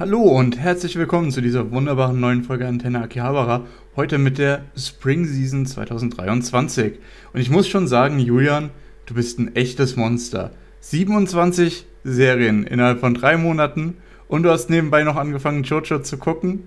Hallo 0.00 0.22
und 0.22 0.58
herzlich 0.58 0.96
willkommen 0.96 1.30
zu 1.30 1.42
dieser 1.42 1.72
wunderbaren 1.72 2.18
neuen 2.18 2.42
Folge 2.42 2.66
Antenne 2.66 3.02
Akihabara. 3.02 3.66
Heute 3.96 4.16
mit 4.16 4.38
der 4.38 4.62
Spring 4.74 5.26
Season 5.26 5.66
2023. 5.66 6.94
Und 7.34 7.40
ich 7.42 7.50
muss 7.50 7.68
schon 7.68 7.86
sagen, 7.86 8.18
Julian, 8.18 8.70
du 9.04 9.12
bist 9.12 9.38
ein 9.38 9.54
echtes 9.56 9.96
Monster. 9.96 10.52
27 10.80 11.84
Serien 12.02 12.64
innerhalb 12.64 13.00
von 13.00 13.12
drei 13.12 13.36
Monaten 13.36 13.98
und 14.26 14.44
du 14.44 14.50
hast 14.50 14.70
nebenbei 14.70 15.04
noch 15.04 15.16
angefangen, 15.16 15.64
Jojo 15.64 15.98
zu 15.98 16.16
gucken. 16.16 16.64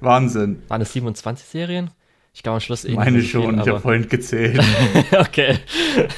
Wahnsinn. 0.00 0.60
Waren 0.66 0.82
es 0.82 0.92
27 0.94 1.46
Serien? 1.46 1.90
Ich 2.32 2.42
glaube 2.42 2.56
am 2.56 2.60
Schluss 2.60 2.84
eh 2.84 2.94
Meine 2.96 3.22
schon, 3.22 3.52
viel, 3.52 3.60
ich 3.62 3.68
habe 3.68 3.78
vorhin 3.78 4.08
gezählt. 4.08 4.60
okay. 5.12 5.58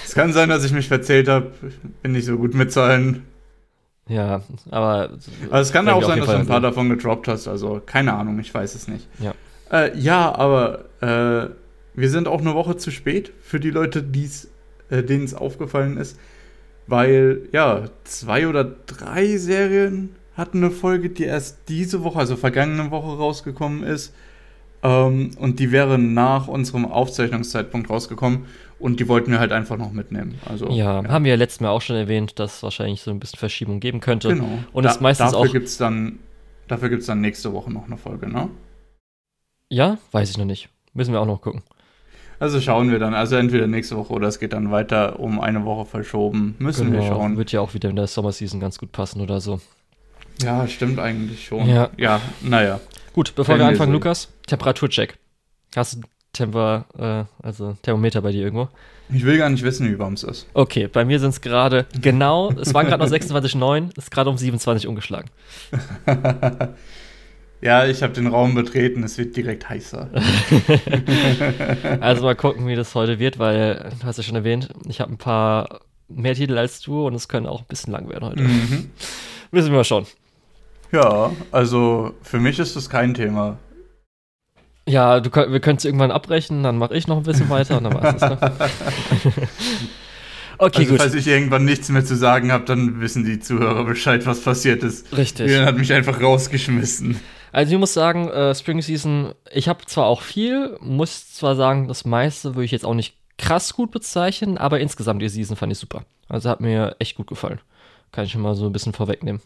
Es 0.07 0.15
kann 0.15 0.33
sein, 0.33 0.49
dass 0.49 0.65
ich 0.65 0.73
mich 0.73 0.89
verzählt 0.89 1.29
habe. 1.29 1.53
Bin 2.01 2.13
nicht 2.13 2.25
so 2.25 2.39
gut 2.39 2.55
mit 2.55 2.73
Zahlen. 2.73 3.25
Ja, 4.09 4.43
aber. 4.71 5.11
Also 5.51 5.69
es 5.69 5.73
kann 5.73 5.89
auch 5.89 6.03
sein, 6.03 6.21
dass 6.21 6.29
du 6.29 6.37
ein 6.37 6.47
paar 6.47 6.61
davon 6.61 6.89
gedroppt 6.89 7.29
hast. 7.29 7.49
Also 7.49 7.83
keine 7.85 8.15
Ahnung, 8.15 8.39
ich 8.39 8.53
weiß 8.53 8.75
es 8.75 8.89
nicht. 8.89 9.09
Ja. 9.19 9.35
Äh, 9.71 9.99
ja, 9.99 10.33
aber 10.35 10.85
äh, 11.01 11.51
wir 11.95 12.11
sind 12.11 12.29
auch 12.29 12.41
eine 12.41 12.55
Woche 12.55 12.77
zu 12.77 12.91
spät 12.91 13.33
für 13.41 13.59
die 13.59 13.71
Leute, 13.71 14.05
äh, 14.91 15.03
denen 15.03 15.25
es 15.25 15.35
aufgefallen 15.35 15.97
ist. 15.97 16.19
Weil, 16.87 17.49
ja, 17.51 17.85
zwei 18.05 18.47
oder 18.47 18.65
drei 18.87 19.37
Serien 19.39 20.15
hatten 20.37 20.59
eine 20.59 20.71
Folge, 20.71 21.11
die 21.11 21.25
erst 21.25 21.69
diese 21.69 22.05
Woche, 22.05 22.21
also 22.21 22.37
vergangene 22.37 22.91
Woche 22.93 23.17
rausgekommen 23.17 23.83
ist. 23.83 24.15
Ähm, 24.83 25.31
und 25.39 25.59
die 25.59 25.73
wäre 25.73 25.99
nach 25.99 26.47
unserem 26.47 26.85
Aufzeichnungszeitpunkt 26.85 27.91
rausgekommen. 27.91 28.45
Und 28.79 29.01
die 29.01 29.09
wollten 29.09 29.31
wir 29.31 29.39
halt 29.39 29.53
einfach 29.53 29.79
noch 29.79 29.93
mitnehmen. 29.93 30.39
Also, 30.45 30.69
ja, 30.69 31.03
ja. 31.03 31.09
haben 31.09 31.25
wir 31.25 31.31
ja 31.31 31.37
letztes 31.37 31.61
Mal 31.61 31.71
auch 31.71 31.81
schon 31.81 31.97
erwähnt, 31.97 32.39
dass 32.39 32.57
es 32.57 32.63
wahrscheinlich 32.63 33.01
so 33.01 33.11
ein 33.11 33.19
bisschen 33.19 33.39
Verschiebung 33.39 33.81
geben 33.81 34.01
könnte. 34.01 34.29
Genau. 34.29 34.59
Und 34.73 34.85
da, 34.85 34.91
es 34.91 35.01
meistens 35.01 35.33
dafür 35.33 35.49
auch. 35.49 35.53
Gibt's 35.53 35.79
dann, 35.79 36.19
dafür 36.69 36.91
gibt 36.91 37.01
es 37.01 37.07
dann 37.07 37.21
nächste 37.21 37.53
Woche 37.53 37.73
noch 37.73 37.87
eine 37.87 37.97
Folge, 37.97 38.29
ne? 38.29 38.51
Ja, 39.71 39.99
weiß 40.13 40.31
ich 40.31 40.37
noch 40.37 40.45
nicht. 40.45 40.69
Müssen 40.93 41.13
wir 41.13 41.21
auch 41.21 41.27
noch 41.27 41.41
gucken. 41.41 41.63
Also 42.39 42.61
schauen 42.61 42.91
wir 42.91 42.99
dann. 42.99 43.15
Also 43.15 43.37
entweder 43.37 43.67
nächste 43.67 43.97
Woche 43.97 44.13
oder 44.13 44.29
es 44.29 44.39
geht 44.39 44.53
dann 44.53 44.71
weiter 44.71 45.21
um 45.21 45.41
eine 45.41 45.65
Woche 45.65 45.87
verschoben. 45.87 46.55
Müssen 46.59 46.91
genau. 46.91 47.03
wir 47.03 47.09
schauen. 47.09 47.37
Wird 47.39 47.53
ja 47.53 47.61
auch 47.61 47.73
wieder 47.73 47.89
in 47.89 47.97
der 47.97 48.07
Sommerseason 48.07 48.61
ganz 48.61 48.79
gut 48.79 48.93
passen 48.93 49.23
oder 49.23 49.41
so. 49.41 49.61
Ja, 50.43 50.69
stimmt 50.69 50.99
eigentlich 50.99 51.47
schon. 51.47 51.67
Ja, 51.67 51.91
ja 51.97 52.21
naja. 52.43 52.81
Gut, 53.15 53.35
bevor 53.35 53.57
wir 53.57 53.65
anfangen, 53.65 53.93
Lukas, 53.93 54.29
Temperaturcheck. 54.47 55.19
Hast 55.75 55.95
du 55.95 56.01
Temper, 56.37 56.85
äh, 56.99 57.45
also 57.45 57.77
Thermometer 57.83 58.23
bei 58.23 58.33
dir 58.33 58.43
irgendwo? 58.43 58.69
Ich 59.09 59.25
will 59.25 59.39
gar 59.39 59.49
nicht 59.49 59.63
wissen, 59.63 59.89
wie 59.89 59.99
warm 59.99 60.15
es 60.15 60.25
ist. 60.25 60.47
Okay, 60.53 60.89
bei 60.89 61.05
mir 61.05 61.21
sind 61.21 61.31
es 61.31 61.41
gerade 61.41 61.87
genau, 62.01 62.53
es 62.53 62.75
waren 62.75 62.87
gerade 62.87 63.05
noch 63.05 63.11
26,9, 63.13 63.97
ist 63.97 64.11
gerade 64.11 64.31
um 64.31 64.37
27 64.37 64.87
umgeschlagen. 64.87 65.31
ja, 67.61 67.87
ich 67.87 68.03
habe 68.03 68.13
den 68.13 68.27
Raum 68.27 68.55
betreten, 68.55 69.05
es 69.05 69.17
wird 69.17 69.37
direkt 69.37 69.69
heißer. 69.69 70.11
also 72.01 72.23
mal 72.25 72.35
gucken, 72.35 72.67
wie 72.67 72.75
das 72.75 72.95
heute 72.95 73.19
wird, 73.19 73.39
weil, 73.39 73.93
du 74.01 74.07
hast 74.07 74.17
ja 74.17 74.23
schon 74.25 74.37
erwähnt, 74.37 74.71
ich 74.89 75.01
habe 75.01 75.13
ein 75.13 75.19
paar 75.19 75.81
mehr 76.09 76.35
Titel 76.35 76.59
als 76.59 76.81
du 76.81 77.07
und 77.07 77.15
es 77.15 77.29
können 77.29 77.47
auch 77.47 77.61
ein 77.61 77.67
bisschen 77.69 77.93
lang 77.93 78.09
werden 78.09 78.29
heute. 78.29 78.43
Mhm. 78.43 78.91
Wissen 79.53 79.71
wir 79.71 79.79
mal 79.79 79.85
schon. 79.85 80.07
Ja, 80.93 81.33
also 81.53 82.15
für 82.23 82.39
mich 82.39 82.59
ist 82.59 82.77
das 82.77 82.89
kein 82.89 83.15
Thema. 83.15 83.59
Ja, 84.89 85.21
du, 85.21 85.31
wir 85.35 85.61
können 85.61 85.79
es 85.79 85.85
irgendwann 85.85 86.13
abbrechen, 86.13 86.63
dann 86.63 86.79
mache 86.79 86.97
ich 86.97 87.09
noch 87.09 87.17
ein 87.17 87.25
bisschen 87.25 87.51
weiter 87.51 87.79
und 87.79 87.85
dann 87.85 87.95
war 87.95 88.15
es 88.15 88.21
das. 88.21 88.41
Ne? 88.41 88.57
okay, 90.59 90.79
also, 90.79 90.91
gut. 90.93 91.01
Falls 91.01 91.15
ich 91.15 91.27
irgendwann 91.27 91.65
nichts 91.65 91.89
mehr 91.89 92.05
zu 92.05 92.15
sagen 92.15 92.53
habe, 92.53 92.65
dann 92.65 93.01
wissen 93.01 93.25
die 93.25 93.41
Zuhörer 93.41 93.85
Bescheid, 93.85 94.25
was 94.27 94.41
passiert 94.41 94.85
ist. 94.85 95.17
Richtig. 95.17 95.49
Julian 95.49 95.67
hat 95.67 95.77
mich 95.77 95.93
einfach 95.93 96.23
rausgeschmissen. 96.23 97.21
Also 97.51 97.73
ich 97.73 97.79
muss 97.81 97.95
sagen, 97.95 98.29
äh, 98.29 98.55
Spring 98.55 98.81
Season, 98.81 99.33
ich 99.51 99.69
habe 99.69 99.85
zwar 99.87 100.07
auch 100.07 100.23
viel, 100.23 100.77
muss 100.81 101.33
zwar 101.33 101.57
sagen, 101.57 101.89
das 101.89 102.05
meiste 102.05 102.55
würde 102.55 102.65
ich 102.65 102.71
jetzt 102.71 102.85
auch 102.85 102.95
nicht 102.95 103.17
krass 103.39 103.75
gut 103.75 103.91
bezeichnen, 103.91 104.57
aber 104.57 104.79
insgesamt 104.79 105.21
die 105.21 105.29
Season 105.29 105.57
fand 105.57 105.73
ich 105.73 105.79
super. 105.79 106.05
Also 106.29 106.49
hat 106.49 106.61
mir 106.61 106.97
echt 106.99 107.17
gut 107.17 107.27
gefallen. 107.27 107.61
Kann 108.13 108.25
ich 108.25 108.33
schon 108.33 108.43
mal 108.43 108.55
so 108.55 108.67
ein 108.67 108.73
bisschen 108.73 108.93
vorwegnehmen. 108.93 109.41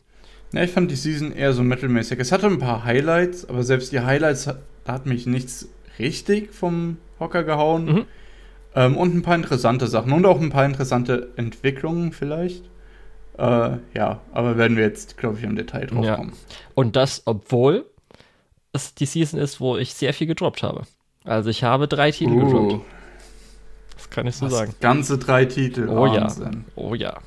Ja, 0.52 0.64
ich 0.64 0.70
fand 0.70 0.90
die 0.90 0.96
Season 0.96 1.32
eher 1.32 1.52
so 1.52 1.62
mittelmäßig. 1.62 2.18
Es 2.18 2.32
hatte 2.32 2.46
ein 2.46 2.58
paar 2.58 2.84
Highlights, 2.84 3.48
aber 3.48 3.62
selbst 3.62 3.92
die 3.92 4.00
Highlights 4.00 4.48
hat 4.92 5.06
mich 5.06 5.26
nichts 5.26 5.68
richtig 5.98 6.52
vom 6.52 6.98
Hocker 7.18 7.44
gehauen. 7.44 7.84
Mhm. 7.84 8.04
Ähm, 8.74 8.96
und 8.96 9.14
ein 9.14 9.22
paar 9.22 9.34
interessante 9.34 9.86
Sachen 9.88 10.12
und 10.12 10.24
auch 10.26 10.40
ein 10.40 10.50
paar 10.50 10.64
interessante 10.64 11.30
Entwicklungen 11.36 12.12
vielleicht. 12.12 12.64
Äh, 13.36 13.78
ja, 13.94 14.20
aber 14.32 14.56
werden 14.56 14.76
wir 14.76 14.84
jetzt, 14.84 15.16
glaube 15.16 15.38
ich, 15.38 15.44
im 15.44 15.56
Detail 15.56 15.86
drauf 15.86 16.04
ja. 16.04 16.16
kommen. 16.16 16.32
Und 16.74 16.94
das, 16.94 17.22
obwohl 17.24 17.86
es 18.72 18.94
die 18.94 19.06
Season 19.06 19.40
ist, 19.40 19.60
wo 19.60 19.76
ich 19.76 19.94
sehr 19.94 20.14
viel 20.14 20.26
gedroppt 20.26 20.62
habe. 20.62 20.82
Also 21.24 21.50
ich 21.50 21.64
habe 21.64 21.88
drei 21.88 22.10
Titel 22.10 22.32
uh. 22.32 22.44
gedroppt. 22.44 22.84
Das 23.96 24.10
kann 24.10 24.26
ich 24.26 24.36
so 24.36 24.46
Was, 24.46 24.52
sagen. 24.52 24.74
Ganze 24.80 25.18
drei 25.18 25.44
Titel. 25.44 25.88
Oh 25.88 26.02
Wahnsinn. 26.02 26.64
ja. 26.66 26.72
Oh 26.76 26.94
ja. 26.94 27.18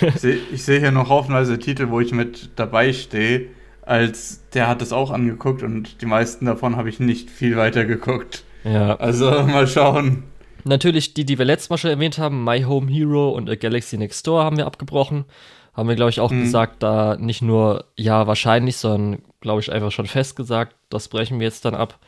ich 0.00 0.20
sehe 0.20 0.40
seh 0.52 0.80
hier 0.80 0.90
noch 0.90 1.08
haufenweise 1.08 1.58
Titel, 1.58 1.90
wo 1.90 2.00
ich 2.00 2.12
mit 2.12 2.50
dabei 2.56 2.92
stehe 2.92 3.48
als 3.86 4.42
der 4.54 4.68
hat 4.68 4.80
das 4.80 4.92
auch 4.92 5.10
angeguckt 5.10 5.62
und 5.62 6.00
die 6.00 6.06
meisten 6.06 6.46
davon 6.46 6.76
habe 6.76 6.88
ich 6.88 7.00
nicht 7.00 7.30
viel 7.30 7.56
weiter 7.56 7.84
geguckt. 7.84 8.44
Ja. 8.64 8.96
Also 8.96 9.30
mal 9.42 9.66
schauen. 9.66 10.24
Natürlich 10.64 11.12
die, 11.12 11.26
die 11.26 11.38
wir 11.38 11.44
letztes 11.44 11.68
Mal 11.68 11.76
schon 11.76 11.90
erwähnt 11.90 12.18
haben, 12.18 12.42
My 12.42 12.62
Home 12.62 12.90
Hero 12.90 13.30
und 13.30 13.50
A 13.50 13.54
Galaxy 13.54 13.98
Next 13.98 14.26
Door 14.26 14.44
haben 14.44 14.56
wir 14.56 14.66
abgebrochen. 14.66 15.26
Haben 15.74 15.88
wir, 15.88 15.96
glaube 15.96 16.10
ich, 16.10 16.20
auch 16.20 16.30
mhm. 16.30 16.42
gesagt, 16.42 16.82
da 16.82 17.16
nicht 17.16 17.42
nur 17.42 17.84
ja 17.96 18.26
wahrscheinlich, 18.26 18.76
sondern 18.76 19.22
glaube 19.40 19.60
ich 19.60 19.70
einfach 19.70 19.92
schon 19.92 20.06
festgesagt, 20.06 20.74
das 20.88 21.08
brechen 21.08 21.38
wir 21.38 21.46
jetzt 21.46 21.64
dann 21.64 21.74
ab. 21.74 21.98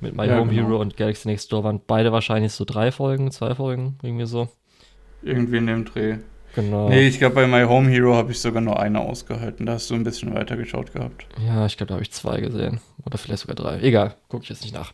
Mit 0.00 0.14
My 0.14 0.26
ja, 0.26 0.38
Home 0.38 0.52
genau. 0.52 0.68
Hero 0.68 0.80
und 0.80 0.96
Galaxy 0.96 1.26
Next 1.26 1.50
Door 1.52 1.64
waren 1.64 1.80
beide 1.84 2.12
wahrscheinlich 2.12 2.52
so 2.52 2.64
drei 2.64 2.92
Folgen, 2.92 3.30
zwei 3.30 3.54
Folgen, 3.54 3.98
irgendwie 4.02 4.26
so. 4.26 4.48
Irgendwie 5.22 5.56
in 5.56 5.66
dem 5.66 5.84
Dreh. 5.84 6.18
Genau. 6.54 6.88
Nee, 6.88 7.08
ich 7.08 7.18
glaube, 7.18 7.34
bei 7.34 7.46
My 7.46 7.64
Home 7.64 7.90
Hero 7.90 8.14
habe 8.14 8.32
ich 8.32 8.40
sogar 8.40 8.62
nur 8.62 8.78
eine 8.78 9.00
ausgehalten. 9.00 9.66
Da 9.66 9.72
hast 9.72 9.90
du 9.90 9.94
ein 9.94 10.04
bisschen 10.04 10.34
weiter 10.34 10.56
geschaut 10.56 10.92
gehabt. 10.92 11.26
Ja, 11.44 11.66
ich 11.66 11.76
glaube, 11.76 11.88
da 11.88 11.94
habe 11.94 12.02
ich 12.02 12.12
zwei 12.12 12.40
gesehen. 12.40 12.80
Oder 13.04 13.18
vielleicht 13.18 13.42
sogar 13.42 13.56
drei. 13.56 13.80
Egal, 13.80 14.14
gucke 14.28 14.44
ich 14.44 14.50
jetzt 14.50 14.62
nicht 14.62 14.74
nach. 14.74 14.92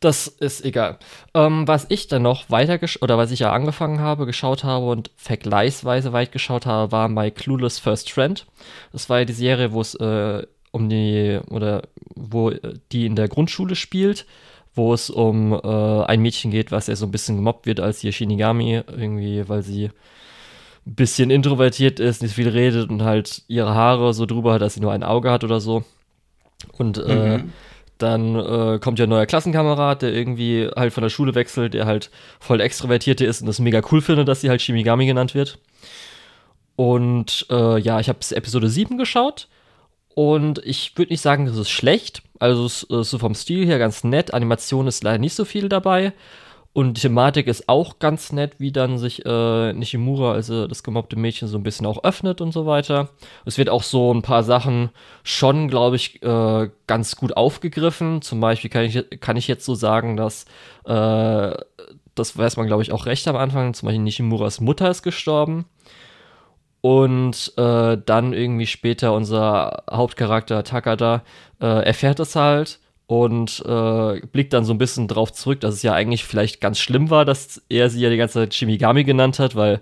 Das 0.00 0.28
ist 0.28 0.64
egal. 0.64 0.98
Ähm, 1.34 1.66
was 1.66 1.86
ich 1.88 2.06
dann 2.06 2.22
noch 2.22 2.50
weiter 2.50 2.78
oder 3.00 3.18
was 3.18 3.32
ich 3.32 3.40
ja 3.40 3.52
angefangen 3.52 4.00
habe, 4.00 4.26
geschaut 4.26 4.62
habe 4.62 4.86
und 4.86 5.10
vergleichsweise 5.16 6.12
weit 6.12 6.30
geschaut 6.30 6.66
habe, 6.66 6.92
war 6.92 7.08
My 7.08 7.32
Clueless 7.32 7.80
First 7.80 8.12
Friend. 8.12 8.46
Das 8.92 9.10
war 9.10 9.20
ja 9.20 9.24
die 9.24 9.32
Serie, 9.32 9.72
wo 9.72 9.80
es 9.80 9.94
äh, 9.96 10.46
um 10.70 10.88
die 10.88 11.40
oder 11.50 11.82
wo 12.14 12.52
die 12.92 13.06
in 13.06 13.16
der 13.16 13.26
Grundschule 13.28 13.74
spielt, 13.74 14.26
wo 14.74 14.94
es 14.94 15.10
um 15.10 15.52
äh, 15.52 16.04
ein 16.04 16.20
Mädchen 16.20 16.52
geht, 16.52 16.70
was 16.70 16.86
ja 16.86 16.94
so 16.94 17.06
ein 17.06 17.10
bisschen 17.10 17.36
gemobbt 17.36 17.66
wird 17.66 17.80
als 17.80 18.04
ihr 18.04 18.12
Shinigami, 18.12 18.82
irgendwie, 18.86 19.48
weil 19.48 19.62
sie 19.62 19.90
bisschen 20.94 21.30
introvertiert 21.30 22.00
ist, 22.00 22.22
nicht 22.22 22.34
viel 22.34 22.48
redet 22.48 22.90
und 22.90 23.02
halt 23.02 23.42
ihre 23.48 23.74
Haare 23.74 24.14
so 24.14 24.26
drüber 24.26 24.54
hat, 24.54 24.62
dass 24.62 24.74
sie 24.74 24.80
nur 24.80 24.92
ein 24.92 25.02
Auge 25.02 25.30
hat 25.30 25.44
oder 25.44 25.60
so. 25.60 25.84
Und 26.72 26.98
äh, 26.98 27.38
mhm. 27.38 27.52
dann 27.98 28.34
äh, 28.36 28.78
kommt 28.78 28.98
ja 28.98 29.06
ein 29.06 29.10
neuer 29.10 29.26
Klassenkamerad, 29.26 30.02
der 30.02 30.12
irgendwie 30.12 30.68
halt 30.74 30.92
von 30.92 31.02
der 31.02 31.10
Schule 31.10 31.34
wechselt, 31.34 31.74
der 31.74 31.86
halt 31.86 32.10
voll 32.40 32.60
extrovertierte 32.60 33.24
ist 33.24 33.40
und 33.40 33.46
das 33.46 33.58
mega 33.58 33.82
cool 33.92 34.00
findet, 34.00 34.28
dass 34.28 34.40
sie 34.40 34.50
halt 34.50 34.62
Shimigami 34.62 35.06
genannt 35.06 35.34
wird. 35.34 35.58
Und 36.76 37.46
äh, 37.50 37.78
ja, 37.80 38.00
ich 38.00 38.08
habe 38.08 38.18
Episode 38.30 38.68
7 38.68 38.98
geschaut 38.98 39.48
und 40.14 40.60
ich 40.64 40.96
würde 40.96 41.12
nicht 41.12 41.22
sagen, 41.22 41.46
das 41.46 41.56
ist 41.56 41.70
schlecht. 41.70 42.22
Also 42.38 42.66
es 42.66 42.84
ist 42.84 43.10
so 43.10 43.18
vom 43.18 43.34
Stil 43.34 43.66
her 43.66 43.78
ganz 43.78 44.04
nett. 44.04 44.32
Animation 44.32 44.86
ist 44.86 45.02
leider 45.02 45.18
nicht 45.18 45.34
so 45.34 45.44
viel 45.44 45.68
dabei. 45.68 46.12
Und 46.78 46.94
die 46.94 47.00
Thematik 47.00 47.48
ist 47.48 47.68
auch 47.68 47.98
ganz 47.98 48.30
nett, 48.30 48.60
wie 48.60 48.70
dann 48.70 48.98
sich 48.98 49.26
äh, 49.26 49.72
Nishimura, 49.72 50.30
also 50.30 50.68
das 50.68 50.84
gemobbte 50.84 51.18
Mädchen, 51.18 51.48
so 51.48 51.58
ein 51.58 51.64
bisschen 51.64 51.86
auch 51.86 52.04
öffnet 52.04 52.40
und 52.40 52.52
so 52.52 52.66
weiter. 52.66 53.08
Es 53.44 53.58
wird 53.58 53.68
auch 53.68 53.82
so 53.82 54.14
ein 54.14 54.22
paar 54.22 54.44
Sachen 54.44 54.90
schon, 55.24 55.66
glaube 55.66 55.96
ich, 55.96 56.22
äh, 56.22 56.70
ganz 56.86 57.16
gut 57.16 57.36
aufgegriffen. 57.36 58.22
Zum 58.22 58.38
Beispiel 58.38 58.70
kann 58.70 58.84
ich, 58.84 59.04
kann 59.18 59.36
ich 59.36 59.48
jetzt 59.48 59.64
so 59.64 59.74
sagen, 59.74 60.16
dass, 60.16 60.44
äh, 60.84 61.52
das 62.14 62.38
weiß 62.38 62.56
man, 62.56 62.68
glaube 62.68 62.84
ich, 62.84 62.92
auch 62.92 63.06
recht 63.06 63.26
am 63.26 63.34
Anfang, 63.34 63.74
zum 63.74 63.88
Beispiel 63.88 64.04
Nishimuras 64.04 64.60
Mutter 64.60 64.88
ist 64.88 65.02
gestorben. 65.02 65.64
Und 66.80 67.54
äh, 67.56 67.98
dann 68.06 68.32
irgendwie 68.32 68.68
später 68.68 69.14
unser 69.14 69.82
Hauptcharakter 69.90 70.62
Takada 70.62 71.24
äh, 71.60 71.84
erfährt 71.84 72.20
es 72.20 72.36
halt 72.36 72.78
und 73.08 73.64
äh, 73.64 74.20
blickt 74.26 74.52
dann 74.52 74.66
so 74.66 74.74
ein 74.74 74.78
bisschen 74.78 75.08
drauf 75.08 75.32
zurück, 75.32 75.60
dass 75.60 75.74
es 75.74 75.82
ja 75.82 75.94
eigentlich 75.94 76.24
vielleicht 76.24 76.60
ganz 76.60 76.78
schlimm 76.78 77.08
war, 77.08 77.24
dass 77.24 77.62
er 77.70 77.88
sie 77.88 78.00
ja 78.00 78.10
die 78.10 78.18
ganze 78.18 78.34
Zeit 78.34 78.52
Shimigami 78.52 79.02
genannt 79.02 79.38
hat, 79.38 79.56
weil 79.56 79.80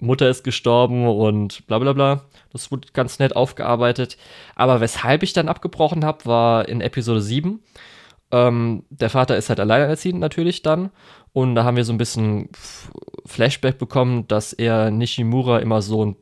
Mutter 0.00 0.28
ist 0.28 0.44
gestorben 0.44 1.08
und 1.08 1.66
bla 1.66 1.78
bla 1.78 1.94
bla. 1.94 2.26
Das 2.52 2.70
wurde 2.70 2.88
ganz 2.92 3.18
nett 3.20 3.34
aufgearbeitet. 3.34 4.18
Aber 4.54 4.82
weshalb 4.82 5.22
ich 5.22 5.32
dann 5.32 5.48
abgebrochen 5.48 6.04
habe, 6.04 6.26
war 6.26 6.68
in 6.68 6.82
Episode 6.82 7.22
7. 7.22 7.62
Ähm, 8.32 8.84
der 8.90 9.08
Vater 9.08 9.38
ist 9.38 9.48
halt 9.48 9.60
alleinerziehend 9.60 10.20
natürlich 10.20 10.60
dann. 10.60 10.90
Und 11.32 11.54
da 11.54 11.64
haben 11.64 11.78
wir 11.78 11.84
so 11.84 11.94
ein 11.94 11.98
bisschen 11.98 12.50
Flashback 13.24 13.78
bekommen, 13.78 14.28
dass 14.28 14.52
er 14.52 14.90
Nishimura 14.90 15.60
immer 15.60 15.80
so 15.80 16.04
ein 16.04 16.16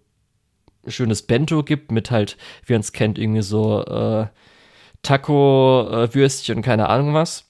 schönes 0.86 1.22
Bento 1.22 1.64
gibt, 1.64 1.90
mit 1.90 2.12
halt, 2.12 2.36
wie 2.66 2.74
man 2.74 2.82
es 2.82 2.92
kennt, 2.92 3.18
irgendwie 3.18 3.42
so 3.42 3.84
äh, 3.84 4.26
Taco-Würstchen 5.02 6.56
und 6.56 6.62
keine 6.62 6.88
Ahnung 6.88 7.14
was. 7.14 7.46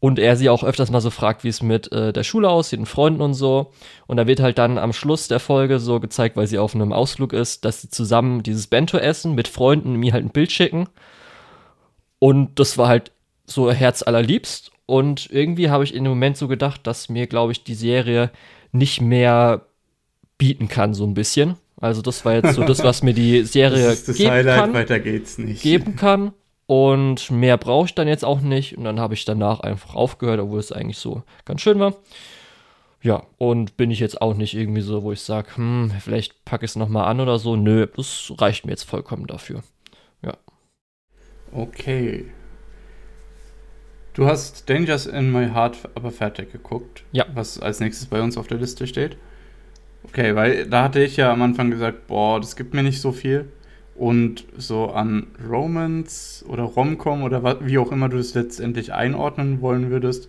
Und 0.00 0.18
er 0.18 0.36
sie 0.36 0.50
auch 0.50 0.64
öfters 0.64 0.90
mal 0.90 1.00
so 1.00 1.10
fragt, 1.10 1.44
wie 1.44 1.48
es 1.48 1.62
mit 1.62 1.92
äh, 1.92 2.12
der 2.12 2.24
Schule 2.24 2.50
aussieht 2.50 2.80
und 2.80 2.86
Freunden 2.86 3.20
und 3.20 3.34
so. 3.34 3.70
Und 4.08 4.16
da 4.16 4.26
wird 4.26 4.40
halt 4.40 4.58
dann 4.58 4.76
am 4.76 4.92
Schluss 4.92 5.28
der 5.28 5.38
Folge 5.38 5.78
so 5.78 6.00
gezeigt, 6.00 6.36
weil 6.36 6.48
sie 6.48 6.58
auf 6.58 6.74
einem 6.74 6.92
Ausflug 6.92 7.32
ist, 7.32 7.64
dass 7.64 7.82
sie 7.82 7.88
zusammen 7.88 8.42
dieses 8.42 8.66
Bento 8.66 8.98
essen, 8.98 9.36
mit 9.36 9.46
Freunden 9.46 9.94
mir 9.94 10.12
halt 10.12 10.24
ein 10.24 10.32
Bild 10.32 10.50
schicken. 10.50 10.88
Und 12.18 12.58
das 12.58 12.78
war 12.78 12.88
halt 12.88 13.12
so 13.46 13.70
herzallerliebst. 13.70 14.72
Und 14.86 15.30
irgendwie 15.30 15.70
habe 15.70 15.84
ich 15.84 15.94
in 15.94 16.02
dem 16.02 16.10
Moment 16.10 16.36
so 16.36 16.48
gedacht, 16.48 16.84
dass 16.86 17.08
mir, 17.08 17.28
glaube 17.28 17.52
ich, 17.52 17.62
die 17.62 17.74
Serie 17.74 18.32
nicht 18.72 19.00
mehr 19.00 19.66
bieten 20.36 20.66
kann, 20.66 20.94
so 20.94 21.04
ein 21.04 21.14
bisschen. 21.14 21.56
Also 21.82 22.00
das 22.00 22.24
war 22.24 22.34
jetzt 22.34 22.54
so 22.54 22.64
das, 22.64 22.82
was 22.82 23.02
mir 23.02 23.12
die 23.12 23.42
Serie 23.44 23.84
das 23.84 23.94
ist 23.94 24.08
das 24.08 24.16
geben 24.16 24.30
Highlight, 24.30 24.60
kann. 24.60 24.74
weiter 24.74 25.00
geht's 25.00 25.36
nicht. 25.36 25.62
geben 25.62 25.96
kann. 25.96 26.32
Und 26.66 27.30
mehr 27.30 27.58
brauche 27.58 27.86
ich 27.86 27.94
dann 27.94 28.08
jetzt 28.08 28.24
auch 28.24 28.40
nicht. 28.40 28.78
Und 28.78 28.84
dann 28.84 28.98
habe 28.98 29.12
ich 29.14 29.26
danach 29.26 29.60
einfach 29.60 29.94
aufgehört, 29.94 30.40
obwohl 30.40 30.60
es 30.60 30.72
eigentlich 30.72 30.98
so 30.98 31.22
ganz 31.44 31.60
schön 31.60 31.78
war. 31.78 31.94
Ja, 33.02 33.24
und 33.36 33.76
bin 33.76 33.90
ich 33.90 34.00
jetzt 34.00 34.22
auch 34.22 34.34
nicht 34.34 34.54
irgendwie 34.54 34.80
so, 34.80 35.02
wo 35.02 35.12
ich 35.12 35.20
sage, 35.20 35.56
hm, 35.56 35.92
vielleicht 36.00 36.44
packe 36.44 36.64
ich 36.64 36.70
es 36.70 36.76
nochmal 36.76 37.08
an 37.08 37.20
oder 37.20 37.38
so. 37.38 37.56
Nö, 37.56 37.86
das 37.96 38.32
reicht 38.38 38.64
mir 38.64 38.70
jetzt 38.70 38.84
vollkommen 38.84 39.26
dafür. 39.26 39.62
Okay. 41.52 42.24
Du 44.14 44.26
hast 44.26 44.68
Dangers 44.68 45.06
in 45.06 45.30
My 45.30 45.50
Heart 45.50 45.90
aber 45.94 46.10
fertig 46.10 46.50
geguckt. 46.52 47.04
Ja. 47.12 47.26
Was 47.34 47.60
als 47.60 47.80
nächstes 47.80 48.06
bei 48.06 48.22
uns 48.22 48.36
auf 48.36 48.46
der 48.46 48.58
Liste 48.58 48.86
steht. 48.86 49.16
Okay, 50.04 50.34
weil 50.34 50.66
da 50.66 50.84
hatte 50.84 51.02
ich 51.02 51.16
ja 51.16 51.32
am 51.32 51.42
Anfang 51.42 51.70
gesagt, 51.70 52.06
boah, 52.06 52.40
das 52.40 52.56
gibt 52.56 52.74
mir 52.74 52.82
nicht 52.82 53.00
so 53.00 53.12
viel. 53.12 53.46
Und 53.94 54.44
so 54.56 54.90
an 54.90 55.28
Romance 55.48 56.44
oder 56.48 56.64
Romcom 56.64 57.22
oder 57.22 57.60
wie 57.66 57.78
auch 57.78 57.92
immer 57.92 58.08
du 58.08 58.16
es 58.16 58.34
letztendlich 58.34 58.92
einordnen 58.92 59.60
wollen 59.60 59.90
würdest. 59.90 60.28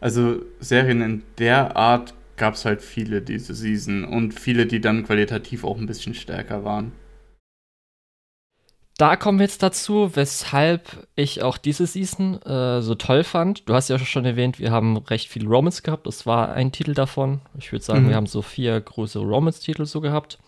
Also 0.00 0.42
Serien 0.60 1.02
in 1.02 1.22
der 1.38 1.76
Art 1.76 2.14
gab 2.36 2.54
es 2.54 2.64
halt 2.64 2.82
viele 2.82 3.20
diese 3.20 3.54
Season 3.54 4.04
und 4.04 4.38
viele, 4.38 4.66
die 4.66 4.80
dann 4.80 5.04
qualitativ 5.04 5.64
auch 5.64 5.78
ein 5.78 5.86
bisschen 5.86 6.14
stärker 6.14 6.64
waren. 6.64 6.92
Da 8.98 9.16
kommen 9.16 9.38
wir 9.38 9.46
jetzt 9.46 9.62
dazu, 9.62 10.14
weshalb 10.14 11.08
ich 11.16 11.42
auch 11.42 11.56
diese 11.56 11.86
Season 11.86 12.40
äh, 12.42 12.82
so 12.82 12.94
toll 12.94 13.24
fand. 13.24 13.68
Du 13.68 13.74
hast 13.74 13.88
ja 13.88 13.98
schon 13.98 14.24
erwähnt, 14.24 14.58
wir 14.58 14.70
haben 14.70 14.96
recht 14.98 15.28
viel 15.28 15.46
Romance 15.46 15.82
gehabt. 15.82 16.06
Das 16.06 16.26
war 16.26 16.52
ein 16.52 16.72
Titel 16.72 16.94
davon. 16.94 17.40
Ich 17.58 17.72
würde 17.72 17.84
sagen, 17.84 18.04
Mhm. 18.04 18.08
wir 18.10 18.16
haben 18.16 18.26
so 18.26 18.42
vier 18.42 18.80
größere 18.80 19.24
Romance-Titel 19.24 19.86
so 19.86 20.00
gehabt. 20.00 20.38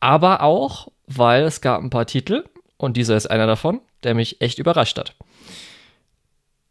Aber 0.00 0.42
auch, 0.42 0.88
weil 1.06 1.44
es 1.44 1.60
gab 1.60 1.80
ein 1.82 1.90
paar 1.90 2.06
Titel, 2.06 2.44
und 2.76 2.96
dieser 2.96 3.16
ist 3.16 3.30
einer 3.30 3.46
davon, 3.46 3.80
der 4.02 4.14
mich 4.14 4.40
echt 4.40 4.58
überrascht 4.58 4.98
hat. 4.98 5.14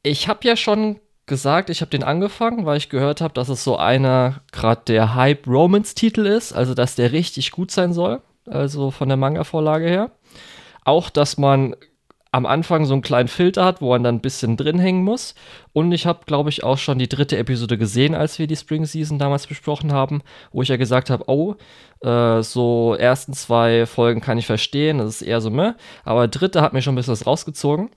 Ich 0.03 0.27
habe 0.27 0.45
ja 0.45 0.57
schon 0.57 0.99
gesagt, 1.27 1.69
ich 1.69 1.79
habe 1.79 1.91
den 1.91 2.03
angefangen, 2.03 2.65
weil 2.65 2.75
ich 2.77 2.89
gehört 2.89 3.21
habe, 3.21 3.33
dass 3.33 3.47
es 3.47 3.63
so 3.63 3.77
einer 3.77 4.41
gerade 4.51 4.81
der 4.87 5.15
Hype-Romance-Titel 5.15 6.25
ist, 6.25 6.51
also 6.51 6.73
dass 6.73 6.95
der 6.95 7.13
richtig 7.13 7.51
gut 7.51 7.71
sein 7.71 7.93
soll, 7.93 8.21
also 8.45 8.91
von 8.91 9.07
der 9.07 9.17
Manga-Vorlage 9.17 9.87
her. 9.87 10.11
Auch, 10.83 11.09
dass 11.09 11.37
man 11.37 11.75
am 12.33 12.45
Anfang 12.45 12.85
so 12.85 12.93
einen 12.93 13.01
kleinen 13.01 13.27
Filter 13.27 13.65
hat, 13.65 13.81
wo 13.81 13.89
man 13.89 14.03
dann 14.03 14.15
ein 14.15 14.21
bisschen 14.21 14.55
drin 14.55 14.79
hängen 14.79 15.03
muss. 15.03 15.35
Und 15.73 15.91
ich 15.91 16.05
habe, 16.05 16.21
glaube 16.25 16.49
ich, 16.49 16.63
auch 16.63 16.77
schon 16.77 16.97
die 16.97 17.09
dritte 17.09 17.37
Episode 17.37 17.77
gesehen, 17.77 18.15
als 18.15 18.39
wir 18.39 18.47
die 18.47 18.55
Spring 18.55 18.85
Season 18.85 19.19
damals 19.19 19.47
besprochen 19.47 19.91
haben, 19.91 20.21
wo 20.53 20.61
ich 20.61 20.69
ja 20.69 20.77
gesagt 20.77 21.09
habe, 21.09 21.25
oh, 21.27 21.55
äh, 22.01 22.41
so 22.41 22.95
ersten 22.95 23.33
zwei 23.33 23.85
Folgen 23.85 24.21
kann 24.21 24.37
ich 24.37 24.45
verstehen, 24.45 24.99
das 24.99 25.21
ist 25.21 25.21
eher 25.23 25.41
so 25.41 25.49
meh. 25.49 25.73
Aber 26.05 26.29
dritte 26.29 26.61
hat 26.61 26.71
mir 26.71 26.81
schon 26.81 26.93
ein 26.93 26.95
bisschen 26.95 27.11
was 27.11 27.27
rausgezogen. 27.27 27.89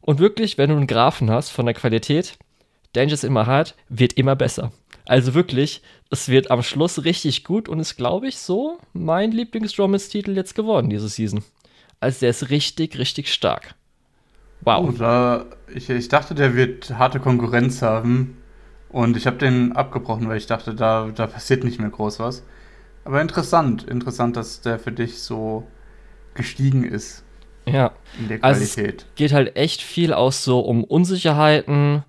Und 0.00 0.18
wirklich, 0.18 0.58
wenn 0.58 0.70
du 0.70 0.76
einen 0.76 0.88
Graphen 0.88 1.30
hast 1.30 1.50
von 1.50 1.66
der 1.66 1.74
Qualität, 1.74 2.38
Dangers 2.92 3.22
immer 3.22 3.46
hart, 3.46 3.76
wird 3.88 4.14
immer 4.14 4.34
besser. 4.34 4.72
Also 5.04 5.34
wirklich, 5.34 5.82
es 6.10 6.28
wird 6.28 6.50
am 6.50 6.62
Schluss 6.62 7.04
richtig 7.04 7.44
gut 7.44 7.68
und 7.68 7.78
ist, 7.78 7.96
glaube 7.96 8.26
ich, 8.26 8.38
so 8.38 8.78
mein 8.92 9.30
Lieblings-Romance-Titel 9.30 10.32
jetzt 10.32 10.54
geworden, 10.54 10.90
diese 10.90 11.08
Season. 11.08 11.44
Also 12.00 12.20
der 12.20 12.30
ist 12.30 12.50
richtig, 12.50 12.98
richtig 12.98 13.32
stark. 13.32 13.74
Wow. 14.62 14.88
Oh, 14.88 14.92
da, 14.92 15.46
ich, 15.74 15.88
ich 15.90 16.08
dachte, 16.08 16.34
der 16.34 16.54
wird 16.54 16.90
harte 16.98 17.20
Konkurrenz 17.20 17.82
haben. 17.82 18.36
Und 18.90 19.16
ich 19.16 19.26
habe 19.26 19.36
den 19.36 19.72
abgebrochen, 19.72 20.28
weil 20.28 20.38
ich 20.38 20.46
dachte, 20.46 20.74
da, 20.74 21.10
da 21.14 21.26
passiert 21.26 21.62
nicht 21.64 21.78
mehr 21.78 21.90
groß 21.90 22.20
was. 22.20 22.42
Aber 23.04 23.20
interessant, 23.20 23.84
interessant, 23.84 24.36
dass 24.36 24.60
der 24.62 24.78
für 24.78 24.92
dich 24.92 25.18
so 25.20 25.66
gestiegen 26.34 26.84
ist 26.84 27.22
Ja. 27.66 27.92
in 28.18 28.28
der 28.28 28.42
Also 28.42 28.62
es 28.62 28.74
Qualität. 28.74 29.06
geht 29.16 29.32
halt 29.32 29.56
echt 29.56 29.82
viel 29.82 30.12
aus 30.12 30.44
so 30.44 30.60
um 30.60 30.84
Unsicherheiten. 30.84 32.04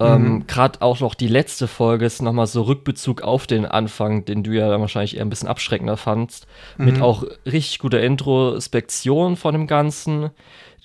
Ähm, 0.00 0.22
Mhm. 0.34 0.46
Gerade 0.46 0.82
auch 0.82 0.98
noch 1.00 1.14
die 1.14 1.28
letzte 1.28 1.68
Folge 1.68 2.04
ist 2.06 2.20
nochmal 2.20 2.46
so 2.48 2.62
Rückbezug 2.62 3.22
auf 3.22 3.46
den 3.46 3.64
Anfang, 3.64 4.24
den 4.24 4.42
du 4.42 4.52
ja 4.52 4.68
dann 4.68 4.80
wahrscheinlich 4.80 5.16
eher 5.16 5.22
ein 5.24 5.30
bisschen 5.30 5.48
abschreckender 5.48 5.96
fandst. 5.96 6.46
Mit 6.78 6.96
Mhm. 6.96 7.02
auch 7.02 7.24
richtig 7.46 7.78
guter 7.78 8.00
Introspektion 8.02 9.36
von 9.36 9.52
dem 9.54 9.66
Ganzen, 9.66 10.30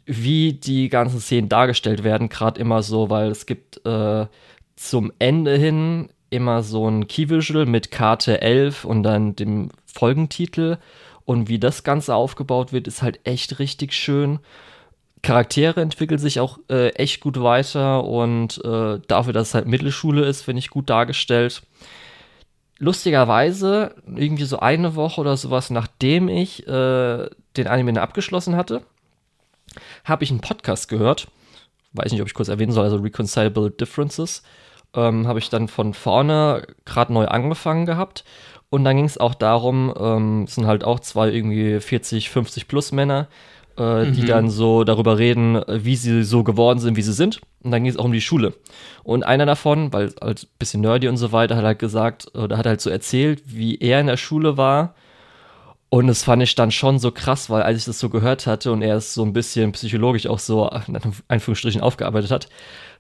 wie 0.06 0.54
die 0.54 0.90
ganzen 0.90 1.20
Szenen 1.20 1.50
dargestellt 1.50 2.04
werden, 2.04 2.30
gerade 2.30 2.60
immer 2.60 2.84
so, 2.84 3.10
weil 3.10 3.30
es 3.30 3.46
gibt 3.46 3.86
äh, 3.86 4.26
zum 4.76 5.12
Ende 5.20 5.56
hin 5.58 6.10
immer 6.30 6.62
so 6.64 6.88
ein 6.88 7.08
Key-Visual 7.08 7.66
mit 7.66 7.92
Karte 7.92 8.42
11 8.42 8.86
und 8.86 9.04
dann 9.04 9.36
dem 9.36 9.70
Folgentitel. 9.86 10.78
Und 11.26 11.48
wie 11.48 11.60
das 11.60 11.84
Ganze 11.84 12.16
aufgebaut 12.16 12.74
wird, 12.74 12.88
ist 12.88 13.02
halt 13.02 13.20
echt 13.24 13.60
richtig 13.60 13.94
schön. 13.94 14.40
Charaktere 15.22 15.82
entwickeln 15.82 16.20
sich 16.20 16.40
auch 16.40 16.60
äh, 16.70 16.90
echt 16.90 17.20
gut 17.20 17.42
weiter 17.42 18.04
und 18.06 18.64
äh, 18.64 19.00
dafür, 19.08 19.34
dass 19.34 19.50
es 19.50 19.54
halt 19.54 19.68
Mittelschule 19.68 20.26
ist, 20.26 20.44
finde 20.44 20.60
ich 20.60 20.70
gut 20.70 20.90
dargestellt. 20.90 21.62
Lustigerweise, 22.78 23.96
irgendwie 24.08 24.46
so 24.46 24.60
eine 24.60 24.96
Woche 24.96 25.20
oder 25.20 25.36
sowas, 25.36 25.70
nachdem 25.70 26.30
ich 26.30 26.66
äh, 26.68 27.30
den 27.58 27.68
Anime 27.68 28.02
abgeschlossen 28.02 28.56
hatte, 28.56 28.84
habe 30.06 30.24
ich 30.24 30.32
einen 30.32 30.40
Podcast 30.40 30.88
gehört. 30.88 31.28
Weiß 31.92 32.12
nicht, 32.12 32.22
ob 32.22 32.28
ich 32.28 32.34
kurz 32.34 32.48
erwähnen 32.48 32.72
soll, 32.72 32.86
also 32.86 32.98
Reconcilable 32.98 33.72
Differences. 33.72 34.44
Ähm, 34.96 35.28
habe 35.28 35.40
ich 35.40 35.50
dann 35.50 35.68
von 35.68 35.94
vorne 35.94 36.66
gerade 36.86 37.12
neu 37.12 37.26
angefangen 37.26 37.86
gehabt. 37.86 38.24
Und 38.70 38.84
dann 38.84 38.96
ging 38.96 39.06
es 39.06 39.18
auch 39.18 39.34
darum, 39.34 39.94
ähm, 40.00 40.44
es 40.44 40.56
sind 40.56 40.68
halt 40.68 40.84
auch 40.84 41.00
zwei 41.00 41.30
irgendwie 41.30 41.80
40, 41.80 42.30
50 42.30 42.68
plus 42.68 42.92
Männer, 42.92 43.28
äh, 43.80 44.12
die 44.12 44.22
Mhm. 44.24 44.28
dann 44.28 44.50
so 44.50 44.84
darüber 44.84 45.18
reden, 45.18 45.56
äh, 45.56 45.84
wie 45.86 45.96
sie 45.96 46.24
so 46.24 46.44
geworden 46.44 46.80
sind, 46.80 46.96
wie 46.98 47.02
sie 47.02 47.14
sind. 47.14 47.42
Und 47.64 47.72
dann 47.72 47.84
ging 47.84 47.92
es 47.92 47.98
auch 47.98 48.06
um 48.06 48.12
die 48.12 48.22
Schule. 48.22 48.54
Und 49.04 49.24
einer 49.26 49.46
davon, 49.46 49.92
weil 49.94 50.14
halt 50.22 50.44
ein 50.44 50.48
bisschen 50.60 50.82
nerdy 50.82 51.08
und 51.08 51.18
so 51.18 51.32
weiter, 51.32 51.56
hat 51.56 51.64
halt 51.66 51.80
gesagt, 51.80 52.36
oder 52.36 52.58
hat 52.58 52.66
halt 52.66 52.82
so 52.82 52.90
erzählt, 52.90 53.42
wie 53.46 53.78
er 53.78 54.00
in 54.00 54.08
der 54.08 54.18
Schule 54.18 54.58
war. 54.58 54.94
Und 55.92 56.06
das 56.06 56.24
fand 56.24 56.44
ich 56.44 56.54
dann 56.54 56.70
schon 56.70 57.00
so 57.00 57.10
krass, 57.12 57.50
weil 57.50 57.64
als 57.64 57.80
ich 57.80 57.86
das 57.86 57.98
so 58.00 58.10
gehört 58.10 58.46
hatte 58.46 58.72
und 58.72 58.84
er 58.84 58.98
es 58.98 59.16
so 59.16 59.24
ein 59.24 59.34
bisschen 59.34 59.72
psychologisch 59.72 60.28
auch 60.28 60.38
so 60.38 60.70
in 60.88 61.00
Anführungsstrichen 61.30 61.82
aufgearbeitet 61.82 62.30
hat, 62.30 62.48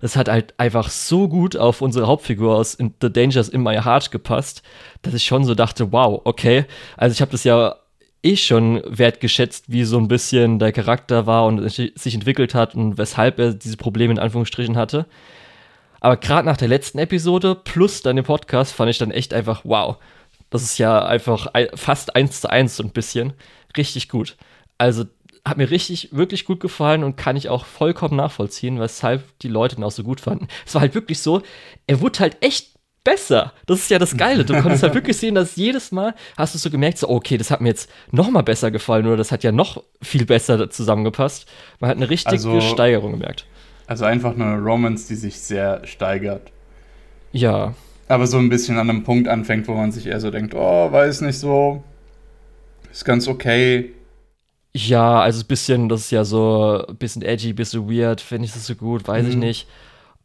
das 0.01 0.15
hat 0.15 0.27
halt 0.27 0.55
einfach 0.57 0.89
so 0.89 1.27
gut 1.27 1.55
auf 1.55 1.81
unsere 1.81 2.07
Hauptfigur 2.07 2.55
aus 2.55 2.79
The 2.79 3.13
Dangers 3.13 3.47
in 3.47 3.61
My 3.61 3.75
Heart 3.75 4.09
gepasst, 4.09 4.63
dass 5.03 5.13
ich 5.13 5.23
schon 5.23 5.43
so 5.43 5.53
dachte, 5.53 5.91
wow, 5.91 6.21
okay. 6.23 6.65
Also 6.97 7.13
ich 7.13 7.21
habe 7.21 7.31
das 7.31 7.43
ja 7.43 7.75
eh 8.23 8.35
schon 8.35 8.81
wertgeschätzt, 8.85 9.65
wie 9.67 9.83
so 9.83 9.97
ein 9.97 10.07
bisschen 10.07 10.59
der 10.59 10.71
Charakter 10.71 11.25
war 11.25 11.45
und 11.45 11.69
sich 11.69 12.13
entwickelt 12.13 12.53
hat 12.53 12.75
und 12.75 12.97
weshalb 12.97 13.39
er 13.39 13.53
diese 13.53 13.77
Probleme 13.77 14.13
in 14.13 14.19
Anführungsstrichen 14.19 14.77
hatte. 14.77 15.05
Aber 16.01 16.17
gerade 16.17 16.45
nach 16.45 16.57
der 16.57 16.67
letzten 16.67 16.99
Episode 16.99 17.55
plus 17.55 18.01
dann 18.01 18.15
dem 18.15 18.25
Podcast 18.25 18.73
fand 18.73 18.89
ich 18.89 18.97
dann 18.97 19.11
echt 19.11 19.33
einfach, 19.33 19.61
wow, 19.63 19.97
das 20.49 20.63
ist 20.63 20.77
ja 20.77 21.05
einfach 21.05 21.47
ein, 21.53 21.67
fast 21.75 22.15
eins 22.15 22.41
zu 22.41 22.49
eins 22.49 22.77
so 22.77 22.83
ein 22.83 22.91
bisschen. 22.91 23.33
Richtig 23.77 24.09
gut. 24.09 24.35
Also 24.77 25.05
hat 25.45 25.57
mir 25.57 25.69
richtig, 25.69 26.09
wirklich 26.11 26.45
gut 26.45 26.59
gefallen 26.59 27.03
und 27.03 27.15
kann 27.15 27.37
ich 27.37 27.49
auch 27.49 27.65
vollkommen 27.65 28.15
nachvollziehen, 28.15 28.79
weshalb 28.79 29.23
die 29.39 29.47
Leute 29.47 29.77
ihn 29.77 29.83
auch 29.83 29.91
so 29.91 30.03
gut 30.03 30.21
fanden. 30.21 30.47
Es 30.65 30.73
war 30.73 30.81
halt 30.81 30.95
wirklich 30.95 31.19
so, 31.19 31.41
er 31.87 32.01
wurde 32.01 32.19
halt 32.19 32.37
echt 32.41 32.78
besser. 33.03 33.53
Das 33.65 33.79
ist 33.79 33.89
ja 33.89 33.99
das 33.99 34.15
Geile. 34.17 34.45
Du 34.45 34.53
konntest 34.61 34.83
halt 34.83 34.93
wirklich 34.93 35.17
sehen, 35.17 35.35
dass 35.35 35.55
jedes 35.55 35.91
Mal 35.91 36.13
hast 36.37 36.53
du 36.53 36.59
so 36.59 36.69
gemerkt, 36.69 36.97
so, 36.97 37.09
okay, 37.09 37.37
das 37.37 37.49
hat 37.51 37.61
mir 37.61 37.69
jetzt 37.69 37.89
noch 38.11 38.29
mal 38.29 38.41
besser 38.43 38.71
gefallen 38.71 39.05
oder 39.07 39.17
das 39.17 39.31
hat 39.31 39.43
ja 39.43 39.51
noch 39.51 39.83
viel 40.01 40.25
besser 40.25 40.69
zusammengepasst. 40.69 41.47
Man 41.79 41.89
hat 41.89 41.97
eine 41.97 42.09
richtige 42.09 42.31
Also- 42.35 42.61
Steigerung 42.61 43.11
gemerkt. 43.13 43.45
Also 43.87 44.05
einfach 44.05 44.35
eine 44.35 44.57
Romance, 44.59 45.07
die 45.07 45.15
sich 45.15 45.39
sehr 45.39 45.81
steigert. 45.85 46.51
Ja, 47.31 47.73
Aber 48.07 48.27
so 48.27 48.37
ein 48.37 48.49
bisschen 48.49 48.77
an 48.77 48.89
einem 48.89 49.03
Punkt 49.03 49.27
anfängt, 49.27 49.67
wo 49.67 49.73
man 49.73 49.91
sich 49.91 50.05
eher 50.07 50.19
so 50.19 50.29
denkt, 50.31 50.53
oh, 50.55 50.91
weiß 50.91 51.21
nicht 51.21 51.37
so. 51.39 51.83
Ist 52.91 53.05
ganz 53.05 53.27
okay. 53.27 53.93
Ja, 54.73 55.21
also 55.21 55.41
ein 55.43 55.47
bisschen, 55.47 55.89
das 55.89 56.01
ist 56.01 56.11
ja 56.11 56.23
so 56.23 56.85
ein 56.87 56.95
bisschen 56.97 57.21
edgy, 57.23 57.49
ein 57.49 57.55
bisschen 57.55 57.89
weird, 57.89 58.21
finde 58.21 58.45
ich 58.45 58.53
das 58.53 58.65
so 58.67 58.75
gut, 58.75 59.07
weiß 59.07 59.27
ich 59.27 59.33
Mhm. 59.35 59.39
nicht. 59.41 59.67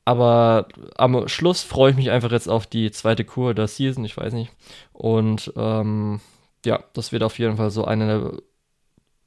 Aber 0.04 0.68
am 0.96 1.28
Schluss 1.28 1.62
freue 1.62 1.92
ich 1.92 1.96
mich 1.96 2.10
einfach 2.10 2.30
jetzt 2.30 2.48
auf 2.48 2.66
die 2.66 2.90
zweite 2.90 3.24
Kur 3.24 3.54
der 3.54 3.68
Season, 3.68 4.04
ich 4.04 4.16
weiß 4.16 4.34
nicht. 4.34 4.52
Und 4.92 5.52
ähm, 5.56 6.20
ja, 6.64 6.84
das 6.92 7.12
wird 7.12 7.22
auf 7.22 7.38
jeden 7.38 7.56
Fall 7.56 7.70
so 7.70 7.84
eine 7.84 8.06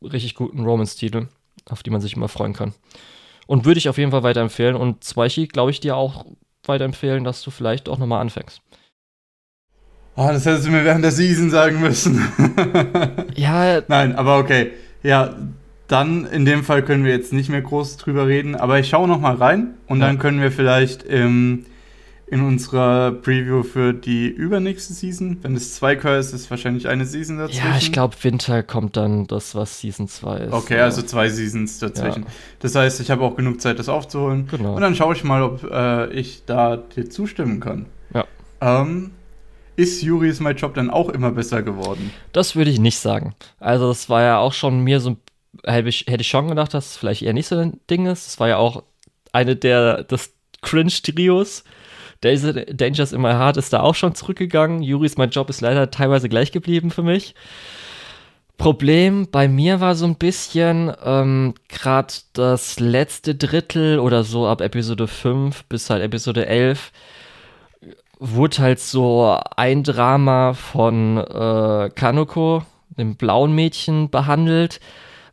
der 0.01 0.11
richtig 0.11 0.35
guten 0.35 0.63
Romance-Titel, 0.63 1.27
auf 1.69 1.81
die 1.81 1.89
man 1.89 2.01
sich 2.01 2.15
immer 2.15 2.27
freuen 2.27 2.53
kann. 2.53 2.73
Und 3.47 3.65
würde 3.65 3.79
ich 3.79 3.89
auf 3.89 3.97
jeden 3.97 4.11
Fall 4.11 4.23
weiterempfehlen. 4.23 4.75
Und 4.75 5.03
Zweichi, 5.03 5.47
glaube 5.47 5.71
ich, 5.71 5.79
dir 5.79 5.95
auch 5.95 6.25
weiterempfehlen, 6.65 7.23
dass 7.23 7.41
du 7.41 7.49
vielleicht 7.49 7.89
auch 7.89 7.97
nochmal 7.97 8.21
anfängst. 8.21 8.61
Oh, 10.15 10.27
das 10.27 10.45
hättest 10.45 10.67
du 10.67 10.71
mir 10.71 10.83
während 10.83 11.03
der 11.03 11.11
Season 11.11 11.49
sagen 11.49 11.79
müssen. 11.79 12.27
ja. 13.35 13.81
Nein, 13.87 14.15
aber 14.15 14.39
okay. 14.39 14.71
Ja, 15.03 15.35
dann 15.87 16.25
in 16.25 16.45
dem 16.45 16.63
Fall 16.63 16.83
können 16.83 17.03
wir 17.03 17.11
jetzt 17.11 17.33
nicht 17.33 17.49
mehr 17.49 17.61
groß 17.61 17.97
drüber 17.97 18.27
reden, 18.27 18.55
aber 18.55 18.79
ich 18.79 18.89
schaue 18.89 19.07
nochmal 19.07 19.35
rein 19.35 19.75
und 19.87 19.99
ja. 19.99 20.07
dann 20.07 20.19
können 20.19 20.41
wir 20.41 20.51
vielleicht 20.51 21.03
im 21.03 21.65
in 22.29 22.41
unserer 22.41 23.11
Preview 23.11 23.63
für 23.63 23.93
die 23.93 24.27
übernächste 24.27 24.93
Season. 24.93 25.37
Wenn 25.41 25.55
es 25.55 25.75
zwei 25.75 25.95
K 25.95 26.17
ist, 26.17 26.33
ist 26.33 26.51
wahrscheinlich 26.51 26.89
eine 26.89 27.05
Season 27.05 27.37
dazwischen. 27.37 27.65
Ja, 27.65 27.77
ich 27.77 27.93
glaube, 27.93 28.17
Winter 28.21 28.63
kommt 28.63 28.97
dann 28.97 29.27
das, 29.27 29.55
was 29.55 29.79
Season 29.79 30.09
2 30.09 30.37
ist. 30.39 30.53
Okay, 30.53 30.77
ja. 30.77 30.83
also 30.83 31.01
zwei 31.03 31.29
Seasons 31.29 31.79
dazwischen. 31.79 32.23
Ja. 32.23 32.29
Das 32.59 32.75
heißt, 32.75 32.99
ich 32.99 33.11
habe 33.11 33.23
auch 33.23 33.37
genug 33.37 33.61
Zeit, 33.61 33.79
das 33.79 33.87
aufzuholen. 33.87 34.47
Genau. 34.51 34.75
Und 34.75 34.81
dann 34.81 34.93
schaue 34.93 35.15
ich 35.15 35.23
mal, 35.23 35.41
ob 35.41 35.63
äh, 35.63 36.11
ich 36.11 36.43
da 36.45 36.75
dir 36.75 37.09
zustimmen 37.09 37.61
kann. 37.61 37.85
Ja. 38.13 38.25
Ähm, 38.59 39.11
ist 39.77 40.01
Yuri 40.01 40.27
is 40.27 40.41
My 40.41 40.51
Job 40.51 40.73
dann 40.73 40.89
auch 40.89 41.07
immer 41.07 41.31
besser 41.31 41.61
geworden? 41.61 42.11
Das 42.33 42.57
würde 42.57 42.71
ich 42.71 42.79
nicht 42.79 42.99
sagen. 42.99 43.35
Also, 43.59 43.89
es 43.89 44.09
war 44.09 44.23
ja 44.23 44.37
auch 44.39 44.53
schon 44.53 44.81
mir 44.81 44.99
so, 44.99 45.15
hätte 45.67 45.89
ich, 45.89 46.05
hätte 46.07 46.21
ich 46.21 46.27
schon 46.27 46.47
gedacht, 46.47 46.73
dass 46.73 46.91
es 46.91 46.97
vielleicht 46.97 47.21
eher 47.21 47.33
nicht 47.33 47.47
so 47.47 47.57
ein 47.57 47.79
Ding 47.89 48.05
ist. 48.05 48.27
Es 48.27 48.39
war 48.39 48.47
ja 48.47 48.57
auch 48.57 48.83
eine 49.31 49.55
der, 49.55 50.03
des 50.03 50.33
Cringe-Trios 50.61 51.63
Dangers 52.21 53.13
in 53.13 53.21
My 53.21 53.31
Heart 53.33 53.57
ist 53.57 53.73
da 53.73 53.81
auch 53.81 53.95
schon 53.95 54.15
zurückgegangen. 54.15 54.81
Juris 54.81 55.17
mein 55.17 55.29
Job 55.29 55.49
ist 55.49 55.61
leider 55.61 55.91
teilweise 55.91 56.29
gleich 56.29 56.51
geblieben 56.51 56.89
für 56.89 57.03
mich. 57.03 57.35
Problem 58.57 59.27
bei 59.29 59.47
mir 59.47 59.81
war 59.81 59.93
so 59.93 60.05
ein 60.05 60.15
bisschen 60.15 60.91
ähm, 61.03 61.53
gerade 61.69 62.13
das 62.33 62.79
letzte 62.79 63.35
Drittel 63.35 63.99
oder 63.99 64.23
so 64.23 64.47
ab 64.47 64.61
Episode 64.61 65.07
5 65.07 65.65
bis 65.65 65.91
halt 65.91 66.01
Episode 66.01 66.47
11 66.47 66.91
wurde 68.19 68.57
halt 68.57 68.79
so 68.79 69.37
ein 69.55 69.83
Drama 69.83 70.53
von 70.53 71.17
äh, 71.17 71.91
Kanoko, 71.93 72.63
dem 72.97 73.15
blauen 73.15 73.53
Mädchen, 73.53 74.09
behandelt, 74.09 74.79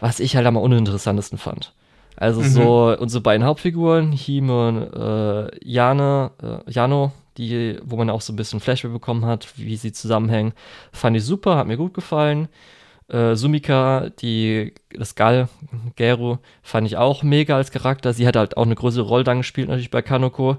was 0.04 0.20
ich 0.20 0.37
halt 0.37 0.46
am 0.46 0.58
uninteressantesten 0.58 1.38
fand. 1.38 1.73
Also 2.14 2.42
mhm. 2.42 2.49
so 2.49 2.96
unsere 2.99 3.23
beiden 3.23 3.46
Hauptfiguren, 3.46 4.12
Hime 4.12 4.68
und 4.68 4.92
äh, 4.92 5.49
Jane, 5.64 6.30
äh, 6.42 6.70
Jano, 6.70 7.12
die, 7.38 7.78
wo 7.82 7.96
man 7.96 8.11
auch 8.11 8.20
so 8.20 8.34
ein 8.34 8.37
bisschen 8.37 8.61
Flashback 8.61 8.92
bekommen 8.92 9.25
hat, 9.25 9.49
wie 9.56 9.76
sie 9.76 9.92
zusammenhängen, 9.92 10.52
fand 10.92 11.16
ich 11.16 11.25
super, 11.25 11.56
hat 11.56 11.66
mir 11.66 11.78
gut 11.78 11.94
gefallen. 11.94 12.49
Äh, 13.08 13.34
Sumika, 13.34 14.11
die, 14.20 14.75
das 14.94 15.14
Gal, 15.14 15.49
Geru, 15.96 16.37
fand 16.62 16.87
ich 16.87 16.99
auch 16.99 17.23
mega 17.23 17.56
als 17.56 17.70
Charakter. 17.70 18.12
Sie 18.12 18.26
hat 18.26 18.37
halt 18.37 18.58
auch 18.58 18.66
eine 18.66 18.75
größere 18.75 19.06
Rolle 19.06 19.25
dann 19.25 19.38
gespielt, 19.38 19.68
natürlich 19.68 19.90
bei 19.90 20.02
Kanoko. 20.02 20.58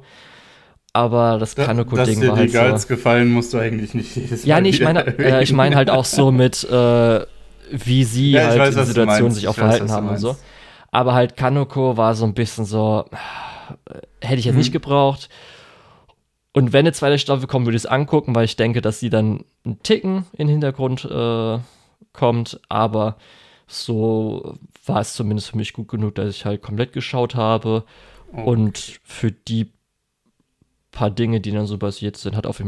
Aber 0.91 1.37
das 1.37 1.55
Kanoko-Ding 1.55 2.19
war 2.21 2.29
halt. 2.29 2.29
Dass 2.29 2.35
dir 2.39 2.45
die 2.47 2.51
Gals 2.51 2.81
so, 2.81 2.87
gefallen, 2.87 3.29
musst 3.29 3.53
du 3.53 3.59
eigentlich 3.59 3.93
nicht 3.93 4.15
jedes 4.15 4.43
Ja, 4.43 4.59
nee, 4.59 4.69
ich 4.69 4.81
meine, 4.81 5.05
äh, 5.19 5.43
ich 5.43 5.53
meine 5.53 5.75
halt 5.75 5.91
auch 5.91 6.05
so 6.05 6.31
mit, 6.31 6.63
äh, 6.63 7.25
wie 7.71 8.03
sie 8.03 8.31
ja, 8.31 8.47
halt 8.47 8.59
weiß, 8.59 8.69
in 8.69 8.75
der 8.75 8.85
Situation 8.85 9.31
sich 9.31 9.47
auch 9.47 9.55
verhalten 9.55 9.91
haben 9.91 10.09
und 10.09 10.17
so. 10.17 10.35
Aber 10.91 11.13
halt 11.13 11.35
Kanoko 11.35 11.97
war 11.97 12.15
so 12.15 12.25
ein 12.25 12.33
bisschen 12.33 12.65
so, 12.65 13.05
hätte 14.21 14.39
ich 14.39 14.45
jetzt 14.45 14.53
mhm. 14.53 14.59
nicht 14.59 14.71
gebraucht. 14.71 15.29
Und 16.53 16.71
wenn 16.71 16.85
eine 16.85 16.93
zweite 16.93 17.19
Staffel 17.19 17.47
kommt, 17.47 17.65
würde 17.65 17.75
ich 17.75 17.83
es 17.83 17.89
angucken, 17.89 18.33
weil 18.33 18.45
ich 18.45 18.55
denke, 18.55 18.81
dass 18.81 18.99
sie 18.99 19.09
dann 19.09 19.43
einen 19.65 19.83
Ticken 19.83 20.25
in 20.31 20.47
den 20.47 20.49
Hintergrund 20.49 21.03
äh, 21.03 21.59
kommt. 22.13 22.61
Aber 22.69 23.17
so 23.67 24.57
war 24.85 25.01
es 25.01 25.13
zumindest 25.13 25.49
für 25.49 25.57
mich 25.57 25.73
gut 25.73 25.89
genug, 25.89 26.15
dass 26.15 26.29
ich 26.29 26.45
halt 26.45 26.61
komplett 26.61 26.93
geschaut 26.93 27.35
habe. 27.35 27.83
Okay. 28.31 28.43
Und 28.43 28.99
für 29.03 29.31
die 29.31 29.73
paar 30.91 31.11
Dinge, 31.11 31.41
die 31.41 31.51
dann 31.51 31.65
so 31.65 31.77
basiert 31.77 32.15
sind, 32.15 32.37
hat, 32.37 32.47
auf, 32.47 32.61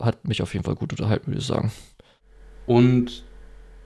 hat 0.00 0.26
mich 0.26 0.40
auf 0.40 0.54
jeden 0.54 0.64
Fall 0.64 0.74
gut 0.74 0.92
unterhalten, 0.92 1.26
würde 1.26 1.40
ich 1.40 1.46
sagen. 1.46 1.70
Und 2.66 3.24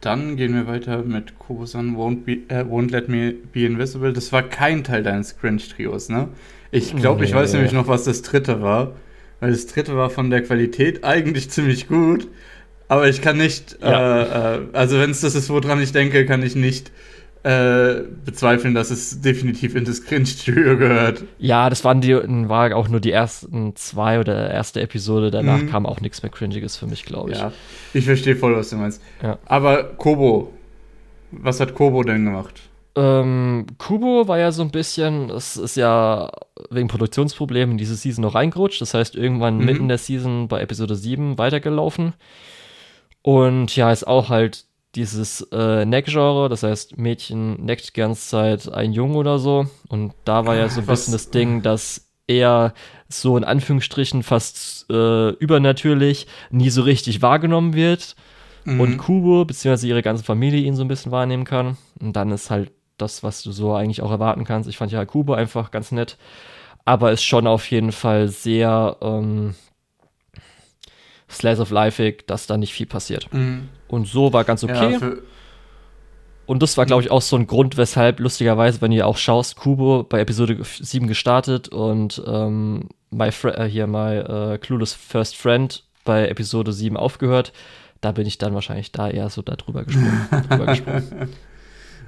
dann 0.00 0.36
gehen 0.36 0.54
wir 0.54 0.66
weiter 0.66 1.02
mit 1.02 1.38
Kobo-san 1.38 1.96
won't, 1.96 2.26
äh, 2.48 2.64
won't 2.64 2.90
Let 2.90 3.08
Me 3.08 3.34
Be 3.52 3.64
Invisible. 3.64 4.12
Das 4.12 4.32
war 4.32 4.42
kein 4.42 4.84
Teil 4.84 5.02
deines 5.02 5.38
Cringe-Trios, 5.38 6.08
ne? 6.08 6.28
Ich 6.70 6.94
glaube, 6.94 7.22
nee. 7.22 7.26
ich 7.26 7.34
weiß 7.34 7.54
nämlich 7.54 7.72
noch, 7.72 7.88
was 7.88 8.04
das 8.04 8.22
dritte 8.22 8.62
war. 8.62 8.92
Weil 9.40 9.52
das 9.52 9.66
dritte 9.66 9.96
war 9.96 10.10
von 10.10 10.30
der 10.30 10.42
Qualität 10.42 11.04
eigentlich 11.04 11.50
ziemlich 11.50 11.88
gut. 11.88 12.28
Aber 12.88 13.08
ich 13.08 13.20
kann 13.20 13.36
nicht, 13.36 13.78
ja. 13.82 14.22
äh, 14.22 14.56
äh, 14.56 14.60
also 14.72 14.98
wenn 14.98 15.10
es 15.10 15.20
das 15.20 15.34
ist, 15.34 15.50
woran 15.50 15.80
ich 15.82 15.92
denke, 15.92 16.24
kann 16.26 16.42
ich 16.42 16.56
nicht 16.56 16.90
äh, 17.42 18.02
bezweifeln, 18.24 18.74
dass 18.74 18.90
es 18.90 19.20
definitiv 19.20 19.74
in 19.74 19.84
das 19.84 20.04
Cringe-Trio 20.04 20.76
gehört. 20.76 21.24
Ja, 21.38 21.70
das 21.70 21.84
waren 21.84 22.00
die, 22.00 22.14
war 22.14 22.74
auch 22.74 22.88
nur 22.88 23.00
die 23.00 23.12
ersten 23.12 23.76
zwei 23.76 24.18
oder 24.18 24.50
erste 24.50 24.80
Episode. 24.80 25.30
Danach 25.30 25.62
mhm. 25.62 25.70
kam 25.70 25.86
auch 25.86 26.00
nichts 26.00 26.22
mehr 26.22 26.30
Cringiges 26.30 26.76
für 26.76 26.86
mich, 26.86 27.04
glaube 27.04 27.32
ich. 27.32 27.38
Ja, 27.38 27.52
ich 27.94 28.04
verstehe 28.04 28.36
voll, 28.36 28.56
was 28.56 28.70
du 28.70 28.76
meinst. 28.76 29.02
Ja. 29.22 29.38
Aber 29.46 29.84
Kobo, 29.84 30.52
was 31.30 31.60
hat 31.60 31.74
Kobo 31.74 32.02
denn 32.02 32.24
gemacht? 32.24 32.60
Ähm, 32.96 33.66
Kubo 33.78 34.26
war 34.26 34.38
ja 34.38 34.50
so 34.50 34.62
ein 34.62 34.70
bisschen, 34.70 35.30
es 35.30 35.56
ist 35.56 35.76
ja 35.76 36.30
wegen 36.70 36.88
Produktionsproblemen 36.88 37.72
in 37.72 37.78
diese 37.78 37.94
Season 37.94 38.22
noch 38.22 38.34
reingerutscht. 38.34 38.80
Das 38.80 38.94
heißt, 38.94 39.14
irgendwann 39.14 39.58
mhm. 39.58 39.64
mitten 39.64 39.88
der 39.88 39.98
Season 39.98 40.48
bei 40.48 40.60
Episode 40.60 40.96
7 40.96 41.38
weitergelaufen. 41.38 42.14
Und 43.22 43.76
ja, 43.76 43.92
ist 43.92 44.06
auch 44.06 44.28
halt 44.28 44.64
dieses 44.94 45.42
äh, 45.52 45.84
Neck-Genre, 45.84 46.48
das 46.48 46.62
heißt, 46.62 46.96
Mädchen 46.98 47.64
neckt 47.64 47.88
die 47.88 48.00
ganze 48.00 48.28
Zeit 48.28 48.72
ein 48.72 48.92
Jungen 48.92 49.16
oder 49.16 49.38
so. 49.38 49.66
Und 49.88 50.14
da 50.24 50.46
war 50.46 50.56
ja 50.56 50.68
so 50.68 50.80
ein 50.80 50.86
bisschen 50.86 51.12
das 51.12 51.30
Ding, 51.30 51.62
dass 51.62 52.08
er 52.26 52.74
so 53.08 53.36
in 53.36 53.44
Anführungsstrichen 53.44 54.22
fast 54.22 54.86
äh, 54.90 55.30
übernatürlich 55.30 56.26
nie 56.50 56.70
so 56.70 56.82
richtig 56.82 57.22
wahrgenommen 57.22 57.74
wird. 57.74 58.16
Mhm. 58.64 58.80
Und 58.80 58.98
Kubo, 58.98 59.44
beziehungsweise 59.44 59.88
ihre 59.88 60.02
ganze 60.02 60.24
Familie 60.24 60.60
ihn 60.60 60.76
so 60.76 60.82
ein 60.82 60.88
bisschen 60.88 61.12
wahrnehmen 61.12 61.44
kann. 61.44 61.76
Und 62.00 62.14
dann 62.14 62.30
ist 62.30 62.50
halt 62.50 62.72
das, 62.96 63.22
was 63.22 63.42
du 63.42 63.52
so 63.52 63.74
eigentlich 63.74 64.02
auch 64.02 64.10
erwarten 64.10 64.44
kannst. 64.44 64.68
Ich 64.68 64.78
fand 64.78 64.92
ja 64.92 65.04
Kubo 65.04 65.34
einfach 65.34 65.70
ganz 65.70 65.92
nett. 65.92 66.16
Aber 66.84 67.12
ist 67.12 67.22
schon 67.22 67.46
auf 67.46 67.70
jeden 67.70 67.92
Fall 67.92 68.28
sehr 68.28 68.96
ähm, 69.02 69.54
Slice 71.30 71.60
of 71.60 71.70
Lifeig, 71.70 72.26
dass 72.26 72.46
da 72.46 72.56
nicht 72.56 72.72
viel 72.72 72.86
passiert. 72.86 73.32
Mhm. 73.32 73.68
Und 73.88 74.06
so 74.06 74.32
war 74.32 74.44
ganz 74.44 74.62
okay. 74.64 74.98
Ja, 75.00 75.12
und 76.48 76.62
das 76.62 76.78
war, 76.78 76.86
glaube 76.86 77.02
ich, 77.02 77.10
auch 77.10 77.20
so 77.20 77.36
ein 77.36 77.46
Grund, 77.46 77.76
weshalb, 77.76 78.20
lustigerweise, 78.20 78.80
wenn 78.80 78.90
ihr 78.90 79.06
auch 79.06 79.18
schaust, 79.18 79.56
Kubo 79.56 80.02
bei 80.02 80.20
Episode 80.20 80.56
7 80.62 81.06
gestartet 81.06 81.68
und 81.68 82.22
ähm, 82.26 82.88
my 83.10 83.28
äh, 83.28 83.64
hier 83.64 83.86
My 83.86 84.16
äh, 84.16 84.58
Clueless 84.58 84.94
First 84.94 85.36
Friend 85.36 85.84
bei 86.04 86.26
Episode 86.26 86.72
7 86.72 86.96
aufgehört. 86.96 87.52
Da 88.00 88.12
bin 88.12 88.26
ich 88.26 88.38
dann 88.38 88.54
wahrscheinlich 88.54 88.92
da 88.92 89.10
eher 89.10 89.28
so 89.28 89.42
da 89.42 89.56
drüber 89.56 89.84
gesprungen. 89.84 90.26
drüber 90.48 90.66
gesprungen. 90.66 91.28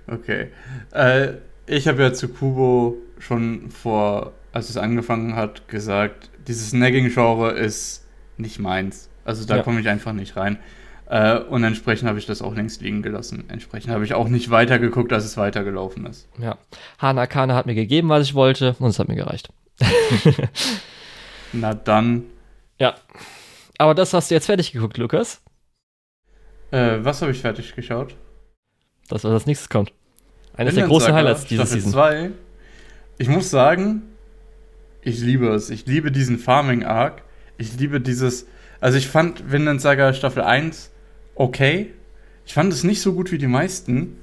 Okay. 0.07 0.49
Äh, 0.93 1.35
ich 1.67 1.87
habe 1.87 2.03
ja 2.03 2.13
zu 2.15 2.29
Kubo 2.29 2.97
schon 3.19 3.71
vor, 3.71 4.33
als 4.53 4.71
es 4.71 4.79
angefangen 4.79 5.37
hat, 5.37 5.69
gesagt, 5.69 6.31
dieses 6.49 6.73
Nagging-Genre 6.73 7.51
ist 7.53 8.07
nicht 8.39 8.59
meins. 8.59 9.11
Also 9.27 9.47
da 9.47 9.57
ja. 9.57 9.63
komme 9.63 9.81
ich 9.81 9.89
einfach 9.89 10.15
nicht 10.15 10.37
rein. 10.37 10.59
Äh, 11.11 11.41
und 11.41 11.65
entsprechend 11.65 12.09
habe 12.09 12.21
ich 12.21 12.27
das 12.27 12.41
auch 12.41 12.55
längst 12.55 12.83
liegen 12.83 13.03
gelassen. 13.03 13.45
Entsprechend 13.49 13.93
habe 13.93 14.05
ich 14.05 14.15
auch 14.15 14.29
nicht 14.29 14.51
weitergeguckt, 14.51 15.11
dass 15.11 15.25
es 15.25 15.37
weitergelaufen 15.37 16.07
ist. 16.07 16.29
Ja. 16.39 16.57
Hana 16.99 17.27
Kana 17.27 17.57
hat 17.57 17.67
mir 17.67 17.75
gegeben, 17.75 18.09
was 18.09 18.23
ich 18.23 18.35
wollte, 18.35 18.77
und 18.79 18.91
es 18.91 18.99
hat 19.01 19.09
mir 19.09 19.17
gereicht. 19.17 19.51
Na 21.53 21.75
dann. 21.75 22.27
Ja. 22.79 22.95
Aber 23.77 23.95
das 23.95 24.15
hast 24.15 24.31
du 24.31 24.37
jetzt 24.37 24.47
fertig 24.47 24.71
geguckt, 24.71 24.99
Lukas. 24.99 25.43
Äh, 26.71 26.99
was 27.01 27.21
habe 27.23 27.33
ich 27.33 27.41
fertig 27.41 27.75
geschaut? 27.75 28.15
Das, 29.09 29.25
was 29.25 29.33
als 29.33 29.47
nächstes 29.47 29.69
kommt. 29.69 29.93
Eines 30.55 30.77
der 30.77 30.87
großen 30.87 31.13
Highlights 31.13 31.45
dieser 31.47 31.67
Staffel 31.67 31.81
Season. 31.81 31.93
2. 31.93 32.31
Ich 33.19 33.29
muss 33.29 33.51
sagen, 33.51 34.03
ich 35.03 35.19
liebe 35.19 35.49
es. 35.49 35.71
Ich 35.71 35.87
liebe 35.87 36.13
diesen 36.13 36.39
Farming-Arc. 36.39 37.23
Ich 37.59 37.77
liebe 37.77 38.01
dieses 38.01 38.47
also 38.81 38.97
ich 38.97 39.09
fand 39.09 39.53
Vinland 39.53 39.81
Saga 39.81 40.13
Staffel 40.15 40.43
1 40.43 40.90
okay. 41.41 41.87
Ich 42.45 42.53
fand 42.53 42.73
es 42.73 42.85
nicht 42.85 43.01
so 43.01 43.15
gut 43.15 43.33
wie 43.33 43.39
die 43.39 43.47
meisten. 43.47 44.19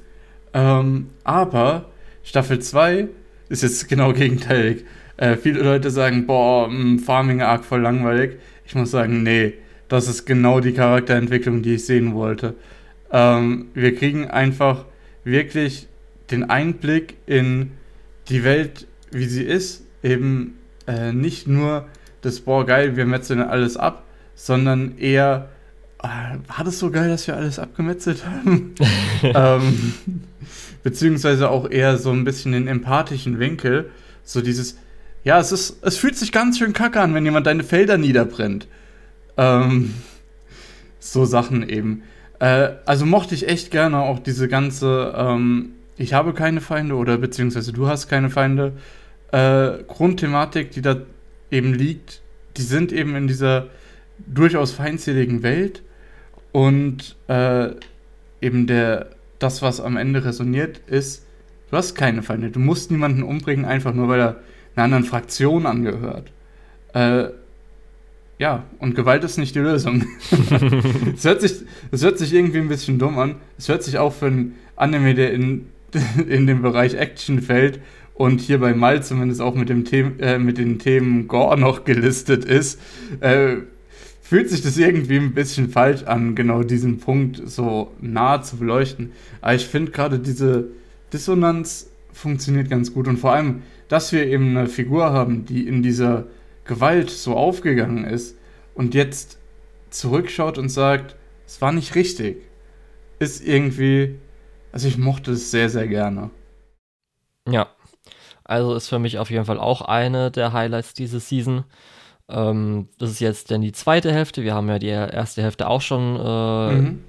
Ähm, 0.53 1.09
aber 1.23 1.89
Staffel 2.23 2.59
2 2.59 3.07
ist 3.49 3.63
jetzt 3.63 3.89
genau 3.89 4.13
gegenteilig. 4.13 4.85
Äh, 5.17 5.35
viele 5.35 5.61
Leute 5.61 5.89
sagen, 5.89 6.27
boah, 6.27 6.69
mm, 6.69 6.99
Farming 6.99 7.41
Arc 7.41 7.65
voll 7.65 7.81
langweilig. 7.81 8.37
Ich 8.65 8.75
muss 8.75 8.91
sagen, 8.91 9.23
nee, 9.23 9.53
das 9.87 10.07
ist 10.07 10.25
genau 10.25 10.59
die 10.59 10.73
Charakterentwicklung, 10.73 11.63
die 11.63 11.75
ich 11.75 11.85
sehen 11.85 12.13
wollte. 12.13 12.53
Ähm, 13.11 13.69
wir 13.73 13.95
kriegen 13.95 14.27
einfach 14.27 14.85
wirklich 15.23 15.87
den 16.29 16.49
Einblick 16.49 17.15
in 17.25 17.71
die 18.29 18.43
Welt, 18.43 18.85
wie 19.09 19.25
sie 19.25 19.43
ist. 19.43 19.85
Eben 20.03 20.59
äh, 20.85 21.13
nicht 21.13 21.47
nur 21.47 21.87
das, 22.21 22.41
boah, 22.41 22.63
geil, 22.65 22.95
wir 22.95 23.05
metzeln 23.05 23.41
alles 23.41 23.75
ab, 23.75 24.03
sondern 24.35 24.99
eher 24.99 25.49
war 25.99 26.63
das 26.63 26.79
so 26.79 26.91
geil, 26.91 27.09
dass 27.09 27.27
wir 27.27 27.35
alles 27.35 27.59
abgemetzelt 27.59 28.25
haben? 28.25 28.75
ähm, 29.23 29.93
beziehungsweise 30.83 31.49
auch 31.49 31.69
eher 31.69 31.97
so 31.97 32.11
ein 32.11 32.23
bisschen 32.23 32.51
den 32.51 32.67
empathischen 32.67 33.39
Winkel. 33.39 33.89
So 34.23 34.41
dieses, 34.41 34.77
ja, 35.23 35.39
es 35.39 35.51
ist, 35.51 35.77
es 35.81 35.97
fühlt 35.97 36.15
sich 36.15 36.31
ganz 36.31 36.57
schön 36.57 36.73
kacke 36.73 37.01
an, 37.01 37.13
wenn 37.13 37.25
jemand 37.25 37.47
deine 37.47 37.63
Felder 37.63 37.97
niederbrennt. 37.97 38.67
Ähm, 39.37 39.93
so 40.99 41.25
Sachen 41.25 41.67
eben. 41.67 42.03
Äh, 42.39 42.69
also 42.85 43.05
mochte 43.05 43.33
ich 43.35 43.47
echt 43.47 43.71
gerne 43.71 43.99
auch 43.99 44.19
diese 44.19 44.47
ganze, 44.47 45.13
ähm, 45.17 45.73
ich 45.97 46.13
habe 46.13 46.33
keine 46.33 46.61
Feinde 46.61 46.95
oder 46.95 47.17
beziehungsweise 47.17 47.73
du 47.73 47.87
hast 47.87 48.07
keine 48.07 48.29
Feinde, 48.29 48.73
äh, 49.31 49.83
Grundthematik, 49.87 50.71
die 50.71 50.81
da 50.81 50.97
eben 51.49 51.73
liegt, 51.73 52.21
die 52.57 52.61
sind 52.61 52.91
eben 52.91 53.15
in 53.15 53.27
dieser 53.27 53.67
durchaus 54.25 54.71
feindseligen 54.71 55.43
Welt 55.43 55.81
und 56.57 57.15
äh, 57.27 57.69
eben 58.41 58.65
der, 58.65 59.11
das, 59.37 59.61
was 59.61 59.79
am 59.79 59.95
Ende 59.95 60.25
resoniert, 60.25 60.81
ist, 60.87 61.23
du 61.69 61.77
hast 61.77 61.93
keine 61.93 62.23
Feinde. 62.23 62.49
Du 62.49 62.59
musst 62.59 62.89
niemanden 62.89 63.21
umbringen, 63.21 63.63
einfach 63.63 63.93
nur 63.93 64.07
weil 64.07 64.19
er 64.19 64.35
einer 64.75 64.85
anderen 64.85 65.03
Fraktion 65.03 65.67
angehört. 65.67 66.31
Äh, 66.95 67.25
ja, 68.39 68.63
und 68.79 68.95
Gewalt 68.95 69.23
ist 69.23 69.37
nicht 69.37 69.53
die 69.53 69.59
Lösung. 69.59 70.03
Es 71.15 71.25
hört, 71.25 71.41
sich, 71.41 71.61
hört 71.91 72.17
sich 72.17 72.33
irgendwie 72.33 72.57
ein 72.57 72.69
bisschen 72.69 72.97
dumm 72.97 73.19
an. 73.19 73.35
Es 73.59 73.69
hört 73.69 73.83
sich 73.83 73.99
auch 73.99 74.13
für 74.13 74.25
einen 74.25 74.55
Anime, 74.75 75.13
der 75.13 75.33
in, 75.33 75.67
in 76.27 76.47
dem 76.47 76.63
Bereich 76.63 76.95
Action 76.95 77.39
fällt 77.39 77.81
und 78.15 78.41
hier 78.41 78.59
bei 78.59 78.73
Mal 78.73 79.03
zumindest 79.03 79.41
auch 79.41 79.53
mit, 79.53 79.69
dem 79.69 79.85
The 79.85 80.05
äh, 80.21 80.39
mit 80.39 80.57
den 80.57 80.79
Themen 80.79 81.27
Gore 81.27 81.59
noch 81.59 81.83
gelistet 81.83 82.45
ist, 82.45 82.81
äh, 83.19 83.57
fühlt 84.27 84.49
sich 84.49 84.61
das 84.61 84.77
irgendwie 84.77 85.15
ein 85.15 85.33
bisschen 85.33 85.69
falsch 85.69 86.03
an, 86.03 86.35
genau 86.35 86.61
diesen 86.61 86.99
Punkt 86.99 87.41
so 87.45 87.93
nah 88.01 88.41
zu 88.41 88.57
beleuchten. 88.57 89.13
Aber 89.39 89.55
ich 89.55 89.65
finde 89.65 89.93
gerade 89.93 90.19
diese 90.19 90.67
Dissonanz 91.13 91.89
funktioniert 92.11 92.69
ganz 92.69 92.93
gut 92.93 93.07
und 93.07 93.17
vor 93.17 93.31
allem, 93.31 93.61
dass 93.87 94.11
wir 94.11 94.27
eben 94.27 94.57
eine 94.57 94.67
Figur 94.67 95.13
haben, 95.13 95.45
die 95.45 95.65
in 95.65 95.81
dieser 95.81 96.25
Gewalt 96.65 97.09
so 97.09 97.37
aufgegangen 97.37 98.03
ist 98.03 98.37
und 98.75 98.93
jetzt 98.93 99.37
zurückschaut 99.91 100.57
und 100.57 100.67
sagt, 100.67 101.15
es 101.45 101.61
war 101.61 101.71
nicht 101.71 101.95
richtig, 101.95 102.41
ist 103.19 103.41
irgendwie, 103.47 104.19
also 104.73 104.89
ich 104.89 104.97
mochte 104.97 105.31
es 105.31 105.51
sehr, 105.51 105.69
sehr 105.69 105.87
gerne. 105.87 106.31
Ja, 107.47 107.69
also 108.43 108.75
ist 108.75 108.89
für 108.89 108.99
mich 108.99 109.19
auf 109.19 109.29
jeden 109.29 109.45
Fall 109.45 109.57
auch 109.57 109.79
eine 109.83 110.31
der 110.31 110.51
Highlights 110.51 110.93
diese 110.93 111.21
Season. 111.21 111.63
Ähm, 112.29 112.89
das 112.99 113.11
ist 113.11 113.19
jetzt 113.19 113.51
dann 113.51 113.61
die 113.61 113.71
zweite 113.71 114.11
Hälfte. 114.11 114.43
Wir 114.43 114.53
haben 114.53 114.69
ja 114.69 114.79
die 114.79 114.87
erste 114.87 115.41
Hälfte 115.41 115.67
auch 115.67 115.81
schon 115.81 116.15
äh, 116.15 116.73
mhm. 116.73 117.03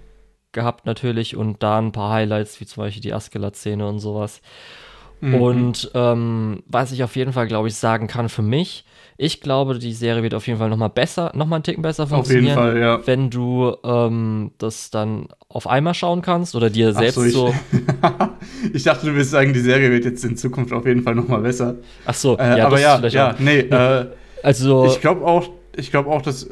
gehabt 0.52 0.86
natürlich 0.86 1.36
und 1.36 1.62
da 1.62 1.78
ein 1.78 1.92
paar 1.92 2.12
Highlights, 2.12 2.60
wie 2.60 2.66
zum 2.66 2.84
Beispiel 2.84 3.02
die 3.02 3.12
Askelatt-Szene 3.12 3.86
und 3.86 3.98
sowas. 3.98 4.40
Mhm. 5.20 5.34
Und 5.34 5.90
ähm, 5.94 6.62
was 6.66 6.92
ich 6.92 7.02
auf 7.02 7.16
jeden 7.16 7.32
Fall, 7.32 7.48
glaube 7.48 7.68
ich, 7.68 7.74
sagen 7.74 8.06
kann 8.06 8.28
für 8.28 8.42
mich, 8.42 8.84
ich 9.20 9.40
glaube, 9.40 9.80
die 9.80 9.92
Serie 9.92 10.22
wird 10.22 10.32
auf 10.32 10.46
jeden 10.46 10.60
Fall 10.60 10.68
nochmal 10.70 10.90
besser, 10.90 11.32
nochmal 11.34 11.56
einen 11.56 11.64
Ticken 11.64 11.82
besser 11.82 12.06
funktionieren. 12.06 12.56
Auf 12.56 12.64
jeden 12.66 12.76
Fall, 12.76 12.80
ja. 12.80 13.04
Wenn 13.04 13.30
du 13.30 13.74
ähm, 13.82 14.52
das 14.58 14.90
dann 14.90 15.26
auf 15.48 15.66
einmal 15.66 15.94
schauen 15.94 16.22
kannst 16.22 16.54
oder 16.54 16.70
dir 16.70 16.92
selbst 16.92 17.16
so. 17.16 17.24
Ich, 17.24 17.32
so 17.32 17.52
ich 18.72 18.84
dachte, 18.84 19.06
du 19.06 19.16
willst 19.16 19.32
sagen, 19.32 19.52
die 19.52 19.58
Serie 19.58 19.90
wird 19.90 20.04
jetzt 20.04 20.24
in 20.24 20.36
Zukunft 20.36 20.72
auf 20.72 20.86
jeden 20.86 21.02
Fall 21.02 21.16
nochmal 21.16 21.40
besser. 21.40 21.74
Ach 22.06 22.14
so, 22.14 22.38
äh, 22.38 22.58
ja, 22.58 22.66
aber 22.66 22.78
ja, 22.78 23.04
ja, 23.08 23.34
nee. 23.40 23.58
Äh, 23.68 24.06
also, 24.42 24.86
ich 24.86 25.00
glaube 25.00 25.26
auch, 25.26 25.50
ich 25.76 25.90
glaube 25.90 26.10
auch, 26.10 26.22
dass 26.22 26.48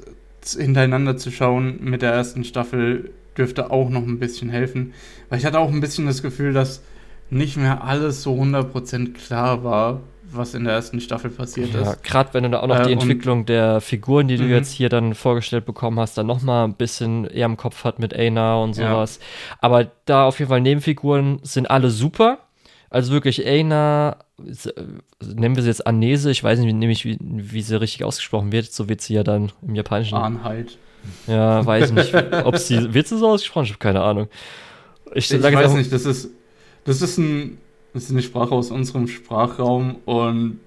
hintereinander 0.54 1.16
zu 1.16 1.30
schauen 1.30 1.78
mit 1.80 2.02
der 2.02 2.12
ersten 2.12 2.44
Staffel 2.44 3.10
dürfte 3.36 3.70
auch 3.70 3.88
noch 3.88 4.02
ein 4.02 4.18
bisschen 4.18 4.48
helfen. 4.48 4.94
Weil 5.28 5.38
ich 5.38 5.44
hatte 5.44 5.58
auch 5.58 5.70
ein 5.70 5.80
bisschen 5.80 6.06
das 6.06 6.22
Gefühl, 6.22 6.52
dass 6.52 6.82
nicht 7.30 7.56
mehr 7.56 7.82
alles 7.84 8.22
so 8.22 8.34
100% 8.34 9.14
klar 9.14 9.64
war, 9.64 10.00
was 10.30 10.54
in 10.54 10.64
der 10.64 10.74
ersten 10.74 11.00
Staffel 11.00 11.30
passiert 11.30 11.74
ja, 11.74 11.82
ist. 11.82 12.02
Gerade 12.02 12.34
wenn 12.34 12.44
du 12.44 12.50
da 12.50 12.60
auch 12.60 12.66
noch 12.66 12.80
äh, 12.80 12.86
die 12.86 12.92
Entwicklung 12.92 13.46
der 13.46 13.80
Figuren, 13.80 14.28
die 14.28 14.36
du 14.36 14.44
mhm. 14.44 14.50
jetzt 14.50 14.72
hier 14.72 14.88
dann 14.88 15.14
vorgestellt 15.14 15.64
bekommen 15.66 15.98
hast, 15.98 16.18
dann 16.18 16.26
nochmal 16.26 16.64
ein 16.64 16.74
bisschen 16.74 17.24
eher 17.26 17.46
im 17.46 17.56
Kopf 17.56 17.84
hat 17.84 17.98
mit 17.98 18.14
Aina 18.14 18.56
und 18.56 18.74
sowas. 18.74 19.18
Ja. 19.20 19.56
Aber 19.60 19.90
da 20.04 20.26
auf 20.26 20.38
jeden 20.38 20.48
Fall 20.48 20.60
Nebenfiguren 20.60 21.40
sind 21.42 21.70
alle 21.70 21.90
super. 21.90 22.38
Also 22.90 23.12
wirklich 23.12 23.46
Aina, 23.46 24.18
nennen 24.38 25.56
wir 25.56 25.62
sie 25.62 25.68
jetzt 25.68 25.86
Anese, 25.86 26.30
ich 26.30 26.42
weiß 26.42 26.58
nicht 26.60 26.74
nämlich, 26.74 27.04
wie, 27.04 27.18
wie 27.20 27.62
sie 27.62 27.80
richtig 27.80 28.04
ausgesprochen 28.04 28.52
wird, 28.52 28.72
so 28.72 28.88
wird 28.88 29.00
sie 29.00 29.14
ja 29.14 29.22
dann 29.22 29.52
im 29.62 29.74
Japanischen. 29.74 30.16
Ahnheit. 30.16 30.78
Ja, 31.26 31.64
weiß 31.64 31.92
nicht, 31.92 32.14
ob 32.44 32.56
sie, 32.58 32.92
wird 32.94 33.06
sie 33.06 33.18
so 33.18 33.28
ausgesprochen? 33.28 33.64
Ich 33.64 33.70
habe 33.70 33.78
keine 33.78 34.02
Ahnung. 34.02 34.28
Ich, 35.14 35.30
ich 35.32 35.42
weiß 35.42 35.74
nicht, 35.74 35.92
das 35.92 36.04
ist, 36.04 36.30
das 36.84 37.02
ist 37.02 37.18
ein 37.18 37.58
das 37.96 38.04
ist 38.04 38.10
eine 38.10 38.20
Sprache 38.20 38.54
aus 38.54 38.70
unserem 38.70 39.08
Sprachraum 39.08 39.96
und 40.04 40.60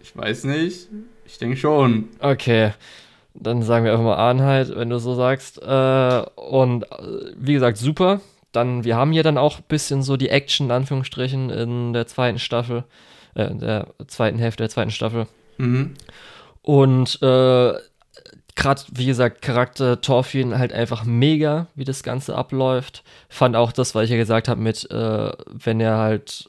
ich 0.00 0.16
weiß 0.16 0.44
nicht. 0.44 0.86
Ich 1.24 1.36
denke 1.36 1.56
schon. 1.56 2.10
Okay. 2.20 2.74
Dann 3.34 3.62
sagen 3.62 3.84
wir 3.84 3.90
einfach 3.90 4.04
mal 4.04 4.14
Ahnheit, 4.14 4.70
wenn 4.72 4.90
du 4.90 5.00
so 5.00 5.16
sagst. 5.16 5.60
Äh, 5.60 6.22
und 6.36 6.84
äh, 6.84 7.32
wie 7.36 7.54
gesagt, 7.54 7.78
super. 7.78 8.20
Dann, 8.56 8.84
wir 8.84 8.96
haben 8.96 9.12
hier 9.12 9.22
dann 9.22 9.36
auch 9.38 9.58
ein 9.58 9.64
bisschen 9.68 10.02
so 10.02 10.16
die 10.16 10.30
Action, 10.30 10.66
in 10.66 10.72
Anführungsstrichen, 10.72 11.50
in 11.50 11.92
der 11.92 12.06
zweiten 12.06 12.38
Staffel, 12.38 12.84
äh, 13.34 13.44
in 13.44 13.58
der 13.58 13.88
zweiten 14.06 14.38
Hälfte 14.38 14.62
der 14.62 14.70
zweiten 14.70 14.90
Staffel. 14.90 15.26
Mhm. 15.58 15.94
Und 16.62 17.22
äh, 17.22 17.74
gerade, 18.54 18.82
wie 18.92 19.06
gesagt, 19.06 19.42
Charakter 19.42 20.00
Thorfinn 20.00 20.58
halt 20.58 20.72
einfach 20.72 21.04
mega, 21.04 21.68
wie 21.74 21.84
das 21.84 22.02
Ganze 22.02 22.34
abläuft. 22.34 23.04
Fand 23.28 23.54
auch 23.54 23.72
das, 23.72 23.94
was 23.94 24.04
ich 24.04 24.10
ja 24.10 24.16
gesagt 24.16 24.48
habe, 24.48 24.60
mit, 24.60 24.90
äh, 24.90 25.32
wenn 25.48 25.78
er 25.78 25.98
halt 25.98 26.48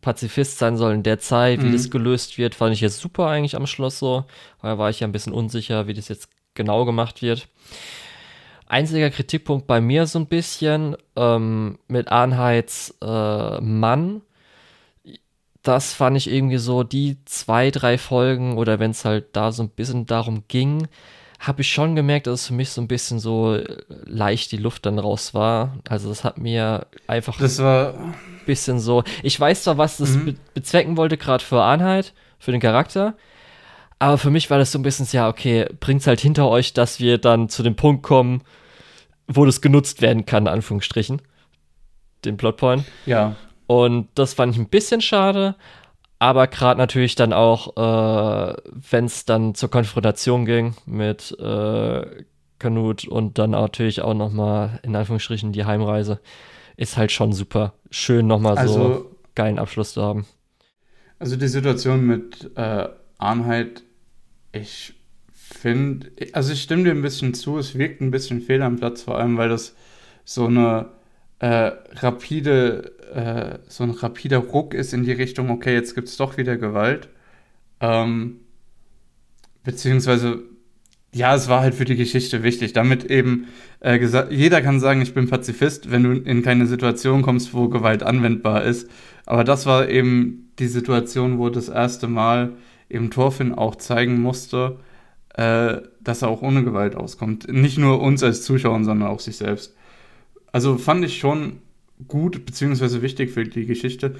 Pazifist 0.00 0.58
sein 0.58 0.76
soll 0.76 0.94
in 0.94 1.02
der 1.02 1.18
Zeit, 1.18 1.62
wie 1.62 1.66
mhm. 1.66 1.72
das 1.72 1.90
gelöst 1.90 2.38
wird, 2.38 2.54
fand 2.54 2.72
ich 2.72 2.80
jetzt 2.80 2.98
super 2.98 3.26
eigentlich 3.26 3.56
am 3.56 3.66
Schluss 3.66 3.98
so. 3.98 4.24
Da 4.62 4.78
war 4.78 4.90
ich 4.90 5.00
ja 5.00 5.06
ein 5.06 5.12
bisschen 5.12 5.32
unsicher, 5.32 5.86
wie 5.86 5.94
das 5.94 6.08
jetzt 6.08 6.30
genau 6.54 6.84
gemacht 6.84 7.22
wird. 7.22 7.46
Einziger 8.66 9.10
Kritikpunkt 9.10 9.66
bei 9.66 9.80
mir 9.80 10.06
so 10.06 10.18
ein 10.18 10.26
bisschen 10.26 10.96
ähm, 11.14 11.78
mit 11.88 12.08
Arnheids 12.08 12.94
äh, 13.02 13.60
Mann. 13.60 14.22
Das 15.62 15.94
fand 15.94 16.16
ich 16.16 16.30
irgendwie 16.30 16.58
so, 16.58 16.82
die 16.82 17.18
zwei, 17.24 17.70
drei 17.70 17.98
Folgen 17.98 18.56
oder 18.56 18.78
wenn 18.78 18.92
es 18.92 19.04
halt 19.04 19.34
da 19.34 19.50
so 19.50 19.62
ein 19.62 19.68
bisschen 19.68 20.06
darum 20.06 20.44
ging, 20.48 20.88
habe 21.38 21.62
ich 21.62 21.70
schon 21.70 21.94
gemerkt, 21.94 22.26
dass 22.26 22.42
es 22.42 22.46
für 22.48 22.54
mich 22.54 22.70
so 22.70 22.80
ein 22.80 22.88
bisschen 22.88 23.18
so 23.18 23.60
leicht 24.04 24.52
die 24.52 24.56
Luft 24.56 24.86
dann 24.86 24.98
raus 24.98 25.34
war. 25.34 25.76
Also 25.88 26.08
das 26.08 26.24
hat 26.24 26.38
mir 26.38 26.86
einfach 27.06 27.36
das 27.38 27.58
war 27.58 27.94
ein 27.94 28.14
bisschen 28.46 28.80
so. 28.80 29.04
Ich 29.22 29.38
weiß 29.38 29.64
zwar, 29.64 29.78
was 29.78 29.98
das 29.98 30.10
mhm. 30.10 30.24
be 30.24 30.34
bezwecken 30.54 30.96
wollte, 30.96 31.16
gerade 31.16 31.44
für 31.44 31.62
Einheit, 31.62 32.14
für 32.38 32.52
den 32.52 32.60
Charakter. 32.60 33.14
Aber 33.98 34.18
für 34.18 34.30
mich 34.30 34.50
war 34.50 34.58
das 34.58 34.72
so 34.72 34.78
ein 34.78 34.82
bisschen, 34.82 35.06
ja, 35.12 35.28
okay, 35.28 35.66
bringt's 35.80 36.06
halt 36.06 36.20
hinter 36.20 36.48
euch, 36.48 36.74
dass 36.74 37.00
wir 37.00 37.18
dann 37.18 37.48
zu 37.48 37.62
dem 37.62 37.76
Punkt 37.76 38.02
kommen, 38.02 38.42
wo 39.26 39.44
das 39.44 39.60
genutzt 39.60 40.02
werden 40.02 40.26
kann, 40.26 40.44
in 40.44 40.52
Anführungsstrichen. 40.52 41.22
Den 42.24 42.36
Plotpoint. 42.36 42.84
Ja. 43.06 43.36
Und 43.66 44.08
das 44.14 44.34
fand 44.34 44.54
ich 44.54 44.60
ein 44.60 44.68
bisschen 44.68 45.00
schade. 45.00 45.56
Aber 46.18 46.46
gerade 46.46 46.78
natürlich 46.78 47.14
dann 47.14 47.32
auch, 47.32 47.76
äh, 47.76 48.54
wenn 48.90 49.04
es 49.04 49.24
dann 49.24 49.54
zur 49.54 49.70
Konfrontation 49.70 50.46
ging 50.46 50.74
mit 50.86 51.36
äh, 51.38 52.24
Kanut 52.58 53.06
und 53.06 53.38
dann 53.38 53.50
natürlich 53.50 54.00
auch 54.00 54.14
nochmal 54.14 54.80
in 54.82 54.96
Anführungsstrichen 54.96 55.52
die 55.52 55.66
Heimreise, 55.66 56.20
ist 56.76 56.96
halt 56.96 57.12
schon 57.12 57.32
super 57.32 57.74
schön 57.90 58.26
nochmal 58.26 58.56
also, 58.56 58.74
so 58.74 59.16
geilen 59.34 59.58
Abschluss 59.58 59.92
zu 59.92 60.02
haben. 60.02 60.26
Also 61.18 61.36
die 61.36 61.48
Situation 61.48 62.06
mit 62.06 62.50
äh, 62.56 62.88
Arnheit, 63.18 63.82
ich 64.56 64.94
finde, 65.34 66.10
also 66.32 66.52
ich 66.52 66.62
stimme 66.62 66.84
dir 66.84 66.90
ein 66.90 67.02
bisschen 67.02 67.34
zu, 67.34 67.58
es 67.58 67.78
wirkt 67.78 68.00
ein 68.00 68.10
bisschen 68.10 68.40
fehl 68.40 68.62
am 68.62 68.76
Platz, 68.76 69.02
vor 69.02 69.18
allem 69.18 69.36
weil 69.36 69.48
das 69.48 69.74
so 70.24 70.46
eine 70.46 70.90
äh, 71.38 71.72
rapide 71.94 72.96
äh, 73.14 73.58
so 73.68 73.84
ein 73.84 73.90
rapider 73.90 74.38
Ruck 74.38 74.74
ist 74.74 74.92
in 74.92 75.04
die 75.04 75.12
Richtung, 75.12 75.50
okay, 75.50 75.74
jetzt 75.74 75.94
gibt 75.94 76.08
es 76.08 76.16
doch 76.16 76.36
wieder 76.36 76.56
Gewalt. 76.56 77.08
Ähm, 77.80 78.40
beziehungsweise, 79.64 80.42
ja, 81.14 81.34
es 81.34 81.48
war 81.48 81.60
halt 81.60 81.74
für 81.74 81.84
die 81.84 81.96
Geschichte 81.96 82.42
wichtig. 82.42 82.72
Damit 82.72 83.04
eben 83.04 83.46
äh, 83.80 83.98
gesagt, 83.98 84.32
jeder 84.32 84.60
kann 84.60 84.80
sagen, 84.80 85.02
ich 85.02 85.14
bin 85.14 85.28
Pazifist, 85.28 85.90
wenn 85.90 86.02
du 86.02 86.12
in 86.12 86.42
keine 86.42 86.66
Situation 86.66 87.22
kommst, 87.22 87.54
wo 87.54 87.68
Gewalt 87.68 88.02
anwendbar 88.02 88.64
ist. 88.64 88.88
Aber 89.24 89.44
das 89.44 89.66
war 89.66 89.88
eben 89.88 90.52
die 90.58 90.68
Situation, 90.68 91.38
wo 91.38 91.48
das 91.48 91.68
erste 91.68 92.08
Mal 92.08 92.52
eben 92.88 93.10
Thorfinn 93.10 93.54
auch 93.54 93.76
zeigen 93.76 94.20
musste, 94.20 94.78
äh, 95.34 95.78
dass 96.00 96.22
er 96.22 96.28
auch 96.28 96.42
ohne 96.42 96.64
Gewalt 96.64 96.94
auskommt. 96.94 97.48
Nicht 97.48 97.78
nur 97.78 98.00
uns 98.00 98.22
als 98.22 98.42
Zuschauer, 98.42 98.82
sondern 98.84 99.08
auch 99.08 99.20
sich 99.20 99.36
selbst. 99.36 99.74
Also 100.52 100.78
fand 100.78 101.04
ich 101.04 101.18
schon 101.18 101.60
gut 102.08 102.46
beziehungsweise 102.46 103.02
wichtig 103.02 103.30
für 103.30 103.44
die 103.44 103.66
Geschichte. 103.66 104.16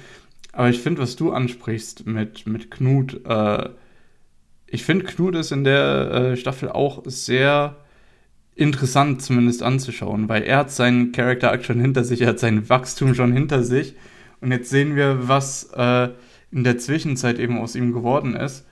Aber 0.51 0.69
ich 0.69 0.79
finde, 0.79 1.01
was 1.01 1.15
du 1.15 1.31
ansprichst 1.31 2.05
mit, 2.05 2.47
mit 2.47 2.71
Knut, 2.71 3.21
äh, 3.25 3.69
ich 4.67 4.83
finde, 4.83 5.05
Knut 5.05 5.35
ist 5.35 5.51
in 5.51 5.63
der 5.63 6.11
äh, 6.11 6.37
Staffel 6.37 6.69
auch 6.69 7.03
sehr 7.05 7.77
interessant 8.55 9.21
zumindest 9.21 9.61
anzuschauen, 9.61 10.29
weil 10.29 10.43
er 10.43 10.57
hat 10.57 10.71
seinen 10.71 11.11
Character 11.11 11.51
Arc 11.51 11.63
schon 11.63 11.79
hinter 11.79 12.03
sich, 12.03 12.21
er 12.21 12.29
hat 12.29 12.39
sein 12.39 12.67
Wachstum 12.69 13.13
schon 13.13 13.31
hinter 13.31 13.63
sich 13.63 13.95
und 14.41 14.51
jetzt 14.51 14.69
sehen 14.69 14.95
wir, 14.95 15.27
was 15.27 15.71
äh, 15.73 16.09
in 16.51 16.63
der 16.63 16.77
Zwischenzeit 16.77 17.39
eben 17.39 17.57
aus 17.57 17.75
ihm 17.75 17.93
geworden 17.93 18.35
ist 18.35 18.65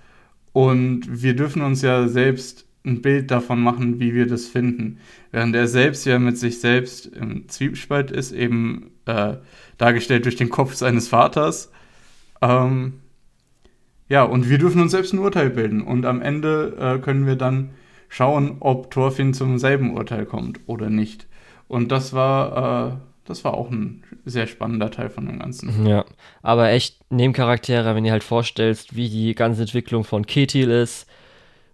und 0.53 1.01
wir 1.21 1.35
dürfen 1.35 1.61
uns 1.61 1.81
ja 1.81 2.07
selbst 2.07 2.65
ein 2.85 3.01
Bild 3.01 3.31
davon 3.31 3.61
machen, 3.61 3.99
wie 3.99 4.13
wir 4.13 4.27
das 4.27 4.47
finden. 4.47 4.99
Während 5.31 5.55
er 5.55 5.67
selbst 5.67 6.05
ja 6.05 6.19
mit 6.19 6.37
sich 6.37 6.59
selbst 6.59 7.07
im 7.07 7.49
Zwiespalt 7.49 8.11
ist, 8.11 8.31
eben 8.31 8.91
äh, 9.05 9.33
dargestellt 9.77 10.25
durch 10.25 10.35
den 10.35 10.49
Kopf 10.49 10.75
seines 10.75 11.07
Vaters. 11.07 11.71
Ähm, 12.41 13.01
ja, 14.07 14.23
und 14.23 14.49
wir 14.49 14.59
dürfen 14.59 14.81
uns 14.81 14.91
selbst 14.91 15.13
ein 15.13 15.19
Urteil 15.19 15.49
bilden. 15.49 15.81
Und 15.81 16.05
am 16.05 16.21
Ende 16.21 16.75
äh, 16.79 16.99
können 16.99 17.25
wir 17.25 17.35
dann 17.35 17.71
schauen, 18.07 18.57
ob 18.59 18.91
Thorfinn 18.91 19.33
zum 19.33 19.57
selben 19.57 19.93
Urteil 19.95 20.25
kommt 20.25 20.59
oder 20.67 20.89
nicht. 20.89 21.27
Und 21.67 21.91
das 21.91 22.13
war, 22.13 22.93
äh, 22.93 22.97
das 23.25 23.43
war 23.43 23.55
auch 23.55 23.69
ein 23.71 24.03
sehr 24.23 24.47
spannender 24.47 24.91
Teil 24.91 25.09
von 25.09 25.25
dem 25.25 25.39
Ganzen. 25.39 25.85
Ja, 25.85 26.05
aber 26.41 26.69
echt 26.69 26.99
Nebencharaktere, 27.11 27.95
wenn 27.95 28.03
du 28.03 28.11
halt 28.11 28.23
vorstellst, 28.23 28.95
wie 28.95 29.09
die 29.09 29.35
ganze 29.35 29.63
Entwicklung 29.63 30.03
von 30.03 30.25
Ketil 30.25 30.69
ist, 30.69 31.07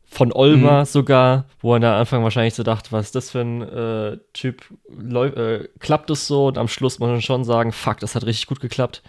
von 0.05 0.33
Olma 0.33 0.81
mhm. 0.81 0.85
sogar, 0.85 1.45
wo 1.61 1.73
er 1.73 1.77
am 1.77 1.99
Anfang 1.99 2.23
wahrscheinlich 2.23 2.53
so 2.53 2.63
dachte, 2.63 2.91
was 2.91 3.07
ist 3.07 3.15
das 3.15 3.31
für 3.31 3.39
ein 3.39 3.61
äh, 3.61 4.17
Typ, 4.33 4.63
äh, 4.89 5.67
klappt 5.79 6.09
es 6.09 6.27
so? 6.27 6.47
Und 6.47 6.57
am 6.57 6.67
Schluss 6.67 6.99
muss 6.99 7.09
man 7.09 7.21
schon 7.21 7.45
sagen, 7.45 7.71
fuck, 7.71 7.99
das 7.99 8.15
hat 8.15 8.25
richtig 8.25 8.47
gut 8.47 8.59
geklappt. 8.59 9.03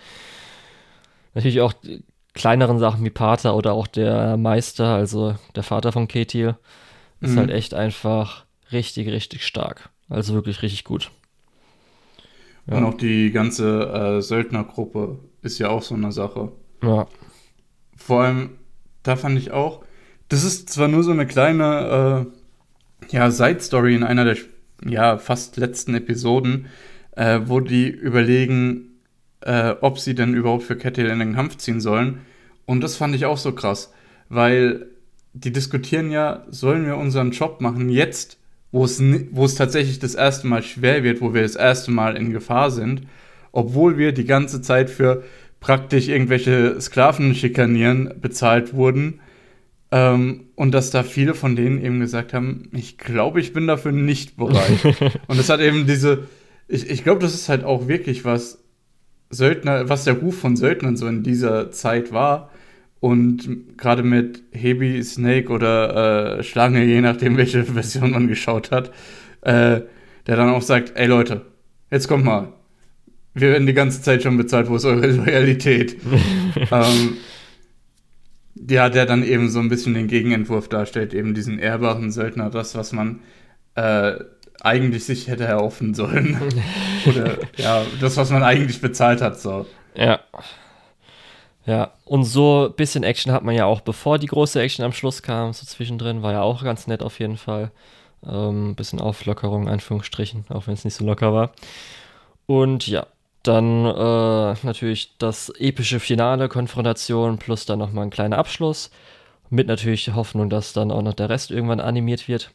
Natürlich 1.34 1.60
auch 1.60 1.72
kleineren 2.34 2.78
Sachen 2.78 3.04
wie 3.04 3.10
Pater 3.10 3.56
oder 3.56 3.72
auch 3.72 3.86
der 3.86 4.36
Meister, 4.36 4.94
also 4.94 5.34
der 5.56 5.64
Vater 5.64 5.90
von 5.92 6.06
Ketil, 6.06 6.56
ist 7.20 7.32
mhm. 7.32 7.38
halt 7.38 7.50
echt 7.50 7.74
einfach 7.74 8.44
richtig, 8.70 9.08
richtig 9.08 9.44
stark. 9.44 9.90
Also 10.08 10.34
wirklich 10.34 10.62
richtig 10.62 10.84
gut. 10.84 11.10
Ja. 12.66 12.76
Und 12.76 12.84
auch 12.84 12.94
die 12.94 13.30
ganze 13.32 14.18
äh, 14.18 14.22
Söldnergruppe 14.22 15.18
ist 15.42 15.58
ja 15.58 15.68
auch 15.68 15.82
so 15.82 15.94
eine 15.94 16.12
Sache. 16.12 16.52
Ja. 16.82 17.06
Vor 17.96 18.22
allem, 18.22 18.50
da 19.02 19.16
fand 19.16 19.38
ich 19.38 19.50
auch, 19.50 19.84
das 20.28 20.44
ist 20.44 20.70
zwar 20.70 20.88
nur 20.88 21.02
so 21.02 21.10
eine 21.10 21.26
kleine 21.26 22.26
äh, 23.10 23.14
ja, 23.14 23.30
Side-Story 23.30 23.94
in 23.94 24.04
einer 24.04 24.24
der 24.24 24.36
ja, 24.84 25.18
fast 25.18 25.56
letzten 25.56 25.94
Episoden, 25.94 26.66
äh, 27.12 27.40
wo 27.44 27.60
die 27.60 27.88
überlegen, 27.88 29.00
äh, 29.40 29.74
ob 29.80 29.98
sie 29.98 30.14
denn 30.14 30.34
überhaupt 30.34 30.64
für 30.64 30.76
Kettil 30.76 31.06
in 31.06 31.18
den 31.18 31.34
Kampf 31.34 31.56
ziehen 31.58 31.80
sollen. 31.80 32.22
Und 32.64 32.82
das 32.82 32.96
fand 32.96 33.14
ich 33.14 33.26
auch 33.26 33.38
so 33.38 33.52
krass, 33.52 33.92
weil 34.28 34.86
die 35.34 35.52
diskutieren 35.52 36.10
ja, 36.10 36.44
sollen 36.48 36.86
wir 36.86 36.96
unseren 36.96 37.30
Job 37.30 37.60
machen 37.60 37.88
jetzt, 37.88 38.38
wo 38.72 38.84
es, 38.84 39.02
wo 39.30 39.44
es 39.44 39.54
tatsächlich 39.54 39.98
das 39.98 40.14
erste 40.14 40.46
Mal 40.46 40.62
schwer 40.62 41.04
wird, 41.04 41.20
wo 41.20 41.34
wir 41.34 41.42
das 41.42 41.56
erste 41.56 41.90
Mal 41.90 42.16
in 42.16 42.32
Gefahr 42.32 42.70
sind, 42.70 43.02
obwohl 43.52 43.98
wir 43.98 44.12
die 44.12 44.24
ganze 44.24 44.62
Zeit 44.62 44.90
für 44.90 45.22
praktisch 45.60 46.08
irgendwelche 46.08 46.80
Sklaven 46.80 47.34
schikanieren 47.34 48.14
bezahlt 48.20 48.74
wurden 48.74 49.20
ähm, 49.92 50.46
und 50.56 50.72
dass 50.72 50.90
da 50.90 51.02
viele 51.02 51.34
von 51.34 51.54
denen 51.54 51.84
eben 51.84 52.00
gesagt 52.00 52.32
haben, 52.32 52.68
ich 52.72 52.96
glaube, 52.96 53.40
ich 53.40 53.52
bin 53.52 53.66
dafür 53.66 53.92
nicht 53.92 54.36
bereit. 54.36 54.84
und 55.28 55.38
es 55.38 55.50
hat 55.50 55.60
eben 55.60 55.86
diese, 55.86 56.26
ich, 56.66 56.90
ich 56.90 57.04
glaube, 57.04 57.20
das 57.20 57.34
ist 57.34 57.50
halt 57.50 57.62
auch 57.62 57.88
wirklich 57.88 58.24
was 58.24 58.64
Söldner, 59.28 59.88
was 59.88 60.04
der 60.04 60.14
Ruf 60.14 60.38
von 60.38 60.56
Söldnern 60.56 60.96
so 60.96 61.06
in 61.06 61.22
dieser 61.22 61.70
Zeit 61.70 62.12
war. 62.12 62.50
Und 63.02 63.76
gerade 63.78 64.04
mit 64.04 64.44
Hebi, 64.52 65.02
Snake 65.02 65.48
oder 65.48 66.38
äh, 66.38 66.42
Schlange, 66.44 66.84
je 66.84 67.00
nachdem, 67.00 67.36
welche 67.36 67.64
Version 67.74 68.12
man 68.12 68.28
geschaut 68.28 68.70
hat, 68.70 68.92
äh, 69.40 69.80
der 70.28 70.36
dann 70.36 70.50
auch 70.50 70.62
sagt, 70.62 70.92
ey 70.94 71.08
Leute, 71.08 71.44
jetzt 71.90 72.06
kommt 72.06 72.24
mal. 72.24 72.52
Wir 73.34 73.50
werden 73.50 73.66
die 73.66 73.74
ganze 73.74 74.02
Zeit 74.02 74.22
schon 74.22 74.36
bezahlt, 74.36 74.68
wo 74.68 74.76
ist 74.76 74.84
eure 74.84 75.04
Loyalität? 75.10 75.96
ähm, 76.70 77.16
ja, 78.70 78.88
der 78.88 79.04
dann 79.04 79.24
eben 79.24 79.50
so 79.50 79.58
ein 79.58 79.68
bisschen 79.68 79.94
den 79.94 80.06
Gegenentwurf 80.06 80.68
darstellt, 80.68 81.12
eben 81.12 81.34
diesen 81.34 81.58
ehrbaren 81.58 82.12
Söldner, 82.12 82.50
das, 82.50 82.76
was 82.76 82.92
man 82.92 83.18
äh, 83.74 84.12
eigentlich 84.60 85.06
sich 85.06 85.26
hätte 85.26 85.42
erhoffen 85.42 85.94
sollen. 85.94 86.38
Oder 87.06 87.36
ja, 87.56 87.84
das, 88.00 88.16
was 88.16 88.30
man 88.30 88.44
eigentlich 88.44 88.80
bezahlt 88.80 89.20
hat, 89.20 89.40
so. 89.40 89.66
Ja. 89.96 90.20
Ja, 91.64 91.92
und 92.04 92.24
so 92.24 92.66
ein 92.68 92.74
bisschen 92.74 93.04
Action 93.04 93.32
hat 93.32 93.44
man 93.44 93.54
ja 93.54 93.66
auch, 93.66 93.80
bevor 93.80 94.18
die 94.18 94.26
große 94.26 94.60
Action 94.60 94.84
am 94.84 94.92
Schluss 94.92 95.22
kam, 95.22 95.52
so 95.52 95.64
zwischendrin, 95.64 96.22
war 96.22 96.32
ja 96.32 96.42
auch 96.42 96.64
ganz 96.64 96.86
nett 96.86 97.02
auf 97.02 97.20
jeden 97.20 97.36
Fall. 97.36 97.70
Ähm, 98.26 98.74
bisschen 98.74 99.00
Auflockerung, 99.00 99.68
Anführungsstrichen, 99.68 100.44
auch 100.48 100.66
wenn 100.66 100.74
es 100.74 100.84
nicht 100.84 100.94
so 100.94 101.04
locker 101.04 101.32
war. 101.32 101.52
Und 102.46 102.86
ja, 102.86 103.06
dann 103.42 103.84
äh, 103.84 104.54
natürlich 104.64 105.16
das 105.18 105.50
epische 105.58 106.00
Finale, 106.00 106.48
Konfrontation 106.48 107.38
plus 107.38 107.66
dann 107.66 107.78
nochmal 107.78 108.04
ein 108.04 108.10
kleiner 108.10 108.38
Abschluss. 108.38 108.90
Mit 109.50 109.66
natürlich 109.66 110.14
Hoffnung, 110.14 110.48
dass 110.50 110.72
dann 110.72 110.90
auch 110.90 111.02
noch 111.02 111.14
der 111.14 111.28
Rest 111.28 111.50
irgendwann 111.50 111.80
animiert 111.80 112.26
wird. 112.28 112.52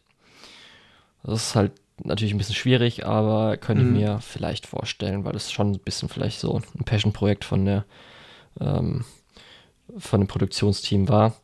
Das 1.23 1.47
ist 1.47 1.55
halt 1.55 1.73
natürlich 2.03 2.33
ein 2.33 2.37
bisschen 2.37 2.55
schwierig, 2.55 3.05
aber 3.05 3.57
könnte 3.57 3.83
mhm. 3.83 3.95
ich 3.95 4.01
mir 4.01 4.19
vielleicht 4.19 4.65
vorstellen, 4.65 5.25
weil 5.25 5.35
es 5.35 5.51
schon 5.51 5.71
ein 5.71 5.79
bisschen 5.79 6.09
vielleicht 6.09 6.39
so 6.39 6.61
ein 6.77 6.85
Passion-Projekt 6.85 7.43
von 7.45 7.65
der 7.65 7.85
ähm, 8.59 9.03
von 9.97 10.21
dem 10.21 10.27
Produktionsteam 10.27 11.07
war. 11.09 11.35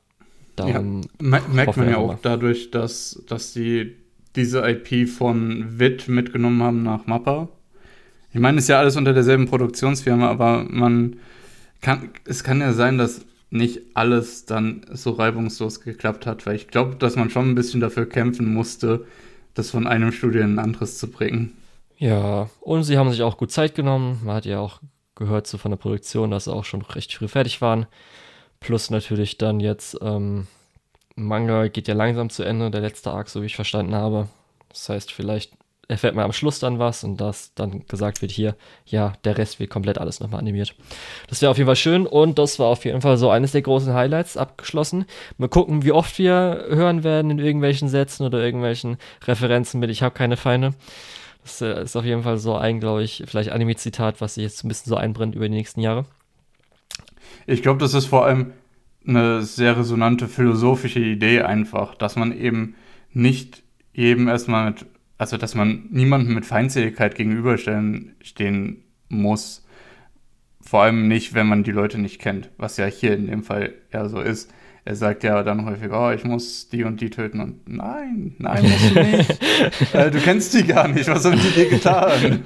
Darum 0.56 1.02
ja, 1.02 1.42
merkt 1.48 1.78
man 1.78 1.90
ja 1.90 1.98
auch 1.98 2.18
dadurch, 2.22 2.72
dass, 2.72 3.24
dass 3.28 3.54
die 3.54 3.96
diese 4.36 4.68
IP 4.68 5.10
von 5.10 5.80
Wit 5.80 6.08
mitgenommen 6.08 6.62
haben 6.62 6.84
nach 6.84 7.06
Mappa 7.06 7.50
ich 8.34 8.40
meine, 8.40 8.58
es 8.58 8.66
ist 8.66 8.70
ja 8.70 8.80
alles 8.80 8.96
unter 8.96 9.14
derselben 9.14 9.48
Produktionsfirma, 9.48 10.28
aber 10.28 10.66
man 10.68 11.18
kann, 11.82 12.10
es 12.26 12.44
kann 12.44 12.62
ja 12.62 12.74
sein, 12.74 12.98
dass 12.98 13.26
nicht 13.52 13.82
alles 13.94 14.46
dann 14.46 14.84
so 14.92 15.12
reibungslos 15.12 15.82
geklappt 15.82 16.26
hat, 16.26 16.48
weil 16.48 16.56
ich 16.56 16.68
glaube, 16.68 16.96
dass 16.96 17.16
man 17.16 17.30
schon 17.30 17.50
ein 17.50 17.56
bisschen 17.56 17.80
dafür 17.80 18.10
kämpfen 18.10 18.52
musste, 18.52 19.06
das 19.54 19.70
von 19.70 19.86
einem 19.86 20.12
Studio 20.12 20.42
in 20.42 20.56
ein 20.56 20.60
anderes 20.60 20.98
zu 20.98 21.12
bringen. 21.12 21.54
Ja, 22.00 22.50
und 22.60 22.84
sie 22.84 22.98
haben 22.98 23.12
sich 23.12 23.22
auch 23.22 23.38
gut 23.38 23.52
Zeit 23.52 23.76
genommen. 23.76 24.22
Man 24.24 24.36
hat 24.36 24.46
ja 24.46 24.60
auch 24.60 24.82
gehört 25.16 25.48
so 25.48 25.58
von 25.58 25.72
der 25.72 25.78
Produktion, 25.78 26.32
dass 26.32 26.46
sie 26.46 26.54
auch 26.54 26.66
schon 26.66 26.82
recht 26.82 27.14
früh 27.14 27.28
fertig 27.28 27.62
waren. 27.62 27.86
Plus 28.60 28.90
natürlich 28.90 29.38
dann 29.38 29.60
jetzt, 29.60 29.98
ähm, 30.02 30.48
Manga 31.16 31.68
geht 31.68 31.88
ja 31.88 31.94
langsam 31.94 32.30
zu 32.30 32.44
Ende, 32.44 32.72
der 32.72 32.82
letzte 32.82 33.12
Arc, 33.12 33.30
so 33.30 33.42
wie 33.42 33.48
ich 33.48 33.56
verstanden 33.56 33.96
habe. 33.96 34.30
Das 34.70 34.90
heißt, 34.90 35.12
vielleicht 35.12 35.52
erfährt 35.88 36.16
man 36.16 36.26
am 36.26 36.34
Schluss 36.34 36.60
dann 36.60 36.80
was 36.80 37.04
und 37.04 37.18
das 37.18 37.54
dann 37.56 37.86
gesagt 37.88 38.22
wird 38.22 38.32
hier, 38.32 38.56
ja, 38.86 39.14
der 39.26 39.38
Rest 39.38 39.60
wird 39.60 39.70
komplett 39.70 39.98
alles 39.98 40.20
nochmal 40.20 40.40
animiert. 40.40 40.76
Das 41.28 41.42
wäre 41.42 41.52
auf 41.52 41.58
jeden 41.58 41.68
Fall 41.68 41.76
schön 41.76 42.08
und 42.08 42.40
das 42.40 42.58
war 42.58 42.68
auf 42.68 42.86
jeden 42.86 43.02
Fall 43.02 43.18
so 43.18 43.30
eines 43.30 43.52
der 43.52 43.62
großen 43.62 43.94
Highlights 43.94 44.38
abgeschlossen. 44.38 45.06
Mal 45.38 45.50
gucken, 45.50 45.84
wie 45.84 45.92
oft 45.92 46.18
wir 46.18 46.66
hören 46.70 47.04
werden 47.04 47.32
in 47.32 47.40
irgendwelchen 47.40 47.90
Sätzen 47.90 48.26
oder 48.26 48.40
irgendwelchen 48.40 48.98
Referenzen 49.26 49.80
mit 49.80 49.90
Ich 49.90 50.02
habe 50.02 50.16
keine 50.16 50.38
Feinde. 50.38 50.74
Das 51.44 51.62
äh, 51.62 51.84
ist 51.84 51.96
auf 51.96 52.06
jeden 52.06 52.24
Fall 52.24 52.38
so 52.38 52.56
ein, 52.56 52.80
glaube 52.80 53.04
ich, 53.04 53.24
vielleicht 53.28 53.52
Anime-Zitat, 53.52 54.22
was 54.22 54.36
sich 54.36 54.44
jetzt 54.44 54.64
ein 54.64 54.68
bisschen 54.68 54.90
so 54.90 54.96
einbrennt 54.96 55.36
über 55.36 55.48
die 55.48 55.56
nächsten 55.56 55.82
Jahre. 55.82 56.06
Ich 57.46 57.62
glaube, 57.62 57.80
das 57.80 57.94
ist 57.94 58.06
vor 58.06 58.26
allem 58.26 58.54
eine 59.06 59.42
sehr 59.42 59.78
resonante 59.78 60.28
philosophische 60.28 61.00
Idee 61.00 61.42
einfach, 61.42 61.96
dass 61.96 62.16
man 62.16 62.38
eben 62.38 62.76
nicht 63.12 63.64
jedem 63.94 64.28
erstmal 64.28 64.72
mit 64.72 64.86
also 65.24 65.38
dass 65.38 65.56
man 65.56 65.88
niemandem 65.90 66.36
mit 66.36 66.46
Feindseligkeit 66.46 67.16
gegenüberstellen 67.16 68.16
stehen 68.22 68.84
muss. 69.08 69.66
Vor 70.60 70.84
allem 70.84 71.08
nicht, 71.08 71.34
wenn 71.34 71.48
man 71.48 71.64
die 71.64 71.72
Leute 71.72 71.98
nicht 71.98 72.20
kennt, 72.20 72.50
was 72.58 72.76
ja 72.76 72.86
hier 72.86 73.16
in 73.16 73.28
dem 73.28 73.44
Fall 73.44 73.74
ja 73.92 74.10
so 74.10 74.20
ist. 74.20 74.54
Er 74.86 74.96
sagt 74.96 75.24
ja 75.24 75.44
dann 75.44 75.66
häufig, 75.66 75.92
oh, 75.92 76.12
ich 76.12 76.26
muss 76.26 76.68
die 76.68 76.84
und 76.84 77.00
die 77.00 77.10
töten 77.10 77.40
und 77.40 77.70
nein, 77.70 78.36
nein, 78.38 78.64
musst 78.64 78.96
du 78.96 79.02
nicht. 79.02 79.40
äh, 79.94 80.12
du 80.12 80.20
kennst 80.20 80.54
die 80.54 80.66
gar 80.66 80.90
nicht, 80.90 81.08
was 81.08 81.24
haben 81.24 81.40
die 81.40 81.52
dir 81.52 81.70
getan? 81.70 82.44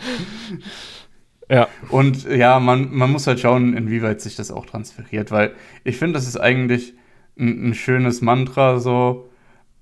Ja. 1.49 1.67
Und 1.89 2.25
ja, 2.25 2.59
man, 2.59 2.93
man 2.93 3.11
muss 3.11 3.25
halt 3.25 3.39
schauen, 3.39 3.75
inwieweit 3.75 4.21
sich 4.21 4.35
das 4.35 4.51
auch 4.51 4.65
transferiert, 4.65 5.31
weil 5.31 5.55
ich 5.83 5.97
finde, 5.97 6.13
das 6.13 6.27
ist 6.27 6.37
eigentlich 6.37 6.93
ein, 7.39 7.69
ein 7.69 7.73
schönes 7.73 8.21
Mantra, 8.21 8.79
so, 8.79 9.29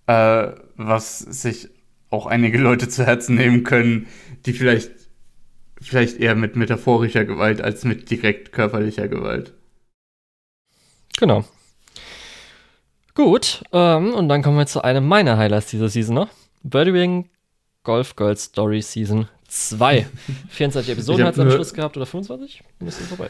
äh, 0.08 0.48
was 0.78 1.20
sich 1.20 1.70
auch 2.10 2.26
einige 2.28 2.58
Leute 2.58 2.88
zu 2.88 3.06
Herzen 3.06 3.36
nehmen 3.36 3.64
können, 3.64 4.08
die 4.46 4.54
vielleicht, 4.54 4.92
vielleicht 5.82 6.20
eher 6.20 6.36
mit 6.36 6.56
metaphorischer 6.56 7.26
Gewalt 7.26 7.62
als 7.62 7.84
mit 7.84 8.10
direkt 8.10 8.52
körperlicher 8.52 9.08
Gewalt. 9.08 9.54
Genau. 11.18 11.46
Gut, 13.16 13.64
ähm, 13.72 14.14
und 14.14 14.28
dann 14.28 14.44
kommen 14.44 14.58
wir 14.58 14.66
zu 14.66 14.84
einem 14.84 15.08
meiner 15.08 15.38
Highlights 15.38 15.68
dieser 15.68 15.88
Season 15.88 16.16
noch. 16.16 16.28
Birdwing 16.64 17.30
Golf 17.84 18.18
Girls 18.18 18.44
Story 18.44 18.82
Season 18.82 19.30
2. 19.48 20.06
24 20.50 20.92
Episoden 20.94 21.26
hat 21.26 21.34
es 21.34 21.40
am 21.40 21.50
Schluss 21.50 21.74
gehabt 21.74 21.96
oder 21.96 22.06
25? 22.06 22.62
Dann 22.80 22.88
ist 22.90 23.00
es 23.00 23.08
vorbei. 23.08 23.30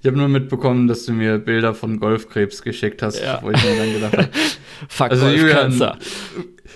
Ich 0.00 0.06
habe 0.06 0.16
nur 0.16 0.28
mitbekommen, 0.28 0.86
dass 0.86 1.04
du 1.06 1.12
mir 1.12 1.38
Bilder 1.38 1.74
von 1.74 1.98
Golfkrebs 1.98 2.62
geschickt 2.62 3.02
hast, 3.02 3.20
ja. 3.20 3.40
wo 3.42 3.50
ich 3.50 3.64
mir 3.64 3.76
dann 3.76 3.92
gedacht 3.92 4.16
habe. 4.16 4.28
Fuck 4.88 5.10
also 5.10 5.28
Julian, 5.28 5.72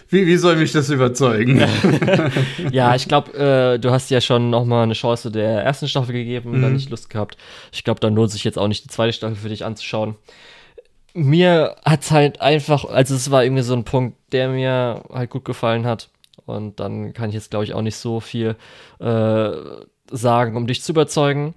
wie, 0.08 0.26
wie 0.26 0.36
soll 0.36 0.56
mich 0.56 0.72
das 0.72 0.90
überzeugen? 0.90 1.62
ja, 2.72 2.96
ich 2.96 3.06
glaube, 3.06 3.32
äh, 3.38 3.78
du 3.78 3.92
hast 3.92 4.10
ja 4.10 4.20
schon 4.20 4.50
noch 4.50 4.64
mal 4.64 4.82
eine 4.82 4.94
Chance 4.94 5.30
der 5.30 5.62
ersten 5.62 5.86
Staffel 5.86 6.14
gegeben 6.14 6.50
und 6.50 6.58
mhm. 6.58 6.62
dann 6.62 6.72
nicht 6.72 6.90
Lust 6.90 7.10
gehabt. 7.10 7.36
Ich 7.70 7.84
glaube, 7.84 8.00
dann 8.00 8.16
lohnt 8.16 8.32
sich 8.32 8.42
jetzt 8.42 8.58
auch 8.58 8.66
nicht 8.66 8.82
die 8.82 8.88
zweite 8.88 9.12
Staffel 9.12 9.36
für 9.36 9.48
dich 9.48 9.64
anzuschauen. 9.64 10.16
Mir 11.14 11.76
hat 11.84 12.02
es 12.02 12.10
halt 12.10 12.40
einfach, 12.40 12.84
also 12.84 13.14
es 13.14 13.30
war 13.30 13.44
irgendwie 13.44 13.62
so 13.62 13.74
ein 13.74 13.84
Punkt, 13.84 14.16
der 14.32 14.48
mir 14.48 15.02
halt 15.12 15.30
gut 15.30 15.44
gefallen 15.44 15.86
hat. 15.86 16.08
Und 16.46 16.80
dann 16.80 17.12
kann 17.12 17.28
ich 17.28 17.34
jetzt, 17.34 17.50
glaube 17.50 17.64
ich, 17.64 17.74
auch 17.74 17.82
nicht 17.82 17.96
so 17.96 18.20
viel 18.20 18.56
äh, 18.98 19.50
sagen, 20.10 20.56
um 20.56 20.66
dich 20.66 20.82
zu 20.82 20.92
überzeugen. 20.92 21.54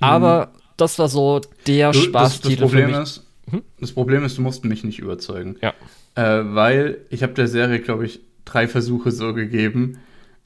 Aber 0.00 0.46
mhm. 0.46 0.58
das 0.76 0.98
war 0.98 1.08
so 1.08 1.40
der 1.66 1.92
Spaßtitel 1.92 2.56
das, 2.56 2.70
das 2.70 2.70
Problem 2.70 3.02
Ist, 3.02 3.26
hm? 3.50 3.62
Das 3.80 3.92
Problem 3.92 4.24
ist, 4.24 4.38
du 4.38 4.42
musst 4.42 4.64
mich 4.64 4.84
nicht 4.84 4.98
überzeugen. 4.98 5.56
Ja. 5.62 5.74
Äh, 6.14 6.54
weil 6.54 6.98
ich 7.10 7.22
habe 7.22 7.34
der 7.34 7.48
Serie, 7.48 7.80
glaube 7.80 8.06
ich, 8.06 8.20
drei 8.44 8.68
Versuche 8.68 9.10
so 9.10 9.34
gegeben. 9.34 9.98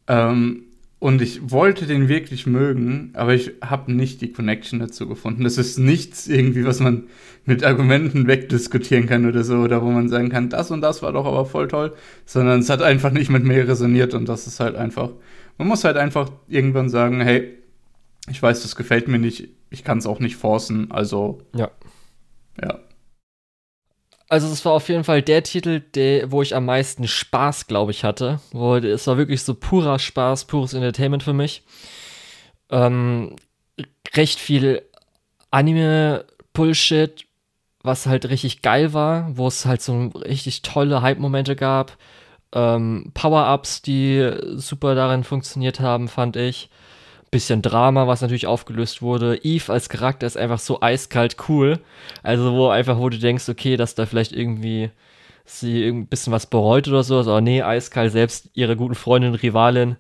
Ähm, 0.07 0.64
und 1.03 1.21
ich 1.21 1.51
wollte 1.51 1.87
den 1.88 2.09
wirklich 2.09 2.47
mögen, 2.47 3.11
aber 3.15 3.35
ich 3.35 3.55
habe 3.61 3.91
nicht 3.91 4.21
die 4.21 4.31
Connection 4.31 4.79
dazu 4.79 5.09
gefunden. 5.09 5.43
Das 5.43 5.59
ist 5.59 5.77
nichts 5.77 6.29
irgendwie, 6.29 6.65
was 6.65 6.79
man 6.79 7.09
mit 7.45 7.65
Argumenten 7.65 8.29
wegdiskutieren 8.29 9.09
kann 9.09 9.27
oder 9.27 9.43
so, 9.43 9.57
oder 9.57 9.83
wo 9.83 9.91
man 9.91 10.09
sagen 10.09 10.29
kann, 10.29 10.49
das 10.49 10.71
und 10.71 10.81
das 10.81 11.03
war 11.03 11.12
doch 11.12 11.27
aber 11.27 11.45
voll 11.45 11.67
toll, 11.67 11.93
sondern 12.25 12.61
es 12.61 12.71
hat 12.71 12.83
einfach 12.83 13.11
nicht 13.11 13.31
mit 13.31 13.43
mir 13.43 13.67
resoniert 13.67 14.15
und 14.15 14.29
das 14.29 14.47
ist 14.47 14.61
halt 14.61 14.77
einfach. 14.77 15.11
Man 15.59 15.67
muss 15.67 15.83
halt 15.83 15.97
einfach 15.97 16.31
irgendwann 16.47 16.88
sagen, 16.88 17.21
hey, 17.21 17.59
ich 18.31 18.41
weiß, 18.41 18.62
das 18.62 18.77
gefällt 18.77 19.09
mir 19.09 19.19
nicht, 19.19 19.49
ich 19.71 19.83
kann 19.83 19.99
es 19.99 20.07
auch 20.07 20.21
nicht 20.21 20.37
forcen, 20.37 20.93
also. 20.93 21.41
Ja. 21.53 21.73
Ja. 22.62 22.79
Also 24.33 24.47
es 24.47 24.64
war 24.64 24.73
auf 24.73 24.88
jeden 24.88 25.05
Fall 25.05 25.21
der 25.21 25.42
Titel, 25.42 25.81
der, 25.81 26.33
wo 26.33 26.40
ich 26.40 26.57
am 26.57 26.64
meisten 26.64 27.07
Spaß, 27.07 27.66
glaube 27.66 27.90
ich, 27.90 28.03
hatte. 28.03 28.40
Wo, 28.53 28.77
es 28.77 29.07
war 29.07 29.18
wirklich 29.18 29.42
so 29.42 29.53
purer 29.53 29.99
Spaß, 29.99 30.47
pures 30.47 30.73
Entertainment 30.73 31.23
für 31.23 31.35
mich. 31.35 31.64
Ähm, 32.71 33.37
recht 34.14 34.38
viel 34.38 34.81
Anime-Bullshit, 35.51 37.27
was 37.83 38.07
halt 38.07 38.25
richtig 38.31 38.62
geil 38.62 38.95
war, 38.95 39.37
wo 39.37 39.49
es 39.49 39.66
halt 39.66 39.83
so 39.83 40.07
richtig 40.14 40.62
tolle 40.62 41.03
Hype-Momente 41.03 41.55
gab. 41.55 41.99
Ähm, 42.55 43.11
Power-Ups, 43.12 43.83
die 43.83 44.33
super 44.55 44.95
darin 44.95 45.25
funktioniert 45.25 45.79
haben, 45.79 46.09
fand 46.09 46.37
ich 46.37 46.71
bisschen 47.33 47.62
Drama, 47.62 48.07
was 48.07 48.21
natürlich 48.21 48.47
aufgelöst 48.47 49.03
wurde. 49.03 49.42
Eve 49.42 49.73
als 49.73 49.88
Charakter 49.88 50.27
ist 50.27 50.37
einfach 50.37 50.61
so 50.61 50.81
eiskalt 50.81 51.37
cool. 51.49 51.81
Also, 52.23 52.53
wo 52.53 52.68
einfach, 52.68 52.99
wo 52.99 53.09
du 53.09 53.18
denkst, 53.18 53.49
okay, 53.49 53.77
dass 53.77 53.97
da 53.97 54.07
vielleicht 54.07 54.33
irgendwie 54.33 54.90
sie 55.45 55.88
ein 55.88 56.07
bisschen 56.07 56.33
was 56.33 56.47
bereut 56.47 56.87
oder 56.88 57.03
so. 57.03 57.18
Aber 57.18 57.40
nee, 57.40 57.62
eiskalt, 57.62 58.12
selbst 58.12 58.51
ihre 58.55 58.77
guten 58.77 58.95
Freundin, 58.95 59.35
Rivalin, 59.35 59.97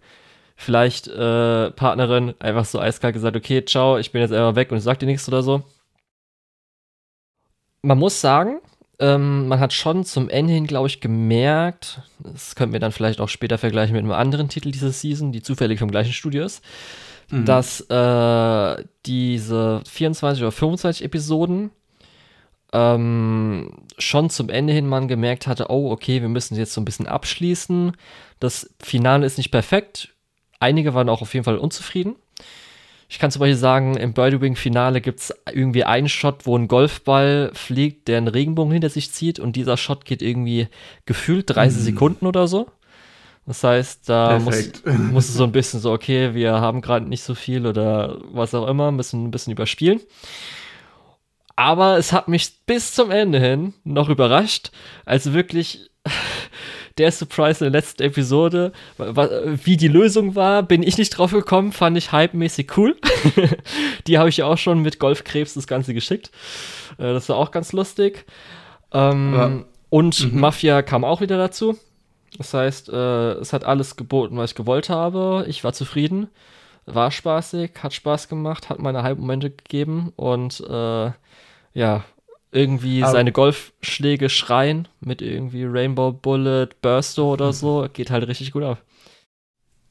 vielleicht 0.56 1.08
äh, 1.08 1.70
Partnerin, 1.72 2.34
einfach 2.38 2.64
so 2.64 2.78
eiskalt 2.78 3.14
gesagt, 3.14 3.36
okay, 3.36 3.64
ciao, 3.64 3.98
ich 3.98 4.12
bin 4.12 4.20
jetzt 4.20 4.32
einfach 4.32 4.54
weg 4.54 4.70
und 4.70 4.80
sag 4.80 4.98
dir 4.98 5.06
nichts 5.06 5.28
oder 5.28 5.42
so. 5.42 5.62
Man 7.82 7.98
muss 7.98 8.20
sagen, 8.20 8.60
ähm, 9.00 9.48
man 9.48 9.58
hat 9.58 9.72
schon 9.72 10.04
zum 10.04 10.28
Ende 10.28 10.52
hin, 10.52 10.66
glaube 10.66 10.86
ich, 10.86 11.00
gemerkt, 11.00 12.02
das 12.20 12.54
können 12.54 12.72
wir 12.72 12.78
dann 12.78 12.92
vielleicht 12.92 13.20
auch 13.20 13.28
später 13.28 13.58
vergleichen 13.58 13.94
mit 13.94 14.04
einem 14.04 14.12
anderen 14.12 14.48
Titel 14.48 14.70
dieser 14.70 14.92
Season, 14.92 15.32
die 15.32 15.42
zufällig 15.42 15.80
vom 15.80 15.90
gleichen 15.90 16.12
Studio 16.12 16.44
ist, 16.44 16.62
mhm. 17.32 17.44
dass 17.44 17.80
äh, 17.80 18.84
diese 19.06 19.82
24 19.88 20.42
oder 20.42 20.52
25 20.52 21.04
Episoden 21.04 21.70
ähm, 22.72 23.70
schon 23.98 24.30
zum 24.30 24.48
Ende 24.48 24.72
hin 24.72 24.86
man 24.86 25.08
gemerkt 25.08 25.46
hatte, 25.46 25.66
oh, 25.70 25.90
okay, 25.90 26.22
wir 26.22 26.28
müssen 26.28 26.56
jetzt 26.56 26.72
so 26.72 26.80
ein 26.80 26.84
bisschen 26.84 27.06
abschließen. 27.06 27.92
Das 28.38 28.70
Finale 28.80 29.26
ist 29.26 29.38
nicht 29.38 29.50
perfekt. 29.50 30.14
Einige 30.60 30.94
waren 30.94 31.08
auch 31.08 31.22
auf 31.22 31.34
jeden 31.34 31.44
Fall 31.44 31.58
unzufrieden. 31.58 32.16
Ich 33.08 33.18
kann 33.18 33.30
zum 33.30 33.40
Beispiel 33.40 33.56
sagen, 33.56 33.96
im 33.98 34.14
Birdie-Wing-Finale 34.14 35.02
gibt 35.02 35.20
es 35.20 35.34
irgendwie 35.52 35.84
einen 35.84 36.08
Shot, 36.08 36.46
wo 36.46 36.56
ein 36.56 36.66
Golfball 36.66 37.50
fliegt, 37.52 38.08
der 38.08 38.16
einen 38.16 38.28
Regenbogen 38.28 38.72
hinter 38.72 38.88
sich 38.88 39.12
zieht 39.12 39.38
und 39.38 39.54
dieser 39.54 39.76
Shot 39.76 40.06
geht 40.06 40.22
irgendwie 40.22 40.68
gefühlt 41.04 41.50
30 41.50 41.78
mhm. 41.78 41.84
Sekunden 41.84 42.26
oder 42.26 42.48
so. 42.48 42.70
Das 43.46 43.64
heißt, 43.64 44.08
da 44.08 44.38
muss, 44.38 44.72
muss 44.84 45.28
es 45.28 45.34
so 45.34 45.44
ein 45.44 45.52
bisschen 45.52 45.80
so, 45.80 45.92
okay, 45.92 46.34
wir 46.34 46.52
haben 46.54 46.80
gerade 46.80 47.08
nicht 47.08 47.22
so 47.22 47.34
viel 47.34 47.66
oder 47.66 48.18
was 48.32 48.54
auch 48.54 48.68
immer, 48.68 48.92
müssen 48.92 49.24
ein 49.24 49.30
bisschen 49.30 49.52
überspielen. 49.52 50.00
Aber 51.56 51.98
es 51.98 52.12
hat 52.12 52.28
mich 52.28 52.52
bis 52.66 52.94
zum 52.94 53.10
Ende 53.10 53.38
hin 53.38 53.74
noch 53.84 54.08
überrascht, 54.08 54.70
als 55.04 55.32
wirklich 55.32 55.90
der 56.98 57.10
Surprise 57.10 57.64
in 57.64 57.72
der 57.72 57.80
letzten 57.80 58.02
Episode, 58.02 58.72
wie 58.96 59.76
die 59.76 59.88
Lösung 59.88 60.34
war, 60.34 60.62
bin 60.62 60.82
ich 60.82 60.98
nicht 60.98 61.10
drauf 61.10 61.32
gekommen, 61.32 61.72
fand 61.72 61.96
ich 61.98 62.12
hype-mäßig 62.12 62.76
cool. 62.76 62.96
die 64.06 64.18
habe 64.18 64.28
ich 64.28 64.38
ja 64.38 64.46
auch 64.46 64.58
schon 64.58 64.80
mit 64.80 64.98
Golfkrebs 64.98 65.54
das 65.54 65.66
Ganze 65.66 65.94
geschickt. 65.94 66.30
Äh, 66.98 67.12
das 67.12 67.28
war 67.28 67.36
auch 67.36 67.50
ganz 67.50 67.72
lustig. 67.72 68.24
Ähm, 68.92 69.64
und 69.90 70.32
mhm. 70.32 70.40
Mafia 70.40 70.82
kam 70.82 71.04
auch 71.04 71.20
wieder 71.20 71.38
dazu. 71.38 71.78
Das 72.38 72.54
heißt, 72.54 72.88
äh, 72.88 73.32
es 73.34 73.52
hat 73.52 73.64
alles 73.64 73.96
geboten, 73.96 74.36
was 74.36 74.50
ich 74.52 74.56
gewollt 74.56 74.88
habe. 74.88 75.44
Ich 75.48 75.64
war 75.64 75.72
zufrieden, 75.72 76.28
war 76.86 77.10
spaßig, 77.10 77.72
hat 77.82 77.92
Spaß 77.94 78.28
gemacht, 78.28 78.70
hat 78.70 78.78
meine 78.78 79.02
Halbmomente 79.02 79.50
gegeben 79.50 80.12
und 80.16 80.60
äh, 80.60 81.12
ja, 81.74 82.04
irgendwie 82.52 83.04
Aber 83.04 83.12
seine 83.12 83.32
Golfschläge 83.32 84.28
schreien 84.30 84.88
mit 85.00 85.22
irgendwie 85.22 85.64
Rainbow 85.64 86.12
Bullet, 86.12 86.68
Bursto 86.82 87.32
oder 87.32 87.52
so, 87.52 87.88
geht 87.92 88.10
halt 88.10 88.26
richtig 88.28 88.52
gut 88.52 88.62
ab. 88.64 88.82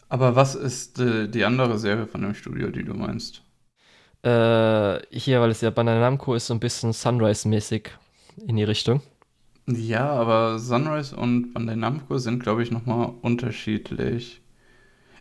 Aber 0.10 0.36
was 0.36 0.54
ist 0.54 1.00
äh, 1.00 1.28
die 1.28 1.44
andere 1.44 1.80
Serie 1.80 2.06
von 2.06 2.22
dem 2.22 2.36
Studio, 2.36 2.70
die 2.70 2.84
du 2.84 2.94
meinst? 2.94 3.42
Äh, 4.24 5.00
hier, 5.12 5.42
weil 5.42 5.50
es 5.52 5.62
ja 5.62 5.70
Bandai 5.72 6.00
Namco 6.00 6.36
ist, 6.36 6.48
so 6.48 6.54
ein 6.54 6.60
bisschen 6.60 6.94
Sunrise-mäßig 6.94 7.90
in 8.48 8.56
die 8.56 8.64
Richtung. 8.64 9.02
Ja, 9.68 10.10
aber 10.10 10.60
Sunrise 10.60 11.16
und 11.16 11.54
Bandai 11.54 11.76
Namco 11.76 12.18
sind, 12.18 12.42
glaube 12.42 12.64
ich, 12.64 12.72
nochmal 12.72 13.14
unterschiedlich. 13.22 14.42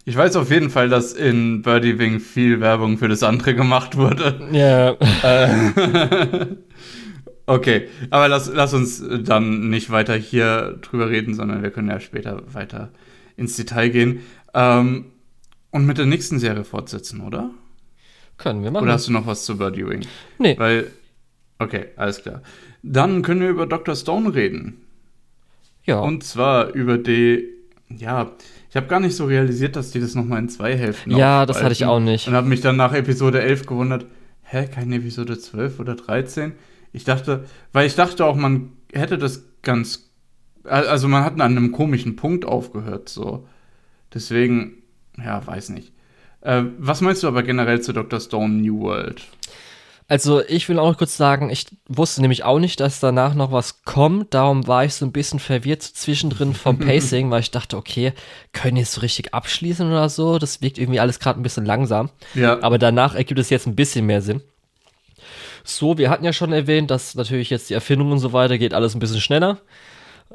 Ich 0.04 0.16
weiß 0.16 0.36
auf 0.36 0.50
jeden 0.50 0.70
Fall, 0.70 0.88
dass 0.88 1.12
in 1.12 1.62
Birdie 1.62 1.98
Wing 1.98 2.20
viel 2.20 2.60
Werbung 2.60 2.98
für 2.98 3.08
das 3.08 3.22
andere 3.22 3.54
gemacht 3.54 3.96
wurde. 3.96 4.48
Ja. 4.52 4.96
Äh, 5.22 6.46
okay, 7.46 7.88
aber 8.08 8.28
lass, 8.28 8.50
lass 8.52 8.72
uns 8.72 9.04
dann 9.22 9.68
nicht 9.68 9.90
weiter 9.90 10.16
hier 10.16 10.78
drüber 10.80 11.10
reden, 11.10 11.34
sondern 11.34 11.62
wir 11.62 11.70
können 11.70 11.88
ja 11.88 12.00
später 12.00 12.42
weiter 12.54 12.90
ins 13.36 13.56
Detail 13.56 13.90
gehen. 13.90 14.20
Ähm, 14.54 15.06
und 15.70 15.86
mit 15.86 15.98
der 15.98 16.06
nächsten 16.06 16.38
Serie 16.38 16.64
fortsetzen, 16.64 17.20
oder? 17.20 17.50
Können 18.38 18.64
wir 18.64 18.70
machen. 18.70 18.84
Oder 18.84 18.94
hast 18.94 19.06
du 19.06 19.12
noch 19.12 19.26
was 19.26 19.44
zu 19.44 19.58
Birdie 19.58 19.86
Wing? 19.86 20.06
Nee. 20.38 20.58
Weil, 20.58 20.90
okay, 21.58 21.88
alles 21.96 22.22
klar. 22.22 22.42
Dann 22.82 23.22
können 23.22 23.40
wir 23.40 23.50
über 23.50 23.66
Dr. 23.66 23.94
Stone 23.94 24.34
reden. 24.34 24.86
Ja. 25.84 26.00
Und 26.00 26.24
zwar 26.24 26.72
über 26.74 26.98
die, 26.98 27.48
ja, 27.88 28.32
ich 28.68 28.76
habe 28.76 28.86
gar 28.86 29.00
nicht 29.00 29.16
so 29.16 29.24
realisiert, 29.24 29.76
dass 29.76 29.90
die 29.90 30.00
das 30.00 30.14
nochmal 30.14 30.38
in 30.38 30.48
zwei 30.48 30.76
Hälften 30.76 31.10
Ja, 31.10 31.46
das 31.46 31.62
hatte 31.62 31.72
ich 31.72 31.84
auch 31.84 32.00
nicht. 32.00 32.28
Und 32.28 32.34
habe 32.34 32.48
mich 32.48 32.60
dann 32.60 32.76
nach 32.76 32.92
Episode 32.92 33.42
11 33.42 33.66
gewundert, 33.66 34.06
hä, 34.42 34.66
keine 34.66 34.96
Episode 34.96 35.38
12 35.38 35.80
oder 35.80 35.96
13? 35.96 36.52
Ich 36.92 37.04
dachte, 37.04 37.44
weil 37.72 37.86
ich 37.86 37.94
dachte 37.94 38.24
auch, 38.24 38.36
man 38.36 38.72
hätte 38.92 39.18
das 39.18 39.44
ganz, 39.62 40.10
also 40.64 41.08
man 41.08 41.24
hat 41.24 41.34
an 41.34 41.40
einem 41.40 41.72
komischen 41.72 42.16
Punkt 42.16 42.44
aufgehört, 42.44 43.08
so. 43.08 43.46
Deswegen, 44.12 44.82
ja, 45.18 45.44
weiß 45.46 45.70
nicht. 45.70 45.92
Äh, 46.40 46.64
was 46.78 47.00
meinst 47.00 47.22
du 47.22 47.28
aber 47.28 47.42
generell 47.42 47.80
zu 47.80 47.92
Dr. 47.92 48.20
Stone 48.20 48.54
New 48.54 48.80
World? 48.80 49.22
Also 50.10 50.42
ich 50.44 50.68
will 50.68 50.80
auch 50.80 50.98
kurz 50.98 51.16
sagen, 51.16 51.50
ich 51.50 51.66
wusste 51.86 52.20
nämlich 52.20 52.42
auch 52.42 52.58
nicht, 52.58 52.80
dass 52.80 52.98
danach 52.98 53.34
noch 53.34 53.52
was 53.52 53.84
kommt. 53.84 54.34
Darum 54.34 54.66
war 54.66 54.84
ich 54.84 54.94
so 54.94 55.06
ein 55.06 55.12
bisschen 55.12 55.38
verwirrt 55.38 55.84
zwischendrin 55.84 56.52
vom 56.52 56.78
Pacing, 56.80 57.30
weil 57.30 57.42
ich 57.42 57.52
dachte, 57.52 57.76
okay, 57.76 58.12
können 58.52 58.74
die 58.74 58.80
jetzt 58.80 58.94
so 58.94 59.02
richtig 59.02 59.32
abschließen 59.32 59.86
oder 59.86 60.08
so? 60.08 60.40
Das 60.40 60.62
wirkt 60.62 60.78
irgendwie 60.78 60.98
alles 60.98 61.20
gerade 61.20 61.38
ein 61.38 61.44
bisschen 61.44 61.64
langsam. 61.64 62.10
Ja. 62.34 62.60
Aber 62.60 62.76
danach 62.76 63.14
ergibt 63.14 63.38
es 63.38 63.50
jetzt 63.50 63.68
ein 63.68 63.76
bisschen 63.76 64.04
mehr 64.04 64.20
Sinn. 64.20 64.42
So, 65.62 65.96
wir 65.96 66.10
hatten 66.10 66.24
ja 66.24 66.32
schon 66.32 66.52
erwähnt, 66.52 66.90
dass 66.90 67.14
natürlich 67.14 67.50
jetzt 67.50 67.70
die 67.70 67.74
Erfindung 67.74 68.10
und 68.10 68.18
so 68.18 68.32
weiter 68.32 68.58
geht 68.58 68.74
alles 68.74 68.96
ein 68.96 68.98
bisschen 68.98 69.20
schneller. 69.20 69.58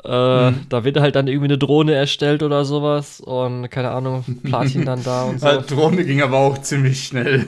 Äh, 0.04 0.52
mhm. 0.52 0.66
Da 0.68 0.84
wird 0.84 1.00
halt 1.00 1.16
dann 1.16 1.28
irgendwie 1.28 1.48
eine 1.48 1.58
Drohne 1.58 1.94
erstellt 1.94 2.44
oder 2.44 2.66
sowas 2.66 3.22
und 3.22 3.70
keine 3.70 3.92
Ahnung, 3.92 4.26
Platin 4.44 4.84
dann 4.86 5.04
da 5.04 5.24
und 5.24 5.40
so. 5.40 5.62
Die 5.62 5.74
Drohne 5.74 6.04
ging 6.04 6.22
aber 6.22 6.38
auch 6.38 6.58
ziemlich 6.58 7.04
schnell. 7.06 7.48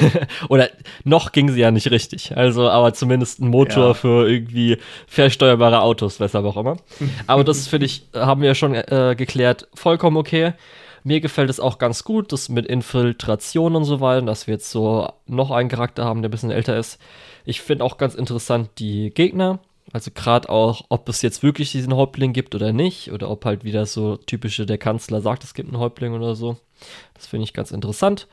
oder 0.48 0.70
noch 1.04 1.32
ging 1.32 1.50
sie 1.50 1.60
ja 1.60 1.72
nicht 1.72 1.90
richtig. 1.90 2.36
Also, 2.36 2.70
aber 2.70 2.94
zumindest 2.94 3.40
ein 3.40 3.48
Motor 3.48 3.88
ja. 3.88 3.94
für 3.94 4.30
irgendwie 4.30 4.78
versteuerbare 5.08 5.80
Autos, 5.80 6.20
weshalb 6.20 6.44
auch 6.44 6.56
immer. 6.56 6.76
aber 7.26 7.42
das 7.42 7.66
finde 7.66 7.86
ich, 7.86 8.06
haben 8.14 8.42
wir 8.42 8.48
ja 8.48 8.54
schon 8.54 8.74
äh, 8.74 9.14
geklärt, 9.16 9.66
vollkommen 9.74 10.16
okay. 10.16 10.52
Mir 11.04 11.20
gefällt 11.20 11.48
es 11.50 11.60
auch 11.60 11.78
ganz 11.78 12.04
gut, 12.04 12.32
das 12.32 12.48
mit 12.48 12.66
Infiltration 12.66 13.76
und 13.76 13.84
so 13.84 14.00
weiter, 14.00 14.26
dass 14.26 14.46
wir 14.46 14.54
jetzt 14.54 14.70
so 14.70 15.08
noch 15.26 15.50
einen 15.50 15.68
Charakter 15.68 16.04
haben, 16.04 16.22
der 16.22 16.28
ein 16.28 16.30
bisschen 16.30 16.50
älter 16.50 16.76
ist. 16.76 17.00
Ich 17.44 17.62
finde 17.62 17.84
auch 17.84 17.96
ganz 17.96 18.14
interessant 18.14 18.70
die 18.78 19.10
Gegner, 19.10 19.60
Also 19.92 20.10
gerade 20.14 20.48
auch, 20.48 20.84
ob 20.90 21.08
es 21.08 21.22
jetzt 21.22 21.42
wirklich 21.42 21.72
diesen 21.72 21.94
Häuptling 21.94 22.32
gibt 22.32 22.54
oder 22.54 22.72
nicht, 22.72 23.10
oder 23.10 23.30
ob 23.30 23.44
halt 23.44 23.64
wieder 23.64 23.86
so 23.86 24.16
typische, 24.16 24.66
der 24.66 24.78
Kanzler 24.78 25.20
sagt, 25.20 25.44
es 25.44 25.54
gibt 25.54 25.68
einen 25.68 25.78
Häuptling 25.78 26.12
oder 26.12 26.34
so. 26.34 26.58
Das 27.14 27.26
finde 27.26 27.44
ich 27.44 27.54
ganz 27.54 27.70
interessant. 27.70 28.28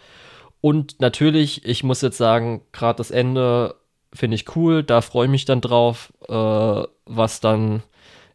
Und 0.61 0.99
natürlich, 0.99 1.65
ich 1.65 1.83
muss 1.83 2.01
jetzt 2.01 2.17
sagen, 2.17 2.61
gerade 2.71 2.97
das 2.97 3.11
Ende 3.11 3.75
finde 4.13 4.35
ich 4.35 4.55
cool, 4.55 4.83
da 4.83 5.01
freue 5.01 5.25
ich 5.25 5.31
mich 5.31 5.45
dann 5.45 5.61
drauf, 5.61 6.11
äh, 6.27 6.83
was 7.05 7.39
dann 7.39 7.83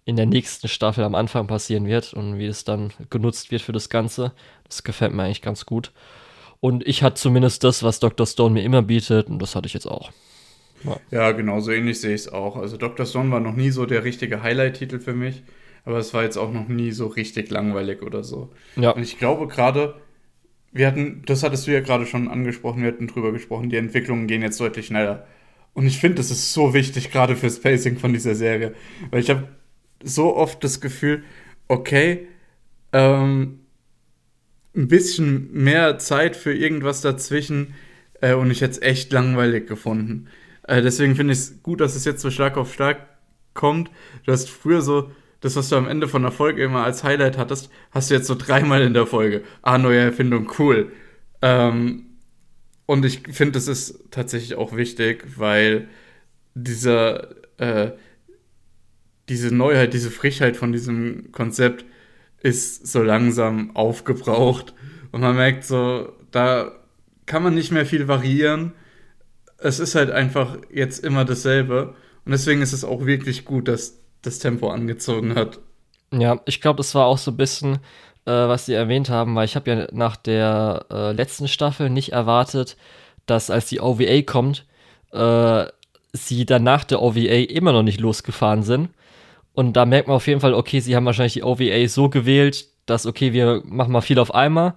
in 0.05 0.17
der 0.17 0.27
nächsten 0.27 0.69
Staffel 0.69 1.05
am 1.05 1.15
Anfang 1.15 1.47
passieren 1.47 1.87
wird 1.87 2.15
und 2.15 2.39
wie 2.39 2.47
es 2.47 2.65
dann 2.65 2.93
genutzt 3.11 3.51
wird 3.51 3.63
für 3.63 3.73
das 3.73 3.89
Ganze. 3.89 4.33
Das 4.65 4.83
gefällt 4.83 5.13
mir 5.13 5.25
eigentlich 5.25 5.43
ganz 5.43 5.67
gut. 5.67 5.93
Und 6.61 6.87
ich 6.87 7.03
hatte 7.03 7.15
zumindest 7.15 7.65
das, 7.65 7.83
was 7.83 8.01
Dr. 8.01 8.27
Stone 8.27 8.55
mir 8.55 8.63
immer 8.63 8.83
bietet, 8.83 9.29
und 9.29 9.41
das 9.41 9.55
hatte 9.55 9.67
ich 9.67 9.75
jetzt 9.75 9.87
auch. 9.87 10.11
Ja, 11.11 11.33
genau, 11.33 11.61
so 11.61 11.71
ähnlich 11.71 12.01
sehe 12.01 12.15
ich 12.15 12.23
es 12.23 12.29
auch. 12.33 12.57
Also 12.57 12.77
Dr. 12.77 13.07
Stone 13.07 13.31
war 13.31 13.41
noch 13.41 13.55
nie 13.55 13.71
so 13.71 13.87
der 13.87 14.05
richtige 14.05 14.43
Highlight-Titel 14.43 14.99
für 14.99 15.15
mich, 15.15 15.43
aber 15.85 15.99
es 15.99 16.15
war 16.15 16.23
jetzt 16.23 16.37
auch 16.37 16.53
noch 16.53 16.69
nie 16.69 16.93
so 16.93 17.07
richtig 17.07 17.51
langweilig 17.51 18.03
oder 18.03 18.25
so. 18.25 18.51
Ja. 18.77 18.91
Und 18.91 19.03
ich 19.03 19.19
glaube 19.19 19.47
gerade, 19.49 19.95
wir 20.73 20.87
hatten, 20.87 21.23
das 21.27 21.43
hattest 21.43 21.67
du 21.67 21.73
ja 21.73 21.81
gerade 21.81 22.07
schon 22.07 22.29
angesprochen, 22.29 22.83
wir 22.83 22.89
hatten 22.89 23.09
drüber 23.09 23.33
gesprochen, 23.33 23.71
die 23.71 23.77
Entwicklungen 23.77 24.27
gehen 24.27 24.43
jetzt 24.43 24.61
deutlich 24.61 24.87
schneller. 24.87 25.27
Und 25.73 25.87
ich 25.87 25.99
finde, 25.99 26.17
das 26.17 26.31
ist 26.31 26.53
so 26.53 26.75
wichtig, 26.75 27.11
gerade 27.11 27.37
fürs 27.37 27.61
Pacing 27.61 27.99
von 27.99 28.13
dieser 28.13 28.35
Serie. 28.35 28.75
Weil 29.11 29.21
ich 29.21 29.31
habe 29.31 29.49
so 30.03 30.37
oft 30.37 30.63
das 30.65 30.81
Gefühl, 30.81 31.23
okay, 31.69 32.27
ähm, 32.93 33.61
ein 34.75 34.89
bisschen 34.89 35.53
mehr 35.53 35.99
Zeit 35.99 36.37
für 36.37 36.55
irgendwas 36.55 37.01
dazwischen 37.01 37.75
äh, 38.21 38.35
und 38.35 38.51
ich 38.51 38.61
hätte 38.61 38.73
es 38.73 38.83
echt 38.83 39.13
langweilig 39.13 39.67
gefunden. 39.67 40.29
Äh, 40.71 40.83
deswegen 40.83 41.17
finde 41.17 41.33
ich 41.33 41.41
es 41.41 41.63
gut, 41.65 41.81
dass 41.81 41.97
es 41.97 42.05
jetzt 42.05 42.23
so 42.23 42.31
stark 42.31 42.57
auf 42.57 42.73
stark 42.73 42.99
kommt. 43.55 43.91
Du 44.25 44.31
hast 44.31 44.49
früher 44.49 44.83
so, 44.83 45.11
das, 45.41 45.57
was 45.57 45.69
du 45.69 45.75
am 45.75 45.89
Ende 45.89 46.07
von 46.07 46.23
der 46.23 46.31
Folge 46.31 46.63
immer 46.63 46.85
als 46.85 47.03
Highlight 47.03 47.39
hattest, 47.39 47.71
hast 47.91 48.09
du 48.09 48.15
jetzt 48.15 48.29
so 48.29 48.37
dreimal 48.37 48.83
in 48.83 48.95
der 48.95 49.07
Folge. 49.07 49.43
Ah, 49.63 49.79
neue 49.79 49.99
Erfindung, 49.99 50.49
cool. 50.61 50.93
Ähm, 51.43 52.07
und 52.87 53.05
ich 53.05 53.23
finde, 53.33 53.53
das 53.53 53.67
ist 53.67 54.13
tatsächlich 54.13 54.55
auch 54.55 54.77
wichtig, 54.77 55.25
weil 55.37 55.89
dieser, 56.55 57.35
äh, 57.59 57.91
diese 59.29 59.53
Neuheit, 59.53 59.93
diese 59.93 60.13
Frischheit 60.13 60.57
von 60.57 60.71
diesem 60.71 61.33
Konzept 61.33 61.85
ist 62.43 62.87
so 62.87 63.03
langsam 63.03 63.75
aufgebraucht. 63.75 64.75
Und 65.11 65.23
man 65.23 65.35
merkt 65.35 65.65
so, 65.65 66.13
da 66.31 66.71
kann 67.27 67.43
man 67.43 67.57
nicht 67.57 67.73
mehr 67.73 67.87
viel 67.87 68.07
variieren. 68.07 68.73
Es 69.61 69.79
ist 69.79 69.95
halt 69.95 70.11
einfach 70.11 70.57
jetzt 70.73 71.05
immer 71.05 71.25
dasselbe. 71.25 71.95
Und 72.25 72.33
deswegen 72.33 72.63
ist 72.63 72.73
es 72.73 72.85
auch 72.85 73.07
wirklich 73.07 73.45
gut, 73.45 73.69
dass 73.69 73.99
das 74.23 74.39
Tempo 74.39 74.71
angezogen 74.71 75.35
hat. 75.35 75.59
Ja, 76.13 76.41
ich 76.47 76.61
glaube, 76.61 76.79
das 76.79 76.95
war 76.95 77.07
auch 77.07 77.19
so 77.19 77.31
ein 77.31 77.37
bisschen, 77.37 77.75
äh, 78.27 78.31
was 78.31 78.67
Sie 78.67 78.75
erwähnt 78.75 79.09
haben, 79.09 79.35
weil 79.35 79.45
ich 79.45 79.57
habe 79.57 79.71
ja 79.71 79.89
nach 79.93 80.17
der 80.17 80.87
äh, 80.91 81.13
letzten 81.13 81.49
Staffel 81.49 81.89
nicht 81.89 82.13
erwartet, 82.13 82.77
dass 83.27 83.51
als 83.51 83.67
die 83.67 83.81
OVA 83.81 84.23
kommt, 84.23 84.67
äh, 85.13 85.67
sie 86.13 86.45
dann 86.45 86.65
nach 86.65 86.85
der 86.85 87.01
OVA 87.03 87.45
immer 87.49 87.73
noch 87.73 87.83
nicht 87.83 88.01
losgefahren 88.01 88.63
sind. 88.63 88.91
Und 89.53 89.75
da 89.75 89.85
merkt 89.85 90.09
man 90.09 90.17
auf 90.17 90.27
jeden 90.27 90.41
Fall, 90.41 90.55
okay, 90.55 90.81
sie 90.81 90.97
haben 90.97 91.07
wahrscheinlich 91.07 91.35
die 91.35 91.43
OVA 91.45 91.89
so 91.89 92.09
gewählt, 92.09 92.67
dass, 92.87 93.07
okay, 93.07 93.33
wir 93.33 93.63
machen 93.65 93.93
mal 93.93 94.01
viel 94.01 94.19
auf 94.19 94.35
einmal. 94.35 94.75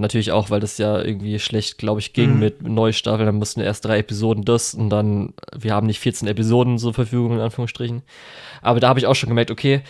Natürlich 0.00 0.32
auch, 0.32 0.48
weil 0.48 0.60
das 0.60 0.78
ja 0.78 0.98
irgendwie 0.98 1.38
schlecht, 1.38 1.76
glaube 1.76 2.00
ich, 2.00 2.14
ging 2.14 2.34
mhm. 2.34 2.38
mit 2.38 2.62
Neustaffeln. 2.62 3.26
Dann 3.26 3.34
mussten 3.34 3.60
erst 3.60 3.84
drei 3.84 3.98
Episoden 3.98 4.46
das 4.46 4.72
und 4.72 4.88
dann, 4.88 5.34
wir 5.54 5.74
haben 5.74 5.86
nicht 5.86 6.00
14 6.00 6.26
Episoden 6.26 6.78
zur 6.78 6.94
Verfügung, 6.94 7.34
in 7.34 7.40
Anführungsstrichen. 7.40 8.02
Aber 8.62 8.80
da 8.80 8.88
habe 8.88 8.98
ich 8.98 9.06
auch 9.06 9.14
schon 9.14 9.28
gemerkt, 9.28 9.50
okay, 9.50 9.82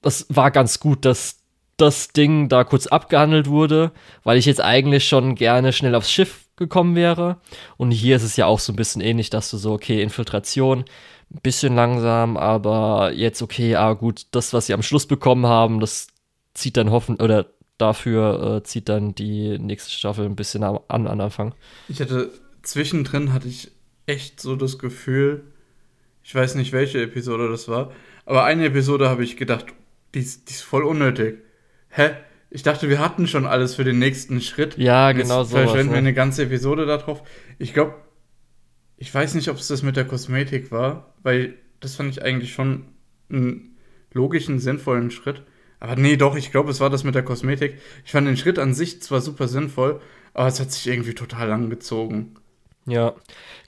das 0.00 0.24
war 0.30 0.50
ganz 0.50 0.80
gut, 0.80 1.04
dass 1.04 1.36
das 1.76 2.08
Ding 2.08 2.48
da 2.48 2.64
kurz 2.64 2.86
abgehandelt 2.86 3.46
wurde, 3.46 3.92
weil 4.24 4.38
ich 4.38 4.46
jetzt 4.46 4.62
eigentlich 4.62 5.06
schon 5.06 5.34
gerne 5.34 5.74
schnell 5.74 5.94
aufs 5.94 6.10
Schiff 6.10 6.46
gekommen 6.56 6.96
wäre. 6.96 7.36
Und 7.76 7.90
hier 7.90 8.16
ist 8.16 8.22
es 8.22 8.36
ja 8.36 8.46
auch 8.46 8.58
so 8.58 8.72
ein 8.72 8.76
bisschen 8.76 9.02
ähnlich, 9.02 9.28
dass 9.28 9.50
du 9.50 9.58
so, 9.58 9.72
okay, 9.72 10.02
Infiltration, 10.02 10.86
ein 11.30 11.40
bisschen 11.42 11.74
langsam, 11.74 12.38
aber 12.38 13.12
jetzt 13.12 13.42
okay, 13.42 13.76
ah 13.76 13.92
gut, 13.92 14.28
das, 14.30 14.54
was 14.54 14.66
sie 14.66 14.72
am 14.72 14.82
Schluss 14.82 15.06
bekommen 15.06 15.46
haben, 15.46 15.78
das 15.78 16.08
zieht 16.54 16.78
dann 16.78 16.90
hoffen 16.90 17.16
oder 17.16 17.46
dafür 17.80 18.58
äh, 18.58 18.62
zieht 18.62 18.88
dann 18.88 19.14
die 19.14 19.58
nächste 19.58 19.90
Staffel 19.90 20.26
ein 20.26 20.36
bisschen 20.36 20.62
an, 20.62 20.78
an 20.88 21.06
Anfang. 21.06 21.54
Ich 21.88 22.00
hatte 22.00 22.30
zwischendrin 22.62 23.32
hatte 23.32 23.48
ich 23.48 23.70
echt 24.06 24.40
so 24.40 24.56
das 24.56 24.78
Gefühl, 24.78 25.44
ich 26.22 26.34
weiß 26.34 26.54
nicht, 26.56 26.72
welche 26.72 27.02
Episode 27.02 27.48
das 27.48 27.68
war, 27.68 27.92
aber 28.26 28.44
eine 28.44 28.66
Episode 28.66 29.08
habe 29.08 29.24
ich 29.24 29.36
gedacht, 29.36 29.66
die 30.14 30.20
ist, 30.20 30.48
die 30.48 30.54
ist 30.54 30.62
voll 30.62 30.84
unnötig. 30.84 31.38
Hä? 31.88 32.10
Ich 32.50 32.62
dachte, 32.62 32.88
wir 32.88 32.98
hatten 32.98 33.28
schon 33.28 33.46
alles 33.46 33.76
für 33.76 33.84
den 33.84 33.98
nächsten 34.00 34.40
Schritt. 34.40 34.76
Ja, 34.76 35.12
genau 35.12 35.44
so. 35.44 35.56
Verschwenden 35.56 35.92
wir 35.92 35.98
eine 35.98 36.14
ganze 36.14 36.42
Episode 36.44 36.84
darauf. 36.84 37.22
Ich 37.58 37.72
glaube, 37.72 37.94
ich 38.96 39.14
weiß 39.14 39.34
nicht, 39.34 39.48
ob 39.48 39.56
es 39.56 39.68
das 39.68 39.82
mit 39.82 39.96
der 39.96 40.04
Kosmetik 40.04 40.72
war, 40.72 41.14
weil 41.22 41.54
das 41.78 41.94
fand 41.94 42.10
ich 42.10 42.22
eigentlich 42.22 42.52
schon 42.52 42.86
einen 43.30 43.78
logischen, 44.12 44.58
sinnvollen 44.58 45.10
Schritt. 45.10 45.42
Aber 45.80 45.96
nee, 45.96 46.16
doch, 46.16 46.36
ich 46.36 46.50
glaube, 46.50 46.70
es 46.70 46.80
war 46.80 46.90
das 46.90 47.04
mit 47.04 47.14
der 47.14 47.24
Kosmetik. 47.24 47.80
Ich 48.04 48.12
fand 48.12 48.28
den 48.28 48.36
Schritt 48.36 48.58
an 48.58 48.74
sich 48.74 49.02
zwar 49.02 49.22
super 49.22 49.48
sinnvoll, 49.48 50.00
aber 50.34 50.46
es 50.46 50.60
hat 50.60 50.70
sich 50.70 50.86
irgendwie 50.86 51.14
total 51.14 51.48
lang 51.48 51.70
gezogen. 51.70 52.36
Ja. 52.86 53.14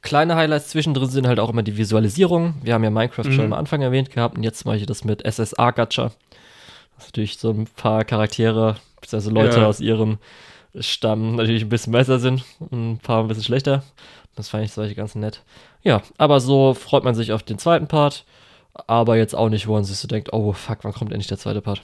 Kleine 0.02 0.36
Highlights 0.36 0.68
zwischendrin 0.68 1.08
sind 1.08 1.26
halt 1.26 1.40
auch 1.40 1.50
immer 1.50 1.62
die 1.62 1.76
Visualisierung. 1.76 2.54
Wir 2.62 2.74
haben 2.74 2.84
ja 2.84 2.90
Minecraft 2.90 3.24
mhm. 3.24 3.32
schon 3.32 3.44
am 3.46 3.52
Anfang 3.52 3.80
erwähnt 3.80 4.10
gehabt 4.10 4.36
und 4.36 4.42
jetzt 4.42 4.64
mache 4.66 4.76
ich 4.76 4.86
das 4.86 5.04
mit 5.04 5.22
SSA-Gacha. 5.26 6.12
Das 6.96 7.06
ist 7.06 7.08
natürlich 7.08 7.38
so 7.38 7.50
ein 7.50 7.66
paar 7.76 8.04
Charaktere, 8.04 8.76
also 9.10 9.30
Leute 9.30 9.60
ja. 9.60 9.66
aus 9.66 9.80
ihrem 9.80 10.18
Stamm 10.78 11.36
natürlich 11.36 11.62
ein 11.62 11.68
bisschen 11.68 11.92
besser 11.92 12.18
sind 12.18 12.44
und 12.58 12.92
ein 12.92 12.98
paar 12.98 13.22
ein 13.22 13.28
bisschen 13.28 13.44
schlechter. 13.44 13.84
Das 14.36 14.48
fand 14.48 14.64
ich 14.64 14.72
solche 14.72 14.94
ganz 14.94 15.14
nett. 15.14 15.42
Ja, 15.82 16.02
aber 16.18 16.40
so 16.40 16.74
freut 16.74 17.04
man 17.04 17.14
sich 17.14 17.32
auf 17.32 17.42
den 17.42 17.58
zweiten 17.58 17.86
Part. 17.86 18.24
Aber 18.86 19.16
jetzt 19.16 19.34
auch 19.34 19.50
nicht, 19.50 19.66
wo 19.66 19.74
man 19.74 19.84
sich 19.84 19.98
so 19.98 20.08
denkt, 20.08 20.32
oh 20.32 20.52
fuck, 20.52 20.78
wann 20.82 20.94
kommt 20.94 21.12
endlich 21.12 21.28
der 21.28 21.38
zweite 21.38 21.60
Part? 21.60 21.82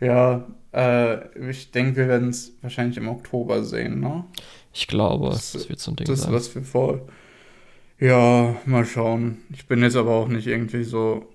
Ja, 0.00 0.44
äh, 0.72 1.50
ich 1.50 1.70
denke, 1.70 1.96
wir 1.96 2.08
werden 2.08 2.30
es 2.30 2.52
wahrscheinlich 2.62 2.96
im 2.96 3.08
Oktober 3.08 3.62
sehen, 3.64 4.00
ne? 4.00 4.24
Ich 4.72 4.88
glaube, 4.88 5.30
das, 5.30 5.52
das 5.52 5.68
wird 5.68 5.78
so 5.78 5.92
ein 5.92 5.96
Ding 5.96 6.06
das 6.06 6.22
sein. 6.22 6.32
Das 6.32 6.42
ist 6.42 6.48
was 6.48 6.52
für 6.52 6.68
voll. 6.68 7.02
Ja, 8.00 8.56
mal 8.66 8.84
schauen. 8.84 9.38
Ich 9.52 9.66
bin 9.66 9.82
jetzt 9.82 9.96
aber 9.96 10.10
auch 10.10 10.28
nicht 10.28 10.46
irgendwie 10.48 10.82
so. 10.82 11.26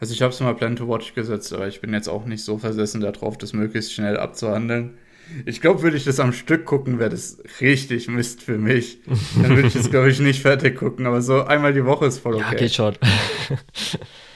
Also 0.00 0.14
ich 0.14 0.22
habe 0.22 0.32
es 0.32 0.40
mal 0.40 0.54
Plan 0.54 0.76
to 0.76 0.88
Watch 0.88 1.14
gesetzt, 1.14 1.52
aber 1.52 1.68
ich 1.68 1.80
bin 1.80 1.92
jetzt 1.92 2.08
auch 2.08 2.24
nicht 2.24 2.44
so 2.44 2.56
versessen 2.56 3.00
darauf, 3.00 3.36
das 3.36 3.52
möglichst 3.52 3.92
schnell 3.92 4.16
abzuhandeln. 4.16 4.96
Ich 5.44 5.60
glaube, 5.60 5.82
würde 5.82 5.96
ich 5.98 6.04
das 6.04 6.20
am 6.20 6.32
Stück 6.32 6.64
gucken, 6.64 6.98
wäre 6.98 7.10
das 7.10 7.38
richtig 7.60 8.08
Mist 8.08 8.42
für 8.42 8.56
mich. 8.56 8.98
Dann 9.42 9.56
würde 9.56 9.68
ich 9.68 9.74
das, 9.74 9.90
glaube 9.90 10.10
ich, 10.10 10.20
nicht 10.20 10.40
fertig 10.40 10.76
gucken. 10.76 11.04
Aber 11.04 11.20
so 11.20 11.44
einmal 11.44 11.74
die 11.74 11.84
Woche 11.84 12.06
ist 12.06 12.20
voll 12.20 12.36
okay. 12.36 12.44
Ja, 12.52 12.54
geht 12.54 12.74
schon. 12.74 12.94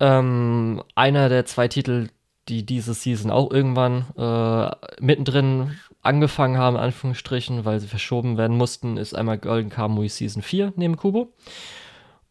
Ähm, 0.00 0.82
einer 0.94 1.28
der 1.28 1.46
zwei 1.46 1.68
Titel, 1.68 2.08
die 2.48 2.66
diese 2.66 2.94
Season 2.94 3.30
auch 3.30 3.50
irgendwann 3.50 4.06
äh, 4.16 4.70
mittendrin 5.00 5.78
angefangen 6.02 6.58
haben, 6.58 6.76
in 6.76 6.82
Anführungsstrichen, 6.82 7.64
weil 7.64 7.80
sie 7.80 7.88
verschoben 7.88 8.36
werden 8.36 8.56
mussten, 8.56 8.96
ist 8.96 9.14
einmal 9.14 9.38
Golden 9.38 9.70
Kamui 9.70 10.08
Season 10.08 10.42
4 10.42 10.74
neben 10.76 10.96
Kubo. 10.96 11.32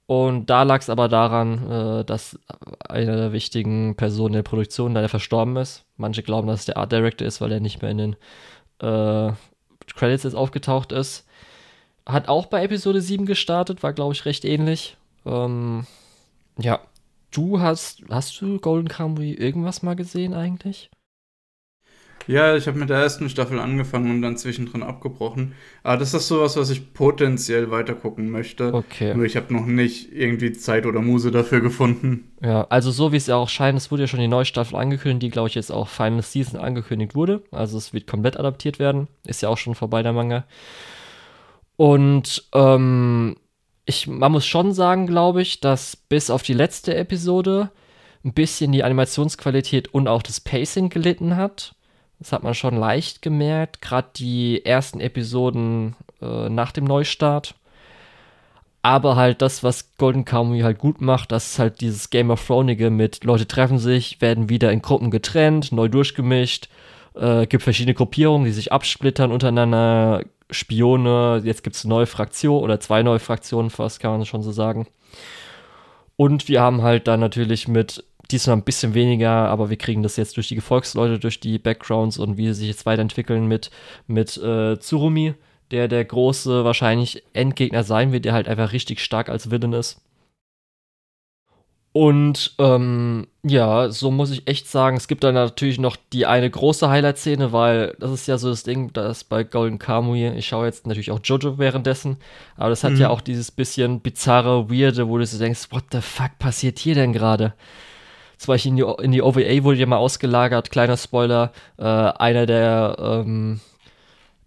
Und 0.06 0.50
da 0.50 0.63
lag 0.63 0.82
es 0.82 0.89
aber 0.89 1.08
daran, 1.08 1.72
äh, 1.72 2.06
dass 2.06 2.38
eine 2.88 3.16
der 3.16 3.34
wichtigen 3.34 3.96
Personen 3.96 4.34
der 4.34 4.44
Produktion 4.44 4.94
leider 4.94 5.10
verstorben 5.10 5.56
ist. 5.58 5.86
Manche 5.98 6.24
glauben, 6.24 6.48
dass 6.48 6.62
es 6.62 6.66
der 6.66 6.78
Art 6.78 6.92
Director 6.92 7.28
ist, 7.28 7.42
weil 7.42 7.52
er 7.52 7.60
nicht 7.60 7.82
mehr 7.82 7.92
in 7.92 7.98
den 7.98 8.16
äh, 8.80 9.32
Credits 9.96 10.24
jetzt 10.24 10.36
aufgetaucht 10.36 10.92
ist. 10.92 11.26
Hat 12.06 12.28
auch 12.28 12.48
bei 12.48 12.63
Episode 12.63 13.02
7 13.02 13.26
gestartet, 13.26 13.82
war, 13.82 13.94
glaube 13.94 14.13
ich, 14.13 14.26
recht 14.26 14.44
ähnlich. 14.44 14.98
Ähm, 15.26 15.88
ja, 16.60 16.82
du 17.34 17.60
hast, 17.60 18.04
hast 18.10 18.39
du 18.41 18.60
Golden 18.60 18.88
Kamuy 18.88 19.34
irgendwas 19.34 19.84
mal 19.84 19.95
gesehen 19.95 20.34
eigentlich? 20.34 20.89
Ja, 22.28 22.55
ich 22.55 22.68
habe 22.68 22.80
mit 22.80 22.89
der 22.89 22.99
ersten 22.99 23.30
Staffel 23.30 23.60
angefangen 23.60 24.10
und 24.10 24.22
dann 24.22 24.38
zwischendrin 24.38 24.84
abgebrochen. 24.84 25.53
Aber 25.84 25.97
das 25.97 26.14
ist 26.14 26.28
sowas, 26.28 26.55
was 26.55 26.70
ich 26.70 26.93
potenziell 26.93 27.70
weitergucken 27.70 28.30
möchte. 28.30 28.74
Okay. 28.74 29.14
Nur 29.14 29.26
ich 29.26 29.36
habe 29.36 29.53
noch 29.53 29.66
nicht 29.66 30.14
irgendwie 30.14 30.53
Zeit 30.53 30.86
oder 30.86 31.01
Muse 31.01 31.32
dafür 31.32 31.60
gefunden. 31.60 32.32
Ja, 32.41 32.66
also 32.70 32.91
so 32.91 33.12
wie 33.12 33.18
es 33.18 33.28
ja 33.28 33.36
auch 33.36 33.49
scheint, 33.49 33.78
es 33.78 33.91
wurde 33.91 34.03
ja 34.03 34.07
schon 34.07 34.20
die 34.20 34.28
neue 34.28 34.45
Staffel 34.45 34.78
angekündigt, 34.78 35.24
die 35.24 35.30
glaube 35.32 35.49
ich 35.49 35.55
jetzt 35.55 35.72
auch 35.72 35.89
Final 35.89 36.22
Season 36.22 36.60
angekündigt 36.60 37.16
wurde. 37.16 37.43
Also 37.51 37.78
es 37.78 37.93
wird 37.93 38.07
komplett 38.07 38.39
adaptiert 38.39 38.80
werden. 38.80 39.07
Ist 39.26 39.41
ja 39.41 39.49
auch 39.49 39.57
schon 39.57 39.76
vorbei 39.76 40.01
der 40.01 40.14
Manga. 40.14 40.45
Und 41.76 42.47
ähm, 42.53 43.36
ich, 43.86 44.07
man 44.07 44.31
muss 44.31 44.45
schon 44.45 44.73
sagen, 44.73 45.07
glaube 45.07 45.41
ich, 45.41 45.59
dass 45.59 45.95
bis 45.95 46.29
auf 46.29 46.43
die 46.43 46.53
letzte 46.53 46.95
Episode 46.95 47.69
ein 48.23 48.34
bisschen 48.34 48.71
die 48.71 48.84
Animationsqualität 48.84 49.93
und 49.93 50.07
auch 50.07 50.23
das 50.23 50.39
Pacing 50.39 50.89
gelitten 50.89 51.36
hat. 51.36 51.75
Das 52.19 52.31
hat 52.31 52.43
man 52.43 52.53
schon 52.53 52.77
leicht 52.77 53.21
gemerkt, 53.21 53.81
gerade 53.81 54.07
die 54.15 54.65
ersten 54.65 55.01
Episoden 55.01 55.95
äh, 56.21 56.47
nach 56.47 56.71
dem 56.71 56.86
Neustart. 56.86 57.55
Aber 58.81 59.15
halt 59.15 59.41
das, 59.41 59.63
was 59.63 59.95
Golden 59.97 60.25
Kamuy 60.25 60.61
halt 60.61 60.77
gut 60.77 61.01
macht, 61.01 61.31
das 61.31 61.51
ist 61.51 61.59
halt 61.59 61.81
dieses 61.81 62.09
Game 62.09 62.31
of 62.31 62.45
Thronesige 62.45 62.89
mit 62.89 63.23
Leute 63.23 63.47
treffen 63.47 63.79
sich, 63.79 64.19
werden 64.21 64.49
wieder 64.49 64.71
in 64.71 64.81
Gruppen 64.81 65.09
getrennt, 65.09 65.71
neu 65.71 65.88
durchgemischt, 65.88 66.69
äh, 67.15 67.45
gibt 67.47 67.63
verschiedene 67.63 67.93
Gruppierungen, 67.93 68.45
die 68.45 68.51
sich 68.51 68.71
absplittern 68.71 69.31
untereinander, 69.31 70.23
Spione, 70.50 71.41
jetzt 71.44 71.64
gibt 71.64 71.76
es 71.76 71.86
eine 71.86 71.94
neue 71.94 72.06
Fraktion 72.06 72.64
oder 72.64 72.80
zwei 72.80 73.04
neue 73.04 73.20
Fraktionen 73.20 73.70
fast, 73.70 74.00
kann 74.00 74.12
man 74.12 74.26
schon 74.26 74.44
so 74.44 74.52
sagen. 74.52 74.88
Und 76.16 76.48
wir 76.48 76.62
haben 76.62 76.82
halt 76.82 77.08
dann 77.08 77.20
natürlich 77.20 77.68
mit 77.68 78.04
diesmal 78.32 78.58
ein 78.58 78.64
bisschen 78.64 78.94
weniger, 78.94 79.30
aber 79.30 79.70
wir 79.70 79.78
kriegen 79.78 80.04
das 80.04 80.16
jetzt 80.18 80.38
durch 80.38 80.48
die 80.48 80.56
Gefolgsleute, 80.56 81.20
durch 81.20 81.39
die 81.39 81.60
Backgrounds 81.60 82.18
und 82.18 82.38
wie 82.38 82.48
sie 82.48 82.54
sich 82.54 82.68
jetzt 82.68 82.86
weiterentwickeln 82.86 83.48
mit, 83.48 83.72
mit 84.08 84.38
äh, 84.38 84.78
Tsurumi, 84.78 85.34
der 85.72 85.88
der 85.88 86.06
große 86.06 86.64
wahrscheinlich 86.64 87.24
Endgegner 87.34 87.84
sein 87.84 88.12
wird, 88.12 88.26
der 88.26 88.34
halt 88.34 88.48
einfach 88.48 88.72
richtig 88.72 89.00
stark 89.00 89.30
als 89.30 89.52
Villain 89.52 89.74
ist. 89.74 90.02
Und 91.94 92.56
ähm, 92.58 93.28
ja, 93.44 93.89
so 93.89 94.10
muss 94.10 94.32
ich 94.32 94.48
echt 94.48 94.68
sagen, 94.68 94.98
es 94.98 95.08
gibt 95.08 95.24
dann 95.24 95.36
natürlich 95.36 95.80
noch 95.80 95.96
die 96.12 96.26
eine 96.26 96.50
große 96.50 96.89
Highlight-Szene, 96.89 97.52
weil 97.52 97.96
das 98.00 98.10
ist 98.12 98.28
ja 98.28 98.39
so 98.39 98.50
das 98.50 98.64
Ding, 98.64 98.91
das 98.94 99.24
bei 99.24 99.44
Golden 99.44 99.78
Kamui, 99.78 100.28
ich 100.30 100.48
schaue 100.48 100.66
jetzt 100.66 100.88
natürlich 100.88 101.12
auch 101.12 101.20
Jojo 101.24 101.60
währenddessen, 101.60 102.18
aber 102.58 102.72
das 102.72 102.84
hat 102.84 102.94
mhm. 102.94 103.02
ja 103.02 103.10
auch 103.12 103.22
dieses 103.22 103.52
bisschen 103.52 104.00
bizarre, 104.00 104.72
weirde, 104.72 105.08
wo 105.08 105.20
du 105.20 105.26
so 105.28 105.38
denkst, 105.38 105.68
what 105.70 105.84
the 105.91 106.02
fuck 106.02 106.39
passiert 106.39 106.80
hier 106.80 106.96
denn 106.96 107.14
gerade? 107.14 107.54
Zum 108.39 108.54
Beispiel 108.54 108.72
in 108.72 108.78
die, 108.78 109.04
in 109.04 109.12
die 109.12 109.22
OVA 109.22 109.64
wurde 109.64 109.78
ja 109.78 109.86
mal 109.86 109.98
ausgelagert, 109.98 110.72
kleiner 110.72 110.98
Spoiler, 110.98 111.52
äh, 111.78 111.84
einer 111.84 112.48
der 112.48 112.98
ähm, 113.00 113.62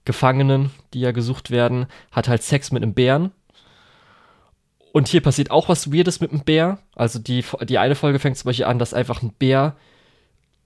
Gefangenen, 0.05 0.71
die 0.95 1.01
ja 1.01 1.13
gesucht 1.13 1.53
werden, 1.53 1.87
hat 2.11 2.27
halt 2.27 2.43
Sex 2.43 2.73
mit 2.73 2.83
einem 2.83 2.95
Bären 2.95 3.31
und 4.97 5.09
hier 5.09 5.21
passiert 5.21 5.51
auch 5.51 5.69
was 5.69 5.93
Weirdes 5.93 6.21
mit 6.21 6.33
dem 6.33 6.41
Bär. 6.41 6.79
Also 6.95 7.19
die, 7.19 7.45
die 7.69 7.77
eine 7.77 7.95
Folge 7.95 8.19
fängt 8.19 8.39
zum 8.39 8.49
Beispiel 8.49 8.65
an, 8.65 8.79
dass 8.79 8.95
einfach 8.95 9.21
ein 9.21 9.31
Bär 9.31 9.77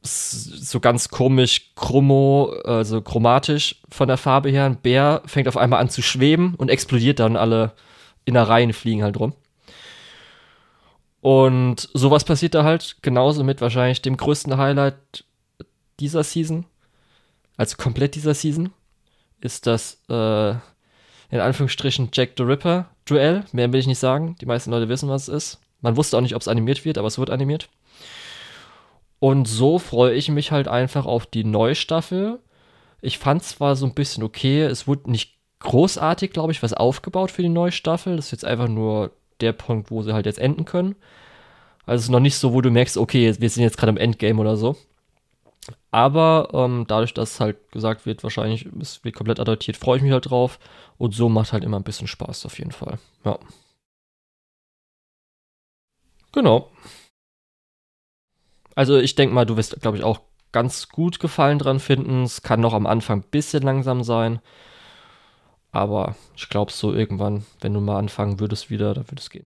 so 0.05 0.79
ganz 0.79 1.09
komisch 1.09 1.73
chromo, 1.75 2.55
also 2.65 3.03
chromatisch 3.03 3.83
von 3.89 4.07
der 4.07 4.19
Farbe 4.19 4.51
her, 4.51 4.67
ein 4.67 4.77
Bär 4.77 5.23
fängt 5.27 5.49
auf 5.49 5.57
einmal 5.57 5.81
an 5.81 5.91
zu 5.91 6.01
schweben 6.01 6.55
und 6.55 6.71
explodiert 6.71 7.19
dann 7.19 7.35
alle 7.35 7.73
Innereien 8.25 8.73
fliegen 8.73 9.03
halt 9.03 9.19
rum. 9.19 9.35
Und 11.21 11.89
sowas 11.93 12.23
passiert 12.23 12.55
da 12.55 12.63
halt 12.63 12.99
genauso 13.03 13.43
mit 13.43 13.61
wahrscheinlich 13.61 14.01
dem 14.01 14.17
größten 14.17 14.57
Highlight 14.57 15.25
dieser 15.99 16.23
Season, 16.23 16.67
also 17.57 17.77
komplett 17.77 18.15
dieser 18.15 18.35
Season, 18.35 18.71
ist 19.41 19.67
das 19.67 20.01
äh, 20.09 20.55
in 21.31 21.41
Anführungsstrichen 21.41 22.11
Jack 22.13 22.31
the 22.37 22.43
Ripper 22.43 22.91
Duell. 23.05 23.45
Mehr 23.53 23.73
will 23.73 23.81
ich 23.81 23.87
nicht 23.87 23.99
sagen. 23.99 24.37
Die 24.41 24.47
meisten 24.47 24.71
Leute 24.71 24.89
wissen, 24.89 25.09
was 25.09 25.29
es 25.29 25.35
ist. 25.35 25.61
Man 25.81 25.97
wusste 25.97 26.17
auch 26.17 26.21
nicht, 26.21 26.35
ob 26.35 26.43
es 26.43 26.49
animiert 26.49 26.85
wird, 26.85 26.99
aber 26.99 27.09
es 27.09 27.19
wird 27.19 27.31
animiert. 27.31 27.69
Und 29.19 29.47
so 29.47 29.79
freue 29.79 30.15
ich 30.15 30.29
mich 30.31 30.51
halt 30.51 30.69
einfach 30.69 31.07
auf 31.07 31.27
die 31.27 31.45
neue 31.45 31.75
Staffel. 31.75 32.39
Ich 33.01 33.19
fand 33.19 33.43
zwar 33.43 33.77
so 33.77 33.87
ein 33.87 33.95
bisschen 33.95 34.23
okay, 34.23 34.63
es 34.63 34.87
wurde 34.87 35.11
nicht 35.11 35.37
großartig, 35.61 36.33
glaube 36.33 36.53
ich, 36.53 36.63
was 36.63 36.73
aufgebaut 36.73 37.31
für 37.31 37.43
die 37.43 37.49
neue 37.49 37.73
Staffel. 37.73 38.17
Das 38.17 38.27
ist 38.27 38.33
jetzt 38.33 38.45
einfach 38.45 38.69
nur 38.69 39.13
der 39.41 39.53
Punkt, 39.53 39.91
wo 39.91 40.03
sie 40.03 40.15
halt 40.15 40.27
jetzt 40.27 40.39
enden 40.39 40.65
können. 40.65 40.97
Also 41.87 42.01
es 42.01 42.05
ist 42.05 42.11
noch 42.11 42.21
nicht 42.21 42.37
so, 42.37 42.53
wo 42.53 42.61
du 42.61 42.71
merkst, 42.71 42.97
okay, 42.97 43.35
wir 43.39 43.51
sind 43.51 43.63
jetzt 43.63 43.77
gerade 43.77 43.91
im 43.91 43.97
Endgame 43.97 44.41
oder 44.41 44.57
so. 44.57 44.77
Aber 45.93 46.49
ähm, 46.53 46.85
dadurch, 46.87 47.15
dass 47.15 47.41
halt 47.41 47.57
gesagt 47.73 48.07
wird, 48.07 48.23
wahrscheinlich 48.23 48.67
es 48.81 49.03
wird 49.05 49.17
komplett 49.17 49.41
adaptiert, 49.41 49.77
freue 49.77 49.97
ich 49.97 50.03
mich 50.03 50.13
halt 50.13 50.31
drauf. 50.31 50.59
Und 50.99 51.15
so 51.15 51.29
macht 51.29 51.53
halt 51.53 51.65
immer 51.65 51.79
ein 51.79 51.85
bisschen 51.85 52.07
Spaß 52.07 52.47
auf 52.47 52.59
jeden 52.59 52.73
Fall. 52.73 52.99
Ja. 53.25 53.39
Genau. 56.33 56.71
Also 58.75 58.99
ich 58.99 59.15
denke 59.15 59.35
mal, 59.35 59.47
du 59.47 59.57
wirst, 59.57 59.81
glaube 59.81 59.97
ich, 59.97 60.05
auch 60.05 60.21
ganz 60.53 60.89
gut 60.89 61.21
Gefallen 61.21 61.59
dran 61.59 61.81
finden. 61.81 62.23
Es 62.23 62.43
kann 62.43 62.61
noch 62.61 62.73
am 62.73 62.87
Anfang 62.87 63.21
ein 63.21 63.31
bisschen 63.31 63.63
langsam 63.63 64.05
sein. 64.05 64.41
Aber 65.73 66.17
ich 66.37 66.49
glaube, 66.49 66.73
so 66.73 66.93
irgendwann, 66.93 67.45
wenn 67.61 67.75
du 67.75 67.81
mal 67.81 67.99
anfangen 67.99 68.41
würdest 68.41 68.71
wieder, 68.71 68.95
dann 68.95 69.07
würde 69.09 69.21
es 69.21 69.31
gehen. 69.31 69.45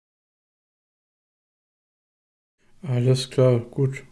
Alles 2.82 3.30
klar, 3.30 3.58
gut. 3.58 4.04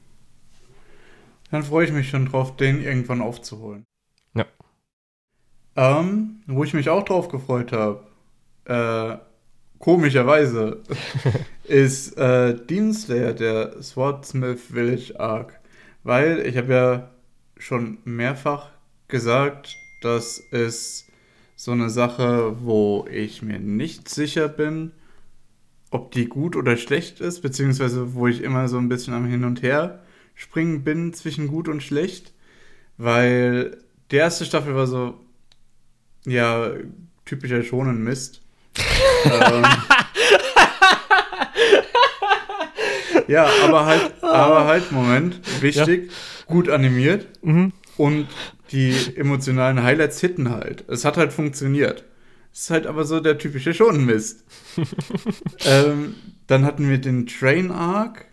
Dann 1.51 1.63
freue 1.63 1.87
ich 1.87 1.93
mich 1.93 2.11
schon 2.11 2.27
drauf, 2.27 2.57
den 2.57 2.83
irgendwann 2.83 3.21
aufzuholen. 3.21 3.87
Ja. 4.35 4.47
Ähm, 5.77 6.43
wo 6.47 6.65
ich 6.65 6.75
mich 6.75 6.89
auch 6.89 7.05
drauf 7.05 7.29
gefreut 7.29 7.73
habe, 7.73 8.07
äh, 8.65 9.19
komischerweise, 9.79 10.83
ist 11.65 12.17
äh, 12.19 12.57
Slayer, 12.93 13.33
der 13.33 13.83
Swordsmith 13.83 14.61
Village 14.61 15.19
Arc. 15.19 15.61
Weil 16.03 16.47
ich 16.47 16.57
habe 16.57 16.73
ja 16.73 17.11
schon 17.59 17.99
mehrfach 18.05 18.71
gesagt, 19.09 19.77
das 20.03 20.39
ist 20.39 21.07
so 21.57 21.73
eine 21.73 21.91
Sache, 21.91 22.57
wo 22.63 23.07
ich 23.11 23.43
mir 23.43 23.59
nicht 23.59 24.09
sicher 24.09 24.49
bin, 24.49 24.93
ob 25.91 26.11
die 26.13 26.27
gut 26.27 26.57
oder 26.57 26.77
schlecht 26.77 27.21
ist, 27.21 27.41
beziehungsweise 27.41 28.15
wo 28.15 28.27
ich 28.27 28.43
immer 28.43 28.69
so 28.69 28.77
ein 28.79 28.89
bisschen 28.89 29.15
am 29.15 29.27
Hin 29.27 29.45
und 29.45 29.63
Her 29.63 30.03
springen 30.37 30.85
bin 30.85 31.13
zwischen 31.13 31.49
gut 31.49 31.67
und 31.67 31.83
schlecht, 31.83 32.33
weil 32.99 33.79
die 34.13 34.17
erste 34.17 34.45
Staffel 34.45 34.77
war 34.77 34.87
so, 34.87 35.19
ja, 36.25 36.71
typischer 37.25 37.65
schonen 37.65 38.05
Mist. 38.05 38.43
ähm, 39.25 39.65
ja, 43.27 43.49
aber 43.65 43.87
halt, 43.87 44.23
aber 44.23 44.67
halt, 44.67 44.93
Moment, 44.93 45.41
wichtig, 45.63 46.11
ja. 46.11 46.13
gut 46.47 46.69
animiert 46.69 47.27
mhm. 47.43 47.73
und 47.97 48.29
die 48.71 48.95
emotionalen 49.17 49.83
Highlights 49.83 50.21
hitten 50.21 50.51
halt. 50.51 50.85
Es 50.89 51.05
hat 51.05 51.17
halt 51.17 51.33
funktioniert. 51.33 52.05
Es 52.53 52.63
ist 52.63 52.71
halt 52.71 52.87
aber 52.87 53.05
so 53.05 53.21
der 53.21 53.39
typische 53.39 53.75
Schonenmist. 53.75 54.45
ähm, 55.65 56.15
dann 56.47 56.65
hatten 56.65 56.89
wir 56.89 56.99
den 56.99 57.27
Train 57.27 57.71
Arc, 57.71 58.27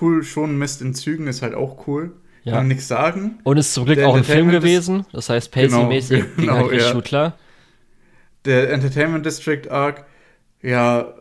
cool, 0.00 0.22
schon 0.22 0.58
Mist 0.58 0.82
in 0.82 0.94
Zügen 0.94 1.26
ist 1.26 1.42
halt 1.42 1.54
auch 1.54 1.86
cool. 1.86 2.12
Ja. 2.44 2.54
Kann 2.54 2.68
nichts 2.68 2.88
sagen. 2.88 3.38
Und 3.44 3.58
ist 3.58 3.74
zum 3.74 3.84
Glück 3.84 3.96
Der 3.98 4.08
auch 4.08 4.16
ein 4.16 4.24
Film 4.24 4.50
gewesen. 4.50 5.04
Das 5.12 5.28
heißt, 5.28 5.52
Pacey-mäßig 5.52 6.24
genau, 6.36 6.36
ging 6.36 6.50
halt 6.50 6.70
richtig 6.70 6.88
ja. 6.88 6.94
gut 6.94 7.04
klar. 7.04 7.38
Der 8.44 8.72
Entertainment 8.72 9.26
District 9.26 9.68
Arc, 9.68 10.06
ja, 10.62 11.14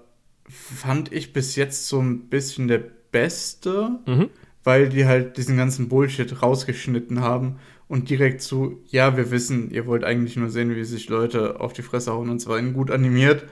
fand 0.47 1.11
ich 1.11 1.33
bis 1.33 1.55
jetzt 1.55 1.87
so 1.87 1.99
ein 1.99 2.29
bisschen 2.29 2.67
der 2.67 2.81
beste, 3.11 3.99
mhm. 4.05 4.29
weil 4.63 4.89
die 4.89 5.05
halt 5.05 5.37
diesen 5.37 5.57
ganzen 5.57 5.89
Bullshit 5.89 6.41
rausgeschnitten 6.41 7.21
haben 7.21 7.59
und 7.87 8.09
direkt 8.09 8.41
zu, 8.41 8.81
ja, 8.87 9.17
wir 9.17 9.31
wissen, 9.31 9.71
ihr 9.71 9.85
wollt 9.85 10.03
eigentlich 10.03 10.35
nur 10.35 10.49
sehen, 10.49 10.75
wie 10.75 10.83
sich 10.83 11.09
Leute 11.09 11.59
auf 11.59 11.73
die 11.73 11.81
Fresse 11.81 12.13
hauen 12.13 12.29
und 12.29 12.39
zwar 12.39 12.59
in 12.59 12.73
gut 12.73 12.91
animiert. 12.91 13.45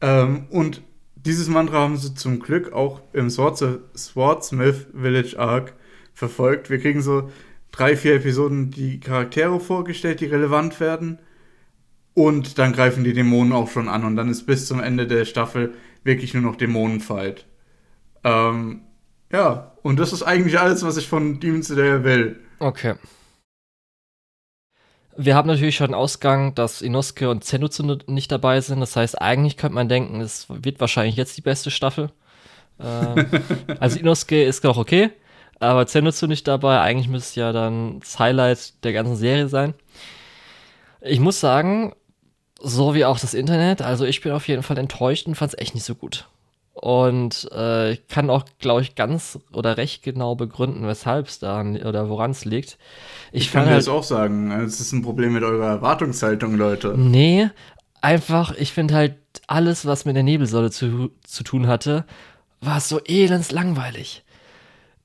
Ähm, 0.00 0.46
und 0.50 0.82
dieses 1.24 1.48
Mantra 1.48 1.78
haben 1.78 1.96
sie 1.96 2.14
zum 2.14 2.40
Glück 2.40 2.72
auch 2.72 3.00
im 3.12 3.30
Swordsmith 3.30 4.86
Village 4.92 5.38
Arc 5.38 5.74
verfolgt. 6.14 6.70
Wir 6.70 6.78
kriegen 6.78 7.02
so 7.02 7.30
drei, 7.70 7.96
vier 7.96 8.16
Episoden 8.16 8.70
die 8.70 9.00
Charaktere 9.00 9.60
vorgestellt, 9.60 10.20
die 10.20 10.26
relevant 10.26 10.80
werden. 10.80 11.18
Und 12.14 12.58
dann 12.58 12.72
greifen 12.72 13.04
die 13.04 13.14
Dämonen 13.14 13.52
auch 13.52 13.70
schon 13.70 13.88
an. 13.88 14.04
Und 14.04 14.16
dann 14.16 14.28
ist 14.28 14.44
bis 14.44 14.66
zum 14.66 14.80
Ende 14.80 15.06
der 15.06 15.24
Staffel 15.24 15.74
wirklich 16.04 16.34
nur 16.34 16.42
noch 16.42 16.56
Dämonenfight. 16.56 17.46
Ähm, 18.24 18.82
ja, 19.32 19.72
und 19.82 19.98
das 19.98 20.12
ist 20.12 20.22
eigentlich 20.22 20.58
alles, 20.58 20.84
was 20.84 20.96
ich 20.96 21.08
von 21.08 21.40
Demon 21.40 21.62
Slayer 21.62 22.04
will. 22.04 22.40
Okay. 22.58 22.94
Wir 25.16 25.34
haben 25.34 25.48
natürlich 25.48 25.76
schon 25.76 25.94
Ausgang, 25.94 26.54
dass 26.54 26.80
Inosuke 26.80 27.28
und 27.28 27.44
Zenitsu 27.44 27.98
nicht 28.06 28.32
dabei 28.32 28.60
sind. 28.60 28.80
Das 28.80 28.96
heißt, 28.96 29.20
eigentlich 29.20 29.56
könnte 29.56 29.74
man 29.74 29.88
denken, 29.88 30.20
es 30.20 30.46
wird 30.48 30.80
wahrscheinlich 30.80 31.16
jetzt 31.16 31.36
die 31.36 31.42
beste 31.42 31.70
Staffel. 31.70 32.10
Ähm, 32.80 33.26
also 33.80 33.98
Inosuke 33.98 34.42
ist 34.42 34.64
noch 34.64 34.78
okay, 34.78 35.10
aber 35.60 35.86
Zenitsu 35.86 36.26
nicht 36.26 36.48
dabei. 36.48 36.80
Eigentlich 36.80 37.08
müsste 37.08 37.40
ja 37.40 37.52
dann 37.52 38.00
das 38.00 38.18
Highlight 38.18 38.84
der 38.84 38.92
ganzen 38.92 39.16
Serie 39.16 39.48
sein. 39.48 39.74
Ich 41.00 41.20
muss 41.20 41.40
sagen, 41.40 41.94
so 42.60 42.94
wie 42.94 43.04
auch 43.04 43.18
das 43.18 43.34
Internet, 43.34 43.82
also 43.82 44.04
ich 44.04 44.20
bin 44.20 44.32
auf 44.32 44.48
jeden 44.48 44.62
Fall 44.62 44.78
enttäuscht 44.78 45.26
und 45.26 45.34
fand 45.34 45.52
es 45.52 45.58
echt 45.58 45.74
nicht 45.74 45.84
so 45.84 45.94
gut. 45.94 46.28
Und 46.82 47.48
äh, 47.54 47.92
ich 47.92 48.08
kann 48.08 48.28
auch, 48.28 48.44
glaube 48.58 48.82
ich, 48.82 48.96
ganz 48.96 49.38
oder 49.52 49.76
recht 49.76 50.02
genau 50.02 50.34
begründen, 50.34 50.84
weshalb 50.84 51.28
es 51.28 51.38
daran 51.38 51.76
oder 51.80 52.08
woran 52.08 52.32
es 52.32 52.44
liegt. 52.44 52.76
Ich, 53.30 53.44
ich 53.44 53.52
kann 53.52 53.66
halt, 53.66 53.76
das 53.78 53.86
auch 53.86 54.02
sagen. 54.02 54.50
Es 54.50 54.80
ist 54.80 54.90
ein 54.90 55.00
Problem 55.02 55.32
mit 55.32 55.44
eurer 55.44 55.68
Erwartungshaltung, 55.68 56.56
Leute. 56.56 56.94
Nee, 56.98 57.48
einfach, 58.00 58.56
ich 58.56 58.72
finde 58.72 58.94
halt, 58.94 59.14
alles, 59.46 59.86
was 59.86 60.06
mit 60.06 60.16
der 60.16 60.24
Nebelsäule 60.24 60.72
zu, 60.72 61.12
zu 61.24 61.44
tun 61.44 61.68
hatte, 61.68 62.04
war 62.60 62.80
so 62.80 63.00
elends 63.06 63.52
langweilig. 63.52 64.24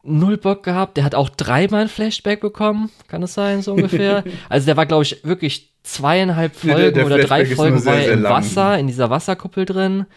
Null 0.02 0.38
Bock 0.38 0.64
gehabt. 0.64 0.98
Der 0.98 1.04
hat 1.04 1.14
auch 1.14 1.30
dreimal 1.30 1.82
ein 1.84 1.90
Flashback 1.90 2.40
bekommen. 2.42 2.90
Kann 3.08 3.22
es 3.22 3.36
sein, 3.36 3.62
so 3.62 3.74
ungefähr? 3.74 4.24
also 4.50 4.66
der 4.66 4.78
war, 4.78 4.88
glaube 4.88 5.04
ich, 5.04 5.24
wirklich 5.24 5.74
zweieinhalb 5.84 6.54
Nee, 6.64 6.72
Folgen 6.72 6.82
der- 6.82 6.92
der 6.92 7.06
oder 7.06 7.18
drei 7.20 7.46
Folgen 7.46 7.78
sehr, 7.78 7.94
war 7.94 8.00
er 8.00 8.14
im 8.14 8.22
lang. 8.24 8.34
Wasser, 8.34 8.80
in 8.80 8.88
dieser 8.88 9.12
Wasserkuppel 9.12 9.66
drin. 9.66 10.08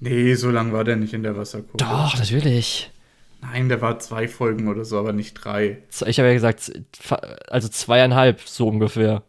Nee, 0.00 0.34
so 0.34 0.50
lang 0.50 0.72
war 0.72 0.84
der 0.84 0.96
nicht 0.96 1.14
in 1.14 1.22
der 1.22 1.36
Wasserkuppel. 1.36 1.86
Doch, 1.86 2.18
natürlich. 2.18 2.90
Nein, 3.40 3.68
der 3.68 3.80
war 3.80 3.98
zwei 3.98 4.26
Folgen 4.28 4.68
oder 4.68 4.84
so, 4.84 4.98
aber 4.98 5.12
nicht 5.12 5.34
drei. 5.34 5.82
Ich 6.06 6.18
habe 6.18 6.28
ja 6.28 6.34
gesagt, 6.34 6.72
also 7.48 7.68
zweieinhalb, 7.68 8.40
so 8.40 8.68
ungefähr. 8.68 9.22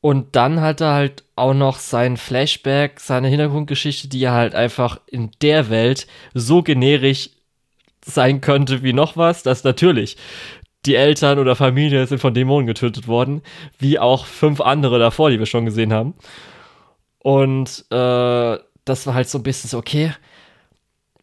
Und 0.00 0.34
dann 0.34 0.60
hat 0.60 0.80
er 0.80 0.94
halt 0.94 1.24
auch 1.36 1.54
noch 1.54 1.78
sein 1.78 2.16
Flashback, 2.16 2.98
seine 2.98 3.28
Hintergrundgeschichte, 3.28 4.08
die 4.08 4.24
er 4.24 4.32
halt 4.32 4.54
einfach 4.54 5.00
in 5.06 5.30
der 5.40 5.70
Welt 5.70 6.08
so 6.34 6.62
generisch 6.62 7.30
sein 8.04 8.40
könnte 8.40 8.82
wie 8.82 8.92
noch 8.92 9.16
was, 9.16 9.44
dass 9.44 9.62
natürlich 9.62 10.16
die 10.86 10.96
Eltern 10.96 11.38
oder 11.38 11.54
Familie 11.54 12.06
sind 12.08 12.18
von 12.18 12.34
Dämonen 12.34 12.66
getötet 12.66 13.06
worden, 13.06 13.42
wie 13.78 14.00
auch 14.00 14.26
fünf 14.26 14.60
andere 14.60 14.98
davor, 14.98 15.30
die 15.30 15.38
wir 15.38 15.46
schon 15.46 15.64
gesehen 15.64 15.92
haben. 15.92 16.14
Und 17.22 17.84
äh, 17.90 18.58
das 18.84 19.06
war 19.06 19.14
halt 19.14 19.28
so 19.28 19.38
ein 19.38 19.44
bisschen 19.44 19.70
so, 19.70 19.78
okay, 19.78 20.12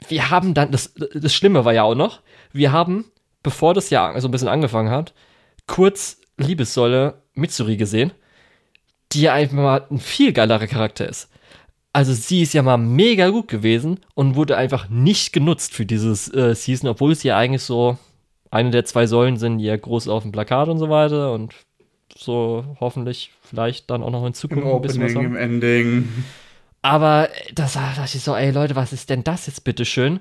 wir 0.08 0.30
haben 0.30 0.54
dann, 0.54 0.72
das, 0.72 0.94
das 1.14 1.34
Schlimme 1.34 1.66
war 1.66 1.74
ja 1.74 1.84
auch 1.84 1.96
noch, 1.96 2.22
wir 2.54 2.72
haben, 2.72 3.12
bevor 3.44 3.74
das 3.74 3.90
Jahr 3.90 4.20
so 4.22 4.30
ein 4.30 4.32
bisschen 4.32 4.48
angefangen 4.48 4.92
hat, 4.92 5.14
kurz 5.68 6.22
Liebessäule 6.38 7.22
Mitsuri 7.34 7.76
gesehen, 7.76 8.14
die 9.12 9.22
ja 9.22 9.34
einfach 9.34 9.58
mal 9.58 9.86
ein 9.92 10.00
viel 10.00 10.32
geilerer 10.32 10.68
Charakter 10.68 11.08
ist. 11.08 11.30
Also 11.92 12.14
sie 12.14 12.44
ist 12.44 12.54
ja 12.54 12.62
mal 12.62 12.78
mega 12.78 13.30
gut 13.30 13.50
gewesen 13.50 14.00
und 14.14 14.36
wurde 14.36 14.56
einfach 14.56 14.88
nicht 14.88 15.34
genutzt 15.34 15.74
für 15.74 15.86
dieses 15.86 16.34
äh, 16.34 16.56
Season, 16.56 16.88
obwohl 16.88 17.14
sie 17.14 17.30
ja 17.30 17.38
eigentlich 17.38 17.64
so 17.64 17.98
eine 18.52 18.70
der 18.72 18.86
zwei 18.86 19.06
Säulen 19.06 19.38
sind, 19.38 19.58
die 19.58 19.66
ja 19.66 19.76
groß 19.76 20.08
auf 20.08 20.24
dem 20.24 20.32
Plakat 20.32 20.70
und 20.70 20.78
so 20.78 20.90
weiter 20.90 21.34
und 21.34 21.54
so 22.20 22.66
hoffentlich 22.80 23.32
vielleicht 23.44 23.90
dann 23.90 24.04
auch 24.04 24.12
noch 24.12 24.22
in 24.22 24.28
Im 24.28 24.34
Zukunft 24.34 24.66
ein 24.68 24.82
bisschen 24.82 25.04
was 25.04 25.12
Opening, 25.12 25.26
haben. 25.26 25.36
im 25.36 25.42
Ending. 25.42 26.10
Aber 26.82 27.30
das 27.54 27.74
da 27.74 27.94
dachte 27.96 28.18
ich 28.18 28.24
so, 28.24 28.36
ey 28.36 28.52
Leute, 28.52 28.76
was 28.76 28.94
ist 28.94 29.10
denn 29.10 29.24
das 29.24 29.48
jetzt 29.48 29.64
bitte 29.64 29.86
schön? 29.86 30.20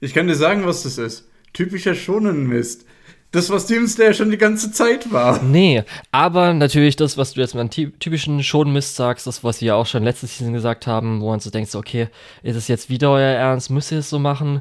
Ich 0.00 0.14
kann 0.14 0.26
dir 0.26 0.34
sagen, 0.34 0.66
was 0.66 0.82
das 0.82 0.98
ist. 0.98 1.28
Typischer 1.52 1.94
Shonen-Mist. 1.94 2.84
Das, 3.32 3.50
was 3.50 3.66
Demon 3.66 3.88
Slayer 3.88 4.14
schon 4.14 4.30
die 4.30 4.38
ganze 4.38 4.70
Zeit 4.72 5.12
war. 5.12 5.42
Nee, 5.42 5.82
aber 6.12 6.54
natürlich 6.54 6.96
das, 6.96 7.18
was 7.18 7.34
du 7.34 7.40
jetzt 7.40 7.54
mit 7.54 7.60
einem 7.60 7.70
ty- 7.70 7.92
typischen 7.98 8.42
Schonmist 8.42 8.94
sagst, 8.96 9.26
das, 9.26 9.42
was 9.42 9.60
wir 9.60 9.68
ja 9.68 9.74
auch 9.74 9.86
schon 9.86 10.04
letztes 10.04 10.38
Season 10.38 10.52
gesagt 10.54 10.86
haben, 10.86 11.20
wo 11.20 11.30
man 11.30 11.40
so 11.40 11.50
denkt, 11.50 11.74
okay, 11.74 12.08
ist 12.42 12.56
es 12.56 12.68
jetzt 12.68 12.88
wieder 12.88 13.10
euer 13.10 13.34
Ernst, 13.36 13.68
müsst 13.70 13.90
ihr 13.92 13.98
es 13.98 14.08
so 14.10 14.18
machen? 14.18 14.60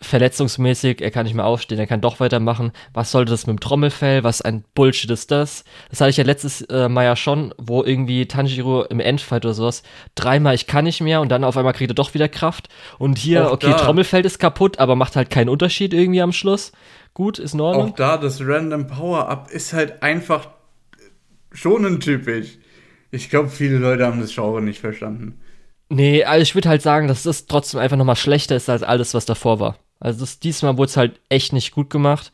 Verletzungsmäßig, 0.00 1.00
er 1.00 1.10
kann 1.10 1.24
nicht 1.24 1.34
mehr 1.34 1.46
aufstehen, 1.46 1.78
er 1.78 1.86
kann 1.86 2.02
doch 2.02 2.20
weitermachen. 2.20 2.72
Was 2.92 3.10
sollte 3.10 3.30
das 3.30 3.46
mit 3.46 3.56
dem 3.56 3.60
Trommelfell? 3.60 4.24
Was 4.24 4.42
ein 4.42 4.64
Bullshit 4.74 5.10
ist 5.10 5.30
das? 5.30 5.64
Das 5.88 6.00
hatte 6.00 6.10
ich 6.10 6.18
ja 6.18 6.24
letztes 6.24 6.62
äh, 6.62 6.88
Mal 6.88 7.04
ja 7.04 7.16
schon, 7.16 7.54
wo 7.56 7.82
irgendwie 7.82 8.26
Tanjiro 8.26 8.84
im 8.84 9.00
Endfight 9.00 9.44
oder 9.44 9.54
sowas 9.54 9.82
dreimal 10.14 10.54
ich 10.54 10.66
kann 10.66 10.84
nicht 10.84 11.00
mehr 11.00 11.20
und 11.20 11.30
dann 11.30 11.44
auf 11.44 11.56
einmal 11.56 11.72
kriegt 11.72 11.90
er 11.90 11.94
doch 11.94 12.14
wieder 12.14 12.28
Kraft. 12.28 12.68
Und 12.98 13.18
hier, 13.18 13.48
Auch 13.48 13.52
okay, 13.52 13.70
da. 13.70 13.76
Trommelfell 13.76 14.24
ist 14.26 14.38
kaputt, 14.38 14.78
aber 14.78 14.96
macht 14.96 15.16
halt 15.16 15.30
keinen 15.30 15.48
Unterschied 15.48 15.94
irgendwie 15.94 16.22
am 16.22 16.32
Schluss. 16.32 16.72
Gut, 17.14 17.38
ist 17.38 17.54
in 17.54 17.60
Ordnung. 17.60 17.92
Auch 17.92 17.96
da, 17.96 18.18
das 18.18 18.40
Random 18.42 18.86
Power-Up 18.86 19.50
ist 19.50 19.72
halt 19.72 20.02
einfach 20.02 20.48
Shonen-typisch. 21.52 22.58
Ich 23.10 23.30
glaube, 23.30 23.48
viele 23.48 23.78
Leute 23.78 24.04
haben 24.04 24.20
das 24.20 24.34
Genre 24.34 24.60
nicht 24.60 24.80
verstanden. 24.80 25.40
Nee, 25.88 26.24
also 26.24 26.42
ich 26.42 26.54
würde 26.54 26.68
halt 26.68 26.82
sagen, 26.82 27.08
dass 27.08 27.22
das 27.22 27.46
trotzdem 27.46 27.80
einfach 27.80 27.96
nochmal 27.96 28.16
schlechter 28.16 28.56
ist 28.56 28.68
als 28.68 28.82
alles, 28.82 29.14
was 29.14 29.24
davor 29.24 29.60
war. 29.60 29.78
Also 30.00 30.20
das, 30.20 30.38
diesmal 30.38 30.76
wurde 30.76 30.90
es 30.90 30.96
halt 30.96 31.20
echt 31.28 31.52
nicht 31.52 31.72
gut 31.72 31.90
gemacht. 31.90 32.32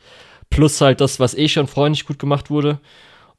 Plus 0.49 0.81
halt 0.81 1.01
das, 1.01 1.19
was 1.19 1.33
eh 1.33 1.47
schon 1.47 1.67
vorher 1.67 1.89
nicht 1.89 2.05
gut 2.05 2.19
gemacht 2.19 2.49
wurde. 2.49 2.79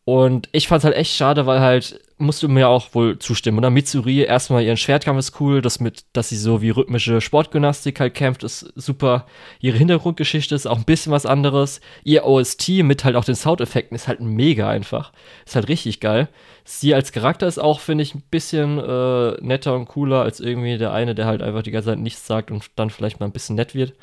Und 0.06 0.50
ich 0.52 0.68
fand 0.68 0.80
es 0.80 0.84
halt 0.84 0.96
echt 0.96 1.16
schade, 1.16 1.46
weil 1.46 1.60
halt, 1.60 1.98
musst 2.18 2.42
du 2.42 2.48
mir 2.48 2.68
auch 2.68 2.94
wohl 2.94 3.18
zustimmen, 3.18 3.56
oder? 3.56 3.70
Mitsuri, 3.70 4.20
erstmal 4.20 4.62
ihren 4.62 4.76
Schwertkampf 4.76 5.18
ist 5.18 5.40
cool, 5.40 5.62
das 5.62 5.80
mit, 5.80 6.04
dass 6.12 6.28
sie 6.28 6.36
so 6.36 6.60
wie 6.60 6.68
rhythmische 6.68 7.22
Sportgymnastik 7.22 8.00
halt 8.00 8.12
kämpft, 8.12 8.44
ist 8.44 8.70
super. 8.76 9.26
Ihre 9.60 9.78
Hintergrundgeschichte 9.78 10.54
ist 10.54 10.66
auch 10.66 10.76
ein 10.76 10.84
bisschen 10.84 11.10
was 11.10 11.24
anderes. 11.24 11.80
Ihr 12.02 12.24
OST 12.26 12.68
mit 12.82 13.04
halt 13.04 13.16
auch 13.16 13.24
den 13.24 13.34
Soundeffekten 13.34 13.94
ist 13.94 14.06
halt 14.06 14.20
mega 14.20 14.68
einfach. 14.68 15.10
Ist 15.46 15.54
halt 15.56 15.68
richtig 15.68 16.00
geil. 16.00 16.28
Sie 16.64 16.94
als 16.94 17.12
Charakter 17.12 17.46
ist 17.46 17.58
auch, 17.58 17.80
finde 17.80 18.02
ich, 18.02 18.14
ein 18.14 18.22
bisschen 18.30 18.78
äh, 18.78 19.40
netter 19.40 19.74
und 19.74 19.86
cooler 19.86 20.20
als 20.22 20.38
irgendwie 20.38 20.76
der 20.76 20.92
eine, 20.92 21.14
der 21.14 21.24
halt 21.24 21.40
einfach 21.42 21.62
die 21.62 21.70
ganze 21.70 21.90
Zeit 21.90 21.98
nichts 21.98 22.26
sagt 22.26 22.50
und 22.50 22.70
dann 22.76 22.90
vielleicht 22.90 23.20
mal 23.20 23.26
ein 23.26 23.32
bisschen 23.32 23.56
nett 23.56 23.74
wird. 23.74 23.94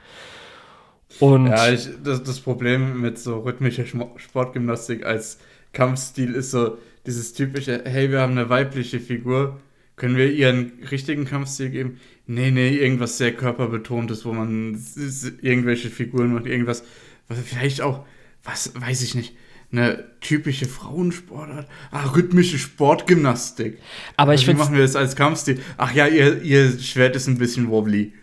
Und 1.20 1.48
Ja, 1.48 1.70
ich, 1.72 1.88
das, 2.04 2.24
das 2.24 2.40
Problem 2.40 3.02
mit 3.02 3.20
so 3.20 3.40
rhythmischer 3.42 3.86
Sportgymnastik 3.86 5.06
als 5.06 5.40
Kampfstil 5.74 6.34
ist 6.34 6.52
so 6.52 6.78
dieses 7.06 7.34
typische, 7.34 7.82
hey, 7.86 8.12
wir 8.12 8.22
haben 8.22 8.34
eine 8.34 8.50
weibliche 8.50 9.00
Figur, 9.00 9.60
können 9.96 10.18
wir 10.18 10.32
ihr 10.32 10.50
einen 10.50 10.72
richtigen 10.90 11.26
Kampfstil 11.26 11.70
geben? 11.70 12.00
Nee, 12.28 12.52
nee, 12.52 12.76
irgendwas 12.78 13.18
sehr 13.18 13.34
körperbetontes, 13.34 14.26
wo 14.26 14.34
man 14.34 14.82
irgendwelche 15.42 15.90
Figuren 15.90 16.34
macht, 16.34 16.46
irgendwas, 16.46 16.84
was 17.28 17.40
vielleicht 17.40 17.82
auch, 17.82 18.06
was 18.44 18.74
weiß 18.80 19.02
ich 19.02 19.16
nicht, 19.16 19.36
eine 19.72 20.06
typische 20.20 20.66
Frauensportart. 20.68 21.68
Ah, 21.92 22.06
rhythmische 22.08 22.58
Sportgymnastik. 22.60 23.80
aber 24.18 24.34
ich 24.34 24.46
Wie 24.46 24.46
finde 24.46 24.60
machen 24.60 24.76
wir 24.76 24.82
das 24.82 24.96
als 24.96 25.16
Kampfstil? 25.16 25.62
Ach 25.78 25.94
ja, 25.94 26.08
ihr, 26.08 26.42
ihr 26.42 26.78
Schwert 26.80 27.16
ist 27.16 27.28
ein 27.28 27.38
bisschen 27.38 27.70
wobbly. 27.70 28.14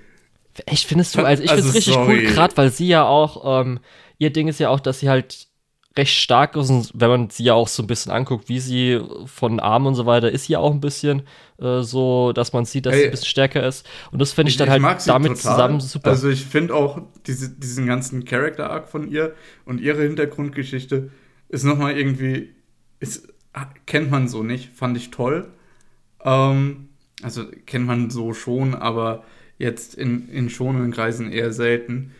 Echt, 0.66 0.88
findest 0.88 1.14
du? 1.14 1.22
Also 1.24 1.42
ich 1.42 1.50
Also, 1.50 1.62
finde 1.62 1.68
es 1.68 1.74
richtig 1.74 1.94
sorry. 1.94 2.18
cool, 2.18 2.22
gerade 2.22 2.56
weil 2.56 2.70
sie 2.72 2.88
ja 2.88 3.04
auch, 3.04 3.62
ähm, 3.62 3.80
ihr 4.18 4.30
Ding 4.32 4.48
ist 4.48 4.60
ja 4.60 4.68
auch, 4.70 4.80
dass 4.80 5.00
sie 5.00 5.08
halt 5.08 5.47
recht 5.96 6.14
stark 6.14 6.54
ist 6.56 6.70
und 6.70 6.90
wenn 6.94 7.08
man 7.08 7.30
sie 7.30 7.44
ja 7.44 7.54
auch 7.54 7.66
so 7.66 7.82
ein 7.82 7.86
bisschen 7.86 8.12
anguckt, 8.12 8.48
wie 8.48 8.60
sie 8.60 9.00
von 9.26 9.58
Arm 9.58 9.86
und 9.86 9.94
so 9.94 10.06
weiter, 10.06 10.30
ist 10.30 10.44
sie 10.44 10.52
ja 10.52 10.60
auch 10.60 10.72
ein 10.72 10.80
bisschen 10.80 11.22
äh, 11.60 11.82
so, 11.82 12.32
dass 12.32 12.52
man 12.52 12.64
sieht, 12.64 12.86
dass 12.86 12.94
sie 12.94 13.00
Ey. 13.00 13.04
ein 13.06 13.10
bisschen 13.10 13.26
stärker 13.26 13.66
ist. 13.66 13.86
Und 14.12 14.20
das 14.20 14.32
finde 14.32 14.50
ich, 14.50 14.56
dann 14.56 14.70
halt 14.70 14.80
mag 14.80 15.00
sie 15.00 15.10
damit 15.10 15.32
total. 15.32 15.54
zusammen 15.54 15.80
super. 15.80 16.10
Also 16.10 16.28
ich 16.28 16.44
finde 16.44 16.74
auch 16.74 17.00
diese, 17.26 17.50
diesen 17.50 17.86
ganzen 17.86 18.24
Character 18.24 18.70
Arc 18.70 18.88
von 18.88 19.10
ihr 19.10 19.34
und 19.64 19.80
ihre 19.80 20.02
Hintergrundgeschichte 20.02 21.10
ist 21.48 21.64
nochmal 21.64 21.98
irgendwie, 21.98 22.50
ist, 23.00 23.32
kennt 23.86 24.10
man 24.10 24.28
so 24.28 24.42
nicht, 24.42 24.70
fand 24.74 24.96
ich 24.96 25.10
toll. 25.10 25.48
Ähm, 26.22 26.90
also 27.22 27.44
kennt 27.66 27.86
man 27.86 28.10
so 28.10 28.34
schon, 28.34 28.74
aber 28.74 29.24
jetzt 29.58 29.94
in, 29.94 30.28
in 30.28 30.50
schonenden 30.50 30.92
Kreisen 30.92 31.32
eher 31.32 31.52
selten. 31.52 32.12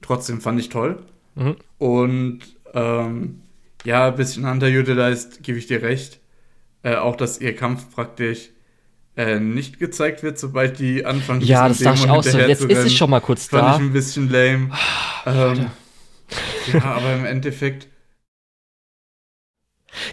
Trotzdem 0.00 0.40
fand 0.40 0.60
ich 0.60 0.68
toll. 0.68 1.02
Mhm. 1.34 1.56
Und 1.78 2.40
ähm, 2.74 3.42
ja, 3.84 4.08
ein 4.08 4.16
bisschen 4.16 4.44
underutilized, 4.44 5.42
gebe 5.42 5.58
ich 5.58 5.66
dir 5.66 5.82
recht. 5.82 6.20
Äh, 6.82 6.96
auch, 6.96 7.16
dass 7.16 7.40
ihr 7.40 7.54
Kampf 7.56 7.94
praktisch 7.94 8.50
äh, 9.16 9.38
nicht 9.38 9.78
gezeigt 9.78 10.22
wird, 10.22 10.38
sobald 10.38 10.78
die 10.78 11.06
anfangen. 11.06 11.40
ja, 11.40 11.68
das 11.68 11.78
dachte 11.78 12.04
ich 12.04 12.10
auch 12.10 12.22
so. 12.22 12.38
Jetzt 12.38 12.64
ist 12.64 12.82
sie 12.82 12.90
schon 12.90 13.10
mal 13.10 13.20
kurz 13.20 13.46
Fand 13.46 13.62
da. 13.62 13.74
ich 13.76 13.80
ein 13.80 13.92
bisschen 13.92 14.28
lame. 14.28 14.70
ähm, 15.26 15.70
ja, 16.72 16.82
aber 16.82 17.14
im 17.14 17.24
Endeffekt, 17.24 17.88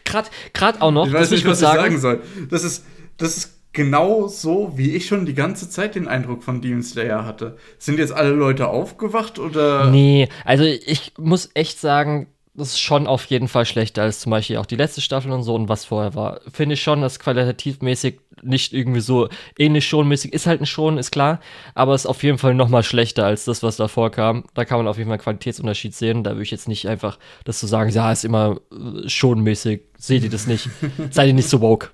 Gerade 0.04 0.82
auch 0.82 0.92
noch, 0.92 1.08
ich 1.08 1.14
weiß 1.14 1.32
nicht, 1.32 1.46
was 1.46 1.62
ich 1.62 1.68
sagen 1.68 2.00
soll. 2.00 2.22
Das 2.50 2.64
ist, 2.64 2.86
das 3.18 3.38
ist 3.38 3.60
genau 3.74 4.28
so, 4.28 4.74
wie 4.76 4.96
ich 4.96 5.08
schon 5.08 5.26
die 5.26 5.34
ganze 5.34 5.70
Zeit 5.70 5.96
den 5.96 6.08
Eindruck 6.08 6.44
von 6.44 6.62
Demon 6.62 6.84
Slayer 6.84 7.26
hatte. 7.26 7.58
Sind 7.78 8.00
jetzt 8.00 8.12
alle 8.12 8.32
Leute 8.32 8.68
aufgewacht 8.68 9.40
oder? 9.40 9.90
Nee, 9.90 10.30
also 10.46 10.64
ich 10.64 11.14
muss 11.18 11.50
echt 11.54 11.80
sagen, 11.80 12.28
das 12.54 12.70
ist 12.70 12.80
schon 12.82 13.08
auf 13.08 13.26
jeden 13.26 13.48
Fall 13.48 13.66
schlechter 13.66 14.02
als 14.02 14.20
zum 14.20 14.32
Beispiel 14.32 14.58
auch 14.58 14.66
die 14.66 14.76
letzte 14.76 15.00
Staffel 15.00 15.32
und 15.32 15.44
so 15.44 15.56
und 15.56 15.70
was 15.70 15.86
vorher 15.86 16.16
war. 16.16 16.42
Finde 16.52 16.74
ich 16.74 16.82
schon, 16.82 17.02
dass 17.02 17.20
qualitativmäßig 17.20 18.20
nicht 18.42 18.74
irgendwie 18.74 19.00
so 19.00 19.30
ähnlich 19.58 19.88
schonmäßig 19.88 20.34
ist 20.34 20.48
halt 20.48 20.60
ein 20.60 20.66
Schon, 20.66 20.98
ist 20.98 21.12
klar, 21.12 21.40
aber 21.76 21.96
ist 21.96 22.06
auf 22.06 22.24
jeden 22.24 22.38
Fall 22.38 22.54
noch 22.54 22.68
mal 22.68 22.84
schlechter 22.84 23.26
als 23.26 23.46
das, 23.46 23.64
was 23.64 23.78
davor 23.78 24.12
kam. 24.12 24.44
Da 24.54 24.66
kann 24.66 24.80
man 24.80 24.88
auf 24.88 24.98
jeden 24.98 25.08
Fall 25.08 25.18
einen 25.18 25.24
Qualitätsunterschied 25.24 25.96
sehen. 25.96 26.26
Da 26.26 26.32
würde 26.32 26.44
ich 26.44 26.52
jetzt 26.52 26.68
nicht 26.68 26.88
einfach 26.90 27.20
das 27.46 27.60
zu 27.60 27.68
sagen, 27.68 27.90
ja, 27.92 28.12
ist 28.12 28.26
immer 28.26 28.60
äh, 28.72 29.08
schonmäßig. 29.08 29.84
Seht 29.98 30.24
ihr 30.24 30.30
das 30.30 30.46
nicht? 30.46 30.68
Seid 31.12 31.28
ihr 31.28 31.34
nicht 31.34 31.48
so 31.48 31.62
woke? 31.62 31.92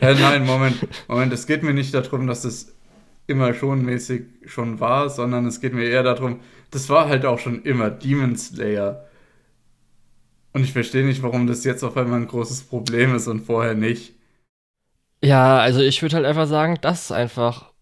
Äh, 0.00 0.14
nein, 0.14 0.46
Moment, 0.46 0.76
Moment, 1.08 1.32
es 1.32 1.46
geht 1.46 1.64
mir 1.64 1.74
nicht 1.74 1.92
darum, 1.92 2.28
dass 2.28 2.44
es 2.44 2.75
immer 3.26 3.54
schon 3.54 3.84
mäßig 3.84 4.24
schon 4.46 4.80
war, 4.80 5.10
sondern 5.10 5.46
es 5.46 5.60
geht 5.60 5.74
mir 5.74 5.84
eher 5.88 6.02
darum, 6.02 6.40
das 6.70 6.88
war 6.88 7.08
halt 7.08 7.24
auch 7.26 7.38
schon 7.38 7.62
immer 7.62 7.90
Demon 7.90 8.36
Slayer. 8.36 9.06
Und 10.52 10.64
ich 10.64 10.72
verstehe 10.72 11.04
nicht, 11.06 11.22
warum 11.22 11.46
das 11.46 11.62
jetzt 11.64 11.84
auf 11.84 11.96
einmal 11.96 12.20
ein 12.20 12.26
großes 12.28 12.62
Problem 12.64 13.14
ist 13.14 13.28
und 13.28 13.40
vorher 13.42 13.74
nicht. 13.74 14.14
Ja, 15.22 15.58
also 15.58 15.80
ich 15.80 16.02
würde 16.02 16.16
halt 16.16 16.26
einfach 16.26 16.46
sagen, 16.46 16.78
dass 16.80 17.06
es 17.06 17.12
einfach 17.12 17.72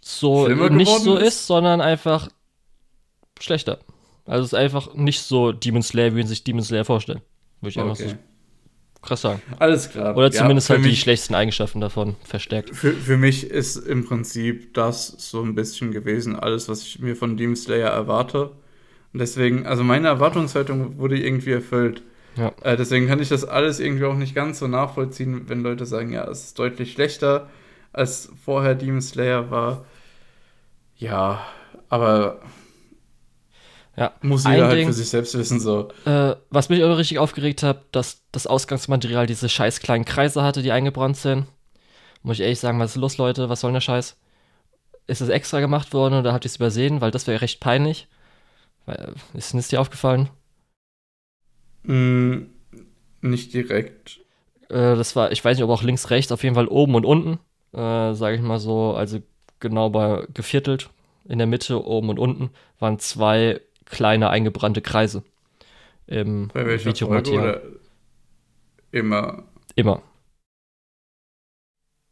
so 0.00 0.48
nicht 0.48 1.00
so 1.00 1.16
ist? 1.16 1.28
ist, 1.28 1.46
sondern 1.46 1.80
einfach 1.80 2.30
schlechter. 3.40 3.78
Also 4.26 4.42
es 4.44 4.52
ist 4.52 4.58
einfach 4.58 4.94
nicht 4.94 5.20
so 5.22 5.52
Demon 5.52 5.82
Slayer, 5.82 6.12
wie 6.14 6.18
man 6.18 6.26
sich 6.26 6.44
Demon 6.44 6.62
Slayer 6.62 6.84
vorstellen. 6.84 7.20
Würde 7.60 7.70
ich 7.70 7.80
einfach 7.80 7.96
Okay. 7.96 7.96
so 7.96 8.18
krass 9.06 9.22
sagen. 9.22 9.40
Alles 9.58 9.90
klar. 9.90 10.16
Oder 10.16 10.26
Ja, 10.26 10.32
zumindest 10.32 10.66
für 10.68 10.74
halt 10.74 10.84
die 10.84 10.88
mich- 10.90 11.00
schlechtesten 11.00 11.34
Eigenschaften 11.34 11.80
davon 11.80 12.16
verstärkt. 12.24 12.74
Für, 12.74 12.92
für 12.92 13.16
mich 13.16 13.50
ist 13.50 13.76
im 13.76 14.04
Prinzip 14.06 14.74
das 14.74 15.14
so 15.18 15.42
ein 15.42 15.54
bisschen 15.54 15.92
gewesen, 15.92 16.36
alles, 16.36 16.68
was 16.68 16.82
ich 16.82 16.98
mir 16.98 17.16
von 17.16 17.36
Demon 17.36 17.56
Slayer 17.56 17.90
erwarte. 17.90 18.50
Und 19.12 19.20
deswegen, 19.20 19.66
also 19.66 19.84
meine 19.84 20.08
Erwartungshaltung 20.08 20.98
wurde 20.98 21.18
irgendwie 21.20 21.52
erfüllt. 21.52 22.02
Ja. 22.36 22.52
Äh, 22.62 22.76
deswegen 22.76 23.06
kann 23.06 23.20
ich 23.20 23.28
das 23.28 23.44
alles 23.44 23.78
irgendwie 23.78 24.04
auch 24.06 24.16
nicht 24.16 24.34
ganz 24.34 24.58
so 24.58 24.66
nachvollziehen, 24.66 25.42
wenn 25.48 25.62
Leute 25.62 25.86
sagen, 25.86 26.12
ja, 26.12 26.24
es 26.28 26.46
ist 26.46 26.58
deutlich 26.58 26.92
schlechter 26.92 27.48
als 27.92 28.28
vorher 28.44 28.74
Demon 28.74 29.00
Slayer 29.00 29.50
war. 29.52 29.84
Ja, 30.96 31.44
aber 31.88 32.40
Ja. 33.96 34.12
muss 34.22 34.44
Ein 34.44 34.54
jeder 34.54 34.66
halt 34.66 34.78
Ding- 34.78 34.86
für 34.88 34.92
sich 34.92 35.08
selbst 35.08 35.36
wissen, 35.38 35.60
so. 35.60 35.88
Äh, 36.04 36.34
was 36.50 36.68
mich 36.68 36.82
auch 36.82 36.96
richtig 36.98 37.18
aufgeregt 37.20 37.62
hat, 37.62 37.84
dass 37.92 38.22
das 38.32 38.46
Ausgangsmaterial 38.46 39.26
diese 39.26 39.48
scheiß 39.48 39.80
kleinen 39.80 40.04
Kreise 40.04 40.42
hatte, 40.42 40.62
die 40.62 40.72
eingebrannt 40.72 41.16
sind. 41.16 41.46
Muss 42.22 42.38
ich 42.38 42.42
ehrlich 42.42 42.58
sagen, 42.60 42.80
was 42.80 42.92
ist 42.92 42.96
los, 43.00 43.18
Leute? 43.18 43.48
Was 43.48 43.60
soll 43.60 43.68
denn 43.70 43.74
der 43.74 43.80
Scheiß? 43.82 44.16
Ist 45.06 45.20
das 45.20 45.28
extra 45.28 45.60
gemacht 45.60 45.92
worden 45.92 46.14
oder 46.18 46.32
habt 46.32 46.44
ihr 46.44 46.48
es 46.48 46.56
übersehen? 46.56 47.00
Weil 47.00 47.10
das 47.10 47.26
wäre 47.26 47.40
recht 47.42 47.60
peinlich. 47.60 48.08
Äh, 48.86 49.08
ist 49.34 49.54
es 49.54 49.68
dir 49.68 49.80
aufgefallen? 49.80 50.28
Mm, 51.84 52.46
nicht 53.20 53.52
direkt. 53.54 54.20
Äh, 54.70 54.96
das 54.96 55.14
war, 55.16 55.32
ich 55.32 55.44
weiß 55.44 55.56
nicht, 55.56 55.64
ob 55.64 55.70
auch 55.70 55.82
links, 55.82 56.10
rechts, 56.10 56.32
auf 56.32 56.42
jeden 56.42 56.54
Fall 56.54 56.68
oben 56.68 56.94
und 56.94 57.04
unten. 57.04 57.38
Äh, 57.72 58.14
sage 58.14 58.36
ich 58.36 58.42
mal 58.42 58.58
so, 58.58 58.94
also 58.94 59.18
genau 59.60 59.90
bei 59.90 60.26
geviertelt. 60.32 60.90
In 61.26 61.38
der 61.38 61.46
Mitte, 61.46 61.84
oben 61.86 62.10
und 62.10 62.18
unten, 62.18 62.50
waren 62.78 62.98
zwei 62.98 63.60
kleine 63.86 64.30
eingebrannte 64.30 64.82
Kreise. 64.82 65.22
Im 66.06 66.48
Bei 66.52 66.66
welcher 66.66 66.94
Folge 66.94 67.78
immer. 68.90 69.44
Immer. 69.74 70.02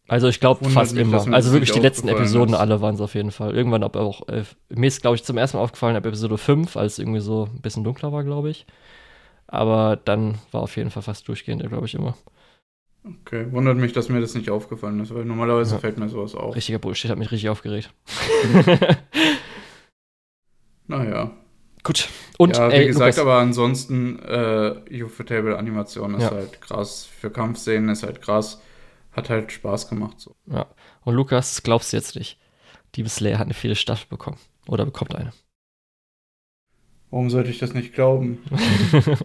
Also 0.08 0.28
ich 0.28 0.40
glaube 0.40 0.68
fast 0.68 0.94
mich, 0.94 1.02
immer. 1.02 1.32
Also 1.32 1.52
wirklich 1.52 1.70
die 1.72 1.78
letzten 1.80 2.08
Episoden 2.08 2.54
ist. 2.54 2.60
alle 2.60 2.80
waren 2.80 2.96
es 2.96 3.00
auf 3.00 3.14
jeden 3.14 3.30
Fall. 3.30 3.54
Irgendwann 3.54 3.82
ab 3.82 3.96
auch, 3.96 4.28
äh, 4.28 4.44
mir 4.68 4.88
ist 4.88 5.00
glaube 5.00 5.16
ich 5.16 5.24
zum 5.24 5.38
ersten 5.38 5.56
Mal 5.56 5.62
aufgefallen 5.62 5.96
ab 5.96 6.04
Episode 6.04 6.38
5, 6.38 6.76
als 6.76 6.94
es 6.94 6.98
irgendwie 6.98 7.20
so 7.20 7.48
ein 7.54 7.60
bisschen 7.60 7.84
dunkler 7.84 8.12
war, 8.12 8.24
glaube 8.24 8.50
ich. 8.50 8.66
Aber 9.46 9.96
dann 9.96 10.38
war 10.50 10.62
auf 10.62 10.76
jeden 10.76 10.90
Fall 10.90 11.02
fast 11.02 11.28
durchgehend, 11.28 11.66
glaube 11.68 11.86
ich, 11.86 11.94
immer. 11.94 12.16
Okay, 13.04 13.50
wundert 13.52 13.76
mich, 13.76 13.92
dass 13.92 14.08
mir 14.08 14.20
das 14.20 14.34
nicht 14.34 14.48
aufgefallen 14.48 15.00
ist, 15.00 15.14
weil 15.14 15.24
normalerweise 15.24 15.74
Ja. 15.74 15.80
fällt 15.80 15.98
mir 15.98 16.08
sowas 16.08 16.34
auf. 16.34 16.54
Richtiger 16.54 16.78
Bullshit, 16.78 17.10
hat 17.10 17.18
mich 17.18 17.30
richtig 17.30 17.50
aufgeregt. 17.50 17.92
Naja. 20.88 21.30
Gut. 21.84 22.08
Und 22.38 22.56
ja, 22.56 22.70
wie 22.70 22.74
ey, 22.74 22.86
gesagt, 22.86 23.16
Lukas, 23.16 23.18
aber 23.18 23.38
ansonsten, 23.38 24.18
äh, 24.20 25.02
Ufotable 25.02 25.58
Animation 25.58 26.14
ist 26.14 26.22
Ja. 26.22 26.30
halt 26.30 26.60
krass. 26.60 27.08
Für 27.20 27.30
Kampfszenen 27.30 27.88
ist 27.88 28.04
halt 28.04 28.22
krass. 28.22 28.60
Hat 29.12 29.28
halt 29.28 29.50
Spaß 29.52 29.88
gemacht. 29.88 30.18
So. 30.20 30.36
ja. 30.46 30.66
Und 31.02 31.14
Lukas, 31.14 31.62
glaubst 31.62 31.92
du 31.92 31.96
jetzt 31.96 32.16
nicht. 32.16 32.38
Demon 32.96 33.10
Slayer 33.10 33.38
hat 33.38 33.46
eine 33.46 33.54
vierte 33.54 33.76
Staffel 33.76 34.06
bekommen. 34.08 34.38
Oder 34.68 34.84
bekommt 34.84 35.14
eine. 35.16 35.32
Warum 37.10 37.30
sollte 37.30 37.50
ich 37.50 37.58
das 37.58 37.74
nicht 37.74 37.94
glauben? 37.94 38.42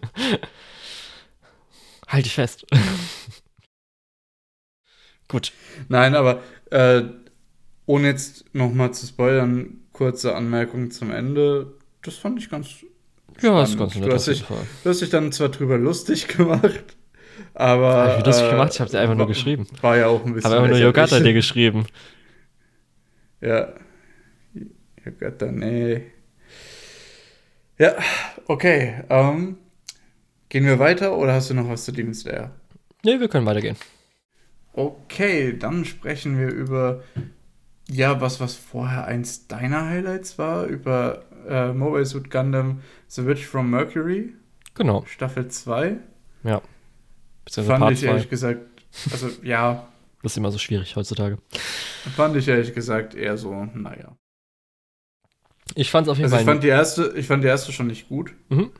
halt 2.08 2.26
dich 2.26 2.34
fest. 2.34 2.66
Gut. 5.28 5.51
Nein, 5.89 6.16
aber 6.16 6.41
äh, 6.72 7.03
ohne 7.86 8.08
jetzt 8.08 8.45
nochmal 8.53 8.93
zu 8.93 9.05
spoilern, 9.05 9.82
kurze 9.93 10.36
Anmerkung 10.36 10.91
zum 10.91 11.12
Ende. 11.12 11.76
Das 12.08 12.16
fand 12.16 12.39
ich 12.39 12.49
ganz. 12.49 12.70
Ja, 13.41 13.62
ist 13.64 13.74
spannend. 13.74 13.80
ganz 13.80 13.95
nett 13.95 14.10
Du 14.10 14.14
hast, 14.14 14.28
dich, 14.28 14.43
du 14.45 14.89
hast 14.89 15.01
dich 15.01 15.10
dann 15.10 15.32
zwar 15.34 15.49
drüber 15.49 15.78
lustig 15.78 16.28
gemacht, 16.38 16.95
aber. 17.53 18.14
Hab 18.14 18.20
ich 18.20 18.26
lustig 18.26 18.47
äh, 18.47 18.51
gemacht? 18.51 18.74
Ich 18.74 18.80
hab's 18.80 18.91
dir 18.91 18.99
einfach 19.01 19.16
nur 19.16 19.28
war- 19.28 19.34
geschrieben. 19.34 19.68
War 19.82 19.97
ja 19.97 20.08
auch 20.08 20.26
ein 20.26 20.34
bisschen. 20.34 20.49
Habe 20.49 20.62
einfach 20.64 20.70
nur. 20.78 20.80
Yogata 20.86 21.20
dir 21.20 21.34
geschrieben. 21.34 21.86
Ja. 23.41 23.72
Yogata, 25.05 25.51
nee. 25.51 26.01
Ja, 27.78 27.93
okay. 28.47 29.03
Ähm, 29.10 29.58
gehen 30.49 30.66
wir 30.66 30.80
weiter 30.80 31.16
oder 31.16 31.34
hast 31.34 31.51
du 31.51 31.53
noch 31.53 31.70
was 31.70 31.86
zu 31.86 31.91
Demon 31.91 32.16
Slayer? 32.16 32.49
Nee, 33.03 33.20
wir 33.20 33.28
können 33.28 33.45
weitergehen. 33.45 33.76
Okay, 34.74 35.55
dann 35.55 35.86
sprechen 35.86 36.39
wir 36.39 36.47
über 36.51 37.03
ja, 37.89 38.20
was 38.20 38.39
was 38.39 38.55
vorher 38.55 39.05
eins 39.05 39.47
deiner 39.47 39.86
Highlights 39.86 40.39
war, 40.39 40.66
über 40.66 41.24
äh, 41.48 41.74
Mobile 41.74 42.06
Suit 42.06 42.30
Gundam 42.30 42.82
The 43.08 43.26
Witch 43.26 43.45
from 43.45 43.70
Mercury, 43.70 44.34
Genau. 44.76 45.04
Staffel 45.08 45.48
2. 45.48 45.98
Beziehungsweise 47.45 47.68
Fand 47.68 47.80
Part 47.82 47.93
ich 47.93 48.00
2. 48.02 48.08
ehrlich 48.08 48.30
gesagt, 48.30 48.62
also 49.12 49.30
ja, 49.43 49.88
Das 50.22 50.34
ist 50.34 50.38
immer 50.38 50.52
so 50.52 50.58
schwierig 50.58 50.95
heutzutage. 50.95 51.38
fand 52.16 52.36
ich 52.36 52.48
ehrlich 52.48 52.74
gesagt 52.74 53.16
eher 53.16 53.38
so, 53.38 53.66
naja. 53.74 54.16
Ich 55.76 55.91
fand 55.91 56.08
es 56.08 56.12
auf 56.12 56.18
jeden 56.18 56.26
Also 56.26 56.38
ich 56.38 56.43
Fall. 56.45 56.54
fand 56.54 56.64
die 56.64 56.68
erste, 56.70 57.14
ich 57.16 57.28
fand 57.28 57.43
die 57.43 57.48
erste 57.48 57.72
schon 57.72 57.88
nicht 57.88 58.08
gut. 58.10 58.34
Mhm. 58.50 58.72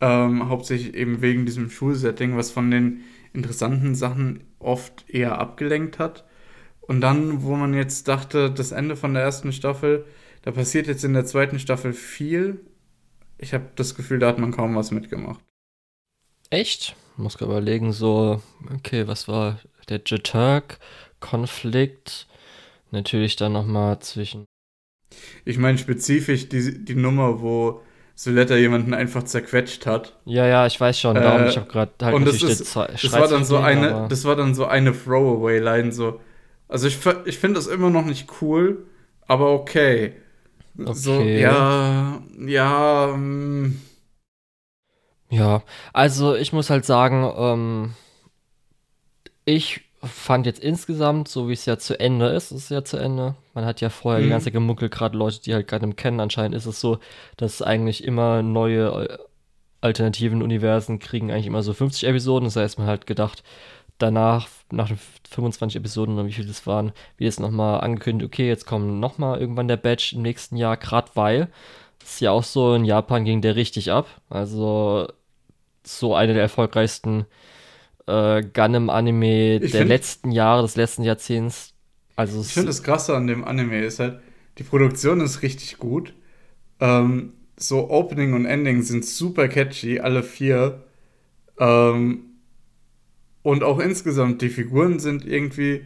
Ähm, 0.00 0.48
hauptsächlich 0.48 0.94
eben 0.94 1.22
wegen 1.22 1.46
diesem 1.46 1.70
Schulsetting, 1.70 2.36
was 2.36 2.50
von 2.50 2.70
den 2.70 3.00
interessanten 3.32 3.94
Sachen 3.94 4.44
oft 4.58 5.08
eher 5.08 5.38
abgelenkt 5.38 5.98
hat. 5.98 6.24
Und 6.80 7.00
dann, 7.00 7.42
wo 7.44 7.54
man 7.56 7.72
jetzt 7.74 8.08
dachte, 8.08 8.50
das 8.50 8.72
Ende 8.72 8.96
von 8.96 9.14
der 9.14 9.22
ersten 9.22 9.52
Staffel, 9.52 10.04
da 10.44 10.52
passiert 10.52 10.86
jetzt 10.86 11.04
in 11.04 11.14
der 11.14 11.24
zweiten 11.24 11.58
Staffel 11.58 11.92
viel. 11.94 12.60
Ich 13.38 13.54
habe 13.54 13.64
das 13.76 13.94
Gefühl, 13.94 14.18
da 14.18 14.28
hat 14.28 14.38
man 14.38 14.50
kaum 14.52 14.76
was 14.76 14.90
mitgemacht. 14.90 15.40
Echt? 16.50 16.94
Muss 17.16 17.38
gerade 17.38 17.52
überlegen, 17.52 17.92
so, 17.92 18.42
okay, 18.74 19.06
was 19.08 19.26
war 19.28 19.58
der 19.88 20.00
Jeturk-Konflikt? 20.04 22.26
Natürlich 22.90 23.36
dann 23.36 23.52
nochmal 23.52 23.98
zwischen. 24.00 24.44
Ich 25.44 25.58
meine 25.58 25.78
spezifisch 25.78 26.48
die, 26.48 26.84
die 26.84 26.94
Nummer, 26.94 27.40
wo 27.40 27.82
Soletta 28.14 28.54
jemanden 28.56 28.94
einfach 28.94 29.24
zerquetscht 29.24 29.86
hat. 29.86 30.16
Ja, 30.24 30.46
ja, 30.46 30.66
ich 30.66 30.80
weiß 30.80 30.98
schon, 31.00 31.14
darum, 31.16 31.42
Äh, 31.42 31.48
ich 31.50 31.56
habe 31.56 31.68
gerade 31.68 31.92
halt 32.02 32.14
und 32.14 32.24
das 32.26 32.42
ist- 32.42 32.76
Das 32.76 33.12
war 33.12 33.28
dann 33.28 33.44
so 33.44 33.58
eine, 33.58 33.94
aber- 33.94 34.08
das 34.08 34.24
war 34.24 34.36
dann 34.36 34.54
so 34.54 34.66
eine 34.66 34.92
Throwaway-Line, 34.92 35.92
so. 35.92 36.20
Also 36.68 36.86
ich, 36.88 36.98
ich 37.24 37.38
finde 37.38 37.56
das 37.56 37.66
immer 37.66 37.90
noch 37.90 38.04
nicht 38.04 38.28
cool, 38.40 38.86
aber 39.26 39.50
okay. 39.52 40.14
So, 40.76 41.20
Okay. 41.20 41.40
ja, 41.40 42.22
ja, 42.46 43.14
mm, 43.16 43.76
Ja, 45.30 45.62
also 45.92 46.34
ich 46.34 46.52
muss 46.52 46.70
halt 46.70 46.84
sagen, 46.84 47.30
ähm, 47.36 47.94
ich 49.44 49.82
fand 50.02 50.46
jetzt 50.46 50.60
insgesamt, 50.62 51.28
so 51.28 51.48
wie 51.48 51.54
es 51.54 51.64
ja 51.66 51.78
zu 51.78 51.98
Ende 51.98 52.26
ist, 52.28 52.50
ist 52.52 52.64
es 52.64 52.68
ja 52.68 52.84
zu 52.84 52.96
Ende. 52.98 53.36
Man 53.54 53.64
hat 53.64 53.80
ja 53.80 53.88
vorher 53.88 54.20
die 54.20 54.26
Mhm. 54.26 54.30
ganze 54.30 54.44
Zeit 54.46 54.52
gemunkelt, 54.54 54.92
gerade 54.92 55.16
Leute, 55.16 55.40
die 55.40 55.54
halt 55.54 55.66
gerade 55.68 55.90
kennen. 55.94 56.20
Anscheinend 56.20 56.54
ist 56.54 56.66
es 56.66 56.80
so, 56.80 56.98
dass 57.36 57.62
eigentlich 57.62 58.04
immer 58.04 58.42
neue 58.42 59.08
äh, 59.08 59.18
alternativen 59.80 60.42
Universen 60.42 60.98
kriegen 60.98 61.30
eigentlich 61.30 61.46
immer 61.46 61.62
so 61.62 61.72
50 61.74 62.08
Episoden. 62.08 62.46
Das 62.46 62.56
heißt, 62.56 62.78
man 62.78 62.86
hat 62.88 63.06
gedacht, 63.06 63.42
danach, 63.98 64.48
nach 64.72 64.88
den 64.88 64.98
25 65.30 65.76
Episoden 65.78 66.14
oder 66.14 66.26
wie 66.26 66.32
viel 66.32 66.46
das 66.46 66.66
waren, 66.66 66.86
wird 67.16 67.26
jetzt 67.28 67.40
nochmal 67.40 67.80
angekündigt, 67.80 68.26
okay, 68.32 68.48
jetzt 68.48 68.66
kommt 68.66 69.00
nochmal 69.00 69.40
irgendwann 69.40 69.68
der 69.68 69.76
Batch 69.76 70.12
im 70.14 70.22
nächsten 70.22 70.56
Jahr, 70.56 70.76
gerade 70.76 71.10
weil 71.14 71.48
es 72.02 72.20
ja 72.20 72.30
auch 72.32 72.44
so 72.44 72.74
in 72.74 72.84
Japan 72.84 73.24
ging 73.24 73.40
der 73.40 73.56
richtig 73.56 73.90
ab. 73.92 74.06
Also 74.28 75.08
so 75.84 76.14
eine 76.14 76.32
der 76.34 76.42
erfolgreichsten 76.42 77.26
äh, 78.06 78.42
Gundam-Anime 78.42 79.56
Ich 79.56 79.72
der 79.72 79.80
find- 79.80 79.88
letzten 79.88 80.32
Jahre, 80.32 80.62
des 80.62 80.76
letzten 80.76 81.02
Jahrzehnts. 81.04 81.72
Also 82.16 82.40
ich 82.42 82.48
finde 82.48 82.68
das 82.68 82.82
Krasse 82.82 83.16
an 83.16 83.26
dem 83.26 83.44
Anime 83.44 83.84
ist 83.84 83.98
halt, 84.00 84.20
die 84.58 84.62
Produktion 84.62 85.20
ist 85.20 85.42
richtig 85.42 85.78
gut. 85.78 86.14
Ähm, 86.80 87.34
so 87.56 87.90
Opening 87.90 88.34
und 88.34 88.46
Ending 88.46 88.82
sind 88.82 89.04
super 89.04 89.48
catchy, 89.48 90.00
alle 90.00 90.22
vier. 90.22 90.84
Ähm, 91.58 92.24
und 93.44 93.62
auch 93.62 93.78
insgesamt, 93.78 94.42
die 94.42 94.48
Figuren 94.48 94.98
sind 94.98 95.24
irgendwie 95.24 95.84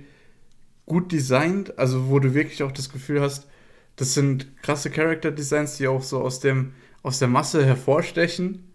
gut 0.87 1.13
designt, 1.13 1.77
also 1.79 2.09
wo 2.09 2.21
du 2.21 2.33
wirklich 2.33 2.63
auch 2.63 2.73
das 2.73 2.89
Gefühl 2.91 3.21
hast, 3.21 3.47
das 3.97 4.15
sind 4.15 4.47
krasse 4.63 4.91
Character 4.91 5.33
Designs, 5.33 5.77
die 5.77 5.89
auch 5.89 6.03
so 6.03 6.21
aus 6.23 6.41
dem 6.41 6.73
aus 7.03 7.19
der 7.19 7.29
Masse 7.29 7.67
hervorstechen. 7.67 8.73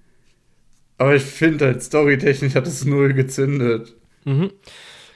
Aber 0.97 1.15
ich 1.15 1.23
finde 1.23 1.65
halt 1.65 1.81
storytechnisch 1.81 2.55
hat 2.55 2.67
es 2.67 2.85
null 2.85 3.13
gezündet. 3.13 3.95
Mhm. 4.25 4.51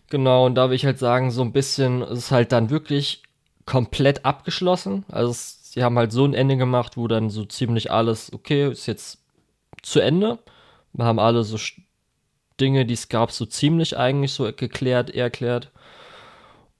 Genau, 0.09 0.45
und 0.45 0.55
da 0.55 0.69
will 0.69 0.75
ich 0.75 0.85
halt 0.85 0.99
sagen, 0.99 1.29
so 1.31 1.41
ein 1.41 1.51
bisschen 1.51 2.01
ist 2.01 2.31
halt 2.31 2.53
dann 2.53 2.69
wirklich 2.69 3.23
komplett 3.65 4.23
abgeschlossen. 4.25 5.03
Also 5.09 5.31
es, 5.31 5.73
sie 5.73 5.83
haben 5.83 5.97
halt 5.97 6.13
so 6.13 6.23
ein 6.23 6.33
Ende 6.33 6.55
gemacht, 6.55 6.95
wo 6.95 7.09
dann 7.09 7.29
so 7.29 7.43
ziemlich 7.43 7.91
alles, 7.91 8.31
okay, 8.31 8.71
ist 8.71 8.85
jetzt 8.85 9.19
zu 9.81 9.99
Ende. 9.99 10.39
Wir 10.93 11.05
haben 11.05 11.19
alle 11.19 11.43
so 11.43 11.57
Dinge, 12.59 12.85
die 12.85 12.93
es 12.93 13.09
gab, 13.09 13.31
so 13.31 13.45
ziemlich 13.45 13.97
eigentlich 13.97 14.31
so 14.31 14.51
geklärt, 14.51 15.09
erklärt. 15.09 15.71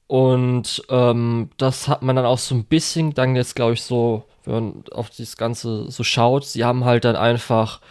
Und 0.08 0.84
ähm, 0.90 1.50
das 1.58 1.88
hat 1.88 2.02
man 2.02 2.16
dann 2.16 2.26
auch 2.26 2.38
so 2.38 2.56
ein 2.56 2.66
bisschen, 2.66 3.14
dann 3.14 3.36
jetzt 3.36 3.56
glaube 3.56 3.74
ich 3.74 3.82
so, 3.82 4.24
wenn 4.46 4.54
man 4.54 4.84
auf 4.92 5.10
das 5.10 5.36
Ganze 5.36 5.92
so 5.92 6.04
schaut, 6.04 6.46
sie 6.46 6.64
haben 6.64 6.86
halt 6.86 7.04
dann 7.04 7.18
einfach 7.18 7.82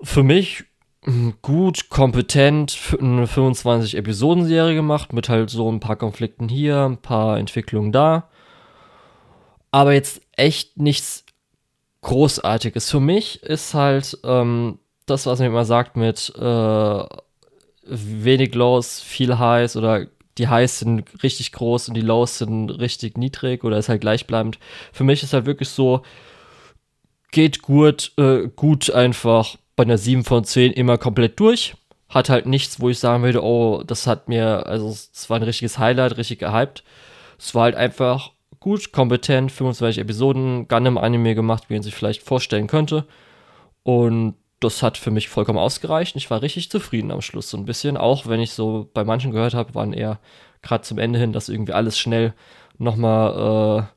für 0.00 0.22
mich 0.22 0.64
mh, 1.04 1.34
gut, 1.42 1.90
kompetent 1.90 2.78
eine 2.98 3.26
25-Episoden-Serie 3.26 4.74
gemacht, 4.74 5.12
mit 5.12 5.28
halt 5.28 5.50
so 5.50 5.70
ein 5.70 5.80
paar 5.80 5.96
Konflikten 5.96 6.48
hier, 6.48 6.84
ein 6.84 6.98
paar 6.98 7.38
Entwicklungen 7.38 7.92
da. 7.92 8.28
Aber 9.70 9.92
jetzt 9.92 10.22
echt 10.32 10.78
nichts 10.78 11.24
Großartiges. 12.00 12.90
Für 12.90 13.00
mich 13.00 13.42
ist 13.42 13.74
halt 13.74 14.18
ähm, 14.24 14.78
das, 15.06 15.26
was 15.26 15.38
man 15.38 15.48
immer 15.48 15.64
sagt 15.64 15.96
mit 15.96 16.32
äh, 16.36 17.04
wenig 17.84 18.54
Lows, 18.54 19.00
viel 19.00 19.38
Highs 19.38 19.76
oder 19.76 20.06
die 20.38 20.48
Highs 20.48 20.80
sind 20.80 21.04
richtig 21.22 21.52
groß 21.52 21.88
und 21.88 21.94
die 21.94 22.02
Lows 22.02 22.38
sind 22.38 22.70
richtig 22.70 23.16
niedrig 23.16 23.64
oder 23.64 23.78
ist 23.78 23.88
halt 23.88 24.02
gleichbleibend. 24.02 24.58
Für 24.92 25.04
mich 25.04 25.22
ist 25.22 25.32
halt 25.32 25.46
wirklich 25.46 25.70
so, 25.70 26.02
geht 27.30 27.62
gut, 27.62 28.12
äh, 28.18 28.48
gut 28.54 28.90
einfach 28.90 29.56
bei 29.76 29.84
einer 29.84 29.98
7 29.98 30.24
von 30.24 30.44
10 30.44 30.72
immer 30.72 30.98
komplett 30.98 31.40
durch. 31.40 31.74
Hat 32.08 32.28
halt 32.28 32.46
nichts, 32.46 32.80
wo 32.80 32.90
ich 32.90 32.98
sagen 32.98 33.22
würde, 33.22 33.42
oh, 33.42 33.82
das 33.84 34.06
hat 34.06 34.28
mir, 34.28 34.66
also 34.66 34.88
es 34.88 35.28
war 35.30 35.38
ein 35.38 35.42
richtiges 35.42 35.78
Highlight, 35.78 36.16
richtig 36.16 36.40
gehypt. 36.40 36.84
Es 37.38 37.54
war 37.54 37.64
halt 37.64 37.74
einfach 37.74 38.32
gut, 38.60 38.92
kompetent, 38.92 39.52
25 39.52 39.98
Episoden, 39.98 40.68
Gundam-Anime 40.68 41.34
gemacht, 41.34 41.64
wie 41.68 41.74
man 41.74 41.82
sich 41.82 41.94
vielleicht 41.94 42.22
vorstellen 42.22 42.66
könnte. 42.66 43.06
Und 43.82 44.34
das 44.60 44.82
hat 44.82 44.96
für 44.96 45.10
mich 45.10 45.28
vollkommen 45.28 45.58
ausgereicht. 45.58 46.16
Ich 46.16 46.30
war 46.30 46.42
richtig 46.42 46.70
zufrieden 46.70 47.10
am 47.10 47.20
Schluss 47.20 47.50
so 47.50 47.56
ein 47.56 47.66
bisschen, 47.66 47.96
auch 47.96 48.26
wenn 48.26 48.40
ich 48.40 48.52
so 48.52 48.88
bei 48.94 49.04
manchen 49.04 49.32
gehört 49.32 49.54
habe, 49.54 49.74
waren 49.74 49.92
eher 49.92 50.18
gerade 50.62 50.82
zum 50.82 50.98
Ende 50.98 51.18
hin, 51.18 51.32
dass 51.32 51.48
irgendwie 51.48 51.72
alles 51.72 51.98
schnell 51.98 52.34
nochmal 52.78 53.82
äh, 53.82 53.96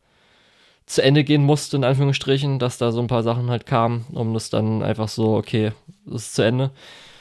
zu 0.86 1.04
Ende 1.04 1.24
gehen 1.24 1.44
musste, 1.44 1.78
in 1.78 1.84
Anführungsstrichen, 1.84 2.60
dass 2.60 2.78
da 2.78 2.92
so 2.92 3.00
ein 3.00 3.08
paar 3.08 3.24
Sachen 3.24 3.50
halt 3.50 3.66
kamen, 3.66 4.06
um 4.12 4.34
das 4.34 4.50
dann 4.50 4.84
einfach 4.84 5.08
so, 5.08 5.36
okay, 5.36 5.72
das 6.06 6.24
ist 6.24 6.36
zu 6.36 6.42
Ende. 6.42 6.72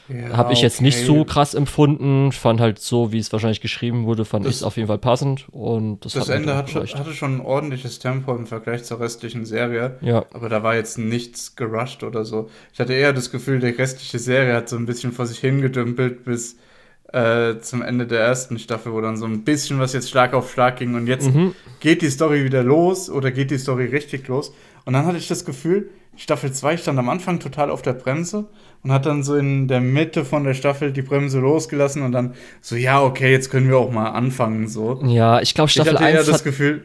Ja, 0.08 0.36
Habe 0.36 0.52
ich 0.52 0.62
jetzt 0.62 0.80
nicht 0.80 1.04
so 1.04 1.24
krass 1.24 1.54
empfunden. 1.54 2.32
Fand 2.32 2.60
halt 2.60 2.78
so, 2.78 3.12
wie 3.12 3.18
es 3.18 3.32
wahrscheinlich 3.32 3.60
geschrieben 3.60 4.06
wurde, 4.06 4.24
fand 4.24 4.46
ich 4.46 4.56
es 4.56 4.62
auf 4.62 4.76
jeden 4.76 4.88
Fall 4.88 4.98
passend. 4.98 5.46
Und 5.50 6.04
das, 6.04 6.14
das 6.14 6.28
Ende 6.28 6.56
hat 6.56 6.70
schon, 6.70 6.86
hatte 6.86 7.12
schon 7.12 7.36
ein 7.36 7.40
ordentliches 7.40 7.98
Tempo 7.98 8.34
im 8.34 8.46
Vergleich 8.46 8.84
zur 8.84 9.00
restlichen 9.00 9.44
Serie. 9.44 9.98
Ja. 10.00 10.24
Aber 10.32 10.48
da 10.48 10.62
war 10.62 10.74
jetzt 10.74 10.98
nichts 10.98 11.56
gerusht 11.56 12.02
oder 12.02 12.24
so. 12.24 12.48
Ich 12.72 12.80
hatte 12.80 12.94
eher 12.94 13.12
das 13.12 13.30
Gefühl, 13.30 13.60
die 13.60 13.66
restliche 13.66 14.18
Serie 14.18 14.54
hat 14.54 14.68
so 14.68 14.76
ein 14.76 14.86
bisschen 14.86 15.12
vor 15.12 15.26
sich 15.26 15.38
hingedümpelt 15.38 16.24
bis 16.24 16.56
äh, 17.12 17.58
zum 17.60 17.82
Ende 17.82 18.06
der 18.06 18.20
ersten 18.20 18.58
Staffel, 18.58 18.92
wo 18.92 19.00
dann 19.00 19.16
so 19.16 19.26
ein 19.26 19.44
bisschen 19.44 19.78
was 19.78 19.92
jetzt 19.92 20.10
Schlag 20.10 20.34
auf 20.34 20.52
Schlag 20.52 20.76
ging. 20.76 20.94
Und 20.94 21.06
jetzt 21.06 21.32
mhm. 21.32 21.54
geht 21.80 22.02
die 22.02 22.10
Story 22.10 22.44
wieder 22.44 22.62
los 22.62 23.10
oder 23.10 23.30
geht 23.30 23.50
die 23.50 23.58
Story 23.58 23.86
richtig 23.86 24.28
los. 24.28 24.52
Und 24.84 24.94
dann 24.94 25.06
hatte 25.06 25.18
ich 25.18 25.28
das 25.28 25.44
Gefühl, 25.44 25.90
Staffel 26.16 26.52
2 26.52 26.78
stand 26.78 26.98
am 26.98 27.08
Anfang 27.08 27.38
total 27.38 27.70
auf 27.70 27.82
der 27.82 27.92
Bremse 27.92 28.46
und 28.82 28.92
hat 28.92 29.06
dann 29.06 29.22
so 29.22 29.36
in 29.36 29.68
der 29.68 29.80
Mitte 29.80 30.24
von 30.24 30.44
der 30.44 30.54
Staffel 30.54 30.92
die 30.92 31.02
Bremse 31.02 31.40
losgelassen 31.40 32.02
und 32.02 32.12
dann 32.12 32.34
so, 32.60 32.76
ja, 32.76 33.02
okay, 33.02 33.30
jetzt 33.30 33.50
können 33.50 33.68
wir 33.68 33.78
auch 33.78 33.90
mal 33.90 34.10
anfangen, 34.10 34.68
so. 34.68 35.02
Ja, 35.04 35.40
ich 35.40 35.54
glaube, 35.54 35.68
Staffel 35.70 35.94
ich 35.94 35.98
hatte 35.98 36.06
1 36.06 36.16
eher 36.16 36.32
das 36.32 36.44
Gefühl, 36.44 36.84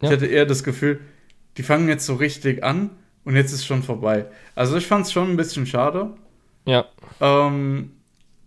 ja. 0.00 0.08
ich 0.08 0.14
hatte 0.14 0.26
eher 0.26 0.46
das 0.46 0.64
Gefühl, 0.64 1.00
die 1.56 1.62
fangen 1.62 1.88
jetzt 1.88 2.06
so 2.06 2.14
richtig 2.14 2.62
an 2.62 2.90
und 3.24 3.36
jetzt 3.36 3.52
ist 3.52 3.66
schon 3.66 3.82
vorbei. 3.82 4.26
Also 4.54 4.76
ich 4.76 4.86
fand 4.86 5.06
es 5.06 5.12
schon 5.12 5.30
ein 5.30 5.36
bisschen 5.36 5.66
schade. 5.66 6.10
Ja. 6.64 6.86
Ähm, 7.20 7.92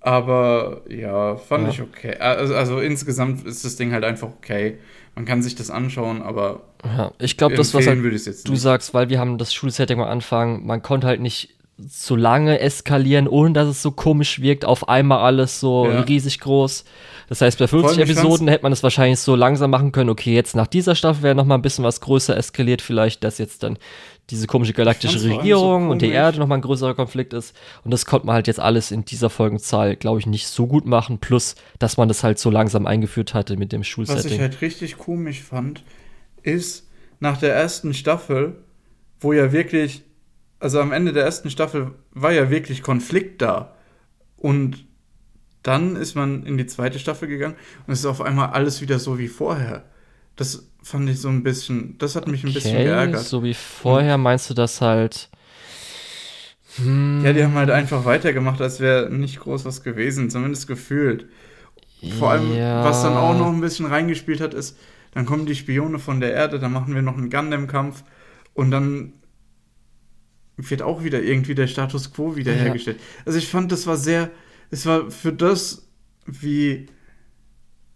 aber 0.02 0.82
ja, 0.88 1.36
fand 1.36 1.64
ja. 1.64 1.70
ich 1.70 1.82
okay. 1.82 2.16
Also, 2.18 2.56
also, 2.56 2.80
insgesamt 2.80 3.46
ist 3.46 3.66
das 3.66 3.76
Ding 3.76 3.92
halt 3.92 4.04
einfach 4.04 4.28
okay. 4.28 4.78
Man 5.16 5.26
kann 5.26 5.42
sich 5.42 5.56
das 5.56 5.72
anschauen, 5.72 6.22
aber 6.22 6.62
ja, 6.84 7.12
ich 7.18 7.38
glaube, 7.38 7.56
das 7.56 7.74
was 7.74 7.88
halt 7.88 8.00
du 8.04 8.10
nicht. 8.10 8.62
sagst, 8.62 8.94
weil 8.94 9.10
wir 9.10 9.18
haben 9.18 9.38
das 9.38 9.54
Schulsetting 9.54 10.00
am 10.00 10.08
Anfang, 10.08 10.66
man 10.66 10.84
konnte 10.84 11.08
halt 11.08 11.22
nicht 11.22 11.55
so 11.78 12.16
lange 12.16 12.60
eskalieren, 12.60 13.28
ohne 13.28 13.54
dass 13.54 13.68
es 13.68 13.82
so 13.82 13.92
komisch 13.92 14.42
wirkt, 14.42 14.64
auf 14.64 14.88
einmal 14.88 15.20
alles 15.20 15.60
so 15.60 15.90
ja. 15.90 16.02
riesig 16.02 16.40
groß. 16.40 16.86
Das 17.28 17.42
heißt, 17.42 17.60
bei 17.60 17.68
50 17.68 18.00
Episoden 18.00 18.48
hätte 18.48 18.64
man 18.64 18.72
es 18.72 18.84
wahrscheinlich 18.84 19.20
so 19.20 19.36
langsam 19.36 19.72
machen 19.72 19.92
können, 19.92 20.10
okay, 20.10 20.34
jetzt 20.34 20.56
nach 20.56 20.68
dieser 20.68 20.96
Staffel 20.96 21.24
wäre 21.24 21.36
noch 21.36 21.46
mal 21.46 21.56
ein 21.56 21.62
bisschen 21.62 21.84
was 21.84 22.00
größer 22.00 22.38
eskaliert, 22.38 22.82
vielleicht, 22.82 23.24
dass 23.24 23.40
jetzt 23.40 23.64
dann 23.64 23.78
diese 24.30 24.48
komische 24.48 24.74
galaktische 24.74 25.22
Regierung 25.22 25.86
so 25.86 25.92
und 25.92 26.02
die 26.02 26.10
Erde 26.10 26.40
noch 26.40 26.48
mal 26.48 26.56
ein 26.56 26.62
größerer 26.62 26.96
Konflikt 26.96 27.34
ist. 27.34 27.56
Und 27.84 27.92
das 27.92 28.06
konnte 28.06 28.26
man 28.26 28.36
halt 28.36 28.48
jetzt 28.48 28.60
alles 28.60 28.92
in 28.92 29.06
dieser 29.06 29.30
Folgenzahl, 29.30 29.96
glaube 29.96 30.20
ich, 30.20 30.26
nicht 30.26 30.48
so 30.48 30.66
gut 30.68 30.86
machen. 30.86 31.20
Plus, 31.20 31.56
dass 31.78 31.98
man 31.98 32.08
das 32.08 32.24
halt 32.24 32.40
so 32.40 32.50
langsam 32.50 32.88
eingeführt 32.88 33.34
hatte 33.34 33.58
mit 33.58 33.72
dem 33.72 33.84
Schulsetting. 33.84 34.24
Was 34.24 34.32
ich 34.32 34.40
halt 34.40 34.62
richtig 34.62 34.98
komisch 34.98 35.44
fand, 35.44 35.84
ist 36.42 36.88
nach 37.20 37.38
der 37.38 37.54
ersten 37.54 37.94
Staffel, 37.94 38.56
wo 39.20 39.34
ja 39.34 39.52
wirklich 39.52 40.05
also 40.66 40.82
am 40.82 40.92
Ende 40.92 41.14
der 41.14 41.24
ersten 41.24 41.52
Staffel 41.52 41.92
war 42.16 42.32
ja 42.32 42.50
wirklich 42.50 42.82
Konflikt 42.82 43.40
da. 43.44 43.76
Und 44.36 44.84
dann 45.62 45.96
ist 45.96 46.16
man 46.16 46.44
in 46.44 46.58
die 46.58 46.66
zweite 46.66 46.98
Staffel 46.98 47.28
gegangen 47.28 47.54
und 47.86 47.94
es 47.94 48.00
ist 48.00 48.08
auf 48.08 48.20
einmal 48.20 48.50
alles 48.50 48.82
wieder 48.82 48.98
so 48.98 49.20
wie 49.20 49.28
vorher. 49.28 49.84
Das 50.36 50.68
fand 50.82 51.08
ich 51.08 51.22
so 51.22 51.30
ein 51.30 51.44
bisschen, 51.44 52.00
das 52.00 52.16
hat 52.16 52.28
mich 52.28 52.44
ein 52.44 52.52
bisschen 52.52 52.78
geärgert. 52.78 53.22
So 53.26 53.44
wie 53.44 53.54
vorher 53.54 54.18
meinst 54.18 54.50
du 54.50 54.56
das 54.56 54.82
halt. 54.82 55.30
Hm. 56.78 57.24
Ja, 57.24 57.32
die 57.32 57.44
haben 57.44 57.54
halt 57.54 57.70
einfach 57.70 58.06
weitergemacht, 58.06 58.60
als 58.60 58.80
wäre 58.80 59.12
nicht 59.12 59.42
groß 59.42 59.66
was 59.66 59.84
gewesen, 59.84 60.32
zumindest 60.32 60.66
gefühlt. 60.66 61.28
Vor 62.18 62.32
allem, 62.32 62.56
ja. 62.56 62.84
was 62.84 63.04
dann 63.04 63.14
auch 63.14 63.38
noch 63.38 63.54
ein 63.54 63.62
bisschen 63.62 63.86
reingespielt 63.86 64.42
hat, 64.42 64.56
ist, 64.56 64.80
dann 65.14 65.28
kommen 65.28 65.46
die 65.46 65.54
Spione 65.54 66.00
von 66.00 66.22
der 66.22 66.34
Erde, 66.34 66.58
dann 66.58 66.74
machen 66.74 66.96
wir 66.96 67.04
noch 67.04 67.18
einen 67.18 67.30
Gundam-Kampf 67.30 68.04
und 68.56 68.72
dann 68.72 69.14
wird 70.58 70.82
auch 70.82 71.04
wieder 71.04 71.22
irgendwie 71.22 71.56
der 71.56 71.68
Status 71.68 72.14
quo 72.14 72.36
wiederhergestellt. 72.36 72.98
Ja. 72.98 73.24
Also 73.26 73.40
ich 73.40 73.48
fand, 73.48 73.72
das 73.72 73.88
war 73.88 73.98
sehr, 73.98 74.32
es 74.72 74.86
war 74.86 75.12
für 75.12 75.34
das, 75.34 75.88
wie 76.26 76.88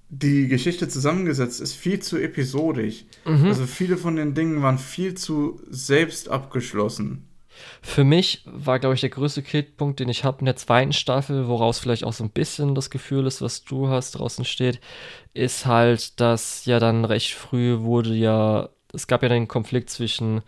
die 0.10 0.48
Geschichte 0.48 0.88
zusammengesetzt 0.88 1.62
ist, 1.62 1.74
viel 1.74 2.00
zu 2.00 2.18
episodisch. 2.18 3.06
Mhm. 3.26 3.46
Also 3.46 3.66
viele 3.66 3.96
von 3.96 4.16
den 4.16 4.34
Dingen 4.34 4.62
waren 4.62 4.80
viel 4.80 5.14
zu 5.14 5.62
selbst 5.70 6.30
abgeschlossen. 6.30 7.26
Für 7.82 8.04
mich 8.04 8.44
war, 8.46 8.80
glaube 8.80 8.96
ich, 8.96 9.02
der 9.02 9.10
größte 9.10 9.44
Kritikpunkt, 9.44 10.00
den 10.00 10.10
ich 10.10 10.24
habe 10.24 10.40
in 10.40 10.46
der 10.46 10.56
zweiten 10.56 10.94
Staffel, 10.94 11.48
woraus 11.48 11.80
vielleicht 11.80 12.04
auch 12.04 12.14
so 12.14 12.24
ein 12.24 12.30
bisschen 12.30 12.74
das 12.74 12.90
Gefühl 12.90 13.28
ist, 13.28 13.42
was 13.42 13.64
du 13.64 13.90
hast, 13.90 14.12
draußen 14.12 14.46
steht, 14.46 14.80
ist 15.34 15.66
halt, 15.66 16.20
dass 16.20 16.66
ja 16.66 16.80
dann 16.80 17.06
recht 17.06 17.34
früh 17.34 17.80
wurde 17.80 18.16
ja, 18.16 18.70
es 18.94 19.08
gab 19.08 19.24
ja 19.24 19.30
den 19.30 19.48
Konflikt 19.48 19.90
zwischen 19.90 20.42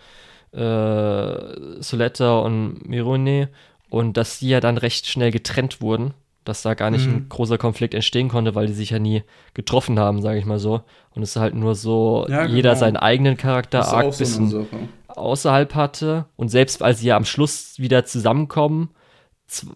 äh, 0.54 1.82
Soletta 1.82 2.39
und 2.39 2.88
Mirone 2.88 3.49
und 3.89 4.18
dass 4.18 4.39
die 4.39 4.49
ja 4.49 4.60
dann 4.60 4.78
recht 4.78 5.08
schnell 5.08 5.32
getrennt 5.32 5.82
wurden, 5.82 6.14
dass 6.43 6.62
da 6.62 6.74
gar 6.74 6.89
nicht 6.89 7.08
mhm. 7.08 7.14
ein 7.14 7.30
großer 7.30 7.58
Konflikt 7.58 7.93
entstehen 7.93 8.30
konnte, 8.30 8.56
weil 8.56 8.68
die 8.68 8.74
sich 8.74 8.89
ja 8.89 8.99
nie 8.99 9.24
getroffen 9.54 9.99
haben, 9.99 10.22
sage 10.22 10.39
ich 10.39 10.45
mal 10.45 10.60
so. 10.60 10.82
Und 11.14 11.24
es 11.24 11.36
halt 11.36 11.54
nur 11.54 11.76
so 11.76 12.26
ja, 12.30 12.43
genau. 12.43 12.56
jeder 12.56 12.76
seinen 12.76 12.97
eigenen 12.97 13.38
Charakter 13.38 13.88
arg 13.88 14.18
bisschen 14.18 14.49
so 14.49 14.68
außerhalb 15.08 15.76
hatte 15.76 16.26
und 16.38 16.49
selbst 16.49 16.82
als 16.82 16.99
sie 16.99 17.08
ja 17.08 17.18
am 17.18 17.26
Schluss 17.26 17.80
wieder 17.80 18.06
zusammenkommen, 18.06 18.91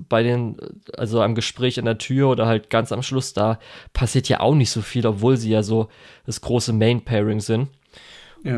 bei 0.07 0.23
den, 0.23 0.57
also 0.95 1.21
am 1.21 1.35
Gespräch 1.35 1.77
an 1.77 1.85
der 1.85 1.97
Tür 1.97 2.29
oder 2.29 2.45
halt 2.45 2.69
ganz 2.69 2.91
am 2.91 3.03
Schluss, 3.03 3.33
da 3.33 3.59
passiert 3.93 4.29
ja 4.29 4.39
auch 4.39 4.55
nicht 4.55 4.71
so 4.71 4.81
viel, 4.81 5.05
obwohl 5.05 5.37
sie 5.37 5.49
ja 5.49 5.63
so 5.63 5.89
das 6.25 6.41
große 6.41 6.71
Main-Pairing 6.73 7.41
sind. 7.41 7.67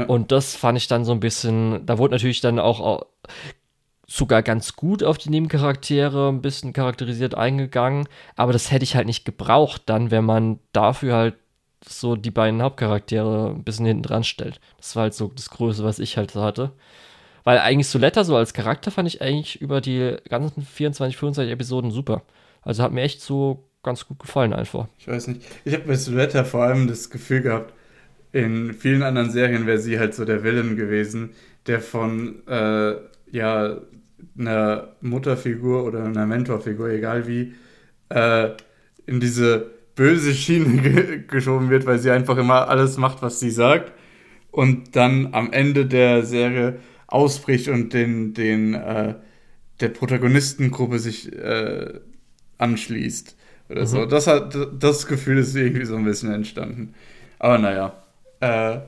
Und 0.08 0.32
das 0.32 0.56
fand 0.56 0.78
ich 0.78 0.88
dann 0.88 1.06
so 1.06 1.14
ein 1.14 1.22
bisschen, 1.22 1.86
da 1.86 1.98
wurde 1.98 2.14
natürlich 2.14 2.42
dann 2.42 2.60
auch 2.60 3.06
sogar 4.06 4.42
ganz 4.42 4.76
gut 4.76 5.04
auf 5.04 5.18
die 5.18 5.30
Nebencharaktere 5.30 6.30
ein 6.30 6.42
bisschen 6.42 6.74
charakterisiert 6.74 7.36
eingegangen, 7.36 8.08
aber 8.36 8.54
das 8.54 8.72
hätte 8.72 8.84
ich 8.84 8.96
halt 8.96 9.06
nicht 9.06 9.26
gebraucht 9.26 9.84
dann, 9.86 10.12
wenn 10.12 10.24
man 10.24 10.60
dafür 10.72 11.16
halt 11.16 11.36
so 11.86 12.16
die 12.16 12.32
beiden 12.32 12.62
Hauptcharaktere 12.62 13.50
ein 13.50 13.64
bisschen 13.64 13.86
hinten 13.86 14.04
dran 14.04 14.24
stellt. 14.24 14.60
Das 14.78 14.96
war 14.96 15.04
halt 15.04 15.14
so 15.14 15.32
das 15.34 15.50
Größte, 15.50 15.84
was 15.84 16.00
ich 16.00 16.18
halt 16.18 16.36
hatte. 16.36 16.72
Weil 17.44 17.60
eigentlich 17.60 17.88
Soletta 17.88 18.24
so 18.24 18.36
als 18.36 18.54
Charakter 18.54 18.92
fand 18.92 19.08
ich 19.08 19.22
eigentlich 19.22 19.62
über 19.62 19.80
die 19.80 20.18
ganzen 20.28 20.64
24, 20.64 21.16
25 21.16 21.54
Episoden 21.54 21.92
super. 21.92 22.24
Also 22.62 22.84
hat 22.84 22.92
mir 22.92 23.04
echt 23.04 23.22
so 23.22 23.70
ganz 23.84 24.06
gut 24.06 24.20
gefallen 24.20 24.54
einfach. 24.54 24.88
Ich 24.98 25.08
weiß 25.08 25.28
nicht. 25.28 25.42
Ich 25.64 25.74
habe 25.74 25.84
bei 25.84 25.96
Soletta 25.96 26.44
vor 26.44 26.64
allem 26.64 26.88
das 26.88 27.10
Gefühl 27.10 27.42
gehabt, 27.42 27.74
in 28.38 28.74
vielen 28.74 29.02
anderen 29.02 29.32
Serien 29.32 29.66
wäre 29.66 29.80
sie 29.80 29.98
halt 29.98 30.14
so 30.14 30.24
der 30.24 30.44
Villain 30.44 30.76
gewesen, 30.76 31.32
der 31.66 31.82
von 31.82 32.48
äh, 32.48 32.94
ja 33.32 33.82
einer 34.38 34.90
Mutterfigur 35.02 35.84
oder 35.84 36.04
einer 36.04 36.28
Mentorfigur, 36.28 36.90
egal 36.90 37.28
wie, 37.28 37.56
äh, 38.10 38.50
in 39.08 39.20
diese 39.20 39.72
böse 39.96 40.36
Schiene 40.36 40.82
ge 40.84 41.24
geschoben 41.28 41.72
wird, 41.72 41.88
weil 41.88 41.98
sie 41.98 42.12
einfach 42.12 42.38
immer 42.38 42.70
alles 42.70 42.98
macht, 42.98 43.24
was 43.24 43.40
sie 43.40 43.50
sagt 43.50 43.92
und 44.52 44.96
dann 44.96 45.30
am 45.34 45.52
Ende 45.52 45.88
der 45.88 46.24
Serie 46.24 46.78
ausbricht 47.08 47.70
und 47.70 47.94
den, 47.94 48.36
den 48.36 48.76
äh, 48.76 49.16
der 49.80 49.90
Protagonistengruppe 49.90 51.00
sich 51.00 51.34
äh, 51.34 52.00
anschließt 52.60 53.36
oder 53.70 53.82
mhm. 53.82 53.88
so. 53.88 54.06
Das 54.06 54.28
hat 54.28 54.56
das 54.80 55.08
Gefühl 55.08 55.40
ist 55.40 55.56
irgendwie 55.56 55.86
so 55.86 55.96
ein 55.96 56.06
bisschen 56.06 56.32
entstanden. 56.32 56.94
Aber 57.40 57.58
naja. 57.58 58.04
Äh, 58.40 58.80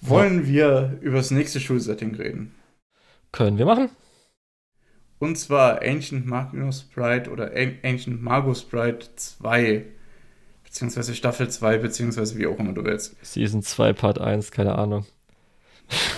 wollen 0.00 0.40
ja. 0.40 0.46
wir 0.46 0.98
über 1.00 1.18
das 1.18 1.30
nächste 1.30 1.60
Schulsetting 1.60 2.14
reden? 2.14 2.54
Können 3.32 3.58
wir 3.58 3.66
machen. 3.66 3.90
Und 5.18 5.36
zwar 5.36 5.82
Ancient 5.82 6.26
Magnus 6.26 6.80
Sprite 6.90 7.30
oder 7.30 7.52
Ancient 7.84 8.22
Magus 8.22 8.62
Sprite 8.62 9.06
2. 9.16 9.84
Beziehungsweise 10.64 11.14
Staffel 11.14 11.50
2, 11.50 11.78
beziehungsweise 11.78 12.38
wie 12.38 12.46
auch 12.46 12.58
immer 12.58 12.72
du 12.72 12.84
willst. 12.84 13.16
Season 13.22 13.62
2, 13.62 13.92
Part 13.92 14.18
1, 14.18 14.50
keine 14.50 14.76
Ahnung. 14.76 15.04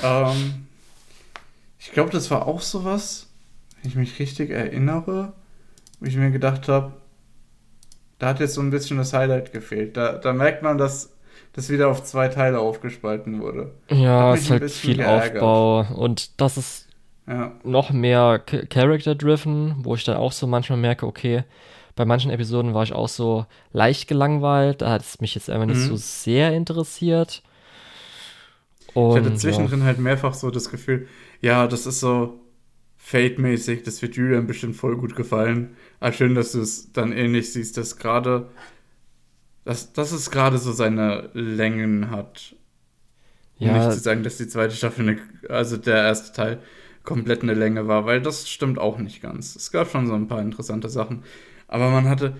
Ähm, 0.02 0.66
ich 1.78 1.92
glaube, 1.92 2.10
das 2.10 2.30
war 2.30 2.46
auch 2.46 2.60
sowas, 2.60 3.28
wenn 3.80 3.90
ich 3.90 3.96
mich 3.96 4.18
richtig 4.18 4.50
erinnere. 4.50 5.32
wo 5.98 6.06
ich 6.06 6.16
mir 6.16 6.30
gedacht 6.30 6.68
habe, 6.68 6.92
da 8.18 8.28
hat 8.28 8.40
jetzt 8.40 8.54
so 8.54 8.60
ein 8.60 8.70
bisschen 8.70 8.98
das 8.98 9.12
Highlight 9.12 9.52
gefehlt. 9.52 9.96
Da, 9.96 10.12
da 10.12 10.32
merkt 10.32 10.62
man, 10.62 10.78
dass 10.78 11.10
das 11.52 11.68
wieder 11.68 11.88
auf 11.88 12.02
zwei 12.04 12.28
Teile 12.28 12.60
aufgespalten 12.60 13.40
wurde. 13.40 13.72
Ja, 13.90 14.34
es 14.34 14.42
ist 14.42 14.50
halt 14.50 14.70
viel 14.70 14.96
geärgert. 14.96 15.42
Aufbau 15.42 15.86
und 15.94 16.40
das 16.40 16.56
ist 16.56 16.88
ja. 17.26 17.52
noch 17.62 17.90
mehr 17.90 18.38
Character-driven, 18.38 19.76
wo 19.78 19.94
ich 19.94 20.04
dann 20.04 20.16
auch 20.16 20.32
so 20.32 20.46
manchmal 20.46 20.78
merke, 20.78 21.06
okay, 21.06 21.44
bei 21.94 22.04
manchen 22.04 22.30
Episoden 22.30 22.74
war 22.74 22.84
ich 22.84 22.92
auch 22.92 23.08
so 23.08 23.46
leicht 23.72 24.08
gelangweilt, 24.08 24.80
da 24.82 24.90
hat 24.90 25.02
es 25.02 25.20
mich 25.20 25.34
jetzt 25.34 25.50
einfach 25.50 25.66
nicht 25.66 25.80
mhm. 25.80 25.88
so 25.88 25.96
sehr 25.96 26.52
interessiert. 26.54 27.42
Und, 28.94 29.18
ich 29.18 29.24
hatte 29.24 29.34
zwischendrin 29.36 29.80
ja. 29.80 29.86
halt 29.86 29.98
mehrfach 29.98 30.34
so 30.34 30.50
das 30.50 30.70
Gefühl, 30.70 31.06
ja, 31.40 31.66
das 31.66 31.86
ist 31.86 32.00
so 32.00 32.40
Fate-mäßig, 32.96 33.82
das 33.82 34.00
wird 34.00 34.14
Julian 34.14 34.46
bestimmt 34.46 34.76
voll 34.76 34.96
gut 34.96 35.16
gefallen. 35.16 35.76
Aber 36.00 36.12
schön, 36.12 36.34
dass 36.34 36.52
du 36.52 36.60
es 36.60 36.92
dann 36.92 37.12
ähnlich 37.12 37.52
siehst, 37.52 37.76
dass 37.76 37.96
gerade, 37.96 38.48
dass, 39.64 39.92
dass 39.92 40.12
es 40.12 40.30
gerade 40.30 40.58
so 40.58 40.72
seine 40.72 41.30
Längen 41.34 42.10
hat. 42.10 42.54
Um 43.58 43.68
ja. 43.68 43.86
nicht 43.86 43.92
zu 43.92 44.00
sagen, 44.00 44.22
dass 44.22 44.38
die 44.38 44.48
zweite 44.48 44.74
Staffel, 44.74 45.08
eine, 45.08 45.18
also 45.48 45.76
der 45.76 45.96
erste 45.96 46.32
Teil, 46.32 46.58
komplett 47.04 47.42
eine 47.42 47.54
Länge 47.54 47.88
war, 47.88 48.06
weil 48.06 48.20
das 48.20 48.48
stimmt 48.48 48.78
auch 48.78 48.98
nicht 48.98 49.22
ganz. 49.22 49.56
Es 49.56 49.70
gab 49.70 49.90
schon 49.90 50.06
so 50.06 50.14
ein 50.14 50.28
paar 50.28 50.40
interessante 50.40 50.88
Sachen. 50.88 51.24
Aber 51.68 51.90
man 51.90 52.08
hatte, 52.08 52.36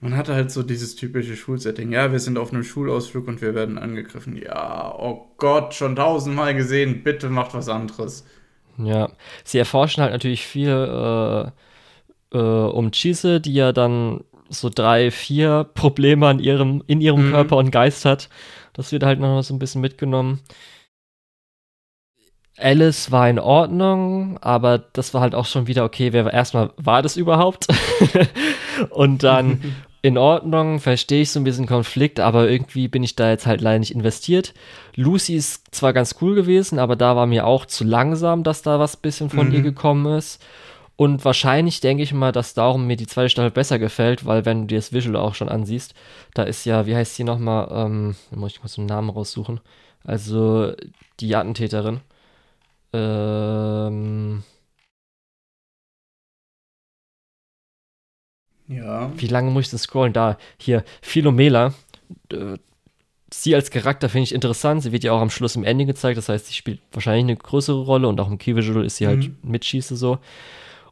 man 0.00 0.16
hatte 0.16 0.34
halt 0.34 0.50
so 0.50 0.62
dieses 0.62 0.96
typische 0.96 1.36
Schulsetting. 1.36 1.92
Ja, 1.92 2.12
wir 2.12 2.20
sind 2.20 2.38
auf 2.38 2.52
einem 2.52 2.64
Schulausflug 2.64 3.28
und 3.28 3.40
wir 3.40 3.54
werden 3.54 3.78
angegriffen. 3.78 4.36
Ja, 4.36 4.94
oh 4.98 5.30
Gott, 5.38 5.74
schon 5.74 5.96
tausendmal 5.96 6.54
gesehen, 6.54 7.02
bitte 7.02 7.30
macht 7.30 7.54
was 7.54 7.68
anderes. 7.68 8.26
Ja, 8.76 9.12
sie 9.44 9.58
erforschen 9.58 10.02
halt 10.02 10.12
natürlich 10.12 10.46
viel 10.46 10.68
äh, 10.70 12.36
äh, 12.36 12.38
um 12.38 12.90
Chise, 12.90 13.40
die 13.40 13.54
ja 13.54 13.72
dann 13.72 14.24
so 14.48 14.70
drei, 14.72 15.10
vier 15.10 15.64
Probleme 15.74 16.26
an 16.26 16.38
ihrem, 16.38 16.82
in 16.86 17.00
ihrem 17.00 17.28
mhm. 17.28 17.30
Körper 17.32 17.56
und 17.56 17.70
Geist 17.70 18.04
hat. 18.04 18.28
Das 18.72 18.92
wird 18.92 19.02
halt 19.02 19.20
noch 19.20 19.42
so 19.42 19.54
ein 19.54 19.58
bisschen 19.58 19.80
mitgenommen. 19.80 20.40
Alice 22.56 23.10
war 23.10 23.28
in 23.28 23.38
Ordnung, 23.38 24.38
aber 24.38 24.78
das 24.78 25.12
war 25.12 25.20
halt 25.20 25.34
auch 25.34 25.46
schon 25.46 25.66
wieder 25.66 25.84
okay. 25.84 26.12
Wer 26.12 26.32
erstmal 26.32 26.70
war 26.76 27.02
das 27.02 27.16
überhaupt? 27.16 27.66
und 28.90 29.22
dann 29.22 29.74
in 30.02 30.18
Ordnung, 30.18 30.80
verstehe 30.80 31.22
ich 31.22 31.30
so 31.30 31.40
ein 31.40 31.44
bisschen 31.44 31.66
Konflikt, 31.66 32.20
aber 32.20 32.48
irgendwie 32.48 32.88
bin 32.88 33.02
ich 33.02 33.16
da 33.16 33.30
jetzt 33.30 33.46
halt 33.46 33.60
leider 33.60 33.78
nicht 33.78 33.94
investiert. 33.94 34.52
Lucy 34.94 35.34
ist 35.34 35.74
zwar 35.74 35.92
ganz 35.92 36.16
cool 36.20 36.34
gewesen, 36.34 36.78
aber 36.78 36.94
da 36.94 37.16
war 37.16 37.26
mir 37.26 37.46
auch 37.46 37.64
zu 37.64 37.84
langsam, 37.84 38.44
dass 38.44 38.60
da 38.60 38.78
was 38.78 38.98
bisschen 38.98 39.30
von 39.30 39.48
mhm. 39.48 39.54
ihr 39.54 39.62
gekommen 39.62 40.16
ist. 40.16 40.44
Und 40.96 41.24
wahrscheinlich 41.24 41.80
denke 41.80 42.04
ich 42.04 42.12
mal, 42.12 42.30
dass 42.30 42.54
darum 42.54 42.86
mir 42.86 42.96
die 42.96 43.06
zweite 43.06 43.28
Staffel 43.28 43.50
besser 43.50 43.78
gefällt, 43.78 44.26
weil 44.26 44.44
wenn 44.44 44.62
du 44.62 44.66
dir 44.68 44.78
das 44.78 44.92
Visual 44.92 45.16
auch 45.16 45.34
schon 45.34 45.48
ansiehst, 45.48 45.94
da 46.34 46.44
ist 46.44 46.64
ja, 46.64 46.86
wie 46.86 46.94
heißt 46.94 47.16
sie 47.16 47.24
nochmal, 47.24 47.68
ähm, 47.72 48.16
da 48.30 48.36
muss 48.36 48.52
ich 48.52 48.62
mal 48.62 48.68
so 48.68 48.80
einen 48.80 48.88
Namen 48.88 49.10
raussuchen. 49.10 49.60
Also 50.04 50.72
die 51.20 51.34
Attentäterin. 51.34 52.00
Ähm. 52.92 54.44
Ja. 58.68 59.12
Wie 59.16 59.26
lange 59.26 59.50
muss 59.50 59.66
ich 59.66 59.70
das 59.70 59.82
scrollen? 59.82 60.12
Da, 60.12 60.38
hier, 60.58 60.84
Philomela. 61.02 61.74
Äh, 62.30 62.56
sie 63.32 63.54
als 63.54 63.70
Charakter 63.70 64.08
finde 64.08 64.24
ich 64.24 64.34
interessant. 64.34 64.82
Sie 64.82 64.92
wird 64.92 65.04
ja 65.04 65.12
auch 65.12 65.20
am 65.20 65.30
Schluss 65.30 65.56
im 65.56 65.64
Ending 65.64 65.88
gezeigt. 65.88 66.18
Das 66.18 66.28
heißt, 66.28 66.46
sie 66.46 66.54
spielt 66.54 66.80
wahrscheinlich 66.92 67.24
eine 67.24 67.36
größere 67.36 67.82
Rolle 67.82 68.08
und 68.08 68.20
auch 68.20 68.30
im 68.30 68.38
Key 68.38 68.54
Visual 68.54 68.84
ist 68.84 68.96
sie 68.98 69.06
halt 69.08 69.28
mhm. 69.28 69.50
mitschieße 69.50 69.96
so. 69.96 70.18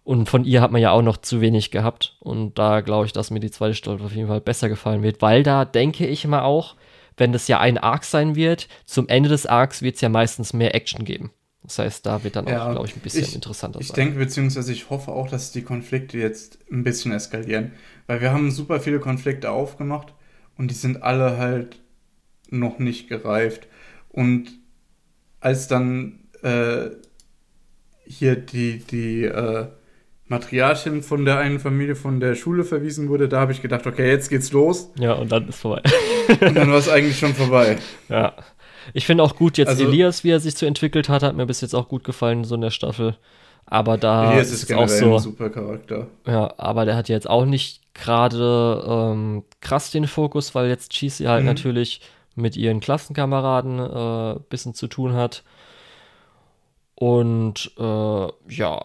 Und 0.05 0.29
von 0.29 0.45
ihr 0.45 0.61
hat 0.61 0.73
man 0.73 0.81
ja 0.81 0.91
auch 0.91 1.03
noch 1.03 1.17
zu 1.17 1.41
wenig 1.41 1.71
gehabt. 1.71 2.17
Und 2.21 2.59
da 2.59 2.81
glaube 2.81 3.07
ich, 3.07 3.13
dass 3.13 3.31
mir 3.31 3.41
die 3.41 3.51
zweite 3.51 3.75
Staffel 3.75 4.05
auf 4.05 4.15
jeden 4.15 4.29
Fall 4.29 4.41
besser 4.41 4.69
gefallen 4.69 5.03
wird, 5.03 5.23
weil 5.23 5.43
da 5.43 5.65
denke 5.65 6.07
ich 6.07 6.27
mal 6.27 6.43
auch, 6.43 6.75
wenn 7.17 7.33
das 7.33 7.47
ja 7.47 7.61
ein 7.61 7.79
Arc 7.79 8.05
sein 8.05 8.35
wird, 8.35 8.69
zum 8.85 9.09
Ende 9.09 9.29
des 9.29 9.47
Arcs 9.47 9.83
wird 9.83 9.97
es 9.97 10.01
ja 10.01 10.09
meistens 10.09 10.53
mehr 10.53 10.75
Action 10.75 11.05
geben. 11.05 11.31
Das 11.63 11.79
heißt, 11.79 12.05
da 12.05 12.25
wird 12.25 12.35
dann 12.35 12.49
ja, 12.49 12.67
auch, 12.67 12.73
glaube 12.73 12.89
ich, 12.89 12.97
ein 12.97 13.01
bisschen 13.01 13.23
ich, 13.23 13.35
interessanter 13.35 13.81
ich 13.81 13.89
sein. 13.89 13.93
Ich 13.93 14.05
denke, 14.05 14.19
beziehungsweise 14.19 14.73
ich 14.73 14.91
hoffe 14.91 15.13
auch, 15.13 15.29
dass 15.29 15.53
die 15.53 15.63
Konflikte 15.63 16.19
jetzt 16.19 16.59
ein 16.71 16.83
bisschen 16.83 17.13
eskalieren. 17.13 17.73
Weil 18.09 18.21
wir 18.21 18.33
haben 18.33 18.51
super 18.51 18.81
viele 18.81 18.99
Konflikte 18.99 19.51
aufgemacht 19.51 20.13
und 20.59 20.71
die 20.71 20.75
sind 20.75 21.03
alle 21.03 21.37
halt 21.37 21.79
noch 22.51 22.79
nicht 22.81 23.09
gereift. 23.09 23.69
Und 24.09 24.51
als 25.39 25.69
dann 25.69 26.21
äh, 26.43 26.91
hier 28.05 28.35
die, 28.37 28.79
die 28.79 29.25
äh, 29.25 29.69
Matriarchin 30.33 31.03
von 31.03 31.27
der 31.27 31.39
einen 31.39 31.61
Familie 31.61 31.95
von 31.95 32.19
der 32.19 32.35
Schule 32.35 32.65
verwiesen 32.65 33.11
wurde, 33.11 33.29
da 33.29 33.41
habe 33.41 33.53
ich 33.53 33.61
gedacht, 33.61 33.87
okay, 33.87 34.09
jetzt 34.09 34.31
geht's 34.31 34.51
los. 34.51 34.91
Ja, 34.99 35.13
und 35.13 35.31
dann 35.31 35.47
ist 35.47 35.61
vorbei. 35.61 35.83
und 36.41 36.55
dann 36.55 36.71
war 36.71 36.79
es 36.79 36.89
eigentlich 36.89 37.19
schon 37.19 37.35
vorbei. 37.35 37.77
Ja. 38.09 38.33
Ich 38.95 39.05
finde 39.05 39.25
auch 39.25 39.37
gut 39.37 39.59
jetzt 39.59 39.69
also, 39.69 39.85
Elias, 39.85 40.25
wie 40.25 40.31
er 40.31 40.41
sich 40.41 40.55
so 40.55 40.65
entwickelt 40.65 41.11
hat, 41.11 41.23
hat 41.23 41.37
mir 41.37 41.45
bis 41.45 41.61
jetzt 41.61 41.75
auch 41.75 41.87
gut 41.87 42.03
gefallen, 42.03 42.45
so 42.45 42.55
in 42.55 42.63
der 42.63 42.71
Staffel. 42.71 43.17
Aber 43.67 43.99
da 43.99 44.33
Elias 44.33 44.51
ist, 44.51 44.65
ist 44.65 44.73
auch 44.73 44.89
so. 44.89 45.15
Ein 45.15 45.21
super 45.21 45.51
Charakter. 45.51 46.09
Ja, 46.27 46.55
aber 46.57 46.87
der 46.87 46.97
hat 46.97 47.11
jetzt 47.11 47.29
auch 47.29 47.45
nicht 47.45 47.83
gerade 47.93 48.83
ähm, 48.89 49.45
krass 49.61 49.91
den 49.91 50.07
Fokus, 50.07 50.55
weil 50.55 50.69
jetzt 50.69 50.93
Cheesy 50.93 51.25
halt 51.25 51.43
mhm. 51.43 51.49
natürlich 51.49 52.01
mit 52.35 52.57
ihren 52.57 52.81
Klassenkameraden 52.81 53.79
ein 53.79 54.37
äh, 54.37 54.41
bisschen 54.49 54.73
zu 54.73 54.89
tun 54.89 55.13
hat. 55.13 55.45
Und 56.95 57.71
äh, 57.79 58.29
ja, 58.49 58.83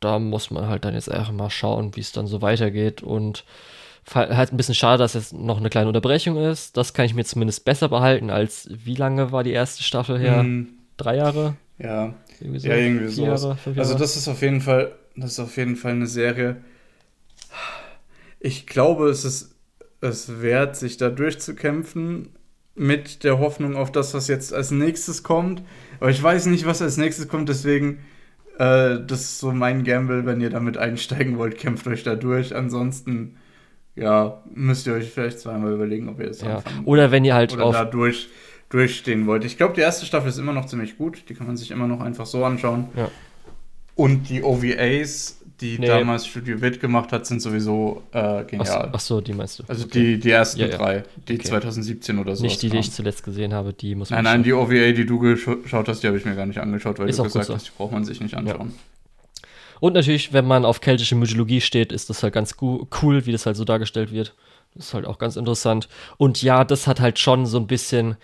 da 0.00 0.18
muss 0.18 0.50
man 0.50 0.66
halt 0.66 0.84
dann 0.84 0.94
jetzt 0.94 1.10
einfach 1.10 1.32
mal 1.32 1.50
schauen, 1.50 1.94
wie 1.96 2.00
es 2.00 2.12
dann 2.12 2.26
so 2.26 2.42
weitergeht. 2.42 3.02
Und 3.02 3.44
halt 4.14 4.52
ein 4.52 4.56
bisschen 4.56 4.74
schade, 4.74 4.98
dass 4.98 5.14
jetzt 5.14 5.32
noch 5.32 5.58
eine 5.58 5.70
kleine 5.70 5.88
Unterbrechung 5.88 6.36
ist. 6.36 6.76
Das 6.76 6.94
kann 6.94 7.04
ich 7.04 7.14
mir 7.14 7.24
zumindest 7.24 7.64
besser 7.64 7.88
behalten, 7.88 8.30
als 8.30 8.68
wie 8.70 8.94
lange 8.94 9.30
war 9.32 9.44
die 9.44 9.52
erste 9.52 9.82
Staffel 9.82 10.18
her? 10.18 10.42
Mm. 10.42 10.68
Drei 10.96 11.16
Jahre? 11.16 11.56
Ja. 11.78 12.14
Irgendwie 12.40 12.60
so, 12.60 12.68
ja, 12.68 12.76
irgendwie 12.76 13.08
so. 13.08 13.24
Jahre, 13.24 13.58
also 13.76 13.96
das 13.96 14.16
ist 14.16 14.28
auf 14.28 14.42
jeden 14.42 14.60
Fall, 14.60 14.92
das 15.16 15.32
ist 15.32 15.40
auf 15.40 15.56
jeden 15.56 15.76
Fall 15.76 15.92
eine 15.92 16.06
Serie. 16.06 16.56
Ich 18.40 18.66
glaube, 18.66 19.08
es 19.08 19.24
ist 19.24 19.54
es 20.00 20.40
wert, 20.40 20.76
sich 20.76 20.96
da 20.96 21.10
durchzukämpfen 21.10 22.30
mit 22.74 23.24
der 23.24 23.38
Hoffnung 23.38 23.76
auf 23.76 23.92
das, 23.92 24.14
was 24.14 24.28
jetzt 24.28 24.54
als 24.54 24.70
nächstes 24.70 25.22
kommt. 25.22 25.62
Aber 25.98 26.10
ich 26.10 26.22
weiß 26.22 26.46
nicht, 26.46 26.64
was 26.64 26.80
als 26.80 26.96
nächstes 26.96 27.28
kommt, 27.28 27.48
deswegen 27.48 27.98
äh, 28.60 29.00
das 29.06 29.20
ist 29.22 29.38
so 29.38 29.52
mein 29.52 29.84
Gamble, 29.84 30.26
wenn 30.26 30.40
ihr 30.42 30.50
damit 30.50 30.76
einsteigen 30.76 31.38
wollt, 31.38 31.56
kämpft 31.56 31.86
euch 31.86 32.02
da 32.02 32.14
durch. 32.14 32.54
Ansonsten 32.54 33.36
ja, 33.96 34.42
müsst 34.54 34.86
ihr 34.86 34.92
euch 34.92 35.10
vielleicht 35.10 35.40
zweimal 35.40 35.72
überlegen, 35.72 36.10
ob 36.10 36.20
ihr 36.20 36.26
das 36.26 36.42
ja. 36.42 36.56
anfangen 36.56 36.84
Oder 36.84 37.10
wenn 37.10 37.24
ihr 37.24 37.34
halt 37.34 37.54
oder 37.54 37.64
auf 37.64 37.74
da 37.74 37.84
durch, 37.86 38.28
durchstehen 38.68 39.26
wollt. 39.26 39.46
Ich 39.46 39.56
glaube, 39.56 39.74
die 39.74 39.80
erste 39.80 40.04
Staffel 40.04 40.28
ist 40.28 40.38
immer 40.38 40.52
noch 40.52 40.66
ziemlich 40.66 40.98
gut. 40.98 41.24
Die 41.28 41.34
kann 41.34 41.46
man 41.46 41.56
sich 41.56 41.70
immer 41.70 41.88
noch 41.88 42.00
einfach 42.00 42.26
so 42.26 42.44
anschauen. 42.44 42.88
Ja. 42.94 43.10
Und 43.94 44.28
die 44.28 44.42
OVAs, 44.42 45.39
die 45.60 45.78
nee. 45.78 45.86
damals 45.86 46.26
Studio 46.26 46.60
Wit 46.60 46.80
gemacht 46.80 47.12
hat, 47.12 47.26
sind 47.26 47.40
sowieso 47.42 48.02
äh, 48.12 48.44
genial. 48.44 48.88
Ach, 48.88 48.94
ach, 48.94 49.00
so, 49.00 49.20
die 49.20 49.32
meinst 49.32 49.58
du? 49.58 49.64
Also 49.68 49.84
okay. 49.84 50.16
die, 50.16 50.20
die 50.20 50.30
ersten 50.30 50.60
ja, 50.60 50.68
ja. 50.68 50.76
drei, 50.76 51.04
die 51.28 51.34
okay. 51.34 51.44
2017 51.44 52.18
oder 52.18 52.34
so. 52.34 52.42
Nicht 52.42 52.62
die, 52.62 52.70
die 52.70 52.78
ich 52.78 52.92
zuletzt 52.92 53.22
gesehen 53.22 53.52
habe, 53.52 53.72
die 53.72 53.94
muss 53.94 54.10
man. 54.10 54.24
Nein, 54.24 54.34
nein, 54.34 54.42
die 54.42 54.52
OVA, 54.52 54.92
die 54.92 55.06
du 55.06 55.18
geschaut 55.18 55.88
hast, 55.88 56.02
die 56.02 56.06
habe 56.06 56.16
ich 56.16 56.24
mir 56.24 56.34
gar 56.34 56.46
nicht 56.46 56.58
angeschaut, 56.58 56.98
weil 56.98 57.08
ist 57.08 57.18
du 57.18 57.24
gesagt 57.24 57.46
so. 57.46 57.54
hast, 57.54 57.66
die 57.66 57.72
braucht 57.76 57.92
man 57.92 58.04
sich 58.04 58.20
nicht 58.20 58.34
anschauen. 58.34 58.72
Und 59.80 59.94
natürlich, 59.94 60.32
wenn 60.32 60.46
man 60.46 60.64
auf 60.64 60.80
keltische 60.80 61.14
Mythologie 61.14 61.60
steht, 61.60 61.90
ist 61.90 62.10
das 62.10 62.22
halt 62.22 62.34
ganz 62.34 62.56
cool, 62.60 63.26
wie 63.26 63.32
das 63.32 63.46
halt 63.46 63.56
so 63.56 63.64
dargestellt 63.64 64.12
wird. 64.12 64.34
Das 64.74 64.86
ist 64.86 64.94
halt 64.94 65.06
auch 65.06 65.18
ganz 65.18 65.36
interessant. 65.36 65.88
Und 66.16 66.42
ja, 66.42 66.64
das 66.64 66.86
hat 66.86 67.00
halt 67.00 67.18
schon 67.18 67.46
so 67.46 67.58
ein 67.58 67.66
bisschen 67.66 68.16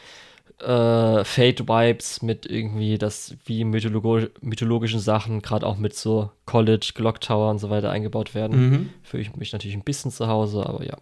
äh, 0.60 1.24
Fate-Vibes 1.24 2.22
mit 2.22 2.46
irgendwie 2.46 2.98
das, 2.98 3.36
wie 3.44 3.64
mythologi 3.64 4.28
mythologischen 4.40 5.00
Sachen, 5.00 5.42
gerade 5.42 5.66
auch 5.66 5.76
mit 5.76 5.94
so 5.94 6.30
College, 6.46 6.92
Clock 6.94 7.20
Tower 7.20 7.50
und 7.50 7.58
so 7.58 7.70
weiter 7.70 7.90
eingebaut 7.90 8.34
werden. 8.34 8.70
Mhm. 8.70 8.90
Fühle 9.02 9.22
ich 9.22 9.36
mich 9.36 9.52
natürlich 9.52 9.76
ein 9.76 9.84
bisschen 9.84 10.10
zu 10.10 10.28
Hause, 10.28 10.64
aber 10.66 10.84
ja. 10.84 10.96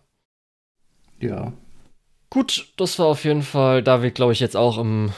Ja. 1.21 1.53
Gut, 2.31 2.73
das 2.77 2.99
war 2.99 3.07
auf 3.07 3.25
jeden 3.25 3.43
Fall, 3.43 3.83
da 3.83 4.03
wird, 4.03 4.17
glaube 4.17 4.33
ich, 4.33 4.41
jetzt 4.41 4.57
auch 4.57 4.79
im 4.79 5.13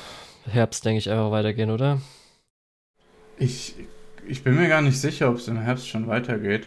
Herbst, 0.47 0.85
denke 0.85 0.99
ich, 0.99 1.11
einfach 1.11 1.31
weitergehen, 1.31 1.71
oder? 1.71 2.01
Ich 3.39 3.75
ich 4.29 4.43
bin 4.43 4.57
mir 4.57 4.69
gar 4.69 4.83
nicht 4.83 5.01
sicher, 5.01 5.31
ob 5.31 5.37
es 5.37 5.49
im 5.49 5.59
Herbst 5.59 5.89
schon 5.89 6.07
weitergeht. 6.07 6.67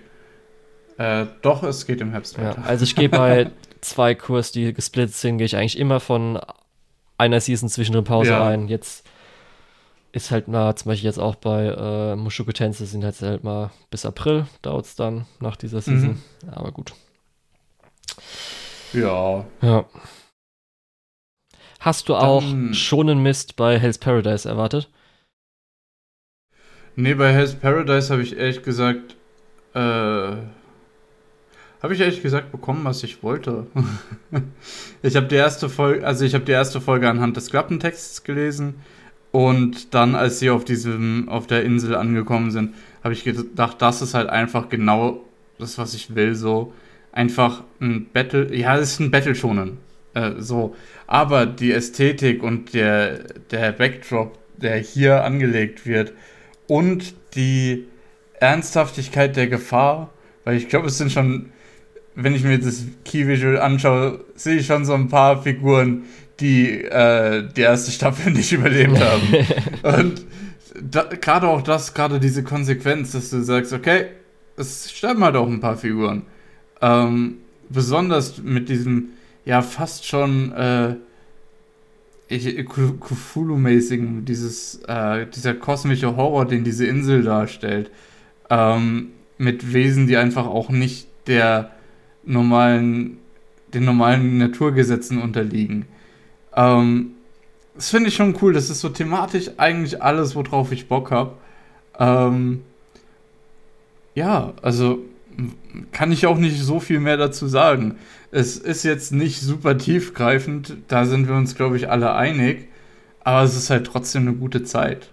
Äh, 0.97 1.25
doch, 1.41 1.63
es 1.63 1.85
geht 1.85 2.01
im 2.01 2.11
Herbst 2.11 2.37
weiter. 2.37 2.61
Ja, 2.61 2.67
also 2.67 2.83
ich 2.83 2.95
gehe 2.95 3.09
bei 3.09 3.51
zwei 3.81 4.15
Kurs, 4.15 4.51
die 4.51 4.73
gesplittet 4.73 5.15
sind, 5.15 5.37
gehe 5.37 5.45
ich 5.45 5.55
eigentlich 5.55 5.77
immer 5.77 5.99
von 5.99 6.39
einer 7.19 7.39
Season 7.41 7.69
zwischen 7.69 7.93
den 7.93 8.03
Pause 8.03 8.31
ja. 8.31 8.43
rein. 8.43 8.67
Jetzt 8.67 9.05
ist 10.11 10.31
halt 10.31 10.47
mal, 10.47 10.75
zum 10.75 10.89
Beispiel 10.89 11.07
jetzt 11.07 11.19
auch 11.19 11.35
bei 11.35 11.67
äh, 11.67 12.15
Mushoku 12.15 12.51
Tensei 12.51 12.85
sind 12.85 13.03
halt, 13.03 13.21
halt 13.21 13.43
mal 13.43 13.71
bis 13.91 14.05
April, 14.05 14.47
dauert 14.61 14.85
es 14.85 14.95
dann 14.95 15.25
nach 15.39 15.55
dieser 15.55 15.81
Season. 15.81 16.21
Mhm. 16.43 16.51
Aber 16.51 16.71
gut. 16.71 16.93
Ja. 18.93 19.45
Ja. 19.61 19.85
Hast 21.79 22.09
du 22.09 22.15
auch 22.15 22.43
schonen 22.71 23.21
Mist 23.21 23.55
bei 23.55 23.79
Hell's 23.79 23.99
Paradise 23.99 24.49
erwartet? 24.49 24.89
Nee, 26.95 27.13
bei 27.13 27.31
Hell's 27.31 27.55
Paradise 27.55 28.11
habe 28.11 28.23
ich 28.23 28.35
ehrlich 28.35 28.63
gesagt 28.63 29.15
äh, 29.73 30.35
habe 31.81 31.93
ich 31.93 31.99
ehrlich 31.99 32.21
gesagt 32.21 32.51
bekommen, 32.51 32.83
was 32.83 33.03
ich 33.03 33.23
wollte. 33.23 33.67
ich 35.01 35.15
habe 35.15 35.27
die 35.27 35.35
erste 35.35 35.69
Folge, 35.69 36.05
also 36.05 36.25
ich 36.25 36.33
habe 36.33 36.45
die 36.45 36.51
erste 36.51 36.81
Folge 36.81 37.09
anhand 37.09 37.37
des 37.37 37.49
Klappentexts 37.49 38.23
gelesen 38.23 38.75
und 39.31 39.93
dann, 39.93 40.15
als 40.15 40.39
sie 40.39 40.49
auf 40.49 40.65
diesem, 40.65 41.29
auf 41.29 41.47
der 41.47 41.63
Insel 41.63 41.95
angekommen 41.95 42.51
sind, 42.51 42.73
habe 43.03 43.13
ich 43.13 43.23
gedacht, 43.23 43.81
das 43.81 44.01
ist 44.01 44.13
halt 44.13 44.29
einfach 44.29 44.69
genau 44.69 45.23
das, 45.57 45.77
was 45.77 45.93
ich 45.93 46.15
will. 46.15 46.35
So 46.35 46.73
einfach 47.11 47.63
ein 47.79 48.07
Battle, 48.11 48.53
ja, 48.55 48.77
es 48.77 48.93
ist 48.93 48.99
ein 48.99 49.11
Battle 49.11 49.35
schonen. 49.35 49.77
Äh, 50.13 50.33
so, 50.39 50.75
aber 51.07 51.45
die 51.45 51.71
Ästhetik 51.71 52.43
und 52.43 52.73
der, 52.73 53.19
der 53.51 53.71
Backdrop, 53.71 54.37
der 54.57 54.77
hier 54.77 55.23
angelegt 55.23 55.85
wird 55.85 56.13
und 56.67 57.13
die 57.35 57.85
Ernsthaftigkeit 58.39 59.35
der 59.35 59.47
Gefahr, 59.47 60.09
weil 60.43 60.57
ich 60.57 60.69
glaube, 60.69 60.87
es 60.87 60.97
sind 60.97 61.11
schon, 61.11 61.51
wenn 62.21 62.35
ich 62.35 62.43
mir 62.43 62.59
das 62.59 62.83
Key 63.05 63.27
Visual 63.27 63.59
anschaue, 63.59 64.25
sehe 64.35 64.57
ich 64.57 64.65
schon 64.65 64.83
so 64.85 64.93
ein 64.93 65.07
paar 65.07 65.41
Figuren, 65.41 66.03
die 66.39 66.83
äh, 66.83 67.47
die 67.55 67.61
erste 67.61 67.91
Staffel 67.91 68.31
nicht 68.33 68.51
überlebt 68.51 68.99
haben. 68.99 69.45
und 69.97 70.25
gerade 71.21 71.47
auch 71.47 71.61
das, 71.61 71.93
gerade 71.93 72.19
diese 72.19 72.43
Konsequenz, 72.43 73.13
dass 73.13 73.29
du 73.29 73.41
sagst, 73.41 73.73
okay, 73.73 74.07
es 74.57 74.91
sterben 74.91 75.23
halt 75.23 75.35
auch 75.35 75.47
ein 75.47 75.61
paar 75.61 75.77
Figuren. 75.77 76.23
Ähm, 76.81 77.37
besonders 77.69 78.37
mit 78.41 78.69
diesem, 78.69 79.09
ja, 79.45 79.61
fast 79.61 80.05
schon 80.05 80.51
äh, 80.53 80.95
Cthulhu-mäßigen, 82.29 84.25
dieses, 84.25 84.81
äh, 84.87 85.25
dieser 85.27 85.53
kosmische 85.53 86.15
Horror, 86.15 86.45
den 86.45 86.63
diese 86.63 86.85
Insel 86.85 87.23
darstellt. 87.23 87.89
Ähm, 88.49 89.11
mit 89.37 89.73
Wesen, 89.73 90.07
die 90.07 90.17
einfach 90.17 90.45
auch 90.45 90.69
nicht 90.69 91.07
der 91.27 91.71
normalen, 92.29 93.17
den 93.73 93.85
normalen 93.85 94.37
Naturgesetzen 94.37 95.21
unterliegen. 95.21 95.85
Ähm, 96.55 97.11
das 97.75 97.89
finde 97.89 98.09
ich 98.09 98.15
schon 98.15 98.37
cool. 98.41 98.53
Das 98.53 98.69
ist 98.69 98.81
so 98.81 98.89
thematisch 98.89 99.51
eigentlich 99.57 100.01
alles, 100.01 100.35
worauf 100.35 100.71
ich 100.71 100.87
Bock 100.87 101.11
habe. 101.11 101.33
Ähm, 101.97 102.61
ja, 104.15 104.53
also 104.61 104.99
kann 105.91 106.11
ich 106.11 106.25
auch 106.25 106.37
nicht 106.37 106.59
so 106.59 106.79
viel 106.79 106.99
mehr 106.99 107.17
dazu 107.17 107.47
sagen. 107.47 107.97
Es 108.31 108.57
ist 108.57 108.83
jetzt 108.83 109.11
nicht 109.11 109.41
super 109.41 109.77
tiefgreifend, 109.77 110.77
da 110.87 111.05
sind 111.05 111.27
wir 111.27 111.35
uns, 111.35 111.55
glaube 111.55 111.77
ich, 111.77 111.89
alle 111.89 112.13
einig, 112.13 112.67
aber 113.23 113.43
es 113.43 113.55
ist 113.55 113.69
halt 113.69 113.87
trotzdem 113.87 114.27
eine 114.27 114.35
gute 114.37 114.63
Zeit. 114.63 115.09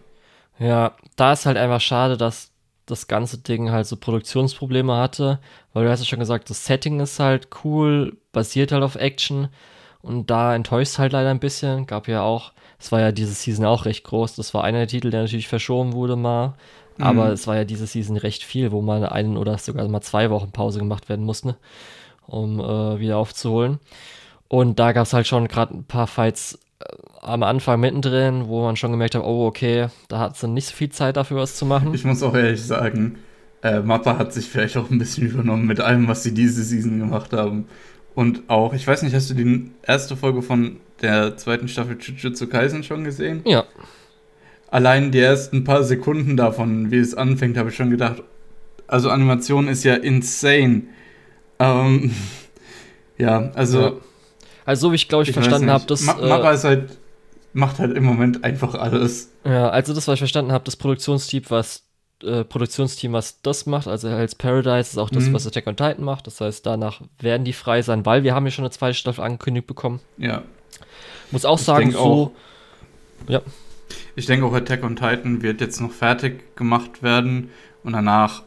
Ja, 0.58 0.92
da 1.16 1.32
ist 1.32 1.46
halt 1.46 1.56
einfach 1.56 1.80
schade, 1.80 2.16
dass 2.16 2.50
das 2.86 3.08
ganze 3.08 3.38
Ding 3.38 3.70
halt 3.70 3.86
so 3.86 3.96
Produktionsprobleme 3.96 4.96
hatte, 4.96 5.40
weil 5.76 5.84
du 5.84 5.90
hast 5.90 6.00
ja 6.00 6.06
schon 6.06 6.20
gesagt, 6.20 6.48
das 6.48 6.64
Setting 6.64 7.00
ist 7.00 7.20
halt 7.20 7.48
cool, 7.62 8.16
basiert 8.32 8.72
halt 8.72 8.82
auf 8.82 8.94
Action 8.94 9.48
und 10.00 10.30
da 10.30 10.54
enttäuscht 10.54 10.92
es 10.92 10.98
halt 10.98 11.12
leider 11.12 11.28
ein 11.28 11.38
bisschen. 11.38 11.86
Gab 11.86 12.08
ja 12.08 12.22
auch, 12.22 12.52
es 12.78 12.92
war 12.92 13.00
ja 13.00 13.12
diese 13.12 13.34
Season 13.34 13.66
auch 13.66 13.84
recht 13.84 14.02
groß, 14.02 14.36
das 14.36 14.54
war 14.54 14.64
einer 14.64 14.78
der 14.78 14.88
Titel, 14.88 15.10
der 15.10 15.20
natürlich 15.20 15.48
verschoben 15.48 15.92
wurde 15.92 16.16
mal, 16.16 16.54
aber 16.98 17.26
mhm. 17.26 17.32
es 17.32 17.46
war 17.46 17.56
ja 17.56 17.66
diese 17.66 17.86
Season 17.86 18.16
recht 18.16 18.42
viel, 18.42 18.72
wo 18.72 18.80
mal 18.80 19.04
einen 19.04 19.36
oder 19.36 19.58
sogar 19.58 19.86
mal 19.86 20.00
zwei 20.00 20.30
Wochen 20.30 20.50
Pause 20.50 20.78
gemacht 20.78 21.10
werden 21.10 21.26
musste, 21.26 21.58
um 22.26 22.58
äh, 22.58 22.98
wieder 22.98 23.18
aufzuholen. 23.18 23.78
Und 24.48 24.78
da 24.78 24.92
gab 24.92 25.04
es 25.04 25.12
halt 25.12 25.26
schon 25.26 25.46
gerade 25.46 25.76
ein 25.76 25.84
paar 25.84 26.06
Fights 26.06 26.58
äh, 26.78 26.86
am 27.20 27.42
Anfang 27.42 27.80
mittendrin, 27.80 28.48
wo 28.48 28.62
man 28.62 28.76
schon 28.76 28.92
gemerkt 28.92 29.14
hat, 29.14 29.24
oh, 29.24 29.44
okay, 29.44 29.88
da 30.08 30.20
hat 30.20 30.38
sie 30.38 30.48
nicht 30.48 30.68
so 30.68 30.74
viel 30.74 30.88
Zeit 30.88 31.18
dafür, 31.18 31.36
was 31.36 31.56
zu 31.56 31.66
machen. 31.66 31.92
Ich 31.92 32.04
muss 32.04 32.22
auch 32.22 32.34
ehrlich 32.34 32.64
sagen, 32.64 33.18
äh, 33.62 33.80
Mappa 33.80 34.18
hat 34.18 34.32
sich 34.32 34.48
vielleicht 34.48 34.76
auch 34.76 34.90
ein 34.90 34.98
bisschen 34.98 35.26
übernommen 35.28 35.66
mit 35.66 35.80
allem, 35.80 36.08
was 36.08 36.22
sie 36.22 36.34
diese 36.34 36.62
Season 36.62 36.98
gemacht 36.98 37.32
haben. 37.32 37.66
Und 38.14 38.48
auch, 38.48 38.72
ich 38.72 38.86
weiß 38.86 39.02
nicht, 39.02 39.14
hast 39.14 39.28
du 39.30 39.34
die 39.34 39.70
erste 39.82 40.16
Folge 40.16 40.42
von 40.42 40.78
der 41.02 41.36
zweiten 41.36 41.68
Staffel 41.68 41.98
Jujutsu 42.00 42.46
Kaisen 42.46 42.82
schon 42.82 43.04
gesehen? 43.04 43.42
Ja 43.44 43.64
allein 44.70 45.10
die 45.10 45.20
ersten 45.20 45.64
paar 45.64 45.82
Sekunden 45.84 46.36
davon, 46.36 46.90
wie 46.90 46.98
es 46.98 47.14
anfängt, 47.14 47.56
habe 47.56 47.70
ich 47.70 47.76
schon 47.76 47.90
gedacht, 47.90 48.22
also 48.86 49.10
Animation 49.10 49.68
ist 49.68 49.84
ja 49.84 49.94
insane. 49.94 50.82
Ähm, 51.58 52.14
ja, 53.18 53.50
also. 53.54 53.80
Ja. 53.80 53.92
Also, 54.64 54.88
so 54.88 54.92
wie 54.92 54.96
ich 54.96 55.08
glaube 55.08 55.22
ich, 55.22 55.30
ich 55.30 55.34
verstanden 55.34 55.70
habe, 55.70 55.84
das. 55.86 56.02
Ma 56.02 56.14
Mappa 56.14 56.50
äh, 56.50 56.54
ist 56.54 56.64
halt, 56.64 56.98
macht 57.52 57.78
halt 57.78 57.96
im 57.96 58.04
Moment 58.04 58.44
einfach 58.44 58.74
alles. 58.74 59.30
Ja, 59.44 59.70
also 59.70 59.94
das, 59.94 60.08
was 60.08 60.14
ich 60.14 60.20
verstanden 60.20 60.52
habe, 60.52 60.64
das 60.64 60.76
Produktionsteam, 60.76 61.44
was 61.48 61.84
äh, 62.22 62.44
Produktionsteam, 62.44 63.12
was 63.12 63.40
das 63.42 63.66
macht, 63.66 63.86
also 63.86 64.08
Hell's 64.08 64.34
Paradise, 64.34 64.90
ist 64.90 64.98
auch 64.98 65.10
das, 65.10 65.24
mhm. 65.24 65.34
was 65.34 65.46
Attack 65.46 65.66
on 65.66 65.76
Titan 65.76 66.04
macht. 66.04 66.26
Das 66.26 66.40
heißt, 66.40 66.64
danach 66.64 67.00
werden 67.18 67.44
die 67.44 67.52
frei 67.52 67.82
sein, 67.82 68.06
weil 68.06 68.22
wir 68.22 68.34
haben 68.34 68.44
ja 68.44 68.50
schon 68.50 68.64
eine 68.64 68.70
zweite 68.70 68.94
Staffel 68.94 69.22
angekündigt 69.22 69.66
bekommen. 69.66 70.00
Ja. 70.18 70.42
Muss 71.30 71.44
auch 71.44 71.58
ich 71.58 71.64
sagen, 71.64 71.90
so. 71.92 71.98
Auch, 71.98 72.30
ja. 73.28 73.42
Ich 74.14 74.26
denke 74.26 74.46
auch 74.46 74.54
Attack 74.54 74.82
on 74.82 74.96
Titan 74.96 75.42
wird 75.42 75.60
jetzt 75.60 75.80
noch 75.80 75.92
fertig 75.92 76.56
gemacht 76.56 77.02
werden 77.02 77.50
und 77.84 77.92
danach 77.92 78.42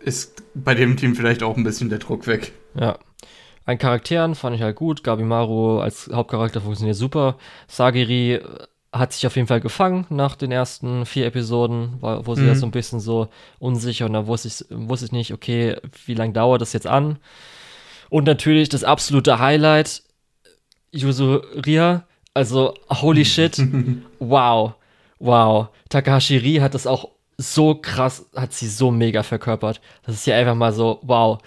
ist 0.00 0.42
bei 0.54 0.74
dem 0.74 0.96
Team 0.96 1.16
vielleicht 1.16 1.42
auch 1.42 1.56
ein 1.56 1.64
bisschen 1.64 1.88
der 1.88 1.98
Druck 1.98 2.26
weg. 2.26 2.52
Ja. 2.74 2.98
An 3.64 3.78
Charakteren 3.78 4.36
fand 4.36 4.54
ich 4.54 4.62
halt 4.62 4.76
gut. 4.76 5.02
Gabimaru 5.02 5.80
als 5.80 6.08
Hauptcharakter 6.12 6.60
funktioniert 6.60 6.96
super. 6.96 7.36
Sagiri 7.66 8.34
äh, 8.34 8.42
hat 8.92 9.12
sich 9.12 9.26
auf 9.26 9.36
jeden 9.36 9.48
Fall 9.48 9.60
gefangen 9.60 10.06
nach 10.08 10.36
den 10.36 10.52
ersten 10.52 11.06
vier 11.06 11.26
Episoden, 11.26 11.98
wo 12.00 12.34
sie 12.34 12.42
mhm. 12.42 12.48
ja 12.48 12.54
so 12.54 12.66
ein 12.66 12.70
bisschen 12.70 13.00
so 13.00 13.28
unsicher 13.58 14.06
und 14.06 14.12
da 14.12 14.26
wusste 14.26 14.48
ich, 14.48 14.64
wusste 14.70 15.06
ich 15.06 15.12
nicht, 15.12 15.32
okay, 15.32 15.76
wie 16.06 16.14
lange 16.14 16.32
dauert 16.32 16.60
das 16.60 16.72
jetzt 16.72 16.86
an? 16.86 17.18
Und 18.08 18.24
natürlich 18.24 18.68
das 18.68 18.84
absolute 18.84 19.38
Highlight, 19.38 20.02
Yuzu 20.92 21.42
Ria, 21.66 22.06
also 22.34 22.74
holy 22.88 23.24
shit, 23.26 23.60
wow. 24.18 24.74
Wow, 25.18 25.68
Takahashi 25.88 26.36
Ri 26.36 26.56
hat 26.56 26.74
das 26.74 26.86
auch 26.86 27.08
so 27.38 27.74
krass, 27.74 28.26
hat 28.34 28.52
sie 28.52 28.68
so 28.68 28.90
mega 28.90 29.22
verkörpert. 29.22 29.80
Das 30.04 30.14
ist 30.14 30.26
ja 30.26 30.36
einfach 30.36 30.54
mal 30.54 30.72
so, 30.72 31.00
wow. 31.02 31.38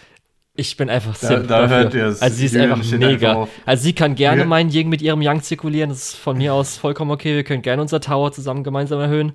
Ich 0.59 0.75
bin 0.75 0.89
einfach 0.89 1.15
sehr 1.15 1.39
da, 1.39 1.67
da 1.67 1.69
hört 1.69 1.95
Also 1.95 2.35
sie 2.35 2.45
ist 2.45 2.57
einfach 2.57 2.83
mega. 2.97 3.31
Einfach 3.31 3.47
also 3.65 3.83
sie 3.83 3.93
kann 3.93 4.15
gerne 4.15 4.41
ja. 4.41 4.47
meinen 4.47 4.69
Ying 4.69 4.89
mit 4.89 5.01
ihrem 5.01 5.21
Yang 5.21 5.43
zirkulieren. 5.43 5.89
Das 5.89 6.09
ist 6.09 6.15
von 6.15 6.37
mir 6.37 6.53
aus 6.53 6.75
vollkommen 6.75 7.11
okay. 7.11 7.35
Wir 7.35 7.45
können 7.45 7.61
gerne 7.61 7.81
unser 7.81 8.01
Tower 8.01 8.33
zusammen 8.33 8.65
gemeinsam 8.65 8.99
erhöhen. 8.99 9.31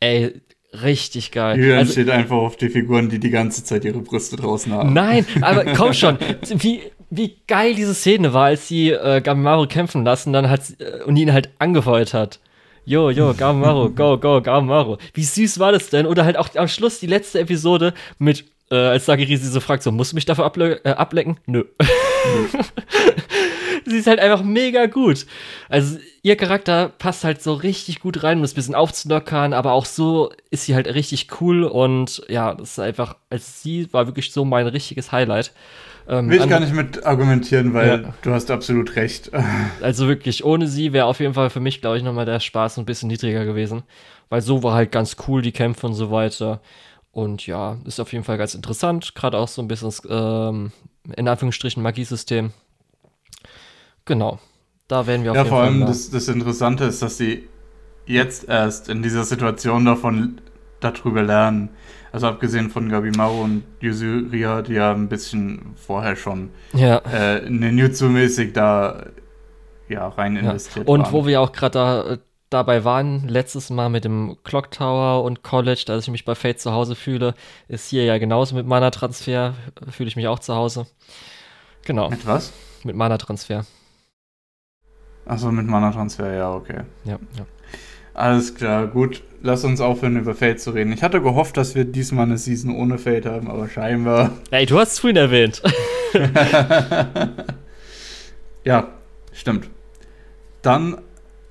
Ey, 0.00 0.40
richtig 0.82 1.30
geil. 1.30 1.58
Jürgen 1.58 1.78
also, 1.78 1.92
steht 1.92 2.10
einfach 2.10 2.36
auf 2.36 2.56
die 2.56 2.68
Figuren, 2.68 3.08
die 3.08 3.20
die 3.20 3.30
ganze 3.30 3.62
Zeit 3.62 3.84
ihre 3.84 4.00
Brüste 4.00 4.34
draußen 4.34 4.72
haben. 4.72 4.92
Nein, 4.92 5.24
aber 5.40 5.64
komm 5.76 5.92
schon. 5.92 6.18
Wie, 6.58 6.80
wie 7.10 7.36
geil 7.46 7.76
diese 7.76 7.94
Szene 7.94 8.32
war, 8.32 8.46
als 8.46 8.66
sie 8.66 8.90
äh, 8.90 9.20
Gamimaru 9.20 9.68
kämpfen 9.68 10.04
lassen 10.04 10.32
dann 10.32 10.50
hat, 10.50 10.62
äh, 10.80 11.04
und 11.04 11.16
ihn 11.16 11.32
halt 11.32 11.50
angefeuert 11.60 12.12
hat. 12.12 12.40
Jo, 12.84 13.10
jo, 13.10 13.34
Gamaro, 13.34 13.90
go, 13.90 14.18
go, 14.18 14.40
Gamaro. 14.40 14.98
Wie 15.14 15.24
süß 15.24 15.58
war 15.58 15.72
das 15.72 15.90
denn? 15.90 16.06
Oder 16.06 16.24
halt 16.24 16.36
auch 16.36 16.48
am 16.54 16.68
Schluss 16.68 17.00
die 17.00 17.08
letzte 17.08 17.40
Episode 17.40 17.94
mit, 18.18 18.44
äh, 18.70 18.74
als 18.74 19.06
Sagiri 19.06 19.36
sie 19.36 19.48
so 19.48 19.60
fragt, 19.60 19.82
so, 19.82 19.92
musst 19.92 20.12
du 20.12 20.16
mich 20.16 20.24
dafür 20.24 20.44
able 20.44 20.80
äh, 20.84 20.90
ablecken? 20.90 21.38
Nö. 21.46 21.64
Nö. 21.80 22.60
sie 23.86 23.98
ist 23.98 24.06
halt 24.06 24.20
einfach 24.20 24.42
mega 24.42 24.86
gut. 24.86 25.26
Also 25.68 25.98
ihr 26.22 26.36
Charakter 26.36 26.90
passt 26.98 27.24
halt 27.24 27.42
so 27.42 27.54
richtig 27.54 28.00
gut 28.00 28.22
rein, 28.22 28.38
um 28.38 28.42
das 28.42 28.52
ein 28.52 28.56
bisschen 28.56 28.74
aufzulockern, 28.74 29.52
aber 29.52 29.72
auch 29.72 29.86
so 29.86 30.32
ist 30.50 30.64
sie 30.64 30.74
halt 30.74 30.92
richtig 30.92 31.40
cool 31.40 31.64
und 31.64 32.22
ja, 32.28 32.54
das 32.54 32.72
ist 32.72 32.78
einfach, 32.80 33.16
als 33.30 33.62
sie 33.62 33.92
war 33.92 34.06
wirklich 34.06 34.32
so 34.32 34.44
mein 34.44 34.66
richtiges 34.66 35.12
Highlight. 35.12 35.52
Ähm, 36.08 36.30
Will 36.30 36.40
ich 36.40 36.48
gar 36.48 36.60
nicht 36.60 36.74
mit 36.74 37.04
argumentieren, 37.04 37.74
weil 37.74 38.02
ja. 38.02 38.14
du 38.22 38.30
hast 38.32 38.50
absolut 38.50 38.96
recht. 38.96 39.30
Also 39.82 40.08
wirklich, 40.08 40.44
ohne 40.44 40.68
sie 40.68 40.92
wäre 40.92 41.06
auf 41.06 41.20
jeden 41.20 41.34
Fall 41.34 41.50
für 41.50 41.60
mich, 41.60 41.80
glaube 41.80 41.98
ich, 41.98 42.02
nochmal 42.02 42.26
der 42.26 42.40
Spaß 42.40 42.78
ein 42.78 42.84
bisschen 42.84 43.08
niedriger 43.08 43.44
gewesen. 43.44 43.82
Weil 44.28 44.40
so 44.40 44.62
war 44.62 44.74
halt 44.74 44.90
ganz 44.92 45.16
cool, 45.26 45.42
die 45.42 45.52
Kämpfe 45.52 45.86
und 45.86 45.94
so 45.94 46.10
weiter. 46.10 46.60
Und 47.16 47.46
ja, 47.46 47.78
ist 47.86 47.98
auf 47.98 48.12
jeden 48.12 48.24
Fall 48.24 48.36
ganz 48.36 48.54
interessant. 48.54 49.14
Gerade 49.14 49.38
auch 49.38 49.48
so 49.48 49.62
ein 49.62 49.68
bisschen, 49.68 49.90
ähm, 50.10 50.70
in 51.16 51.26
Anführungsstrichen, 51.26 51.82
Magiesystem. 51.82 52.52
Genau. 54.04 54.38
Da 54.86 55.06
werden 55.06 55.24
wir 55.24 55.30
auf 55.30 55.36
ja, 55.38 55.44
jeden 55.44 55.50
Fall. 55.50 55.64
Ja, 55.64 55.70
vor 55.70 55.78
allem 55.78 55.86
das, 55.86 56.10
das 56.10 56.28
Interessante 56.28 56.84
ist, 56.84 57.00
dass 57.00 57.16
sie 57.16 57.48
jetzt 58.04 58.50
erst 58.50 58.90
in 58.90 59.02
dieser 59.02 59.24
Situation 59.24 59.86
davon 59.86 60.42
darüber 60.80 61.22
lernen. 61.22 61.70
Also 62.12 62.26
abgesehen 62.26 62.68
von 62.68 62.90
Gabi 62.90 63.12
Maru 63.12 63.44
und 63.44 63.62
Yuzuria, 63.80 64.60
die 64.60 64.74
ja 64.74 64.92
ein 64.92 65.08
bisschen 65.08 65.74
vorher 65.74 66.16
schon 66.16 66.50
ja. 66.74 66.98
äh, 66.98 67.48
Ninjutsu-mäßig 67.48 68.52
da 68.52 69.06
ja, 69.88 70.06
rein 70.06 70.36
investiert 70.36 70.86
ja. 70.86 70.92
Und 70.92 71.04
waren. 71.04 71.12
wo 71.14 71.26
wir 71.26 71.40
auch 71.40 71.52
gerade 71.52 71.72
da, 71.72 72.18
dabei 72.50 72.84
waren, 72.84 73.28
letztes 73.28 73.70
Mal 73.70 73.88
mit 73.88 74.04
dem 74.04 74.36
Clock 74.44 74.70
Tower 74.70 75.24
und 75.24 75.42
College, 75.42 75.84
dass 75.86 76.04
ich 76.04 76.10
mich 76.10 76.24
bei 76.24 76.34
Fate 76.34 76.60
zu 76.60 76.72
Hause 76.72 76.94
fühle, 76.94 77.34
ist 77.68 77.88
hier 77.88 78.04
ja 78.04 78.18
genauso 78.18 78.54
mit 78.54 78.66
Mana-Transfer, 78.66 79.54
fühle 79.90 80.08
ich 80.08 80.16
mich 80.16 80.28
auch 80.28 80.38
zu 80.38 80.54
Hause. 80.54 80.86
Genau. 81.84 82.10
Mit 82.10 82.26
was? 82.26 82.52
Mit 82.84 82.96
Mana-Transfer. 82.96 83.64
Achso, 85.24 85.50
mit 85.50 85.66
Mana-Transfer, 85.66 86.32
ja, 86.34 86.52
okay. 86.52 86.82
Ja, 87.04 87.18
ja. 87.36 87.46
Alles 88.14 88.54
klar, 88.54 88.86
gut. 88.86 89.22
Lass 89.42 89.62
uns 89.64 89.80
aufhören, 89.80 90.16
über 90.16 90.34
Fate 90.34 90.58
zu 90.58 90.70
reden. 90.70 90.92
Ich 90.92 91.02
hatte 91.02 91.20
gehofft, 91.20 91.56
dass 91.56 91.74
wir 91.74 91.84
diesmal 91.84 92.24
eine 92.24 92.38
Season 92.38 92.74
ohne 92.74 92.96
Fate 92.96 93.26
haben, 93.26 93.50
aber 93.50 93.68
scheinbar. 93.68 94.30
Ey, 94.50 94.66
du 94.66 94.78
hast 94.78 94.92
es 94.92 94.98
vorhin 95.00 95.16
erwähnt. 95.16 95.62
ja, 98.64 98.88
stimmt. 99.32 99.68
Dann 100.62 100.96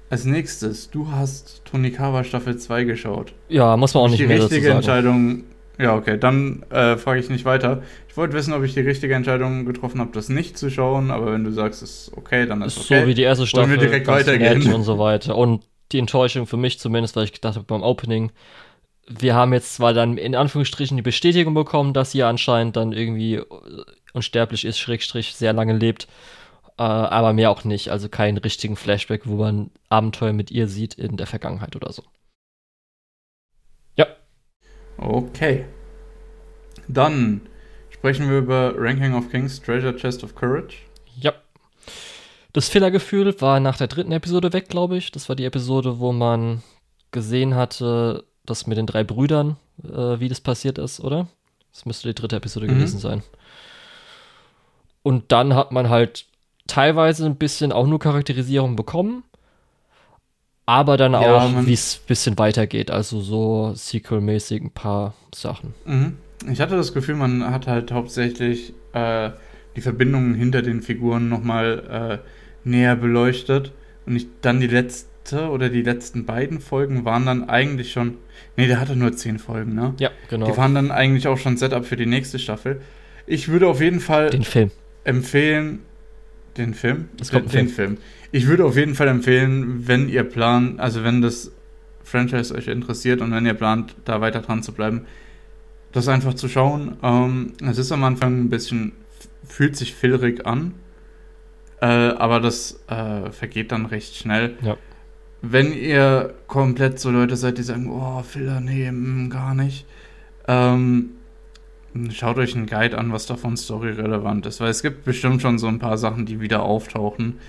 als 0.09 0.25
nächstes, 0.25 0.89
du 0.89 1.11
hast 1.11 1.63
Tonikawa 1.65 2.23
Staffel 2.23 2.57
2 2.57 2.83
geschaut. 2.83 3.33
Ja, 3.49 3.75
muss 3.77 3.93
man 3.93 4.03
auch 4.03 4.09
nicht 4.09 4.19
die 4.19 4.27
mehr 4.27 4.37
dazu 4.37 4.47
richtige 4.47 4.67
sagen. 4.67 4.77
Entscheidung. 4.77 5.43
Ja, 5.77 5.95
okay, 5.95 6.17
dann 6.17 6.63
äh, 6.69 6.95
frage 6.95 7.19
ich 7.19 7.29
nicht 7.29 7.43
weiter. 7.43 7.83
Ich 8.07 8.15
wollte 8.15 8.33
wissen, 8.33 8.53
ob 8.53 8.63
ich 8.63 8.73
die 8.73 8.79
richtige 8.79 9.13
Entscheidung 9.13 9.65
getroffen 9.65 9.99
habe, 9.99 10.11
das 10.13 10.29
nicht 10.29 10.57
zu 10.57 10.69
schauen, 10.69 11.11
aber 11.11 11.33
wenn 11.33 11.43
du 11.43 11.51
sagst, 11.51 11.83
es 11.83 12.07
ist 12.07 12.17
okay, 12.17 12.45
dann 12.45 12.61
ist 12.61 12.77
Ist 12.77 12.85
okay. 12.85 13.01
so 13.01 13.07
wie 13.07 13.13
die 13.13 13.23
erste 13.23 13.45
Staffel. 13.45 13.69
Wollen 13.71 13.81
wir 13.81 13.87
direkt 13.87 14.07
weitergehen? 14.07 14.71
Und 14.73 14.83
so 14.83 14.97
weiter. 14.99 15.37
Und 15.37 15.63
die 15.91 15.99
Enttäuschung 15.99 16.47
für 16.47 16.55
mich 16.57 16.79
zumindest, 16.79 17.15
weil 17.15 17.25
ich 17.25 17.33
gedacht 17.33 17.55
habe 17.55 17.65
beim 17.65 17.83
Opening, 17.83 18.31
wir 19.07 19.35
haben 19.35 19.53
jetzt 19.53 19.75
zwar 19.75 19.93
dann 19.93 20.17
in 20.17 20.33
Anführungsstrichen 20.33 20.97
die 20.97 21.03
Bestätigung 21.03 21.53
bekommen, 21.53 21.93
dass 21.93 22.11
sie 22.11 22.23
anscheinend 22.23 22.75
dann 22.75 22.91
irgendwie 22.91 23.41
unsterblich 24.13 24.65
ist, 24.65 24.79
Schrägstrich, 24.79 25.35
sehr 25.35 25.53
lange 25.53 25.73
lebt, 25.73 26.07
aber 26.83 27.33
mehr 27.33 27.49
auch 27.51 27.63
nicht. 27.63 27.89
Also 27.89 28.09
keinen 28.09 28.37
richtigen 28.37 28.75
Flashback, 28.75 29.21
wo 29.25 29.35
man 29.35 29.71
Abenteuer 29.89 30.33
mit 30.33 30.51
ihr 30.51 30.67
sieht 30.67 30.93
in 30.95 31.17
der 31.17 31.27
Vergangenheit 31.27 31.75
oder 31.75 31.91
so. 31.93 32.03
Ja, 33.95 34.07
Okay. 34.97 35.65
Dann 36.87 37.41
sprechen 37.89 38.29
wir 38.29 38.37
über 38.39 38.73
Ranking 38.77 39.13
of 39.15 39.29
Kings, 39.31 39.61
Treasure 39.61 39.95
Chest 39.95 40.23
of 40.23 40.35
Courage. 40.35 40.77
ja. 41.19 41.33
Das 42.53 42.69
Fillergefühl 42.69 43.41
war 43.41 43.59
nach 43.59 43.75
der 43.77 43.87
dritten 43.87 44.13
Episode 44.13 44.53
weg, 44.53 44.69
glaube 44.69 44.95
ich. 44.95 45.11
Das 45.11 45.27
war 45.27 45.35
die 45.35 45.43
Episode, 45.43 45.99
wo 45.99 46.13
man 46.13 46.63
gesehen 47.11 47.53
hatte, 47.55 48.23
das 48.45 48.65
mit 48.65 48.77
den 48.77 48.85
drei 48.85 49.03
Brüdern, 49.03 49.57
äh, 49.83 50.21
wie 50.21 50.29
das 50.29 50.39
passiert 50.39 50.77
ist, 50.77 51.01
oder? 51.01 51.27
Das 51.73 51.85
müsste 51.85 52.07
die 52.07 52.15
dritte 52.15 52.37
Episode 52.37 52.67
Mhm. 52.67 52.75
gewesen 52.75 52.99
sein. 52.99 53.23
Und 55.03 55.33
dann 55.33 55.53
hat 55.53 55.73
man 55.73 55.89
halt 55.89 56.27
teilweise 56.67 57.25
ein 57.25 57.35
bisschen 57.35 57.71
auch 57.71 57.87
nur 57.87 57.99
Charakterisierung 57.99 58.75
bekommen, 58.75 59.23
aber 60.65 60.97
dann 60.97 61.13
Ja, 61.13 61.37
auch, 61.37 61.65
wie 61.65 61.73
es 61.73 61.99
ein 62.03 62.07
bisschen 62.07 62.37
weitergeht. 62.39 62.89
Also 62.89 63.21
so 63.21 63.73
Sequel-mäßig 63.75 64.61
ein 64.63 64.71
paar 64.71 65.13
Sachen. 65.33 65.73
Mhm. 65.85 66.17
Ich 66.51 66.59
hatte 66.59 66.75
das 66.75 66.93
Gefühl, 66.93 67.15
man 67.15 67.49
hat 67.51 67.67
halt 67.67 67.91
hauptsächlich 67.91 68.73
äh, 68.93 69.31
die 69.75 69.81
Verbindungen 69.81 70.33
hinter 70.35 70.61
den 70.61 70.81
Figuren 70.81 71.29
nochmal 71.29 72.21
äh, 72.23 72.67
näher 72.67 72.95
beleuchtet. 72.95 73.71
Und 74.05 74.15
ich, 74.15 74.27
dann 74.41 74.59
die 74.59 74.67
letzte 74.67 75.49
oder 75.49 75.69
die 75.69 75.81
letzten 75.81 76.25
beiden 76.25 76.59
Folgen 76.59 77.05
waren 77.05 77.25
dann 77.25 77.49
eigentlich 77.49 77.91
schon. 77.91 78.15
Nee, 78.57 78.67
der 78.67 78.79
hatte 78.79 78.95
nur 78.95 79.13
zehn 79.13 79.39
Folgen, 79.39 79.73
ne? 79.75 79.93
Ja, 79.99 80.09
genau. 80.29 80.45
Die 80.51 80.57
waren 80.57 80.75
dann 80.75 80.91
eigentlich 80.91 81.27
auch 81.27 81.37
schon 81.37 81.57
Setup 81.57 81.85
für 81.85 81.95
die 81.95 82.05
nächste 82.05 82.37
Staffel. 82.37 82.81
Ich 83.25 83.47
würde 83.47 83.67
auf 83.67 83.81
jeden 83.81 83.99
Fall 83.99 84.29
Den 84.29 84.43
Film. 84.43 84.71
empfehlen, 85.03 85.79
den 86.57 86.73
Film? 86.73 87.09
Es 87.19 87.31
kommt 87.31 87.53
den 87.53 87.67
Film. 87.67 87.97
Ich 88.31 88.47
würde 88.47 88.65
auf 88.65 88.75
jeden 88.75 88.95
Fall 88.95 89.07
empfehlen, 89.07 89.87
wenn 89.87 90.09
ihr 90.09 90.23
plant, 90.23 90.79
also 90.79 91.03
wenn 91.03 91.21
das 91.21 91.51
Franchise 92.03 92.53
euch 92.53 92.67
interessiert 92.67 93.21
und 93.21 93.31
wenn 93.31 93.45
ihr 93.45 93.53
plant, 93.53 93.95
da 94.05 94.21
weiter 94.21 94.41
dran 94.41 94.63
zu 94.63 94.73
bleiben, 94.73 95.05
das 95.91 96.07
einfach 96.07 96.33
zu 96.33 96.49
schauen. 96.49 96.97
Ähm, 97.01 97.53
es 97.67 97.77
ist 97.77 97.91
am 97.91 98.03
Anfang 98.03 98.41
ein 98.41 98.49
bisschen, 98.49 98.91
fühlt 99.47 99.75
sich 99.75 99.95
filrig 99.95 100.45
an, 100.45 100.73
äh, 101.81 101.85
aber 101.85 102.39
das 102.39 102.83
äh, 102.87 103.31
vergeht 103.31 103.71
dann 103.71 103.85
recht 103.85 104.15
schnell. 104.15 104.57
Ja. 104.61 104.77
Wenn 105.41 105.73
ihr 105.73 106.33
komplett 106.47 106.99
so 106.99 107.11
Leute 107.11 107.35
seid, 107.35 107.57
die 107.57 107.63
sagen, 107.63 107.89
oh, 107.89 108.23
Filler, 108.23 108.59
nee, 108.59 108.91
mm, 108.91 109.29
gar 109.29 109.53
nicht, 109.55 109.85
ähm, 110.47 111.11
schaut 112.11 112.37
euch 112.37 112.55
einen 112.55 112.65
Guide 112.65 112.97
an, 112.97 113.11
was 113.11 113.25
davon 113.25 113.57
storyrelevant 113.57 114.45
ist, 114.45 114.59
weil 114.59 114.69
es 114.69 114.81
gibt 114.81 115.05
bestimmt 115.05 115.41
schon 115.41 115.59
so 115.59 115.67
ein 115.67 115.79
paar 115.79 115.97
Sachen, 115.97 116.25
die 116.25 116.39
wieder 116.41 116.63
auftauchen. 116.63 117.39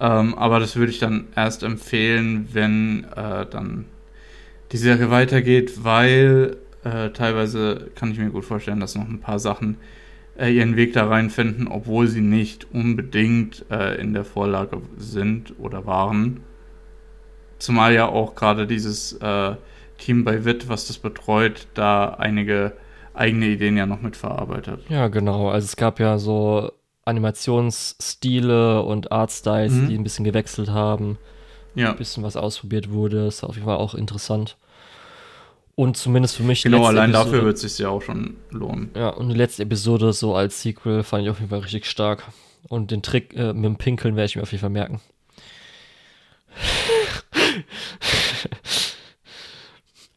Ähm, 0.00 0.34
aber 0.34 0.60
das 0.60 0.76
würde 0.76 0.90
ich 0.90 0.98
dann 0.98 1.28
erst 1.36 1.62
empfehlen, 1.62 2.48
wenn 2.52 3.04
äh, 3.14 3.46
dann 3.46 3.84
die 4.72 4.78
Serie 4.78 5.10
weitergeht, 5.10 5.84
weil 5.84 6.56
äh, 6.84 7.10
teilweise 7.10 7.90
kann 7.94 8.10
ich 8.10 8.18
mir 8.18 8.30
gut 8.30 8.44
vorstellen, 8.44 8.80
dass 8.80 8.94
noch 8.94 9.08
ein 9.08 9.20
paar 9.20 9.38
Sachen 9.38 9.76
äh, 10.38 10.50
ihren 10.50 10.76
Weg 10.76 10.94
da 10.94 11.06
reinfinden, 11.06 11.68
obwohl 11.68 12.08
sie 12.08 12.22
nicht 12.22 12.66
unbedingt 12.72 13.66
äh, 13.70 14.00
in 14.00 14.14
der 14.14 14.24
Vorlage 14.24 14.80
sind 14.96 15.54
oder 15.58 15.86
waren. 15.86 16.40
Zumal 17.58 17.92
ja 17.92 18.08
auch 18.08 18.34
gerade 18.34 18.66
dieses 18.66 19.12
äh, 19.14 19.54
Team 19.98 20.24
bei 20.24 20.46
WIT, 20.46 20.68
was 20.68 20.86
das 20.86 20.96
betreut, 20.96 21.66
da 21.74 22.14
einige 22.14 22.72
eigene 23.20 23.46
Ideen 23.46 23.76
ja 23.76 23.86
noch 23.86 24.00
mitverarbeitet. 24.00 24.80
Ja, 24.88 25.08
genau. 25.08 25.48
Also 25.50 25.66
es 25.66 25.76
gab 25.76 26.00
ja 26.00 26.18
so 26.18 26.72
Animationsstile 27.04 28.82
und 28.82 29.12
Artstyles, 29.12 29.72
Mhm. 29.72 29.88
die 29.88 29.94
ein 29.98 30.02
bisschen 30.04 30.24
gewechselt 30.24 30.70
haben, 30.70 31.18
Ja, 31.74 31.90
ein 31.90 31.96
bisschen 31.96 32.22
was 32.24 32.36
ausprobiert 32.36 32.90
wurde. 32.90 33.26
Ist 33.26 33.44
auf 33.44 33.54
jeden 33.54 33.66
Fall 33.66 33.76
auch 33.76 33.94
interessant. 33.94 34.56
Und 35.76 35.96
zumindest 35.96 36.36
für 36.36 36.42
mich 36.42 36.62
die 36.62 36.68
genau, 36.68 36.84
allein 36.84 37.10
Episode, 37.10 37.30
dafür 37.30 37.44
wird 37.46 37.56
es 37.56 37.62
sich 37.62 37.78
ja 37.78 37.88
auch 37.88 38.02
schon 38.02 38.36
lohnen. 38.50 38.90
Ja, 38.96 39.10
und 39.10 39.28
die 39.30 39.34
letzte 39.36 39.62
Episode 39.62 40.12
so 40.12 40.34
als 40.34 40.60
Sequel 40.62 41.02
fand 41.04 41.22
ich 41.24 41.30
auf 41.30 41.38
jeden 41.38 41.50
Fall 41.50 41.60
richtig 41.60 41.86
stark. 41.86 42.24
Und 42.68 42.90
den 42.90 43.02
Trick 43.02 43.34
äh, 43.36 43.52
mit 43.54 43.64
dem 43.64 43.76
Pinkeln 43.76 44.16
werde 44.16 44.26
ich 44.26 44.36
mir 44.36 44.42
auf 44.42 44.50
jeden 44.52 44.60
Fall 44.60 44.70
merken. 44.70 45.00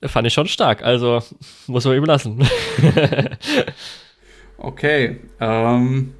fand 0.07 0.27
ich 0.27 0.33
schon 0.33 0.47
stark, 0.47 0.83
also 0.83 1.21
muss 1.67 1.85
man 1.85 1.95
ihm 1.95 2.05
lassen. 2.05 2.47
Okay, 4.57 5.19
ähm, 5.39 6.13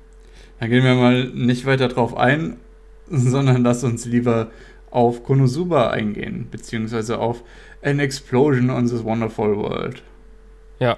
dann 0.60 0.70
gehen 0.70 0.84
wir 0.84 0.96
mal 0.96 1.26
nicht 1.26 1.66
weiter 1.66 1.88
drauf 1.88 2.16
ein, 2.18 2.58
sondern 3.10 3.64
lass 3.64 3.84
uns 3.84 4.06
lieber 4.06 4.50
auf 4.92 5.24
Konosuba 5.24 5.90
eingehen, 5.92 6.48
beziehungsweise 6.52 7.20
auf 7.20 7.44
An 7.82 8.00
Explosion 8.00 8.70
on 8.70 8.88
this 8.88 9.04
Wonderful 9.04 9.58
World. 9.58 10.04
ja, 10.80 10.98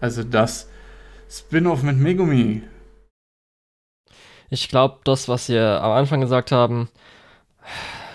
Also 0.00 0.22
das 0.24 0.68
Spin-off 1.30 1.82
mit 1.82 1.98
Megumi. 1.98 2.62
Ich 4.50 4.68
glaube, 4.68 4.98
das, 5.04 5.28
was 5.28 5.48
wir 5.48 5.82
am 5.82 5.92
Anfang 5.92 6.20
gesagt 6.20 6.52
haben, 6.52 6.88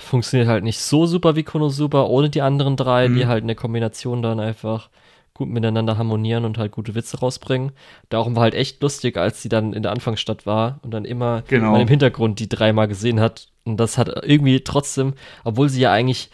funktioniert 0.09 0.49
halt 0.49 0.63
nicht 0.63 0.79
so 0.79 1.05
super 1.05 1.35
wie 1.35 1.43
Konosuba 1.43 2.03
ohne 2.03 2.29
die 2.29 2.41
anderen 2.41 2.75
drei, 2.75 3.07
Mhm. 3.07 3.15
die 3.15 3.27
halt 3.27 3.41
in 3.41 3.47
der 3.47 3.55
Kombination 3.55 4.21
dann 4.21 4.39
einfach 4.39 4.89
gut 5.33 5.47
miteinander 5.49 5.97
harmonieren 5.97 6.43
und 6.43 6.57
halt 6.57 6.71
gute 6.73 6.95
Witze 6.95 7.19
rausbringen. 7.19 7.71
Darum 8.09 8.35
war 8.35 8.43
halt 8.43 8.53
echt 8.55 8.81
lustig, 8.81 9.15
als 9.15 9.41
sie 9.41 9.47
dann 9.47 9.71
in 9.71 9.83
der 9.83 9.93
Anfangsstadt 9.93 10.45
war 10.45 10.79
und 10.81 10.91
dann 10.91 11.05
immer 11.05 11.43
Genau. 11.47 11.79
im 11.79 11.87
Hintergrund 11.87 12.39
die 12.39 12.49
dreimal 12.49 12.89
gesehen 12.89 13.21
hat. 13.21 13.47
Und 13.63 13.77
das 13.77 13.97
hat 13.97 14.09
irgendwie 14.25 14.59
trotzdem, 14.65 15.13
obwohl 15.45 15.69
sie 15.69 15.79
ja 15.81 15.93
eigentlich 15.93 16.29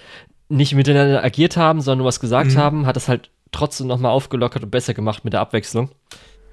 nicht 0.49 0.73
miteinander 0.73 1.23
agiert 1.23 1.56
haben, 1.57 1.81
sondern 1.81 1.99
nur 1.99 2.07
was 2.07 2.19
gesagt 2.19 2.52
Mhm. 2.53 2.57
haben, 2.57 2.85
hat 2.88 2.97
es 2.97 3.07
halt 3.07 3.30
trotzdem 3.52 3.85
nochmal 3.88 4.11
aufgelockert 4.11 4.64
und 4.64 4.72
besser 4.72 4.93
gemacht 4.95 5.23
mit 5.23 5.34
der 5.34 5.41
Abwechslung. 5.41 5.89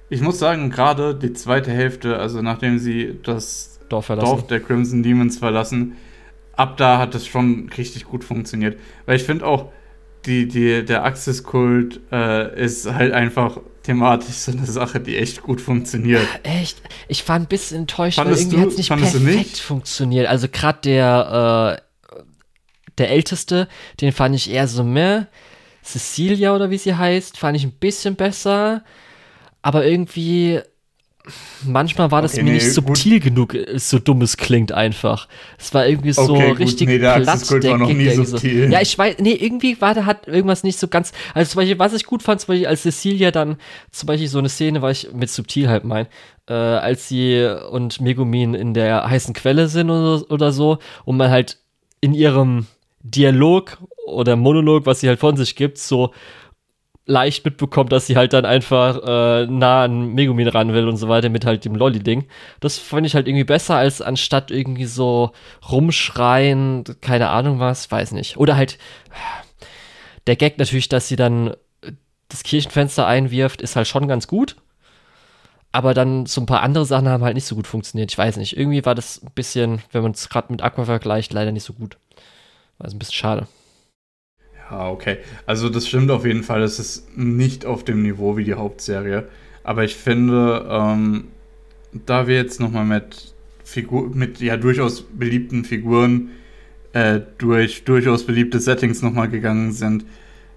Ich 0.09 0.21
muss 0.21 0.37
sagen, 0.37 0.69
gerade 0.69 1.15
die 1.15 1.33
zweite 1.33 1.71
Hälfte, 1.71 2.19
also 2.19 2.41
nachdem 2.43 2.77
sie 2.77 3.17
das 3.23 3.79
Dorf. 3.89 4.07
Dorf 4.07 4.47
der 4.47 4.59
Crimson 4.59 5.01
Demons 5.03 5.37
verlassen, 5.39 5.95
ab 6.55 6.77
da 6.77 6.99
hat 6.99 7.15
es 7.15 7.27
schon 7.27 7.69
richtig 7.77 8.05
gut 8.05 8.23
funktioniert. 8.23 8.79
Weil 9.05 9.15
ich 9.15 9.23
finde 9.23 9.45
auch, 9.45 9.71
die, 10.25 10.47
die, 10.47 10.85
der 10.85 11.03
Axis-Kult 11.03 11.99
äh, 12.11 12.63
ist 12.63 12.91
halt 12.91 13.13
einfach 13.13 13.59
thematisch 13.83 14.35
so 14.35 14.51
eine 14.53 14.65
Sache, 14.65 14.99
die 15.01 15.17
echt 15.17 15.41
gut 15.41 15.59
funktioniert. 15.59 16.25
Echt? 16.43 16.81
Ich 17.09 17.27
war 17.27 17.35
ein 17.35 17.47
bisschen 17.47 17.79
enttäuscht, 17.79 18.15
Fandest 18.15 18.45
weil 18.45 18.59
irgendwie 18.59 18.61
hat 18.61 18.71
es 18.71 18.77
nicht 18.77 18.89
perfekt 18.89 19.23
nicht? 19.23 19.59
funktioniert. 19.59 20.27
Also 20.27 20.47
gerade 20.47 20.79
der, 20.83 21.79
äh, 22.13 22.17
der 22.97 23.09
Älteste, 23.09 23.67
den 23.99 24.13
fand 24.13 24.35
ich 24.35 24.49
eher 24.49 24.67
so 24.67 24.83
mehr. 24.83 25.27
Cecilia 25.83 26.55
oder 26.55 26.69
wie 26.69 26.77
sie 26.77 26.95
heißt, 26.95 27.37
fand 27.37 27.57
ich 27.57 27.65
ein 27.65 27.73
bisschen 27.73 28.15
besser. 28.15 28.85
Aber 29.61 29.85
irgendwie, 29.85 30.61
manchmal 31.65 32.11
war 32.11 32.21
das 32.21 32.33
Okay, 32.33 32.43
mir 32.43 32.51
nee, 32.51 32.55
nicht 32.57 32.65
gut. 32.65 32.97
subtil 32.97 33.19
genug, 33.19 33.53
äh, 33.53 33.77
so 33.79 33.99
dumm 33.99 34.21
es 34.21 34.35
klingt 34.37 34.71
einfach. 34.71 35.27
Es 35.57 35.73
war 35.73 35.87
irgendwie 35.87 36.11
so 36.11 36.33
Okay, 36.33 36.49
gut, 36.49 36.59
richtig 36.59 36.87
nee, 36.87 36.97
der 36.99 37.19
platt, 37.19 37.49
war 37.51 37.77
noch 37.77 37.87
nie 37.87 38.09
subtil. 38.09 38.71
Ja, 38.71 38.81
ich 38.81 38.97
weiß, 38.97 39.17
nee, 39.19 39.33
irgendwie 39.33 39.79
war 39.81 39.93
da 39.93 40.05
hat 40.05 40.27
irgendwas 40.27 40.63
nicht 40.63 40.77
so 40.77 40.87
ganz, 40.87 41.13
also 41.33 41.51
zum 41.51 41.59
Beispiel, 41.59 41.79
was 41.79 41.93
ich 41.93 42.05
gut 42.05 42.23
fand, 42.23 42.41
zum 42.41 42.47
Beispiel, 42.47 42.67
als 42.67 42.81
Cecilia 42.81 43.31
dann, 43.31 43.57
zum 43.91 44.07
Beispiel 44.07 44.27
so 44.27 44.39
eine 44.39 44.49
Szene, 44.49 44.81
weil 44.81 44.91
ich 44.91 45.13
mit 45.13 45.29
subtil 45.29 45.69
halt 45.69 45.85
mein, 45.85 46.07
äh, 46.49 46.53
als 46.53 47.07
sie 47.07 47.45
und 47.71 48.01
Megumin 48.01 48.53
in 48.53 48.73
der 48.73 49.09
heißen 49.09 49.33
Quelle 49.33 49.69
sind 49.69 49.89
oder, 49.89 50.29
oder 50.29 50.51
so 50.51 50.79
und 51.05 51.17
man 51.17 51.31
halt 51.31 51.57
in 52.01 52.13
ihrem 52.13 52.67
Dialog 53.01 53.77
oder 54.05 54.35
Monolog, 54.35 54.85
was 54.85 54.99
sie 54.99 55.07
halt 55.07 55.19
von 55.19 55.37
sich 55.37 55.55
gibt, 55.55 55.77
so 55.77 56.11
leicht 57.05 57.43
mitbekommt, 57.45 57.91
dass 57.91 58.07
sie 58.07 58.15
halt 58.15 58.33
dann 58.33 58.45
einfach 58.45 59.01
äh, 59.05 59.45
nah 59.47 59.83
an 59.83 60.13
Megumin 60.13 60.47
ran 60.47 60.73
will 60.73 60.87
und 60.87 60.97
so 60.97 61.09
weiter 61.09 61.29
mit 61.29 61.45
halt 61.45 61.65
dem 61.65 61.75
Lolli-Ding. 61.75 62.25
Das 62.61 62.77
fand 62.77 63.05
ich 63.05 63.15
halt 63.15 63.27
irgendwie 63.27 63.43
besser, 63.43 63.75
als 63.75 64.01
anstatt 64.01 64.51
irgendwie 64.51 64.85
so 64.85 65.31
rumschreien, 65.69 66.83
keine 67.01 67.29
Ahnung 67.29 67.59
was, 67.59 67.91
weiß 67.91 68.11
nicht. 68.13 68.37
Oder 68.37 68.55
halt, 68.55 68.77
Der 70.27 70.35
Gag 70.35 70.57
natürlich, 70.57 70.89
dass 70.89 71.07
sie 71.07 71.15
dann 71.15 71.55
das 72.29 72.43
Kirchenfenster 72.43 73.05
einwirft, 73.05 73.61
ist 73.61 73.75
halt 73.75 73.87
schon 73.87 74.07
ganz 74.07 74.27
gut. 74.27 74.55
Aber 75.71 75.93
dann 75.93 76.25
so 76.27 76.39
ein 76.41 76.45
paar 76.45 76.61
andere 76.61 76.85
Sachen 76.85 77.09
haben 77.09 77.23
halt 77.23 77.33
nicht 77.35 77.45
so 77.45 77.55
gut 77.55 77.67
funktioniert. 77.67 78.11
Ich 78.11 78.17
weiß 78.17 78.37
nicht. 78.37 78.55
Irgendwie 78.57 78.85
war 78.85 78.95
das 78.95 79.21
ein 79.23 79.31
bisschen, 79.33 79.81
wenn 79.91 80.03
man 80.03 80.11
es 80.11 80.29
gerade 80.29 80.51
mit 80.51 80.61
Aqua 80.61 80.85
vergleicht, 80.85 81.33
leider 81.33 81.51
nicht 81.51 81.63
so 81.63 81.73
gut. 81.73 81.97
War 82.77 82.85
also 82.85 82.95
ein 82.95 82.99
bisschen 82.99 83.15
schade. 83.15 83.47
Ja, 84.73 84.89
okay. 84.89 85.17
Also 85.45 85.69
das 85.69 85.87
stimmt 85.87 86.09
auf 86.09 86.25
jeden 86.25 86.41
Fall. 86.41 86.63
Es 86.63 86.79
ist 86.79 87.15
nicht 87.15 87.63
auf 87.63 87.83
dem 87.85 88.01
Niveau 88.01 88.37
wie 88.37 88.43
die 88.43 88.55
Hauptserie. 88.55 89.27
Aber 89.63 89.83
ich 89.83 89.95
finde, 89.95 90.65
ähm, 90.67 91.25
da 91.93 92.25
wir 92.27 92.35
jetzt 92.35 92.59
nochmal 92.59 92.85
mit 92.85 93.33
Figur 93.63 94.09
mit 94.13 94.39
ja 94.39 94.57
durchaus 94.57 95.03
beliebten 95.03 95.63
Figuren 95.63 96.31
äh, 96.93 97.21
durch 97.37 97.83
durchaus 97.85 98.25
beliebte 98.25 98.59
Settings 98.59 99.03
nochmal 99.03 99.29
gegangen 99.29 99.73
sind, 99.73 100.05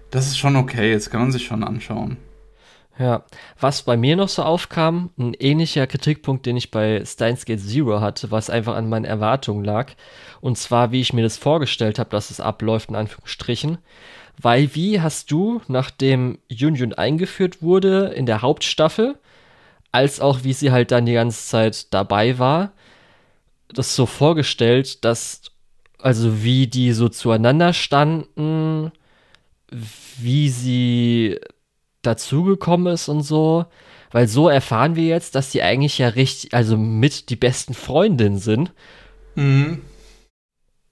das 0.09 0.27
ist 0.27 0.39
schon 0.39 0.55
okay. 0.55 0.91
Jetzt 0.91 1.11
kann 1.11 1.21
man 1.21 1.31
sich 1.31 1.45
schon 1.45 1.63
anschauen. 1.63 2.17
Ja, 2.99 3.23
was 3.59 3.83
bei 3.83 3.95
mir 3.95 4.15
noch 4.15 4.29
so 4.29 4.41
aufkam, 4.41 5.11
ein 5.19 5.35
ähnlicher 5.35 5.85
Kritikpunkt, 5.85 6.47
den 6.47 6.57
ich 6.57 6.71
bei 6.71 7.03
Steins 7.05 7.45
Gate 7.45 7.59
Zero 7.59 8.01
hatte, 8.01 8.31
was 8.31 8.49
einfach 8.49 8.75
an 8.75 8.89
meinen 8.89 9.05
Erwartungen 9.05 9.63
lag, 9.63 9.91
und 10.41 10.57
zwar 10.57 10.91
wie 10.91 11.01
ich 11.01 11.13
mir 11.13 11.21
das 11.21 11.37
vorgestellt 11.37 11.99
habe, 11.99 12.09
dass 12.09 12.31
es 12.31 12.39
abläuft, 12.39 12.89
in 12.89 12.95
Anführungsstrichen. 12.95 13.77
Weil 14.41 14.73
wie 14.73 14.99
hast 14.99 15.29
du, 15.31 15.61
nachdem 15.67 16.39
Yun 16.47 16.93
eingeführt 16.93 17.61
wurde 17.61 18.13
in 18.15 18.25
der 18.25 18.41
Hauptstaffel, 18.41 19.19
als 19.91 20.19
auch 20.19 20.43
wie 20.43 20.53
sie 20.53 20.71
halt 20.71 20.91
dann 20.91 21.05
die 21.05 21.13
ganze 21.13 21.45
Zeit 21.45 21.93
dabei 21.93 22.39
war, 22.39 22.71
das 23.67 23.95
so 23.95 24.05
vorgestellt, 24.07 25.05
dass, 25.05 25.41
also 25.99 26.43
wie 26.43 26.67
die 26.67 26.93
so 26.93 27.09
zueinander 27.09 27.73
standen, 27.73 28.91
wie 29.69 30.49
sie 30.49 31.39
dazugekommen 32.07 32.93
ist 32.93 33.09
und 33.09 33.21
so. 33.21 33.65
Weil 34.11 34.27
so 34.27 34.47
erfahren 34.47 34.95
wir 34.95 35.05
jetzt, 35.05 35.35
dass 35.35 35.51
die 35.51 35.61
eigentlich 35.61 35.97
ja 35.97 36.07
richtig, 36.09 36.53
also 36.53 36.77
mit 36.77 37.29
die 37.29 37.35
besten 37.35 37.73
Freundinnen 37.73 38.39
sind. 38.39 38.71
Mhm. 39.35 39.81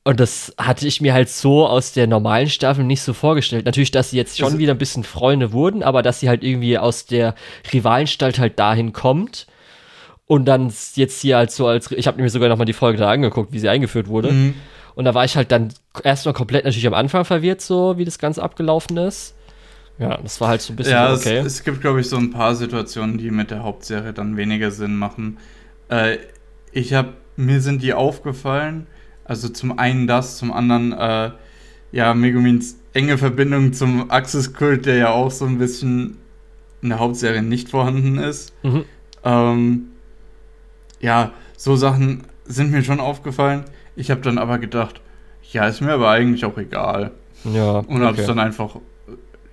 Und 0.03 0.19
das 0.19 0.53
hatte 0.59 0.87
ich 0.87 1.01
mir 1.01 1.13
halt 1.13 1.29
so 1.29 1.65
aus 1.65 1.93
der 1.93 2.05
normalen 2.05 2.49
Staffel 2.49 2.83
nicht 2.83 3.01
so 3.01 3.13
vorgestellt. 3.13 3.65
Natürlich, 3.65 3.89
dass 3.89 4.11
sie 4.11 4.17
jetzt 4.17 4.37
schon 4.37 4.45
also, 4.45 4.59
wieder 4.59 4.73
ein 4.73 4.77
bisschen 4.77 5.03
Freunde 5.03 5.51
wurden, 5.51 5.81
aber 5.81 6.03
dass 6.03 6.19
sie 6.19 6.29
halt 6.29 6.43
irgendwie 6.43 6.77
aus 6.77 7.07
der 7.07 7.33
Rivalenstalt 7.73 8.37
halt 8.37 8.59
dahin 8.59 8.93
kommt. 8.93 9.47
Und 10.27 10.45
dann 10.45 10.71
jetzt 10.95 11.21
hier 11.21 11.37
halt 11.37 11.51
so 11.51 11.67
als, 11.67 11.91
ich 11.91 12.05
habe 12.07 12.21
mir 12.21 12.29
sogar 12.29 12.49
nochmal 12.49 12.65
die 12.65 12.73
Folge 12.73 12.99
da 12.99 13.09
angeguckt, 13.09 13.51
wie 13.51 13.59
sie 13.59 13.69
eingeführt 13.69 14.07
wurde. 14.07 14.31
Mhm. 14.31 14.53
Und 14.93 15.05
da 15.05 15.13
war 15.13 15.25
ich 15.25 15.35
halt 15.35 15.51
dann 15.51 15.73
erstmal 16.03 16.33
komplett 16.33 16.65
natürlich 16.65 16.87
am 16.87 16.93
Anfang 16.93 17.25
verwirrt, 17.25 17.61
so 17.61 17.97
wie 17.97 18.05
das 18.05 18.19
Ganze 18.19 18.43
abgelaufen 18.43 18.97
ist. 18.97 19.35
Ja, 19.97 20.17
das 20.17 20.41
war 20.41 20.49
halt 20.49 20.61
so 20.61 20.73
ein 20.73 20.76
bisschen 20.76 20.93
ja, 20.93 21.13
okay. 21.13 21.38
Es, 21.38 21.45
es 21.45 21.63
gibt, 21.63 21.81
glaube 21.81 22.01
ich, 22.01 22.09
so 22.09 22.17
ein 22.17 22.31
paar 22.31 22.55
Situationen, 22.55 23.17
die 23.17 23.31
mit 23.31 23.51
der 23.51 23.63
Hauptserie 23.63 24.13
dann 24.13 24.35
weniger 24.35 24.72
Sinn 24.72 24.97
machen. 24.97 25.38
Äh, 25.89 26.17
ich 26.72 26.93
habe, 26.93 27.13
mir 27.38 27.61
sind 27.61 27.81
die 27.81 27.93
aufgefallen. 27.93 28.88
Also 29.23 29.49
zum 29.49 29.80
einen 29.80 30.05
das, 30.07 30.38
zum 30.38 30.51
anderen, 30.51 30.91
äh, 30.91 31.31
ja, 31.91 32.13
Megumins 32.13 32.77
enge 32.93 33.17
Verbindung 33.17 33.73
zum 33.73 34.11
Axis-Kult, 34.11 34.85
der 34.85 34.97
ja 34.97 35.09
auch 35.09 35.31
so 35.31 35.45
ein 35.45 35.57
bisschen 35.57 36.17
in 36.81 36.89
der 36.89 36.99
Hauptserie 36.99 37.41
nicht 37.41 37.69
vorhanden 37.69 38.17
ist. 38.17 38.53
Mhm. 38.63 38.85
Ähm, 39.23 39.88
ja, 40.99 41.31
so 41.57 41.76
Sachen 41.76 42.23
sind 42.45 42.72
mir 42.72 42.84
schon 42.84 42.99
aufgefallen. 42.99 43.63
Ich 43.95 44.11
habe 44.11 44.22
dann 44.22 44.38
aber 44.38 44.59
gedacht, 44.59 45.01
ja, 45.51 45.67
ist 45.67 45.81
mir 45.81 45.93
aber 45.93 46.09
eigentlich 46.09 46.45
auch 46.45 46.57
egal. 46.57 47.11
Ja. 47.43 47.80
Und 47.80 48.03
habe 48.03 48.19
es 48.19 48.27
dann 48.27 48.39
einfach 48.39 48.77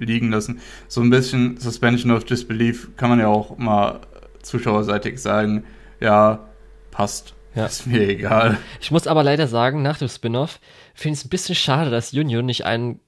liegen 0.05 0.31
lassen. 0.31 0.61
So 0.89 1.01
ein 1.01 1.11
bisschen 1.11 1.59
Suspension 1.59 2.13
of 2.13 2.25
Disbelief 2.25 2.91
kann 2.97 3.11
man 3.11 3.19
ja 3.19 3.29
auch 3.29 3.59
mal 3.59 4.01
zuschauerseitig 4.43 5.21
sagen, 5.21 5.65
ja, 6.01 6.49
passt. 6.91 7.35
Ja. 7.55 7.67
Ist 7.67 7.87
mir 7.87 8.09
egal. 8.09 8.59
Ich 8.81 8.91
muss 8.91 9.07
aber 9.07 9.23
leider 9.23 9.47
sagen, 9.47 9.83
nach 9.83 9.99
dem 9.99 10.09
Spin-off 10.09 10.59
finde 10.95 11.15
ich 11.15 11.21
es 11.21 11.27
ein 11.27 11.31
bisschen 11.31 11.55
schade, 11.55 11.91
dass 11.91 12.13
Union 12.13 12.47
nicht 12.47 12.65
ein 12.65 13.01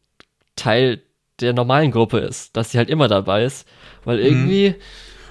Teil 0.54 1.02
der 1.40 1.52
normalen 1.52 1.90
Gruppe 1.90 2.18
ist, 2.18 2.56
dass 2.56 2.70
sie 2.70 2.78
halt 2.78 2.90
immer 2.90 3.08
dabei 3.08 3.44
ist, 3.44 3.66
weil 4.04 4.18
mhm. 4.18 4.24
irgendwie. 4.24 4.74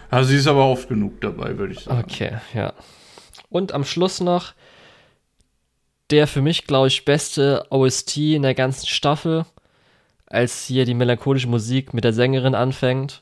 Also 0.10 0.30
sie 0.30 0.38
ist 0.38 0.48
aber 0.48 0.66
oft 0.66 0.90
genug 0.90 1.22
dabei, 1.22 1.58
würde 1.58 1.74
ich 1.74 1.82
sagen. 1.82 2.04
Okay, 2.04 2.38
ja. 2.54 2.74
Und 3.50 3.72
am 3.72 3.84
Schluss 3.84 4.20
noch 4.20 4.54
der 6.10 6.28
für 6.28 6.42
mich, 6.42 6.68
glaube 6.68 6.88
ich, 6.88 7.06
beste 7.06 7.66
OST 7.70 8.18
in 8.18 8.42
der 8.42 8.54
ganzen 8.54 8.88
Staffel 8.88 9.46
als 10.34 10.66
hier 10.66 10.86
die 10.86 10.96
melancholische 10.96 11.48
Musik 11.48 11.94
mit 11.94 12.04
der 12.04 12.12
Sängerin 12.12 12.56
anfängt, 12.56 13.22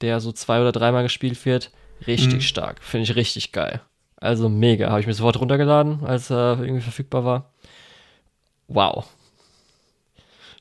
der 0.00 0.18
so 0.18 0.32
zwei 0.32 0.60
oder 0.60 0.72
dreimal 0.72 1.02
gespielt 1.02 1.44
wird. 1.44 1.70
Richtig 2.06 2.34
mhm. 2.34 2.40
stark. 2.40 2.82
Finde 2.82 3.04
ich 3.04 3.16
richtig 3.16 3.52
geil. 3.52 3.82
Also 4.16 4.48
mega. 4.48 4.88
Habe 4.88 5.00
ich 5.00 5.06
mir 5.06 5.12
sofort 5.12 5.38
runtergeladen, 5.40 6.04
als 6.04 6.30
er 6.30 6.58
irgendwie 6.60 6.80
verfügbar 6.80 7.24
war. 7.24 7.52
Wow. 8.66 9.06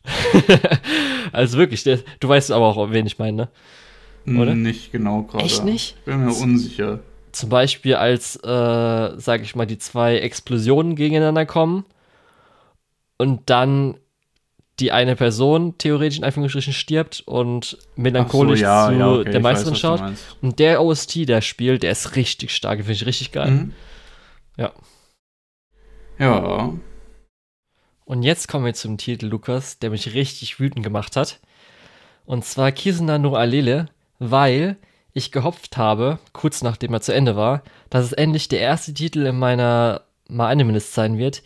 also 1.32 1.58
wirklich, 1.58 1.84
der, 1.84 2.00
du 2.20 2.28
weißt 2.28 2.52
aber 2.52 2.66
auch, 2.66 2.92
wen 2.92 3.06
ich 3.06 3.18
meine, 3.18 3.50
ne? 4.26 4.40
Oder? 4.40 4.56
Nicht 4.56 4.92
genau 4.92 5.24
gerade. 5.24 5.46
Echt 5.46 5.64
nicht? 5.64 6.04
Bin 6.04 6.26
mir 6.26 6.34
unsicher. 6.34 7.00
Zum 7.32 7.50
Beispiel, 7.50 7.96
als, 7.96 8.36
äh, 8.38 9.18
sag 9.18 9.42
ich 9.42 9.56
mal, 9.56 9.66
die 9.66 9.78
zwei 9.78 10.18
Explosionen 10.18 10.96
gegeneinander 10.96 11.46
kommen 11.46 11.86
und 13.18 13.50
dann 13.50 13.96
die 14.80 14.92
eine 14.92 15.16
Person 15.16 15.78
theoretisch 15.78 16.20
in 16.20 16.24
Anführungsstrichen 16.24 16.74
stirbt 16.74 17.24
und 17.26 17.78
melancholisch 17.96 18.60
so, 18.60 18.66
ja, 18.66 18.88
zu 18.88 18.94
ja, 18.94 19.12
okay, 19.12 19.32
der 19.32 19.40
Meisterin 19.40 19.74
weiß, 19.74 19.80
schaut. 19.80 20.04
Und 20.42 20.60
der 20.60 20.82
OST, 20.82 21.28
der 21.28 21.42
spielt, 21.42 21.84
der 21.84 21.92
ist 21.92 22.16
richtig 22.16 22.56
stark, 22.56 22.80
finde 22.80 22.94
ich 22.94 23.06
richtig 23.06 23.32
geil. 23.32 23.52
Mhm. 23.52 23.74
Ja. 24.58 24.72
Ja. 26.20 26.74
Und 28.06 28.24
jetzt 28.24 28.48
kommen 28.48 28.66
wir 28.66 28.74
zum 28.74 28.98
Titel, 28.98 29.28
Lukas, 29.28 29.80
der 29.80 29.90
mich 29.90 30.14
richtig 30.14 30.60
wütend 30.60 30.84
gemacht 30.84 31.16
hat. 31.16 31.40
Und 32.26 32.46
zwar 32.46 32.72
Kisuna 32.72 33.18
no 33.18 33.36
Alele, 33.36 33.88
weil 34.20 34.78
ich 35.14 35.32
gehofft 35.32 35.78
habe, 35.78 36.20
kurz 36.34 36.62
nachdem 36.62 36.94
er 36.94 37.02
zu 37.02 37.14
Ende 37.14 37.36
war, 37.36 37.64
dass 37.90 38.06
es 38.06 38.14
endlich 38.14 38.48
der 38.48 38.60
erste 38.60 38.94
Titel 38.94 39.26
in 39.26 39.40
meiner 39.40 40.04
mal 40.30 40.50
Animalist 40.50 40.94
sein 40.94 41.18
wird, 41.18 41.42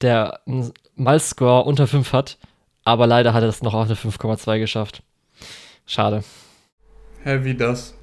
der 0.00 0.40
einen 0.46 0.72
Malscore 0.94 1.64
unter 1.64 1.86
5 1.86 2.12
hat, 2.12 2.38
aber 2.84 3.06
leider 3.06 3.32
hat 3.32 3.42
er 3.42 3.48
es 3.48 3.62
noch 3.62 3.74
auf 3.74 3.86
eine 3.86 3.94
5,2 3.94 4.58
geschafft. 4.58 5.02
Schade. 5.86 6.24
Hä, 7.24 7.40
wie 7.42 7.54
das? 7.54 7.94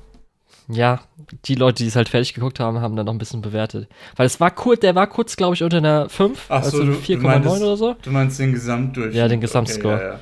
Ja, 0.67 1.01
die 1.45 1.55
Leute, 1.55 1.83
die 1.83 1.87
es 1.87 1.95
halt 1.95 2.09
fertig 2.09 2.33
geguckt 2.33 2.59
haben, 2.59 2.81
haben 2.81 2.95
dann 2.95 3.05
noch 3.05 3.13
ein 3.13 3.19
bisschen 3.19 3.41
bewertet. 3.41 3.87
Weil 4.15 4.25
es 4.25 4.39
war 4.39 4.49
kurz, 4.49 4.79
der 4.79 4.95
war 4.95 5.07
kurz, 5.07 5.35
glaube 5.35 5.53
ich, 5.53 5.61
unter 5.61 5.77
einer 5.77 6.09
5, 6.09 6.45
Ach 6.49 6.63
also 6.63 6.83
so, 6.83 6.91
4,9 6.91 7.47
oder 7.47 7.77
so. 7.77 7.95
Du 8.01 8.09
meinst 8.09 8.39
den 8.39 8.53
Gesamtdurchschnitt? 8.53 9.15
Ja, 9.15 9.27
den 9.27 9.41
Gesamtscore. 9.41 9.95
Okay, 9.95 10.03
ja, 10.03 10.11
ja. 10.13 10.19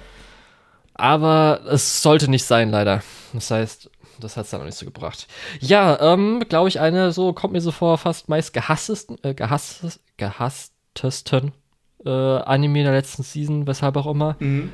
Aber 0.96 1.62
es 1.72 2.02
sollte 2.02 2.30
nicht 2.30 2.44
sein, 2.44 2.70
leider. 2.70 3.02
Das 3.32 3.50
heißt, 3.52 3.90
das 4.20 4.38
hat 4.38 4.46
es 4.46 4.52
dann 4.52 4.60
noch 4.60 4.66
nicht 4.66 4.78
so 4.78 4.86
gebracht. 4.86 5.28
Ja, 5.60 6.00
ähm, 6.14 6.44
glaube 6.48 6.68
ich, 6.70 6.80
eine 6.80 7.12
so, 7.14 7.34
kommt 7.34 7.54
mir 7.54 7.62
so 7.62 7.72
vor, 7.72 7.98
fast 7.98 8.30
meist 8.30 8.54
gehasstesten, 8.54 9.18
äh, 9.24 9.34
gehasst, 9.34 10.00
gehasstesten 10.18 11.54
äh, 12.06 12.10
Anime 12.10 12.84
der 12.84 12.92
letzten 12.92 13.24
Season, 13.24 13.68
weshalb 13.68 13.96
auch 13.98 14.08
immer. 14.08 14.36
Mhm. 14.40 14.72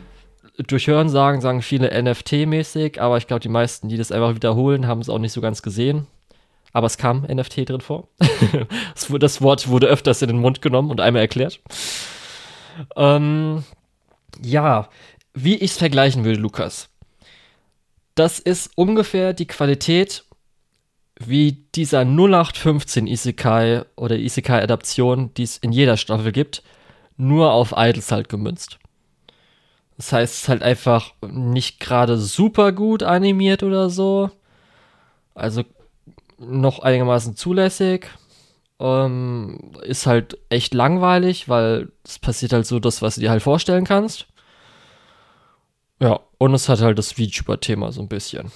Durch 0.57 0.87
Hörensagen 0.87 1.41
sagen 1.41 1.61
viele 1.61 1.91
NFT-mäßig, 1.91 2.99
aber 2.99 3.17
ich 3.17 3.27
glaube, 3.27 3.39
die 3.39 3.49
meisten, 3.49 3.87
die 3.87 3.97
das 3.97 4.11
einfach 4.11 4.35
wiederholen, 4.35 4.87
haben 4.87 4.99
es 4.99 5.09
auch 5.09 5.19
nicht 5.19 5.31
so 5.31 5.41
ganz 5.41 5.61
gesehen. 5.61 6.07
Aber 6.73 6.87
es 6.87 6.97
kam 6.97 7.23
NFT 7.23 7.69
drin 7.69 7.81
vor. 7.81 8.09
das 9.19 9.41
Wort 9.41 9.67
wurde 9.69 9.87
öfters 9.87 10.21
in 10.21 10.27
den 10.27 10.39
Mund 10.39 10.61
genommen 10.61 10.91
und 10.91 11.01
einmal 11.01 11.21
erklärt. 11.21 11.59
Ähm, 12.95 13.63
ja, 14.41 14.89
wie 15.33 15.55
ich 15.55 15.71
es 15.71 15.77
vergleichen 15.77 16.25
würde, 16.25 16.39
Lukas. 16.39 16.89
Das 18.15 18.39
ist 18.39 18.71
ungefähr 18.75 19.33
die 19.33 19.47
Qualität 19.47 20.25
wie 21.19 21.63
dieser 21.75 22.01
0815 22.01 23.07
Isekai 23.07 23.83
oder 23.95 24.17
Isekai-Adaption, 24.17 25.33
die 25.35 25.43
es 25.43 25.57
in 25.57 25.71
jeder 25.71 25.97
Staffel 25.97 26.31
gibt, 26.31 26.63
nur 27.19 27.51
auf 27.51 27.73
Idols 27.75 28.11
halt 28.11 28.29
gemünzt. 28.29 28.79
Das 29.97 30.13
heißt, 30.13 30.33
es 30.33 30.41
ist 30.43 30.49
halt 30.49 30.63
einfach 30.63 31.13
nicht 31.21 31.81
gerade 31.81 32.17
super 32.17 32.71
gut 32.71 33.03
animiert 33.03 33.61
oder 33.63 33.89
so. 33.89 34.31
Also 35.35 35.63
noch 36.37 36.79
einigermaßen 36.79 37.35
zulässig. 37.35 38.07
Ähm, 38.79 39.73
ist 39.83 40.07
halt 40.07 40.37
echt 40.47 40.73
langweilig, 40.73 41.49
weil 41.49 41.91
es 42.05 42.17
passiert 42.17 42.53
halt 42.53 42.65
so 42.65 42.79
das, 42.79 43.01
was 43.01 43.15
du 43.15 43.21
dir 43.21 43.29
halt 43.29 43.43
vorstellen 43.43 43.83
kannst. 43.83 44.27
Ja, 46.01 46.21
und 46.37 46.53
es 46.53 46.69
hat 46.69 46.79
halt 46.79 46.97
das 46.97 47.11
VTuber-Thema 47.11 47.91
so 47.91 47.99
ein 48.01 48.07
bisschen. 48.07 48.53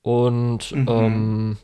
Und 0.00 0.72
mhm. 0.72 0.88
ähm, 0.88 1.56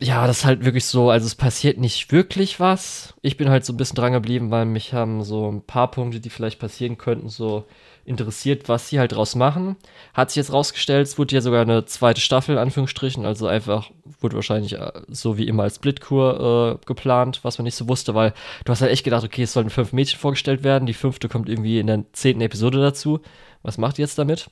ja, 0.00 0.26
das 0.26 0.38
ist 0.38 0.44
halt 0.44 0.64
wirklich 0.64 0.84
so, 0.86 1.10
also 1.10 1.26
es 1.26 1.34
passiert 1.36 1.78
nicht 1.78 2.10
wirklich 2.12 2.58
was. 2.60 3.14
Ich 3.22 3.36
bin 3.36 3.48
halt 3.48 3.64
so 3.64 3.72
ein 3.72 3.76
bisschen 3.76 3.96
dran 3.96 4.12
geblieben, 4.12 4.50
weil 4.50 4.66
mich 4.66 4.92
haben 4.92 5.22
so 5.22 5.50
ein 5.50 5.62
paar 5.62 5.90
Punkte, 5.90 6.20
die 6.20 6.30
vielleicht 6.30 6.58
passieren 6.58 6.98
könnten, 6.98 7.28
so 7.28 7.64
interessiert, 8.04 8.68
was 8.68 8.88
sie 8.88 8.98
halt 8.98 9.12
draus 9.12 9.34
machen. 9.34 9.76
Hat 10.12 10.30
sich 10.30 10.36
jetzt 10.36 10.52
rausgestellt, 10.52 11.06
es 11.06 11.16
wurde 11.16 11.34
ja 11.36 11.40
sogar 11.40 11.62
eine 11.62 11.86
zweite 11.86 12.20
Staffel, 12.20 12.58
Anführungsstrichen, 12.58 13.24
also 13.24 13.46
einfach, 13.46 13.90
wurde 14.20 14.36
wahrscheinlich 14.36 14.74
äh, 14.74 14.92
so 15.08 15.38
wie 15.38 15.46
immer 15.46 15.62
als 15.62 15.76
Splitkur 15.76 16.78
äh, 16.82 16.86
geplant, 16.86 17.40
was 17.42 17.58
man 17.58 17.64
nicht 17.64 17.76
so 17.76 17.88
wusste, 17.88 18.14
weil 18.14 18.34
du 18.64 18.72
hast 18.72 18.82
halt 18.82 18.92
echt 18.92 19.04
gedacht, 19.04 19.24
okay, 19.24 19.44
es 19.44 19.52
sollten 19.52 19.70
fünf 19.70 19.92
Mädchen 19.92 20.18
vorgestellt 20.18 20.64
werden, 20.64 20.86
die 20.86 20.92
fünfte 20.94 21.28
kommt 21.28 21.48
irgendwie 21.48 21.78
in 21.78 21.86
der 21.86 22.04
zehnten 22.12 22.42
Episode 22.42 22.78
dazu. 22.80 23.20
Was 23.62 23.78
macht 23.78 23.98
ihr 23.98 24.04
jetzt 24.04 24.18
damit? 24.18 24.50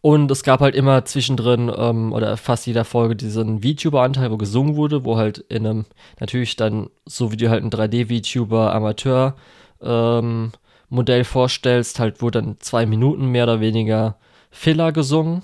Und 0.00 0.30
es 0.30 0.44
gab 0.44 0.60
halt 0.60 0.76
immer 0.76 1.04
zwischendrin 1.04 1.72
ähm, 1.76 2.12
oder 2.12 2.36
fast 2.36 2.66
jeder 2.66 2.84
Folge 2.84 3.16
diesen 3.16 3.62
VTuber-Anteil, 3.62 4.30
wo 4.30 4.36
gesungen 4.36 4.76
wurde, 4.76 5.04
wo 5.04 5.16
halt 5.16 5.38
in 5.38 5.66
einem, 5.66 5.86
natürlich 6.20 6.54
dann, 6.56 6.88
so 7.04 7.32
wie 7.32 7.36
du 7.36 7.50
halt 7.50 7.64
ein 7.64 7.70
3D-VTuber 7.70 8.72
Amateur 8.72 9.34
ähm, 9.82 10.52
Modell 10.88 11.24
vorstellst, 11.24 11.98
halt 11.98 12.22
wurde 12.22 12.42
dann 12.42 12.56
zwei 12.60 12.86
Minuten 12.86 13.26
mehr 13.26 13.44
oder 13.44 13.60
weniger 13.60 14.16
Filler 14.50 14.92
gesungen. 14.92 15.42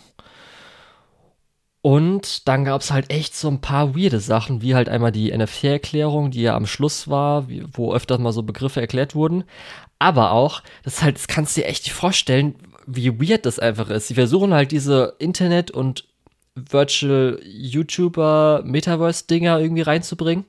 Und 1.82 2.48
dann 2.48 2.64
gab 2.64 2.80
es 2.80 2.90
halt 2.90 3.10
echt 3.10 3.36
so 3.36 3.48
ein 3.48 3.60
paar 3.60 3.94
weirde 3.94 4.18
Sachen, 4.18 4.62
wie 4.62 4.74
halt 4.74 4.88
einmal 4.88 5.12
die 5.12 5.36
NFC-Erklärung, 5.36 6.30
die 6.30 6.40
ja 6.40 6.56
am 6.56 6.64
Schluss 6.64 7.08
war, 7.08 7.46
wo 7.74 7.92
öfters 7.92 8.18
mal 8.18 8.32
so 8.32 8.42
Begriffe 8.42 8.80
erklärt 8.80 9.14
wurden. 9.14 9.44
Aber 9.98 10.30
auch, 10.30 10.62
das 10.82 11.02
halt, 11.02 11.16
das 11.16 11.26
kannst 11.26 11.56
du 11.56 11.60
dir 11.60 11.66
echt 11.66 11.84
nicht 11.84 11.92
vorstellen, 11.92 12.54
wie 12.86 13.20
weird 13.20 13.46
das 13.46 13.58
einfach 13.58 13.90
ist. 13.90 14.08
Sie 14.08 14.14
versuchen 14.14 14.54
halt 14.54 14.72
diese 14.72 15.14
Internet- 15.18 15.70
und 15.70 16.04
Virtual 16.54 17.40
YouTuber 17.42 18.62
Metaverse-Dinger 18.64 19.58
irgendwie 19.58 19.82
reinzubringen. 19.82 20.44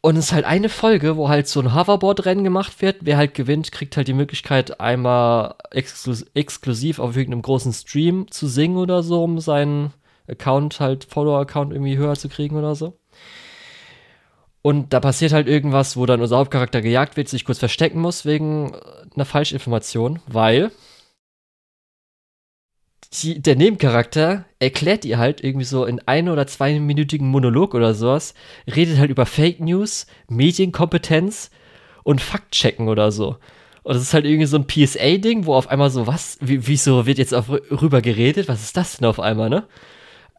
Und 0.00 0.16
es 0.16 0.26
ist 0.26 0.32
halt 0.32 0.44
eine 0.44 0.68
Folge, 0.68 1.16
wo 1.16 1.28
halt 1.28 1.48
so 1.48 1.58
ein 1.58 1.74
Hoverboard-Rennen 1.74 2.44
gemacht 2.44 2.80
wird. 2.80 2.98
Wer 3.00 3.16
halt 3.16 3.34
gewinnt, 3.34 3.72
kriegt 3.72 3.96
halt 3.96 4.06
die 4.06 4.12
Möglichkeit, 4.12 4.80
einmal 4.80 5.56
exklus 5.72 6.24
exklusiv 6.34 7.00
auf 7.00 7.16
irgendeinem 7.16 7.42
großen 7.42 7.72
Stream 7.72 8.30
zu 8.30 8.46
singen 8.46 8.76
oder 8.76 9.02
so, 9.02 9.24
um 9.24 9.40
seinen 9.40 9.92
Account, 10.28 10.78
halt 10.78 11.04
Follower-Account 11.04 11.72
irgendwie 11.72 11.96
höher 11.96 12.14
zu 12.14 12.28
kriegen 12.28 12.56
oder 12.56 12.76
so. 12.76 12.96
Und 14.62 14.92
da 14.92 15.00
passiert 15.00 15.32
halt 15.32 15.48
irgendwas, 15.48 15.96
wo 15.96 16.06
dann 16.06 16.20
unser 16.20 16.38
Hauptcharakter 16.38 16.82
gejagt 16.82 17.16
wird, 17.16 17.28
sich 17.28 17.44
kurz 17.44 17.58
verstecken 17.58 18.00
muss 18.00 18.24
wegen 18.24 18.76
einer 19.16 19.24
Falschinformation, 19.24 20.20
weil 20.26 20.70
die, 23.12 23.40
der 23.40 23.56
Nebencharakter 23.56 24.44
erklärt 24.58 25.04
ihr 25.04 25.18
halt 25.18 25.42
irgendwie 25.42 25.64
so 25.64 25.84
in 25.84 26.00
ein- 26.06 26.28
oder 26.28 26.46
zweiminütigen 26.46 27.28
Monolog 27.28 27.74
oder 27.74 27.94
sowas, 27.94 28.34
redet 28.66 28.98
halt 28.98 29.10
über 29.10 29.26
Fake 29.26 29.60
News, 29.60 30.06
Medienkompetenz 30.28 31.50
und 32.02 32.20
Faktchecken 32.20 32.88
oder 32.88 33.12
so. 33.12 33.36
Und 33.82 33.94
das 33.94 34.02
ist 34.02 34.14
halt 34.14 34.24
irgendwie 34.24 34.46
so 34.46 34.56
ein 34.56 34.66
PSA-Ding, 34.66 35.46
wo 35.46 35.54
auf 35.54 35.68
einmal 35.68 35.90
so, 35.90 36.06
was, 36.06 36.38
wie, 36.40 36.66
wieso 36.66 37.06
wird 37.06 37.18
jetzt 37.18 37.32
auf, 37.34 37.48
rüber 37.48 38.02
geredet? 38.02 38.48
Was 38.48 38.62
ist 38.62 38.76
das 38.76 38.96
denn 38.96 39.06
auf 39.06 39.20
einmal, 39.20 39.48
ne? 39.48 39.66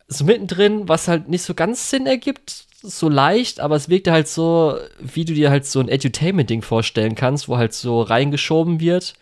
So 0.10 0.26
mittendrin, 0.26 0.90
was 0.90 1.08
halt 1.08 1.30
nicht 1.30 1.44
so 1.44 1.54
ganz 1.54 1.90
Sinn 1.90 2.08
ergibt, 2.08 2.67
so 2.82 3.10
leicht, 3.10 3.60
aber 3.60 3.76
es 3.76 3.90
wirkte 3.90 4.12
halt 4.12 4.28
so, 4.28 4.78
wie 5.00 5.26
du 5.26 5.34
dir 5.34 5.50
halt 5.50 5.66
so 5.66 5.80
ein 5.80 5.90
Edutainment-Ding 5.90 6.62
vorstellen 6.62 7.16
kannst, 7.16 7.48
wo 7.50 7.58
halt 7.58 7.74
so 7.74 8.02
reingeschoben 8.02 8.80
wird. 8.80 9.14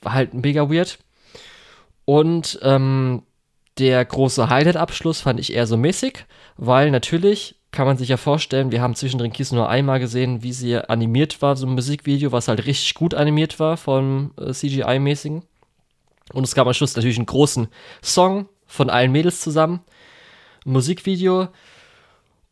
War 0.00 0.12
halt 0.12 0.34
mega 0.34 0.70
weird. 0.70 0.98
Und 2.04 2.58
ähm, 2.62 3.22
der 3.78 4.04
große 4.04 4.50
Highlight-Abschluss 4.50 5.22
fand 5.22 5.40
ich 5.40 5.54
eher 5.54 5.66
so 5.66 5.76
mäßig, 5.76 6.26
weil 6.56 6.90
natürlich 6.90 7.56
kann 7.70 7.86
man 7.86 7.96
sich 7.96 8.10
ja 8.10 8.18
vorstellen, 8.18 8.70
wir 8.70 8.82
haben 8.82 8.94
zwischendrin 8.94 9.32
Kiss 9.32 9.50
nur 9.50 9.68
einmal 9.70 9.98
gesehen, 9.98 10.42
wie 10.42 10.52
sie 10.52 10.76
animiert 10.76 11.40
war, 11.40 11.56
so 11.56 11.66
ein 11.66 11.72
Musikvideo, 11.72 12.30
was 12.30 12.48
halt 12.48 12.66
richtig 12.66 12.94
gut 12.94 13.14
animiert 13.14 13.58
war 13.58 13.78
vom 13.78 14.32
äh, 14.38 14.52
CGI-mäßigen. 14.52 15.42
Und 16.34 16.44
es 16.44 16.54
gab 16.54 16.66
am 16.66 16.74
Schluss 16.74 16.94
natürlich 16.94 17.16
einen 17.16 17.26
großen 17.26 17.68
Song 18.02 18.48
von 18.66 18.90
allen 18.90 19.12
Mädels 19.12 19.40
zusammen, 19.40 19.80
ein 20.66 20.72
Musikvideo 20.72 21.48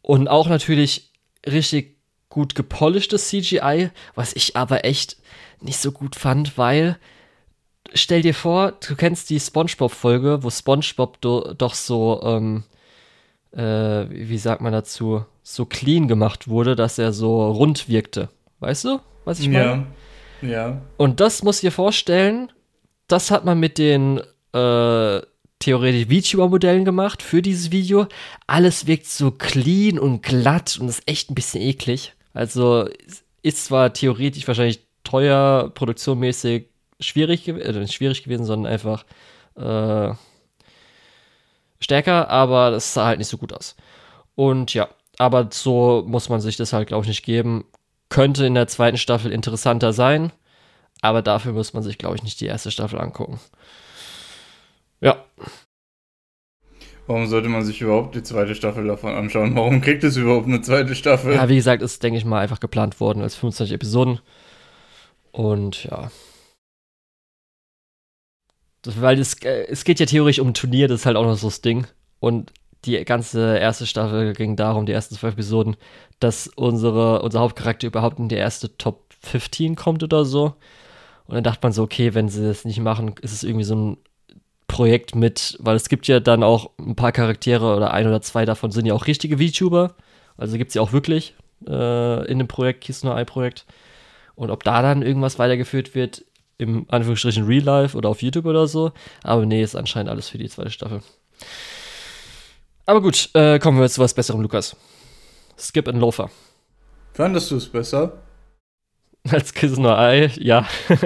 und 0.03 0.29
auch 0.29 0.49
natürlich 0.49 1.13
richtig 1.47 1.97
gut 2.29 2.55
gepolischtes 2.55 3.29
CGI, 3.29 3.91
was 4.15 4.33
ich 4.35 4.57
aber 4.57 4.85
echt 4.85 5.17
nicht 5.61 5.79
so 5.79 5.93
gut 5.93 6.17
fand, 6.17 6.57
weil 6.57 6.99
stell 7.93 8.23
dir 8.23 8.35
vor, 8.35 8.73
du 8.87 8.95
kennst 8.97 9.31
die 9.31 9.41
SpongeBob-Folge, 9.41 10.43
wo 10.43 10.51
SpongeBob 10.51 11.21
do, 11.21 11.55
doch 11.55 11.75
so, 11.75 12.21
ähm, 12.23 12.65
äh, 13.53 14.07
wie 14.11 14.39
sagt 14.39 14.61
man 14.61 14.73
dazu, 14.73 15.25
so 15.43 15.67
clean 15.67 16.09
gemacht 16.09 16.49
wurde, 16.49 16.77
dass 16.77 16.99
er 16.99 17.13
so 17.13 17.51
rund 17.51 17.89
wirkte. 17.89 18.29
Weißt 18.61 18.85
du, 18.85 19.01
was 19.25 19.41
ich 19.41 19.49
meine? 19.49 19.87
Ja. 20.41 20.49
Ja. 20.49 20.81
Und 20.97 21.21
das 21.21 21.43
muss 21.43 21.61
dir 21.61 21.73
vorstellen, 21.73 22.51
das 23.09 23.31
hat 23.31 23.45
man 23.45 23.59
mit 23.59 23.77
den 23.79 24.21
äh, 24.55 25.21
theoretisch 25.61 26.09
VTuber-Modellen 26.09 26.85
gemacht 26.85 27.23
für 27.23 27.43
dieses 27.43 27.70
Video. 27.70 28.07
Alles 28.47 28.87
wirkt 28.87 29.07
so 29.07 29.31
clean 29.31 29.99
und 29.99 30.23
glatt 30.23 30.78
und 30.81 30.89
ist 30.89 31.07
echt 31.07 31.31
ein 31.31 31.35
bisschen 31.35 31.62
eklig. 31.62 32.15
Also 32.32 32.89
ist 33.43 33.66
zwar 33.66 33.93
theoretisch 33.93 34.49
wahrscheinlich 34.49 34.81
teuer, 35.05 35.70
produktionmäßig 35.74 36.66
schwierig, 36.99 37.47
äh, 37.49 37.73
nicht 37.73 37.95
schwierig 37.95 38.24
gewesen, 38.24 38.45
sondern 38.45 38.73
einfach 38.73 39.05
äh, 39.57 40.15
stärker, 41.81 42.28
aber 42.28 42.70
das 42.70 42.93
sah 42.93 43.07
halt 43.07 43.19
nicht 43.19 43.28
so 43.28 43.39
gut 43.39 43.53
aus. 43.53 43.77
Und 44.35 44.74
ja, 44.74 44.89
aber 45.19 45.49
so 45.51 46.05
muss 46.07 46.28
man 46.28 46.41
sich 46.41 46.57
das 46.57 46.73
halt, 46.73 46.89
glaube 46.89 47.05
ich, 47.05 47.09
nicht 47.09 47.24
geben. 47.24 47.65
Könnte 48.09 48.47
in 48.47 48.55
der 48.55 48.66
zweiten 48.66 48.99
Staffel 48.99 49.32
interessanter 49.32 49.93
sein, 49.93 50.32
aber 51.01 51.23
dafür 51.23 51.53
muss 51.53 51.73
man 51.73 51.82
sich, 51.82 51.99
glaube 51.99 52.16
ich, 52.16 52.23
nicht 52.23 52.41
die 52.41 52.47
erste 52.47 52.70
Staffel 52.70 53.01
angucken. 53.01 53.41
Ja. 55.01 55.25
Warum 57.07 57.27
sollte 57.27 57.49
man 57.49 57.65
sich 57.65 57.81
überhaupt 57.81 58.15
die 58.15 58.23
zweite 58.23 58.55
Staffel 58.55 58.87
davon 58.87 59.15
anschauen? 59.15 59.57
Warum 59.57 59.81
kriegt 59.81 60.05
es 60.05 60.17
überhaupt 60.17 60.47
eine 60.47 60.61
zweite 60.61 60.95
Staffel? 60.95 61.35
Ja, 61.35 61.49
wie 61.49 61.57
gesagt, 61.57 61.83
ist, 61.83 62.03
denke 62.03 62.19
ich 62.19 62.25
mal, 62.25 62.41
einfach 62.41 62.61
geplant 62.61 63.01
worden 63.01 63.23
als 63.23 63.35
25 63.35 63.75
Episoden. 63.75 64.21
Und 65.33 65.85
ja. 65.85 66.11
Das, 68.83 69.01
weil 69.01 69.19
es, 69.19 69.35
äh, 69.43 69.67
es 69.69 69.85
geht 69.85 69.99
ja 70.01 70.07
theoretisch 70.07 70.39
um 70.39 70.49
ein 70.49 70.55
Turnier, 70.55 70.89
das 70.89 71.01
ist 71.01 71.07
halt 71.07 71.17
auch 71.17 71.25
noch 71.25 71.37
so 71.37 71.49
das 71.49 71.61
Ding. 71.61 71.87
Und 72.21 72.53
die 72.85 73.05
ganze 73.05 73.59
erste 73.59 73.87
Staffel 73.87 74.33
ging 74.33 74.57
darum, 74.57 74.87
die 74.87 74.93
ersten 74.93 75.15
zwölf 75.15 75.35
Episoden, 75.35 75.77
dass 76.19 76.47
unsere, 76.47 77.23
unser 77.23 77.41
Hauptcharakter 77.41 77.87
überhaupt 77.87 78.19
in 78.19 78.29
die 78.29 78.37
erste 78.37 78.77
Top 78.79 79.13
15 79.23 79.75
kommt 79.75 80.03
oder 80.03 80.25
so. 80.25 80.55
Und 81.27 81.35
dann 81.35 81.45
dachte 81.45 81.61
man 81.63 81.73
so, 81.73 81.83
okay, 81.83 82.15
wenn 82.15 82.29
sie 82.29 82.47
das 82.47 82.65
nicht 82.65 82.81
machen, 82.81 83.15
ist 83.21 83.33
es 83.33 83.43
irgendwie 83.43 83.65
so 83.65 83.75
ein 83.75 83.97
Projekt 84.71 85.17
mit, 85.17 85.57
weil 85.61 85.75
es 85.75 85.89
gibt 85.89 86.07
ja 86.07 86.21
dann 86.21 86.45
auch 86.45 86.71
ein 86.79 86.95
paar 86.95 87.11
Charaktere 87.11 87.75
oder 87.77 87.93
ein 87.93 88.07
oder 88.07 88.23
zwei 88.23 88.45
davon 88.45 88.71
sind 88.71 88.87
ja 88.87 88.95
auch 88.95 89.07
richtige 89.09 89.39
VTuber. 89.39 89.95
Also 90.37 90.57
gibt 90.57 90.69
es 90.69 90.75
ja 90.75 90.83
auch 90.83 90.93
wirklich 90.93 91.35
äh, 91.67 92.27
in 92.31 92.39
dem 92.39 92.47
Projekt, 92.47 92.83
Kiss 92.83 93.03
No 93.03 93.17
Eye 93.17 93.25
Projekt. 93.25 93.67
Und 94.37 94.51
ob 94.51 94.63
da 94.63 94.81
dann 94.81 95.03
irgendwas 95.03 95.39
weitergeführt 95.39 95.95
wird, 95.95 96.25
im 96.57 96.87
Anführungsstrichen 96.89 97.47
Real 97.47 97.65
Life 97.65 97.97
oder 97.97 98.09
auf 98.09 98.23
YouTube 98.23 98.47
oder 98.47 98.67
so. 98.69 98.93
Aber 99.25 99.45
nee, 99.45 99.63
ist 99.63 99.75
anscheinend 99.75 100.09
alles 100.09 100.29
für 100.29 100.39
die 100.39 100.49
zweite 100.49 100.71
Staffel. 100.71 101.03
Aber 102.87 103.03
gut, 103.03 103.31
äh, 103.35 103.59
kommen 103.59 103.81
wir 103.81 103.89
zu 103.89 104.01
was 104.01 104.15
Besserem, 104.15 104.41
Lukas. 104.41 104.77
Skip 105.59 105.89
and 105.89 105.99
Loafer. 105.99 106.31
Fandest 107.13 107.51
du 107.51 107.57
es 107.57 107.67
besser? 107.69 108.13
Als 109.31 109.53
Kiss 109.53 109.77
No 109.79 109.95
Eye, 109.95 110.31
ja. 110.39 110.67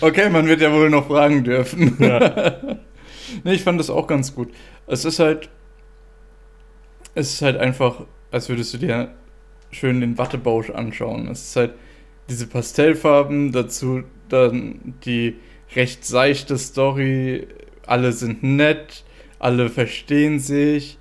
okay, 0.00 0.28
man 0.28 0.46
wird 0.46 0.60
ja 0.60 0.72
wohl 0.72 0.90
noch 0.90 1.06
fragen 1.06 1.44
dürfen. 1.44 1.96
Ja. 1.98 2.78
nee, 3.44 3.54
ich 3.54 3.62
fand 3.62 3.80
das 3.80 3.88
auch 3.88 4.06
ganz 4.06 4.34
gut. 4.34 4.52
Es 4.86 5.04
ist 5.04 5.18
halt. 5.18 5.48
Es 7.14 7.32
ist 7.32 7.40
halt 7.40 7.56
einfach, 7.56 8.04
als 8.30 8.50
würdest 8.50 8.74
du 8.74 8.78
dir 8.78 9.14
schön 9.70 10.02
den 10.02 10.18
Wattebausch 10.18 10.68
anschauen. 10.68 11.28
Es 11.28 11.48
ist 11.48 11.56
halt 11.56 11.72
diese 12.28 12.46
Pastellfarben, 12.46 13.52
dazu 13.52 14.02
dann 14.28 14.94
die 15.06 15.36
recht 15.74 16.04
seichte 16.04 16.58
Story. 16.58 17.46
Alle 17.86 18.12
sind 18.12 18.42
nett, 18.42 19.04
alle 19.38 19.70
verstehen 19.70 20.38
sich, 20.38 20.98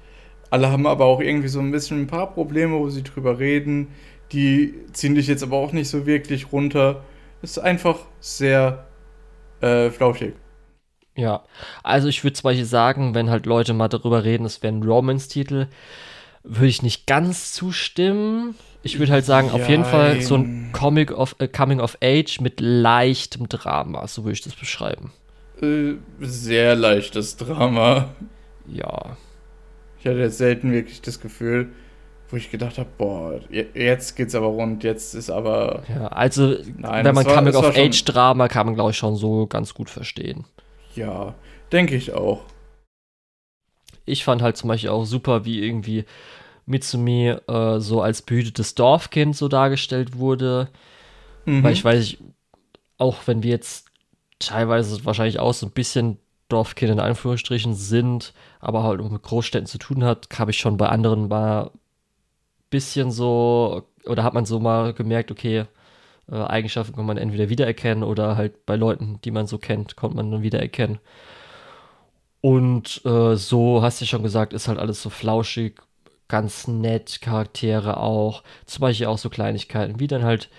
alle 0.49 0.71
haben 0.71 0.87
aber 0.87 1.05
auch 1.05 1.19
irgendwie 1.19 1.47
so 1.49 1.59
ein 1.59 1.71
bisschen 1.71 2.01
ein 2.01 2.07
paar 2.07 2.33
Probleme, 2.33 2.79
wo 2.79 2.89
sie 2.89 3.03
drüber 3.03 3.39
reden. 3.39 3.89
Die 4.35 4.73
ziehen 4.91 5.15
dich 5.15 5.27
jetzt 5.27 5.43
aber 5.43 5.55
auch 5.55 5.71
nicht 5.71 5.87
so 5.87 6.05
wirklich 6.05 6.51
runter. 6.51 7.05
Ist 7.41 7.57
einfach 7.57 7.99
sehr 8.19 8.85
äh, 9.61 9.89
flauschig. 9.89 10.33
Ja, 11.15 11.45
also 11.83 12.09
ich 12.09 12.21
würde 12.25 12.33
zum 12.33 12.43
Beispiel 12.43 12.65
sagen, 12.65 13.15
wenn 13.15 13.29
halt 13.29 13.45
Leute 13.45 13.73
mal 13.73 13.87
darüber 13.87 14.25
reden, 14.25 14.45
es 14.45 14.61
wäre 14.61 14.73
ein 14.73 14.83
Romance-Titel, 14.83 15.67
würde 16.43 16.67
ich 16.67 16.81
nicht 16.81 17.07
ganz 17.07 17.53
zustimmen. 17.53 18.55
Ich 18.83 18.99
würde 18.99 19.13
halt 19.13 19.23
sagen, 19.23 19.51
auf 19.51 19.69
jeden 19.69 19.85
Fall 19.85 20.21
so 20.21 20.35
ein 20.35 20.71
Comic 20.73 21.11
of 21.17 21.37
äh, 21.39 21.47
Coming 21.47 21.79
of 21.79 21.97
Age 22.03 22.41
mit 22.41 22.59
leichtem 22.59 23.47
Drama, 23.47 24.05
so 24.07 24.25
würde 24.25 24.33
ich 24.33 24.41
das 24.41 24.55
beschreiben. 24.55 25.13
Äh, 25.61 25.93
sehr 26.19 26.75
leichtes 26.75 27.37
Drama. 27.37 28.09
ja. 28.67 29.15
Ich 30.01 30.05
hatte 30.05 30.19
jetzt 30.19 30.37
selten 30.37 30.71
wirklich 30.73 31.01
das 31.01 31.21
Gefühl, 31.21 31.69
wo 32.35 32.37
ich 32.37 32.51
gedacht 32.51 32.77
habe, 32.77 32.89
boah, 32.97 33.39
jetzt 33.49 34.17
geht's 34.17 34.35
aber 34.35 34.47
rund, 34.47 34.83
jetzt 34.83 35.15
ist 35.15 35.29
aber. 35.29 35.83
Ja, 35.87 36.07
also, 36.07 36.57
Nein, 36.77 37.05
wenn 37.05 37.15
man 37.15 37.25
Coming 37.25 37.55
of 37.55 37.77
Age 37.77 38.03
Drama 38.03 38.49
kann 38.49 38.65
man, 38.65 38.75
glaube 38.75 38.91
ich, 38.91 38.97
schon 38.97 39.15
so 39.15 39.47
ganz 39.47 39.73
gut 39.73 39.89
verstehen. 39.89 40.43
Ja, 40.95 41.33
denke 41.71 41.95
ich 41.95 42.11
auch. 42.11 42.41
Ich 44.03 44.25
fand 44.25 44.41
halt 44.41 44.57
zum 44.57 44.67
Beispiel 44.67 44.89
auch 44.89 45.05
super, 45.05 45.45
wie 45.45 45.65
irgendwie 45.65 46.03
Mitsumi 46.65 47.37
äh, 47.47 47.79
so 47.79 48.01
als 48.01 48.21
behütetes 48.21 48.75
Dorfkind 48.75 49.37
so 49.37 49.47
dargestellt 49.47 50.17
wurde. 50.17 50.67
Mhm. 51.45 51.63
Weil 51.63 51.71
ich 51.71 51.85
weiß, 51.85 52.17
auch 52.97 53.15
wenn 53.27 53.43
wir 53.43 53.51
jetzt 53.51 53.87
teilweise 54.39 55.05
wahrscheinlich 55.05 55.39
auch 55.39 55.53
so 55.53 55.67
ein 55.67 55.71
bisschen 55.71 56.17
Dorfkind 56.49 56.91
in 56.91 56.99
Anführungsstrichen 56.99 57.75
sind, 57.75 58.33
aber 58.59 58.83
halt 58.83 58.99
auch 58.99 59.09
mit 59.09 59.23
Großstädten 59.23 59.67
zu 59.67 59.77
tun 59.77 60.03
hat, 60.03 60.27
habe 60.37 60.51
ich 60.51 60.57
schon 60.57 60.75
bei 60.75 60.89
anderen 60.89 61.29
mal 61.29 61.71
bisschen 62.75 63.09
so, 63.09 63.83
oder 64.05 64.23
hat 64.23 64.33
man 64.33 64.45
so 64.45 64.59
mal 64.59 64.93
gemerkt, 64.93 65.31
okay, 65.31 65.65
äh, 66.29 66.35
Eigenschaften 66.35 66.95
kann 66.95 67.05
man 67.05 67.17
entweder 67.17 67.47
wiedererkennen 67.47 68.03
oder 68.03 68.35
halt 68.35 68.65
bei 68.65 68.75
Leuten, 68.75 69.19
die 69.23 69.31
man 69.31 69.47
so 69.47 69.57
kennt, 69.57 69.95
konnte 69.95 70.17
man 70.17 70.29
dann 70.29 70.43
wiedererkennen. 70.43 70.99
Und 72.41 73.01
äh, 73.05 73.35
so, 73.37 73.81
hast 73.81 74.01
du 74.01 74.05
ja 74.05 74.09
schon 74.09 74.23
gesagt, 74.23 74.53
ist 74.53 74.67
halt 74.67 74.77
alles 74.77 75.01
so 75.01 75.09
flauschig, 75.09 75.81
ganz 76.27 76.67
nett, 76.67 77.21
Charaktere 77.21 77.97
auch. 77.97 78.43
Zum 78.65 78.81
Beispiel 78.81 79.07
auch 79.07 79.17
so 79.17 79.29
Kleinigkeiten, 79.29 79.99
wie 79.99 80.07
dann 80.07 80.23
halt 80.23 80.49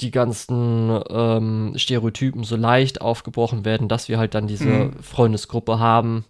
die 0.00 0.10
ganzen 0.10 1.00
ähm, 1.08 1.74
Stereotypen 1.76 2.44
so 2.44 2.56
leicht 2.56 3.00
aufgebrochen 3.00 3.64
werden, 3.64 3.88
dass 3.88 4.08
wir 4.08 4.18
halt 4.18 4.34
dann 4.34 4.46
diese 4.46 4.66
mhm. 4.66 5.02
Freundesgruppe 5.02 5.78
haben, 5.78 6.24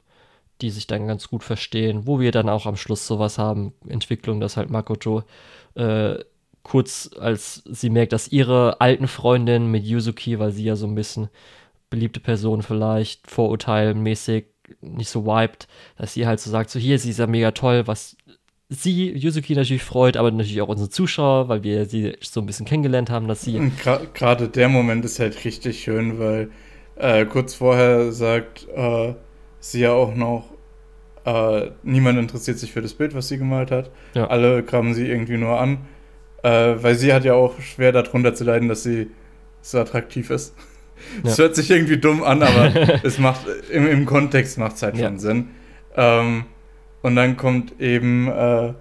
die 0.60 0.70
sich 0.70 0.86
dann 0.86 1.06
ganz 1.06 1.28
gut 1.28 1.44
verstehen, 1.44 2.06
wo 2.06 2.20
wir 2.20 2.32
dann 2.32 2.48
auch 2.48 2.66
am 2.66 2.76
Schluss 2.76 3.06
sowas 3.06 3.38
haben, 3.38 3.72
Entwicklung, 3.88 4.40
dass 4.40 4.56
halt 4.56 4.70
Makoto 4.70 5.22
äh, 5.74 6.16
kurz 6.62 7.10
als 7.20 7.62
sie 7.64 7.90
merkt, 7.90 8.12
dass 8.12 8.28
ihre 8.28 8.80
alten 8.80 9.06
Freundin 9.06 9.70
mit 9.70 9.84
Yuzuki, 9.84 10.38
weil 10.38 10.50
sie 10.50 10.64
ja 10.64 10.74
so 10.74 10.86
ein 10.86 10.96
bisschen 10.96 11.28
beliebte 11.90 12.18
Person 12.18 12.62
vielleicht, 12.62 13.30
vorurteilmäßig 13.30 14.46
nicht 14.80 15.08
so 15.08 15.26
wiped, 15.26 15.68
dass 15.96 16.14
sie 16.14 16.26
halt 16.26 16.40
so 16.40 16.50
sagt, 16.50 16.70
so 16.70 16.80
hier, 16.80 16.98
sie 16.98 17.10
ist 17.10 17.20
ja 17.20 17.28
mega 17.28 17.52
toll, 17.52 17.86
was 17.86 18.16
sie, 18.68 19.12
Yuzuki 19.12 19.54
natürlich 19.54 19.84
freut, 19.84 20.16
aber 20.16 20.32
natürlich 20.32 20.60
auch 20.60 20.68
unsere 20.68 20.90
Zuschauer, 20.90 21.48
weil 21.48 21.62
wir 21.62 21.86
sie 21.86 22.16
so 22.20 22.40
ein 22.40 22.46
bisschen 22.46 22.66
kennengelernt 22.66 23.10
haben, 23.10 23.28
dass 23.28 23.42
sie... 23.42 23.70
Gerade 24.14 24.48
der 24.48 24.68
Moment 24.68 25.04
ist 25.04 25.20
halt 25.20 25.44
richtig 25.44 25.84
schön, 25.84 26.18
weil 26.18 26.50
äh, 26.96 27.26
kurz 27.26 27.54
vorher 27.54 28.10
sagt 28.10 28.66
äh, 28.74 29.14
sie 29.70 29.80
ja 29.80 29.92
auch 29.92 30.14
noch, 30.14 30.44
äh, 31.24 31.70
niemand 31.82 32.18
interessiert 32.18 32.58
sich 32.58 32.72
für 32.72 32.82
das 32.82 32.94
Bild, 32.94 33.14
was 33.14 33.28
sie 33.28 33.38
gemalt 33.38 33.70
hat. 33.70 33.90
Ja. 34.14 34.28
Alle 34.28 34.62
graben 34.62 34.94
sie 34.94 35.08
irgendwie 35.08 35.36
nur 35.36 35.60
an, 35.60 35.78
äh, 36.42 36.48
weil 36.50 36.94
sie 36.94 37.12
hat 37.12 37.24
ja 37.24 37.34
auch 37.34 37.60
schwer 37.60 37.92
darunter 37.92 38.34
zu 38.34 38.44
leiden, 38.44 38.68
dass 38.68 38.82
sie 38.82 39.10
so 39.62 39.78
attraktiv 39.78 40.30
ist. 40.30 40.54
Es 41.22 41.36
ja. 41.36 41.44
hört 41.44 41.56
sich 41.56 41.70
irgendwie 41.70 41.98
dumm 41.98 42.22
an, 42.22 42.42
aber 42.42 42.72
es 43.04 43.18
macht 43.18 43.42
im, 43.70 43.86
im 43.86 44.06
Kontext 44.06 44.56
macht 44.56 44.76
es 44.76 44.82
halt 44.82 44.96
schon 44.96 45.18
Sinn. 45.18 45.50
Ähm, 45.94 46.46
und 47.02 47.16
dann 47.16 47.36
kommt 47.36 47.78
eben 47.78 48.28
äh, 48.28 48.72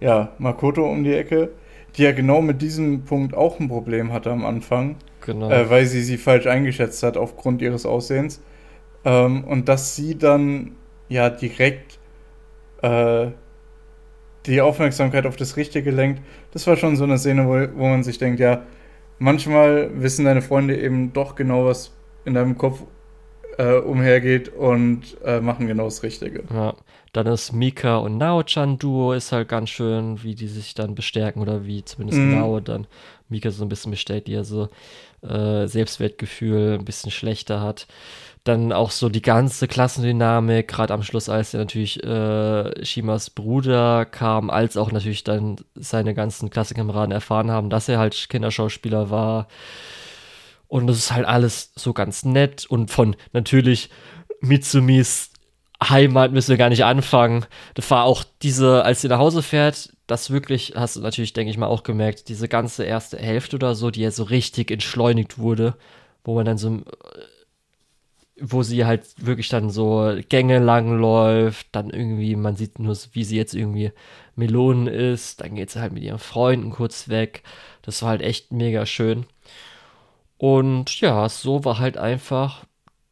ja, 0.00 0.32
Makoto 0.38 0.90
um 0.90 1.04
die 1.04 1.12
Ecke, 1.12 1.50
die 1.94 2.04
ja 2.04 2.12
genau 2.12 2.40
mit 2.40 2.62
diesem 2.62 3.04
Punkt 3.04 3.34
auch 3.34 3.60
ein 3.60 3.68
Problem 3.68 4.14
hatte 4.14 4.30
am 4.30 4.46
Anfang. 4.46 4.96
Genau. 5.26 5.50
Äh, 5.50 5.68
weil 5.68 5.84
sie 5.84 6.00
sie 6.00 6.16
falsch 6.16 6.46
eingeschätzt 6.46 7.02
hat 7.02 7.18
aufgrund 7.18 7.60
ihres 7.60 7.84
Aussehens. 7.84 8.40
Ähm, 9.04 9.44
und 9.44 9.68
dass 9.68 9.96
sie 9.96 10.16
dann 10.18 10.72
ja 11.08 11.30
direkt 11.30 11.98
äh, 12.82 13.28
die 14.46 14.60
Aufmerksamkeit 14.60 15.26
auf 15.26 15.36
das 15.36 15.56
Richtige 15.56 15.90
lenkt. 15.90 16.22
Das 16.52 16.66
war 16.66 16.76
schon 16.76 16.96
so 16.96 17.04
eine 17.04 17.18
Szene, 17.18 17.46
wo, 17.46 17.78
wo 17.78 17.88
man 17.88 18.02
sich 18.02 18.18
denkt, 18.18 18.40
ja, 18.40 18.62
manchmal 19.18 19.90
wissen 20.00 20.24
deine 20.24 20.42
Freunde 20.42 20.80
eben 20.80 21.12
doch 21.12 21.34
genau, 21.34 21.66
was 21.66 21.92
in 22.24 22.34
deinem 22.34 22.56
Kopf 22.56 22.82
äh, 23.58 23.74
umhergeht 23.74 24.48
und 24.48 25.16
äh, 25.24 25.40
machen 25.40 25.66
genau 25.66 25.84
das 25.84 26.02
Richtige. 26.02 26.44
Ja, 26.52 26.74
dann 27.12 27.26
ist 27.26 27.52
Mika 27.52 27.98
und 27.98 28.16
Nao-chan 28.16 28.78
Duo 28.78 29.12
ist 29.12 29.32
halt 29.32 29.48
ganz 29.48 29.70
schön, 29.70 30.22
wie 30.22 30.34
die 30.34 30.46
sich 30.46 30.74
dann 30.74 30.94
bestärken 30.94 31.42
oder 31.42 31.66
wie 31.66 31.84
zumindest 31.84 32.20
mhm. 32.20 32.32
Nao 32.36 32.60
dann 32.60 32.86
Mika 33.28 33.50
so 33.50 33.64
ein 33.64 33.68
bisschen 33.68 33.90
bestellt, 33.90 34.26
die 34.26 34.32
ja 34.32 34.44
so 34.44 34.68
äh, 35.22 35.66
Selbstwertgefühl 35.66 36.78
ein 36.78 36.84
bisschen 36.84 37.10
schlechter 37.10 37.60
hat. 37.60 37.86
Dann 38.44 38.72
auch 38.72 38.90
so 38.90 39.08
die 39.08 39.22
ganze 39.22 39.68
Klassendynamik, 39.68 40.66
gerade 40.68 40.94
am 40.94 41.02
Schluss, 41.02 41.28
als 41.28 41.52
ja 41.52 41.58
natürlich 41.58 42.02
äh, 42.02 42.84
Shimas 42.84 43.30
Bruder 43.30 44.06
kam, 44.06 44.48
als 44.48 44.76
auch 44.76 44.92
natürlich 44.92 45.24
dann 45.24 45.56
seine 45.74 46.14
ganzen 46.14 46.48
Klassenkameraden 46.48 47.12
erfahren 47.12 47.50
haben, 47.50 47.68
dass 47.68 47.88
er 47.88 47.98
halt 47.98 48.28
Kinderschauspieler 48.30 49.10
war. 49.10 49.46
Und 50.68 50.86
das 50.86 50.96
ist 50.96 51.12
halt 51.12 51.26
alles 51.26 51.72
so 51.76 51.92
ganz 51.92 52.24
nett 52.24 52.64
und 52.66 52.90
von 52.90 53.16
natürlich 53.32 53.90
Mitsumis 54.40 55.30
Heimat 55.82 56.32
müssen 56.32 56.50
wir 56.50 56.58
gar 56.58 56.68
nicht 56.68 56.84
anfangen. 56.84 57.46
Das 57.74 57.90
war 57.90 58.04
auch 58.04 58.24
diese, 58.42 58.84
als 58.84 59.00
sie 59.00 59.08
nach 59.08 59.18
Hause 59.18 59.42
fährt, 59.42 59.90
das 60.06 60.30
wirklich, 60.30 60.74
hast 60.76 60.96
du 60.96 61.00
natürlich, 61.00 61.32
denke 61.32 61.50
ich 61.50 61.56
mal, 61.56 61.66
auch 61.66 61.82
gemerkt, 61.82 62.28
diese 62.28 62.48
ganze 62.48 62.84
erste 62.84 63.16
Hälfte 63.18 63.56
oder 63.56 63.74
so, 63.74 63.90
die 63.90 64.02
ja 64.02 64.10
so 64.10 64.24
richtig 64.24 64.70
entschleunigt 64.70 65.38
wurde, 65.38 65.76
wo 66.24 66.34
man 66.34 66.44
dann 66.44 66.58
so 66.58 66.82
wo 68.40 68.62
sie 68.62 68.84
halt 68.84 69.06
wirklich 69.16 69.48
dann 69.48 69.70
so 69.70 70.16
Gänge 70.28 70.58
lang 70.58 70.98
läuft, 70.98 71.68
dann 71.72 71.90
irgendwie, 71.90 72.36
man 72.36 72.56
sieht 72.56 72.78
nur, 72.78 72.96
wie 73.12 73.24
sie 73.24 73.36
jetzt 73.36 73.54
irgendwie 73.54 73.92
Melonen 74.34 74.86
isst, 74.86 75.40
dann 75.40 75.54
geht 75.54 75.70
sie 75.70 75.80
halt 75.80 75.92
mit 75.92 76.02
ihren 76.02 76.18
Freunden 76.18 76.70
kurz 76.70 77.08
weg. 77.08 77.42
Das 77.82 78.02
war 78.02 78.10
halt 78.10 78.22
echt 78.22 78.52
mega 78.52 78.86
schön. 78.86 79.26
Und 80.38 81.00
ja, 81.00 81.28
so 81.28 81.64
war 81.64 81.78
halt 81.78 81.98
einfach 81.98 82.64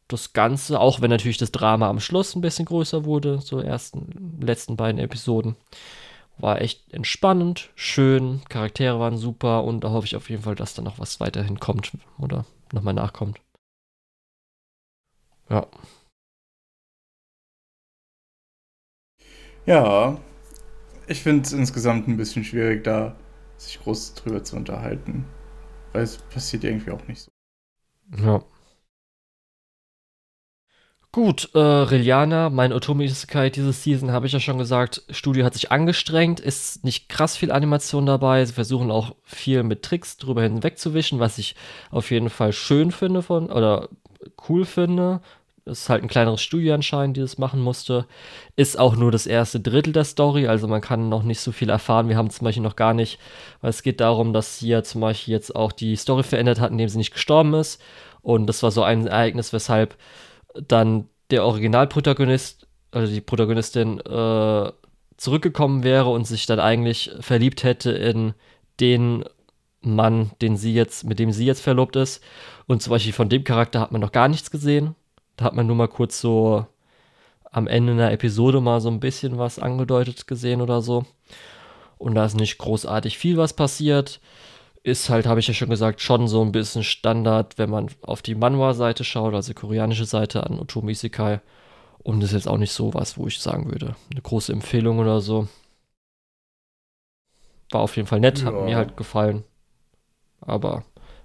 das 0.07 0.33
Ganze, 0.33 0.79
auch 0.79 1.01
wenn 1.01 1.11
natürlich 1.11 1.37
das 1.37 1.51
Drama 1.51 1.87
am 1.87 1.99
Schluss 1.99 2.35
ein 2.35 2.41
bisschen 2.41 2.65
größer 2.65 3.05
wurde, 3.05 3.39
so 3.39 3.59
ersten, 3.59 4.39
letzten 4.41 4.75
beiden 4.75 4.99
Episoden. 4.99 5.55
War 6.39 6.61
echt 6.61 6.91
entspannend, 6.93 7.69
schön, 7.75 8.41
Charaktere 8.49 8.99
waren 8.99 9.17
super 9.17 9.63
und 9.63 9.83
da 9.83 9.91
hoffe 9.91 10.07
ich 10.07 10.15
auf 10.15 10.29
jeden 10.29 10.43
Fall, 10.43 10.55
dass 10.55 10.73
da 10.73 10.81
noch 10.81 10.97
was 10.97 11.19
weiterhin 11.19 11.59
kommt 11.59 11.91
oder 12.17 12.45
nochmal 12.71 12.93
nachkommt. 12.95 13.39
Ja. 15.49 15.67
Ja, 19.65 20.17
ich 21.07 21.21
finde 21.21 21.43
es 21.43 21.53
insgesamt 21.53 22.07
ein 22.07 22.17
bisschen 22.17 22.43
schwierig, 22.43 22.83
da 22.83 23.15
sich 23.57 23.79
groß 23.81 24.15
drüber 24.15 24.43
zu 24.43 24.55
unterhalten. 24.55 25.25
Weil 25.93 26.03
es 26.03 26.17
passiert 26.17 26.63
irgendwie 26.63 26.91
auch 26.91 27.07
nicht 27.07 27.21
so. 27.21 27.31
Ja. 28.17 28.43
Gut, 31.11 31.49
äh, 31.55 31.59
Rilliana, 31.59 32.51
mein 32.51 32.71
Otome 32.71 33.03
Isekai 33.03 33.49
diese 33.49 33.73
Season, 33.73 34.11
habe 34.11 34.27
ich 34.27 34.33
ja 34.33 34.39
schon 34.39 34.59
gesagt, 34.59 35.01
Studio 35.09 35.43
hat 35.43 35.55
sich 35.55 35.71
angestrengt, 35.71 36.39
ist 36.39 36.83
nicht 36.83 37.09
krass 37.09 37.35
viel 37.35 37.51
Animation 37.51 38.05
dabei, 38.05 38.45
sie 38.45 38.53
versuchen 38.53 38.91
auch 38.91 39.15
viel 39.23 39.63
mit 39.63 39.81
Tricks 39.81 40.17
drüber 40.17 40.43
hinwegzuwischen, 40.43 41.19
was 41.19 41.39
ich 41.39 41.55
auf 41.89 42.11
jeden 42.11 42.29
Fall 42.29 42.53
schön 42.53 42.91
finde 42.91 43.23
von, 43.23 43.51
oder 43.51 43.89
cool 44.47 44.65
finde, 44.65 45.21
es 45.65 45.81
ist 45.81 45.89
halt 45.89 46.03
ein 46.03 46.09
kleineres 46.09 46.41
Studio 46.41 46.73
anscheinend, 46.73 47.17
die 47.17 47.21
das 47.21 47.37
machen 47.37 47.61
musste. 47.61 48.05
Ist 48.55 48.79
auch 48.79 48.95
nur 48.95 49.11
das 49.11 49.27
erste 49.27 49.59
Drittel 49.59 49.93
der 49.93 50.03
Story, 50.03 50.47
also 50.47 50.67
man 50.67 50.81
kann 50.81 51.09
noch 51.09 51.23
nicht 51.23 51.39
so 51.39 51.51
viel 51.51 51.69
erfahren. 51.69 52.09
Wir 52.09 52.17
haben 52.17 52.29
zum 52.29 52.45
Beispiel 52.45 52.63
noch 52.63 52.75
gar 52.75 52.93
nicht, 52.93 53.19
weil 53.61 53.69
es 53.69 53.83
geht 53.83 53.99
darum, 53.99 54.33
dass 54.33 54.57
hier 54.57 54.83
zum 54.83 55.01
Beispiel 55.01 55.33
jetzt 55.33 55.55
auch 55.55 55.71
die 55.71 55.95
Story 55.95 56.23
verändert 56.23 56.59
hat, 56.59 56.71
indem 56.71 56.89
sie 56.89 56.97
nicht 56.97 57.13
gestorben 57.13 57.53
ist. 57.53 57.81
Und 58.21 58.47
das 58.47 58.63
war 58.63 58.71
so 58.71 58.83
ein 58.83 59.07
Ereignis, 59.07 59.53
weshalb 59.53 59.95
dann 60.67 61.07
der 61.31 61.45
Originalprotagonist, 61.45 62.67
also 62.91 63.13
die 63.13 63.21
Protagonistin, 63.21 63.99
äh, 63.99 64.71
zurückgekommen 65.17 65.83
wäre 65.83 66.09
und 66.09 66.25
sich 66.25 66.45
dann 66.45 66.59
eigentlich 66.59 67.11
verliebt 67.19 67.63
hätte 67.63 67.91
in 67.91 68.33
den 68.79 69.25
Mann, 69.81 70.31
den 70.41 70.57
sie 70.57 70.73
jetzt, 70.73 71.03
mit 71.03 71.19
dem 71.19 71.31
sie 71.31 71.45
jetzt 71.45 71.61
verlobt 71.61 71.95
ist. 71.95 72.23
Und 72.67 72.81
zum 72.81 72.91
Beispiel 72.91 73.13
von 73.13 73.29
dem 73.29 73.43
Charakter 73.43 73.79
hat 73.79 73.91
man 73.91 74.01
noch 74.01 74.11
gar 74.11 74.27
nichts 74.27 74.51
gesehen. 74.51 74.95
Da 75.39 75.45
hat 75.45 75.55
man 75.55 75.67
nur 75.67 75.77
mal 75.77 75.87
kurz 75.87 76.19
so 76.19 76.65
am 77.49 77.65
Ende 77.67 77.93
einer 77.93 78.11
Episode 78.11 78.59
mal 78.59 78.81
so 78.81 78.89
ein 78.89 78.99
bisschen 78.99 79.37
was 79.37 79.57
angedeutet 79.57 80.27
gesehen 80.27 80.59
oder 80.59 80.81
so. 80.81 81.05
Und 81.97 82.15
da 82.15 82.25
ist 82.25 82.35
nicht 82.35 82.57
großartig 82.57 83.17
viel 83.17 83.37
was 83.37 83.53
passiert. 83.53 84.19
Ist 84.83 85.09
halt, 85.09 85.27
habe 85.27 85.39
ich 85.39 85.47
ja 85.47 85.53
schon 85.53 85.69
gesagt, 85.69 86.01
schon 86.01 86.27
so 86.27 86.41
ein 86.41 86.51
bisschen 86.51 86.83
Standard, 86.83 87.57
wenn 87.57 87.69
man 87.69 87.87
auf 88.01 88.21
die 88.21 88.35
Manhwa-Seite 88.35 89.05
schaut, 89.05 89.33
also 89.33 89.53
koreanische 89.53 90.03
Seite 90.03 90.43
an 90.43 90.59
Otomi 90.59 90.91
Isekai. 90.91 91.39
Und 91.99 92.19
das 92.19 92.31
ist 92.31 92.35
jetzt 92.35 92.47
auch 92.49 92.57
nicht 92.57 92.73
so 92.73 92.93
was, 92.93 93.17
wo 93.17 93.25
ich 93.27 93.39
sagen 93.39 93.71
würde, 93.71 93.95
eine 94.11 94.21
große 94.21 94.51
Empfehlung 94.51 94.99
oder 94.99 95.21
so. 95.21 95.47
War 97.71 97.79
auf 97.79 97.95
jeden 97.95 98.09
Fall 98.09 98.19
nett, 98.19 98.39
ja. 98.39 98.47
hat 98.47 98.65
mir 98.65 98.75
halt 98.75 98.97
gefallen. 98.97 99.45
Aber 100.41 100.83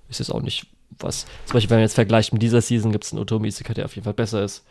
ist 0.08 0.20
jetzt 0.20 0.30
auch 0.30 0.42
nicht 0.42 0.73
was, 0.98 1.26
zum 1.46 1.54
Beispiel, 1.54 1.70
wenn 1.70 1.78
man 1.78 1.84
jetzt 1.84 1.94
vergleicht 1.94 2.32
mit 2.32 2.42
dieser 2.42 2.60
Season, 2.60 2.92
gibt 2.92 3.04
es 3.04 3.12
einen 3.12 3.20
Otomi 3.20 3.48
Isekai, 3.48 3.74
der 3.74 3.84
auf 3.84 3.94
jeden 3.94 4.04
Fall 4.04 4.14
besser 4.14 4.44
ist. 4.44 4.64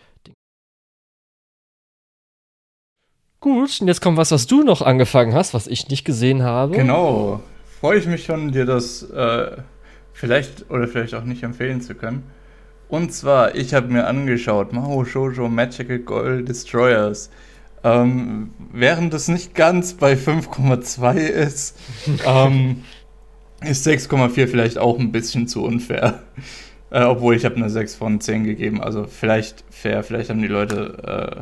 Gut, 3.40 3.82
und 3.82 3.88
jetzt 3.88 4.02
kommt 4.02 4.18
was, 4.18 4.32
was 4.32 4.48
du 4.48 4.64
noch 4.64 4.82
angefangen 4.82 5.34
hast, 5.34 5.54
was 5.54 5.68
ich 5.68 5.90
nicht 5.90 6.06
gesehen 6.06 6.44
habe. 6.44 6.78
Genau. 6.78 7.42
Freue 7.82 8.00
ich 8.00 8.06
mich 8.06 8.24
schon, 8.24 8.54
dir 8.54 8.66
das 8.66 9.04
äh, 9.04 9.58
vielleicht 10.14 10.70
oder 10.72 10.88
vielleicht 10.88 11.14
auch 11.14 11.26
nicht 11.26 11.44
empfehlen 11.44 11.82
zu 11.82 11.94
können. 11.94 12.24
Und 12.88 13.12
zwar, 13.12 13.56
ich 13.56 13.74
habe 13.74 13.88
mir 13.88 14.08
angeschaut, 14.08 14.72
Maho 14.72 15.04
Shoujo 15.04 15.50
Magical 15.50 16.00
Gold 16.00 16.48
Destroyers. 16.48 17.30
Ähm, 17.84 18.54
während 18.72 19.14
es 19.14 19.28
nicht 19.28 19.56
ganz 19.56 19.96
bei 19.96 20.14
5,2 20.14 21.16
ist, 21.18 21.78
ähm, 22.26 22.86
ist 23.66 23.88
6,4 23.88 24.48
vielleicht 24.48 24.78
auch 24.78 25.00
ein 25.00 25.12
bisschen 25.12 25.48
zu 25.48 25.64
unfair. 25.64 26.22
Äh, 26.90 27.06
obwohl 27.06 27.36
ich 27.36 27.44
habe 27.44 27.56
eine 27.56 27.72
6 27.72 27.96
von 27.96 28.22
10 28.22 28.44
gegeben. 28.44 28.80
Also 28.80 29.06
vielleicht 29.06 29.64
fair, 29.72 30.04
vielleicht 30.04 30.30
haben 30.30 30.44
die 30.44 30.48
Leute 30.48 31.42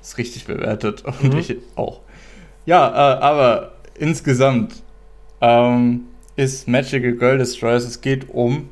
es 0.00 0.16
richtig 0.16 0.46
bewertet 0.46 1.04
und 1.04 1.34
mhm. 1.34 1.38
ich 1.38 1.54
auch. 1.74 2.00
Ja, 2.64 2.88
äh, 2.88 3.20
aber 3.20 3.72
insgesamt 3.98 4.82
ähm, 5.42 6.06
ist 6.36 6.66
Magical 6.66 7.12
Girl 7.12 7.36
Destroyers, 7.36 7.84
es 7.84 8.00
geht 8.00 8.30
um 8.30 8.70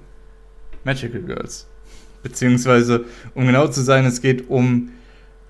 Magical 0.85 1.21
Girls. 1.21 1.69
Beziehungsweise, 2.23 3.05
um 3.35 3.47
genau 3.47 3.69
zu 3.69 3.83
sein, 3.83 4.07
es 4.07 4.23
geht 4.23 4.49
um 4.49 4.93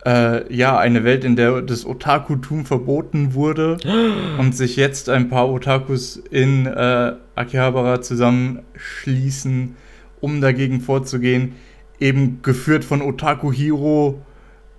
äh, 0.05 0.53
ja, 0.55 0.79
eine 0.79 1.05
Welt, 1.05 1.25
in 1.25 1.37
der 1.37 1.63
das 1.63 1.87
Otaku-Tum 1.87 2.67
verboten 2.67 3.35
wurde 3.35 3.79
und 4.39 4.55
sich 4.55 4.77
jetzt 4.77 5.09
ein 5.09 5.29
paar 5.29 5.49
Otakus 5.49 6.17
in 6.17 6.67
äh, 6.67 7.15
Akihabara 7.35 8.03
zusammenschließen, 8.03 9.77
um 10.21 10.41
dagegen 10.41 10.81
vorzugehen. 10.81 11.55
Eben 12.01 12.41
geführt 12.43 12.85
von 12.85 13.03
Otaku 13.03 13.53
Hiro, 13.53 14.21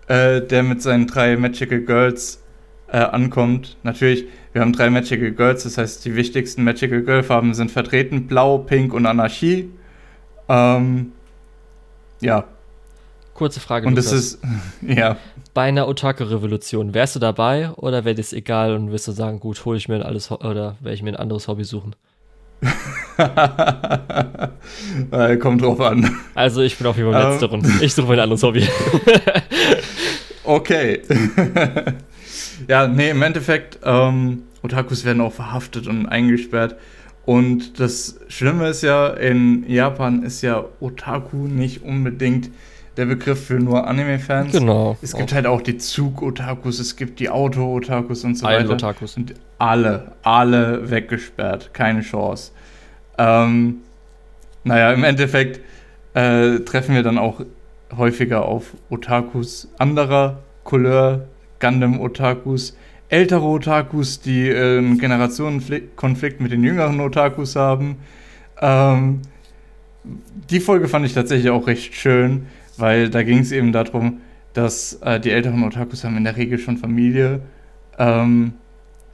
äh, 0.07 0.41
der 0.41 0.63
mit 0.63 0.81
seinen 0.81 1.07
drei 1.07 1.37
Magical 1.37 1.79
Girls 1.81 2.43
äh, 2.87 2.97
ankommt. 2.97 3.77
Natürlich, 3.83 4.25
wir 4.53 4.61
haben 4.61 4.73
drei 4.73 4.89
Magical 4.89 5.31
Girls, 5.31 5.63
das 5.63 5.77
heißt, 5.77 6.05
die 6.05 6.15
wichtigsten 6.15 6.63
Magical 6.63 7.01
Girl-Farben 7.01 7.53
sind 7.53 7.71
vertreten: 7.71 8.27
Blau, 8.27 8.59
Pink 8.59 8.93
und 8.93 9.05
Anarchie. 9.05 9.71
Ähm, 10.47 11.13
ja. 12.21 12.45
Kurze 13.35 13.59
Frage. 13.59 13.85
Und 13.85 13.95
es 13.97 14.13
ist, 14.13 14.39
ja. 14.81 15.17
Bei 15.53 15.63
einer 15.63 15.89
Otaku-Revolution, 15.89 16.93
wärst 16.93 17.17
du 17.17 17.19
dabei 17.19 17.69
oder 17.71 18.05
wäre 18.05 18.15
das 18.15 18.31
egal 18.33 18.73
und 18.73 18.91
wirst 18.91 19.09
du 19.09 19.11
sagen, 19.11 19.41
gut, 19.41 19.65
hole 19.65 19.77
ich 19.77 19.89
mir 19.89 19.95
ein 19.95 20.03
alles 20.03 20.31
oder 20.31 20.77
werde 20.79 20.95
ich 20.95 21.03
mir 21.03 21.09
ein 21.11 21.17
anderes 21.17 21.49
Hobby 21.49 21.65
suchen? 21.65 21.97
Kommt 25.39 25.61
drauf 25.61 25.81
an. 25.81 26.17
Also 26.33 26.61
ich 26.61 26.77
bin 26.77 26.87
auf 26.87 26.95
jeden 26.97 27.11
Fall 27.11 27.21
im 27.21 27.29
letzteren. 27.29 27.59
Um, 27.59 27.81
ich 27.81 27.93
suche 27.93 28.07
mir 28.07 28.13
ein 28.13 28.21
anderes 28.21 28.41
Hobby. 28.41 28.65
okay. 30.45 31.01
ja, 32.69 32.87
nee, 32.87 33.09
im 33.09 33.21
Endeffekt, 33.21 33.79
ähm, 33.83 34.43
Otakus 34.63 35.03
werden 35.03 35.19
auch 35.21 35.33
verhaftet 35.33 35.87
und 35.87 36.05
eingesperrt. 36.07 36.77
Und 37.25 37.81
das 37.81 38.17
Schlimme 38.29 38.69
ist 38.69 38.81
ja, 38.81 39.07
in 39.07 39.69
Japan 39.69 40.23
ist 40.23 40.41
ja 40.41 40.63
Otaku 40.79 41.47
nicht 41.47 41.83
unbedingt 41.83 42.49
der 42.97 43.05
Begriff 43.05 43.47
für 43.47 43.55
nur 43.55 43.87
Anime-Fans. 43.87 44.53
Genau. 44.53 44.97
Es 45.01 45.15
gibt 45.15 45.31
auch. 45.31 45.35
halt 45.35 45.47
auch 45.47 45.61
die 45.61 45.77
Zug-Otakus, 45.77 46.79
es 46.79 46.95
gibt 46.95 47.19
die 47.19 47.29
Auto-Otakus 47.29 48.23
und 48.23 48.35
so 48.35 48.45
weiter. 48.45 48.69
Otakus. 48.69 49.17
Und 49.17 49.33
alle, 49.57 50.13
alle 50.23 50.89
weggesperrt. 50.89 51.73
Keine 51.73 52.01
Chance. 52.01 52.51
Ähm, 53.17 53.77
naja, 54.63 54.91
im 54.91 55.03
Endeffekt 55.03 55.59
äh, 56.13 56.59
treffen 56.59 56.95
wir 56.95 57.03
dann 57.03 57.17
auch 57.17 57.41
häufiger 57.95 58.45
auf 58.45 58.73
Otakus 58.89 59.69
anderer 59.77 60.39
Couleur, 60.63 61.27
Gundam-Otakus, 61.59 62.75
ältere 63.09 63.43
Otakus, 63.43 64.19
die 64.19 64.49
äh, 64.49 64.79
einen 64.79 64.97
Generationenkonflikt 64.97 66.41
mit 66.41 66.51
den 66.51 66.63
jüngeren 66.63 66.99
Otakus 66.99 67.55
haben. 67.55 67.97
Ähm, 68.59 69.21
die 70.49 70.59
Folge 70.59 70.87
fand 70.87 71.05
ich 71.05 71.13
tatsächlich 71.13 71.49
auch 71.49 71.67
recht 71.67 71.93
schön, 71.93 72.47
weil 72.77 73.09
da 73.09 73.23
ging 73.23 73.39
es 73.39 73.51
eben 73.51 73.71
darum, 73.71 74.21
dass 74.53 74.93
äh, 75.01 75.19
die 75.19 75.31
älteren 75.31 75.63
Otakus 75.63 76.03
haben 76.03 76.17
in 76.17 76.23
der 76.23 76.37
Regel 76.37 76.59
schon 76.59 76.77
Familie. 76.77 77.41
Ähm, 77.97 78.53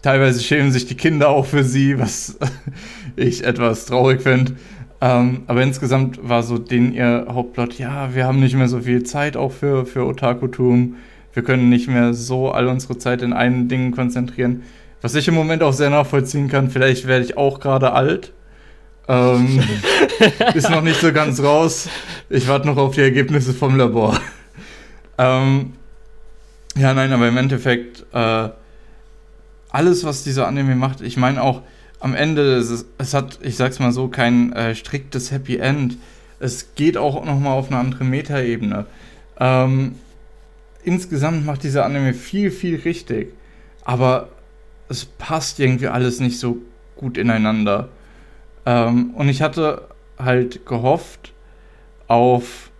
teilweise 0.02 0.42
schämen 0.42 0.72
sich 0.72 0.86
die 0.86 0.96
Kinder 0.96 1.30
auch 1.30 1.46
für 1.46 1.64
sie, 1.64 2.00
was 2.00 2.38
ich 3.16 3.44
etwas 3.44 3.86
traurig 3.86 4.22
finde. 4.22 4.54
Ähm, 5.02 5.42
aber 5.48 5.64
insgesamt 5.64 6.20
war 6.22 6.44
so 6.44 6.60
den 6.60 6.94
ihr 6.94 7.26
Hauptplot, 7.30 7.80
ja, 7.80 8.14
wir 8.14 8.26
haben 8.26 8.40
nicht 8.40 8.56
mehr 8.56 8.68
so 8.68 8.82
viel 8.82 9.04
Zeit 9.04 9.36
auch 9.36 9.52
für, 9.52 9.86
für 9.86 10.06
Otakutum. 10.06 10.96
Wir 11.34 11.44
können 11.44 11.70
nicht 11.70 11.88
mehr 11.88 12.14
so 12.14 12.52
all 12.52 12.68
unsere 12.68 12.98
Zeit 12.98 13.24
in 13.24 13.34
einen 13.34 13.68
Ding 13.68 13.92
konzentrieren. 13.92 14.62
Was 15.02 15.16
ich 15.16 15.28
im 15.28 15.34
Moment 15.34 15.64
auch 15.64 15.74
sehr 15.74 15.90
nachvollziehen 15.90 16.48
kann, 16.48 16.70
vielleicht 16.70 17.08
werde 17.08 17.26
ich 17.26 17.36
auch 17.36 17.60
gerade 17.60 17.94
alt. 17.94 18.34
Ähm, 19.08 19.62
ist 20.54 20.70
noch 20.70 20.82
nicht 20.82 21.00
so 21.00 21.12
ganz 21.12 21.42
raus. 21.42 21.90
Ich 22.30 22.48
warte 22.48 22.68
noch 22.68 22.78
auf 22.78 22.96
die 22.96 23.02
Ergebnisse 23.02 23.54
vom 23.54 23.76
Labor. 23.78 24.20
ähm, 25.18 25.74
ja, 26.76 26.94
nein, 26.94 27.12
aber 27.12 27.28
im 27.28 27.38
Endeffekt, 27.38 28.06
äh, 28.14 28.50
alles, 29.70 30.04
was 30.04 30.24
dieser 30.24 30.48
Anime 30.48 30.76
macht, 30.76 31.02
ich 31.02 31.18
meine 31.18 31.42
auch, 31.42 31.62
am 32.00 32.16
Ende, 32.16 32.56
es, 32.56 32.86
es, 32.98 33.14
hat, 33.14 33.40
ich 33.42 33.56
sag's 33.56 33.80
mal 33.80 33.92
so, 33.92 34.08
kein 34.08 34.54
äh, 34.54 34.76
striktes 34.76 35.32
Happy 35.32 35.58
End. 35.58 35.98
Es 36.40 36.74
geht 36.76 36.98
auch 36.98 37.24
nochmal 37.24 37.54
auf 37.54 37.68
eine 37.68 37.78
andere 37.78 38.04
Metaebene. 38.04 38.86
Ähm, 39.40 39.96
insgesamt 40.84 41.46
macht 41.46 41.64
dieser 41.64 41.86
Anime 41.86 42.14
viel, 42.14 42.50
viel 42.50 42.78
richtig. 42.78 43.34
Aber 43.84 44.30
es 44.90 45.06
passt 45.06 45.60
irgendwie 45.60 45.88
alles 45.88 46.20
nicht 46.20 46.40
so 46.40 46.58
gut 46.96 47.18
ineinander. 47.18 47.90
Ähm, 48.66 49.12
und 49.12 49.30
ich 49.30 49.42
hatte 49.42 49.88
halt 50.18 50.66
gehofft 50.66 51.34
auf 52.08 52.72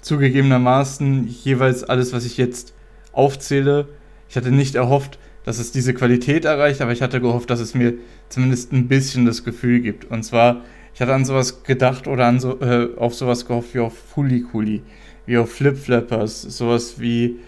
zugegebenermaßen 0.00 1.26
jeweils 1.26 1.84
alles, 1.84 2.12
was 2.12 2.24
ich 2.24 2.36
jetzt 2.36 2.74
aufzähle. 3.12 3.88
Ich 4.28 4.36
hatte 4.36 4.50
nicht 4.50 4.76
erhofft, 4.76 5.18
dass 5.44 5.58
es 5.58 5.72
diese 5.72 5.94
Qualität 5.94 6.44
erreicht, 6.44 6.80
aber 6.80 6.92
ich 6.92 7.02
hatte 7.02 7.20
gehofft, 7.20 7.50
dass 7.50 7.60
es 7.60 7.74
mir 7.74 7.94
zumindest 8.28 8.72
ein 8.72 8.88
bisschen 8.88 9.26
das 9.26 9.44
Gefühl 9.44 9.80
gibt. 9.80 10.04
Und 10.04 10.22
zwar, 10.22 10.62
ich 10.94 11.00
hatte 11.00 11.14
an 11.14 11.24
sowas 11.24 11.62
gedacht 11.62 12.08
oder 12.08 12.26
an 12.26 12.40
so, 12.40 12.60
äh, 12.60 12.88
auf 12.96 13.14
sowas 13.14 13.46
gehofft 13.46 13.74
wie 13.74 13.80
auf 13.80 13.96
Fully 13.96 14.42
Cooley, 14.42 14.82
wie 15.26 15.38
auf 15.38 15.52
Flip 15.52 15.76
Flappers, 15.76 16.42
sowas 16.42 17.00
wie 17.00 17.40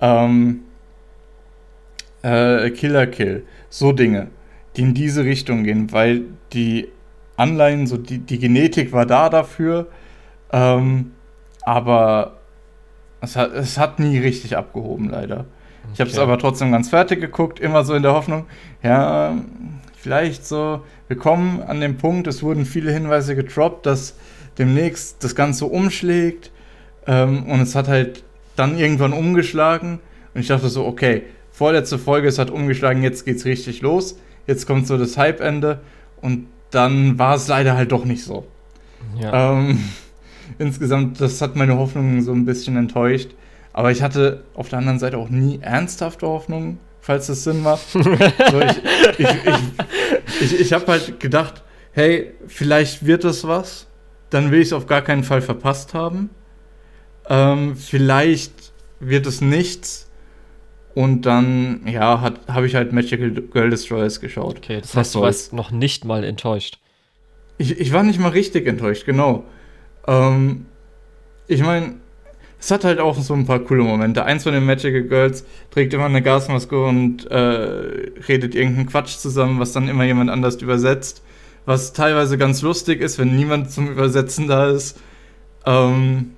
ähm, 0.00 0.60
äh, 2.22 2.70
Killer 2.70 3.06
Kill, 3.06 3.44
so 3.68 3.92
Dinge, 3.92 4.28
die 4.76 4.82
in 4.82 4.94
diese 4.94 5.24
Richtung 5.24 5.64
gehen, 5.64 5.92
weil 5.92 6.22
die 6.52 6.88
Anleihen, 7.36 7.86
so 7.86 7.96
die, 7.96 8.18
die 8.18 8.38
Genetik 8.38 8.92
war 8.92 9.06
da 9.06 9.28
dafür, 9.28 9.88
ähm, 10.52 11.12
aber 11.62 12.38
es 13.20 13.36
hat, 13.36 13.52
es 13.52 13.78
hat 13.78 13.98
nie 13.98 14.18
richtig 14.18 14.56
abgehoben, 14.56 15.10
leider. 15.10 15.40
Okay. 15.40 15.92
Ich 15.94 16.00
habe 16.00 16.10
es 16.10 16.18
aber 16.18 16.38
trotzdem 16.38 16.72
ganz 16.72 16.88
fertig 16.88 17.20
geguckt, 17.20 17.60
immer 17.60 17.84
so 17.84 17.94
in 17.94 18.02
der 18.02 18.12
Hoffnung, 18.12 18.46
ja, 18.82 19.36
vielleicht 19.96 20.46
so, 20.46 20.82
wir 21.08 21.16
kommen 21.16 21.62
an 21.62 21.80
den 21.80 21.98
Punkt, 21.98 22.26
es 22.26 22.42
wurden 22.42 22.64
viele 22.64 22.92
Hinweise 22.92 23.34
getroppt, 23.36 23.86
dass 23.86 24.14
demnächst 24.58 25.22
das 25.22 25.34
Ganze 25.34 25.66
umschlägt. 25.66 26.50
Ähm, 27.06 27.44
und 27.44 27.60
es 27.60 27.74
hat 27.74 27.88
halt 27.88 28.24
dann 28.56 28.78
irgendwann 28.78 29.12
umgeschlagen. 29.12 30.00
Und 30.34 30.40
ich 30.40 30.48
dachte 30.48 30.68
so, 30.68 30.84
okay, 30.86 31.24
vorletzte 31.50 31.98
Folge, 31.98 32.28
es 32.28 32.38
hat 32.38 32.50
umgeschlagen, 32.50 33.02
jetzt 33.02 33.24
geht's 33.24 33.44
richtig 33.44 33.80
los, 33.82 34.18
jetzt 34.46 34.66
kommt 34.66 34.86
so 34.86 34.98
das 34.98 35.16
Hype-Ende. 35.16 35.80
Und 36.20 36.46
dann 36.70 37.18
war 37.18 37.36
es 37.36 37.48
leider 37.48 37.76
halt 37.76 37.92
doch 37.92 38.04
nicht 38.04 38.24
so. 38.24 38.46
Ja. 39.18 39.52
Ähm, 39.52 39.80
insgesamt, 40.58 41.20
das 41.20 41.40
hat 41.40 41.56
meine 41.56 41.76
Hoffnungen 41.76 42.22
so 42.22 42.32
ein 42.32 42.44
bisschen 42.44 42.76
enttäuscht. 42.76 43.30
Aber 43.72 43.90
ich 43.90 44.02
hatte 44.02 44.44
auf 44.54 44.70
der 44.70 44.78
anderen 44.78 44.98
Seite 44.98 45.18
auch 45.18 45.28
nie 45.28 45.58
ernsthafte 45.60 46.26
Hoffnungen, 46.26 46.78
falls 47.00 47.26
das 47.26 47.44
Sinn 47.44 47.62
macht. 47.62 47.86
so, 47.90 48.00
ich 48.00 48.82
ich, 49.18 49.28
ich, 49.28 50.40
ich, 50.40 50.60
ich 50.60 50.72
habe 50.72 50.86
halt 50.86 51.20
gedacht, 51.20 51.62
hey, 51.92 52.32
vielleicht 52.46 53.04
wird 53.04 53.24
das 53.24 53.46
was. 53.46 53.86
Dann 54.30 54.50
will 54.50 54.60
ich 54.60 54.68
es 54.68 54.72
auf 54.72 54.86
gar 54.86 55.02
keinen 55.02 55.24
Fall 55.24 55.42
verpasst 55.42 55.94
haben. 55.94 56.30
Ähm, 57.28 57.76
vielleicht 57.76 58.72
wird 58.98 59.26
es 59.26 59.40
nichts. 59.40 60.05
Und 60.96 61.26
dann, 61.26 61.82
ja, 61.86 62.32
habe 62.48 62.66
ich 62.66 62.74
halt 62.74 62.94
Magical 62.94 63.30
Girl 63.30 63.68
Destroyers 63.68 64.18
geschaut. 64.18 64.56
Okay, 64.56 64.80
das 64.80 64.96
heißt, 64.96 65.14
du 65.14 65.20
warst 65.20 65.52
noch 65.52 65.70
nicht 65.70 66.06
mal 66.06 66.24
enttäuscht. 66.24 66.78
Ich, 67.58 67.78
ich 67.78 67.92
war 67.92 68.02
nicht 68.02 68.18
mal 68.18 68.30
richtig 68.30 68.66
enttäuscht, 68.66 69.04
genau. 69.04 69.44
Ähm, 70.06 70.64
ich 71.48 71.62
meine, 71.62 71.96
es 72.58 72.70
hat 72.70 72.84
halt 72.84 72.98
auch 72.98 73.18
so 73.18 73.34
ein 73.34 73.44
paar 73.44 73.58
coole 73.58 73.82
Momente. 73.82 74.24
Eins 74.24 74.44
von 74.44 74.54
den 74.54 74.64
Magical 74.64 75.02
Girls 75.02 75.44
trägt 75.70 75.92
immer 75.92 76.06
eine 76.06 76.22
Gasmaske 76.22 76.82
und 76.82 77.30
äh, 77.30 77.36
redet 78.26 78.54
irgendeinen 78.54 78.86
Quatsch 78.86 79.18
zusammen, 79.18 79.60
was 79.60 79.72
dann 79.72 79.90
immer 79.90 80.04
jemand 80.04 80.30
anders 80.30 80.56
übersetzt. 80.62 81.22
Was 81.66 81.92
teilweise 81.92 82.38
ganz 82.38 82.62
lustig 82.62 83.02
ist, 83.02 83.18
wenn 83.18 83.36
niemand 83.36 83.70
zum 83.70 83.90
Übersetzen 83.90 84.48
da 84.48 84.70
ist. 84.70 84.98
Ähm, 85.66 86.30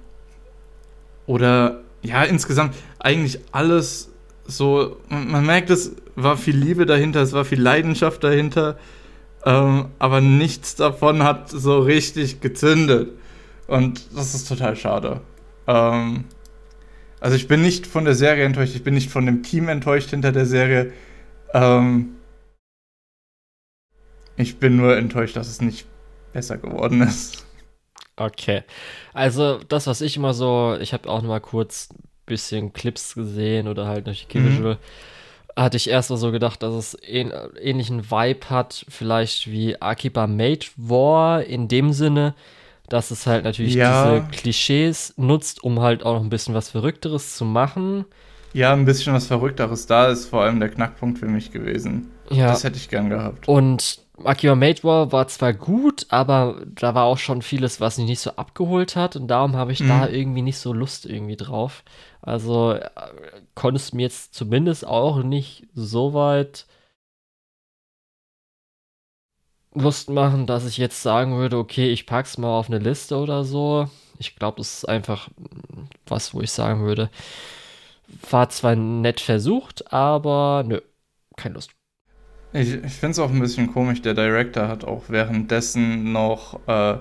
oder 1.26 1.82
ja, 2.02 2.24
insgesamt 2.24 2.74
eigentlich 2.98 3.38
alles 3.52 4.10
so, 4.48 4.96
man 5.08 5.44
merkt, 5.44 5.70
es 5.70 5.94
war 6.16 6.36
viel 6.36 6.56
Liebe 6.56 6.86
dahinter, 6.86 7.20
es 7.20 7.34
war 7.34 7.44
viel 7.44 7.60
Leidenschaft 7.60 8.24
dahinter, 8.24 8.78
ähm, 9.44 9.90
aber 9.98 10.20
nichts 10.20 10.74
davon 10.74 11.22
hat 11.22 11.50
so 11.50 11.80
richtig 11.80 12.40
gezündet. 12.40 13.12
Und 13.66 14.16
das 14.16 14.34
ist 14.34 14.48
total 14.48 14.74
schade. 14.74 15.20
Ähm, 15.66 16.24
also 17.20 17.36
ich 17.36 17.46
bin 17.46 17.60
nicht 17.60 17.86
von 17.86 18.06
der 18.06 18.14
Serie 18.14 18.44
enttäuscht, 18.44 18.74
ich 18.74 18.82
bin 18.82 18.94
nicht 18.94 19.10
von 19.10 19.26
dem 19.26 19.42
Team 19.42 19.68
enttäuscht 19.68 20.10
hinter 20.10 20.32
der 20.32 20.46
Serie. 20.46 20.92
Ähm, 21.52 22.16
ich 24.36 24.58
bin 24.58 24.76
nur 24.76 24.96
enttäuscht, 24.96 25.36
dass 25.36 25.48
es 25.48 25.60
nicht 25.60 25.86
besser 26.32 26.56
geworden 26.56 27.02
ist. 27.02 27.44
Okay. 28.16 28.62
Also 29.12 29.60
das, 29.68 29.86
was 29.86 30.00
ich 30.00 30.16
immer 30.16 30.32
so, 30.32 30.76
ich 30.80 30.92
habe 30.92 31.08
auch 31.08 31.20
noch 31.20 31.28
mal 31.28 31.40
kurz 31.40 31.90
bisschen 32.28 32.72
Clips 32.72 33.14
gesehen 33.14 33.68
oder 33.68 33.86
halt 33.86 34.06
durch 34.06 34.26
die 34.26 34.38
mhm. 34.38 34.76
hatte 35.56 35.76
ich 35.76 35.90
erst 35.90 36.10
mal 36.10 36.16
so 36.16 36.30
gedacht, 36.30 36.62
dass 36.62 36.74
es 36.74 36.98
ähn 37.02 37.32
ähnlichen 37.60 38.10
Vibe 38.10 38.50
hat, 38.50 38.84
vielleicht 38.88 39.50
wie 39.50 39.80
Akiba 39.80 40.26
Made 40.26 40.66
War 40.76 41.42
in 41.42 41.68
dem 41.68 41.92
Sinne, 41.92 42.34
dass 42.88 43.10
es 43.10 43.26
halt 43.26 43.44
natürlich 43.44 43.74
ja. 43.74 44.10
diese 44.10 44.26
Klischees 44.28 45.14
nutzt, 45.16 45.62
um 45.62 45.80
halt 45.80 46.04
auch 46.04 46.14
noch 46.14 46.22
ein 46.22 46.30
bisschen 46.30 46.54
was 46.54 46.70
Verrückteres 46.70 47.36
zu 47.36 47.44
machen. 47.44 48.04
Ja, 48.52 48.72
ein 48.72 48.84
bisschen 48.84 49.12
was 49.12 49.26
Verrückteres. 49.26 49.86
Da 49.86 50.08
ist 50.08 50.26
vor 50.26 50.42
allem 50.42 50.58
der 50.58 50.70
Knackpunkt 50.70 51.18
für 51.18 51.26
mich 51.26 51.50
gewesen. 51.50 52.10
Ja. 52.30 52.46
Das 52.46 52.64
hätte 52.64 52.76
ich 52.76 52.88
gern 52.88 53.10
gehabt. 53.10 53.46
Und 53.46 54.00
Akiba 54.24 54.54
Made 54.54 54.82
War 54.82 55.12
war 55.12 55.28
zwar 55.28 55.52
gut, 55.52 56.06
aber 56.08 56.62
da 56.74 56.94
war 56.94 57.04
auch 57.04 57.18
schon 57.18 57.42
vieles, 57.42 57.80
was 57.80 57.98
mich 57.98 58.06
nicht 58.06 58.20
so 58.20 58.30
abgeholt 58.32 58.96
hat. 58.96 59.16
Und 59.16 59.28
darum 59.28 59.56
habe 59.56 59.72
ich 59.72 59.80
mhm. 59.80 59.88
da 59.88 60.08
irgendwie 60.08 60.42
nicht 60.42 60.58
so 60.58 60.72
Lust 60.72 61.06
irgendwie 61.06 61.36
drauf. 61.36 61.84
Also 62.20 62.72
äh, 62.72 62.90
konntest 63.54 63.94
mir 63.94 64.02
jetzt 64.02 64.34
zumindest 64.34 64.86
auch 64.86 65.22
nicht 65.22 65.66
so 65.74 66.14
weit 66.14 66.66
Lust 69.74 70.10
machen, 70.10 70.46
dass 70.46 70.66
ich 70.66 70.76
jetzt 70.78 71.02
sagen 71.02 71.36
würde, 71.36 71.58
okay, 71.58 71.90
ich 71.90 72.06
pack's 72.06 72.38
mal 72.38 72.58
auf 72.58 72.68
eine 72.68 72.78
Liste 72.78 73.16
oder 73.16 73.44
so. 73.44 73.88
Ich 74.18 74.34
glaube, 74.36 74.58
das 74.58 74.78
ist 74.78 74.88
einfach 74.88 75.28
was, 76.06 76.34
wo 76.34 76.40
ich 76.40 76.50
sagen 76.50 76.82
würde, 76.82 77.10
war 78.30 78.48
zwar 78.48 78.74
nett 78.74 79.20
versucht, 79.20 79.92
aber 79.92 80.64
nö, 80.66 80.80
keine 81.36 81.54
Lust. 81.54 81.70
Ich, 82.52 82.74
ich 82.74 82.92
finde 82.94 83.10
es 83.12 83.18
auch 83.18 83.30
ein 83.30 83.40
bisschen 83.40 83.72
komisch, 83.72 84.00
der 84.00 84.14
Director 84.14 84.68
hat 84.68 84.84
auch 84.84 85.04
währenddessen 85.08 86.12
noch 86.12 86.60
äh, 86.66 86.96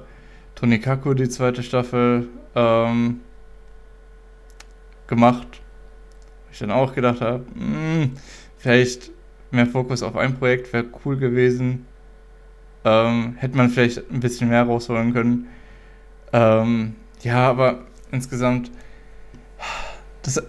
Tonikaku 0.56 1.14
die 1.14 1.30
zweite 1.30 1.64
Staffel 1.64 2.28
ähm, 2.54 3.22
gemacht. 5.08 5.48
Ich 6.52 6.60
dann 6.60 6.72
auch 6.72 6.94
gedacht 6.94 7.22
habe, 7.22 7.46
hm, 7.56 8.12
vielleicht 8.58 9.12
mehr 9.52 9.68
Fokus 9.68 10.04
auf 10.04 10.16
ein 10.16 10.38
Projekt 10.38 10.74
wäre 10.74 10.86
cool 11.06 11.18
gewesen. 11.18 11.86
Ähm, 12.86 13.36
hätte 13.38 13.58
man 13.58 13.70
vielleicht 13.70 14.10
ein 14.12 14.20
bisschen 14.20 14.50
mehr 14.50 14.64
rausholen 14.64 15.14
können. 15.14 15.48
Ähm, 16.34 16.96
ja, 17.22 17.50
aber 17.50 17.80
insgesamt, 18.12 18.72
das, 20.24 20.42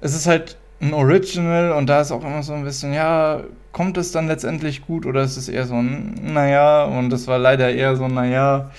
es 0.00 0.14
ist 0.14 0.26
halt 0.26 0.56
ein 0.80 0.94
Original 0.94 1.72
und 1.72 1.86
da 1.86 2.00
ist 2.00 2.10
auch 2.10 2.24
immer 2.24 2.42
so 2.42 2.52
ein 2.52 2.64
bisschen, 2.64 2.92
ja, 2.92 3.42
kommt 3.72 3.96
es 3.96 4.12
dann 4.12 4.26
letztendlich 4.26 4.84
gut 4.86 5.06
oder 5.06 5.22
ist 5.22 5.36
es 5.36 5.48
eher 5.48 5.66
so 5.66 5.74
ein, 5.74 6.32
naja, 6.32 6.84
und 6.84 7.10
das 7.10 7.26
war 7.26 7.38
leider 7.38 7.72
eher 7.72 7.96
so, 7.96 8.08
naja, 8.08 8.70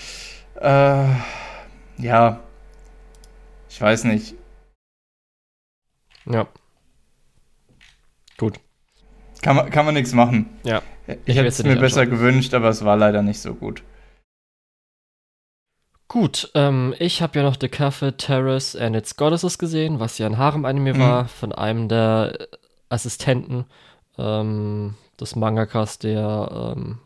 äh, 0.59 1.05
ja, 1.97 2.39
ich 3.69 3.81
weiß 3.81 4.03
nicht. 4.05 4.35
Ja. 6.25 6.47
Gut. 8.37 8.59
Kann 9.41 9.55
man, 9.55 9.69
kann 9.69 9.85
man 9.85 9.93
nichts 9.93 10.13
machen. 10.13 10.49
Ja. 10.63 10.81
Ich, 11.07 11.17
ich 11.25 11.35
hätte 11.35 11.47
es 11.47 11.63
mir 11.63 11.75
besser 11.75 12.05
gewünscht, 12.05 12.53
aber 12.53 12.69
es 12.69 12.85
war 12.85 12.95
leider 12.95 13.21
nicht 13.21 13.39
so 13.39 13.53
gut. 13.53 13.83
Gut, 16.07 16.51
ähm, 16.53 16.93
ich 16.99 17.21
habe 17.21 17.39
ja 17.39 17.43
noch 17.43 17.57
The 17.59 17.69
Cafe 17.69 18.15
Terrace 18.15 18.75
and 18.75 18.95
Its 18.95 19.15
Goddesses 19.15 19.57
gesehen, 19.57 19.99
was 19.99 20.17
ja 20.17 20.27
ein 20.27 20.37
Harem-Anime 20.37 20.93
mhm. 20.93 20.99
war, 20.99 21.27
von 21.27 21.51
einem 21.51 21.89
der 21.89 22.37
Assistenten 22.89 23.65
ähm, 24.17 24.95
des 25.19 25.35
Mangakas, 25.35 25.99
der 25.99 26.75
ähm, 26.77 26.99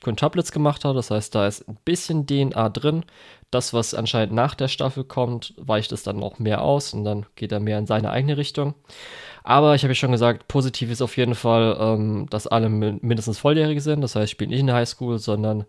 Quintuplets 0.00 0.52
gemacht 0.52 0.84
hat. 0.84 0.96
Das 0.96 1.10
heißt, 1.10 1.34
da 1.34 1.46
ist 1.46 1.68
ein 1.68 1.78
bisschen 1.84 2.26
DNA 2.26 2.68
drin. 2.68 3.04
Das, 3.50 3.74
was 3.74 3.94
anscheinend 3.94 4.34
nach 4.34 4.54
der 4.54 4.68
Staffel 4.68 5.04
kommt, 5.04 5.54
weicht 5.56 5.90
es 5.92 6.04
dann 6.04 6.18
noch 6.18 6.38
mehr 6.38 6.62
aus 6.62 6.94
und 6.94 7.04
dann 7.04 7.26
geht 7.34 7.50
er 7.50 7.60
mehr 7.60 7.78
in 7.78 7.86
seine 7.86 8.10
eigene 8.10 8.36
Richtung. 8.36 8.74
Aber 9.42 9.74
ich 9.74 9.82
habe 9.82 9.92
ja 9.92 9.96
schon 9.96 10.12
gesagt, 10.12 10.48
positiv 10.48 10.90
ist 10.90 11.02
auf 11.02 11.16
jeden 11.16 11.34
Fall, 11.34 11.76
ähm, 11.80 12.26
dass 12.30 12.46
alle 12.46 12.68
mindestens 12.68 13.38
Volljährige 13.38 13.80
sind. 13.80 14.02
Das 14.02 14.14
heißt, 14.14 14.32
ich 14.32 14.38
bin 14.38 14.50
nicht 14.50 14.60
in 14.60 14.66
der 14.66 14.76
Highschool, 14.76 15.18
sondern 15.18 15.64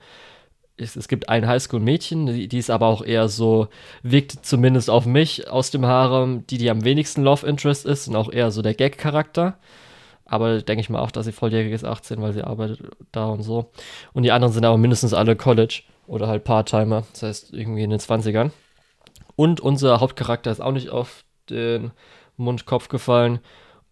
es, 0.78 0.96
es 0.96 1.08
gibt 1.08 1.30
ein 1.30 1.48
Highschool-Mädchen, 1.48 2.26
die, 2.28 2.48
die, 2.48 2.58
ist 2.58 2.70
aber 2.70 2.88
auch 2.88 3.04
eher 3.04 3.30
so, 3.30 3.68
wirkt 4.04 4.46
zumindest 4.46 4.90
auf 4.90 5.06
mich 5.06 5.50
aus 5.50 5.72
dem 5.72 5.86
Harem, 5.86 6.46
die, 6.48 6.58
die 6.58 6.70
am 6.70 6.84
wenigsten 6.84 7.24
Love 7.24 7.48
Interest 7.48 7.86
ist 7.86 8.08
und 8.08 8.16
auch 8.16 8.32
eher 8.32 8.52
so 8.52 8.62
der 8.62 8.74
Gag-Charakter. 8.74 9.58
Aber 10.32 10.62
denke 10.62 10.80
ich 10.80 10.90
mal 10.90 11.02
auch, 11.02 11.12
dass 11.12 11.26
sie 11.26 11.34
volljährig 11.34 11.74
ist, 11.74 11.84
18, 11.84 12.22
weil 12.22 12.32
sie 12.32 12.42
arbeitet 12.42 12.80
da 13.12 13.26
und 13.26 13.44
so. 13.44 13.70
Und 14.14 14.24
die 14.24 14.32
anderen 14.32 14.54
sind 14.54 14.64
aber 14.64 14.78
mindestens 14.78 15.14
alle 15.14 15.36
College 15.36 15.84
oder 16.08 16.30
halt 16.30 16.46
Part-Timer, 16.46 17.04
das 17.12 17.24
heißt 17.24 17.54
irgendwie 17.54 17.84
in 17.84 17.90
den 17.90 18.00
20ern. 18.00 18.52
Und 19.36 19.60
unser 19.60 20.00
Hauptcharakter 20.00 20.50
ist 20.50 20.62
auch 20.62 20.72
nicht 20.72 20.90
auf 20.90 21.26
den 21.50 21.92
Mund-Kopf 22.38 22.88
gefallen 22.88 23.40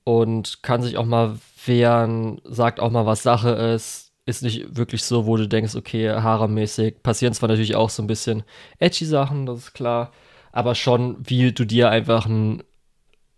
und 0.06 0.64
kann 0.64 0.82
sich 0.82 0.98
auch 0.98 1.06
mal 1.06 1.38
wehren, 1.66 2.40
sagt 2.46 2.80
auch 2.80 2.90
mal, 2.90 3.06
was 3.06 3.22
Sache 3.22 3.50
ist. 3.50 4.14
Ist 4.26 4.42
nicht 4.42 4.78
wirklich 4.78 5.04
so, 5.04 5.26
wo 5.26 5.36
du 5.36 5.46
denkst, 5.46 5.76
okay, 5.76 6.10
haarmäßig. 6.10 7.04
Passieren 7.04 7.34
zwar 7.34 7.50
natürlich 7.50 7.76
auch 7.76 7.90
so 7.90 8.02
ein 8.02 8.08
bisschen 8.08 8.44
edgy 8.78 9.04
Sachen, 9.04 9.46
das 9.46 9.58
ist 9.58 9.74
klar, 9.74 10.14
aber 10.54 10.74
schon, 10.74 11.18
wie 11.20 11.52
du 11.52 11.66
dir 11.66 11.90
einfach 11.90 12.28
einen 12.28 12.64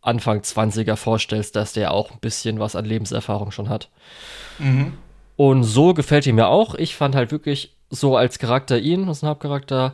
Anfang 0.01 0.39
20er 0.39 0.95
vorstellst, 0.95 1.55
dass 1.55 1.73
der 1.73 1.93
auch 1.93 2.09
ein 2.11 2.19
bisschen 2.19 2.59
was 2.59 2.75
an 2.75 2.85
Lebenserfahrung 2.85 3.51
schon 3.51 3.69
hat. 3.69 3.89
Mhm. 4.59 4.93
Und 5.35 5.63
so 5.63 5.93
gefällt 5.93 6.25
ihm 6.27 6.35
mir 6.35 6.47
auch. 6.47 6.75
Ich 6.75 6.95
fand 6.95 7.15
halt 7.15 7.31
wirklich 7.31 7.75
so 7.89 8.17
als 8.17 8.39
Charakter 8.39 8.79
ihn, 8.79 9.07
als 9.07 9.23
Hauptcharakter, 9.23 9.93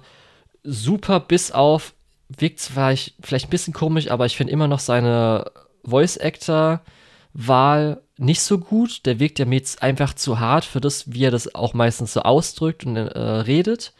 super, 0.63 1.19
bis 1.19 1.51
auf, 1.51 1.93
wirkt 2.29 2.59
zwar 2.59 2.95
vielleicht 3.21 3.47
ein 3.47 3.51
bisschen 3.51 3.73
komisch, 3.73 4.11
aber 4.11 4.25
ich 4.25 4.37
finde 4.37 4.53
immer 4.53 4.67
noch 4.67 4.79
seine 4.79 5.51
Voice-Actor-Wahl 5.85 8.01
nicht 8.17 8.41
so 8.41 8.57
gut. 8.57 9.05
Der 9.05 9.19
wirkt 9.19 9.39
ja 9.39 9.45
mir 9.45 9.55
jetzt 9.55 9.81
einfach 9.81 10.13
zu 10.13 10.39
hart 10.39 10.65
für 10.65 10.81
das, 10.81 11.13
wie 11.13 11.23
er 11.25 11.31
das 11.31 11.55
auch 11.55 11.73
meistens 11.73 12.13
so 12.13 12.21
ausdrückt 12.21 12.85
und 12.85 12.97
äh, 12.97 13.19
redet. 13.19 13.93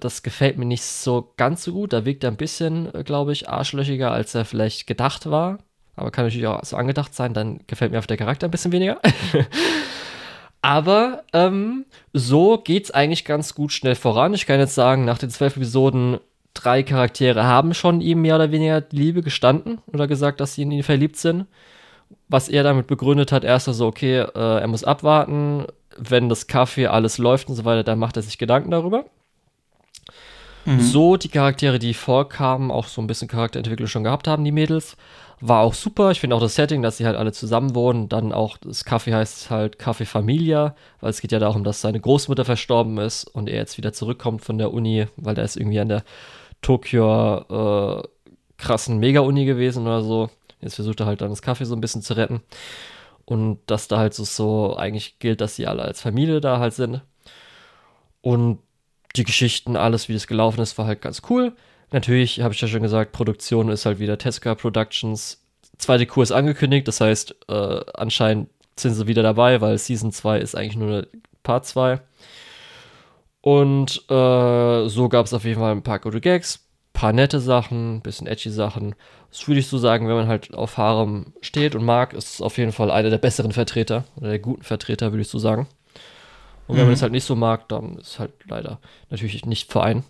Das 0.00 0.22
gefällt 0.22 0.58
mir 0.58 0.64
nicht 0.64 0.82
so 0.82 1.32
ganz 1.36 1.64
so 1.64 1.72
gut. 1.72 1.92
Da 1.92 2.04
wirkt 2.04 2.24
er 2.24 2.30
ein 2.30 2.36
bisschen, 2.36 2.94
äh, 2.94 3.04
glaube 3.04 3.32
ich, 3.32 3.48
arschlöchiger, 3.48 4.10
als 4.10 4.34
er 4.34 4.44
vielleicht 4.44 4.86
gedacht 4.86 5.30
war. 5.30 5.58
Aber 5.96 6.10
kann 6.10 6.24
natürlich 6.24 6.46
auch 6.46 6.64
so 6.64 6.76
angedacht 6.76 7.14
sein, 7.14 7.34
dann 7.34 7.60
gefällt 7.66 7.90
mir 7.92 7.98
auf 7.98 8.06
der 8.06 8.16
Charakter 8.16 8.46
ein 8.46 8.52
bisschen 8.52 8.72
weniger. 8.72 9.00
Aber 10.62 11.24
ähm, 11.32 11.86
so 12.12 12.62
es 12.66 12.90
eigentlich 12.90 13.24
ganz 13.24 13.54
gut 13.54 13.72
schnell 13.72 13.94
voran. 13.94 14.34
Ich 14.34 14.46
kann 14.46 14.60
jetzt 14.60 14.74
sagen, 14.74 15.04
nach 15.04 15.18
den 15.18 15.30
zwölf 15.30 15.56
Episoden, 15.56 16.18
drei 16.54 16.82
Charaktere 16.82 17.44
haben 17.44 17.74
schon 17.74 18.00
ihm 18.00 18.22
mehr 18.22 18.36
oder 18.36 18.50
weniger 18.50 18.84
Liebe 18.90 19.22
gestanden 19.22 19.80
oder 19.92 20.06
gesagt, 20.06 20.40
dass 20.40 20.54
sie 20.54 20.62
in 20.62 20.70
ihn 20.70 20.82
verliebt 20.82 21.16
sind. 21.16 21.46
Was 22.28 22.48
er 22.48 22.62
damit 22.62 22.86
begründet 22.86 23.32
hat, 23.32 23.44
erst 23.44 23.66
so, 23.66 23.86
okay, 23.86 24.18
äh, 24.18 24.60
er 24.60 24.66
muss 24.66 24.84
abwarten, 24.84 25.66
wenn 25.96 26.28
das 26.28 26.46
Kaffee 26.46 26.86
alles 26.86 27.18
läuft 27.18 27.48
und 27.48 27.54
so 27.54 27.64
weiter, 27.64 27.84
dann 27.84 27.98
macht 27.98 28.16
er 28.16 28.22
sich 28.22 28.38
Gedanken 28.38 28.70
darüber. 28.70 29.04
Mhm. 30.64 30.80
So 30.80 31.16
die 31.16 31.28
Charaktere, 31.28 31.78
die 31.78 31.94
vorkamen, 31.94 32.70
auch 32.70 32.86
so 32.86 33.00
ein 33.00 33.06
bisschen 33.06 33.28
Charakterentwicklung 33.28 33.88
schon 33.88 34.04
gehabt 34.04 34.28
haben, 34.28 34.44
die 34.44 34.52
Mädels, 34.52 34.96
war 35.40 35.60
auch 35.60 35.74
super. 35.74 36.10
Ich 36.10 36.20
finde 36.20 36.34
auch 36.34 36.40
das 36.40 36.56
Setting, 36.56 36.82
dass 36.82 36.96
sie 36.96 37.06
halt 37.06 37.16
alle 37.16 37.32
zusammen 37.32 37.74
wohnen. 37.74 38.08
Dann 38.08 38.32
auch 38.32 38.56
das 38.58 38.84
Kaffee 38.84 39.14
heißt 39.14 39.50
halt 39.50 39.78
Kaffee 39.78 40.04
Familia, 40.04 40.74
weil 41.00 41.10
es 41.10 41.20
geht 41.20 41.32
ja 41.32 41.38
darum, 41.38 41.64
dass 41.64 41.80
seine 41.80 42.00
Großmutter 42.00 42.44
verstorben 42.44 42.98
ist 42.98 43.24
und 43.24 43.48
er 43.48 43.56
jetzt 43.56 43.78
wieder 43.78 43.92
zurückkommt 43.92 44.42
von 44.42 44.58
der 44.58 44.72
Uni, 44.72 45.06
weil 45.16 45.38
er 45.38 45.44
ist 45.44 45.56
irgendwie 45.56 45.80
an 45.80 45.88
der 45.88 46.02
Tokio 46.60 48.00
äh, 48.00 48.02
krassen 48.56 48.98
Mega-Uni 48.98 49.44
gewesen 49.44 49.86
oder 49.86 50.02
so. 50.02 50.30
Jetzt 50.60 50.74
versucht 50.74 51.00
er 51.00 51.06
halt 51.06 51.20
dann 51.20 51.30
das 51.30 51.42
Kaffee 51.42 51.64
so 51.64 51.76
ein 51.76 51.80
bisschen 51.80 52.02
zu 52.02 52.16
retten. 52.16 52.40
Und 53.24 53.60
dass 53.66 53.88
da 53.88 53.98
halt 53.98 54.14
so, 54.14 54.24
so 54.24 54.76
eigentlich 54.76 55.18
gilt, 55.18 55.40
dass 55.40 55.54
sie 55.54 55.66
alle 55.66 55.82
als 55.82 56.00
Familie 56.00 56.40
da 56.40 56.58
halt 56.58 56.74
sind. 56.74 57.02
Und 58.22 58.58
die 59.18 59.24
Geschichten, 59.24 59.76
alles, 59.76 60.08
wie 60.08 60.14
das 60.14 60.26
gelaufen 60.26 60.60
ist, 60.60 60.78
war 60.78 60.86
halt 60.86 61.02
ganz 61.02 61.22
cool. 61.28 61.52
Natürlich, 61.90 62.40
habe 62.40 62.54
ich 62.54 62.60
ja 62.60 62.68
schon 62.68 62.82
gesagt, 62.82 63.12
Produktion 63.12 63.68
ist 63.70 63.86
halt 63.86 63.98
wieder 63.98 64.18
Tesca 64.18 64.54
Productions. 64.54 65.42
Zweite 65.78 66.06
Kurs 66.06 66.32
angekündigt, 66.32 66.88
das 66.88 67.00
heißt, 67.00 67.36
äh, 67.48 67.80
anscheinend 67.94 68.50
sind 68.76 68.94
sie 68.94 69.06
wieder 69.06 69.22
dabei, 69.22 69.60
weil 69.60 69.78
Season 69.78 70.12
2 70.12 70.38
ist 70.38 70.54
eigentlich 70.54 70.76
nur 70.76 71.06
Part 71.42 71.66
2. 71.66 72.00
Und 73.40 74.02
äh, 74.10 74.88
so 74.88 75.08
gab 75.08 75.26
es 75.26 75.32
auf 75.32 75.44
jeden 75.44 75.60
Fall 75.60 75.72
ein 75.72 75.82
paar 75.82 76.00
gute 76.00 76.20
Gags, 76.20 76.66
paar 76.92 77.12
nette 77.12 77.40
Sachen, 77.40 78.02
bisschen 78.02 78.26
edgy 78.26 78.50
Sachen. 78.50 78.94
Das 79.30 79.46
würde 79.46 79.60
ich 79.60 79.68
so 79.68 79.78
sagen, 79.78 80.08
wenn 80.08 80.16
man 80.16 80.28
halt 80.28 80.52
auf 80.54 80.76
Harem 80.76 81.32
steht 81.40 81.74
und 81.74 81.84
mag, 81.84 82.12
ist 82.12 82.34
es 82.34 82.40
auf 82.42 82.58
jeden 82.58 82.72
Fall 82.72 82.90
einer 82.90 83.10
der 83.10 83.18
besseren 83.18 83.52
Vertreter 83.52 84.04
oder 84.16 84.30
der 84.30 84.38
guten 84.38 84.62
Vertreter, 84.62 85.12
würde 85.12 85.22
ich 85.22 85.28
so 85.28 85.38
sagen. 85.38 85.68
Und 86.68 86.76
wenn 86.76 86.84
Mhm. 86.84 86.88
man 86.90 86.94
es 86.94 87.02
halt 87.02 87.12
nicht 87.12 87.24
so 87.24 87.34
mag, 87.34 87.68
dann 87.68 87.96
ist 87.98 88.08
es 88.08 88.18
halt 88.20 88.32
leider 88.46 88.78
natürlich 89.10 89.44
nicht 89.46 89.72
für 89.72 89.82
einen. 89.82 90.04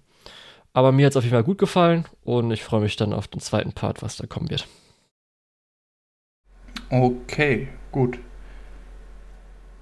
Aber 0.75 0.93
mir 0.93 1.07
hat 1.07 1.13
es 1.13 1.17
auf 1.17 1.25
jeden 1.25 1.35
Fall 1.35 1.45
gut 1.45 1.59
gefallen 1.59 2.05
und 2.25 2.51
ich 2.51 2.63
freue 2.63 2.83
mich 2.83 2.97
dann 2.97 3.13
auf 3.15 3.27
den 3.29 3.41
zweiten 3.41 3.73
Part, 3.73 4.03
was 4.03 4.17
da 4.17 4.27
kommen 4.27 4.51
wird. 4.51 4.69
Okay, 6.91 7.69
gut. 7.93 8.19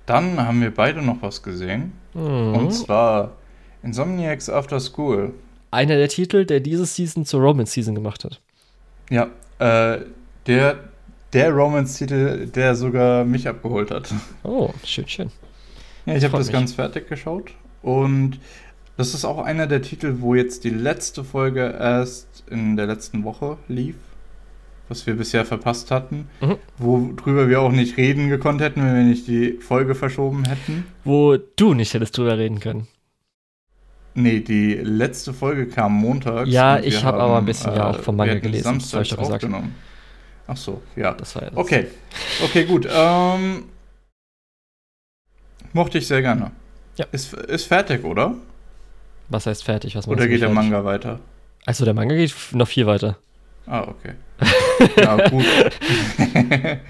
Dann 0.07 0.39
haben 0.41 0.61
wir 0.61 0.73
beide 0.73 1.03
noch 1.03 1.21
was 1.23 1.43
gesehen. 1.43 1.93
Mhm. 2.15 2.55
Und 2.55 2.71
zwar 2.73 3.33
Insomniacs 3.83 4.49
After 4.49 4.81
School. 4.81 5.35
Einer 5.71 5.97
der 5.97 6.09
Titel, 6.09 6.45
der 6.45 6.61
diese 6.61 6.87
Season 6.87 7.25
zur 7.25 7.41
Romance 7.43 7.73
Season 7.73 7.95
gemacht 7.95 8.25
hat. 8.25 8.41
Ja, 9.11 9.29
äh, 9.59 10.01
der, 10.47 10.79
der 11.33 11.51
Romance-Titel, 11.53 12.47
der 12.47 12.75
sogar 12.75 13.25
mich 13.25 13.47
abgeholt 13.49 13.91
hat. 13.91 14.13
Oh, 14.43 14.71
schön, 14.85 15.09
schön. 15.09 15.31
Ja, 16.07 16.15
ich 16.15 16.25
habe 16.25 16.39
das 16.39 16.47
mich. 16.47 16.53
ganz 16.55 16.73
fertig 16.73 17.09
geschaut. 17.09 17.53
Und 17.83 18.39
das 18.97 19.13
ist 19.13 19.25
auch 19.25 19.39
einer 19.39 19.67
der 19.67 19.83
Titel, 19.83 20.17
wo 20.21 20.35
jetzt 20.35 20.65
die 20.65 20.71
letzte 20.71 21.25
Folge 21.25 21.77
erst 21.79 22.45
in 22.51 22.77
der 22.77 22.87
letzten 22.87 23.25
Woche 23.25 23.59
lief. 23.69 23.97
Was 24.89 25.05
wir 25.05 25.17
bisher 25.17 25.45
verpasst 25.45 25.91
hatten. 25.91 26.29
Mhm. 26.41 26.59
Worüber 26.79 27.49
wir 27.49 27.61
auch 27.61 27.73
nicht 27.73 27.97
reden 27.97 28.29
gekonnt 28.29 28.61
hätten, 28.61 28.85
wenn 28.85 28.95
wir 28.95 29.03
nicht 29.03 29.27
die 29.27 29.55
Folge 29.55 29.97
verschoben 29.97 30.45
hätten. 30.45 30.87
Wo 31.03 31.37
du 31.37 31.75
nicht 31.75 31.93
hättest 31.93 32.17
drüber 32.17 32.39
reden 32.39 32.61
können. 32.61 32.87
Nee, 34.15 34.41
die 34.41 34.75
letzte 34.75 35.35
Folge 35.35 35.67
kam 35.67 35.93
montags. 35.93 36.49
Ja, 36.49 36.79
ich 36.79 37.05
hab 37.05 37.17
aber 37.17 37.35
haben, 37.35 37.39
ein 37.39 37.47
bisschen 37.47 37.75
ja 37.75 37.91
auch 37.91 37.99
vom 37.99 38.17
Manga 38.17 38.31
wir 38.31 38.37
hätten 38.37 38.47
gelesen, 38.47 38.79
das 38.79 38.95
hab 38.95 39.03
ich 39.03 39.11
doch 39.11 39.19
gesagt. 39.19 39.45
aufgenommen. 39.45 39.75
Ach 40.47 40.57
so, 40.57 40.81
ja. 40.95 41.13
Das 41.13 41.35
war 41.35 41.43
ja 41.43 41.51
das. 41.51 41.59
Okay, 41.59 41.87
okay, 42.45 42.65
gut. 42.65 42.89
Ähm, 42.91 43.65
mochte 45.77 45.99
ich 45.99 46.07
sehr 46.09 46.23
gerne. 46.23 46.51
Ja. 46.97 47.07
Ist, 47.13 47.33
ist 47.35 47.67
fertig, 47.67 48.03
oder? 48.05 48.35
Was 49.29 49.47
heißt 49.47 49.63
fertig? 49.65 49.95
Was 49.97 50.09
Oder 50.09 50.27
geht 50.27 50.41
der? 50.41 50.49
Manga 50.49 50.85
weiter? 50.85 51.21
Also 51.65 51.85
der 51.85 51.95
Manga 51.95 52.15
geht 52.15 52.35
noch 52.53 52.67
viel 52.69 52.87
weiter. 52.87 53.17
Ah, 53.67 53.83
okay. 53.83 54.13
ja, 54.97 55.29
gut. 55.29 55.45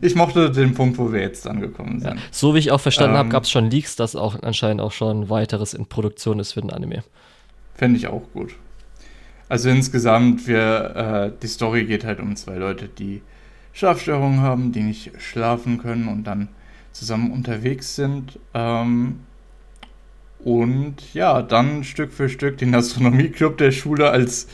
ich 0.00 0.14
mochte 0.14 0.50
den 0.50 0.74
Punkt, 0.74 0.98
wo 0.98 1.12
wir 1.12 1.20
jetzt 1.20 1.46
angekommen 1.46 2.00
Ja. 2.02 2.10
sind. 2.10 2.20
So 2.30 2.54
wie 2.54 2.58
ich 2.58 2.70
auch 2.72 2.80
verstanden 2.80 3.16
habe, 3.16 3.26
Ähm, 3.26 3.30
gab 3.30 3.44
es 3.44 3.50
schon 3.50 3.70
Leaks, 3.70 3.96
dass 3.96 4.16
auch 4.16 4.42
anscheinend 4.42 4.80
auch 4.80 4.92
schon 4.92 5.30
weiteres 5.30 5.74
in 5.74 5.86
Produktion 5.86 6.40
ist 6.40 6.52
für 6.52 6.60
den 6.60 6.70
Anime. 6.70 7.04
Fände 7.74 7.96
ich 7.98 8.06
auch 8.08 8.22
gut. 8.32 8.54
Also 9.48 9.68
insgesamt, 9.70 10.46
wir, 10.48 11.32
äh, 11.36 11.40
die 11.40 11.46
Story 11.46 11.84
geht 11.84 12.04
halt 12.04 12.18
um 12.18 12.34
zwei 12.36 12.56
Leute, 12.56 12.88
die 12.88 13.22
Schlafstörungen 13.72 14.40
haben, 14.40 14.72
die 14.72 14.82
nicht 14.82 15.12
schlafen 15.18 15.78
können 15.78 16.08
und 16.08 16.24
dann 16.24 16.48
zusammen 16.94 17.32
unterwegs 17.32 17.96
sind. 17.96 18.38
Ähm, 18.54 19.20
und 20.38 21.14
ja, 21.14 21.42
dann 21.42 21.84
Stück 21.84 22.12
für 22.12 22.28
Stück 22.28 22.58
den 22.58 22.74
Astronomieclub 22.74 23.58
der 23.58 23.72
Schule 23.72 24.10
als 24.10 24.46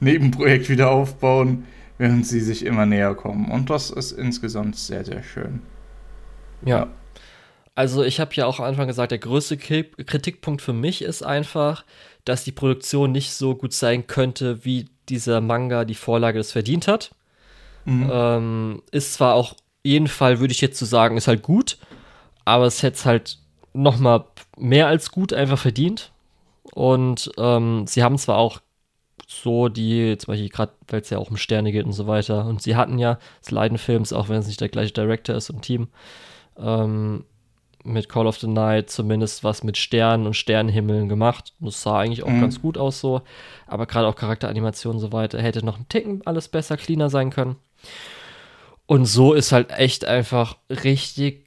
Nebenprojekt 0.00 0.68
wieder 0.68 0.90
aufbauen, 0.90 1.64
während 1.98 2.26
sie 2.26 2.40
sich 2.40 2.64
immer 2.64 2.86
näher 2.86 3.14
kommen. 3.14 3.50
Und 3.50 3.70
das 3.70 3.90
ist 3.90 4.12
insgesamt 4.12 4.76
sehr, 4.76 5.04
sehr 5.04 5.22
schön. 5.22 5.60
Ja. 6.64 6.88
Also 7.74 8.02
ich 8.02 8.20
habe 8.20 8.34
ja 8.34 8.46
auch 8.46 8.58
am 8.58 8.66
Anfang 8.66 8.88
gesagt, 8.88 9.12
der 9.12 9.18
größte 9.18 9.56
Kritikpunkt 9.56 10.62
für 10.62 10.72
mich 10.72 11.02
ist 11.02 11.22
einfach, 11.22 11.84
dass 12.24 12.44
die 12.44 12.52
Produktion 12.52 13.12
nicht 13.12 13.32
so 13.32 13.54
gut 13.54 13.72
sein 13.72 14.06
könnte, 14.06 14.64
wie 14.64 14.86
dieser 15.08 15.40
Manga 15.40 15.84
die 15.84 15.94
Vorlage 15.94 16.38
das 16.38 16.52
verdient 16.52 16.88
hat. 16.88 17.12
Mhm. 17.84 18.10
Ähm, 18.12 18.82
ist 18.90 19.14
zwar 19.14 19.34
auch 19.34 19.54
jeden 19.84 20.08
Fall, 20.08 20.40
würde 20.40 20.52
ich 20.52 20.60
jetzt 20.60 20.78
so 20.78 20.86
sagen, 20.86 21.16
ist 21.16 21.28
halt 21.28 21.42
gut, 21.42 21.78
aber 22.44 22.66
es 22.66 22.82
hätte 22.82 22.96
es 22.96 23.06
halt 23.06 23.38
noch 23.72 23.98
mal 23.98 24.24
mehr 24.56 24.86
als 24.88 25.10
gut 25.10 25.32
einfach 25.32 25.58
verdient. 25.58 26.12
Und 26.74 27.30
ähm, 27.38 27.86
sie 27.86 28.02
haben 28.02 28.18
zwar 28.18 28.36
auch 28.38 28.60
so 29.26 29.68
die, 29.68 30.16
zum 30.18 30.32
Beispiel 30.32 30.48
gerade, 30.48 30.72
weil 30.88 31.00
es 31.00 31.10
ja 31.10 31.18
auch 31.18 31.30
um 31.30 31.36
Sterne 31.36 31.72
geht 31.72 31.84
und 31.84 31.92
so 31.92 32.06
weiter. 32.06 32.46
Und 32.46 32.62
sie 32.62 32.76
hatten 32.76 32.98
ja 32.98 33.18
das 33.40 33.50
Leiden-Films, 33.50 34.12
auch 34.12 34.28
wenn 34.28 34.38
es 34.38 34.46
nicht 34.46 34.60
der 34.60 34.68
gleiche 34.68 34.92
Director 34.92 35.36
ist 35.36 35.50
und 35.50 35.62
Team, 35.62 35.88
ähm, 36.58 37.24
mit 37.84 38.08
Call 38.08 38.26
of 38.26 38.38
the 38.38 38.48
Night 38.48 38.90
zumindest 38.90 39.44
was 39.44 39.62
mit 39.62 39.76
Sternen 39.76 40.26
und 40.26 40.34
Sternenhimmeln 40.34 41.08
gemacht. 41.08 41.54
Das 41.60 41.82
sah 41.82 41.98
eigentlich 42.00 42.22
auch 42.22 42.28
Mhm. 42.28 42.40
ganz 42.40 42.60
gut 42.60 42.76
aus 42.76 43.00
so. 43.00 43.22
Aber 43.66 43.86
gerade 43.86 44.06
auch 44.08 44.16
Charakteranimation 44.16 44.96
und 44.96 45.00
so 45.00 45.12
weiter 45.12 45.40
hätte 45.40 45.64
noch 45.64 45.78
ein 45.78 45.88
Ticken 45.88 46.22
alles 46.26 46.48
besser, 46.48 46.76
cleaner 46.76 47.08
sein 47.08 47.30
können. 47.30 47.56
Und 48.88 49.04
so 49.04 49.34
ist 49.34 49.52
halt 49.52 49.70
echt 49.70 50.06
einfach 50.06 50.56
richtig 50.70 51.44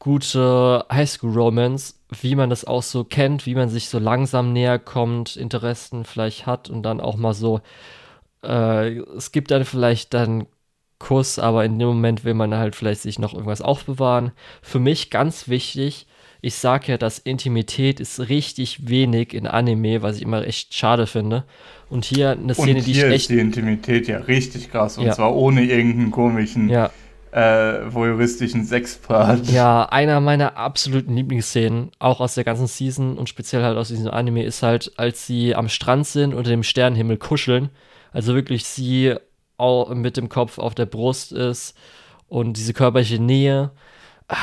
gute 0.00 0.84
Highschool-Romance, 0.92 2.00
wie 2.20 2.34
man 2.34 2.50
das 2.50 2.64
auch 2.64 2.82
so 2.82 3.04
kennt, 3.04 3.46
wie 3.46 3.54
man 3.54 3.68
sich 3.68 3.88
so 3.88 4.00
langsam 4.00 4.52
näher 4.52 4.80
kommt, 4.80 5.36
Interessen 5.36 6.04
vielleicht 6.04 6.44
hat 6.44 6.68
und 6.70 6.82
dann 6.82 7.00
auch 7.00 7.14
mal 7.14 7.34
so, 7.34 7.60
äh, 8.44 8.96
es 9.16 9.30
gibt 9.30 9.52
dann 9.52 9.64
vielleicht 9.64 10.12
dann 10.12 10.48
Kuss, 10.98 11.38
aber 11.38 11.64
in 11.64 11.78
dem 11.78 11.88
Moment 11.88 12.24
will 12.24 12.34
man 12.34 12.54
halt 12.56 12.74
vielleicht 12.74 13.02
sich 13.02 13.20
noch 13.20 13.32
irgendwas 13.32 13.62
aufbewahren. 13.62 14.32
Für 14.60 14.80
mich 14.80 15.10
ganz 15.10 15.46
wichtig, 15.48 16.08
ich 16.42 16.56
sag 16.56 16.88
ja, 16.88 16.98
dass 16.98 17.18
Intimität 17.18 18.00
ist 18.00 18.28
richtig 18.28 18.88
wenig 18.88 19.32
in 19.32 19.46
Anime, 19.46 20.02
was 20.02 20.16
ich 20.16 20.22
immer 20.22 20.44
echt 20.46 20.74
schade 20.74 21.06
finde. 21.06 21.44
Und 21.88 22.04
hier 22.04 22.32
eine 22.32 22.52
Szene, 22.52 22.78
und 22.78 22.86
die 22.86 22.90
ich 22.90 22.96
hier 22.98 23.06
ist 23.06 23.14
echt. 23.14 23.30
die 23.30 23.38
Intimität 23.38 24.08
ja 24.08 24.18
richtig 24.18 24.70
krass. 24.70 24.98
Und 24.98 25.06
Ja. 25.06 25.12
zwar 25.12 25.34
ohne 25.34 25.62
irgendeinen 25.64 26.10
komischen, 26.10 26.68
Ja, 26.68 26.90
äh, 27.30 27.94
voyeuristischen 27.94 28.64
Sexpart. 28.64 29.46
Ja, 29.50 29.84
einer 29.86 30.20
meiner 30.20 30.56
absoluten 30.56 31.14
Lieblingsszenen, 31.16 31.92
auch 32.00 32.20
aus 32.20 32.34
der 32.34 32.44
ganzen 32.44 32.66
Season 32.66 33.16
und 33.16 33.28
speziell 33.28 33.62
halt 33.62 33.78
aus 33.78 33.88
diesem 33.88 34.08
Anime, 34.08 34.42
ist 34.44 34.62
halt, 34.62 34.92
als 34.96 35.26
sie 35.26 35.54
am 35.54 35.68
Strand 35.68 36.06
sind 36.08 36.34
unter 36.34 36.50
dem 36.50 36.62
Sternenhimmel 36.64 37.18
kuscheln. 37.18 37.70
Also 38.10 38.34
wirklich 38.34 38.64
sie 38.64 39.14
auch 39.58 39.94
mit 39.94 40.16
dem 40.16 40.28
Kopf 40.28 40.58
auf 40.58 40.74
der 40.74 40.86
Brust 40.86 41.30
ist 41.32 41.74
und 42.28 42.56
diese 42.56 42.72
körperliche 42.74 43.22
Nähe. 43.22 43.70
Ah, 44.28 44.34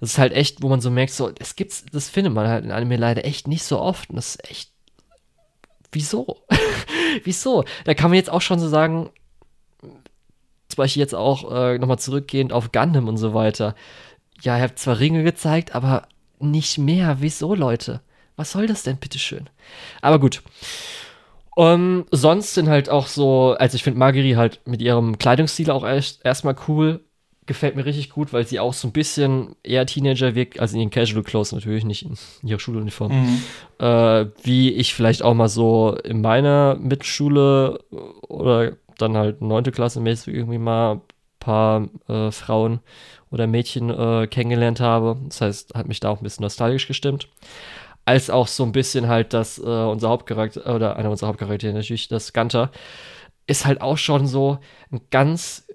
Das 0.00 0.10
ist 0.10 0.18
halt 0.18 0.32
echt, 0.32 0.62
wo 0.62 0.68
man 0.68 0.80
so 0.80 0.90
merkt, 0.90 1.12
so, 1.12 1.30
das 1.30 1.56
gibt's, 1.56 1.84
das 1.90 2.08
findet 2.08 2.32
man 2.32 2.48
halt 2.48 2.64
in 2.64 2.72
Anime 2.72 2.96
leider 2.96 3.24
echt 3.24 3.48
nicht 3.48 3.64
so 3.64 3.80
oft. 3.80 4.10
Und 4.10 4.16
das 4.16 4.36
ist 4.36 4.50
echt. 4.50 4.70
Wieso? 5.92 6.42
Wieso? 7.24 7.64
Da 7.84 7.94
kann 7.94 8.10
man 8.10 8.16
jetzt 8.16 8.30
auch 8.30 8.42
schon 8.42 8.58
so 8.58 8.68
sagen, 8.68 9.10
zum 9.80 10.76
Beispiel 10.76 11.00
jetzt 11.00 11.14
auch 11.14 11.50
äh, 11.50 11.78
nochmal 11.78 11.98
zurückgehend 11.98 12.52
auf 12.52 12.72
Gundam 12.72 13.08
und 13.08 13.16
so 13.16 13.34
weiter. 13.34 13.74
Ja, 14.42 14.56
ihr 14.58 14.62
habt 14.62 14.78
zwar 14.78 14.98
Ringe 14.98 15.22
gezeigt, 15.22 15.74
aber 15.74 16.08
nicht 16.38 16.78
mehr. 16.78 17.16
Wieso, 17.20 17.54
Leute? 17.54 18.00
Was 18.36 18.50
soll 18.50 18.66
das 18.66 18.82
denn, 18.82 18.98
bitteschön? 18.98 19.48
Aber 20.02 20.18
gut. 20.18 20.42
Um, 21.56 22.04
sonst 22.10 22.52
sind 22.52 22.68
halt 22.68 22.90
auch 22.90 23.06
so, 23.06 23.56
also 23.58 23.76
ich 23.76 23.82
finde 23.82 23.98
Marguerite 23.98 24.36
halt 24.36 24.60
mit 24.66 24.82
ihrem 24.82 25.16
Kleidungsstil 25.16 25.70
auch 25.70 25.84
erst, 25.84 26.22
erstmal 26.22 26.54
cool. 26.68 27.02
Gefällt 27.46 27.76
mir 27.76 27.84
richtig 27.84 28.10
gut, 28.10 28.32
weil 28.32 28.46
sie 28.46 28.58
auch 28.58 28.74
so 28.74 28.88
ein 28.88 28.92
bisschen 28.92 29.54
eher 29.62 29.86
Teenager 29.86 30.34
wirkt, 30.34 30.58
also 30.58 30.74
in 30.74 30.80
ihren 30.82 30.90
Casual 30.90 31.22
Clothes 31.22 31.52
natürlich, 31.52 31.84
nicht 31.84 32.02
in 32.02 32.16
ihrer 32.48 32.58
Schuluniform 32.58 33.12
Mhm. 33.12 33.42
äh, 33.78 34.26
wie 34.42 34.72
ich 34.72 34.94
vielleicht 34.94 35.22
auch 35.22 35.34
mal 35.34 35.48
so 35.48 35.96
in 36.02 36.20
meiner 36.22 36.74
Mitschule 36.74 37.78
oder 38.28 38.72
dann 38.98 39.16
halt 39.16 39.42
neunte 39.42 39.70
Klasse 39.72 40.00
mäßig 40.00 40.34
irgendwie 40.34 40.58
mal 40.58 40.94
ein 40.94 41.00
paar 41.38 41.88
äh, 42.08 42.32
Frauen 42.32 42.80
oder 43.30 43.46
Mädchen 43.46 43.90
äh, 43.90 44.26
kennengelernt 44.26 44.80
habe. 44.80 45.16
Das 45.28 45.40
heißt, 45.40 45.74
hat 45.74 45.86
mich 45.86 46.00
da 46.00 46.08
auch 46.08 46.18
ein 46.18 46.24
bisschen 46.24 46.42
nostalgisch 46.42 46.86
gestimmt. 46.88 47.28
Als 48.04 48.30
auch 48.30 48.46
so 48.46 48.64
ein 48.64 48.72
bisschen 48.72 49.08
halt, 49.08 49.32
dass 49.32 49.58
äh, 49.58 49.62
unser 49.62 50.08
Hauptcharakter, 50.08 50.74
oder 50.74 50.96
einer 50.96 51.10
unserer 51.10 51.28
Hauptcharaktere 51.28 51.72
natürlich, 51.72 52.08
das 52.08 52.32
Gunter, 52.32 52.70
ist 53.46 53.66
halt 53.66 53.80
auch 53.80 53.98
schon 53.98 54.26
so 54.26 54.58
ein 54.90 55.00
ganz 55.10 55.65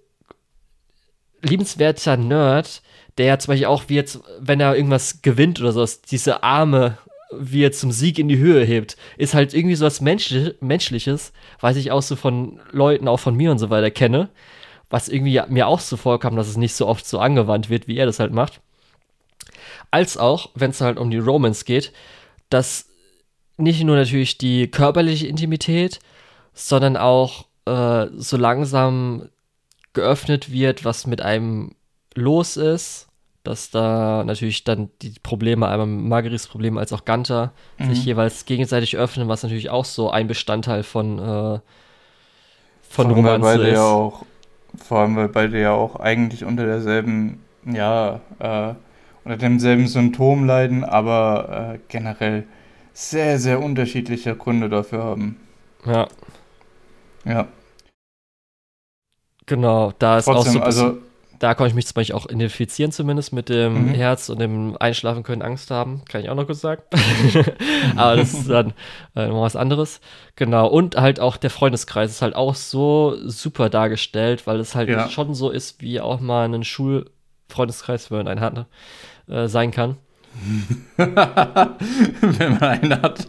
liebenswerter 1.42 2.18
Nerd, 2.18 2.82
der 3.18 3.40
zum 3.40 3.52
Beispiel 3.52 3.68
auch, 3.68 3.84
wie 3.88 3.96
jetzt, 3.96 4.20
wenn 4.40 4.60
er 4.60 4.76
irgendwas 4.76 5.22
gewinnt 5.22 5.60
oder 5.60 5.72
so, 5.72 5.86
diese 6.10 6.44
Arme, 6.44 6.98
wie 7.32 7.64
er 7.64 7.72
zum 7.72 7.92
Sieg 7.92 8.20
in 8.20 8.28
die 8.28 8.38
Höhe 8.38 8.64
hebt, 8.64 8.98
ist 9.18 9.34
halt 9.34 9.54
irgendwie 9.54 9.76
so 9.76 9.86
was 9.86 10.02
Menschli 10.02 10.54
Menschliches, 10.60 11.32
was 11.60 11.78
ich 11.78 11.92
auch 11.92 12.02
so 12.02 12.16
von 12.16 12.60
Leuten, 12.72 13.08
auch 13.08 13.20
von 13.20 13.36
mir 13.36 13.52
und 13.52 13.60
so 13.60 13.70
weiter 13.70 13.92
kenne, 13.92 14.30
was 14.90 15.08
irgendwie 15.08 15.42
mir 15.48 15.68
auch 15.68 15.80
so 15.80 15.98
vorkam, 15.98 16.36
dass 16.36 16.48
es 16.48 16.58
nicht 16.58 16.74
so 16.74 16.88
oft 16.88 17.06
so 17.06 17.20
angewandt 17.20 17.70
wird, 17.70 17.88
wie 17.88 17.98
er 17.98 18.06
das 18.06 18.20
halt 18.20 18.34
macht. 18.34 18.60
Als 19.92 20.18
auch, 20.18 20.50
wenn 20.56 20.72
es 20.72 20.82
halt 20.82 20.98
um 20.98 21.10
die 21.10 21.18
Romance 21.18 21.66
geht, 21.66 21.92
dass 22.50 22.88
nicht 23.58 23.84
nur 23.84 23.96
natürlich 23.96 24.38
die 24.38 24.70
körperliche 24.70 25.28
Intimität, 25.28 26.00
sondern 26.54 26.98
auch 26.98 27.46
äh, 27.66 28.08
so 28.16 28.38
langsam 28.38 29.30
geöffnet 29.94 30.52
wird, 30.52 30.86
was 30.86 31.08
mit 31.08 31.22
einem 31.22 31.76
los 32.16 32.58
ist, 32.58 33.08
dass 33.44 33.72
da 33.72 34.24
natürlich 34.24 34.64
dann 34.64 34.90
die 35.02 35.16
Probleme, 35.24 35.68
einmal 35.68 35.88
Marguerites 35.88 36.48
Probleme 36.48 36.80
als 36.80 36.94
auch 36.94 37.06
Ganter, 37.06 37.54
Mhm. 37.80 37.94
sich 37.94 38.06
jeweils 38.06 38.46
gegenseitig 38.46 38.98
öffnen, 38.98 39.28
was 39.28 39.44
natürlich 39.44 39.70
auch 39.70 39.86
so 39.86 40.12
ein 40.12 40.28
Bestandteil 40.28 40.84
von, 40.84 41.18
äh, 41.20 41.60
von 42.82 43.08
vor 43.08 43.16
Romanze 43.16 43.48
weil 43.48 43.58
beide 43.58 43.70
ist. 43.70 43.74
Ja 43.76 43.84
auch, 43.84 44.26
vor 44.78 45.00
allem, 45.00 45.16
weil 45.16 45.30
beide 45.30 45.60
ja 45.60 45.72
auch 45.72 45.96
eigentlich 45.96 46.46
unter 46.46 46.66
derselben, 46.66 47.44
ja, 47.66 48.22
äh, 48.40 48.74
unter 49.24 49.38
demselben 49.38 49.88
Symptom 49.88 50.46
leiden, 50.46 50.84
aber 50.84 51.74
äh, 51.76 51.80
generell 51.88 52.46
sehr, 52.94 53.40
sehr 53.40 53.62
unterschiedliche 53.62 54.36
Gründe 54.36 54.70
dafür 54.70 55.04
haben. 55.04 55.38
Ja. 55.86 56.08
Ja. 57.26 57.48
Genau, 59.52 59.92
da 60.00 60.18
ist 60.18 60.26
Trotzdem, 60.26 60.62
auch 60.62 60.72
so 60.72 60.86
also 60.86 60.98
da 61.38 61.56
konnte 61.56 61.72
ich 61.72 61.76
mich 61.76 61.86
zum 61.86 61.96
Beispiel 61.96 62.16
auch 62.16 62.26
identifizieren, 62.26 62.94
zumindest 62.94 63.34
mit 63.34 63.50
dem 63.50 63.90
mhm. 63.90 63.94
Herz 63.96 64.30
und 64.30 64.40
dem 64.40 64.78
Einschlafen 64.80 65.24
können, 65.24 65.42
Angst 65.42 65.72
haben. 65.72 66.04
Kann 66.08 66.22
ich 66.22 66.30
auch 66.30 66.36
noch 66.36 66.46
kurz 66.46 66.62
sagen. 66.62 66.84
Aber 67.98 68.16
das 68.16 68.34
ist 68.34 68.50
dann 68.50 68.72
äh, 69.14 69.28
noch 69.28 69.42
was 69.42 69.58
anderes. 69.58 70.00
Genau. 70.38 70.68
Und 70.68 70.96
halt 70.96 71.20
auch 71.20 71.36
der 71.36 71.50
Freundeskreis 71.50 72.12
ist 72.12 72.22
halt 72.22 72.34
auch 72.34 72.56
so 72.56 73.18
super 73.26 73.70
dargestellt, 73.70 74.48
weil 74.48 74.58
es 74.62 74.74
halt 74.74 74.88
ja. 74.88 75.10
schon 75.10 75.34
so 75.34 75.50
ist, 75.50 75.82
wie 75.82 76.00
auch 76.00 76.22
mal 76.22 76.48
ein 76.48 76.64
Schulfreundeskreis, 76.64 78.10
wenn 78.10 78.20
man 78.20 78.30
einen 78.30 78.40
hat, 78.40 78.66
äh, 79.28 79.50
sein 79.50 79.72
kann. 79.72 79.98
wenn 80.96 82.52
man 82.52 82.64
einen 82.64 83.02
hat. 83.02 83.28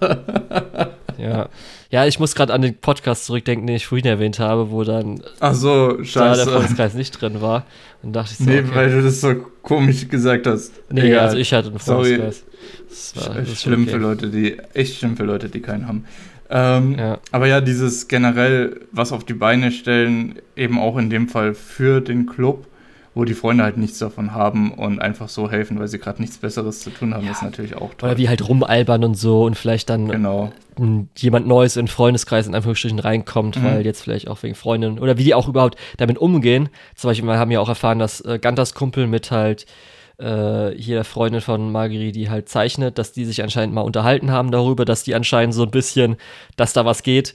Ja. 1.18 1.48
Ja, 1.90 2.06
ich 2.06 2.18
muss 2.18 2.34
gerade 2.34 2.52
an 2.52 2.62
den 2.62 2.76
Podcast 2.76 3.26
zurückdenken, 3.26 3.66
den 3.66 3.76
ich 3.76 3.86
vorhin 3.86 4.06
erwähnt 4.06 4.38
habe, 4.38 4.70
wo 4.70 4.84
dann 4.84 5.22
Ach 5.40 5.54
so, 5.54 6.02
scheiße. 6.02 6.18
da 6.18 6.34
der 6.34 6.46
Freundeskreis 6.46 6.94
nicht 6.94 7.20
drin 7.20 7.40
war. 7.40 7.66
Und 8.02 8.14
dachte 8.14 8.32
ich 8.32 8.38
so, 8.38 8.44
nee, 8.44 8.60
okay. 8.60 8.70
weil 8.74 8.90
du 8.90 9.02
das 9.02 9.20
so 9.20 9.34
komisch 9.62 10.08
gesagt 10.08 10.46
hast. 10.46 10.72
Nee, 10.90 11.08
Egal. 11.08 11.20
also 11.20 11.36
ich 11.36 11.52
hatte 11.52 11.68
einen 11.68 11.78
Freundeskreis. 11.78 12.44
Das 12.88 13.16
war, 13.16 13.34
das 13.34 13.60
schlimm 13.60 13.82
okay. 13.82 13.92
für 13.92 13.96
Leute, 13.98 14.28
die, 14.28 14.58
echt 14.74 14.98
schlimm 14.98 15.16
für 15.16 15.24
Leute, 15.24 15.48
die 15.48 15.60
keinen 15.60 15.86
haben. 15.86 16.04
Ähm, 16.50 16.98
ja. 16.98 17.18
Aber 17.30 17.46
ja, 17.46 17.60
dieses 17.60 18.08
generell 18.08 18.80
was 18.92 19.12
auf 19.12 19.24
die 19.24 19.34
Beine 19.34 19.72
stellen, 19.72 20.36
eben 20.54 20.78
auch 20.78 20.98
in 20.98 21.08
dem 21.08 21.28
Fall 21.28 21.54
für 21.54 22.00
den 22.00 22.26
Club, 22.26 22.66
wo 23.14 23.24
die 23.24 23.34
Freunde 23.34 23.64
halt 23.64 23.76
nichts 23.76 23.98
davon 23.98 24.32
haben 24.32 24.72
und 24.72 25.00
einfach 25.00 25.28
so 25.28 25.50
helfen, 25.50 25.78
weil 25.78 25.88
sie 25.88 25.98
gerade 25.98 26.20
nichts 26.20 26.38
Besseres 26.38 26.80
zu 26.80 26.90
tun 26.90 27.14
haben, 27.14 27.26
ja. 27.26 27.32
ist 27.32 27.42
natürlich 27.42 27.76
auch 27.76 27.92
toll. 27.94 28.10
Oder 28.10 28.18
wie 28.18 28.28
halt 28.28 28.48
rumalbern 28.48 29.04
und 29.04 29.14
so 29.14 29.44
und 29.44 29.56
vielleicht 29.56 29.90
dann 29.90 30.08
genau. 30.08 30.52
jemand 31.16 31.46
Neues 31.46 31.76
in 31.76 31.88
Freundeskreis 31.88 32.46
in 32.46 32.54
Anführungsstrichen 32.54 32.98
reinkommt, 32.98 33.56
mhm. 33.56 33.64
weil 33.64 33.84
jetzt 33.84 34.02
vielleicht 34.02 34.28
auch 34.28 34.42
wegen 34.42 34.54
Freundinnen 34.54 34.98
oder 34.98 35.18
wie 35.18 35.24
die 35.24 35.34
auch 35.34 35.48
überhaupt 35.48 35.76
damit 35.98 36.16
umgehen. 36.18 36.70
Zum 36.94 37.10
Beispiel, 37.10 37.28
wir 37.28 37.38
haben 37.38 37.50
ja 37.50 37.60
auch 37.60 37.68
erfahren, 37.68 37.98
dass 37.98 38.22
äh, 38.22 38.38
Gantas 38.38 38.72
Kumpel 38.72 39.06
mit 39.06 39.30
halt 39.30 39.66
äh, 40.18 40.70
hier 40.70 40.96
der 40.96 41.04
Freundin 41.04 41.42
von 41.42 41.70
Marguerite, 41.70 42.12
die 42.12 42.30
halt 42.30 42.48
zeichnet, 42.48 42.96
dass 42.96 43.12
die 43.12 43.26
sich 43.26 43.42
anscheinend 43.42 43.74
mal 43.74 43.82
unterhalten 43.82 44.30
haben 44.30 44.50
darüber, 44.50 44.86
dass 44.86 45.04
die 45.04 45.14
anscheinend 45.14 45.54
so 45.54 45.64
ein 45.64 45.70
bisschen, 45.70 46.16
dass 46.56 46.72
da 46.72 46.86
was 46.86 47.02
geht. 47.02 47.34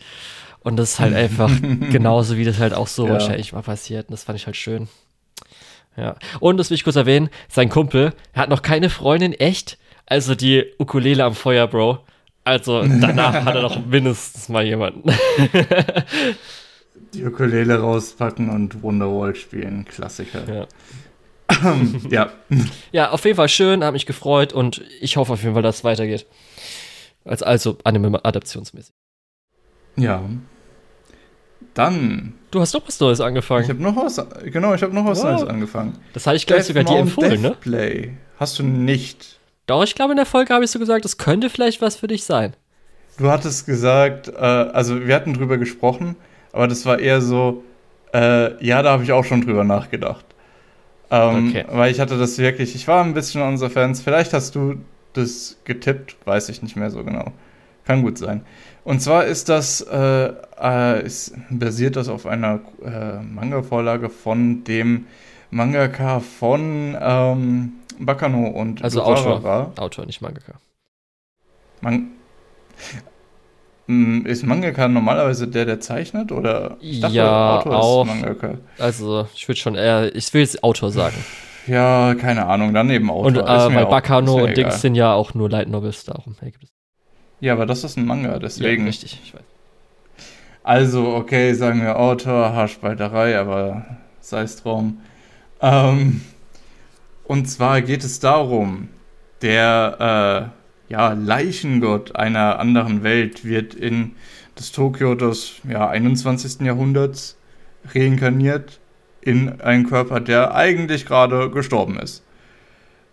Und 0.61 0.77
das 0.77 0.93
ist 0.93 0.99
halt 0.99 1.13
einfach 1.15 1.51
genauso, 1.91 2.35
wie 2.35 2.45
das 2.45 2.57
halt 2.57 2.73
auch 2.73 2.87
so 2.87 3.05
ja. 3.05 3.13
wahrscheinlich 3.13 3.53
mal 3.53 3.61
passiert. 3.61 4.07
Und 4.07 4.13
das 4.13 4.23
fand 4.23 4.39
ich 4.39 4.47
halt 4.47 4.55
schön. 4.55 4.87
Ja. 5.97 6.15
Und 6.39 6.57
das 6.57 6.69
will 6.69 6.75
ich 6.75 6.83
kurz 6.83 6.95
erwähnen, 6.95 7.29
sein 7.49 7.69
Kumpel, 7.69 8.13
er 8.33 8.43
hat 8.43 8.49
noch 8.49 8.61
keine 8.61 8.89
Freundin, 8.89 9.33
echt? 9.33 9.77
Also 10.05 10.35
die 10.35 10.65
Ukulele 10.79 11.23
am 11.23 11.33
Feuer, 11.35 11.67
Bro. 11.67 11.99
Also 12.43 12.81
danach 12.83 13.33
hat 13.43 13.55
er 13.55 13.61
doch 13.61 13.85
mindestens 13.85 14.47
mal 14.47 14.63
jemanden. 14.63 15.03
die 17.13 17.25
Ukulele 17.25 17.79
rauspacken 17.79 18.49
und 18.49 18.81
Wonderwall 18.83 19.35
spielen, 19.35 19.83
Klassiker. 19.83 20.43
Ja. 20.47 20.67
ja. 22.09 22.31
Ja, 22.91 23.09
auf 23.11 23.25
jeden 23.25 23.35
Fall 23.35 23.49
schön, 23.49 23.83
hat 23.83 23.93
mich 23.93 24.05
gefreut 24.05 24.53
und 24.53 24.81
ich 25.01 25.17
hoffe 25.17 25.33
auf 25.33 25.41
jeden 25.41 25.55
Fall, 25.55 25.63
dass 25.63 25.77
es 25.77 25.83
weitergeht. 25.83 26.25
Als, 27.25 27.43
also 27.43 27.77
Anime-adaptionsmäßig. 27.83 28.93
Ja. 29.97 30.23
Dann. 31.77 32.33
Du 32.51 32.59
hast 32.59 32.73
doch 32.73 32.81
was 32.87 32.99
Neues 32.99 33.21
angefangen. 33.21 33.63
Ich 33.63 33.69
habe 33.69 33.83
noch 33.83 33.95
was, 33.95 34.21
genau, 34.45 34.73
ich 34.73 34.81
habe 34.81 34.95
noch 34.95 35.05
was 35.05 35.19
wow. 35.19 35.31
Neues 35.31 35.43
angefangen. 35.43 35.97
Das 36.13 36.25
hatte 36.25 36.37
ich 36.37 36.47
gleich 36.47 36.63
sogar 36.63 36.83
dir 36.83 36.97
empfohlen, 36.97 37.41
ne? 37.41 37.55
Play. 37.59 38.13
Hast 38.39 38.57
du 38.57 38.63
nicht. 38.63 39.39
Doch, 39.67 39.83
ich 39.83 39.95
glaube, 39.95 40.13
in 40.13 40.17
der 40.17 40.25
Folge 40.25 40.53
habe 40.53 40.63
ich 40.63 40.71
so 40.71 40.79
gesagt, 40.79 41.05
das 41.05 41.17
könnte 41.17 41.49
vielleicht 41.49 41.81
was 41.81 41.97
für 41.97 42.07
dich 42.07 42.23
sein. 42.23 42.55
Du 43.17 43.29
hattest 43.29 43.65
gesagt, 43.65 44.29
äh, 44.29 44.31
also 44.39 45.05
wir 45.05 45.13
hatten 45.13 45.33
drüber 45.33 45.57
gesprochen, 45.57 46.15
aber 46.53 46.67
das 46.67 46.85
war 46.85 46.99
eher 46.99 47.21
so, 47.21 47.63
äh, 48.13 48.63
ja, 48.65 48.81
da 48.81 48.91
habe 48.91 49.03
ich 49.03 49.11
auch 49.11 49.25
schon 49.25 49.41
drüber 49.41 49.63
nachgedacht. 49.63 50.25
Ähm, 51.11 51.49
okay. 51.49 51.65
Weil 51.69 51.91
ich 51.91 51.99
hatte 51.99 52.17
das 52.17 52.37
wirklich, 52.37 52.75
ich 52.75 52.87
war 52.87 53.03
ein 53.03 53.13
bisschen 53.13 53.41
unser 53.41 53.69
Fans. 53.69 54.01
Vielleicht 54.01 54.33
hast 54.33 54.55
du 54.55 54.75
das 55.13 55.57
getippt, 55.65 56.15
weiß 56.25 56.49
ich 56.49 56.61
nicht 56.61 56.75
mehr 56.75 56.91
so 56.91 57.03
genau. 57.03 57.33
Kann 57.85 58.03
gut 58.03 58.17
sein. 58.17 58.45
Und 58.87 59.01
zwar 59.01 59.25
ist 59.25 59.49
das, 59.49 59.81
äh, 59.81 60.31
äh, 60.61 61.05
ist, 61.05 61.33
basiert 61.49 61.97
das 61.97 62.07
auf 62.07 62.25
einer 62.25 62.61
äh, 62.85 63.21
Manga-Vorlage 63.21 64.07
von 64.07 64.63
dem 64.63 65.07
Mangaka 65.51 66.21
von 66.21 66.95
ähm, 66.97 67.73
Bakano 67.99 68.47
und 68.47 68.81
Also 68.81 69.03
Autor, 69.03 69.73
Autor, 69.75 70.05
nicht 70.05 70.21
Mangaka. 70.21 70.53
Man 71.81 72.11
hm, 73.87 74.25
ist 74.25 74.45
Mangaka 74.45 74.87
normalerweise 74.87 75.49
der, 75.49 75.65
der 75.65 75.81
zeichnet? 75.81 76.31
Oder 76.31 76.77
ich 76.79 77.01
dachte, 77.01 77.15
ja, 77.15 77.57
Autor 77.57 77.75
auch. 77.75 78.05
ist 78.05 78.07
Mangaka. 78.07 78.53
Also, 78.79 79.27
ich 79.35 79.45
würde 79.49 79.59
schon 79.59 79.75
eher, 79.75 80.15
ich 80.15 80.33
will 80.33 80.39
jetzt 80.39 80.63
Autor 80.63 80.91
sagen. 80.91 81.17
Ja, 81.67 82.15
keine 82.15 82.45
Ahnung, 82.45 82.73
dann 82.73 82.89
eben 82.89 83.11
Autor. 83.11 83.25
Und 83.25 83.35
äh, 83.35 83.75
weil 83.75 83.85
Bakano 83.87 84.45
und 84.45 84.55
Dings 84.55 84.79
sind 84.79 84.95
ja 84.95 85.11
auch 85.11 85.33
nur 85.33 85.49
Light 85.49 85.67
Novels, 85.67 86.05
darum 86.05 86.37
ergibt 86.39 86.63
es 86.63 86.76
ja, 87.39 87.53
aber 87.53 87.65
das 87.65 87.83
ist 87.83 87.97
ein 87.97 88.05
Manga, 88.05 88.39
deswegen. 88.39 88.83
Ja, 88.83 88.87
richtig, 88.87 89.19
ich 89.23 89.33
weiß. 89.33 89.43
Also, 90.63 91.15
okay, 91.15 91.53
sagen 91.53 91.81
wir 91.81 91.97
Autor, 91.97 92.53
Haarspalterei, 92.53 93.37
aber 93.39 93.85
sei 94.19 94.41
es 94.41 94.61
drum. 94.61 94.99
Ähm, 95.61 96.21
und 97.23 97.49
zwar 97.49 97.81
geht 97.81 98.03
es 98.03 98.19
darum, 98.19 98.89
der 99.41 100.51
äh, 100.89 100.91
ja, 100.93 101.13
Leichengott 101.13 102.15
einer 102.15 102.59
anderen 102.59 103.03
Welt 103.03 103.45
wird 103.45 103.73
in 103.73 104.15
das 104.55 104.71
Tokio 104.71 105.15
des 105.15 105.61
ja, 105.69 105.87
21. 105.87 106.61
Jahrhunderts 106.61 107.37
reinkarniert 107.93 108.79
in 109.21 109.61
einen 109.61 109.87
Körper, 109.87 110.19
der 110.19 110.55
eigentlich 110.55 111.05
gerade 111.05 111.49
gestorben 111.49 111.99
ist. 111.99 112.23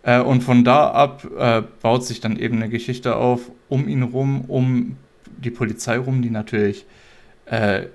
Äh, 0.05 0.21
und 0.21 0.41
von 0.41 0.63
da 0.63 0.91
ab 0.91 1.27
äh, 1.37 1.63
baut 1.81 2.05
sich 2.05 2.21
dann 2.21 2.37
eben 2.37 2.57
eine 2.57 2.69
Geschichte 2.69 3.15
auf 3.15 3.51
um 3.67 3.87
ihn 3.87 4.03
rum, 4.03 4.45
um 4.47 4.97
die 5.37 5.49
Polizei 5.49 5.97
rum, 5.97 6.21
die 6.21 6.29
natürlich 6.29 6.85
äh, 7.45 7.87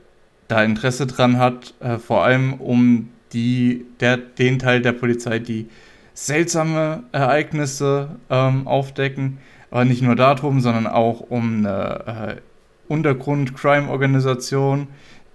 da 0.49 0.65
Interesse 0.65 1.07
dran 1.07 1.39
hat, 1.39 1.75
äh, 1.81 1.99
vor 1.99 2.25
allem 2.25 2.55
um 2.55 3.11
die, 3.33 3.87
der, 4.01 4.17
den 4.17 4.59
Teil 4.59 4.83
der 4.83 4.93
Polizei, 4.93 5.39
die 5.39 5.69
seltsame 6.13 7.05
Ereignisse 7.13 8.17
ähm, 8.29 8.67
aufdecken, 8.67 9.39
aber 9.71 9.85
nicht 9.85 10.03
nur 10.03 10.17
darum, 10.17 10.61
sondern 10.61 10.89
auch 10.89 11.21
um 11.21 11.65
eine 11.65 12.37
äh, 12.37 12.41
Untergrund-Crime-Organisation, 12.89 14.89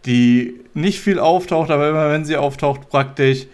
die 0.06 0.60
nicht 0.74 1.00
viel 1.00 1.20
auftaucht, 1.20 1.72
aber 1.72 1.90
immer 1.90 2.12
wenn 2.12 2.26
sie 2.26 2.36
auftaucht, 2.36 2.90
praktisch 2.90 3.48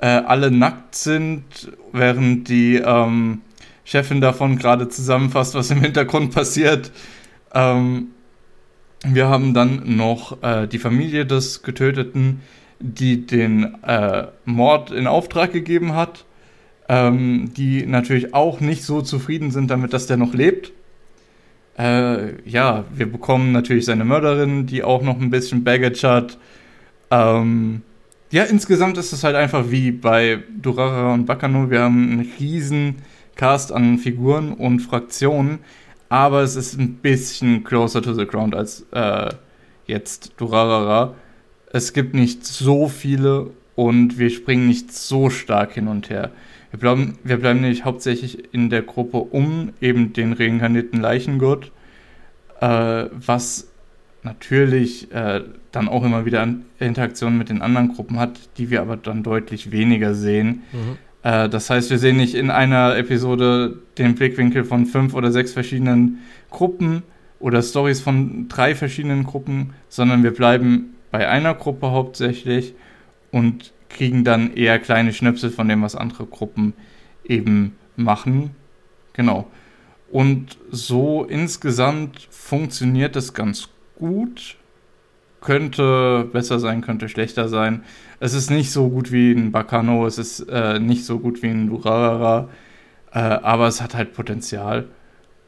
äh, 0.00 0.06
alle 0.06 0.50
nackt 0.50 0.94
sind, 0.94 1.44
während 1.92 2.48
die 2.48 2.76
ähm, 2.76 3.42
Chefin 3.84 4.20
davon 4.20 4.56
gerade 4.56 4.88
zusammenfasst, 4.88 5.54
was 5.54 5.70
im 5.70 5.80
Hintergrund 5.80 6.34
passiert. 6.34 6.90
Ähm, 7.54 8.08
wir 9.04 9.28
haben 9.28 9.54
dann 9.54 9.96
noch 9.96 10.42
äh, 10.42 10.66
die 10.66 10.78
Familie 10.78 11.26
des 11.26 11.62
Getöteten, 11.62 12.40
die 12.78 13.26
den 13.26 13.82
äh, 13.82 14.28
Mord 14.44 14.90
in 14.90 15.06
Auftrag 15.06 15.52
gegeben 15.52 15.94
hat, 15.94 16.24
ähm, 16.88 17.52
die 17.56 17.84
natürlich 17.86 18.32
auch 18.34 18.60
nicht 18.60 18.84
so 18.84 19.02
zufrieden 19.02 19.50
sind 19.50 19.70
damit, 19.70 19.92
dass 19.92 20.06
der 20.06 20.16
noch 20.16 20.34
lebt. 20.34 20.72
Äh, 21.78 22.40
ja, 22.48 22.84
wir 22.94 23.10
bekommen 23.10 23.52
natürlich 23.52 23.84
seine 23.84 24.04
Mörderin, 24.04 24.66
die 24.66 24.82
auch 24.82 25.02
noch 25.02 25.20
ein 25.20 25.30
bisschen 25.30 25.64
Baggage 25.64 26.04
hat. 26.04 26.38
Ähm, 27.10 27.82
ja, 28.30 28.44
insgesamt 28.44 28.96
ist 28.96 29.12
es 29.12 29.24
halt 29.24 29.34
einfach 29.34 29.70
wie 29.70 29.90
bei 29.90 30.42
Durara 30.56 31.14
und 31.14 31.26
Bakano. 31.26 31.70
Wir 31.70 31.80
haben 31.80 32.12
einen 32.12 32.32
riesen 32.38 32.96
Cast 33.34 33.72
an 33.72 33.98
Figuren 33.98 34.52
und 34.52 34.80
Fraktionen, 34.80 35.58
aber 36.08 36.42
es 36.42 36.54
ist 36.54 36.78
ein 36.78 36.94
bisschen 36.94 37.64
closer 37.64 38.02
to 38.02 38.14
the 38.14 38.26
ground 38.26 38.54
als 38.54 38.86
äh, 38.92 39.30
jetzt 39.86 40.34
Durarara. 40.36 41.14
Es 41.72 41.92
gibt 41.92 42.14
nicht 42.14 42.46
so 42.46 42.88
viele 42.88 43.50
und 43.74 44.18
wir 44.18 44.30
springen 44.30 44.68
nicht 44.68 44.92
so 44.92 45.30
stark 45.30 45.72
hin 45.72 45.88
und 45.88 46.10
her. 46.10 46.30
Wir 46.70 46.78
bleiben, 46.78 47.18
wir 47.24 47.38
bleiben 47.38 47.62
nämlich 47.62 47.84
hauptsächlich 47.84 48.54
in 48.54 48.70
der 48.70 48.82
Gruppe 48.82 49.18
um 49.18 49.72
eben 49.80 50.12
den 50.12 50.34
reinkarnierten 50.34 51.00
Leichengott, 51.00 51.72
äh, 52.60 53.06
was 53.10 53.69
natürlich 54.22 55.12
äh, 55.12 55.42
dann 55.72 55.88
auch 55.88 56.04
immer 56.04 56.24
wieder 56.24 56.46
Interaktionen 56.78 57.38
mit 57.38 57.48
den 57.48 57.62
anderen 57.62 57.94
Gruppen 57.94 58.18
hat, 58.18 58.38
die 58.58 58.70
wir 58.70 58.82
aber 58.82 58.96
dann 58.96 59.22
deutlich 59.22 59.70
weniger 59.70 60.14
sehen. 60.14 60.62
Mhm. 60.72 60.98
Äh, 61.22 61.48
das 61.48 61.70
heißt, 61.70 61.90
wir 61.90 61.98
sehen 61.98 62.16
nicht 62.16 62.34
in 62.34 62.50
einer 62.50 62.96
Episode 62.96 63.78
den 63.98 64.14
Blickwinkel 64.14 64.64
von 64.64 64.86
fünf 64.86 65.14
oder 65.14 65.30
sechs 65.32 65.52
verschiedenen 65.52 66.18
Gruppen 66.50 67.02
oder 67.38 67.62
Stories 67.62 68.00
von 68.00 68.48
drei 68.48 68.74
verschiedenen 68.74 69.24
Gruppen, 69.24 69.72
sondern 69.88 70.22
wir 70.22 70.32
bleiben 70.32 70.94
bei 71.10 71.28
einer 71.28 71.54
Gruppe 71.54 71.90
hauptsächlich 71.90 72.74
und 73.30 73.72
kriegen 73.88 74.24
dann 74.24 74.54
eher 74.54 74.78
kleine 74.78 75.12
Schnipsel 75.12 75.50
von 75.50 75.68
dem, 75.68 75.82
was 75.82 75.96
andere 75.96 76.26
Gruppen 76.26 76.74
eben 77.24 77.76
machen. 77.96 78.50
Genau. 79.14 79.48
Und 80.10 80.58
so 80.70 81.24
insgesamt 81.24 82.28
funktioniert 82.30 83.16
es 83.16 83.32
ganz 83.32 83.68
gut. 84.00 84.56
Könnte 85.40 86.28
besser 86.32 86.58
sein, 86.58 86.82
könnte 86.82 87.08
schlechter 87.08 87.48
sein. 87.48 87.84
Es 88.18 88.34
ist 88.34 88.50
nicht 88.50 88.72
so 88.72 88.88
gut 88.90 89.12
wie 89.12 89.32
ein 89.32 89.52
Bacano, 89.52 90.06
es 90.06 90.18
ist 90.18 90.40
äh, 90.50 90.78
nicht 90.80 91.06
so 91.06 91.18
gut 91.20 91.42
wie 91.42 91.48
ein 91.48 91.68
Durarara, 91.68 92.48
äh, 93.12 93.18
aber 93.20 93.68
es 93.68 93.80
hat 93.80 93.94
halt 93.94 94.12
Potenzial. 94.12 94.88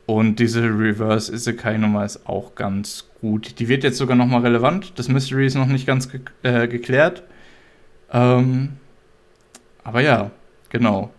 Und 0.06 0.36
diese 0.36 0.62
Reverse 0.62 1.32
Isekai-Nummer 1.32 2.04
ist 2.04 2.26
auch 2.28 2.54
ganz 2.54 3.08
gut. 3.20 3.58
Die 3.58 3.68
wird 3.68 3.84
jetzt 3.84 3.98
sogar 3.98 4.16
nochmal 4.16 4.42
relevant. 4.42 4.98
Das 4.98 5.08
Mystery 5.08 5.46
ist 5.46 5.54
noch 5.54 5.66
nicht 5.66 5.86
ganz 5.86 6.10
ge 6.10 6.20
äh, 6.42 6.68
geklärt. 6.68 7.22
Ähm, 8.12 8.78
aber 9.84 10.00
ja, 10.00 10.30
genau. 10.70 11.10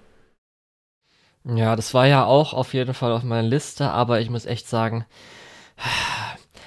Ja, 1.46 1.76
das 1.76 1.94
war 1.94 2.08
ja 2.08 2.24
auch 2.26 2.54
auf 2.54 2.74
jeden 2.74 2.94
Fall 2.94 3.12
auf 3.12 3.24
meiner 3.24 3.48
Liste, 3.48 3.90
aber 3.90 4.22
ich 4.22 4.30
muss 4.30 4.46
echt 4.46 4.68
sagen, 4.68 5.06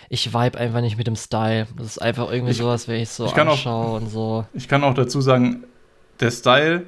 ich 0.09 0.33
vibe 0.33 0.59
einfach 0.59 0.81
nicht 0.81 0.97
mit 0.97 1.07
dem 1.07 1.17
Style. 1.17 1.67
Das 1.77 1.87
ist 1.87 1.99
einfach 1.99 2.31
irgendwie 2.31 2.53
ich, 2.53 2.59
sowas, 2.59 2.89
wenn 2.89 3.01
ich 3.01 3.09
so 3.09 3.27
ich 3.27 3.35
anschaue 3.35 3.87
auch, 3.87 4.01
und 4.01 4.09
so. 4.09 4.45
Ich 4.55 4.69
kann 4.69 4.85
auch 4.85 4.95
dazu 4.95 5.21
sagen, 5.21 5.65
der 6.21 6.31
Style 6.31 6.85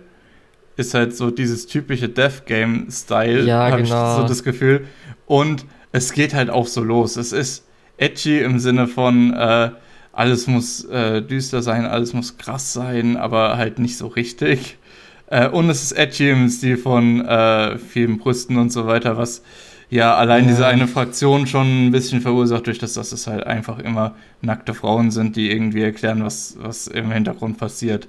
ist 0.77 0.95
halt 0.95 1.16
so 1.16 1.31
dieses 1.31 1.66
typische 1.66 2.09
Death 2.09 2.47
Game 2.47 2.89
Style, 2.90 3.45
ja, 3.45 3.70
habe 3.70 3.82
genau. 3.82 4.15
ich 4.15 4.23
so 4.23 4.28
das 4.28 4.45
Gefühl. 4.45 4.86
Und 5.27 5.66
es 5.90 6.12
geht 6.12 6.35
halt 6.35 6.51
auch 6.51 6.66
so 6.66 6.82
los. 6.82 7.16
Es 7.16 7.32
ist 7.32 7.66
edgy 7.97 8.40
im 8.40 8.61
Sinne 8.61 8.86
von 8.86 9.35
äh, 9.35 9.70
alles 10.12 10.47
muss 10.47 10.85
äh, 10.85 11.23
düster 11.23 11.62
sein, 11.62 11.85
alles 11.85 12.12
muss 12.12 12.39
krass 12.39 12.73
sein, 12.73 13.16
aber 13.16 13.57
halt 13.57 13.78
nicht 13.78 13.97
so 13.97 14.07
richtig. 14.07 14.78
Äh, 15.27 15.49
und 15.49 15.69
es 15.69 15.82
ist 15.82 15.93
edgy 15.93 16.31
im 16.31 16.49
Stil 16.49 16.77
von 16.77 17.24
äh, 17.24 17.78
vielen 17.78 18.19
Brüsten 18.19 18.57
und 18.57 18.73
so 18.73 18.86
weiter, 18.86 19.16
was 19.16 19.43
ja 19.90 20.15
allein 20.15 20.44
ja. 20.44 20.51
diese 20.51 20.66
eine 20.66 20.86
Fraktion 20.86 21.47
schon 21.47 21.86
ein 21.86 21.90
bisschen 21.90 22.20
verursacht, 22.20 22.66
durch 22.66 22.78
das, 22.78 22.94
dass 22.94 23.12
es 23.12 23.27
halt 23.27 23.47
einfach 23.47 23.78
immer 23.78 24.15
nackte 24.40 24.74
Frauen 24.74 25.10
sind, 25.10 25.36
die 25.36 25.51
irgendwie 25.51 25.82
erklären, 25.82 26.24
was, 26.24 26.56
was 26.60 26.86
im 26.86 27.10
Hintergrund 27.10 27.59
passiert. 27.59 28.09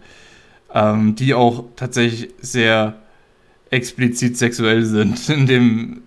Ähm, 0.73 1.15
die 1.15 1.34
auch 1.34 1.64
tatsächlich 1.76 2.30
sehr 2.41 2.95
explizit 3.72 4.38
sexuell 4.38 4.85
sind 4.85 5.30
in 5.30 5.47
dem 5.47 6.01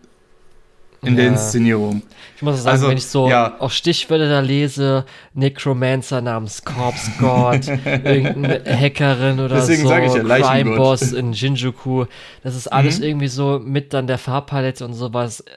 in 1.02 1.14
ja. 1.14 1.22
der 1.22 1.28
Inszenierung. 1.28 2.02
Ich 2.36 2.42
muss 2.42 2.62
sagen, 2.62 2.68
also, 2.68 2.88
wenn 2.88 2.96
ich 2.96 3.06
so 3.06 3.28
ja. 3.28 3.56
auch 3.58 3.70
Stichwörter 3.70 4.28
da 4.28 4.40
lese, 4.40 5.04
Necromancer 5.34 6.20
namens 6.20 6.64
Corpse 6.64 7.10
God, 7.18 7.66
irgendeine 8.04 8.64
Hackerin 8.64 9.40
oder 9.40 9.56
Deswegen 9.56 9.82
so, 9.82 9.94
ich 9.94 10.14
ja, 10.14 10.38
Crime 10.38 10.76
Boss 10.76 11.12
in 11.12 11.34
Shinjuku, 11.34 12.06
das 12.42 12.54
ist 12.54 12.68
alles 12.68 12.98
mhm. 12.98 13.04
irgendwie 13.04 13.28
so 13.28 13.60
mit 13.62 13.92
dann 13.92 14.06
der 14.06 14.18
Farbpalette 14.18 14.84
und 14.84 14.94
sowas, 14.94 15.40
äh, 15.40 15.52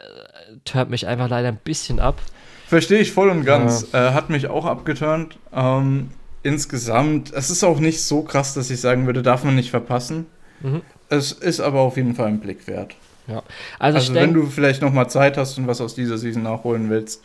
tört 0.64 0.90
mich 0.90 1.08
einfach 1.08 1.30
leider 1.30 1.50
ein 1.50 1.60
bisschen 1.64 2.00
ab. 2.00 2.20
Verstehe 2.68 3.00
ich 3.00 3.12
voll 3.12 3.30
und 3.30 3.46
ganz. 3.46 3.88
Ja. 3.94 4.10
Äh, 4.10 4.14
hat 4.14 4.32
mich 4.32 4.48
auch 4.48 4.66
abgeturnt. 4.66 5.38
Ähm, 5.54 6.10
insgesamt, 6.42 7.32
es 7.34 7.52
ist 7.52 7.64
auch 7.64 7.80
nicht 7.80 8.02
so 8.04 8.24
krass, 8.24 8.56
dass 8.56 8.72
ich 8.72 8.82
sagen 8.82 9.06
würde, 9.06 9.22
darf 9.22 9.44
man 9.44 9.56
nicht 9.56 9.70
verpassen. 9.70 10.26
Mhm. 10.62 10.82
Es 11.10 11.32
ist 11.32 11.60
aber 11.60 11.82
auf 11.82 11.98
jeden 11.98 12.16
Fall 12.16 12.28
ein 12.28 12.40
Blick 12.40 12.68
wert. 12.68 12.96
Ja. 13.28 13.44
Also, 13.80 14.00
also 14.00 14.14
wenn 14.14 14.34
du 14.34 14.46
vielleicht 14.46 14.82
noch 14.82 14.92
mal 14.92 15.08
Zeit 15.08 15.38
hast 15.38 15.58
und 15.58 15.68
was 15.68 15.82
aus 15.82 15.96
dieser 15.96 16.18
Season 16.18 16.44
nachholen 16.44 16.90
willst, 16.90 17.24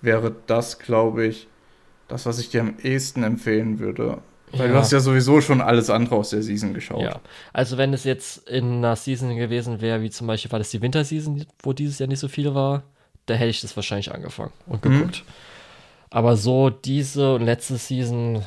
wäre 0.00 0.34
das, 0.46 0.78
glaube 0.78 1.26
ich, 1.26 1.48
das, 2.08 2.26
was 2.26 2.38
ich 2.38 2.50
dir 2.50 2.60
am 2.60 2.74
ehesten 2.82 3.22
empfehlen 3.22 3.78
würde. 3.78 4.18
Weil 4.52 4.68
ja. 4.68 4.72
du 4.72 4.78
hast 4.78 4.92
ja 4.92 5.00
sowieso 5.00 5.40
schon 5.40 5.60
alles 5.60 5.90
andere 5.90 6.16
aus 6.16 6.30
der 6.30 6.42
Season 6.42 6.72
geschaut. 6.72 7.02
Ja, 7.02 7.20
also 7.52 7.78
wenn 7.78 7.92
es 7.92 8.04
jetzt 8.04 8.48
in 8.48 8.76
einer 8.76 8.96
Season 8.96 9.36
gewesen 9.36 9.80
wäre, 9.80 10.02
wie 10.02 10.10
zum 10.10 10.26
Beispiel 10.26 10.52
war 10.52 10.60
das 10.60 10.70
die 10.70 10.80
Winterseason, 10.80 11.44
wo 11.62 11.72
dieses 11.72 11.98
Jahr 11.98 12.08
nicht 12.08 12.20
so 12.20 12.28
viel 12.28 12.54
war, 12.54 12.84
da 13.26 13.34
hätte 13.34 13.50
ich 13.50 13.60
das 13.60 13.74
wahrscheinlich 13.74 14.12
angefangen 14.12 14.52
und 14.66 14.84
mhm. 14.84 14.90
geguckt. 14.90 15.24
Mhm. 15.26 15.32
Aber 16.10 16.36
so 16.36 16.70
diese 16.70 17.34
und 17.34 17.42
letzte 17.42 17.76
Season, 17.76 18.42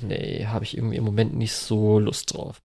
nee, 0.00 0.46
habe 0.46 0.64
ich 0.64 0.76
irgendwie 0.76 0.96
im 0.96 1.04
Moment 1.04 1.34
nicht 1.34 1.52
so 1.52 1.98
Lust 1.98 2.32
drauf. 2.32 2.62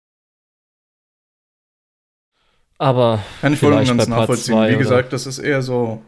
Aber 2.78 3.22
kann 3.40 3.54
ich 3.54 3.60
voll 3.60 3.72
und 3.72 3.86
ganz 3.86 4.06
nachvollziehen. 4.06 4.68
Wie 4.68 4.76
gesagt, 4.76 5.12
das 5.12 5.26
ist 5.26 5.38
eher 5.38 5.62
so, 5.62 6.02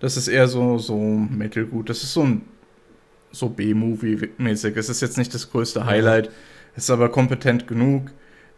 das 0.00 0.16
ist 0.16 0.28
eher 0.28 0.48
so 0.48 0.78
so 0.78 0.96
mittelgut. 0.96 1.88
Das 1.88 2.02
ist 2.02 2.12
so 2.12 2.24
ein 2.24 2.42
so 3.30 3.48
B-Movie-mäßig. 3.48 4.76
Es 4.76 4.88
ist 4.88 5.00
jetzt 5.00 5.18
nicht 5.18 5.34
das 5.34 5.50
größte 5.50 5.84
Highlight, 5.84 6.30
es 6.74 6.84
ist 6.84 6.90
aber 6.90 7.10
kompetent 7.10 7.66
genug. 7.66 8.10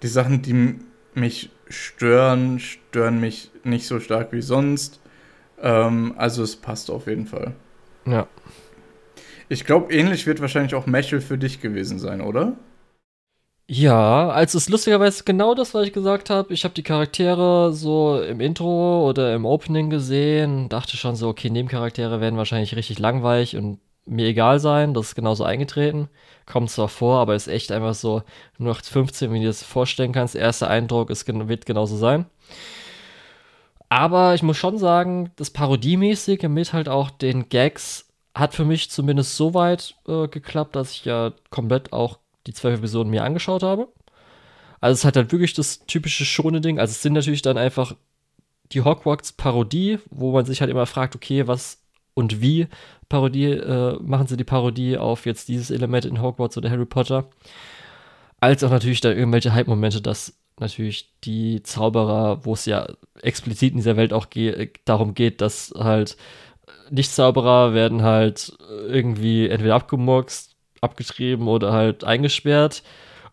Die 0.02 0.08
Sachen, 0.08 0.42
die 0.42 0.78
mich 1.14 1.50
stören, 1.68 2.58
stören 2.60 3.20
mich 3.20 3.50
nicht 3.64 3.86
so 3.86 4.00
stark 4.00 4.32
wie 4.32 4.42
sonst. 4.42 5.00
Ähm, 5.60 6.14
also 6.16 6.42
es 6.42 6.56
passt 6.56 6.90
auf 6.90 7.06
jeden 7.06 7.26
Fall. 7.26 7.54
Ja. 8.06 8.26
Ich 9.48 9.64
glaube, 9.64 9.92
ähnlich 9.92 10.26
wird 10.26 10.40
wahrscheinlich 10.40 10.74
auch 10.74 10.86
Mechel 10.86 11.20
für 11.20 11.36
dich 11.36 11.60
gewesen 11.60 11.98
sein, 11.98 12.20
oder? 12.20 12.56
Ja, 13.72 14.30
also 14.30 14.58
es 14.58 14.64
ist 14.64 14.68
lustigerweise 14.70 15.22
genau 15.22 15.54
das, 15.54 15.74
was 15.74 15.86
ich 15.86 15.92
gesagt 15.92 16.28
habe. 16.28 16.52
Ich 16.52 16.64
habe 16.64 16.74
die 16.74 16.82
Charaktere 16.82 17.72
so 17.72 18.20
im 18.20 18.40
Intro 18.40 19.08
oder 19.08 19.32
im 19.32 19.44
Opening 19.46 19.90
gesehen, 19.90 20.68
dachte 20.68 20.96
schon 20.96 21.14
so, 21.14 21.28
okay, 21.28 21.50
Nebencharaktere 21.50 22.20
werden 22.20 22.36
wahrscheinlich 22.36 22.74
richtig 22.74 22.98
langweilig 22.98 23.56
und 23.56 23.78
mir 24.06 24.26
egal 24.26 24.58
sein. 24.58 24.92
Das 24.92 25.08
ist 25.08 25.14
genauso 25.14 25.44
eingetreten. 25.44 26.08
Kommt 26.46 26.70
zwar 26.70 26.88
vor, 26.88 27.20
aber 27.20 27.36
ist 27.36 27.46
echt 27.46 27.70
einfach 27.70 27.94
so 27.94 28.24
nur 28.58 28.74
noch 28.74 28.82
15, 28.82 29.30
wie 29.30 29.36
du 29.36 29.42
dir 29.42 29.46
das 29.50 29.62
vorstellen 29.62 30.10
kannst. 30.10 30.34
Erster 30.34 30.68
Eindruck 30.68 31.08
ist, 31.10 31.28
wird 31.28 31.64
genauso 31.64 31.96
sein. 31.96 32.26
Aber 33.88 34.34
ich 34.34 34.42
muss 34.42 34.56
schon 34.56 34.78
sagen, 34.78 35.30
das 35.36 35.50
Parodiemäßige 35.50 36.42
mit 36.48 36.72
halt 36.72 36.88
auch 36.88 37.10
den 37.10 37.48
Gags 37.48 38.08
hat 38.34 38.54
für 38.54 38.64
mich 38.64 38.90
zumindest 38.90 39.36
so 39.36 39.54
weit 39.54 39.94
äh, 40.08 40.28
geklappt, 40.28 40.76
dass 40.76 40.92
ich 40.92 41.04
ja 41.04 41.32
komplett 41.50 41.92
auch 41.92 42.19
die 42.46 42.54
zwölf 42.54 42.78
Episoden 42.78 43.10
mir 43.10 43.24
angeschaut 43.24 43.62
habe. 43.62 43.88
Also 44.80 44.94
es 44.94 45.04
hat 45.04 45.16
halt 45.16 45.32
wirklich 45.32 45.54
das 45.54 45.80
typische 45.86 46.24
schone 46.24 46.60
Ding. 46.60 46.78
Also 46.78 46.92
es 46.92 47.02
sind 47.02 47.12
natürlich 47.12 47.42
dann 47.42 47.58
einfach 47.58 47.94
die 48.72 48.82
Hogwarts-Parodie, 48.82 49.98
wo 50.10 50.32
man 50.32 50.46
sich 50.46 50.60
halt 50.60 50.70
immer 50.70 50.86
fragt, 50.86 51.14
okay, 51.14 51.46
was 51.46 51.82
und 52.14 52.40
wie 52.40 52.66
Parodie, 53.08 53.52
äh, 53.52 53.98
machen 54.00 54.26
sie 54.26 54.36
die 54.36 54.44
Parodie 54.44 54.96
auf 54.98 55.26
jetzt 55.26 55.48
dieses 55.48 55.70
Element 55.70 56.04
in 56.04 56.20
Hogwarts 56.20 56.56
oder 56.56 56.70
Harry 56.70 56.86
Potter. 56.86 57.28
Als 58.40 58.64
auch 58.64 58.70
natürlich 58.70 59.00
dann 59.00 59.16
irgendwelche 59.16 59.52
Hype-Momente, 59.52 60.00
dass 60.00 60.34
natürlich 60.58 61.12
die 61.24 61.62
Zauberer, 61.62 62.44
wo 62.44 62.54
es 62.54 62.66
ja 62.66 62.86
explizit 63.22 63.72
in 63.72 63.78
dieser 63.78 63.96
Welt 63.96 64.12
auch 64.12 64.30
ge 64.30 64.70
darum 64.84 65.14
geht, 65.14 65.40
dass 65.40 65.72
halt 65.76 66.16
Nicht-Zauberer 66.90 67.74
werden 67.74 68.02
halt 68.02 68.56
irgendwie 68.68 69.48
entweder 69.48 69.74
abgemurkst 69.74 70.49
abgetrieben 70.80 71.48
oder 71.48 71.72
halt 71.72 72.04
eingesperrt. 72.04 72.82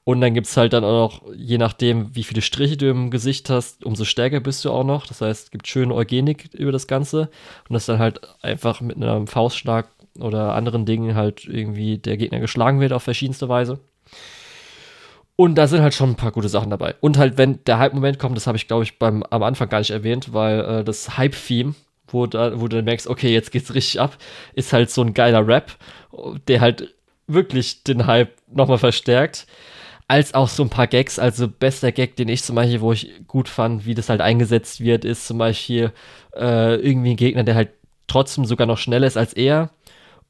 Und 0.04 0.22
dann 0.22 0.34
gibt 0.34 0.48
es 0.48 0.56
halt 0.56 0.72
dann 0.72 0.86
auch 0.86 1.22
noch, 1.22 1.34
je 1.36 1.58
nachdem, 1.58 2.16
wie 2.16 2.24
viele 2.24 2.42
Striche 2.42 2.78
du 2.78 2.90
im 2.90 3.12
Gesicht 3.12 3.50
hast, 3.50 3.84
umso 3.84 4.06
stärker 4.06 4.40
bist 4.40 4.64
du 4.64 4.72
auch 4.72 4.86
noch. 4.86 5.06
Das 5.06 5.20
heißt, 5.20 5.46
es 5.46 5.52
gibt 5.52 5.68
schöne 5.68 5.94
Eugenik 5.94 6.50
über 6.54 6.72
das 6.72 6.88
Ganze. 6.88 7.30
Und 7.68 7.74
das 7.74 7.88
dann 7.88 8.00
halt 8.00 8.22
einfach 8.42 8.80
mit 8.80 8.96
einem 8.96 9.28
Faustschlag 9.28 9.90
oder 10.18 10.54
anderen 10.56 10.86
Dingen 10.86 11.16
halt 11.16 11.44
irgendwie 11.46 11.98
der 11.98 12.16
Gegner 12.16 12.40
geschlagen 12.40 12.80
wird 12.80 12.94
auf 12.94 13.04
verschiedenste 13.04 13.50
Weise. 13.50 13.80
Und 15.36 15.56
da 15.56 15.68
sind 15.68 15.82
halt 15.82 15.94
schon 15.94 16.12
ein 16.12 16.16
paar 16.16 16.32
gute 16.32 16.50
Sachen 16.50 16.72
dabei. 16.72 16.96
Und 17.02 17.18
halt, 17.18 17.38
wenn 17.38 17.64
der 17.66 17.78
Hype-Moment 17.78 18.18
kommt, 18.18 18.38
das 18.38 18.48
habe 18.48 18.58
ich, 18.58 18.68
glaube 18.68 18.84
ich, 18.84 18.98
beim, 18.98 19.24
am 19.24 19.44
Anfang 19.44 19.70
gar 19.70 19.80
nicht 19.80 19.92
erwähnt, 19.92 20.34
weil 20.34 20.62
äh, 20.62 20.84
das 20.84 21.18
Hype-Theme, 21.18 21.76
wo, 22.08 22.26
da, 22.26 22.60
wo 22.60 22.68
du 22.68 22.78
dann 22.78 22.86
merkst, 22.86 23.08
okay, 23.08 23.34
jetzt 23.34 23.52
geht's 23.52 23.74
richtig 23.76 24.00
ab, 24.00 24.18
ist 24.54 24.74
halt 24.74 24.90
so 24.90 25.02
ein 25.02 25.14
geiler 25.14 25.46
Rap, 25.46 25.76
der 26.48 26.62
halt 26.62 26.96
wirklich 27.28 27.84
den 27.84 28.08
Hype 28.08 28.34
nochmal 28.52 28.78
verstärkt. 28.78 29.48
Als 30.10 30.34
auch 30.34 30.48
so 30.48 30.64
ein 30.64 30.70
paar 30.70 30.88
Gags. 30.88 31.20
Also, 31.20 31.48
bester 31.50 31.92
Gag, 31.92 32.16
den 32.16 32.30
ich 32.30 32.44
zum 32.44 32.56
Beispiel, 32.56 32.82
wo 32.82 32.94
ich 32.94 33.12
gut 33.28 33.50
fand, 33.50 33.86
wie 33.86 33.94
das 33.94 34.10
halt 34.10 34.22
eingesetzt 34.22 34.80
wird, 34.80 35.04
ist 35.04 35.28
zum 35.28 35.38
Beispiel 35.38 35.92
äh, 36.36 36.76
irgendwie 36.76 37.12
ein 37.12 37.18
Gegner, 37.18 37.44
der 37.44 37.56
halt 37.56 37.70
trotzdem 38.08 38.46
sogar 38.46 38.68
noch 38.68 38.78
schneller 38.78 39.08
ist 39.08 39.18
als 39.18 39.34
er. 39.34 39.70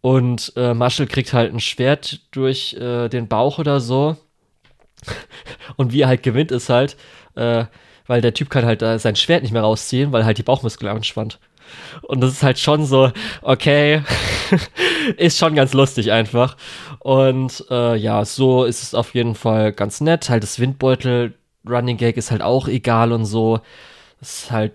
Und 0.02 0.54
äh, 0.56 0.74
Marshall 0.74 1.08
kriegt 1.08 1.34
halt 1.34 1.54
ein 1.54 1.60
Schwert 1.60 2.22
durch 2.32 2.74
äh, 2.74 3.10
den 3.10 3.28
Bauch 3.28 3.60
oder 3.60 3.80
so. 3.80 4.18
Und 5.76 5.94
wie 5.94 6.02
er 6.02 6.08
halt 6.08 6.24
gewinnt, 6.24 6.52
ist 6.52 6.70
halt, 6.70 6.98
äh, 7.36 7.66
weil 8.08 8.22
der 8.22 8.34
Typ 8.34 8.50
kann 8.50 8.66
halt 8.66 8.82
äh, 8.82 9.00
sein 9.00 9.16
Schwert 9.16 9.44
nicht 9.44 9.52
mehr 9.52 9.62
rausziehen, 9.62 10.12
weil 10.12 10.26
halt 10.26 10.38
die 10.38 10.44
Bauchmuskel 10.44 10.88
anspannt. 10.88 11.40
Und 12.04 12.22
das 12.22 12.32
ist 12.32 12.44
halt 12.44 12.60
schon 12.60 12.86
so, 12.86 13.12
okay, 13.42 14.02
ist 15.18 15.38
schon 15.38 15.56
ganz 15.56 15.74
lustig 15.74 16.12
einfach. 16.12 16.56
Und 17.08 17.64
äh, 17.70 17.96
ja, 17.96 18.26
so 18.26 18.66
ist 18.66 18.84
es 18.84 18.94
auf 18.94 19.16
jeden 19.16 19.34
Fall 19.34 19.72
ganz 19.72 20.02
nett. 20.02 20.30
Halt 20.30 20.44
das 20.44 20.60
Windbeutel 20.60 21.36
Running 21.66 21.96
Gag 21.96 22.18
ist 22.18 22.32
halt 22.32 22.42
auch 22.42 22.68
egal 22.68 23.14
und 23.14 23.24
so. 23.24 23.62
Das 24.20 24.40
ist 24.40 24.52
halt 24.52 24.74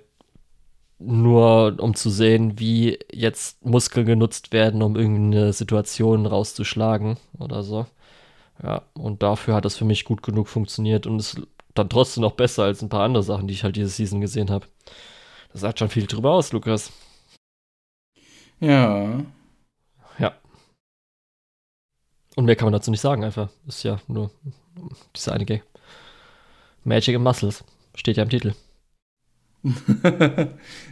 nur 0.99 1.77
um 1.79 1.95
zu 1.95 2.09
sehen, 2.09 2.59
wie 2.59 2.99
jetzt 3.13 3.63
Muskeln 3.67 4.07
genutzt 4.07 4.51
werden, 4.55 4.81
um 4.81 4.97
irgendeine 4.97 5.53
Situation 5.53 6.25
rauszuschlagen 6.25 7.19
oder 7.39 7.63
so. 7.63 7.85
Ja, 8.63 8.81
und 8.95 9.23
dafür 9.23 9.55
hat 9.55 9.67
das 9.67 9.77
für 9.77 9.85
mich 9.85 10.07
gut 10.07 10.23
genug 10.23 10.49
funktioniert 10.49 11.07
und 11.07 11.19
ist 11.19 11.43
dann 11.75 11.91
trotzdem 11.91 12.23
noch 12.23 12.33
besser 12.33 12.65
als 12.65 12.81
ein 12.81 12.89
paar 12.89 13.05
andere 13.05 13.25
Sachen, 13.25 13.47
die 13.47 13.53
ich 13.53 13.63
halt 13.63 13.77
diese 13.77 13.91
Season 13.91 14.23
gesehen 14.23 14.51
habe. 14.51 14.67
Das 15.53 15.61
sagt 15.61 15.81
schon 15.81 15.91
viel 15.91 16.07
drüber 16.07 16.33
aus, 16.33 16.53
Lukas. 16.53 16.93
Ja. 18.59 19.23
Und 22.37 22.47
mehr 22.47 22.57
kann 22.57 22.67
man 22.67 22.73
dazu 22.73 22.91
nicht 22.91 23.01
sagen, 23.01 23.25
einfach. 23.25 23.49
Ist 23.67 23.83
ja 23.83 23.99
nur 24.09 24.31
diese 25.15 25.33
eine 25.33 25.45
Gag. 25.45 25.63
Magic 26.85 27.15
and 27.15 27.25
Muscles. 27.25 27.65
Steht 27.95 28.17
ja 28.17 28.23
im 28.23 28.31
Titel. 28.31 28.55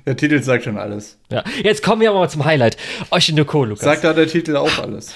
der 0.07 0.17
Titel 0.17 0.43
sagt 0.43 0.65
schon 0.65 0.79
alles. 0.79 1.19
Ja, 1.31 1.43
jetzt 1.63 1.83
kommen 1.83 2.03
wir 2.03 2.11
aber 2.11 2.21
mal 2.21 2.29
zum 2.29 2.45
Highlight. 2.45 2.77
Oshinoko, 3.11 3.65
Lukas. 3.65 3.85
Sagt 3.85 4.05
da 4.05 4.13
der 4.13 4.29
Titel 4.29 4.57
auch 4.57 4.79
alles. 4.79 5.13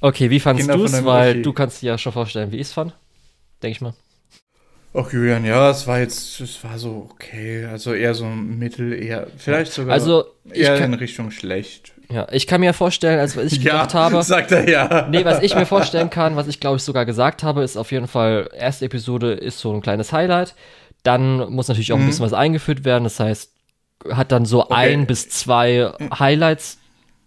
Okay, 0.00 0.30
wie 0.30 0.40
fandest 0.40 0.70
du 0.70 0.84
es? 0.84 1.04
Weil 1.04 1.42
du 1.42 1.52
kannst 1.52 1.82
dir 1.82 1.88
ja 1.88 1.98
schon 1.98 2.12
vorstellen, 2.12 2.52
wie 2.52 2.56
ich 2.56 2.68
es 2.68 2.72
fand. 2.72 2.94
Denke 3.62 3.72
ich 3.72 3.80
mal. 3.80 3.94
Ach 4.94 5.12
Julian, 5.12 5.44
ja, 5.44 5.70
es 5.70 5.86
war 5.86 6.00
jetzt, 6.00 6.40
es 6.40 6.64
war 6.64 6.78
so 6.78 7.08
okay, 7.10 7.66
also 7.66 7.92
eher 7.92 8.14
so 8.14 8.24
Mittel, 8.24 8.94
eher, 8.94 9.26
vielleicht 9.36 9.72
sogar 9.72 9.92
also, 9.92 10.24
eher 10.50 10.78
kann, 10.78 10.94
in 10.94 10.98
Richtung 10.98 11.30
schlecht. 11.30 11.92
Ja, 12.10 12.26
ich 12.32 12.46
kann 12.46 12.60
mir 12.60 12.72
vorstellen, 12.72 13.18
als 13.18 13.36
was 13.36 13.52
ich 13.52 13.58
ja, 13.62 13.72
gedacht 13.72 13.94
habe. 13.94 14.22
Sagt 14.24 14.50
er 14.52 14.68
ja. 14.68 15.08
Nee, 15.10 15.24
was 15.24 15.42
ich 15.42 15.54
mir 15.54 15.66
vorstellen 15.66 16.10
kann, 16.10 16.36
was 16.36 16.48
ich 16.48 16.60
glaube 16.60 16.76
ich 16.76 16.82
sogar 16.82 17.04
gesagt 17.04 17.42
habe, 17.42 17.62
ist 17.62 17.76
auf 17.76 17.92
jeden 17.92 18.08
Fall, 18.08 18.48
erste 18.56 18.86
Episode 18.86 19.32
ist 19.32 19.58
so 19.58 19.72
ein 19.72 19.80
kleines 19.80 20.12
Highlight. 20.12 20.54
Dann 21.02 21.52
muss 21.52 21.68
natürlich 21.68 21.92
auch 21.92 21.96
mhm. 21.96 22.04
ein 22.04 22.06
bisschen 22.08 22.24
was 22.24 22.32
eingeführt 22.32 22.84
werden. 22.84 23.04
Das 23.04 23.20
heißt, 23.20 23.52
hat 24.10 24.32
dann 24.32 24.44
so 24.44 24.64
okay. 24.64 24.74
ein 24.74 25.06
bis 25.06 25.28
zwei 25.28 25.92
Highlights, 26.18 26.78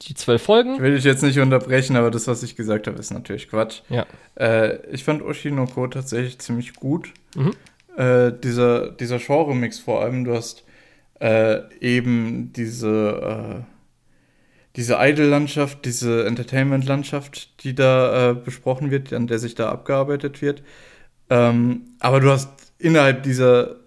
die 0.04 0.16
zwölf 0.16 0.42
Folgen. 0.42 0.76
Ich 0.76 0.82
will 0.82 0.96
dich 0.96 1.04
jetzt 1.04 1.22
nicht 1.22 1.40
unterbrechen, 1.40 1.96
aber 1.96 2.12
das, 2.12 2.28
was 2.28 2.44
ich 2.44 2.56
gesagt 2.56 2.88
habe, 2.88 2.98
ist 2.98 3.12
natürlich 3.12 3.50
Quatsch. 3.50 3.82
Ja. 3.90 4.06
Äh, 4.36 4.78
ich 4.92 5.04
fand 5.04 5.22
Oshinoko 5.22 5.88
tatsächlich 5.88 6.40
ziemlich 6.40 6.74
gut. 6.74 7.14
Mhm. 7.36 7.54
Äh, 7.98 8.32
dieser, 8.32 8.92
dieser 8.92 9.20
Genre-Mix 9.20 9.80
vor 9.80 10.02
allem, 10.02 10.24
du 10.24 10.34
hast 10.34 10.64
äh, 11.20 11.60
eben 11.82 12.52
diese, 12.54 13.64
äh, 13.68 13.71
diese 14.76 14.98
Idol-Landschaft, 15.00 15.86
diese 15.86 16.26
Entertainment-Landschaft, 16.26 17.64
die 17.64 17.76
da 17.76 18.32
äh, 18.32 18.34
besprochen 18.34 18.92
wird, 18.92 19.12
an 19.14 19.28
der 19.28 19.40
sich 19.40 19.56
da 19.56 19.70
abgearbeitet 19.70 20.42
wird. 20.42 20.64
Ähm, 21.30 21.96
aber 22.00 22.20
du 22.20 22.30
hast 22.30 22.50
innerhalb 22.80 23.24
dieser 23.24 23.78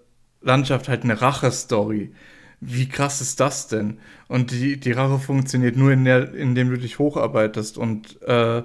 Landschaft 0.42 0.88
halt 0.88 1.04
eine 1.04 1.20
Rache-Story. 1.20 2.12
Wie 2.60 2.88
krass 2.88 3.20
ist 3.20 3.40
das 3.40 3.68
denn? 3.68 3.98
Und 4.28 4.50
die, 4.50 4.78
die 4.78 4.92
Rache 4.92 5.18
funktioniert 5.18 5.76
nur, 5.76 5.92
in 5.92 6.04
der, 6.04 6.34
indem 6.34 6.70
du 6.70 6.78
dich 6.78 6.98
hocharbeitest 6.98 7.78
und 7.78 8.20
äh, 8.22 8.62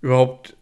überhaupt 0.00 0.56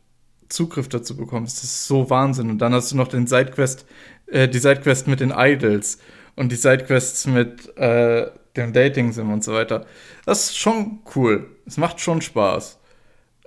Zugriff 0.48 0.88
dazu 0.88 1.16
bekommst. 1.16 1.58
Das 1.58 1.64
ist 1.64 1.86
so 1.86 2.10
Wahnsinn. 2.10 2.50
Und 2.50 2.58
dann 2.58 2.72
hast 2.72 2.92
du 2.92 2.96
noch 2.96 3.08
den 3.08 3.26
Sidequest, 3.26 3.86
äh, 4.26 4.48
die 4.48 4.58
Sidequest 4.58 5.06
mit 5.06 5.20
den 5.20 5.32
Idols 5.36 5.98
und 6.36 6.50
die 6.52 6.56
Sidequests 6.56 7.26
mit 7.26 7.76
äh, 7.76 8.26
dem 8.56 8.72
Dating-Sim 8.72 9.32
und 9.32 9.44
so 9.44 9.52
weiter. 9.52 9.86
Das 10.26 10.46
ist 10.46 10.58
schon 10.58 11.00
cool. 11.14 11.56
Es 11.66 11.76
macht 11.76 12.00
schon 12.00 12.20
Spaß. 12.20 12.78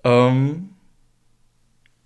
Ähm, 0.04 0.70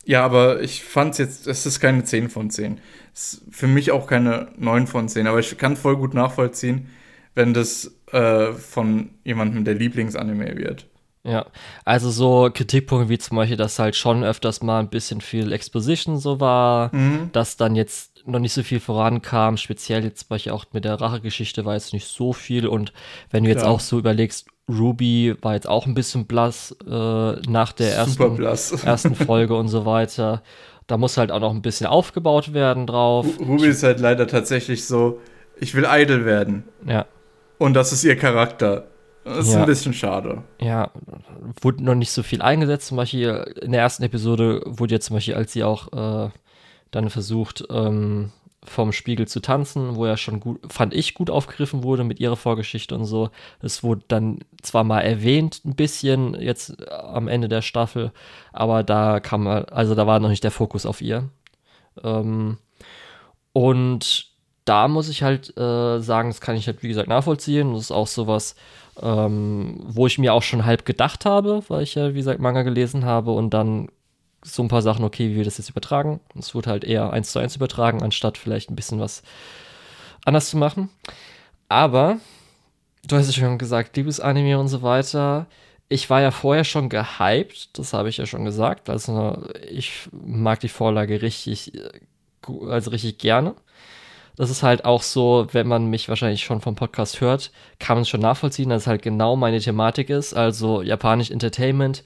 ja, 0.06 0.24
aber 0.24 0.62
ich 0.62 0.84
fand's 0.84 1.18
jetzt, 1.18 1.48
es 1.48 1.66
ist 1.66 1.80
keine 1.80 2.04
10 2.04 2.30
von 2.30 2.50
10. 2.50 2.80
Es 3.14 3.34
ist 3.34 3.44
für 3.52 3.68
mich 3.68 3.92
auch 3.92 4.08
keine 4.08 4.48
9 4.58 4.88
von 4.88 5.10
10, 5.10 5.28
aber 5.28 5.40
ich 5.40 5.58
kann 5.58 5.76
voll 5.76 5.98
gut 5.98 6.14
nachvollziehen, 6.14 6.90
wenn 7.36 7.54
das 7.54 7.92
äh, 8.12 8.54
von 8.54 9.10
jemandem 9.24 9.66
der 9.66 9.76
Lieblingsanime 9.76 10.58
wird. 10.58 10.88
Ja, 11.24 11.46
also 11.84 12.10
so 12.10 12.50
Kritikpunkte 12.54 13.10
wie 13.10 13.18
zum 13.18 13.36
Beispiel, 13.36 13.58
dass 13.58 13.80
halt 13.80 13.98
schon 13.98 14.24
öfters 14.24 14.64
mal 14.64 14.80
ein 14.80 14.90
bisschen 14.90 15.20
viel 15.20 15.52
Exposition 15.52 16.18
so 16.20 16.40
war, 16.40 16.96
mhm. 16.96 17.30
dass 17.34 17.58
dann 17.58 17.76
jetzt 17.76 18.17
noch 18.28 18.40
nicht 18.40 18.54
so 18.54 18.64
viel 18.64 18.80
vorankam, 18.80 19.58
speziell 19.58 20.04
jetzt 20.04 20.20
zum 20.20 20.30
Beispiel 20.30 20.52
auch 20.52 20.66
mit 20.74 20.86
der 20.86 21.00
Rachegeschichte 21.00 21.66
war 21.66 21.74
jetzt 21.74 21.94
nicht 21.94 22.08
so 22.08 22.34
viel 22.34 22.68
und 22.68 22.94
wenn 23.32 23.44
du 23.44 23.52
Klar. 23.52 23.64
jetzt 23.64 23.70
auch 23.70 23.80
so 23.80 23.98
überlegst, 23.98 24.48
Ruby 24.70 25.36
war 25.42 25.54
jetzt 25.54 25.68
auch 25.68 25.86
ein 25.86 25.94
bisschen 25.94 26.26
blass 26.26 26.76
äh, 26.86 26.92
nach 27.50 27.72
der 27.72 27.94
ersten, 27.94 28.42
ersten 28.86 29.16
Folge 29.16 29.56
und 29.56 29.70
so 29.70 29.86
weiter. 29.86 30.44
Da 30.88 30.98
muss 30.98 31.18
halt 31.18 31.32
auch 31.32 31.40
noch 31.40 31.54
ein 31.54 31.62
bisschen 31.62 31.88
aufgebaut 31.88 32.54
werden 32.54 32.88
drauf. 32.88 33.26
Ruby 33.40 33.68
ist 33.68 33.84
halt 33.84 34.00
leider 34.00 34.28
tatsächlich 34.28 34.86
so, 34.86 35.20
ich 35.58 35.74
will 35.74 35.86
idle 35.90 36.26
werden. 36.26 36.64
Ja. 36.86 37.06
Und 37.58 37.74
das 37.74 37.92
ist 37.92 38.04
ihr 38.04 38.18
Charakter. 38.18 38.88
Das 39.24 39.48
ist 39.48 39.54
ja. 39.54 39.62
ein 39.62 39.66
bisschen 39.66 39.94
schade. 39.94 40.44
Ja, 40.62 40.92
wurde 41.62 41.84
noch 41.84 41.96
nicht 41.96 42.12
so 42.12 42.24
viel 42.24 42.42
eingesetzt. 42.42 42.88
Zum 42.88 42.98
Beispiel 42.98 43.54
in 43.62 43.74
der 43.74 43.82
ersten 43.82 44.04
Episode 44.04 44.62
wurde 44.66 44.96
ja 44.96 45.00
zum 45.00 45.16
Beispiel, 45.16 45.36
als 45.36 45.52
sie 45.52 45.64
auch 45.64 46.28
äh, 46.28 46.30
dann 46.92 47.10
versucht, 47.10 47.66
ähm, 47.70 48.32
vom 48.64 48.92
Spiegel 48.92 49.28
zu 49.28 49.40
tanzen, 49.40 49.96
wo 49.96 50.06
er 50.06 50.18
schon 50.18 50.40
gut, 50.40 50.60
fand 50.72 50.94
ich, 50.94 51.14
gut 51.14 51.30
aufgegriffen 51.30 51.84
wurde 51.84 52.04
mit 52.04 52.20
ihrer 52.20 52.36
Vorgeschichte 52.36 52.96
und 52.96 53.06
so. 53.06 53.30
Es 53.62 53.84
wurde 53.84 54.02
dann 54.08 54.40
zwar 54.62 54.84
mal 54.84 55.02
erwähnt, 55.02 55.62
ein 55.66 55.76
bisschen 55.76 56.34
jetzt 56.36 56.76
am 56.92 57.28
Ende 57.28 57.48
der 57.48 57.62
Staffel, 57.62 58.12
aber 58.52 58.84
da 58.84 59.20
kam, 59.20 59.48
also 59.48 59.96
da 59.96 60.06
war 60.06 60.20
noch 60.20 60.30
nicht 60.30 60.44
der 60.44 60.52
Fokus 60.52 60.86
auf 60.86 61.02
ihr. 61.02 61.30
Ähm, 62.04 62.58
und 63.54 64.28
da 64.66 64.88
muss 64.88 65.08
ich 65.08 65.24
halt 65.24 65.58
äh, 65.58 66.00
sagen, 66.00 66.30
das 66.30 66.42
kann 66.42 66.58
ich 66.58 66.68
halt, 66.68 66.84
wie 66.84 66.90
gesagt, 66.90 67.08
nachvollziehen. 67.08 67.74
Das 67.74 67.84
ist 67.84 67.92
auch 67.92 68.08
sowas, 68.08 68.56
ähm, 69.02 69.80
wo 69.88 70.08
ich 70.08 70.18
mir 70.18 70.34
auch 70.34 70.44
schon 70.44 70.66
halb 70.66 70.86
gedacht 70.86 71.26
habe, 71.26 71.64
weil 71.70 71.84
ich 71.84 71.96
ja, 71.96 72.14
wie 72.14 72.18
gesagt, 72.20 72.42
Manga 72.42 72.64
gelesen 72.64 73.06
habe 73.06 73.32
und 73.32 73.52
dann 73.54 73.88
so 74.48 74.64
ein 74.64 74.68
paar 74.68 74.82
Sachen, 74.82 75.06
okay, 75.06 75.30
wie 75.30 75.36
wir 75.36 75.44
das 75.44 75.58
jetzt 75.58 75.70
übertragen. 75.70 76.20
Es 76.38 76.56
wurde 76.56 76.70
halt 76.70 76.84
eher 76.84 77.12
eins 77.12 77.32
zu 77.32 77.40
eins 77.40 77.56
übertragen, 77.56 78.02
anstatt 78.02 78.38
vielleicht 78.38 78.70
ein 78.70 78.76
bisschen 78.76 79.00
was 79.00 79.24
anders 80.26 80.50
zu 80.50 80.58
machen. 80.58 80.90
Aber, 81.70 82.18
du 83.08 83.16
hast 83.16 83.28
ja 83.28 83.34
schon 83.34 83.58
gesagt, 83.58 83.96
Liebesanime 83.98 84.60
und 84.60 84.68
so 84.68 84.82
weiter. 84.82 85.48
Ich 85.90 86.10
war 86.10 86.22
ja 86.22 86.32
vorher 86.32 86.64
schon 86.64 86.90
gehypt, 86.90 87.78
das 87.78 87.94
habe 87.94 88.10
ich 88.10 88.18
ja 88.18 88.26
schon 88.26 88.46
gesagt. 88.46 88.90
Also 88.90 89.42
ich 89.70 90.10
mag 90.12 90.60
die 90.60 90.70
Vorlage 90.70 91.22
richtig, 91.22 91.72
also 92.68 92.92
richtig 92.92 93.18
gerne. 93.20 93.56
Das 94.38 94.52
ist 94.52 94.62
halt 94.64 94.86
auch 94.86 95.02
so, 95.02 95.48
wenn 95.52 95.68
man 95.68 95.88
mich 95.88 96.10
wahrscheinlich 96.10 96.44
schon 96.44 96.62
vom 96.62 96.76
Podcast 96.76 97.22
hört, 97.22 97.52
kann 97.80 97.98
man 97.98 98.04
es 98.04 98.10
schon 98.10 98.22
nachvollziehen, 98.22 98.70
dass 98.70 98.84
es 98.84 98.88
halt 98.88 99.02
genau 99.02 99.36
meine 99.36 99.60
Thematik 99.60 100.10
ist. 100.12 100.36
Also 100.36 100.84
japanisch 100.84 101.32
Entertainment. 101.32 102.04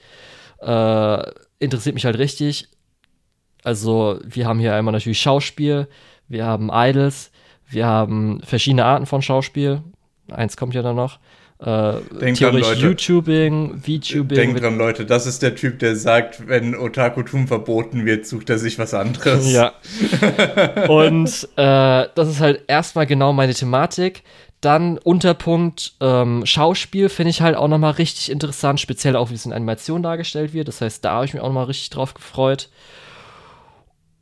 Äh, 0.60 1.22
interessiert 1.62 1.94
mich 1.94 2.04
halt 2.04 2.18
richtig. 2.18 2.68
Also, 3.64 4.18
wir 4.24 4.46
haben 4.46 4.58
hier 4.58 4.74
einmal 4.74 4.92
natürlich 4.92 5.20
Schauspiel, 5.20 5.88
wir 6.28 6.44
haben 6.44 6.70
Idols, 6.72 7.30
wir 7.68 7.86
haben 7.86 8.40
verschiedene 8.42 8.84
Arten 8.84 9.06
von 9.06 9.22
Schauspiel. 9.22 9.82
Eins 10.30 10.56
kommt 10.56 10.74
ja 10.74 10.82
dann 10.82 10.96
noch. 10.96 11.18
Äh, 11.60 12.00
Denk 12.20 12.38
dran, 12.38 12.56
Leute. 12.56 12.80
YouTubing, 12.80 13.78
VTubing. 13.78 14.36
Denk 14.36 14.60
dran, 14.60 14.76
Leute, 14.76 15.06
das 15.06 15.26
ist 15.26 15.42
der 15.42 15.54
Typ, 15.54 15.78
der 15.78 15.94
sagt, 15.94 16.48
wenn 16.48 16.74
Otakutum 16.74 17.46
verboten 17.46 18.04
wird, 18.04 18.26
sucht 18.26 18.50
er 18.50 18.58
sich 18.58 18.80
was 18.80 18.94
anderes. 18.94 19.52
Ja. 19.52 19.72
Und 20.88 21.48
äh, 21.56 22.08
das 22.14 22.28
ist 22.28 22.40
halt 22.40 22.62
erstmal 22.66 23.06
genau 23.06 23.32
meine 23.32 23.54
Thematik. 23.54 24.24
Dann 24.62 24.96
Unterpunkt 24.96 25.94
ähm, 26.00 26.46
Schauspiel 26.46 27.08
finde 27.08 27.30
ich 27.30 27.42
halt 27.42 27.56
auch 27.56 27.66
nochmal 27.66 27.92
richtig 27.92 28.30
interessant, 28.30 28.78
speziell 28.80 29.16
auch 29.16 29.30
wie 29.30 29.34
es 29.34 29.44
in 29.44 29.52
Animation 29.52 30.04
dargestellt 30.04 30.52
wird. 30.52 30.68
Das 30.68 30.80
heißt, 30.80 31.04
da 31.04 31.14
habe 31.14 31.24
ich 31.24 31.34
mich 31.34 31.42
auch 31.42 31.48
nochmal 31.48 31.64
richtig 31.64 31.90
drauf 31.90 32.14
gefreut. 32.14 32.70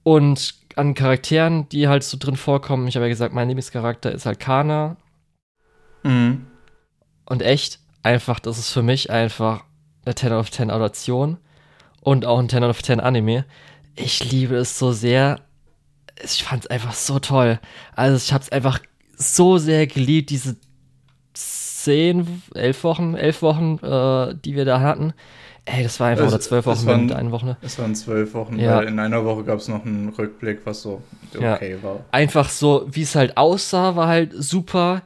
Und 0.03 0.55
an 0.77 0.95
Charakteren, 0.95 1.69
die 1.69 1.89
halt 1.89 2.05
so 2.05 2.17
drin 2.19 2.37
vorkommen, 2.37 2.89
ich 2.89 2.97
habe 2.97 3.05
ja 3.05 3.11
gesagt, 3.11 3.35
mein 3.35 3.49
Lieblingscharakter 3.49 4.11
ist 4.13 4.25
halt 4.25 4.41
Kana. 4.41 4.97
Mhm. 6.05 6.47
Und 7.27 7.43
echt, 7.43 7.79
einfach, 8.03 8.41
das 8.41 8.59
ist 8.59 8.71
für 8.71 8.83
mich 8.83 9.11
einfach 9.11 9.65
eine 10.07 10.15
10 10.15 10.33
of 10.33 10.51
10 10.51 10.71
Adaption 10.71 11.37
und 12.01 12.25
auch 12.25 12.39
ein 12.39 12.49
10 12.49 12.65
of 12.65 12.83
10 12.83 13.01
Anime. 13.01 13.45
Ich 13.95 14.31
liebe 14.31 14.57
es 14.57 14.79
so 14.79 14.93
sehr. 14.93 15.41
Ich 16.23 16.45
fand 16.45 16.65
es 16.65 16.71
einfach 16.71 16.95
so 16.95 17.19
toll. 17.19 17.61
Also 17.95 18.17
ich 18.17 18.33
habe 18.33 18.43
es 18.43 18.51
einfach 18.51 18.81
so 19.21 19.59
sehr 19.59 19.87
geliebt, 19.87 20.31
diese 20.31 20.57
zehn, 21.35 22.43
elf 22.55 22.85
Wochen, 22.85 23.15
elf 23.15 23.43
Wochen, 23.43 23.79
äh, 23.83 24.35
die 24.45 24.57
wir 24.57 24.65
da 24.65 24.81
hatten. 24.81 25.13
Ey, 25.67 25.83
das 25.83 26.01
war 26.01 26.09
einfach, 26.09 26.27
es, 26.27 26.33
oder 26.33 26.41
zwölf 26.41 26.67
Wochen 26.67 26.87
waren, 26.87 27.07
mit 27.07 27.15
einer 27.15 27.31
Woche. 27.31 27.57
Es 27.63 27.79
waren 27.79 27.95
zwölf 27.95 28.35
Wochen, 28.35 28.59
ja. 28.59 28.79
weil 28.79 28.89
in 28.89 28.99
einer 28.99 29.25
Woche 29.25 29.45
gab 29.45 29.59
es 29.59 29.69
noch 29.69 29.85
einen 29.85 30.09
Rückblick, 30.09 30.61
was 30.65 30.83
so 30.83 31.03
okay 31.37 31.73
ja. 31.73 31.83
war. 31.83 32.05
Einfach 32.11 32.49
so, 32.49 32.87
wie 32.91 33.03
es 33.03 33.15
halt 33.15 33.37
aussah, 33.37 33.95
war 33.95 34.09
halt 34.09 34.33
super. 34.35 35.03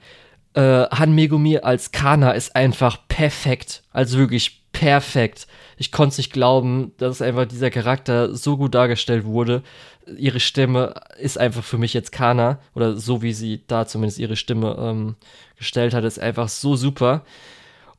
Äh, 0.54 0.84
Han 0.84 1.14
Megumi 1.14 1.58
als 1.58 1.90
Kana 1.90 2.30
ist 2.30 2.54
einfach 2.54 2.98
perfekt. 3.08 3.82
Also 3.92 4.18
wirklich 4.18 4.62
perfekt. 4.72 5.48
Ich 5.76 5.92
konnte 5.92 6.12
es 6.12 6.18
nicht 6.18 6.32
glauben, 6.32 6.92
dass 6.98 7.22
einfach 7.22 7.46
dieser 7.46 7.70
Charakter 7.70 8.34
so 8.34 8.56
gut 8.56 8.74
dargestellt 8.74 9.24
wurde. 9.24 9.62
Ihre 10.16 10.40
Stimme 10.40 10.94
ist 11.18 11.38
einfach 11.38 11.64
für 11.64 11.78
mich 11.78 11.94
jetzt 11.94 12.12
Kana, 12.12 12.58
oder 12.74 12.96
so 12.96 13.22
wie 13.22 13.32
sie 13.32 13.62
da 13.66 13.86
zumindest 13.86 14.18
ihre 14.18 14.36
Stimme 14.36 14.76
ähm, 14.78 15.16
gestellt 15.56 15.94
hat, 15.94 16.04
ist 16.04 16.20
einfach 16.20 16.48
so 16.48 16.76
super. 16.76 17.24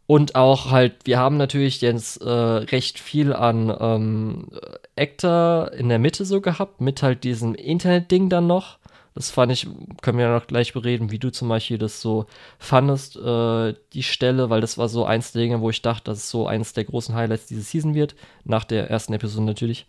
Und 0.08 0.36
auch 0.36 0.70
halt, 0.70 0.94
wir 1.06 1.18
haben 1.18 1.38
natürlich 1.38 1.82
jetzt 1.82 2.22
äh, 2.22 2.30
recht 2.30 3.00
viel 3.00 3.34
an 3.34 3.76
ähm, 3.80 4.48
Actor 4.96 5.72
in 5.74 5.90
der 5.90 5.98
Mitte 5.98 6.26
so 6.26 6.42
gehabt, 6.42 6.80
mit 6.80 7.02
halt 7.02 7.24
diesem 7.24 7.56
Internet-Ding 7.56 8.30
dann 8.30 8.46
noch. 8.46 8.78
Das 9.16 9.32
fand 9.32 9.50
ich, 9.52 9.66
können 10.02 10.18
wir 10.18 10.26
ja 10.26 10.34
noch 10.34 10.46
gleich 10.46 10.74
bereden, 10.74 11.10
wie 11.10 11.20
du 11.20 11.32
zum 11.32 11.48
Beispiel 11.48 11.78
das 11.78 12.02
so 12.02 12.26
fandest, 12.60 13.16
äh, 13.16 13.74
die 13.94 14.04
Stelle, 14.04 14.50
weil 14.50 14.60
das 14.60 14.78
war 14.78 14.90
so 14.90 15.06
eins 15.06 15.32
der 15.32 15.42
Dinge, 15.42 15.62
wo 15.62 15.70
ich 15.70 15.82
dachte, 15.82 16.12
dass 16.12 16.18
es 16.18 16.30
so 16.30 16.48
eines 16.48 16.74
der 16.74 16.84
großen 16.84 17.16
Highlights 17.16 17.46
diese 17.46 17.62
Season 17.62 17.96
wird. 17.96 18.16
Nach 18.44 18.66
der 18.66 18.90
ersten 18.90 19.14
Episode 19.14 19.46
natürlich. 19.46 19.88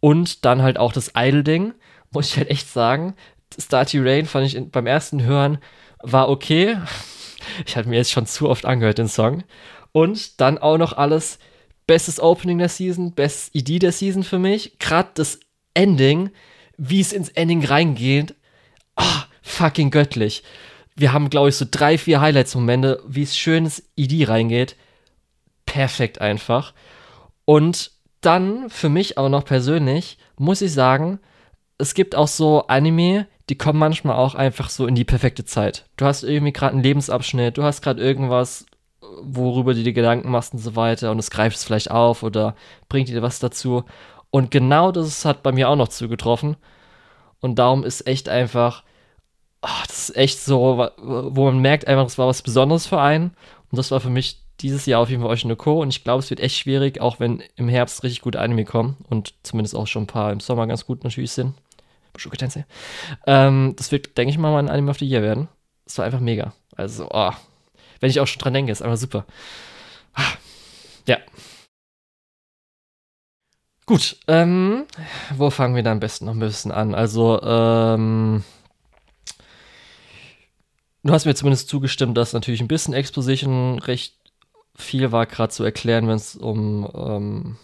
Und 0.00 0.44
dann 0.44 0.62
halt 0.62 0.78
auch 0.78 0.92
das 0.92 1.12
Idle-Ding, 1.16 1.74
muss 2.10 2.30
ich 2.30 2.36
halt 2.36 2.50
echt 2.50 2.68
sagen. 2.68 3.14
Starty 3.56 4.00
Rain 4.00 4.26
fand 4.26 4.46
ich 4.46 4.56
in, 4.56 4.70
beim 4.70 4.86
ersten 4.86 5.22
Hören 5.22 5.58
war 6.02 6.28
okay. 6.28 6.76
Ich 7.66 7.76
hatte 7.76 7.88
mir 7.88 7.96
jetzt 7.96 8.10
schon 8.10 8.26
zu 8.26 8.48
oft 8.48 8.66
angehört, 8.66 8.98
den 8.98 9.08
Song. 9.08 9.42
Und 9.92 10.40
dann 10.40 10.58
auch 10.58 10.76
noch 10.76 10.92
alles 10.92 11.38
bestes 11.86 12.20
Opening 12.20 12.58
der 12.58 12.68
Season, 12.68 13.14
bestes 13.14 13.50
ID 13.54 13.82
der 13.82 13.92
Season 13.92 14.22
für 14.22 14.38
mich. 14.38 14.78
Gerade 14.78 15.08
das 15.14 15.40
Ending, 15.72 16.30
wie 16.78 17.00
es 17.00 17.12
ins 17.12 17.28
Ending 17.28 17.64
reingeht. 17.64 18.34
Oh, 18.96 19.22
fucking 19.42 19.90
göttlich. 19.90 20.42
Wir 20.96 21.12
haben, 21.12 21.30
glaube 21.30 21.50
ich, 21.50 21.56
so 21.56 21.66
drei, 21.70 21.98
vier 21.98 22.20
Highlights-Momente, 22.20 23.02
wie 23.06 23.22
es 23.22 23.36
schön 23.36 23.66
ins 23.66 23.82
ID 23.96 24.28
reingeht. 24.28 24.76
Perfekt 25.66 26.20
einfach. 26.20 26.72
Und 27.44 27.92
dann, 28.20 28.70
für 28.70 28.88
mich 28.88 29.18
auch 29.18 29.28
noch 29.28 29.44
persönlich, 29.44 30.18
muss 30.36 30.62
ich 30.62 30.72
sagen, 30.72 31.20
es 31.78 31.94
gibt 31.94 32.14
auch 32.14 32.26
so 32.26 32.66
Anime, 32.66 33.26
die 33.48 33.56
kommen 33.56 33.78
manchmal 33.78 34.16
auch 34.16 34.34
einfach 34.34 34.70
so 34.70 34.86
in 34.86 34.94
die 34.94 35.04
perfekte 35.04 35.44
Zeit. 35.44 35.86
Du 35.96 36.04
hast 36.04 36.24
irgendwie 36.24 36.52
gerade 36.52 36.72
einen 36.72 36.82
Lebensabschnitt, 36.82 37.56
du 37.56 37.62
hast 37.62 37.82
gerade 37.82 38.02
irgendwas, 38.02 38.66
worüber 39.22 39.74
du 39.74 39.82
dir 39.82 39.92
Gedanken 39.92 40.30
machst 40.30 40.52
und 40.52 40.58
so 40.58 40.76
weiter 40.76 41.10
und 41.10 41.18
es 41.18 41.30
greift 41.30 41.56
es 41.56 41.64
vielleicht 41.64 41.90
auf 41.90 42.22
oder 42.22 42.54
bringt 42.88 43.08
dir 43.08 43.22
was 43.22 43.38
dazu. 43.38 43.84
Und 44.30 44.50
genau 44.50 44.92
das 44.92 45.24
hat 45.24 45.42
bei 45.42 45.52
mir 45.52 45.68
auch 45.68 45.76
noch 45.76 45.88
zugetroffen. 45.88 46.56
Und 47.40 47.58
darum 47.58 47.84
ist 47.84 48.06
echt 48.06 48.28
einfach, 48.28 48.82
ach, 49.60 49.86
das 49.86 50.10
ist 50.10 50.16
echt 50.16 50.40
so, 50.40 50.88
wo 50.96 51.44
man 51.44 51.58
merkt 51.58 51.86
einfach, 51.86 52.04
das 52.04 52.18
war 52.18 52.26
was 52.26 52.42
Besonderes 52.42 52.86
für 52.86 53.00
einen. 53.00 53.30
Und 53.70 53.78
das 53.78 53.90
war 53.90 54.00
für 54.00 54.10
mich 54.10 54.42
dieses 54.60 54.86
Jahr 54.86 55.00
auf 55.00 55.10
jeden 55.10 55.22
Fall 55.22 55.30
euch 55.30 55.44
eine 55.44 55.56
Co. 55.56 55.80
Und 55.80 55.88
ich 55.88 56.04
glaube, 56.04 56.22
es 56.22 56.30
wird 56.30 56.40
echt 56.40 56.56
schwierig, 56.56 57.00
auch 57.00 57.20
wenn 57.20 57.42
im 57.56 57.68
Herbst 57.68 58.02
richtig 58.02 58.22
gut 58.22 58.36
Anime 58.36 58.64
kommen 58.64 58.96
und 59.08 59.34
zumindest 59.42 59.74
auch 59.74 59.86
schon 59.86 60.04
ein 60.04 60.08
paar 60.08 60.32
im 60.32 60.40
Sommer 60.40 60.66
ganz 60.66 60.84
gut 60.84 61.04
natürlich 61.04 61.32
sind. 61.32 61.54
Bushuke 62.12 62.36
Ähm, 63.26 63.74
das 63.76 63.92
wird, 63.92 64.18
denke 64.18 64.30
ich 64.30 64.38
mal, 64.38 64.52
mein 64.52 64.68
Anime 64.68 64.90
of 64.90 64.98
the 64.98 65.06
Year 65.06 65.22
werden. 65.22 65.48
Das 65.84 65.98
war 65.98 66.04
einfach 66.04 66.20
mega. 66.20 66.52
Also, 66.76 67.08
oh, 67.10 67.32
wenn 68.00 68.10
ich 68.10 68.20
auch 68.20 68.26
schon 68.26 68.40
dran 68.40 68.54
denke, 68.54 68.72
ist 68.72 68.82
einfach 68.82 68.96
super. 68.96 69.24
Ja. 71.06 71.18
Gut, 73.88 74.16
ähm, 74.28 74.84
wo 75.34 75.48
fangen 75.48 75.74
wir 75.74 75.82
da 75.82 75.92
am 75.92 75.98
besten 75.98 76.26
noch 76.26 76.34
ein 76.34 76.40
bisschen 76.40 76.70
an? 76.70 76.94
Also, 76.94 77.40
ähm, 77.42 78.44
du 81.02 81.10
hast 81.10 81.24
mir 81.24 81.34
zumindest 81.34 81.70
zugestimmt, 81.70 82.14
dass 82.14 82.34
natürlich 82.34 82.60
ein 82.60 82.68
bisschen 82.68 82.92
Exposition 82.92 83.78
recht 83.78 84.14
viel 84.76 85.10
war, 85.10 85.24
gerade 85.24 85.54
zu 85.54 85.64
erklären, 85.64 86.06
wenn 86.06 86.16
es 86.16 86.36
um 86.36 86.86
ähm, 86.94 87.56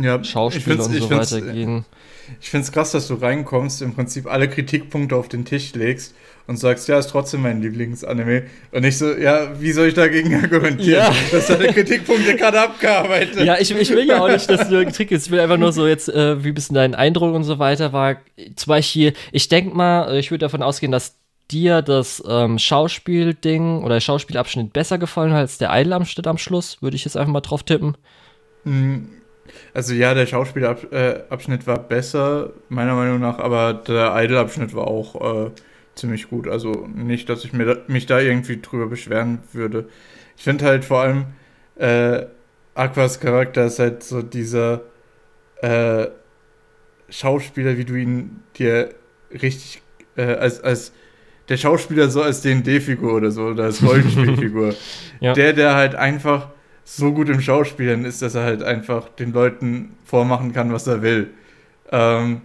ja, 0.00 0.22
Schauspiel 0.22 0.80
und 0.80 0.94
so 0.94 1.10
weiter 1.10 1.40
ging. 1.40 1.84
Ich 2.40 2.50
finde 2.50 2.64
es 2.64 2.70
krass, 2.70 2.92
dass 2.92 3.08
du 3.08 3.14
reinkommst, 3.14 3.82
im 3.82 3.92
Prinzip 3.92 4.26
alle 4.26 4.48
Kritikpunkte 4.48 5.16
auf 5.16 5.28
den 5.28 5.44
Tisch 5.44 5.74
legst 5.74 6.14
und 6.46 6.56
sagst, 6.56 6.88
ja, 6.88 6.98
ist 6.98 7.08
trotzdem 7.08 7.42
mein 7.42 7.62
Lieblingsanime. 7.62 8.44
Und 8.72 8.84
ich 8.84 8.98
so, 8.98 9.12
ja, 9.12 9.60
wie 9.60 9.72
soll 9.72 9.88
ich 9.88 9.94
dagegen 9.94 10.34
argumentieren? 10.42 11.02
Ja. 11.02 11.14
Dass 11.30 11.46
deine 11.46 11.68
Kritikpunkte 11.68 12.36
gerade 12.36 12.60
abgearbeitet. 12.60 13.44
Ja, 13.44 13.58
ich, 13.58 13.70
ich 13.70 13.90
will 13.90 14.06
ja 14.06 14.20
auch 14.20 14.28
nicht, 14.28 14.48
dass 14.48 14.68
du 14.68 14.84
Kritik 14.84 15.12
ist. 15.12 15.26
Ich 15.26 15.32
will 15.32 15.40
einfach 15.40 15.58
nur 15.58 15.72
so 15.72 15.86
jetzt, 15.86 16.08
äh, 16.08 16.42
wie 16.42 16.48
ein 16.48 16.54
bisschen 16.54 16.74
dein 16.74 16.94
Eindruck 16.94 17.34
und 17.34 17.44
so 17.44 17.58
weiter 17.58 17.92
war. 17.92 18.16
Zum 18.56 18.70
Beispiel, 18.70 19.14
ich 19.30 19.48
denke 19.48 19.76
mal, 19.76 20.16
ich 20.16 20.30
würde 20.30 20.44
davon 20.44 20.62
ausgehen, 20.62 20.92
dass 20.92 21.16
dir 21.50 21.82
das 21.82 22.22
ähm, 22.26 22.58
Schauspielding 22.58 23.82
oder 23.82 23.96
der 23.96 24.00
Schauspielabschnitt 24.00 24.72
besser 24.72 24.98
gefallen 24.98 25.32
hat 25.32 25.40
als 25.40 25.58
der 25.58 25.70
Idol-Abschnitt 25.72 26.26
am 26.26 26.38
Schluss? 26.38 26.80
Würde 26.80 26.96
ich 26.96 27.04
jetzt 27.04 27.16
einfach 27.16 27.32
mal 27.32 27.40
drauf 27.40 27.62
tippen. 27.62 27.96
Hm 28.64 29.08
also 29.74 29.94
ja, 29.94 30.14
der 30.14 30.26
Schauspielabschnitt 30.26 31.66
war 31.66 31.78
besser, 31.78 32.50
meiner 32.68 32.94
Meinung 32.94 33.20
nach, 33.20 33.38
aber 33.38 33.74
der 33.74 34.14
Idol-Abschnitt 34.16 34.74
war 34.74 34.86
auch 34.86 35.46
äh, 35.46 35.50
ziemlich 35.94 36.28
gut. 36.28 36.48
Also 36.48 36.88
nicht, 36.94 37.28
dass 37.28 37.44
ich 37.44 37.52
mir 37.52 37.64
da, 37.64 37.76
mich 37.86 38.06
da 38.06 38.20
irgendwie 38.20 38.60
drüber 38.60 38.86
beschweren 38.86 39.40
würde. 39.52 39.88
Ich 40.36 40.44
finde 40.44 40.64
halt 40.64 40.84
vor 40.84 41.00
allem, 41.00 41.26
äh, 41.76 42.26
Aquas 42.74 43.20
Charakter 43.20 43.66
ist 43.66 43.78
halt 43.78 44.02
so 44.02 44.22
dieser 44.22 44.82
äh, 45.60 46.08
Schauspieler, 47.10 47.76
wie 47.76 47.84
du 47.84 47.94
ihn 47.94 48.42
dir 48.56 48.94
richtig 49.30 49.82
äh, 50.16 50.22
als, 50.22 50.62
als 50.62 50.92
der 51.48 51.56
Schauspieler 51.56 52.08
so 52.08 52.22
als 52.22 52.40
D&D-Figur 52.40 53.14
oder 53.14 53.30
so, 53.30 53.46
oder 53.48 53.64
als 53.64 53.82
Rollenspielfigur. 53.86 54.74
ja. 55.20 55.34
Der, 55.34 55.52
der 55.52 55.74
halt 55.74 55.94
einfach 55.94 56.48
so 56.84 57.12
gut 57.12 57.28
im 57.28 57.40
Schauspielen 57.40 58.04
ist, 58.04 58.22
dass 58.22 58.34
er 58.34 58.44
halt 58.44 58.62
einfach 58.62 59.08
den 59.08 59.32
Leuten 59.32 59.96
vormachen 60.04 60.52
kann, 60.52 60.72
was 60.72 60.86
er 60.86 61.02
will. 61.02 61.30
Ähm, 61.90 62.42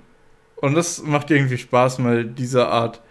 und 0.57 0.75
das 0.75 1.03
macht 1.03 1.31
irgendwie 1.31 1.57
Spaß, 1.57 1.99
mal 1.99 2.25
diese 2.25 2.67
Art, 2.67 3.01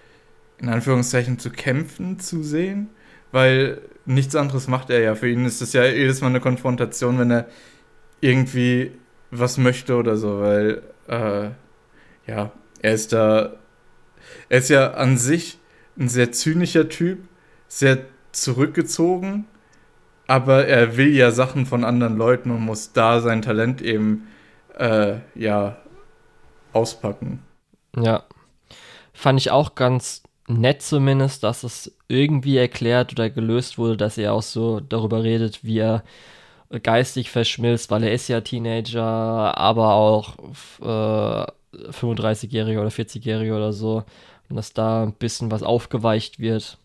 in 0.58 0.68
Anführungszeichen, 0.68 1.38
zu 1.38 1.50
kämpfen 1.50 2.18
zu 2.18 2.42
sehen, 2.42 2.88
weil 3.32 3.80
nichts 4.04 4.34
anderes 4.34 4.68
macht 4.68 4.90
er 4.90 5.00
ja. 5.00 5.14
Für 5.14 5.28
ihn 5.28 5.44
ist 5.44 5.60
es 5.60 5.72
ja 5.72 5.84
jedes 5.84 6.20
Mal 6.20 6.28
eine 6.28 6.40
Konfrontation, 6.40 7.18
wenn 7.18 7.30
er 7.30 7.46
irgendwie 8.20 8.92
was 9.30 9.58
möchte 9.58 9.96
oder 9.96 10.16
so, 10.16 10.40
weil, 10.40 10.82
äh, 11.08 11.50
ja, 12.30 12.52
er 12.80 12.92
ist 12.92 13.12
da, 13.12 13.56
er 14.48 14.58
ist 14.58 14.70
ja 14.70 14.92
an 14.92 15.18
sich 15.18 15.58
ein 15.98 16.08
sehr 16.08 16.32
zynischer 16.32 16.88
Typ, 16.88 17.18
sehr 17.68 17.98
zurückgezogen 18.32 19.46
aber 20.26 20.66
er 20.66 20.96
will 20.96 21.14
ja 21.14 21.30
Sachen 21.30 21.66
von 21.66 21.84
anderen 21.84 22.16
Leuten 22.16 22.50
und 22.50 22.60
muss 22.60 22.92
da 22.92 23.20
sein 23.20 23.42
Talent 23.42 23.80
eben 23.80 24.26
äh, 24.76 25.16
ja 25.34 25.76
auspacken. 26.72 27.42
Ja. 27.96 28.24
Fand 29.12 29.40
ich 29.40 29.50
auch 29.50 29.74
ganz 29.74 30.22
nett 30.48 30.82
zumindest, 30.82 31.42
dass 31.42 31.64
es 31.64 31.96
irgendwie 32.08 32.56
erklärt 32.56 33.12
oder 33.12 33.30
gelöst 33.30 33.78
wurde, 33.78 33.96
dass 33.96 34.18
er 34.18 34.32
auch 34.32 34.42
so 34.42 34.80
darüber 34.80 35.22
redet, 35.22 35.64
wie 35.64 35.78
er 35.78 36.04
geistig 36.82 37.30
verschmilzt, 37.30 37.90
weil 37.90 38.02
er 38.02 38.12
ist 38.12 38.28
ja 38.28 38.40
Teenager, 38.40 39.56
aber 39.56 39.94
auch 39.94 40.36
äh, 40.80 41.46
35-Jähriger 41.90 42.80
oder 42.80 42.90
40-Jähriger 42.90 43.56
oder 43.56 43.72
so. 43.72 44.04
Und 44.48 44.56
dass 44.56 44.72
da 44.72 45.02
ein 45.02 45.12
bisschen 45.12 45.50
was 45.50 45.62
aufgeweicht 45.62 46.38
wird. 46.38 46.78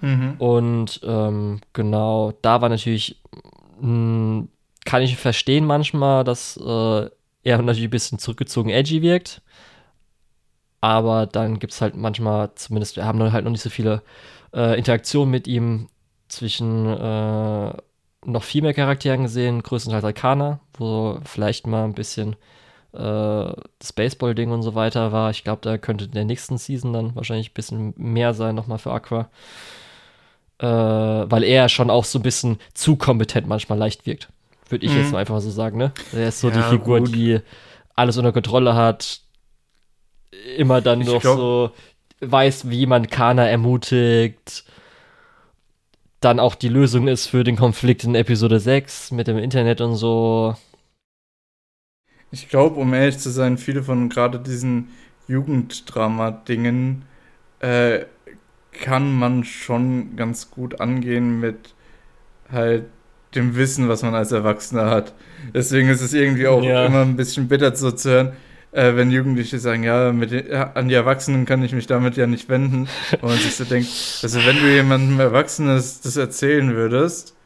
Mhm. 0.00 0.34
Und 0.38 1.00
ähm, 1.04 1.60
genau, 1.72 2.32
da 2.42 2.60
war 2.60 2.68
natürlich, 2.68 3.20
mh, 3.80 3.86
hm, 3.86 4.48
kann 4.84 5.02
ich 5.02 5.16
verstehen 5.16 5.64
manchmal, 5.64 6.24
dass 6.24 6.58
äh, 6.58 7.10
er 7.42 7.62
natürlich 7.62 7.84
ein 7.84 7.90
bisschen 7.90 8.18
zurückgezogen 8.18 8.70
edgy 8.70 9.02
wirkt. 9.02 9.40
Aber 10.84 11.26
dann 11.26 11.58
gibt 11.58 11.72
es 11.72 11.80
halt 11.80 11.96
manchmal, 11.96 12.50
zumindest, 12.56 12.96
wir 12.96 13.06
haben 13.06 13.18
dann 13.18 13.32
halt 13.32 13.44
noch 13.44 13.50
nicht 13.50 13.62
so 13.62 13.70
viele 13.70 14.02
äh, 14.52 14.76
Interaktionen 14.78 15.30
mit 15.30 15.46
ihm 15.46 15.88
zwischen 16.28 16.86
äh, 16.86 17.72
noch 18.26 18.42
viel 18.42 18.62
mehr 18.62 18.74
Charakteren 18.74 19.22
gesehen, 19.22 19.62
größtenteils 19.62 20.04
Arcana, 20.04 20.60
wo 20.76 21.18
vielleicht 21.24 21.66
mal 21.66 21.84
ein 21.84 21.94
bisschen 21.94 22.34
äh, 22.92 23.52
das 23.78 23.92
Baseball-Ding 23.94 24.50
und 24.50 24.62
so 24.62 24.74
weiter 24.74 25.10
war. 25.12 25.30
Ich 25.30 25.44
glaube, 25.44 25.60
da 25.62 25.78
könnte 25.78 26.04
in 26.04 26.10
der 26.12 26.26
nächsten 26.26 26.58
Season 26.58 26.92
dann 26.92 27.16
wahrscheinlich 27.16 27.50
ein 27.50 27.54
bisschen 27.54 27.94
mehr 27.96 28.34
sein, 28.34 28.54
nochmal 28.54 28.78
für 28.78 28.92
Aqua 28.92 29.30
äh, 30.58 30.66
weil 30.66 31.44
er 31.44 31.68
schon 31.68 31.90
auch 31.90 32.04
so 32.04 32.18
ein 32.18 32.22
bisschen 32.22 32.58
zu 32.74 32.96
kompetent 32.96 33.46
manchmal 33.46 33.78
leicht 33.78 34.06
wirkt. 34.06 34.28
Würde 34.68 34.86
ich 34.86 34.92
mhm. 34.92 34.98
jetzt 34.98 35.12
mal 35.12 35.18
einfach 35.18 35.40
so 35.40 35.50
sagen, 35.50 35.78
ne? 35.78 35.92
Er 36.12 36.28
ist 36.28 36.40
so 36.40 36.48
ja, 36.48 36.56
die 36.56 36.62
Figur, 36.62 37.00
gut. 37.00 37.14
die 37.14 37.40
alles 37.94 38.16
unter 38.16 38.32
Kontrolle 38.32 38.74
hat, 38.74 39.20
immer 40.56 40.80
dann 40.80 41.00
ich 41.00 41.06
noch 41.06 41.20
glaub... 41.20 41.36
so 41.36 41.70
weiß, 42.20 42.70
wie 42.70 42.86
man 42.86 43.08
Kana 43.08 43.46
ermutigt, 43.48 44.64
dann 46.20 46.40
auch 46.40 46.54
die 46.54 46.68
Lösung 46.68 47.06
ist 47.08 47.26
für 47.26 47.44
den 47.44 47.56
Konflikt 47.56 48.04
in 48.04 48.14
Episode 48.14 48.58
6 48.60 49.10
mit 49.12 49.28
dem 49.28 49.38
Internet 49.38 49.80
und 49.80 49.94
so. 49.96 50.56
Ich 52.30 52.48
glaube, 52.48 52.76
um 52.80 52.92
ehrlich 52.94 53.18
zu 53.18 53.30
sein, 53.30 53.58
viele 53.58 53.82
von 53.82 54.08
gerade 54.08 54.38
diesen 54.40 54.88
Jugenddrama-Dingen 55.28 57.04
äh, 57.60 58.06
kann 58.72 59.12
man 59.14 59.44
schon 59.44 60.16
ganz 60.16 60.50
gut 60.50 60.80
angehen 60.80 61.40
mit 61.40 61.74
halt 62.50 62.86
dem 63.34 63.56
Wissen, 63.56 63.88
was 63.88 64.02
man 64.02 64.14
als 64.14 64.32
Erwachsener 64.32 64.90
hat. 64.90 65.14
Deswegen 65.54 65.88
ist 65.90 66.02
es 66.02 66.14
irgendwie 66.14 66.48
auch 66.48 66.62
Ja. 66.62 66.86
immer 66.86 67.02
ein 67.02 67.16
bisschen 67.16 67.48
bitter 67.48 67.74
so 67.76 67.92
zu 67.92 68.10
hören, 68.10 68.32
äh, 68.74 68.96
wenn 68.96 69.10
Jugendliche 69.10 69.58
sagen, 69.58 69.84
ja, 69.84 70.12
mit 70.12 70.30
ja, 70.32 70.72
an 70.72 70.88
die 70.88 70.94
Erwachsenen 70.94 71.46
kann 71.46 71.62
ich 71.62 71.72
mich 71.72 71.86
damit 71.86 72.16
ja 72.16 72.26
nicht 72.26 72.48
wenden. 72.48 72.88
Und 73.12 73.22
man 73.22 73.38
sich 73.38 73.54
so 73.54 73.64
denkt, 73.64 73.88
also 74.22 74.38
wenn 74.44 74.56
du 74.58 74.66
jemandem 74.72 75.20
Erwachsenes 75.20 76.00
das 76.00 76.16
erzählen 76.16 76.74
würdest, 76.74 77.36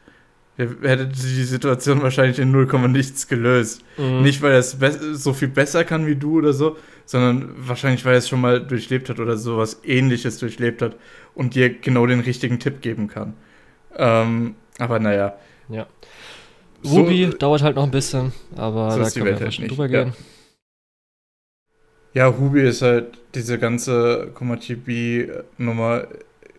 der 0.57 0.67
hätte 0.81 1.07
die 1.07 1.43
Situation 1.43 2.01
wahrscheinlich 2.01 2.37
in 2.39 2.51
0, 2.51 2.67
nichts 2.89 3.27
gelöst. 3.27 3.81
Mhm. 3.97 4.23
Nicht, 4.23 4.41
weil 4.41 4.51
er 4.51 4.59
es 4.59 4.75
so 5.13 5.31
viel 5.33 5.47
besser 5.47 5.85
kann 5.85 6.05
wie 6.05 6.17
du 6.17 6.37
oder 6.39 6.51
so, 6.51 6.75
sondern 7.05 7.51
wahrscheinlich, 7.57 8.03
weil 8.03 8.13
er 8.13 8.17
es 8.17 8.27
schon 8.27 8.41
mal 8.41 8.59
durchlebt 8.59 9.07
hat 9.09 9.19
oder 9.19 9.37
sowas 9.37 9.79
ähnliches 9.85 10.37
durchlebt 10.39 10.81
hat 10.81 10.97
und 11.33 11.55
dir 11.55 11.69
genau 11.69 12.05
den 12.07 12.19
richtigen 12.19 12.59
Tipp 12.59 12.81
geben 12.81 13.07
kann. 13.07 13.35
Ähm, 13.95 14.55
aber 14.79 14.99
naja. 14.99 15.35
Ja. 15.69 15.87
So- 16.81 16.97
Ruby 17.01 17.29
dauert 17.37 17.61
halt 17.61 17.75
noch 17.75 17.83
ein 17.83 17.91
bisschen, 17.91 18.33
aber 18.55 18.91
So 18.91 18.99
da 18.99 19.09
können 19.09 19.25
wir 19.27 19.39
halt 19.39 19.53
schon 19.53 19.67
drüber 19.67 19.87
gehen. 19.87 20.07
Ja, 20.09 20.13
Ruby 22.15 22.61
ist 22.61 22.81
halt, 22.81 23.17
diese 23.35 23.59
ganze 23.59 24.31
Komachibi-Nummer 24.33 26.07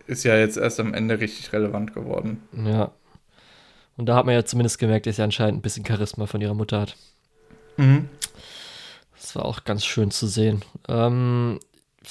ist 0.07 0.25
ja 0.25 0.37
jetzt 0.37 0.57
erst 0.57 0.81
am 0.81 0.95
Ende 0.95 1.21
richtig 1.21 1.53
relevant 1.53 1.95
geworden. 1.95 2.43
Ja. 2.53 2.93
Und 3.97 4.07
da 4.07 4.17
hat 4.17 4.27
man 4.27 4.35
ja 4.35 4.45
zumindest 4.45 4.79
gemerkt, 4.79 5.07
dass 5.07 5.17
sie 5.17 5.23
anscheinend 5.23 5.59
ein 5.59 5.63
bisschen 5.63 5.85
Charisma 5.85 6.27
von 6.27 6.41
ihrer 6.41 6.55
Mutter 6.55 6.81
hat. 6.81 6.97
Mhm. 7.77 8.09
Das 9.15 9.37
war 9.37 9.45
auch 9.45 9.65
ganz 9.65 9.85
schön 9.85 10.11
zu 10.11 10.27
sehen. 10.27 10.63
Ähm, 10.89 11.61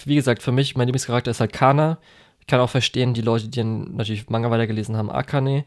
wie 0.05 0.15
gesagt, 0.15 0.43
für 0.43 0.51
mich, 0.51 0.75
mein 0.75 0.87
Lieblingscharakter 0.87 1.31
ist 1.31 1.39
halt 1.39 1.53
Kana. 1.53 1.97
Ich 2.39 2.47
kann 2.47 2.59
auch 2.59 2.69
verstehen, 2.69 3.13
die 3.13 3.21
Leute, 3.21 3.47
die 3.47 3.63
natürlich 3.63 4.29
Manga 4.29 4.51
weitergelesen 4.51 4.95
haben, 4.95 5.09
Akane. 5.09 5.65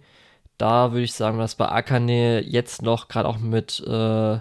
Da 0.58 0.92
würde 0.92 1.04
ich 1.04 1.12
sagen, 1.12 1.38
dass 1.38 1.56
bei 1.56 1.68
Akane 1.68 2.40
jetzt 2.40 2.82
noch, 2.82 3.08
gerade 3.08 3.28
auch 3.28 3.38
mit, 3.38 3.80
äh, 3.86 4.38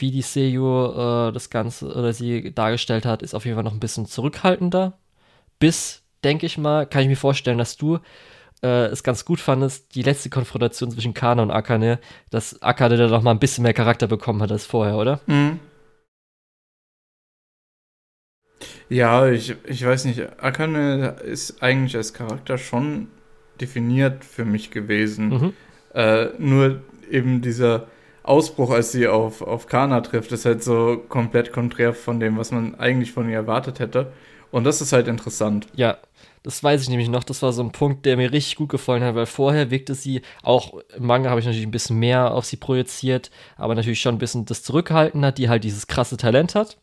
wie 0.00 0.10
die 0.10 0.22
Seiyu 0.22 0.86
äh, 1.28 1.32
das 1.32 1.50
Ganze 1.50 1.86
oder 1.86 2.12
sie 2.12 2.52
dargestellt 2.54 3.04
hat, 3.04 3.22
ist 3.22 3.34
auf 3.34 3.44
jeden 3.44 3.56
Fall 3.56 3.64
noch 3.64 3.72
ein 3.72 3.80
bisschen 3.80 4.06
zurückhaltender. 4.06 4.98
Bis, 5.58 6.02
denke 6.24 6.46
ich 6.46 6.58
mal, 6.58 6.86
kann 6.86 7.02
ich 7.02 7.08
mir 7.08 7.16
vorstellen, 7.16 7.58
dass 7.58 7.76
du 7.76 7.98
äh, 8.62 8.86
es 8.86 9.02
ganz 9.02 9.24
gut 9.24 9.40
fandest, 9.40 9.94
die 9.94 10.02
letzte 10.02 10.30
Konfrontation 10.30 10.90
zwischen 10.90 11.14
Kana 11.14 11.42
und 11.42 11.50
Akane, 11.50 11.98
dass 12.30 12.60
Akane 12.62 12.96
da 12.96 13.08
noch 13.08 13.22
mal 13.22 13.32
ein 13.32 13.38
bisschen 13.38 13.62
mehr 13.62 13.74
Charakter 13.74 14.06
bekommen 14.06 14.42
hat 14.42 14.52
als 14.52 14.66
vorher, 14.66 14.96
oder? 14.96 15.20
Mhm. 15.26 15.60
Ja, 18.88 19.28
ich, 19.28 19.54
ich 19.66 19.84
weiß 19.84 20.06
nicht, 20.06 20.42
Akane 20.42 21.16
ist 21.24 21.62
eigentlich 21.62 21.94
als 21.96 22.14
Charakter 22.14 22.58
schon 22.58 23.08
definiert 23.60 24.24
für 24.24 24.44
mich 24.44 24.70
gewesen. 24.70 25.28
Mhm. 25.28 25.52
Äh, 25.94 26.28
nur 26.38 26.82
eben 27.10 27.42
dieser 27.42 27.86
Ausbruch, 28.28 28.70
als 28.70 28.92
sie 28.92 29.08
auf, 29.08 29.42
auf 29.42 29.66
Kana 29.66 30.00
trifft, 30.02 30.32
ist 30.32 30.44
halt 30.44 30.62
so 30.62 31.02
komplett 31.08 31.52
konträr 31.52 31.94
von 31.94 32.20
dem, 32.20 32.36
was 32.36 32.52
man 32.52 32.74
eigentlich 32.74 33.12
von 33.12 33.28
ihr 33.28 33.36
erwartet 33.36 33.80
hätte. 33.80 34.12
Und 34.50 34.64
das 34.64 34.80
ist 34.80 34.92
halt 34.92 35.08
interessant. 35.08 35.66
Ja, 35.74 35.98
das 36.42 36.62
weiß 36.62 36.82
ich 36.82 36.88
nämlich 36.88 37.08
noch. 37.08 37.24
Das 37.24 37.42
war 37.42 37.52
so 37.52 37.62
ein 37.62 37.72
Punkt, 37.72 38.06
der 38.06 38.16
mir 38.16 38.32
richtig 38.32 38.56
gut 38.56 38.68
gefallen 38.68 39.02
hat, 39.02 39.14
weil 39.14 39.26
vorher 39.26 39.70
wirkte 39.70 39.94
sie, 39.94 40.22
auch 40.42 40.74
im 40.96 41.06
Manga 41.06 41.30
habe 41.30 41.40
ich 41.40 41.46
natürlich 41.46 41.66
ein 41.66 41.72
bisschen 41.72 41.98
mehr 41.98 42.32
auf 42.34 42.44
sie 42.44 42.56
projiziert, 42.56 43.30
aber 43.56 43.74
natürlich 43.74 44.00
schon 44.00 44.14
ein 44.14 44.18
bisschen 44.18 44.44
das 44.46 44.62
zurückgehalten 44.62 45.24
hat, 45.24 45.38
die 45.38 45.48
halt 45.48 45.64
dieses 45.64 45.86
krasse 45.86 46.16
Talent 46.16 46.54
hat. 46.54 46.78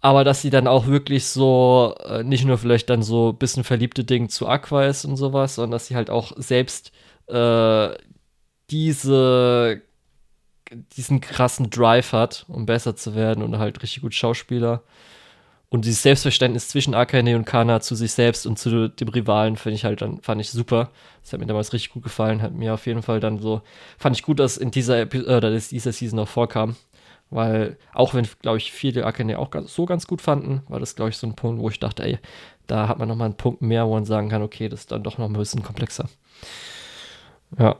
Aber 0.00 0.22
dass 0.24 0.42
sie 0.42 0.50
dann 0.50 0.68
auch 0.68 0.86
wirklich 0.86 1.26
so, 1.26 1.94
äh, 2.04 2.22
nicht 2.22 2.44
nur 2.44 2.58
vielleicht 2.58 2.88
dann 2.88 3.02
so 3.02 3.30
ein 3.30 3.36
bisschen 3.38 3.64
verliebte 3.64 4.04
Dinge 4.04 4.28
zu 4.28 4.46
Aqua 4.46 4.86
ist 4.86 5.04
und 5.04 5.16
sowas, 5.16 5.56
sondern 5.56 5.72
dass 5.72 5.88
sie 5.88 5.96
halt 5.96 6.08
auch 6.08 6.32
selbst 6.36 6.92
äh, 7.26 7.88
diese, 8.70 9.82
diesen 10.96 11.20
krassen 11.20 11.70
Drive 11.70 12.12
hat, 12.12 12.44
um 12.48 12.66
besser 12.66 12.96
zu 12.96 13.14
werden 13.14 13.42
und 13.42 13.58
halt 13.58 13.82
richtig 13.82 14.02
gut 14.02 14.14
Schauspieler. 14.14 14.82
Und 15.70 15.84
dieses 15.84 16.02
Selbstverständnis 16.02 16.68
zwischen 16.68 16.94
Akane 16.94 17.36
und 17.36 17.44
Kana 17.44 17.80
zu 17.80 17.94
sich 17.94 18.12
selbst 18.12 18.46
und 18.46 18.58
zu 18.58 18.88
dem 18.88 19.08
Rivalen 19.08 19.56
finde 19.56 19.74
ich 19.74 19.84
halt 19.84 20.00
dann, 20.00 20.20
fand 20.22 20.40
ich 20.40 20.50
super. 20.50 20.90
Das 21.22 21.32
hat 21.32 21.40
mir 21.40 21.46
damals 21.46 21.74
richtig 21.74 21.92
gut 21.92 22.04
gefallen, 22.04 22.40
hat 22.40 22.54
mir 22.54 22.72
auf 22.72 22.86
jeden 22.86 23.02
Fall 23.02 23.20
dann 23.20 23.38
so, 23.38 23.60
fand 23.98 24.16
ich 24.16 24.22
gut, 24.22 24.38
dass 24.38 24.56
in 24.56 24.70
dieser, 24.70 24.98
Epi 25.00 25.18
äh, 25.18 25.60
dieser 25.70 25.92
Season 25.92 26.18
auch 26.20 26.28
vorkam. 26.28 26.76
Weil, 27.30 27.76
auch 27.92 28.14
wenn, 28.14 28.26
glaube 28.40 28.56
ich, 28.56 28.72
viele 28.72 29.04
Akane 29.04 29.38
auch 29.38 29.50
so 29.66 29.84
ganz 29.84 30.06
gut 30.06 30.22
fanden, 30.22 30.62
war 30.68 30.80
das, 30.80 30.96
glaube 30.96 31.10
ich, 31.10 31.18
so 31.18 31.26
ein 31.26 31.36
Punkt, 31.36 31.60
wo 31.60 31.68
ich 31.68 31.78
dachte, 31.78 32.02
ey, 32.02 32.18
da 32.66 32.88
hat 32.88 32.98
man 32.98 33.06
nochmal 33.08 33.26
einen 33.26 33.36
Punkt 33.36 33.60
mehr, 33.60 33.86
wo 33.86 33.92
man 33.92 34.06
sagen 34.06 34.30
kann, 34.30 34.40
okay, 34.40 34.70
das 34.70 34.80
ist 34.80 34.92
dann 34.92 35.02
doch 35.02 35.18
noch 35.18 35.26
ein 35.26 35.34
bisschen 35.34 35.62
komplexer. 35.62 36.08
Ja. 37.58 37.76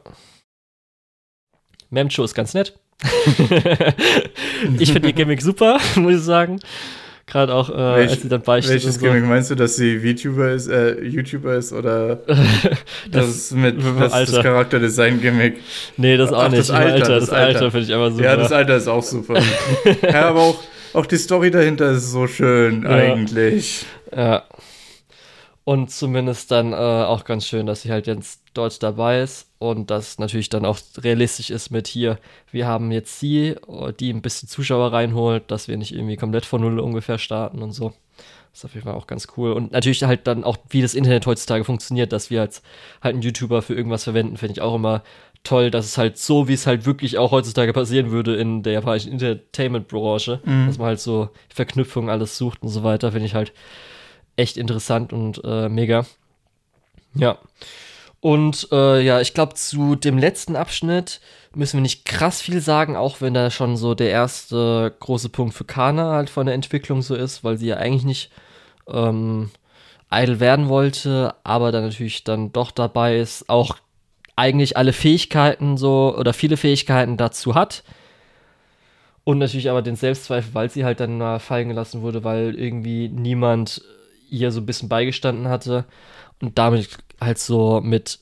Memcho 1.91 2.25
ist 2.25 2.35
ganz 2.35 2.55
nett. 2.55 2.75
ich 4.79 4.93
finde 4.93 5.09
ihr 5.09 5.15
Gimmick 5.15 5.43
super, 5.43 5.79
muss 5.97 6.15
ich 6.15 6.23
sagen. 6.23 6.61
Gerade 7.27 7.53
auch, 7.55 7.69
äh, 7.69 7.75
Welch- 7.75 8.11
als 8.11 8.23
sie 8.23 8.29
dann 8.31 8.41
beichtet 8.41 8.73
Welches 8.73 8.95
so. 8.95 9.01
Gimmick 9.03 9.25
meinst 9.27 9.51
du, 9.51 9.55
dass 9.55 9.77
sie 9.77 9.99
VTuber 10.01 10.51
ist, 10.53 10.67
äh, 10.69 10.99
YouTuber 11.03 11.57
ist 11.57 11.75
oder 11.75 12.21
das, 13.13 13.29
ist 13.29 13.53
mit 13.53 13.79
das, 13.79 13.99
das 13.99 14.13
Alter. 14.15 14.43
Charakterdesign-Gimmick? 14.43 15.59
Nee, 15.99 16.17
das 16.17 16.33
auch 16.33 16.45
Ach, 16.45 16.49
nicht. 16.49 16.61
das 16.61 16.69
Das 16.69 16.77
Alter, 16.77 16.93
Alter, 16.95 17.09
das 17.09 17.21
das 17.27 17.31
Alter, 17.31 17.47
Alter. 17.59 17.71
finde 17.71 17.87
ich 17.87 17.93
einfach 17.95 18.11
super. 18.13 18.25
Ja, 18.25 18.37
das 18.37 18.53
Alter 18.53 18.77
ist 18.77 18.89
auch 18.89 19.03
super. 19.03 19.43
ja, 20.03 20.29
aber 20.29 20.41
auch, 20.41 20.61
auch 20.95 21.05
die 21.07 21.19
Story 21.19 21.51
dahinter 21.51 21.91
ist 21.91 22.11
so 22.11 22.27
schön 22.27 22.83
Ja. 22.85 22.89
eigentlich. 22.91 23.85
Ja. 24.17 24.45
Und 25.69 25.91
zumindest 25.91 26.51
dann 26.51 26.73
äh, 26.73 26.77
auch 26.77 27.25
ganz 27.25 27.47
schön, 27.47 27.67
dass 27.67 27.83
sie 27.83 27.91
halt 27.91 28.07
jetzt 28.07 28.41
dort 28.55 28.83
dabei 28.83 29.21
ist 29.21 29.51
und 29.59 29.91
das 29.91 30.19
natürlich 30.19 30.49
dann 30.49 30.65
auch 30.65 30.79
realistisch 30.97 31.51
ist 31.51 31.69
mit 31.69 31.87
hier, 31.87 32.19
wir 32.51 32.67
haben 32.67 32.91
jetzt 32.91 33.21
sie, 33.21 33.49
äh, 33.49 33.93
die 33.93 34.11
ein 34.11 34.23
bisschen 34.23 34.49
Zuschauer 34.49 34.95
reinholt, 34.95 35.51
dass 35.51 35.69
wir 35.69 35.77
nicht 35.77 35.93
irgendwie 35.93 36.17
komplett 36.17 36.47
von 36.47 36.63
Null 36.63 36.81
ungefähr 36.81 37.19
starten 37.19 37.61
und 37.61 37.73
so. 37.73 37.93
Das 38.51 38.61
ist 38.61 38.65
auf 38.65 38.73
jeden 38.73 38.87
Fall 38.87 38.95
auch 38.95 39.07
ganz 39.07 39.29
cool. 39.37 39.53
Und 39.53 39.71
natürlich 39.71 40.03
halt 40.05 40.27
dann 40.27 40.43
auch, 40.43 40.57
wie 40.71 40.81
das 40.81 40.95
Internet 40.95 41.27
heutzutage 41.27 41.65
funktioniert, 41.65 42.15
dass 42.15 42.31
wir 42.31 42.41
als 42.41 42.63
halt 43.03 43.17
einen 43.17 43.23
YouTuber 43.23 43.61
für 43.61 43.75
irgendwas 43.75 44.05
verwenden, 44.05 44.39
finde 44.39 44.53
ich 44.53 44.63
auch 44.63 44.75
immer 44.75 45.03
toll, 45.45 45.71
dass 45.71 45.85
es 45.85 45.99
halt 45.99 46.17
so, 46.17 46.49
wie 46.49 46.55
es 46.55 46.67
halt 46.67 46.87
wirklich 46.87 47.19
auch 47.19 47.31
heutzutage 47.31 47.75
passieren 47.75 48.11
würde 48.11 48.37
in 48.37 48.63
der 48.63 48.73
japanischen 48.73 49.13
Entertainment-Branche, 49.13 50.41
dass 50.67 50.79
man 50.79 50.87
halt 50.87 51.01
so 51.01 51.29
Verknüpfungen 51.55 52.09
alles 52.09 52.39
sucht 52.39 52.63
und 52.63 52.71
so 52.71 52.85
weiter, 52.85 53.13
finde 53.13 53.27
ich 53.27 53.35
halt 53.35 53.53
echt 54.39 54.57
interessant 54.57 55.13
und 55.13 55.43
äh, 55.45 55.69
mega. 55.69 56.07
Ja. 57.15 57.39
Und 58.21 58.69
äh, 58.73 59.01
ja, 59.01 59.21
ich 59.21 59.35
glaube, 59.35 59.55
zu 59.55 59.95
dem 59.95 60.19
letzten 60.19 60.57
Abschnitt 60.57 61.21
müssen 61.55 61.79
wir 61.79 61.83
nicht 61.83 62.05
krass 62.05 62.41
viel 62.41 62.61
sagen, 62.61 62.97
auch 62.97 63.21
wenn 63.21 63.35
da 63.35 63.51
schon 63.51 63.77
so 63.77 63.95
der 63.95 64.11
erste 64.11 64.95
große 65.01 65.29
Punkt 65.29 65.55
für 65.55 65.65
Kana 65.65 66.13
halt 66.13 66.31
von 66.31 66.47
der 66.47 66.55
Entwicklung 66.55 67.03
so 67.03 67.15
ist, 67.15 67.45
weil 67.45 67.59
sie 67.59 67.69
ja 67.69 67.77
eigentlich 67.77 68.05
nicht 68.05 68.31
ähm, 68.89 69.51
idle 70.11 70.41
werden 70.41 70.69
wollte, 70.69 71.35
aber 71.45 71.71
dann 71.73 71.85
natürlich 71.85 72.25
dann 72.25 72.53
doch 72.53 72.71
dabei 72.71 73.19
ist, 73.19 73.49
auch 73.49 73.77
eigentlich 74.37 74.77
alle 74.77 74.93
Fähigkeiten 74.93 75.77
so 75.77 76.17
oder 76.17 76.33
viele 76.33 76.57
Fähigkeiten 76.57 77.17
dazu 77.17 77.55
hat. 77.55 77.83
Und 79.25 79.39
natürlich 79.39 79.69
aber 79.69 79.83
den 79.83 79.97
Selbstzweifel, 79.97 80.55
weil 80.55 80.71
sie 80.71 80.85
halt 80.85 81.01
dann 81.01 81.19
mal 81.19 81.39
fallen 81.39 81.69
gelassen 81.69 82.03
wurde, 82.03 82.25
weil 82.25 82.55
irgendwie 82.55 83.09
niemand 83.09 83.83
ihr 84.31 84.53
so 84.53 84.61
ein 84.61 84.67
bisschen 84.67 84.89
beigestanden 84.89 85.49
hatte. 85.49 85.85
Und 86.41 86.59
damit 86.59 86.99
halt 87.21 87.39
so 87.39 87.81
mit 87.81 88.21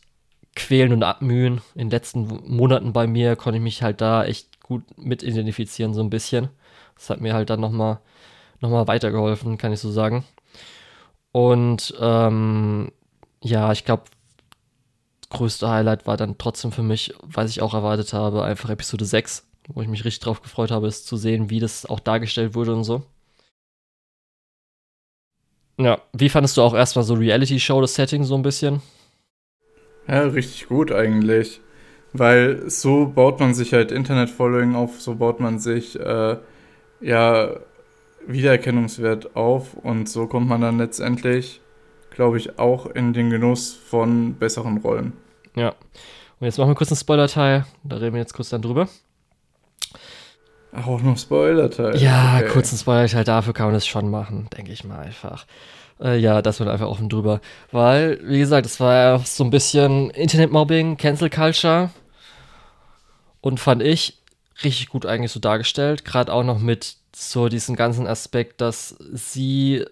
Quälen 0.54 0.92
und 0.92 1.02
Abmühen 1.02 1.60
in 1.74 1.88
den 1.88 1.90
letzten 1.90 2.26
Monaten 2.46 2.92
bei 2.92 3.06
mir 3.06 3.36
konnte 3.36 3.58
ich 3.58 3.62
mich 3.62 3.82
halt 3.82 4.00
da 4.00 4.24
echt 4.24 4.60
gut 4.60 4.82
mit 4.96 5.22
identifizieren, 5.22 5.94
so 5.94 6.00
ein 6.02 6.10
bisschen. 6.10 6.48
Das 6.96 7.10
hat 7.10 7.20
mir 7.20 7.34
halt 7.34 7.50
dann 7.50 7.60
nochmal 7.60 8.00
noch 8.60 8.70
mal 8.70 8.86
weitergeholfen, 8.86 9.58
kann 9.58 9.72
ich 9.72 9.80
so 9.80 9.90
sagen. 9.90 10.24
Und 11.32 11.94
ähm, 12.00 12.90
ja, 13.42 13.70
ich 13.72 13.84
glaube, 13.84 14.04
größte 15.30 15.68
Highlight 15.68 16.06
war 16.06 16.16
dann 16.16 16.38
trotzdem 16.38 16.72
für 16.72 16.82
mich, 16.82 17.14
was 17.22 17.50
ich 17.50 17.60
auch 17.60 17.74
erwartet 17.74 18.12
habe, 18.12 18.44
einfach 18.44 18.70
Episode 18.70 19.04
6, 19.04 19.46
wo 19.68 19.82
ich 19.82 19.88
mich 19.88 20.04
richtig 20.04 20.20
drauf 20.20 20.40
gefreut 20.40 20.70
habe, 20.70 20.86
es 20.86 21.04
zu 21.04 21.16
sehen, 21.16 21.50
wie 21.50 21.60
das 21.60 21.86
auch 21.86 22.00
dargestellt 22.00 22.54
wurde 22.54 22.74
und 22.74 22.84
so. 22.84 23.02
Ja, 25.78 25.98
wie 26.12 26.28
fandest 26.28 26.56
du 26.56 26.62
auch 26.62 26.74
erstmal 26.74 27.04
so 27.04 27.14
Reality-Show, 27.14 27.80
das 27.80 27.94
Setting 27.94 28.24
so 28.24 28.34
ein 28.34 28.42
bisschen? 28.42 28.80
Ja, 30.08 30.22
richtig 30.22 30.68
gut 30.68 30.90
eigentlich. 30.92 31.60
Weil 32.12 32.70
so 32.70 33.06
baut 33.06 33.40
man 33.40 33.52
sich 33.52 33.74
halt 33.74 33.92
Internet-Following 33.92 34.74
auf, 34.74 35.00
so 35.00 35.16
baut 35.16 35.40
man 35.40 35.58
sich 35.58 35.98
äh, 36.00 36.36
ja 37.00 37.50
Wiedererkennungswert 38.26 39.36
auf 39.36 39.74
und 39.74 40.08
so 40.08 40.26
kommt 40.26 40.48
man 40.48 40.62
dann 40.62 40.78
letztendlich, 40.78 41.60
glaube 42.10 42.38
ich, 42.38 42.58
auch 42.58 42.86
in 42.86 43.12
den 43.12 43.30
Genuss 43.30 43.74
von 43.74 44.34
besseren 44.34 44.78
Rollen. 44.78 45.12
Ja. 45.54 45.74
Und 46.38 46.46
jetzt 46.46 46.58
machen 46.58 46.70
wir 46.70 46.74
kurz 46.74 46.90
einen 46.90 46.98
Spoiler-Teil, 46.98 47.66
da 47.84 47.96
reden 47.96 48.14
wir 48.14 48.20
jetzt 48.20 48.34
kurz 48.34 48.48
dann 48.48 48.62
drüber. 48.62 48.88
Ach, 50.72 50.86
auch 50.86 51.00
noch 51.00 51.16
Spoiler-Teil. 51.16 51.96
Ja, 51.96 52.36
Okay. 52.38 52.48
kurz 52.48 52.70
einen 52.70 52.78
Spoiler-Teil, 52.78 53.24
dafür 53.24 53.52
kann 53.54 53.66
man 53.66 53.74
das 53.74 53.86
schon 53.86 54.10
machen, 54.10 54.48
denke 54.56 54.72
ich 54.72 54.84
mal 54.84 54.98
einfach. 54.98 55.46
Äh, 56.00 56.18
ja, 56.18 56.42
das 56.42 56.60
wird 56.60 56.68
einfach 56.68 56.88
offen 56.88 57.08
drüber. 57.08 57.40
Weil, 57.72 58.20
wie 58.22 58.38
gesagt, 58.38 58.66
es 58.66 58.78
war 58.80 58.94
ja 58.94 59.18
so 59.20 59.44
ein 59.44 59.50
bisschen 59.50 60.10
Internetmobbing, 60.10 60.96
Cancel 60.98 61.30
Culture. 61.30 61.90
Und 63.40 63.60
fand 63.60 63.82
ich 63.82 64.18
richtig 64.64 64.88
gut 64.88 65.06
eigentlich 65.06 65.32
so 65.32 65.40
dargestellt. 65.40 66.04
Gerade 66.04 66.32
auch 66.32 66.42
noch 66.44 66.58
mit 66.58 66.96
so 67.14 67.48
diesem 67.48 67.76
ganzen 67.76 68.06
Aspekt, 68.06 68.60
dass 68.60 68.96
sie 69.12 69.84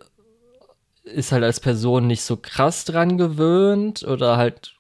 ist 1.05 1.33
halt 1.33 1.45
als 1.45 1.61
Person 1.61 2.07
nicht 2.07 2.23
so 2.23 2.37
krass 2.37 2.85
dran 2.85 3.19
gewöhnt 3.19 4.03
oder 4.05 4.37
halt 4.39 4.74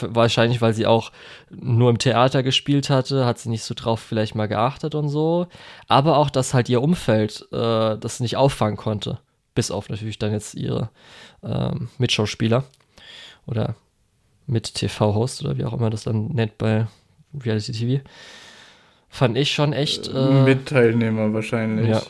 wahrscheinlich, 0.00 0.60
weil 0.60 0.74
sie 0.74 0.86
auch 0.86 1.12
nur 1.50 1.90
im 1.90 1.98
Theater 1.98 2.42
gespielt 2.42 2.90
hatte, 2.90 3.24
hat 3.24 3.38
sie 3.38 3.48
nicht 3.48 3.62
so 3.62 3.74
drauf 3.74 4.00
vielleicht 4.00 4.34
mal 4.34 4.46
geachtet 4.46 4.94
und 4.94 5.08
so. 5.08 5.46
Aber 5.88 6.16
auch, 6.16 6.30
dass 6.30 6.54
halt 6.54 6.68
ihr 6.68 6.82
Umfeld 6.82 7.46
äh, 7.52 7.96
das 7.96 8.20
nicht 8.20 8.36
auffangen 8.36 8.76
konnte. 8.76 9.18
Bis 9.54 9.70
auf 9.70 9.88
natürlich 9.88 10.18
dann 10.18 10.32
jetzt 10.32 10.54
ihre 10.54 10.90
ähm, 11.42 11.88
Mitschauspieler 11.98 12.64
oder 13.46 13.74
mit 14.46 14.74
TV-Host 14.74 15.44
oder 15.44 15.56
wie 15.56 15.64
auch 15.64 15.72
immer 15.72 15.90
das 15.90 16.04
dann 16.04 16.28
nennt 16.28 16.58
bei 16.58 16.86
Reality 17.44 17.72
TV. 17.72 18.04
Fand 19.08 19.36
ich 19.36 19.52
schon 19.52 19.72
echt. 19.72 20.08
Äh, 20.08 20.44
Mitteilnehmer 20.44 21.32
wahrscheinlich. 21.32 21.88
Ja. 21.88 22.02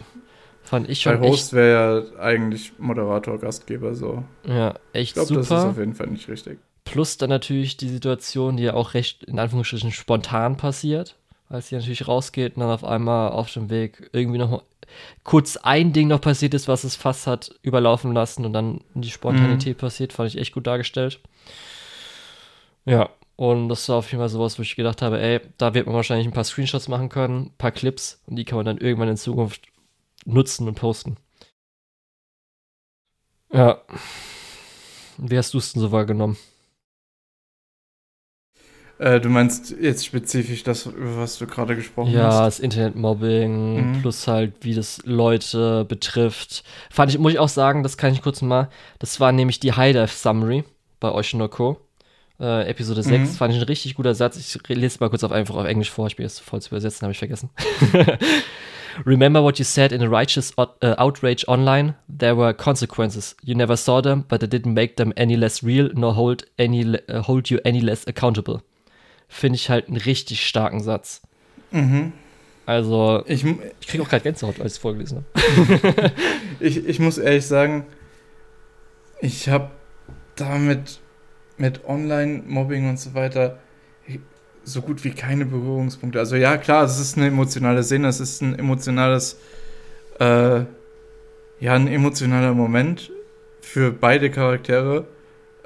Fand 0.63 0.91
ich 0.91 1.01
schon. 1.03 1.21
Bei 1.21 1.29
Host 1.29 1.53
wäre 1.53 2.03
ja 2.17 2.21
eigentlich 2.21 2.73
Moderator, 2.79 3.39
Gastgeber 3.39 3.95
so. 3.95 4.25
Ja, 4.45 4.75
echt 4.93 5.11
ich 5.11 5.15
glaub, 5.15 5.27
super. 5.27 5.41
Das 5.41 5.51
ist 5.51 5.65
auf 5.71 5.79
jeden 5.79 5.95
Fall 5.95 6.09
nicht 6.09 6.29
richtig. 6.29 6.59
Plus 6.87 7.19
dann 7.19 7.31
natürlich 7.31 7.77
die 7.77 7.89
Situation, 7.89 8.57
die 8.57 8.63
ja 8.63 8.75
auch 8.75 8.95
recht 8.95 9.25
in 9.25 9.41
Anführungsstrichen 9.41 9.91
spontan 9.91 10.57
passiert, 10.57 11.17
als 11.49 11.69
sie 11.69 11.75
natürlich 11.75 12.07
rausgeht 12.07 12.55
und 12.55 12.61
dann 12.61 12.71
auf 12.71 12.85
einmal 12.85 13.33
auf 13.33 13.53
dem 13.53 13.69
Weg 13.71 14.09
irgendwie 14.13 14.39
noch 14.39 14.63
kurz 15.25 15.57
ein 15.57 15.93
Ding 15.93 16.07
noch 16.07 16.21
passiert 16.21 16.55
ist, 16.55 16.69
was 16.69 16.85
es 16.85 16.95
fast 16.95 17.27
hat 17.27 17.53
überlaufen 17.63 18.13
lassen 18.13 18.45
und 18.45 18.53
dann 18.53 18.83
die 18.95 19.11
Spontanität 19.11 19.77
mhm. 19.77 19.81
passiert, 19.81 20.13
fand 20.13 20.29
ich 20.29 20.39
echt 20.39 20.55
gut 20.55 20.69
dargestellt. 20.69 21.19
Ja, 22.85 23.11
und 23.35 23.69
das 23.69 23.89
war 23.89 23.97
auf 23.97 24.13
jeden 24.13 24.21
Fall 24.21 24.29
sowas, 24.29 24.57
wo 24.57 24.63
ich 24.63 24.77
gedacht 24.77 25.03
habe, 25.03 25.21
ey, 25.21 25.41
da 25.59 25.75
wird 25.75 25.87
man 25.87 25.97
wahrscheinlich 25.97 26.29
ein 26.29 26.33
paar 26.33 26.45
Screenshots 26.45 26.87
machen 26.87 27.09
können, 27.09 27.47
ein 27.47 27.57
paar 27.59 27.73
Clips 27.73 28.23
und 28.27 28.37
die 28.37 28.45
kann 28.45 28.59
man 28.59 28.65
dann 28.65 28.79
irgendwann 28.79 29.09
in 29.09 29.17
Zukunft 29.17 29.63
nutzen 30.25 30.69
und 30.69 30.77
posten. 30.77 31.17
Ja. 33.53 33.83
Wie 35.19 35.37
hast 35.37 35.53
du 35.53 35.59
es 35.59 35.73
denn 35.73 35.83
so 35.83 35.91
wahrgenommen? 35.91 36.37
Äh, 38.99 39.21
du 39.21 39.29
meinst 39.29 39.75
jetzt 39.79 40.07
spezifisch 40.07 40.63
das, 40.63 40.87
über 40.87 41.19
was 41.19 41.39
du 41.39 41.47
gerade 41.47 41.77
gesprochen 41.77 42.13
ja, 42.13 42.25
hast? 42.25 42.35
Ja, 42.35 42.45
das 42.47 42.61
Internetmobbing 42.61 43.93
mhm. 43.93 44.01
plus 44.01 44.27
halt, 44.27 44.55
wie 44.63 44.75
das 44.75 45.03
Leute 45.05 45.85
betrifft. 45.85 46.65
Fand 46.91 47.11
ich, 47.11 47.19
muss 47.19 47.33
ich 47.33 47.39
auch 47.39 47.49
sagen, 47.49 47.83
das 47.83 47.99
kann 47.99 48.13
ich 48.13 48.23
kurz 48.23 48.41
mal. 48.41 48.71
Das 48.99 49.21
war 49.21 49.33
nämlich 49.33 49.61
die 49.61 49.73
High 49.73 49.93
Dive 49.93 50.09
Summary 50.09 50.65
bei 50.99 51.11
Oshinoko. 51.11 51.79
Äh, 52.41 52.69
Episode 52.69 53.03
6 53.03 53.19
mhm. 53.19 53.35
fand 53.35 53.55
ich 53.55 53.61
ein 53.61 53.67
richtig 53.67 53.95
guter 53.95 54.15
Satz. 54.15 54.37
Ich 54.37 54.69
lese 54.69 54.99
mal 55.01 55.11
kurz 55.11 55.25
auf 55.25 55.33
einfach 55.33 55.57
auf 55.57 55.67
Englisch 55.67 55.91
vor. 55.91 56.07
Ich 56.07 56.17
bin 56.17 56.25
jetzt 56.25 56.41
voll 56.41 56.63
zu 56.63 56.71
übersetzen, 56.71 57.03
habe 57.03 57.13
ich 57.13 57.19
vergessen. 57.19 57.51
Remember 59.05 59.43
what 59.43 59.59
you 59.59 59.65
said 59.65 59.93
in 59.93 60.03
a 60.03 60.09
righteous 60.09 60.55
uh, 60.57 60.95
outrage 60.97 61.47
online? 61.49 61.95
There 62.09 62.35
were 62.35 62.55
consequences. 62.55 63.37
You 63.43 63.55
never 63.55 63.77
saw 63.77 64.01
them, 64.01 64.25
but 64.27 64.43
it 64.43 64.51
didn't 64.51 64.73
make 64.73 64.97
them 64.97 65.13
any 65.19 65.37
less 65.37 65.63
real, 65.63 65.91
nor 65.95 66.15
hold, 66.15 66.45
any, 66.59 66.99
uh, 67.09 67.21
hold 67.21 67.51
you 67.51 67.61
any 67.65 67.81
less 67.81 68.07
accountable. 68.07 68.63
Finde 69.29 69.57
ich 69.57 69.71
halt 69.71 69.89
einen 69.89 69.97
richtig 69.97 70.47
starken 70.47 70.83
Satz. 70.83 71.23
Mhm. 71.71 72.13
Also, 72.65 73.23
ich, 73.27 73.45
ich 73.81 73.87
kriege 73.87 74.03
auch 74.03 74.09
gerade 74.09 74.23
Gänsehaut, 74.23 74.61
als 74.61 74.73
ich 74.73 74.77
es 74.77 74.79
vorgelesen 74.79 75.25
habe. 75.35 76.13
ich, 76.61 76.87
ich 76.87 76.99
muss 76.99 77.19
ehrlich 77.19 77.47
sagen, 77.47 77.87
ich 79.21 79.49
habe 79.49 79.71
damit 80.35 81.01
mit 81.59 81.85
Online-Mobbing 81.87 82.89
und 82.89 82.99
so 82.99 83.15
weiter 83.15 83.59
so 84.67 84.83
gut 84.83 85.05
wie 85.05 85.11
keine 85.11 85.47
Berührungspunkte. 85.47 86.19
Also 86.19 86.35
ja, 86.37 86.59
klar, 86.59 86.85
es 86.85 86.99
ist 86.99 87.17
eine 87.17 87.29
emotionale 87.29 87.83
Szene, 87.85 88.09
es 88.09 88.19
ist 88.19 88.43
ein 88.43 88.59
emotionales, 88.59 89.39
äh, 90.19 90.65
ja, 91.61 91.75
ein 91.75 91.87
emotionaler 91.87 92.53
Moment 92.53 93.13
für 93.61 93.93
beide 93.93 94.29
Charaktere. 94.29 95.07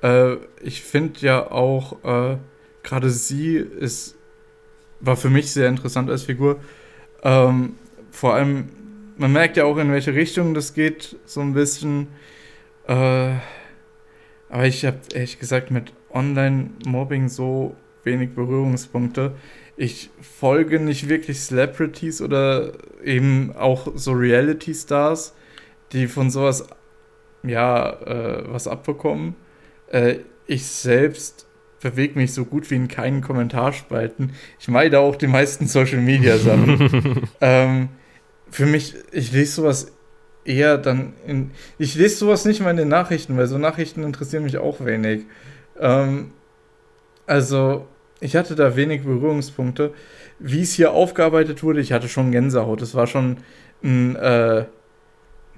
Äh, 0.03 0.35
ich 0.61 0.83
finde 0.83 1.19
ja 1.21 1.51
auch, 1.51 2.05
äh, 2.05 2.37
gerade 2.83 3.11
sie 3.11 3.57
ist, 3.57 4.17
war 5.01 5.17
für 5.17 5.31
mich 5.31 5.53
sehr 5.53 5.69
interessant 5.69 6.11
als 6.11 6.25
Figur. 6.25 6.61
Ähm, 7.23 7.75
vor 8.11 8.35
allem, 8.35 8.69
man 9.17 9.33
merkt 9.33 9.57
ja 9.57 9.65
auch, 9.65 9.77
in 9.79 9.93
welche 9.93 10.15
Richtung 10.15 10.55
das 10.55 10.75
geht, 10.75 11.17
so 11.25 11.41
ein 11.41 11.55
bisschen. 11.55 12.09
Äh, 12.87 13.35
aber 14.49 14.67
ich 14.67 14.85
habe 14.85 14.99
ehrlich 15.15 15.39
gesagt 15.39 15.71
mit 15.71 15.93
Online-Mobbing 16.13 17.29
so 17.29 17.77
wenig 18.05 18.35
Berührungspunkte. 18.35 19.35
Ich 19.77 20.11
folge 20.21 20.81
nicht 20.81 21.09
wirklich 21.09 21.41
Celebrities 21.41 22.21
oder 22.21 22.73
eben 23.05 23.55
auch 23.57 23.93
so 23.95 24.13
Reality-Stars, 24.13 25.35
die 25.93 26.07
von 26.07 26.31
sowas 26.31 26.67
ja 27.43 27.91
äh, 28.01 28.45
was 28.53 28.67
abbekommen. 28.69 29.37
Äh, 29.89 30.17
ich 30.47 30.67
selbst 30.67 31.47
bewege 31.81 32.19
mich 32.19 32.35
so 32.35 32.45
gut 32.45 32.71
wie 32.71 32.77
in 32.77 32.89
keinen 32.89 33.23
Kommentarspalten. 33.23 34.33
Ich 34.59 34.69
meide 34.69 35.01
auch 35.01 35.17
die 35.17 35.27
meisten 35.27 35.67
Social 35.67 36.01
Media 36.01 36.39
Sachen. 36.39 37.29
ähm, 37.41 37.89
für 38.51 38.67
mich, 38.67 38.95
ich 39.13 39.33
lese 39.33 39.53
sowas 39.53 39.93
eher 40.45 40.79
dann 40.79 41.15
in. 41.27 41.51
Ich 41.79 41.95
lese 41.95 42.17
sowas 42.17 42.45
nicht 42.45 42.61
mal 42.61 42.71
in 42.71 42.77
den 42.77 42.89
Nachrichten, 42.89 43.37
weil 43.37 43.47
so 43.47 43.59
Nachrichten 43.59 44.03
interessieren 44.03 44.43
mich 44.43 44.59
auch 44.59 44.85
wenig. 44.85 45.23
Ähm, 45.79 46.33
also, 47.27 47.87
ich 48.21 48.37
hatte 48.37 48.55
da 48.55 48.77
wenig 48.77 49.03
Berührungspunkte. 49.03 49.93
Wie 50.39 50.63
es 50.63 50.73
hier 50.73 50.93
aufgearbeitet 50.93 51.63
wurde, 51.63 51.81
ich 51.81 51.93
hatte 51.93 52.09
schon 52.09 52.33
Gänsehaut. 52.33 52.83
Es 52.83 52.95
war 52.95 53.07
schon 53.07 53.39
ein, 53.83 54.17
äh, 54.17 54.65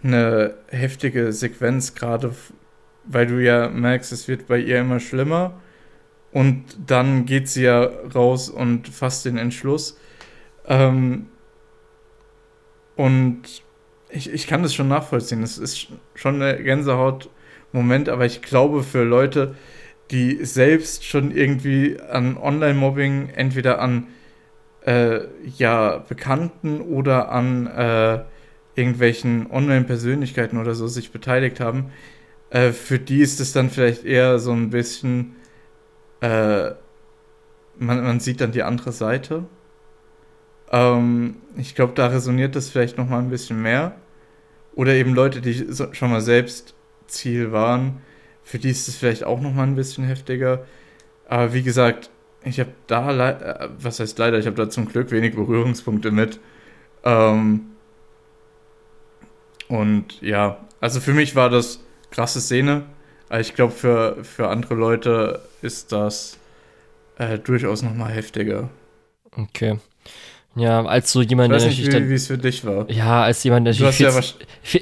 eine 0.03 0.55
heftige 0.69 1.33
Sequenz, 1.33 1.95
gerade 1.95 2.35
weil 3.05 3.27
du 3.27 3.43
ja 3.43 3.69
merkst, 3.69 4.13
es 4.13 4.29
wird 4.29 4.47
bei 4.47 4.59
ihr 4.59 4.81
immer 4.81 5.01
schlimmer. 5.01 5.61
Und 6.33 6.65
dann 6.87 7.27
geht 7.27 7.49
sie 7.49 7.65
ja 7.65 7.83
raus 8.15 8.49
und 8.49 8.89
fasst 8.89 9.25
den 9.25 9.37
Entschluss. 9.37 9.99
Ähm, 10.67 11.27
und 12.97 13.63
ich, 14.09 14.33
ich 14.33 14.47
kann 14.47 14.63
das 14.63 14.75
schon 14.75 14.89
nachvollziehen. 14.89 15.43
Es 15.43 15.59
ist 15.59 15.89
schon 16.15 16.41
ein 16.43 16.63
Gänsehaut-Moment, 16.65 18.09
aber 18.09 18.27
ich 18.27 18.43
glaube, 18.43 18.83
für 18.83 19.05
Leute, 19.05 19.55
die 20.11 20.45
selbst 20.45 21.05
schon 21.05 21.31
irgendwie 21.31 21.99
an 22.01 22.37
Online-Mobbing 22.37 23.31
entweder 23.35 23.81
an 23.81 24.09
äh, 24.85 25.21
ja, 25.57 25.99
Bekannten 25.99 26.81
oder 26.81 27.31
an 27.31 27.67
äh, 27.67 28.21
irgendwelchen 28.75 29.51
Online-Persönlichkeiten 29.51 30.59
oder 30.59 30.75
so 30.75 30.87
sich 30.87 31.13
beteiligt 31.13 31.61
haben, 31.61 31.93
äh, 32.51 32.73
für 32.73 32.99
die 32.99 33.21
ist 33.21 33.41
es 33.41 33.53
dann 33.53 33.71
vielleicht 33.71 34.05
eher 34.05 34.39
so 34.39 34.53
ein 34.53 34.71
bisschen 34.71 35.37
äh, 36.23 36.75
man, 37.79 38.03
man 38.03 38.21
sieht 38.21 38.41
dann 38.41 38.53
die 38.53 38.63
andere 38.63 38.93
Seite. 38.93 39.45
Ähm, 40.71 41.37
ich 41.57 41.75
glaube, 41.75 41.93
da 41.95 42.07
resoniert 42.07 42.57
das 42.57 42.71
vielleicht 42.71 42.97
noch 42.97 43.09
mal 43.09 43.19
ein 43.19 43.29
bisschen 43.29 43.61
mehr. 43.61 43.97
Oder 44.75 44.95
eben 44.95 45.15
Leute, 45.15 45.43
die 45.43 45.67
schon 45.93 46.11
mal 46.11 46.23
selbst 46.23 46.75
Ziel 47.07 47.53
waren, 47.53 48.01
für 48.43 48.59
die 48.59 48.71
ist 48.71 48.89
es 48.89 48.97
vielleicht 48.97 49.25
auch 49.25 49.41
noch 49.41 49.53
mal 49.53 49.65
ein 49.65 49.75
bisschen 49.75 50.05
heftiger. 50.05 50.65
Aber 51.29 51.53
wie 51.53 51.63
gesagt, 51.63 52.11
ich 52.45 52.59
habe 52.61 52.71
da, 52.87 53.31
äh, 53.31 53.69
was 53.79 54.01
heißt 54.01 54.19
leider, 54.19 54.39
ich 54.39 54.47
habe 54.47 54.57
da 54.57 54.71
zum 54.71 54.89
Glück 54.89 55.11
wenig 55.11 55.35
Berührungspunkte 55.35 56.11
mit. 56.11 56.41
Ähm, 57.05 57.67
und 59.69 60.21
ja, 60.23 60.59
also 60.81 61.01
für 61.01 61.15
mich 61.15 61.35
war 61.35 61.51
das 61.51 61.81
krasse 62.11 62.41
Szene. 62.41 62.85
Ich 63.41 63.55
glaube, 63.55 63.73
für, 63.73 64.23
für 64.25 64.49
andere 64.49 64.75
Leute 64.75 65.41
ist 65.63 65.93
das 65.93 66.39
äh, 67.19 67.39
durchaus 67.39 67.83
nochmal 67.83 68.13
heftiger. 68.13 68.69
Okay. 69.37 69.79
Ja, 70.55 70.85
als 70.85 71.11
so 71.11 71.23
jemand, 71.23 71.55
ich 71.55 71.63
weiß 71.63 71.67
nicht, 71.67 71.87
wie, 71.87 72.11
wie 72.11 72.15
es 72.15 72.27
für 72.27 72.37
dich 72.37 72.65
war. 72.67 72.91
Ja, 72.91 73.23
als 73.23 73.43
jemand, 73.43 73.67
der 73.67 73.73
natürlich. 73.73 73.99
Ja 74.01 74.21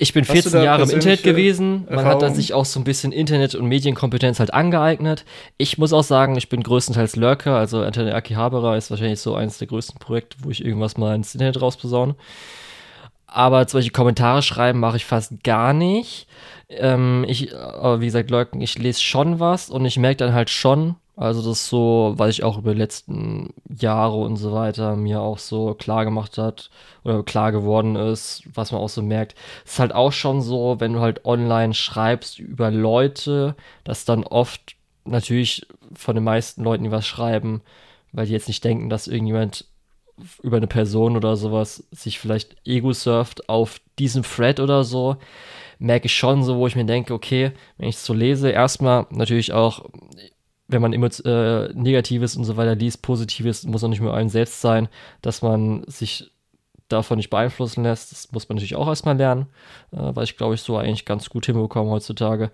ich 0.00 0.12
bin 0.12 0.24
14 0.24 0.64
Jahre 0.64 0.82
im 0.82 0.90
Internet 0.90 1.22
gewesen. 1.22 1.84
Man 1.84 1.98
Erfahrung? 1.98 2.10
hat 2.10 2.22
dann 2.22 2.34
sich 2.34 2.54
auch 2.54 2.64
so 2.64 2.80
ein 2.80 2.84
bisschen 2.84 3.12
Internet- 3.12 3.54
und 3.54 3.68
Medienkompetenz 3.68 4.40
halt 4.40 4.52
angeeignet. 4.52 5.24
Ich 5.58 5.78
muss 5.78 5.92
auch 5.92 6.02
sagen, 6.02 6.36
ich 6.36 6.48
bin 6.48 6.64
größtenteils 6.64 7.14
Lurker. 7.14 7.54
Also 7.54 7.84
Internet 7.84 8.14
Akihabara 8.14 8.76
ist 8.76 8.90
wahrscheinlich 8.90 9.20
so 9.20 9.36
eines 9.36 9.58
der 9.58 9.68
größten 9.68 10.00
Projekte, 10.00 10.38
wo 10.42 10.50
ich 10.50 10.64
irgendwas 10.64 10.96
mal 10.96 11.14
ins 11.14 11.34
Internet 11.34 11.60
rausposaune. 11.60 12.16
Aber 13.28 13.68
solche 13.68 13.90
Kommentare 13.90 14.42
schreiben 14.42 14.80
mache 14.80 14.96
ich 14.96 15.04
fast 15.04 15.44
gar 15.44 15.72
nicht. 15.72 16.26
Ähm, 16.70 17.24
ich, 17.28 17.54
aber 17.56 18.00
wie 18.00 18.06
gesagt, 18.06 18.30
Leuten, 18.30 18.60
ich 18.60 18.78
lese 18.78 19.00
schon 19.02 19.40
was 19.40 19.70
und 19.70 19.84
ich 19.84 19.98
merke 19.98 20.18
dann 20.18 20.34
halt 20.34 20.50
schon, 20.50 20.96
Also 21.16 21.42
das 21.42 21.58
ist 21.60 21.68
so, 21.68 22.14
was 22.16 22.30
ich 22.30 22.44
auch 22.44 22.56
über 22.56 22.72
die 22.72 22.78
letzten 22.78 23.52
Jahre 23.68 24.16
und 24.16 24.36
so 24.36 24.52
weiter 24.52 24.96
mir 24.96 25.20
auch 25.20 25.38
so 25.38 25.74
klar 25.74 26.06
gemacht 26.06 26.38
hat 26.38 26.70
oder 27.04 27.22
klar 27.22 27.52
geworden 27.52 27.94
ist, 27.94 28.42
was 28.54 28.72
man 28.72 28.80
auch 28.80 28.88
so 28.88 29.02
merkt. 29.02 29.34
Ist 29.66 29.78
halt 29.78 29.92
auch 29.94 30.12
schon 30.12 30.40
so, 30.40 30.76
wenn 30.78 30.94
du 30.94 31.00
halt 31.00 31.26
online 31.26 31.74
schreibst 31.74 32.38
über 32.38 32.70
Leute, 32.70 33.54
dass 33.84 34.06
dann 34.06 34.24
oft 34.24 34.76
natürlich 35.04 35.66
von 35.94 36.14
den 36.14 36.24
meisten 36.24 36.64
Leuten, 36.64 36.84
die 36.84 36.90
was 36.90 37.06
schreiben, 37.06 37.60
weil 38.12 38.24
die 38.26 38.32
jetzt 38.32 38.48
nicht 38.48 38.64
denken, 38.64 38.88
dass 38.88 39.06
irgendjemand 39.06 39.66
über 40.42 40.56
eine 40.56 40.66
Person 40.68 41.16
oder 41.18 41.36
sowas 41.36 41.84
sich 41.90 42.18
vielleicht 42.18 42.56
ego 42.66 42.92
surft 42.94 43.48
auf 43.50 43.80
diesem 43.98 44.22
Thread 44.22 44.58
oder 44.60 44.84
so, 44.84 45.16
merke 45.80 46.06
ich 46.06 46.14
schon 46.14 46.44
so, 46.44 46.56
wo 46.56 46.66
ich 46.66 46.76
mir 46.76 46.84
denke, 46.84 47.12
okay, 47.12 47.52
wenn 47.78 47.88
ich 47.88 47.96
es 47.96 48.04
so 48.04 48.14
lese, 48.14 48.50
erstmal 48.50 49.06
natürlich 49.10 49.52
auch, 49.52 49.86
wenn 50.68 50.82
man 50.82 50.92
immer 50.92 51.08
äh, 51.24 51.72
Negatives 51.74 52.36
und 52.36 52.44
so 52.44 52.56
weiter 52.56 52.76
liest, 52.76 53.02
Positives 53.02 53.64
muss 53.64 53.82
auch 53.82 53.88
nicht 53.88 54.00
nur 54.00 54.14
einem 54.14 54.28
selbst 54.28 54.60
sein, 54.60 54.88
dass 55.22 55.42
man 55.42 55.82
sich 55.86 56.30
davon 56.88 57.16
nicht 57.16 57.30
beeinflussen 57.30 57.82
lässt. 57.82 58.12
Das 58.12 58.30
muss 58.30 58.48
man 58.48 58.56
natürlich 58.56 58.76
auch 58.76 58.86
erstmal 58.86 59.16
lernen, 59.16 59.46
äh, 59.92 59.96
weil 60.14 60.24
ich 60.24 60.36
glaube 60.36 60.54
ich 60.54 60.62
so 60.62 60.76
eigentlich 60.76 61.06
ganz 61.06 61.30
gut 61.30 61.46
hinbekomme 61.46 61.90
heutzutage. 61.90 62.50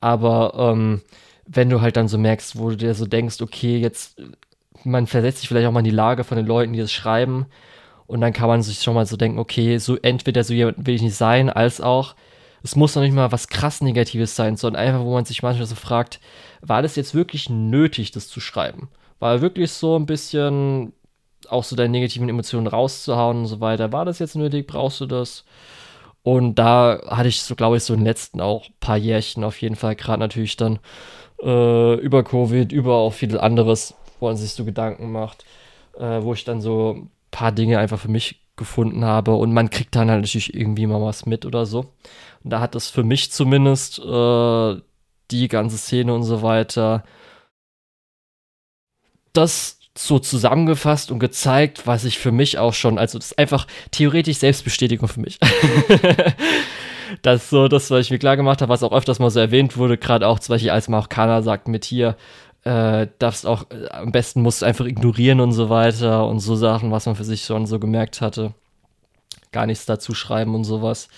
Aber 0.00 0.54
ähm, 0.56 1.02
wenn 1.46 1.70
du 1.70 1.80
halt 1.80 1.96
dann 1.96 2.08
so 2.08 2.18
merkst, 2.18 2.58
wo 2.58 2.70
du 2.70 2.76
dir 2.76 2.94
so 2.94 3.06
denkst, 3.06 3.40
okay, 3.40 3.78
jetzt 3.78 4.20
man 4.84 5.06
versetzt 5.06 5.38
sich 5.38 5.48
vielleicht 5.48 5.66
auch 5.66 5.72
mal 5.72 5.80
in 5.80 5.84
die 5.84 5.90
Lage 5.90 6.24
von 6.24 6.36
den 6.36 6.46
Leuten, 6.46 6.72
die 6.72 6.80
das 6.80 6.92
schreiben. 6.92 7.46
Und 8.06 8.20
dann 8.20 8.32
kann 8.32 8.48
man 8.48 8.62
sich 8.62 8.80
schon 8.80 8.94
mal 8.94 9.06
so 9.06 9.16
denken, 9.16 9.38
okay, 9.38 9.78
so 9.78 9.96
entweder 9.96 10.42
so 10.44 10.54
jemand 10.54 10.86
will 10.86 10.94
ich 10.94 11.02
nicht 11.02 11.14
sein, 11.14 11.50
als 11.50 11.80
auch, 11.80 12.14
es 12.62 12.76
muss 12.76 12.94
noch 12.94 13.02
nicht 13.02 13.14
mal 13.14 13.32
was 13.32 13.48
krass 13.48 13.80
Negatives 13.80 14.36
sein, 14.36 14.56
sondern 14.56 14.82
einfach, 14.82 15.00
wo 15.04 15.12
man 15.12 15.24
sich 15.24 15.42
manchmal 15.42 15.66
so 15.66 15.74
fragt, 15.74 16.20
war 16.60 16.82
das 16.82 16.96
jetzt 16.96 17.14
wirklich 17.14 17.50
nötig, 17.50 18.12
das 18.12 18.28
zu 18.28 18.40
schreiben? 18.40 18.88
War 19.18 19.40
wirklich 19.40 19.72
so 19.72 19.96
ein 19.96 20.06
bisschen 20.06 20.92
auch 21.48 21.64
so 21.64 21.76
deine 21.76 21.90
negativen 21.90 22.28
Emotionen 22.28 22.66
rauszuhauen 22.66 23.38
und 23.38 23.46
so 23.46 23.60
weiter? 23.60 23.92
War 23.92 24.04
das 24.04 24.18
jetzt 24.18 24.36
nötig? 24.36 24.66
Brauchst 24.66 25.00
du 25.00 25.06
das? 25.06 25.44
Und 26.22 26.54
da 26.54 27.00
hatte 27.08 27.28
ich 27.28 27.42
so, 27.42 27.56
glaube 27.56 27.76
ich, 27.76 27.84
so 27.84 27.94
in 27.94 28.00
den 28.00 28.06
letzten 28.06 28.40
auch 28.40 28.66
paar 28.78 28.96
Jährchen 28.96 29.42
auf 29.42 29.60
jeden 29.60 29.74
Fall, 29.74 29.96
gerade 29.96 30.20
natürlich 30.20 30.56
dann 30.56 30.78
äh, 31.42 31.94
über 31.96 32.22
Covid, 32.22 32.70
über 32.70 32.94
auch 32.94 33.12
viel 33.12 33.38
anderes, 33.38 33.94
wo 34.20 34.26
man 34.26 34.36
sich 34.36 34.52
so 34.52 34.64
Gedanken 34.64 35.10
macht, 35.10 35.44
äh, 35.98 36.22
wo 36.22 36.32
ich 36.32 36.44
dann 36.44 36.60
so 36.60 36.94
ein 36.96 37.10
paar 37.32 37.50
Dinge 37.50 37.78
einfach 37.78 37.98
für 37.98 38.10
mich 38.10 38.41
gefunden 38.56 39.04
habe 39.04 39.34
und 39.34 39.52
man 39.52 39.70
kriegt 39.70 39.94
dann 39.96 40.10
halt 40.10 40.20
natürlich 40.22 40.54
irgendwie 40.54 40.86
mal 40.86 41.00
was 41.00 41.26
mit 41.26 41.46
oder 41.46 41.66
so. 41.66 41.94
Und 42.44 42.50
da 42.50 42.60
hat 42.60 42.74
das 42.74 42.90
für 42.90 43.02
mich 43.02 43.32
zumindest 43.32 43.98
äh, 43.98 44.76
die 45.30 45.48
ganze 45.48 45.78
Szene 45.78 46.14
und 46.14 46.24
so 46.24 46.42
weiter 46.42 47.04
das 49.32 49.78
so 49.96 50.18
zusammengefasst 50.18 51.10
und 51.10 51.18
gezeigt, 51.18 51.86
was 51.86 52.04
ich 52.04 52.18
für 52.18 52.32
mich 52.32 52.58
auch 52.58 52.72
schon, 52.72 52.98
also 52.98 53.18
das 53.18 53.32
ist 53.32 53.38
einfach 53.38 53.66
theoretisch 53.90 54.38
Selbstbestätigung 54.38 55.08
für 55.08 55.20
mich. 55.20 55.38
das 57.22 57.44
ist 57.44 57.50
so 57.50 57.68
das, 57.68 57.90
was 57.90 58.06
ich 58.06 58.10
mir 58.10 58.18
klar 58.18 58.36
gemacht 58.36 58.62
habe, 58.62 58.70
was 58.70 58.82
auch 58.82 58.92
öfters 58.92 59.18
mal 59.18 59.30
so 59.30 59.40
erwähnt 59.40 59.76
wurde, 59.76 59.98
gerade 59.98 60.26
auch 60.26 60.38
zum 60.38 60.54
Beispiel 60.54 60.70
als 60.70 60.88
Marokkaner 60.88 61.42
sagt 61.42 61.68
mit 61.68 61.84
hier, 61.84 62.16
äh, 62.64 63.08
darfst 63.18 63.46
auch, 63.46 63.64
äh, 63.70 63.88
am 63.90 64.12
besten 64.12 64.42
musst 64.42 64.62
du 64.62 64.66
einfach 64.66 64.86
ignorieren 64.86 65.40
und 65.40 65.52
so 65.52 65.68
weiter 65.68 66.26
und 66.26 66.40
so 66.40 66.54
Sachen, 66.54 66.90
was 66.90 67.06
man 67.06 67.16
für 67.16 67.24
sich 67.24 67.44
schon 67.44 67.66
so 67.66 67.78
gemerkt 67.78 68.20
hatte. 68.20 68.54
Gar 69.50 69.66
nichts 69.66 69.86
dazu 69.86 70.14
schreiben 70.14 70.54
und 70.54 70.64
sowas. 70.64 71.08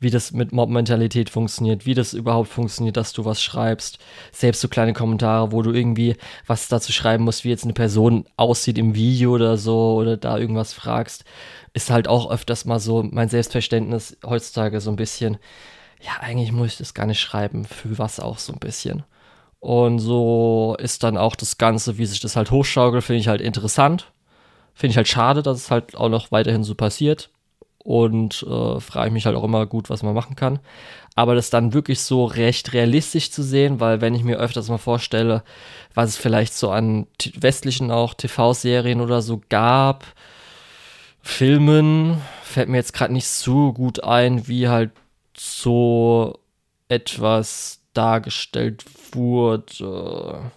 Wie 0.00 0.10
das 0.10 0.32
mit 0.32 0.50
Mob-Mentalität 0.52 1.30
funktioniert, 1.30 1.86
wie 1.86 1.94
das 1.94 2.12
überhaupt 2.12 2.48
funktioniert, 2.48 2.96
dass 2.96 3.12
du 3.12 3.24
was 3.24 3.40
schreibst. 3.40 3.98
Selbst 4.32 4.60
so 4.60 4.68
kleine 4.68 4.92
Kommentare, 4.94 5.52
wo 5.52 5.62
du 5.62 5.72
irgendwie 5.72 6.16
was 6.46 6.68
dazu 6.68 6.92
schreiben 6.92 7.24
musst, 7.24 7.44
wie 7.44 7.50
jetzt 7.50 7.64
eine 7.64 7.72
Person 7.72 8.26
aussieht 8.36 8.78
im 8.78 8.96
Video 8.96 9.32
oder 9.32 9.56
so 9.56 9.94
oder 9.94 10.16
da 10.16 10.38
irgendwas 10.38 10.72
fragst, 10.72 11.24
ist 11.72 11.90
halt 11.90 12.08
auch 12.08 12.30
öfters 12.30 12.64
mal 12.64 12.80
so 12.80 13.04
mein 13.04 13.28
Selbstverständnis 13.28 14.16
heutzutage 14.26 14.80
so 14.80 14.90
ein 14.90 14.96
bisschen, 14.96 15.38
ja, 16.00 16.20
eigentlich 16.20 16.50
muss 16.50 16.72
ich 16.72 16.78
das 16.78 16.94
gar 16.94 17.06
nicht 17.06 17.20
schreiben, 17.20 17.64
für 17.64 17.96
was 17.98 18.18
auch 18.18 18.38
so 18.38 18.52
ein 18.52 18.58
bisschen. 18.58 19.04
Und 19.62 20.00
so 20.00 20.74
ist 20.80 21.04
dann 21.04 21.16
auch 21.16 21.36
das 21.36 21.56
Ganze, 21.56 21.96
wie 21.96 22.04
sich 22.04 22.18
das 22.18 22.34
halt 22.34 22.50
hochschaukelt, 22.50 23.04
finde 23.04 23.20
ich 23.20 23.28
halt 23.28 23.40
interessant. 23.40 24.10
Finde 24.74 24.90
ich 24.90 24.96
halt 24.96 25.06
schade, 25.06 25.40
dass 25.40 25.56
es 25.56 25.70
halt 25.70 25.96
auch 25.96 26.08
noch 26.08 26.32
weiterhin 26.32 26.64
so 26.64 26.74
passiert. 26.74 27.30
Und 27.78 28.42
äh, 28.42 28.80
frage 28.80 29.06
ich 29.06 29.12
mich 29.12 29.24
halt 29.24 29.36
auch 29.36 29.44
immer 29.44 29.66
gut, 29.66 29.88
was 29.88 30.02
man 30.02 30.14
machen 30.14 30.34
kann. 30.34 30.58
Aber 31.14 31.36
das 31.36 31.48
dann 31.48 31.74
wirklich 31.74 32.00
so 32.00 32.24
recht 32.24 32.72
realistisch 32.72 33.30
zu 33.30 33.44
sehen, 33.44 33.78
weil 33.78 34.00
wenn 34.00 34.16
ich 34.16 34.24
mir 34.24 34.38
öfters 34.38 34.68
mal 34.68 34.78
vorstelle, 34.78 35.44
was 35.94 36.10
es 36.10 36.16
vielleicht 36.16 36.54
so 36.54 36.70
an 36.70 37.06
westlichen 37.38 37.92
auch 37.92 38.14
TV-Serien 38.14 39.00
oder 39.00 39.22
so 39.22 39.40
gab, 39.48 40.04
Filmen, 41.22 42.20
fällt 42.42 42.68
mir 42.68 42.78
jetzt 42.78 42.94
gerade 42.94 43.12
nicht 43.12 43.28
so 43.28 43.72
gut 43.72 44.02
ein, 44.02 44.48
wie 44.48 44.66
halt 44.66 44.90
so 45.36 46.40
etwas 46.88 47.81
dargestellt 47.94 48.84
wurde. 49.12 50.50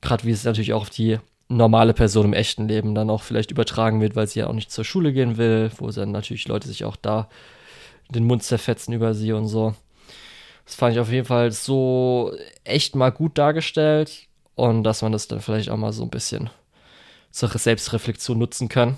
Gerade 0.00 0.24
wie 0.24 0.30
es 0.30 0.44
natürlich 0.44 0.72
auch 0.72 0.82
auf 0.82 0.90
die 0.90 1.18
normale 1.48 1.94
Person 1.94 2.26
im 2.26 2.32
echten 2.32 2.68
Leben 2.68 2.94
dann 2.94 3.10
auch 3.10 3.22
vielleicht 3.22 3.50
übertragen 3.50 4.00
wird, 4.00 4.16
weil 4.16 4.26
sie 4.26 4.40
ja 4.40 4.46
auch 4.46 4.54
nicht 4.54 4.72
zur 4.72 4.84
Schule 4.84 5.12
gehen 5.12 5.36
will, 5.36 5.70
wo 5.78 5.90
dann 5.90 6.10
natürlich 6.10 6.48
Leute 6.48 6.68
sich 6.68 6.84
auch 6.84 6.96
da 6.96 7.28
den 8.10 8.24
Mund 8.24 8.42
zerfetzen 8.42 8.92
über 8.92 9.14
sie 9.14 9.32
und 9.32 9.46
so. 9.46 9.74
Das 10.64 10.74
fand 10.74 10.94
ich 10.94 11.00
auf 11.00 11.10
jeden 11.10 11.26
Fall 11.26 11.52
so 11.52 12.32
echt 12.64 12.96
mal 12.96 13.10
gut 13.10 13.36
dargestellt 13.36 14.26
und 14.54 14.84
dass 14.84 15.02
man 15.02 15.12
das 15.12 15.28
dann 15.28 15.40
vielleicht 15.40 15.68
auch 15.68 15.76
mal 15.76 15.92
so 15.92 16.02
ein 16.02 16.10
bisschen 16.10 16.50
zur 17.30 17.48
Selbstreflexion 17.50 18.38
nutzen 18.38 18.68
kann. 18.68 18.96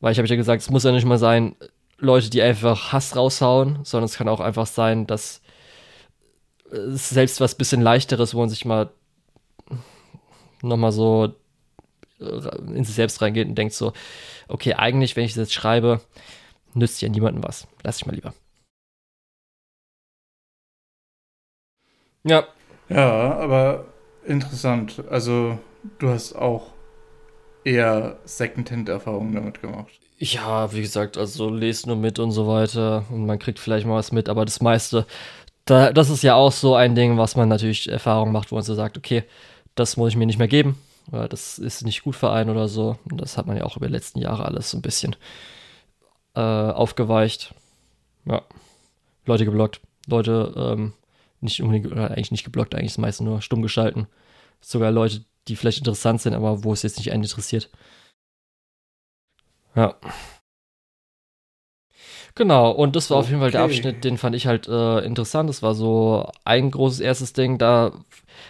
Weil 0.00 0.12
ich 0.12 0.18
habe 0.18 0.28
ja 0.28 0.36
gesagt, 0.36 0.62
es 0.62 0.70
muss 0.70 0.84
ja 0.84 0.92
nicht 0.92 1.04
mal 1.04 1.18
sein, 1.18 1.54
Leute, 1.98 2.30
die 2.30 2.42
einfach 2.42 2.92
Hass 2.92 3.14
raushauen, 3.14 3.80
sondern 3.84 4.06
es 4.06 4.16
kann 4.16 4.28
auch 4.28 4.40
einfach 4.40 4.66
sein, 4.66 5.06
dass 5.06 5.42
selbst 6.72 7.40
was 7.40 7.54
bisschen 7.54 7.82
leichteres, 7.82 8.34
wo 8.34 8.40
man 8.40 8.48
sich 8.48 8.64
mal 8.64 8.90
nochmal 10.62 10.92
so 10.92 11.34
äh, 12.20 12.74
in 12.74 12.84
sich 12.84 12.94
selbst 12.94 13.20
reingeht 13.20 13.48
und 13.48 13.56
denkt 13.56 13.74
so, 13.74 13.92
okay, 14.48 14.74
eigentlich, 14.74 15.16
wenn 15.16 15.24
ich 15.24 15.32
das 15.32 15.48
jetzt 15.48 15.54
schreibe, 15.54 16.00
nützt 16.74 17.02
ja 17.02 17.08
niemandem 17.08 17.44
was. 17.44 17.66
Lass 17.82 17.98
ich 17.98 18.06
mal 18.06 18.14
lieber. 18.14 18.34
Ja. 22.24 22.46
Ja, 22.88 23.34
aber 23.38 23.86
interessant. 24.24 25.02
Also, 25.10 25.58
du 25.98 26.08
hast 26.08 26.34
auch 26.34 26.70
eher 27.64 28.18
Secondhand-Erfahrungen 28.24 29.34
damit 29.34 29.60
gemacht. 29.60 29.92
Ja, 30.18 30.72
wie 30.72 30.82
gesagt, 30.82 31.18
also 31.18 31.50
lest 31.50 31.86
nur 31.86 31.96
mit 31.96 32.18
und 32.18 32.30
so 32.30 32.46
weiter 32.46 33.04
und 33.10 33.26
man 33.26 33.40
kriegt 33.40 33.58
vielleicht 33.58 33.86
mal 33.86 33.96
was 33.96 34.12
mit, 34.12 34.28
aber 34.28 34.44
das 34.44 34.60
meiste 34.60 35.04
da, 35.64 35.92
das 35.92 36.10
ist 36.10 36.22
ja 36.22 36.34
auch 36.34 36.52
so 36.52 36.74
ein 36.74 36.94
Ding, 36.94 37.18
was 37.18 37.36
man 37.36 37.48
natürlich 37.48 37.88
Erfahrung 37.88 38.32
macht, 38.32 38.50
wo 38.50 38.56
man 38.56 38.64
so 38.64 38.74
sagt, 38.74 38.98
okay, 38.98 39.24
das 39.74 39.96
muss 39.96 40.10
ich 40.10 40.16
mir 40.16 40.26
nicht 40.26 40.38
mehr 40.38 40.48
geben, 40.48 40.78
oder 41.10 41.28
das 41.28 41.58
ist 41.58 41.84
nicht 41.84 42.02
gut 42.02 42.16
für 42.16 42.30
einen 42.30 42.50
oder 42.50 42.68
so. 42.68 42.98
Und 43.10 43.20
das 43.20 43.36
hat 43.36 43.46
man 43.46 43.56
ja 43.56 43.64
auch 43.64 43.76
über 43.76 43.86
die 43.86 43.92
letzten 43.92 44.18
Jahre 44.18 44.44
alles 44.44 44.70
so 44.70 44.78
ein 44.78 44.82
bisschen 44.82 45.16
äh, 46.34 46.40
aufgeweicht. 46.40 47.54
Ja. 48.24 48.42
Leute 49.24 49.44
geblockt. 49.44 49.80
Leute 50.06 50.52
ähm, 50.56 50.92
nicht 51.40 51.62
unbedingt, 51.62 51.90
oder 51.90 52.10
eigentlich 52.10 52.30
nicht 52.30 52.44
geblockt, 52.44 52.74
eigentlich 52.74 52.92
ist 52.92 52.98
meistens 52.98 53.24
nur 53.24 53.42
stumm 53.42 53.62
geschalten. 53.62 54.06
Sogar 54.60 54.90
Leute, 54.90 55.24
die 55.48 55.56
vielleicht 55.56 55.78
interessant 55.78 56.20
sind, 56.20 56.34
aber 56.34 56.64
wo 56.64 56.72
es 56.72 56.82
jetzt 56.82 56.98
nicht 56.98 57.12
einen 57.12 57.24
interessiert. 57.24 57.68
Ja. 59.74 59.96
Genau, 62.34 62.70
und 62.70 62.96
das 62.96 63.10
war 63.10 63.18
okay. 63.18 63.24
auf 63.24 63.28
jeden 63.28 63.40
Fall 63.40 63.50
der 63.50 63.62
Abschnitt, 63.62 64.04
den 64.04 64.16
fand 64.16 64.34
ich 64.34 64.46
halt 64.46 64.66
äh, 64.66 65.00
interessant. 65.00 65.50
Das 65.50 65.62
war 65.62 65.74
so 65.74 66.30
ein 66.44 66.70
großes 66.70 67.00
erstes 67.00 67.34
Ding. 67.34 67.58
Da 67.58 67.92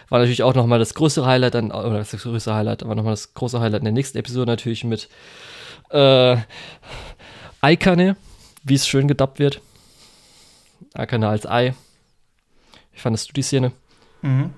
war 0.09 0.19
natürlich 0.19 0.43
auch 0.43 0.55
nochmal 0.55 0.79
das 0.79 0.93
größere 0.93 1.25
Highlight, 1.25 1.55
dann, 1.55 1.71
oder 1.71 1.97
das 1.97 2.11
größte 2.11 2.53
Highlight, 2.53 2.83
aber 2.83 2.95
nochmal 2.95 3.13
das 3.13 3.33
große 3.33 3.59
Highlight 3.59 3.81
in 3.81 3.85
der 3.85 3.93
nächsten 3.93 4.17
Episode 4.17 4.49
natürlich 4.51 4.85
mit 4.85 5.09
äh, 5.89 6.37
Aikane, 7.59 8.15
wie 8.63 8.75
es 8.75 8.87
schön 8.87 9.07
gedubbt 9.07 9.39
wird. 9.39 9.61
Aikane 10.93 11.27
als 11.27 11.45
Ei. 11.45 11.73
Wie 12.93 12.99
fandest 12.99 13.29
du 13.29 13.33
die 13.33 13.41
Szene? 13.41 13.71
Mhm. 14.21 14.51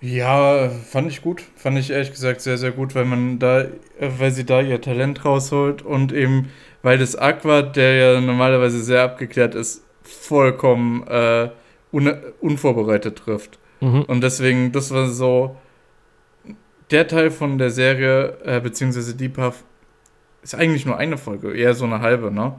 Ja, 0.00 0.68
fand 0.68 1.10
ich 1.10 1.22
gut. 1.22 1.42
Fand 1.56 1.78
ich 1.78 1.90
ehrlich 1.90 2.10
gesagt 2.10 2.42
sehr, 2.42 2.58
sehr 2.58 2.72
gut, 2.72 2.94
weil 2.94 3.06
man 3.06 3.38
da, 3.38 3.64
weil 3.98 4.32
sie 4.32 4.44
da 4.44 4.60
ihr 4.60 4.80
Talent 4.82 5.24
rausholt 5.24 5.80
und 5.80 6.12
eben 6.12 6.50
weil 6.84 6.98
das 6.98 7.16
Aqua, 7.16 7.62
der 7.62 7.94
ja 7.94 8.20
normalerweise 8.20 8.80
sehr 8.84 9.02
abgeklärt 9.02 9.54
ist, 9.54 9.82
vollkommen 10.02 11.04
äh, 11.08 11.48
un 11.90 12.14
unvorbereitet 12.40 13.16
trifft. 13.16 13.58
Mhm. 13.80 14.02
Und 14.02 14.20
deswegen, 14.20 14.70
das 14.70 14.92
war 14.92 15.08
so 15.08 15.56
der 16.90 17.08
Teil 17.08 17.30
von 17.30 17.56
der 17.56 17.70
Serie, 17.70 18.36
äh, 18.44 18.60
beziehungsweise 18.60 19.16
die 19.16 19.30
paar, 19.30 19.54
ist 20.42 20.54
eigentlich 20.54 20.84
nur 20.84 20.98
eine 20.98 21.16
Folge, 21.16 21.56
eher 21.56 21.74
so 21.74 21.86
eine 21.86 22.00
halbe, 22.00 22.30
ne? 22.30 22.54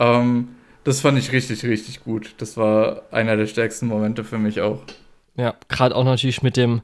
Ähm, 0.00 0.48
das 0.82 1.00
fand 1.00 1.16
ich 1.16 1.30
richtig, 1.30 1.64
richtig 1.64 2.02
gut. 2.02 2.34
Das 2.38 2.56
war 2.56 3.02
einer 3.12 3.36
der 3.36 3.46
stärksten 3.46 3.86
Momente 3.86 4.24
für 4.24 4.38
mich 4.38 4.60
auch. 4.60 4.82
Ja, 5.36 5.54
gerade 5.68 5.94
auch 5.94 6.04
natürlich 6.04 6.42
mit 6.42 6.56
dem 6.56 6.82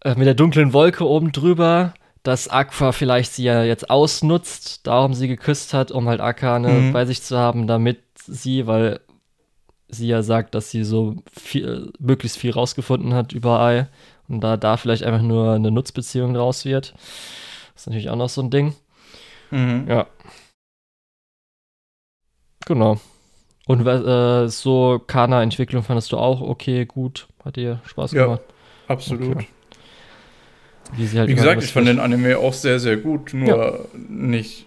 äh, 0.00 0.16
mit 0.16 0.26
der 0.26 0.34
dunklen 0.34 0.72
Wolke 0.72 1.06
oben 1.06 1.30
drüber, 1.30 1.94
dass 2.28 2.46
Aqua 2.46 2.92
vielleicht 2.92 3.32
sie 3.32 3.44
ja 3.44 3.62
jetzt 3.62 3.88
ausnutzt, 3.88 4.86
darum 4.86 5.14
sie 5.14 5.28
geküsst 5.28 5.72
hat, 5.72 5.90
um 5.90 6.08
halt 6.08 6.20
Akane 6.20 6.68
mhm. 6.68 6.92
bei 6.92 7.06
sich 7.06 7.22
zu 7.22 7.38
haben, 7.38 7.66
damit 7.66 8.02
sie, 8.18 8.66
weil 8.66 9.00
sie 9.88 10.08
ja 10.08 10.22
sagt, 10.22 10.54
dass 10.54 10.70
sie 10.70 10.84
so 10.84 11.16
viel, 11.32 11.90
möglichst 11.98 12.36
viel 12.36 12.50
rausgefunden 12.50 13.14
hat 13.14 13.32
überall 13.32 13.88
und 14.28 14.42
da 14.42 14.58
da 14.58 14.76
vielleicht 14.76 15.04
einfach 15.04 15.22
nur 15.22 15.54
eine 15.54 15.70
Nutzbeziehung 15.70 16.34
draus 16.34 16.66
wird. 16.66 16.92
Das 17.72 17.82
ist 17.82 17.86
natürlich 17.86 18.10
auch 18.10 18.16
noch 18.16 18.28
so 18.28 18.42
ein 18.42 18.50
Ding. 18.50 18.74
Mhm. 19.50 19.86
Ja. 19.88 20.06
Genau. 22.66 23.00
Und 23.66 23.86
äh, 23.86 24.48
so 24.48 25.00
Kana-Entwicklung 25.06 25.82
fandest 25.82 26.12
du 26.12 26.18
auch 26.18 26.42
okay, 26.42 26.84
gut? 26.84 27.26
Hat 27.42 27.56
dir 27.56 27.80
Spaß 27.86 28.10
gemacht? 28.10 28.42
Ja, 28.46 28.92
absolut. 28.94 29.36
Okay. 29.36 29.46
Wie, 30.96 31.18
halt 31.18 31.28
Wie 31.28 31.34
gesagt, 31.34 31.62
ich 31.62 31.72
fand 31.72 31.88
den 31.88 31.98
Anime 31.98 32.38
auch 32.38 32.52
sehr, 32.52 32.80
sehr 32.80 32.96
gut, 32.96 33.34
nur 33.34 33.48
ja. 33.48 33.78
nicht 34.08 34.66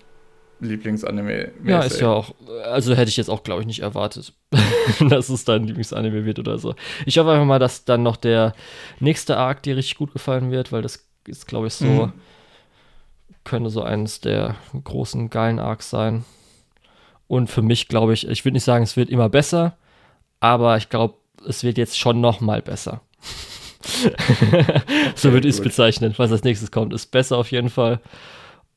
Lieblingsanime. 0.61 1.51
Ja, 1.65 1.81
ist 1.81 1.99
ja 1.99 2.09
auch, 2.09 2.33
also 2.65 2.95
hätte 2.95 3.09
ich 3.09 3.17
jetzt 3.17 3.29
auch, 3.29 3.43
glaube 3.43 3.61
ich, 3.61 3.67
nicht 3.67 3.81
erwartet, 3.81 4.33
dass 5.09 5.29
es 5.29 5.43
dein 5.43 5.65
Lieblingsanime 5.65 6.23
wird 6.23 6.39
oder 6.39 6.57
so. 6.57 6.75
Ich 7.05 7.17
hoffe 7.17 7.31
einfach 7.31 7.45
mal, 7.45 7.59
dass 7.59 7.85
dann 7.85 8.03
noch 8.03 8.15
der 8.15 8.53
nächste 8.99 9.37
Arc 9.37 9.63
dir 9.63 9.75
richtig 9.75 9.97
gut 9.97 10.13
gefallen 10.13 10.51
wird, 10.51 10.71
weil 10.71 10.81
das 10.81 11.07
ist, 11.27 11.47
glaube 11.47 11.67
ich, 11.67 11.73
so, 11.73 11.85
mhm. 11.85 12.13
könnte 13.43 13.69
so 13.69 13.81
eines 13.81 14.21
der 14.21 14.55
großen 14.83 15.29
geilen 15.29 15.59
Arcs 15.59 15.89
sein. 15.89 16.25
Und 17.27 17.49
für 17.49 17.61
mich, 17.61 17.87
glaube 17.87 18.13
ich, 18.13 18.27
ich 18.27 18.45
würde 18.45 18.53
nicht 18.53 18.63
sagen, 18.63 18.83
es 18.83 18.97
wird 18.97 19.09
immer 19.09 19.29
besser, 19.29 19.77
aber 20.39 20.77
ich 20.77 20.89
glaube, 20.89 21.15
es 21.47 21.63
wird 21.63 21.77
jetzt 21.77 21.97
schon 21.97 22.21
noch 22.21 22.39
mal 22.41 22.61
besser. 22.61 23.01
so 25.15 25.31
würde 25.31 25.47
ich 25.47 25.55
es 25.55 25.61
bezeichnen. 25.61 26.13
Was 26.17 26.31
als 26.31 26.43
nächstes 26.43 26.71
kommt, 26.71 26.93
ist 26.93 27.07
besser 27.07 27.37
auf 27.37 27.51
jeden 27.51 27.69
Fall. 27.69 27.99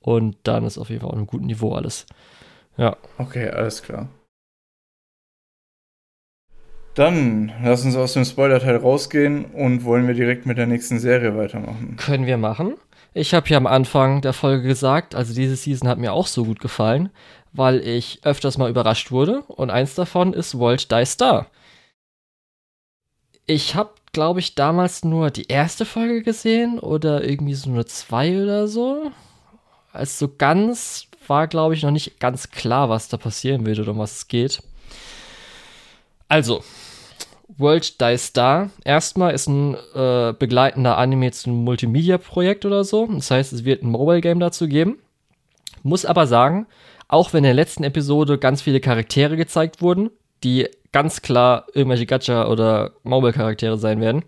Und 0.01 0.37
dann 0.43 0.65
ist 0.65 0.79
auf 0.79 0.91
jeden 0.91 1.01
Fall 1.01 1.11
auf 1.11 1.17
einem 1.17 1.27
guten 1.27 1.47
Niveau 1.47 1.73
alles. 1.73 2.07
Ja. 2.77 2.97
Okay, 3.19 3.49
alles 3.49 3.83
klar. 3.83 4.09
Dann 6.95 7.53
lass 7.63 7.85
uns 7.85 7.97
aus 7.97 8.13
dem 8.13 8.25
Spoiler-Teil 8.25 8.77
rausgehen 8.77 9.47
und 9.47 9.85
wollen 9.85 10.07
wir 10.07 10.15
direkt 10.15 10.47
mit 10.47 10.59
der 10.59 10.67
nächsten 10.67 11.01
Serie 11.01 11.37
weitermachen. 11.37 11.97
Können 11.97 12.27
wir 12.27 12.37
machen. 12.37 12.75
Ich 13.15 13.35
habe 13.35 13.49
ja 13.49 13.57
am 13.57 13.67
Anfang 13.67 14.21
der 14.21 14.33
Folge 14.33 14.67
gesagt, 14.67 15.15
also 15.15 15.35
diese 15.35 15.57
Season 15.57 15.89
hat 15.89 15.99
mir 15.99 16.13
auch 16.13 16.27
so 16.27 16.45
gut 16.45 16.61
gefallen, 16.61 17.11
weil 17.53 17.81
ich 17.81 18.21
öfters 18.25 18.59
mal 18.59 18.71
überrascht 18.71 19.11
wurde 19.11 19.43
und 19.43 19.71
eins 19.71 19.95
davon 19.95 20.33
ist 20.33 20.59
World 20.59 20.91
Die 20.91 21.05
Star. 21.05 21.47
Ich 23.47 23.75
habe 23.75 23.91
glaube 24.15 24.41
ich, 24.41 24.55
damals 24.55 25.05
nur 25.05 25.31
die 25.31 25.49
erste 25.49 25.85
Folge 25.85 26.23
gesehen 26.23 26.79
oder 26.79 27.23
irgendwie 27.23 27.53
so 27.53 27.69
nur 27.69 27.85
zwei 27.85 28.43
oder 28.43 28.67
so. 28.67 29.11
Also 29.93 30.27
so 30.27 30.35
ganz 30.39 31.09
war, 31.27 31.47
glaube 31.47 31.75
ich, 31.75 31.83
noch 31.83 31.91
nicht 31.91 32.19
ganz 32.19 32.51
klar, 32.51 32.89
was 32.89 33.09
da 33.09 33.19
passieren 33.19 33.67
wird 33.67 33.79
oder 33.79 33.91
um 33.91 33.99
was 33.99 34.17
es 34.17 34.29
geht. 34.29 34.63
Also, 36.29 36.65
World 37.59 38.01
Die 38.01 38.17
Star. 38.17 38.71
Erstmal 38.85 39.35
ist 39.35 39.47
ein 39.47 39.75
äh, 39.95 40.33
begleitender 40.39 40.97
Anime 40.97 41.31
zum 41.33 41.65
Multimedia-Projekt 41.65 42.65
oder 42.65 42.85
so. 42.85 43.07
Das 43.07 43.31
heißt, 43.31 43.53
es 43.53 43.65
wird 43.65 43.83
ein 43.83 43.91
Mobile-Game 43.91 44.41
dazu 44.41 44.69
geben. 44.69 44.99
Muss 45.83 46.07
aber 46.07 46.27
sagen, 46.27 46.67
auch 47.09 47.33
wenn 47.33 47.39
in 47.39 47.45
der 47.45 47.55
letzten 47.55 47.85
Episode 47.85 48.39
ganz 48.39 48.63
viele 48.63 48.81
Charaktere 48.81 49.37
gezeigt 49.37 49.83
wurden, 49.83 50.11
die 50.45 50.69
ganz 50.93 51.23
klar 51.23 51.67
irgendwelche 51.75 52.07
Gacha- 52.07 52.47
oder 52.47 52.93
Mobile-Charaktere 53.03 53.79
sein 53.79 54.01
werden, 54.01 54.25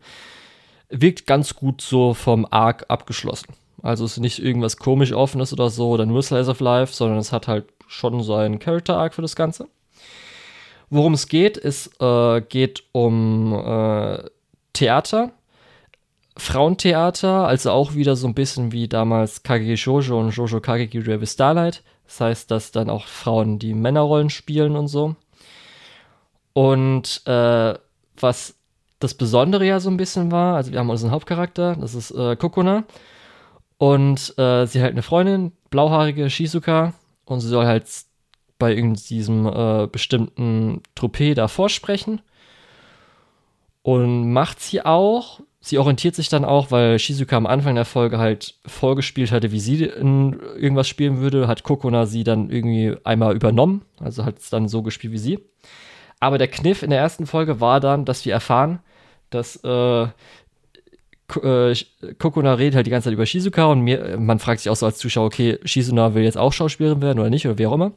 wirkt 0.89 1.27
ganz 1.27 1.55
gut 1.55 1.81
so 1.81 2.15
vom 2.15 2.47
Arc 2.51 2.87
abgeschlossen. 2.89 3.55
Also 3.83 4.05
es 4.05 4.13
ist 4.13 4.21
nicht 4.21 4.43
irgendwas 4.43 4.77
komisch 4.77 5.13
offenes 5.13 5.53
oder 5.53 5.71
so 5.71 5.91
oder 5.91 6.07
nur 6.07 6.23
Slice 6.23 6.51
of 6.51 6.61
Life, 6.61 6.93
sondern 6.93 7.19
es 7.19 7.33
hat 7.33 7.47
halt 7.47 7.67
schon 7.87 8.21
so 8.23 8.35
einen 8.35 8.59
Character-Arc 8.59 9.15
für 9.15 9.23
das 9.23 9.37
Ganze. 9.37 9.69
Worum 10.91 11.15
es 11.15 11.29
geht, 11.29 11.57
ist, 11.57 12.01
äh, 12.01 12.41
geht 12.41 12.85
um 12.93 13.53
äh, 13.53 14.25
Theater, 14.73 15.33
Frauentheater, 16.37 17.47
also 17.47 17.71
auch 17.71 17.95
wieder 17.95 18.15
so 18.15 18.27
ein 18.27 18.35
bisschen 18.35 18.73
wie 18.73 18.89
damals 18.89 19.43
Kageki 19.43 19.77
Shoujo 19.77 20.19
und 20.19 20.33
Shoujo 20.33 20.61
Kageki 20.61 20.99
Revi 20.99 21.27
Starlight. 21.27 21.83
Das 22.07 22.21
heißt, 22.21 22.51
dass 22.51 22.73
dann 22.73 22.91
auch 22.91 23.07
Frauen 23.07 23.59
die 23.59 23.75
Männerrollen 23.75 24.31
spielen 24.31 24.77
und 24.77 24.89
so. 24.89 25.17
Und 26.57 27.21
äh, 27.27 27.75
was 28.19 28.55
das 28.99 29.13
Besondere 29.13 29.67
ja 29.67 29.79
so 29.79 29.91
ein 29.91 29.99
bisschen 29.99 30.33
war, 30.33 30.57
also 30.57 30.73
wir 30.73 30.79
haben 30.79 30.89
unseren 30.89 31.11
Hauptcharakter, 31.11 31.77
das 31.79 31.95
ist 31.95 32.13
äh, 32.13 32.35
Kokona. 32.35 32.85
Und 33.77 34.33
äh, 34.39 34.65
sie 34.65 34.81
hat 34.83 34.93
eine 34.93 35.03
Freundin, 35.03 35.53
blauhaarige 35.69 36.31
Shizuka, 36.31 36.95
und 37.27 37.41
sie 37.41 37.49
soll 37.49 37.67
halt 37.67 37.85
bei 38.59 38.75
diesem 38.75 39.47
äh, 39.47 39.87
bestimmten 39.87 40.81
Troupé 40.97 41.35
da 41.35 41.47
vorsprechen. 41.49 42.23
Und 43.83 44.33
macht 44.33 44.63
sie 44.63 44.83
auch. 44.83 45.41
Sie 45.61 45.77
orientiert 45.77 46.15
sich 46.15 46.31
dann 46.31 46.47
auch, 46.47 46.71
weil 46.71 46.99
Shizuka 46.99 47.37
am 47.37 47.45
Anfang 47.45 47.75
der 47.75 47.85
Folge 47.85 48.17
halt 48.17 48.55
vorgespielt 48.65 49.31
hatte, 49.31 49.53
wie 49.53 49.61
sie 49.61 49.85
irgendwas 49.85 50.89
spielen 50.89 51.19
würde, 51.19 51.49
hat 51.49 51.65
Kokona 51.65 52.07
sie 52.07 52.25
dann 52.25 52.49
irgendwie 52.49 52.97
einmal 53.05 53.37
übernommen. 53.37 53.83
Also 54.01 54.25
hat 54.25 54.39
es 54.39 54.49
dann 54.49 54.69
so 54.69 54.83
gespielt 54.83 55.13
wie 55.13 55.19
sie. 55.19 55.39
Aber 56.21 56.39
der 56.39 56.49
Kniff 56.49 56.83
in 56.83 56.91
der 56.91 56.99
ersten 56.99 57.27
Folge 57.27 57.61
war 57.61 57.81
dann, 57.81 58.05
dass 58.05 58.25
wir 58.25 58.33
erfahren, 58.33 58.81
dass 59.31 59.57
äh, 59.65 60.07
äh, 61.43 61.75
Kokona 62.19 62.55
redet 62.55 62.77
halt 62.77 62.87
die 62.87 62.91
ganze 62.91 63.07
Zeit 63.07 63.15
über 63.15 63.27
Shizuka 63.27 63.67
und 63.67 63.81
mir, 63.81 64.17
man 64.19 64.39
fragt 64.39 64.61
sich 64.61 64.71
auch 64.71 64.77
so 64.77 64.87
als 64.87 64.99
Zuschauer, 64.99 65.27
okay, 65.27 65.59
Shizuna 65.65 66.15
will 66.15 66.23
jetzt 66.23 66.39
auch 66.39 66.53
Schauspielerin 66.53 67.03
werden 67.03 67.19
oder 67.19 67.31
nicht 67.31 67.47
oder 67.47 67.59
wie 67.59 67.67
auch 67.67 67.73
immer, 67.73 67.93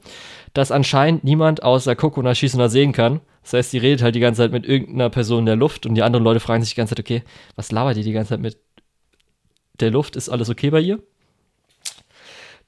dass 0.53 0.71
anscheinend 0.71 1.23
niemand 1.23 1.63
außer 1.63 1.95
Kokona 1.95 2.33
Shizuna 2.33 2.69
sehen 2.69 2.91
kann. 2.91 3.21
Das 3.43 3.53
heißt, 3.53 3.71
sie 3.71 3.77
redet 3.77 4.01
halt 4.01 4.15
die 4.15 4.19
ganze 4.19 4.41
Zeit 4.41 4.51
mit 4.51 4.65
irgendeiner 4.65 5.09
Person 5.09 5.39
in 5.39 5.45
der 5.45 5.55
Luft 5.55 5.85
und 5.85 5.95
die 5.95 6.03
anderen 6.03 6.23
Leute 6.23 6.39
fragen 6.39 6.63
sich 6.63 6.73
die 6.73 6.77
ganze 6.77 6.95
Zeit, 6.95 7.05
okay, 7.05 7.23
was 7.55 7.71
labert 7.71 7.97
die 7.97 8.03
die 8.03 8.11
ganze 8.11 8.29
Zeit 8.29 8.41
mit 8.41 8.57
der 9.79 9.91
Luft? 9.91 10.15
Ist 10.15 10.29
alles 10.29 10.49
okay 10.49 10.71
bei 10.71 10.81
ihr? 10.81 10.99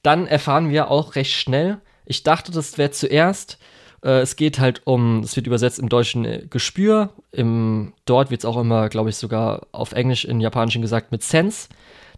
Dann 0.03 0.27
erfahren 0.27 0.69
wir 0.69 0.89
auch 0.89 1.15
recht 1.15 1.33
schnell, 1.33 1.79
ich 2.05 2.23
dachte, 2.23 2.51
das 2.51 2.77
wäre 2.77 2.91
zuerst 2.91 3.57
äh, 4.03 4.21
es 4.21 4.35
geht 4.35 4.59
halt 4.59 4.81
um, 4.85 5.19
es 5.19 5.35
wird 5.35 5.47
übersetzt 5.47 5.79
im 5.79 5.89
Deutschen 5.89 6.25
äh, 6.25 6.45
Gespür. 6.49 7.09
Im, 7.31 7.93
dort 8.05 8.31
wird 8.31 8.41
es 8.41 8.45
auch 8.45 8.57
immer, 8.57 8.89
glaube 8.89 9.09
ich, 9.09 9.15
sogar 9.15 9.67
auf 9.71 9.91
Englisch, 9.91 10.25
in 10.25 10.41
Japanischen 10.41 10.81
gesagt 10.81 11.11
mit 11.11 11.23
Sense. 11.23 11.69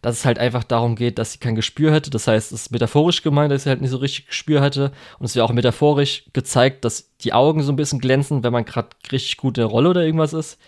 Dass 0.01 0.17
es 0.17 0.25
halt 0.25 0.37
einfach 0.37 0.65
darum 0.65 0.97
geht, 0.97 1.17
dass 1.17 1.31
sie 1.31 1.39
kein 1.39 1.55
Gespür 1.55 1.93
hätte. 1.93 2.09
Das 2.09 2.27
heißt, 2.27 2.51
es 2.51 2.63
ist 2.63 2.71
metaphorisch 2.71 3.23
gemeint, 3.23 3.53
dass 3.53 3.63
sie 3.63 3.69
halt 3.69 3.79
nicht 3.79 3.91
so 3.91 3.97
richtig 3.97 4.27
Gespür 4.27 4.59
hatte. 4.59 4.91
Und 5.17 5.25
es 5.25 5.35
wird 5.35 5.45
auch 5.45 5.53
metaphorisch 5.53 6.25
gezeigt, 6.33 6.83
dass 6.83 7.15
die 7.19 7.31
Augen 7.31 7.63
so 7.63 7.71
ein 7.71 7.77
bisschen 7.77 7.99
glänzen, 7.99 8.43
wenn 8.43 8.51
man 8.51 8.65
gerade 8.65 8.89
richtig 9.11 9.37
gut 9.37 9.57
in 9.57 9.61
der 9.61 9.71
Rolle 9.71 9.89
oder 9.89 10.03
irgendwas 10.03 10.33
ist. 10.33 10.59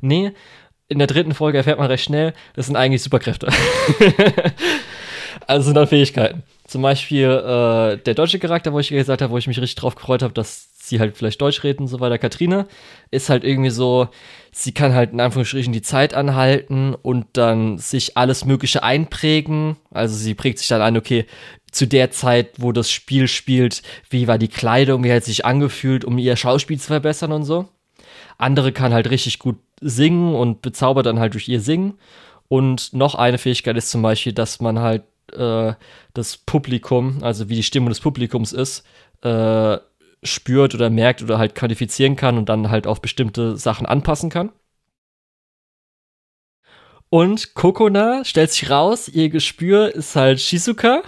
Nee, 0.00 0.32
in 0.88 0.98
der 0.98 1.08
dritten 1.08 1.34
Folge 1.34 1.58
erfährt 1.58 1.78
man 1.78 1.88
recht 1.88 2.04
schnell, 2.04 2.32
das 2.54 2.66
sind 2.66 2.76
eigentlich 2.76 3.02
Superkräfte. 3.02 3.48
also 5.46 5.66
sind 5.66 5.74
dann 5.74 5.86
Fähigkeiten. 5.86 6.42
Zum 6.66 6.82
Beispiel 6.82 7.26
äh, 7.26 7.96
der 7.98 8.14
deutsche 8.14 8.38
Charakter, 8.38 8.72
wo 8.72 8.80
ich 8.80 8.88
gesagt 8.88 9.22
habe, 9.22 9.32
wo 9.32 9.38
ich 9.38 9.46
mich 9.46 9.60
richtig 9.60 9.76
drauf 9.76 9.94
gefreut 9.94 10.22
habe, 10.22 10.34
dass 10.34 10.68
sie 10.88 11.00
halt 11.00 11.16
vielleicht 11.16 11.40
Deutsch 11.40 11.62
reden 11.62 11.82
und 11.82 11.88
so 11.88 12.00
weiter. 12.00 12.18
Katrine 12.18 12.66
ist 13.10 13.28
halt 13.28 13.44
irgendwie 13.44 13.70
so, 13.70 14.08
sie 14.52 14.72
kann 14.72 14.94
halt 14.94 15.12
in 15.12 15.20
Anführungsstrichen 15.20 15.72
die 15.72 15.82
Zeit 15.82 16.14
anhalten 16.14 16.94
und 16.94 17.26
dann 17.34 17.78
sich 17.78 18.16
alles 18.16 18.44
Mögliche 18.44 18.82
einprägen. 18.82 19.76
Also 19.90 20.16
sie 20.16 20.34
prägt 20.34 20.58
sich 20.58 20.68
dann 20.68 20.82
ein, 20.82 20.96
okay, 20.96 21.26
zu 21.70 21.86
der 21.86 22.10
Zeit, 22.10 22.54
wo 22.58 22.72
das 22.72 22.90
Spiel 22.90 23.28
spielt, 23.28 23.82
wie 24.10 24.28
war 24.28 24.38
die 24.38 24.48
Kleidung, 24.48 25.04
wie 25.04 25.12
hat 25.12 25.24
sich 25.24 25.44
angefühlt, 25.44 26.04
um 26.04 26.18
ihr 26.18 26.36
Schauspiel 26.36 26.78
zu 26.80 26.86
verbessern 26.86 27.32
und 27.32 27.44
so. 27.44 27.68
Andere 28.38 28.72
kann 28.72 28.92
halt 28.92 29.10
richtig 29.10 29.38
gut 29.38 29.56
singen 29.80 30.34
und 30.34 30.62
bezaubert 30.62 31.06
dann 31.06 31.20
halt 31.20 31.34
durch 31.34 31.48
ihr 31.48 31.60
Singen. 31.60 31.94
Und 32.48 32.92
noch 32.92 33.14
eine 33.14 33.38
Fähigkeit 33.38 33.76
ist 33.76 33.90
zum 33.90 34.02
Beispiel, 34.02 34.32
dass 34.32 34.60
man 34.60 34.78
halt 34.78 35.02
äh, 35.32 35.74
das 36.14 36.36
Publikum, 36.36 37.22
also 37.22 37.48
wie 37.48 37.56
die 37.56 37.62
Stimmung 37.62 37.88
des 37.88 38.00
Publikums 38.00 38.52
ist, 38.52 38.84
äh, 39.22 39.78
spürt 40.22 40.74
oder 40.74 40.90
merkt 40.90 41.22
oder 41.22 41.38
halt 41.38 41.54
qualifizieren 41.54 42.16
kann 42.16 42.38
und 42.38 42.48
dann 42.48 42.70
halt 42.70 42.86
auf 42.86 43.00
bestimmte 43.00 43.56
Sachen 43.56 43.86
anpassen 43.86 44.30
kann. 44.30 44.52
Und 47.08 47.54
Kokona 47.54 48.24
stellt 48.24 48.50
sich 48.50 48.68
raus, 48.68 49.08
ihr 49.08 49.28
Gespür 49.28 49.94
ist 49.94 50.16
halt 50.16 50.40
Shizuka, 50.40 51.02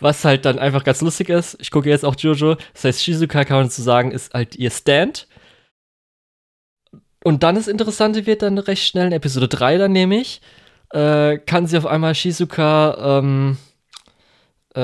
was 0.00 0.24
halt 0.24 0.44
dann 0.46 0.58
einfach 0.58 0.84
ganz 0.84 1.00
lustig 1.02 1.28
ist. 1.28 1.56
Ich 1.60 1.70
gucke 1.70 1.88
jetzt 1.90 2.04
auch 2.04 2.16
Jojo. 2.16 2.56
Das 2.72 2.84
heißt, 2.84 3.02
Shizuka 3.02 3.44
kann 3.44 3.58
man 3.58 3.70
so 3.70 3.82
sagen, 3.82 4.10
ist 4.10 4.32
halt 4.32 4.56
ihr 4.56 4.70
Stand. 4.70 5.28
Und 7.22 7.42
dann 7.42 7.54
das 7.54 7.68
Interessante 7.68 8.26
wird 8.26 8.42
dann 8.42 8.58
recht 8.58 8.86
schnell 8.86 9.06
in 9.06 9.12
Episode 9.12 9.48
3 9.48 9.78
dann 9.78 9.92
nämlich, 9.92 10.40
äh, 10.94 11.38
kann 11.38 11.66
sie 11.66 11.76
auf 11.76 11.86
einmal 11.86 12.14
Shizuka 12.14 13.18
ähm, 13.18 13.58
äh, 14.74 14.80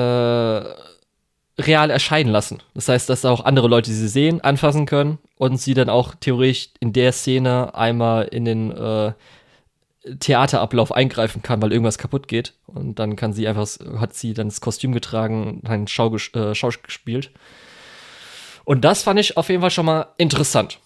real 1.61 1.89
erscheinen 1.89 2.29
lassen. 2.29 2.59
Das 2.73 2.89
heißt, 2.89 3.09
dass 3.09 3.23
auch 3.23 3.45
andere 3.45 3.67
Leute 3.67 3.91
sie 3.91 4.07
sehen, 4.07 4.41
anfassen 4.41 4.85
können 4.85 5.19
und 5.37 5.57
sie 5.57 5.73
dann 5.73 5.89
auch 5.89 6.13
theoretisch 6.15 6.69
in 6.79 6.91
der 6.91 7.13
Szene 7.13 7.73
einmal 7.75 8.25
in 8.25 8.45
den 8.45 8.71
äh, 8.71 9.13
Theaterablauf 10.19 10.91
eingreifen 10.91 11.43
kann, 11.43 11.61
weil 11.61 11.71
irgendwas 11.71 11.97
kaputt 11.97 12.27
geht. 12.27 12.55
Und 12.65 12.99
dann 12.99 13.15
kann 13.15 13.33
sie 13.33 13.47
einfach, 13.47 13.67
hat 13.97 14.13
sie 14.13 14.33
dann 14.33 14.49
das 14.49 14.59
Kostüm 14.59 14.91
getragen, 14.91 15.61
ein 15.65 15.87
Schau, 15.87 16.13
äh, 16.15 16.55
Schau 16.55 16.71
gespielt. 16.83 17.31
Und 18.65 18.83
das 18.83 19.03
fand 19.03 19.19
ich 19.19 19.37
auf 19.37 19.49
jeden 19.49 19.61
Fall 19.61 19.71
schon 19.71 19.85
mal 19.85 20.07
interessant. 20.17 20.79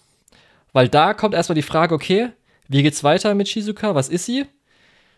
Weil 0.72 0.88
da 0.88 1.14
kommt 1.14 1.34
erstmal 1.34 1.54
die 1.54 1.62
Frage, 1.62 1.94
okay, 1.94 2.28
wie 2.68 2.82
geht's 2.82 3.02
weiter 3.02 3.34
mit 3.34 3.48
Shizuka? 3.48 3.94
Was 3.94 4.08
ist 4.08 4.26
sie? 4.26 4.46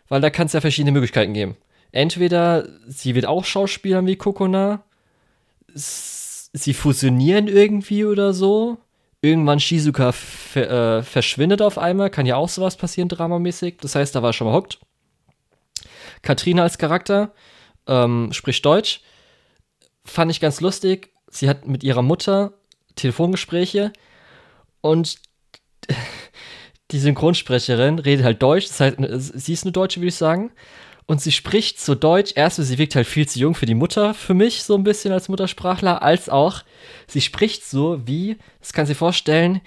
Weil 0.09 0.21
da 0.21 0.31
kann 0.31 0.47
es 0.47 0.53
ja 0.53 0.61
verschiedene 0.61 0.93
Möglichkeiten 0.93 1.35
geben. 1.35 1.57
Entweder 1.93 2.69
sie 2.87 3.15
wird 3.15 3.27
auch 3.27 3.45
Schauspielern 3.45 4.07
wie 4.07 4.17
Kokona, 4.17 4.85
sie 5.75 6.75
fusionieren 6.75 7.49
irgendwie 7.49 8.05
oder 8.05 8.33
so. 8.33 8.79
Irgendwann 9.21 9.59
Shizuka 9.59 10.15
äh, 10.55 11.03
verschwindet 11.03 11.61
auf 11.61 11.77
einmal, 11.77 12.09
kann 12.11 12.27
ja 12.27 12.37
auch 12.37 12.49
sowas 12.49 12.77
passieren, 12.77 13.09
dramamäßig. 13.09 13.79
Das 13.81 13.95
heißt, 13.95 14.15
da 14.15 14.23
war 14.23 14.33
schon 14.33 14.47
mal 14.47 14.55
hooked. 14.55 14.79
Katrina 16.23 16.63
als 16.63 16.79
Charakter 16.79 17.33
ähm, 17.87 18.33
spricht 18.33 18.65
Deutsch. 18.65 19.01
Fand 20.05 20.31
ich 20.31 20.41
ganz 20.41 20.61
lustig. 20.61 21.13
Sie 21.31 21.49
hat 21.49 21.67
mit 21.67 21.83
ihrer 21.83 22.03
Mutter 22.03 22.55
Telefongespräche 22.95 23.93
und 24.81 25.17
die 26.91 26.99
Synchronsprecherin 26.99 27.99
redet 27.99 28.25
halt 28.25 28.43
Deutsch. 28.43 28.69
Das 28.69 28.81
heißt, 28.81 28.97
sie 29.35 29.53
ist 29.53 29.65
eine 29.65 29.73
Deutsche, 29.73 30.01
würde 30.01 30.09
ich 30.09 30.15
sagen. 30.15 30.51
Und 31.07 31.23
sie 31.23 31.33
spricht 31.33 31.81
so 31.81 31.95
Deutsch. 31.95 32.33
Erstmal, 32.35 32.67
sie 32.67 32.79
wirkt 32.79 32.95
halt 32.95 33.07
viel 33.07 33.27
zu 33.27 33.39
jung 33.39 33.55
für 33.55 33.67
die 33.67 33.75
Mutter, 33.75 34.15
für 34.15 34.35
mich 34.35 34.63
so 34.63 34.75
ein 34.75 34.85
bisschen 34.85 35.13
als 35.13 35.29
Muttersprachler, 35.29 36.03
als 36.03 36.29
auch, 36.29 36.63
sie 37.07 37.23
spricht 37.23 37.65
so 37.65 38.07
wie, 38.07 38.37
das 38.61 38.73
kann 38.73 38.87
sie 38.87 38.95
vorstellen, 38.95 39.61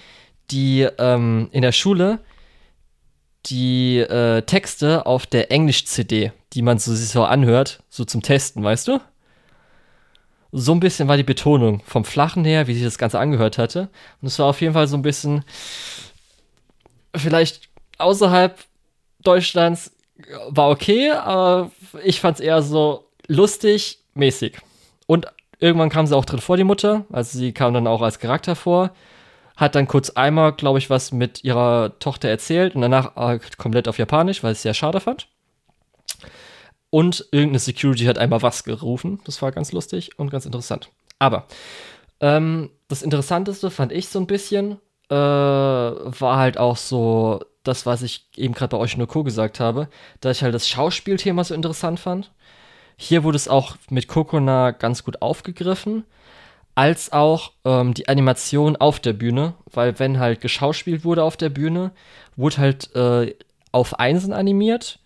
die 0.51 0.87
ähm, 0.99 1.49
in 1.51 1.61
der 1.63 1.71
Schule 1.71 2.19
die 3.47 3.97
äh, 3.97 4.43
Texte 4.43 5.05
auf 5.05 5.25
der 5.25 5.51
Englisch-CD, 5.51 6.31
die 6.53 6.61
man 6.61 6.77
so, 6.77 6.93
so 6.93 7.23
anhört, 7.23 7.81
so 7.89 8.05
zum 8.05 8.21
Testen, 8.21 8.63
weißt 8.63 8.87
du? 8.87 8.99
So 10.51 10.73
ein 10.73 10.79
bisschen 10.79 11.07
war 11.07 11.17
die 11.17 11.23
Betonung 11.23 11.81
vom 11.85 12.03
Flachen 12.05 12.45
her, 12.45 12.67
wie 12.67 12.73
sich 12.73 12.83
das 12.83 12.97
Ganze 12.97 13.19
angehört 13.19 13.57
hatte. 13.57 13.89
Und 14.21 14.27
es 14.27 14.37
war 14.37 14.47
auf 14.47 14.61
jeden 14.61 14.73
Fall 14.73 14.87
so 14.87 14.97
ein 14.97 15.01
bisschen, 15.01 15.43
vielleicht 17.15 17.69
außerhalb 17.97 18.57
Deutschlands 19.23 19.91
war 20.49 20.69
okay, 20.69 21.11
aber 21.11 21.71
ich 22.03 22.21
fand 22.21 22.39
es 22.39 22.45
eher 22.45 22.61
so 22.61 23.07
lustig, 23.27 23.99
mäßig. 24.13 24.57
Und 25.07 25.27
irgendwann 25.59 25.89
kam 25.89 26.07
sie 26.07 26.15
auch 26.15 26.25
drin 26.25 26.39
vor, 26.39 26.57
die 26.57 26.63
Mutter. 26.63 27.05
Also 27.11 27.37
sie 27.37 27.53
kam 27.53 27.73
dann 27.73 27.87
auch 27.87 28.01
als 28.01 28.19
Charakter 28.19 28.55
vor. 28.55 28.91
Hat 29.55 29.75
dann 29.75 29.87
kurz 29.87 30.11
einmal, 30.11 30.53
glaube 30.53 30.79
ich, 30.79 30.89
was 30.89 31.11
mit 31.11 31.43
ihrer 31.43 31.97
Tochter 31.99 32.29
erzählt 32.29 32.75
und 32.75 32.81
danach 32.81 33.15
äh, 33.15 33.39
komplett 33.57 33.87
auf 33.87 33.97
Japanisch, 33.97 34.43
weil 34.43 34.53
ich 34.53 34.57
es 34.57 34.63
sehr 34.63 34.73
schade 34.73 34.99
fand. 34.99 35.27
Und 36.89 37.27
irgendeine 37.31 37.59
Security 37.59 38.05
hat 38.05 38.17
einmal 38.17 38.41
was 38.41 38.63
gerufen. 38.63 39.19
Das 39.25 39.41
war 39.41 39.51
ganz 39.51 39.71
lustig 39.71 40.17
und 40.17 40.29
ganz 40.29 40.45
interessant. 40.45 40.89
Aber 41.19 41.47
ähm, 42.19 42.69
das 42.87 43.01
Interessanteste 43.01 43.69
fand 43.69 43.91
ich 43.91 44.09
so 44.09 44.19
ein 44.19 44.27
bisschen, 44.27 44.77
äh, 45.11 45.13
war 45.13 46.37
halt 46.37 46.57
auch 46.57 46.77
so 46.77 47.41
das, 47.63 47.85
was 47.85 48.01
ich 48.01 48.27
eben 48.37 48.53
gerade 48.53 48.75
bei 48.75 48.81
euch 48.81 48.97
nur 48.97 49.07
Co. 49.07 49.23
gesagt 49.23 49.59
habe, 49.59 49.89
dass 50.21 50.37
ich 50.37 50.43
halt 50.43 50.55
das 50.55 50.67
Schauspielthema 50.69 51.43
so 51.43 51.53
interessant 51.53 51.99
fand. 51.99 52.31
Hier 52.97 53.23
wurde 53.23 53.35
es 53.35 53.47
auch 53.47 53.75
mit 53.89 54.07
Kokona 54.07 54.71
ganz 54.71 55.03
gut 55.03 55.21
aufgegriffen, 55.21 56.05
als 56.75 57.11
auch 57.11 57.51
ähm, 57.65 57.93
die 57.93 58.07
Animation 58.07 58.77
auf 58.77 58.99
der 58.99 59.13
Bühne, 59.13 59.55
weil 59.71 59.99
wenn 59.99 60.19
halt 60.19 60.39
geschauspielt 60.39 61.03
wurde 61.03 61.23
auf 61.23 61.35
der 61.35 61.49
Bühne, 61.49 61.91
wurde 62.37 62.57
halt 62.57 62.95
äh, 62.95 63.35
auf 63.71 63.99
Einsen 63.99 64.33
animiert, 64.33 64.99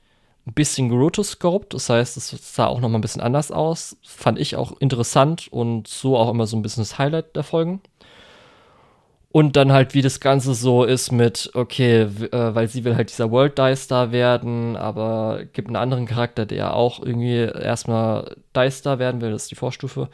ein 0.46 0.54
bisschen 0.54 0.90
gerotoscoped, 0.90 1.74
das 1.74 1.90
heißt, 1.90 2.18
es 2.18 2.30
sah 2.30 2.68
auch 2.68 2.80
nochmal 2.80 3.00
ein 3.00 3.02
bisschen 3.02 3.22
anders 3.22 3.52
aus, 3.52 3.98
fand 4.04 4.38
ich 4.40 4.56
auch 4.56 4.80
interessant 4.80 5.48
und 5.52 5.88
so 5.88 6.18
auch 6.18 6.30
immer 6.30 6.46
so 6.46 6.56
ein 6.56 6.62
bisschen 6.62 6.84
das 6.84 7.00
Highlight 7.00 7.36
der 7.36 7.44
Folgen. 7.44 7.82
Und 9.36 9.58
dann 9.58 9.74
halt, 9.74 9.94
wie 9.94 10.02
das 10.02 10.22
Ganze 10.22 10.54
so 10.54 10.86
ist 10.86 11.12
mit, 11.12 11.52
okay, 11.56 12.04
äh, 12.04 12.56
weil 12.56 12.70
sie 12.70 12.86
will 12.86 12.96
halt 12.96 13.10
dieser 13.10 13.32
World 13.32 13.58
Die 13.58 13.76
Star 13.76 14.14
werden, 14.14 14.78
aber 14.78 15.42
gibt 15.52 15.68
einen 15.68 15.76
anderen 15.76 16.06
Charakter, 16.06 16.46
der 16.46 16.74
auch 16.74 17.02
irgendwie 17.02 17.40
erstmal 17.40 18.38
Die 18.56 18.72
Star 18.72 18.98
werden 18.98 19.20
will, 19.20 19.32
das 19.32 19.44
ist 19.44 19.52
die 19.52 19.56
Vorstufe. 19.56 20.08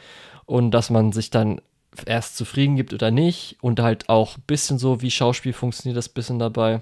Und 0.48 0.72
dass 0.72 0.90
man 0.90 1.12
sich 1.12 1.30
dann 1.30 1.62
erst 2.08 2.36
zufrieden 2.36 2.76
gibt 2.76 2.96
oder 2.96 3.12
nicht. 3.12 3.58
Und 3.62 3.80
halt 3.80 4.10
auch 4.10 4.38
ein 4.38 4.44
bisschen 4.48 4.80
so, 4.80 5.04
wie 5.04 5.12
Schauspiel 5.12 5.54
funktioniert 5.54 5.98
das 5.98 6.10
bisschen 6.10 6.40
dabei. 6.40 6.82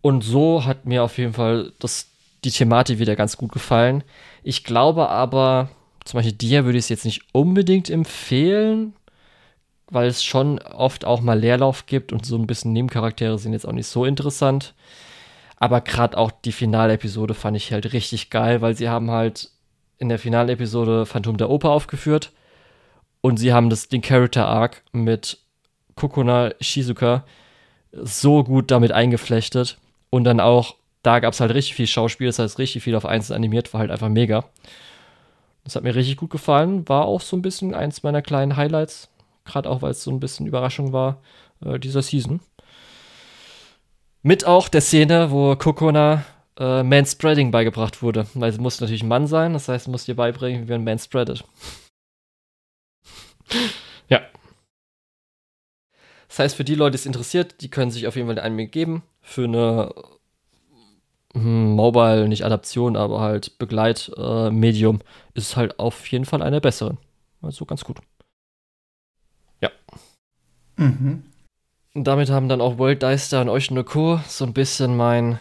Und 0.00 0.22
so 0.22 0.64
hat 0.64 0.86
mir 0.86 1.02
auf 1.02 1.18
jeden 1.18 1.32
Fall 1.32 1.72
das, 1.80 2.06
die 2.44 2.52
Thematik 2.52 3.00
wieder 3.00 3.16
ganz 3.16 3.36
gut 3.36 3.50
gefallen. 3.50 4.04
Ich 4.44 4.62
glaube 4.62 5.08
aber, 5.08 5.70
zum 6.04 6.18
Beispiel 6.18 6.36
dir 6.36 6.64
würde 6.64 6.78
ich 6.78 6.84
es 6.84 6.88
jetzt 6.88 7.04
nicht 7.04 7.22
unbedingt 7.32 7.90
empfehlen, 7.90 8.94
weil 9.94 10.08
es 10.08 10.22
schon 10.24 10.58
oft 10.58 11.04
auch 11.04 11.20
mal 11.20 11.38
Leerlauf 11.38 11.86
gibt 11.86 12.12
und 12.12 12.26
so 12.26 12.36
ein 12.36 12.46
bisschen 12.46 12.72
Nebencharaktere 12.72 13.38
sind 13.38 13.52
jetzt 13.52 13.66
auch 13.66 13.72
nicht 13.72 13.86
so 13.86 14.04
interessant. 14.04 14.74
Aber 15.56 15.80
gerade 15.80 16.18
auch 16.18 16.30
die 16.30 16.52
Finalepisode 16.52 17.32
fand 17.34 17.56
ich 17.56 17.72
halt 17.72 17.92
richtig 17.92 18.28
geil, 18.30 18.60
weil 18.60 18.76
sie 18.76 18.88
haben 18.88 19.10
halt 19.10 19.50
in 19.98 20.08
der 20.08 20.18
Finalepisode 20.18 21.06
Phantom 21.06 21.36
der 21.36 21.48
Oper 21.48 21.70
aufgeführt 21.70 22.32
und 23.20 23.38
sie 23.38 23.52
haben 23.52 23.70
das, 23.70 23.88
den 23.88 24.02
Character 24.02 24.46
Arc 24.46 24.82
mit 24.92 25.38
Kokona 25.94 26.52
Shizuka 26.60 27.24
so 27.92 28.42
gut 28.42 28.70
damit 28.70 28.92
eingeflechtet 28.92 29.78
und 30.10 30.24
dann 30.24 30.40
auch, 30.40 30.74
da 31.02 31.20
gab 31.20 31.32
es 31.32 31.40
halt 31.40 31.54
richtig 31.54 31.76
viel 31.76 31.86
Schauspiel, 31.86 32.26
das 32.26 32.38
heißt 32.38 32.58
richtig 32.58 32.82
viel 32.82 32.96
auf 32.96 33.06
einzeln 33.06 33.36
animiert, 33.36 33.72
war 33.72 33.80
halt 33.80 33.90
einfach 33.90 34.08
mega. 34.08 34.44
Das 35.62 35.76
hat 35.76 35.84
mir 35.84 35.94
richtig 35.94 36.16
gut 36.16 36.30
gefallen, 36.30 36.88
war 36.88 37.06
auch 37.06 37.20
so 37.20 37.36
ein 37.36 37.42
bisschen 37.42 37.74
eins 37.74 38.02
meiner 38.02 38.20
kleinen 38.20 38.56
Highlights 38.56 39.08
Gerade 39.44 39.68
auch, 39.68 39.82
weil 39.82 39.90
es 39.90 40.02
so 40.02 40.10
ein 40.10 40.20
bisschen 40.20 40.46
Überraschung 40.46 40.92
war 40.92 41.20
äh, 41.64 41.78
dieser 41.78 42.02
Season. 42.02 42.40
Mit 44.22 44.46
auch 44.46 44.68
der 44.68 44.80
Szene, 44.80 45.30
wo 45.30 45.54
Kokona 45.56 46.24
äh, 46.58 46.82
Manspreading 46.82 47.50
beigebracht 47.50 48.02
wurde. 48.02 48.26
Weil 48.34 48.52
sie 48.52 48.60
muss 48.60 48.80
natürlich 48.80 49.02
ein 49.02 49.08
Mann 49.08 49.26
sein, 49.26 49.52
das 49.52 49.68
heißt, 49.68 49.88
muss 49.88 50.04
dir 50.06 50.16
beibringen, 50.16 50.68
wie 50.68 50.72
man 50.72 50.84
Manspreadet. 50.84 51.44
ja. 54.08 54.20
Das 56.28 56.38
heißt, 56.38 56.56
für 56.56 56.64
die 56.64 56.74
Leute, 56.74 56.92
die 56.92 57.00
es 57.00 57.06
interessiert, 57.06 57.60
die 57.60 57.70
können 57.70 57.90
sich 57.90 58.06
auf 58.06 58.16
jeden 58.16 58.28
Fall 58.28 58.36
den 58.36 58.44
Anime 58.44 58.66
geben. 58.66 59.02
Für 59.20 59.44
eine 59.44 59.94
hm, 61.34 61.72
Mobile, 61.72 62.28
nicht 62.28 62.44
Adaption, 62.44 62.96
aber 62.96 63.20
halt 63.20 63.58
Begleitmedium, 63.58 65.00
äh, 65.00 65.38
ist 65.38 65.56
halt 65.56 65.78
auf 65.78 66.06
jeden 66.10 66.24
Fall 66.24 66.42
eine 66.42 66.60
bessere. 66.60 66.96
Also 67.42 67.66
ganz 67.66 67.84
gut. 67.84 67.98
Mhm. 70.76 71.22
Und 71.94 72.04
damit 72.04 72.30
haben 72.30 72.48
dann 72.48 72.60
auch 72.60 72.78
World 72.78 73.02
Deister 73.02 73.40
und 73.40 73.48
euch 73.48 73.70
nur 73.70 73.84
Co. 73.84 74.20
so 74.26 74.44
ein 74.44 74.52
bisschen 74.52 74.96
mein 74.96 75.38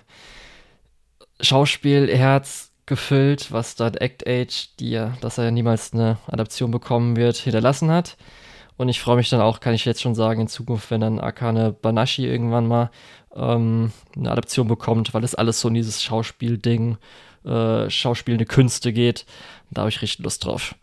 Schauspielherz 1.41 2.71
gefüllt, 2.85 3.51
was 3.51 3.75
dann 3.75 3.95
Act 3.95 4.27
Age, 4.27 4.69
die 4.79 5.01
dass 5.21 5.37
er 5.37 5.45
ja 5.45 5.51
niemals 5.51 5.93
eine 5.93 6.17
Adaption 6.27 6.71
bekommen 6.71 7.15
wird, 7.15 7.37
hinterlassen 7.37 7.89
hat. 7.89 8.17
Und 8.75 8.89
ich 8.89 8.99
freue 8.99 9.17
mich 9.17 9.29
dann 9.29 9.41
auch, 9.41 9.59
kann 9.59 9.73
ich 9.73 9.85
jetzt 9.85 10.01
schon 10.01 10.15
sagen, 10.15 10.41
in 10.41 10.47
Zukunft, 10.47 10.91
wenn 10.91 11.01
dann 11.01 11.19
Akane 11.19 11.71
Banashi 11.71 12.25
irgendwann 12.25 12.67
mal 12.67 12.89
ähm, 13.35 13.91
eine 14.15 14.31
Adaption 14.31 14.67
bekommt, 14.67 15.13
weil 15.13 15.23
es 15.23 15.35
alles 15.35 15.59
so 15.61 15.67
in 15.67 15.75
dieses 15.75 16.03
Schauspielding, 16.03 16.97
äh, 17.45 17.89
schauspielende 17.89 18.45
Künste 18.45 18.91
geht. 18.91 19.25
Da 19.71 19.81
habe 19.81 19.89
ich 19.89 20.01
richtig 20.01 20.23
Lust 20.23 20.45
drauf. 20.45 20.75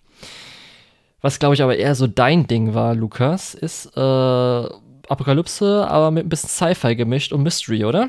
Was, 1.22 1.38
glaube 1.38 1.54
ich, 1.54 1.62
aber 1.62 1.76
eher 1.76 1.94
so 1.94 2.06
dein 2.06 2.46
Ding 2.46 2.74
war, 2.74 2.94
Lukas, 2.94 3.54
ist 3.54 3.94
äh, 3.96 4.00
Apokalypse, 4.00 5.86
aber 5.88 6.10
mit 6.10 6.24
ein 6.24 6.28
bisschen 6.28 6.48
Sci-Fi 6.48 6.96
gemischt 6.96 7.32
und 7.32 7.42
Mystery, 7.42 7.84
oder? 7.84 8.08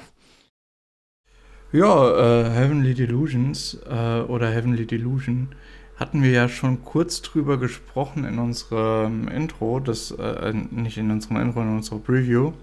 Ja, 1.74 2.42
äh, 2.44 2.50
Heavenly 2.50 2.94
Delusions 2.94 3.80
äh, 3.90 4.22
oder 4.22 4.50
Heavenly 4.50 4.86
Delusion 4.86 5.50
hatten 5.98 6.24
wir 6.24 6.32
ja 6.32 6.50
schon 6.50 6.84
kurz 6.84 7.22
drüber 7.22 7.58
gesprochen 7.58 8.26
in 8.26 8.40
unserem 8.40 9.28
Intro, 9.28 9.80
das 9.80 10.12
äh, 10.12 10.54
nicht 10.72 10.98
in 10.98 11.12
unserem 11.12 11.38
Intro, 11.38 11.62
in 11.62 11.70
unserer 11.70 12.00
Preview. 12.00 12.54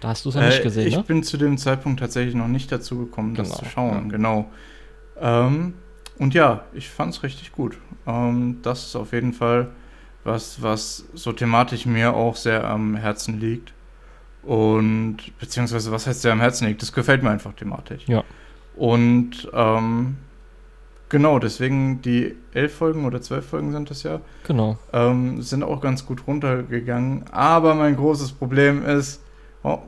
Da 0.00 0.08
hast 0.08 0.24
du 0.24 0.28
es 0.28 0.36
noch 0.36 0.42
nicht 0.42 0.60
äh, 0.60 0.62
gesehen, 0.62 0.86
Ich 0.86 0.96
ne? 0.96 1.02
bin 1.02 1.22
zu 1.22 1.36
dem 1.36 1.58
Zeitpunkt 1.58 2.00
tatsächlich 2.00 2.34
noch 2.34 2.48
nicht 2.48 2.70
dazu 2.70 2.98
gekommen, 2.98 3.34
das 3.34 3.48
genau, 3.48 3.58
zu 3.58 3.64
schauen, 3.66 4.04
ja. 4.04 4.10
genau. 4.10 4.50
Ähm, 5.20 5.74
und 6.18 6.34
ja, 6.34 6.64
ich 6.72 6.88
fand 6.88 7.14
es 7.14 7.22
richtig 7.22 7.52
gut. 7.52 7.78
Ähm, 8.06 8.58
das 8.62 8.86
ist 8.86 8.96
auf 8.96 9.12
jeden 9.12 9.32
Fall 9.32 9.68
was, 10.26 10.60
was 10.60 11.04
so 11.14 11.32
thematisch 11.32 11.86
mir 11.86 12.14
auch 12.14 12.36
sehr 12.36 12.64
am 12.68 12.96
Herzen 12.96 13.40
liegt. 13.40 13.72
Und 14.42 15.18
beziehungsweise, 15.40 15.90
was 15.92 16.06
heißt 16.06 16.22
sehr 16.22 16.32
am 16.32 16.40
Herzen 16.40 16.66
liegt? 16.66 16.82
Das 16.82 16.92
gefällt 16.92 17.22
mir 17.22 17.30
einfach 17.30 17.52
thematisch. 17.54 18.06
Ja. 18.06 18.24
Und 18.76 19.48
ähm, 19.52 20.16
genau, 21.08 21.38
deswegen 21.38 22.02
die 22.02 22.36
elf 22.52 22.74
Folgen 22.74 23.04
oder 23.06 23.20
zwölf 23.22 23.46
Folgen 23.46 23.72
sind 23.72 23.90
das 23.90 24.02
ja. 24.02 24.20
Genau. 24.46 24.78
Ähm, 24.92 25.42
sind 25.42 25.62
auch 25.62 25.80
ganz 25.80 26.06
gut 26.06 26.26
runtergegangen. 26.26 27.24
Aber 27.32 27.74
mein 27.74 27.96
großes 27.96 28.32
Problem 28.32 28.84
ist, 28.84 29.22
oh, 29.62 29.78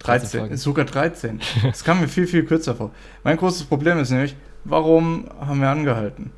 13, 0.00 0.40
13 0.40 0.56
sogar 0.56 0.84
13. 0.84 1.40
Das 1.62 1.84
kam 1.84 2.00
mir 2.00 2.08
viel, 2.08 2.26
viel 2.26 2.44
kürzer 2.44 2.74
vor. 2.74 2.90
Mein 3.24 3.36
großes 3.36 3.64
Problem 3.64 3.98
ist 3.98 4.10
nämlich, 4.10 4.36
warum 4.64 5.28
haben 5.40 5.60
wir 5.60 5.70
angehalten? 5.70 6.32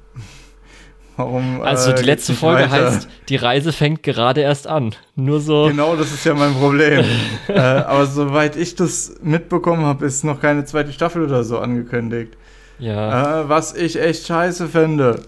Warum, 1.16 1.62
also 1.62 1.92
die 1.92 2.02
äh, 2.02 2.06
letzte 2.06 2.34
Folge 2.34 2.64
weiter? 2.64 2.90
heißt, 2.90 3.08
die 3.28 3.36
Reise 3.36 3.72
fängt 3.72 4.02
gerade 4.02 4.40
erst 4.40 4.66
an. 4.66 4.94
Nur 5.14 5.40
so. 5.40 5.66
Genau, 5.68 5.94
das 5.94 6.12
ist 6.12 6.24
ja 6.24 6.34
mein 6.34 6.54
Problem. 6.54 7.04
äh, 7.48 7.58
aber 7.58 8.06
soweit 8.06 8.56
ich 8.56 8.74
das 8.74 9.14
mitbekommen 9.22 9.84
habe, 9.84 10.06
ist 10.06 10.24
noch 10.24 10.40
keine 10.40 10.64
zweite 10.64 10.92
Staffel 10.92 11.22
oder 11.22 11.44
so 11.44 11.58
angekündigt. 11.58 12.36
Ja. 12.78 13.42
Äh, 13.42 13.48
was 13.48 13.74
ich 13.74 14.00
echt 14.00 14.26
scheiße 14.26 14.68
finde. 14.68 15.22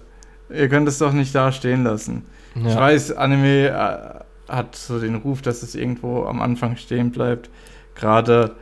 Ihr 0.50 0.68
könnt 0.68 0.88
es 0.88 0.98
doch 0.98 1.12
nicht 1.12 1.34
da 1.34 1.52
stehen 1.52 1.84
lassen. 1.84 2.24
Ja. 2.56 2.68
Ich 2.68 2.76
weiß, 2.76 3.12
Anime 3.16 3.68
äh, 3.68 4.52
hat 4.52 4.74
so 4.74 4.98
den 4.98 5.16
Ruf, 5.16 5.42
dass 5.42 5.62
es 5.62 5.74
irgendwo 5.74 6.24
am 6.24 6.40
Anfang 6.40 6.76
stehen 6.76 7.10
bleibt. 7.10 7.50
Gerade 7.94 8.56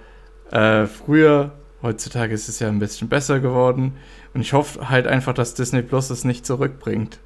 äh, 0.50 0.86
früher, 0.86 1.52
heutzutage 1.82 2.34
ist 2.34 2.48
es 2.48 2.58
ja 2.58 2.68
ein 2.68 2.78
bisschen 2.78 3.08
besser 3.08 3.40
geworden. 3.40 3.94
Und 4.34 4.40
ich 4.40 4.52
hoffe 4.52 4.90
halt 4.90 5.06
einfach, 5.06 5.32
dass 5.32 5.54
Disney 5.54 5.82
Plus 5.82 6.10
es 6.10 6.24
nicht 6.24 6.44
zurückbringt. 6.44 7.20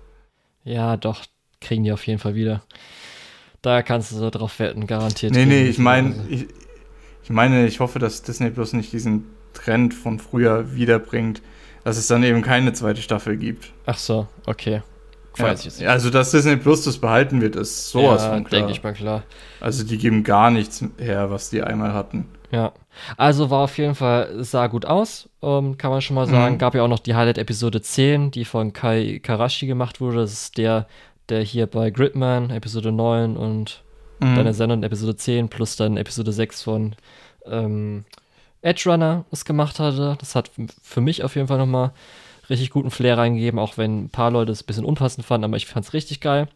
Ja, 0.63 0.97
doch, 0.97 1.25
kriegen 1.61 1.85
die 1.85 1.93
auf 1.93 2.07
jeden 2.07 2.19
Fall 2.19 2.35
wieder. 2.35 2.63
Da 3.63 3.83
kannst 3.83 4.13
du 4.13 4.17
so 4.17 4.31
drauf 4.31 4.59
wetten, 4.59 4.87
garantiert. 4.87 5.33
Nee, 5.33 5.47
nee, 5.47 5.65
ich 5.65 5.79
meine, 5.79 6.15
ich, 6.29 6.47
ich 7.25 7.31
meine, 7.31 7.67
ich 7.67 7.81
hoffe, 7.81 7.99
dass 7.99 8.23
Disney 8.23 8.51
Plus 8.51 8.75
nicht 8.75 8.93
diesen 8.93 9.25
Trend 9.55 9.95
von 9.95 10.19
früher 10.19 10.75
wiederbringt, 10.75 11.43
dass 11.83 11.97
es 11.97 12.07
dann 12.07 12.23
eben 12.23 12.43
keine 12.43 12.75
zweite 12.75 13.01
Staffel 13.01 13.37
gibt. 13.37 13.73
Ach 13.87 13.99
so, 13.99 14.29
okay. 14.47 14.83
Ja. 15.39 15.55
Also, 15.89 16.11
dass 16.11 16.33
Disney 16.33 16.57
Plus 16.57 16.83
das 16.83 16.99
behalten 16.99 17.41
wird, 17.41 17.55
ist 17.55 17.91
sowas 17.91 18.23
ja, 18.23 18.35
von 18.35 18.45
klar. 18.45 18.61
denke 18.61 18.73
ich 18.73 18.83
mal 18.83 18.93
klar. 18.93 19.23
Also, 19.61 19.85
die 19.85 19.97
geben 19.97 20.25
gar 20.25 20.51
nichts 20.51 20.85
her, 20.99 21.31
was 21.31 21.49
die 21.49 21.63
einmal 21.63 21.93
hatten. 21.95 22.27
Ja. 22.51 22.73
Also 23.17 23.51
war 23.51 23.65
auf 23.65 23.77
jeden 23.79 23.95
Fall, 23.95 24.43
sah 24.43 24.67
gut 24.67 24.87
aus, 24.87 25.29
ähm, 25.43 25.77
kann 25.77 25.91
man 25.91 26.01
schon 26.01 26.17
mal 26.17 26.27
sagen. 26.27 26.55
Mhm. 26.55 26.59
Gab 26.59 26.75
ja 26.75 26.83
auch 26.83 26.89
noch 26.89 26.99
die 26.99 27.15
Highlight-Episode 27.15 27.83
10, 27.83 28.31
die 28.31 28.45
von 28.45 28.73
Kai 28.73 29.21
Karashi 29.23 29.67
gemacht 29.67 30.01
wurde. 30.01 30.19
Das 30.19 30.33
ist 30.33 30.59
der, 30.59 30.87
der 31.29 31.43
hier 31.43 31.67
bei 31.67 31.91
Gridman, 31.91 32.51
Episode 32.51 32.91
9 32.91 33.37
und 33.37 33.83
mhm. 34.21 34.35
dann 34.35 34.45
der 34.45 34.55
Sendung 34.55 34.83
Episode 34.83 35.17
10 35.17 35.49
plus 35.49 35.77
dann 35.77 35.97
Episode 35.97 36.33
6 36.33 36.63
von 36.63 36.97
ähm, 37.47 38.05
Edge 38.63 38.91
Runner 38.91 39.25
es 39.31 39.45
gemacht 39.45 39.79
hatte. 39.79 40.17
Das 40.19 40.35
hat 40.35 40.51
für 40.83 41.01
mich 41.01 41.23
auf 41.23 41.37
jeden 41.37 41.49
Fall 41.49 41.59
nochmal 41.59 41.93
richtig 42.49 42.71
guten 42.71 42.91
Flair 42.91 43.19
reingegeben, 43.19 43.59
auch 43.59 43.77
wenn 43.77 44.05
ein 44.05 44.09
paar 44.09 44.31
Leute 44.31 44.53
es 44.53 44.63
ein 44.63 44.67
bisschen 44.67 44.85
unpassend 44.85 45.27
fanden, 45.27 45.45
aber 45.45 45.57
ich 45.57 45.67
fand 45.67 45.85
es 45.87 45.93
richtig 45.93 46.21
geil. 46.21 46.49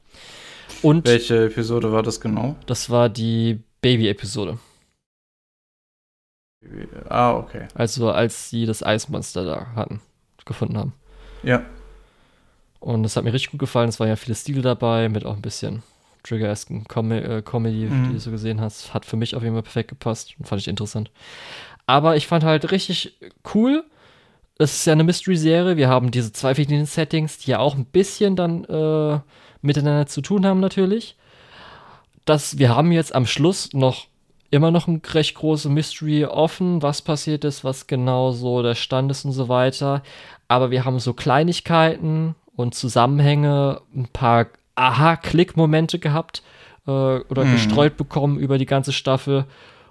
Und 0.80 1.06
Welche 1.06 1.46
Episode 1.46 1.92
war 1.92 2.02
das 2.02 2.20
genau? 2.20 2.56
Das 2.66 2.88
war 2.88 3.08
die 3.08 3.60
Baby-Episode. 3.82 4.58
Ah, 7.08 7.32
okay. 7.34 7.66
Also 7.74 8.10
als 8.10 8.50
sie 8.50 8.66
das 8.66 8.82
Eismonster 8.82 9.44
da 9.44 9.66
hatten, 9.74 10.00
gefunden 10.44 10.78
haben. 10.78 10.92
Ja. 11.42 11.64
Und 12.80 13.02
das 13.02 13.16
hat 13.16 13.24
mir 13.24 13.32
richtig 13.32 13.52
gut 13.52 13.60
gefallen. 13.60 13.88
Es 13.88 14.00
waren 14.00 14.08
ja 14.08 14.16
viele 14.16 14.34
Stile 14.34 14.62
dabei, 14.62 15.08
mit 15.08 15.24
auch 15.24 15.36
ein 15.36 15.42
bisschen 15.42 15.82
Trigger-esken 16.24 16.84
Com 16.88 17.10
äh, 17.12 17.42
Comedy, 17.42 17.86
mhm. 17.86 18.08
die 18.08 18.12
du 18.14 18.20
so 18.20 18.30
gesehen 18.30 18.60
hast. 18.60 18.94
Hat 18.94 19.04
für 19.04 19.16
mich 19.16 19.34
auf 19.34 19.42
jeden 19.42 19.54
Fall 19.54 19.62
perfekt 19.62 19.88
gepasst 19.88 20.34
und 20.38 20.46
fand 20.46 20.60
ich 20.60 20.68
interessant. 20.68 21.10
Aber 21.86 22.16
ich 22.16 22.26
fand 22.26 22.44
halt 22.44 22.70
richtig 22.70 23.16
cool. 23.54 23.84
Es 24.58 24.74
ist 24.74 24.84
ja 24.84 24.92
eine 24.92 25.04
Mystery-Serie. 25.04 25.76
Wir 25.76 25.88
haben 25.88 26.10
diese 26.10 26.32
zwei 26.32 26.54
verschiedenen 26.54 26.86
Settings, 26.86 27.38
die 27.38 27.50
ja 27.50 27.58
auch 27.58 27.74
ein 27.74 27.84
bisschen 27.84 28.36
dann 28.36 28.64
äh, 28.64 29.18
miteinander 29.62 30.06
zu 30.06 30.20
tun 30.20 30.46
haben, 30.46 30.60
natürlich. 30.60 31.16
Das, 32.24 32.58
wir 32.58 32.74
haben 32.74 32.92
jetzt 32.92 33.14
am 33.14 33.26
Schluss 33.26 33.72
noch 33.72 34.06
immer 34.52 34.70
noch 34.70 34.86
ein 34.86 35.00
recht 35.12 35.34
großes 35.34 35.70
Mystery 35.70 36.26
offen, 36.26 36.82
was 36.82 37.02
passiert 37.02 37.44
ist, 37.44 37.64
was 37.64 37.86
genau 37.86 38.32
so 38.32 38.62
der 38.62 38.74
Stand 38.74 39.10
ist 39.10 39.24
und 39.24 39.32
so 39.32 39.48
weiter. 39.48 40.02
Aber 40.46 40.70
wir 40.70 40.84
haben 40.84 41.00
so 41.00 41.14
Kleinigkeiten 41.14 42.34
und 42.54 42.74
Zusammenhänge, 42.74 43.80
ein 43.96 44.08
paar 44.12 44.46
Aha-Klick-Momente 44.74 45.98
gehabt 45.98 46.42
äh, 46.86 46.90
oder 46.90 47.44
mhm. 47.44 47.52
gestreut 47.52 47.96
bekommen 47.96 48.38
über 48.38 48.58
die 48.58 48.66
ganze 48.66 48.92
Staffel. 48.92 49.46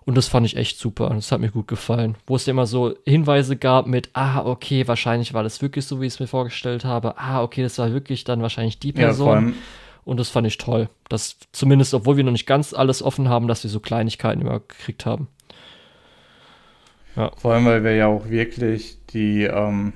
Und 0.05 0.15
das 0.15 0.27
fand 0.27 0.45
ich 0.45 0.55
echt 0.55 0.77
super. 0.77 1.09
Das 1.09 1.31
hat 1.31 1.41
mir 1.41 1.49
gut 1.49 1.67
gefallen. 1.67 2.15
Wo 2.27 2.35
es 2.35 2.47
immer 2.47 2.67
so 2.67 2.93
Hinweise 3.05 3.55
gab 3.55 3.87
mit, 3.87 4.09
ah, 4.13 4.45
okay, 4.45 4.87
wahrscheinlich 4.87 5.33
war 5.33 5.41
das 5.41 5.61
wirklich 5.63 5.85
so, 5.85 6.01
wie 6.01 6.05
ich 6.05 6.13
es 6.13 6.19
mir 6.19 6.27
vorgestellt 6.27 6.85
habe. 6.85 7.17
Ah, 7.17 7.41
okay, 7.41 7.63
das 7.63 7.79
war 7.79 7.91
wirklich 7.93 8.23
dann 8.23 8.43
wahrscheinlich 8.43 8.77
die 8.77 8.91
Person. 8.91 9.27
Ja, 9.27 9.33
vor 9.33 9.35
allem, 9.35 9.55
und 10.03 10.19
das 10.19 10.29
fand 10.29 10.47
ich 10.47 10.57
toll. 10.57 10.89
Dass 11.09 11.37
zumindest, 11.51 11.93
obwohl 11.93 12.17
wir 12.17 12.23
noch 12.23 12.31
nicht 12.31 12.47
ganz 12.47 12.73
alles 12.73 13.01
offen 13.01 13.29
haben, 13.29 13.47
dass 13.47 13.63
wir 13.63 13.69
so 13.69 13.79
Kleinigkeiten 13.79 14.41
immer 14.41 14.59
gekriegt 14.59 15.05
haben. 15.05 15.27
Ja. 17.15 17.31
Vor 17.37 17.53
allem, 17.53 17.65
weil 17.65 17.83
wir 17.83 17.95
ja 17.95 18.07
auch 18.07 18.29
wirklich 18.29 18.97
die 19.07 19.43
ähm, 19.43 19.93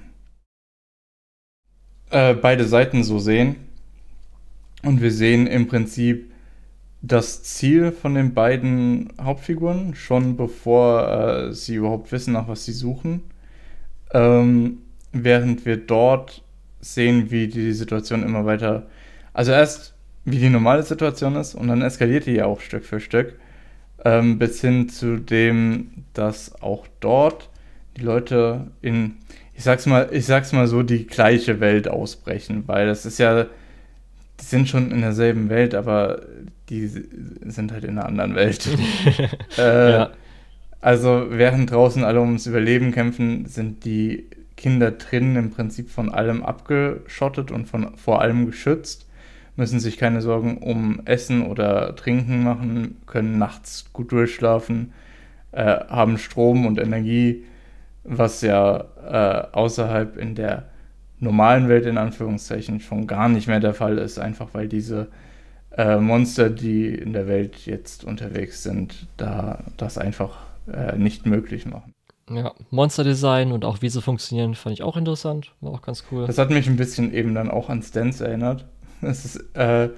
äh, 2.10 2.34
beide 2.34 2.66
Seiten 2.66 3.04
so 3.04 3.20
sehen. 3.20 3.56
Und 4.84 5.02
wir 5.02 5.12
sehen 5.12 5.48
im 5.48 5.68
Prinzip 5.68 6.32
das 7.02 7.44
Ziel 7.44 7.92
von 7.92 8.16
den 8.16 8.34
beiden 8.34 9.14
Hauptfiguren, 9.22 9.96
schon 9.96 10.38
bevor 10.38 11.10
äh, 11.10 11.54
sie 11.54 11.76
überhaupt 11.76 12.12
wissen, 12.12 12.34
nach 12.34 12.48
was 12.48 12.66
sie 12.66 12.72
suchen. 12.72 13.24
Ähm, 14.14 14.80
während 15.12 15.66
wir 15.66 15.78
dort 15.78 16.44
sehen, 16.82 17.32
wie 17.32 17.48
die 17.48 17.74
Situation 17.74 18.24
immer 18.24 18.46
weiter. 18.46 18.88
Also 19.34 19.52
erst 19.52 19.95
wie 20.26 20.40
die 20.40 20.50
normale 20.50 20.84
Situation 20.84 21.36
ist 21.36 21.54
und 21.54 21.68
dann 21.68 21.82
eskaliert 21.82 22.26
die 22.26 22.34
ja 22.34 22.46
auch 22.46 22.60
Stück 22.60 22.84
für 22.84 23.00
Stück. 23.00 23.36
Ähm, 24.04 24.38
bis 24.38 24.62
hin 24.62 24.90
zu 24.90 25.18
dem, 25.18 26.06
dass 26.14 26.62
auch 26.62 26.86
dort 27.00 27.50
die 27.98 28.02
Leute 28.02 28.68
in, 28.82 29.16
ich 29.54 29.64
sag's 29.64 29.86
mal, 29.86 30.10
ich 30.12 30.26
sag's 30.26 30.52
mal 30.52 30.68
so, 30.68 30.84
die 30.84 31.08
gleiche 31.08 31.60
Welt 31.60 31.88
ausbrechen, 31.88 32.64
weil 32.68 32.88
das 32.88 33.06
ist 33.06 33.20
ja, 33.20 33.46
die 33.46 34.46
sind 34.46 34.68
schon 34.68 34.92
in 34.92 35.02
derselben 35.02 35.50
Welt, 35.50 35.74
aber 35.74 36.22
die 36.70 36.88
sind 36.88 37.72
halt 37.72 37.84
in 37.84 37.98
einer 37.98 38.08
anderen 38.08 38.36
Welt. 38.36 38.68
äh, 39.58 39.92
ja. 39.92 40.12
Also 40.82 41.28
während 41.30 41.72
draußen 41.72 42.04
alle 42.04 42.22
ums 42.22 42.46
Überleben 42.46 42.92
kämpfen, 42.92 43.46
sind 43.46 43.86
die 43.86 44.30
Kinder 44.58 44.92
drinnen 44.92 45.36
im 45.36 45.52
Prinzip 45.52 45.90
von 45.90 46.12
allem 46.12 46.44
abgeschottet 46.44 47.52
und 47.52 47.68
von 47.68 47.98
vor 47.98 48.22
allem 48.22 48.46
geschützt 48.46 49.05
müssen 49.56 49.80
sich 49.80 49.98
keine 49.98 50.22
Sorgen 50.22 50.58
um 50.58 51.02
Essen 51.06 51.46
oder 51.48 51.96
Trinken 51.96 52.44
machen, 52.44 52.98
können 53.06 53.38
nachts 53.38 53.86
gut 53.94 54.12
durchschlafen, 54.12 54.94
äh, 55.52 55.80
haben 55.88 56.18
Strom 56.18 56.66
und 56.66 56.80
Energie, 56.80 57.46
was 58.04 58.42
ja 58.42 58.86
äh, 59.06 59.48
außerhalb 59.54 60.18
in 60.18 60.36
der 60.36 60.66
normalen 61.20 61.70
Welt 61.70 61.86
in 61.86 61.98
Anführungszeichen 61.98 62.80
schon 62.80 63.08
gar 63.08 63.30
nicht 63.30 63.48
mehr 63.48 63.60
der 63.60 63.74
Fall 63.74 63.98
ist, 63.98 64.20
einfach 64.20 64.50
weil 64.54 64.68
diese 64.68 65.08
äh, 65.78 65.98
Monster, 65.98 66.50
die 66.50 66.94
in 66.94 67.14
der 67.14 67.28
Welt 67.28 67.66
jetzt 67.66 68.04
unterwegs 68.04 68.64
sind, 68.64 69.08
da 69.18 69.64
das 69.78 69.98
einfach 69.98 70.38
äh, 70.72 70.98
nicht 70.98 71.26
möglich 71.26 71.66
machen. 71.66 71.94
Ja, 72.30 72.54
Monster-Design 72.72 73.52
und 73.52 73.66
auch 73.66 73.82
wie 73.82 73.90
sie 73.90 74.02
funktionieren, 74.02 74.56
fand 74.56 74.74
ich 74.74 74.84
auch 74.84 74.98
interessant. 74.98 75.54
War 75.62 75.74
auch 75.74 75.82
ganz 75.84 76.06
cool. 76.12 76.26
Das 76.26 76.40
hat 76.40 76.50
mich 76.50 76.68
ein 76.68 76.76
bisschen 76.76 77.14
eben 77.14 77.36
dann 77.36 77.52
auch 77.52 77.70
an 77.70 77.84
Stance 77.84 78.26
erinnert. 78.26 78.66
Es 79.02 79.26
ist, 79.26 79.56
äh, 79.56 79.90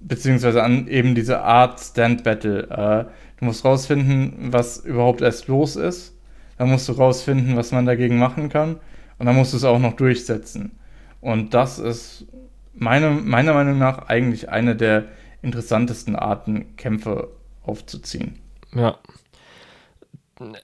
beziehungsweise 0.00 0.62
an 0.62 0.88
eben 0.88 1.14
diese 1.14 1.42
Art 1.42 1.80
Stand-Battle. 1.80 2.68
Äh, 2.68 3.12
du 3.38 3.44
musst 3.44 3.64
rausfinden, 3.64 4.52
was 4.52 4.78
überhaupt 4.78 5.20
erst 5.20 5.48
los 5.48 5.76
ist. 5.76 6.16
Dann 6.58 6.70
musst 6.70 6.88
du 6.88 6.92
rausfinden, 6.92 7.56
was 7.56 7.72
man 7.72 7.86
dagegen 7.86 8.18
machen 8.18 8.48
kann. 8.48 8.76
Und 9.18 9.26
dann 9.26 9.36
musst 9.36 9.52
du 9.52 9.56
es 9.56 9.64
auch 9.64 9.78
noch 9.78 9.94
durchsetzen. 9.94 10.72
Und 11.20 11.54
das 11.54 11.78
ist 11.78 12.26
meine, 12.74 13.10
meiner 13.10 13.54
Meinung 13.54 13.78
nach 13.78 14.08
eigentlich 14.08 14.48
eine 14.48 14.76
der 14.76 15.04
interessantesten 15.42 16.16
Arten, 16.16 16.76
Kämpfe 16.76 17.28
aufzuziehen. 17.62 18.38
Ja. 18.74 18.98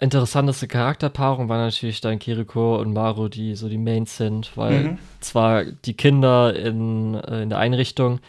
Interessanteste 0.00 0.68
Charakterpaarung 0.68 1.48
war 1.48 1.58
natürlich 1.58 2.00
dann 2.00 2.18
Kiriko 2.18 2.80
und 2.80 2.92
Maru, 2.92 3.28
die 3.28 3.54
so 3.54 3.68
die 3.68 3.78
Mains 3.78 4.16
sind, 4.16 4.56
weil 4.56 4.84
mhm. 4.84 4.98
zwar 5.20 5.64
die 5.64 5.94
Kinder 5.94 6.54
in, 6.54 7.14
äh, 7.14 7.42
in 7.42 7.50
der 7.50 7.58
Einrichtung 7.58 8.20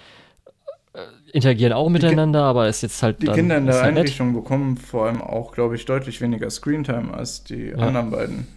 äh, 0.93 0.99
interagieren 1.31 1.73
auch 1.73 1.89
miteinander, 1.89 2.43
aber 2.43 2.67
es 2.67 2.77
ist 2.77 2.81
jetzt 2.83 3.03
halt. 3.03 3.21
Die 3.21 3.27
Kinder 3.27 3.57
in 3.57 3.65
der 3.65 3.75
halt 3.75 3.97
Einrichtung 3.97 4.33
nett. 4.33 4.43
bekommen 4.43 4.77
vor 4.77 5.07
allem 5.07 5.21
auch, 5.21 5.51
glaube 5.51 5.75
ich, 5.75 5.85
deutlich 5.85 6.21
weniger 6.21 6.49
Screentime 6.49 7.13
als 7.13 7.43
die 7.43 7.69
ja. 7.69 7.77
anderen 7.77 8.11
beiden. 8.11 8.47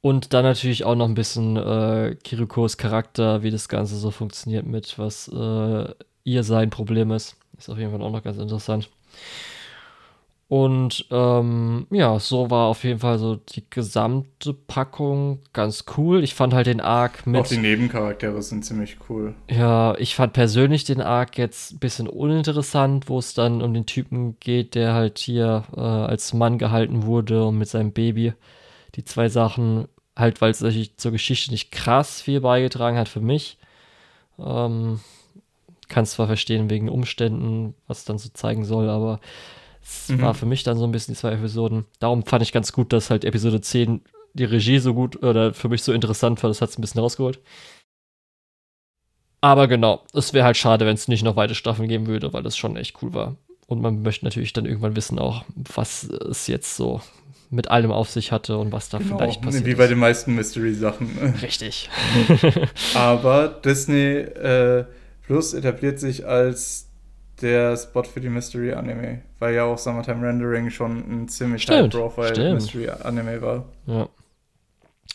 Und 0.00 0.34
dann 0.34 0.44
natürlich 0.44 0.84
auch 0.84 0.96
noch 0.96 1.08
ein 1.08 1.14
bisschen 1.14 1.56
äh, 1.56 2.14
Kirikos 2.22 2.76
Charakter, 2.76 3.42
wie 3.42 3.50
das 3.50 3.70
Ganze 3.70 3.96
so 3.96 4.10
funktioniert 4.10 4.66
mit, 4.66 4.98
was 4.98 5.28
äh, 5.28 5.94
ihr 6.24 6.44
sein 6.44 6.68
Problem 6.68 7.10
ist. 7.10 7.36
Ist 7.56 7.70
auf 7.70 7.78
jeden 7.78 7.90
Fall 7.90 8.02
auch 8.02 8.10
noch 8.10 8.22
ganz 8.22 8.36
interessant. 8.36 8.90
Und 10.46 11.06
ähm, 11.10 11.86
ja, 11.90 12.18
so 12.18 12.50
war 12.50 12.66
auf 12.66 12.84
jeden 12.84 13.00
Fall 13.00 13.18
so 13.18 13.36
die 13.36 13.64
gesamte 13.70 14.52
Packung 14.52 15.40
ganz 15.54 15.86
cool. 15.96 16.22
Ich 16.22 16.34
fand 16.34 16.52
halt 16.52 16.66
den 16.66 16.82
Arc 16.82 17.26
mit. 17.26 17.40
Auch 17.40 17.46
die 17.46 17.56
Nebencharaktere 17.56 18.42
sind 18.42 18.64
ziemlich 18.64 18.98
cool. 19.08 19.34
Ja, 19.50 19.96
ich 19.98 20.14
fand 20.14 20.34
persönlich 20.34 20.84
den 20.84 21.00
Arc 21.00 21.38
jetzt 21.38 21.72
ein 21.72 21.78
bisschen 21.78 22.08
uninteressant, 22.08 23.08
wo 23.08 23.18
es 23.18 23.32
dann 23.32 23.62
um 23.62 23.72
den 23.72 23.86
Typen 23.86 24.38
geht, 24.38 24.74
der 24.74 24.92
halt 24.92 25.18
hier 25.18 25.64
äh, 25.74 25.80
als 25.80 26.34
Mann 26.34 26.58
gehalten 26.58 27.04
wurde 27.04 27.46
und 27.46 27.56
mit 27.56 27.68
seinem 27.68 27.92
Baby. 27.92 28.34
Die 28.96 29.04
zwei 29.04 29.30
Sachen, 29.30 29.88
halt, 30.14 30.42
weil 30.42 30.50
es 30.50 30.60
natürlich 30.60 30.96
zur 30.98 31.12
Geschichte 31.12 31.52
nicht 31.52 31.72
krass 31.72 32.20
viel 32.20 32.42
beigetragen 32.42 32.98
hat 32.98 33.08
für 33.08 33.20
mich. 33.20 33.56
Ähm, 34.38 35.00
Kann 35.88 36.04
zwar 36.04 36.26
verstehen 36.26 36.68
wegen 36.68 36.90
Umständen, 36.90 37.74
was 37.86 38.04
dann 38.04 38.18
so 38.18 38.28
zeigen 38.28 38.64
soll, 38.64 38.90
aber 38.90 39.20
es 39.84 40.08
mhm. 40.08 40.22
war 40.22 40.34
für 40.34 40.46
mich 40.46 40.62
dann 40.62 40.78
so 40.78 40.84
ein 40.84 40.92
bisschen 40.92 41.14
die 41.14 41.20
zwei 41.20 41.32
Episoden. 41.32 41.84
Darum 41.98 42.24
fand 42.24 42.42
ich 42.42 42.52
ganz 42.52 42.72
gut, 42.72 42.92
dass 42.92 43.10
halt 43.10 43.24
Episode 43.24 43.60
10 43.60 44.02
die 44.32 44.44
Regie 44.44 44.78
so 44.78 44.94
gut 44.94 45.22
oder 45.22 45.54
für 45.54 45.68
mich 45.68 45.82
so 45.82 45.92
interessant 45.92 46.42
war. 46.42 46.48
Das 46.48 46.60
hat 46.60 46.70
es 46.70 46.78
ein 46.78 46.80
bisschen 46.80 47.00
rausgeholt. 47.00 47.40
Aber 49.40 49.68
genau, 49.68 50.02
es 50.14 50.32
wäre 50.32 50.46
halt 50.46 50.56
schade, 50.56 50.86
wenn 50.86 50.94
es 50.94 51.06
nicht 51.06 51.22
noch 51.22 51.36
weitere 51.36 51.54
Staffeln 51.54 51.88
geben 51.88 52.06
würde, 52.06 52.32
weil 52.32 52.42
das 52.42 52.56
schon 52.56 52.76
echt 52.76 53.02
cool 53.02 53.12
war. 53.12 53.36
Und 53.66 53.82
man 53.82 54.02
möchte 54.02 54.24
natürlich 54.24 54.54
dann 54.54 54.64
irgendwann 54.64 54.96
wissen 54.96 55.18
auch, 55.18 55.44
was 55.54 56.04
es 56.04 56.46
jetzt 56.46 56.76
so 56.76 57.02
mit 57.50 57.70
allem 57.70 57.92
auf 57.92 58.10
sich 58.10 58.32
hatte 58.32 58.56
und 58.56 58.72
was 58.72 58.88
da 58.88 58.98
genau, 58.98 59.18
vielleicht 59.18 59.42
passiert. 59.42 59.66
Wie 59.66 59.74
bei 59.74 59.86
den 59.86 59.98
meisten 59.98 60.34
Mystery-Sachen. 60.34 61.34
Richtig. 61.42 61.90
Aber 62.94 63.48
Disney 63.48 64.16
äh, 64.16 64.86
Plus 65.26 65.54
etabliert 65.54 65.98
sich 65.98 66.26
als 66.26 66.83
der 67.44 67.76
Spot 67.76 68.02
für 68.02 68.20
die 68.20 68.30
Mystery 68.30 68.72
Anime, 68.72 69.20
weil 69.38 69.54
ja 69.54 69.64
auch 69.64 69.78
Summertime 69.78 70.26
Rendering 70.26 70.70
schon 70.70 70.98
ein 70.98 71.28
ziemlich 71.28 71.68
High 71.68 71.90
Profile 71.90 72.54
Mystery 72.54 72.88
Anime 72.88 73.40
war. 73.42 73.64
Ja. 73.86 74.08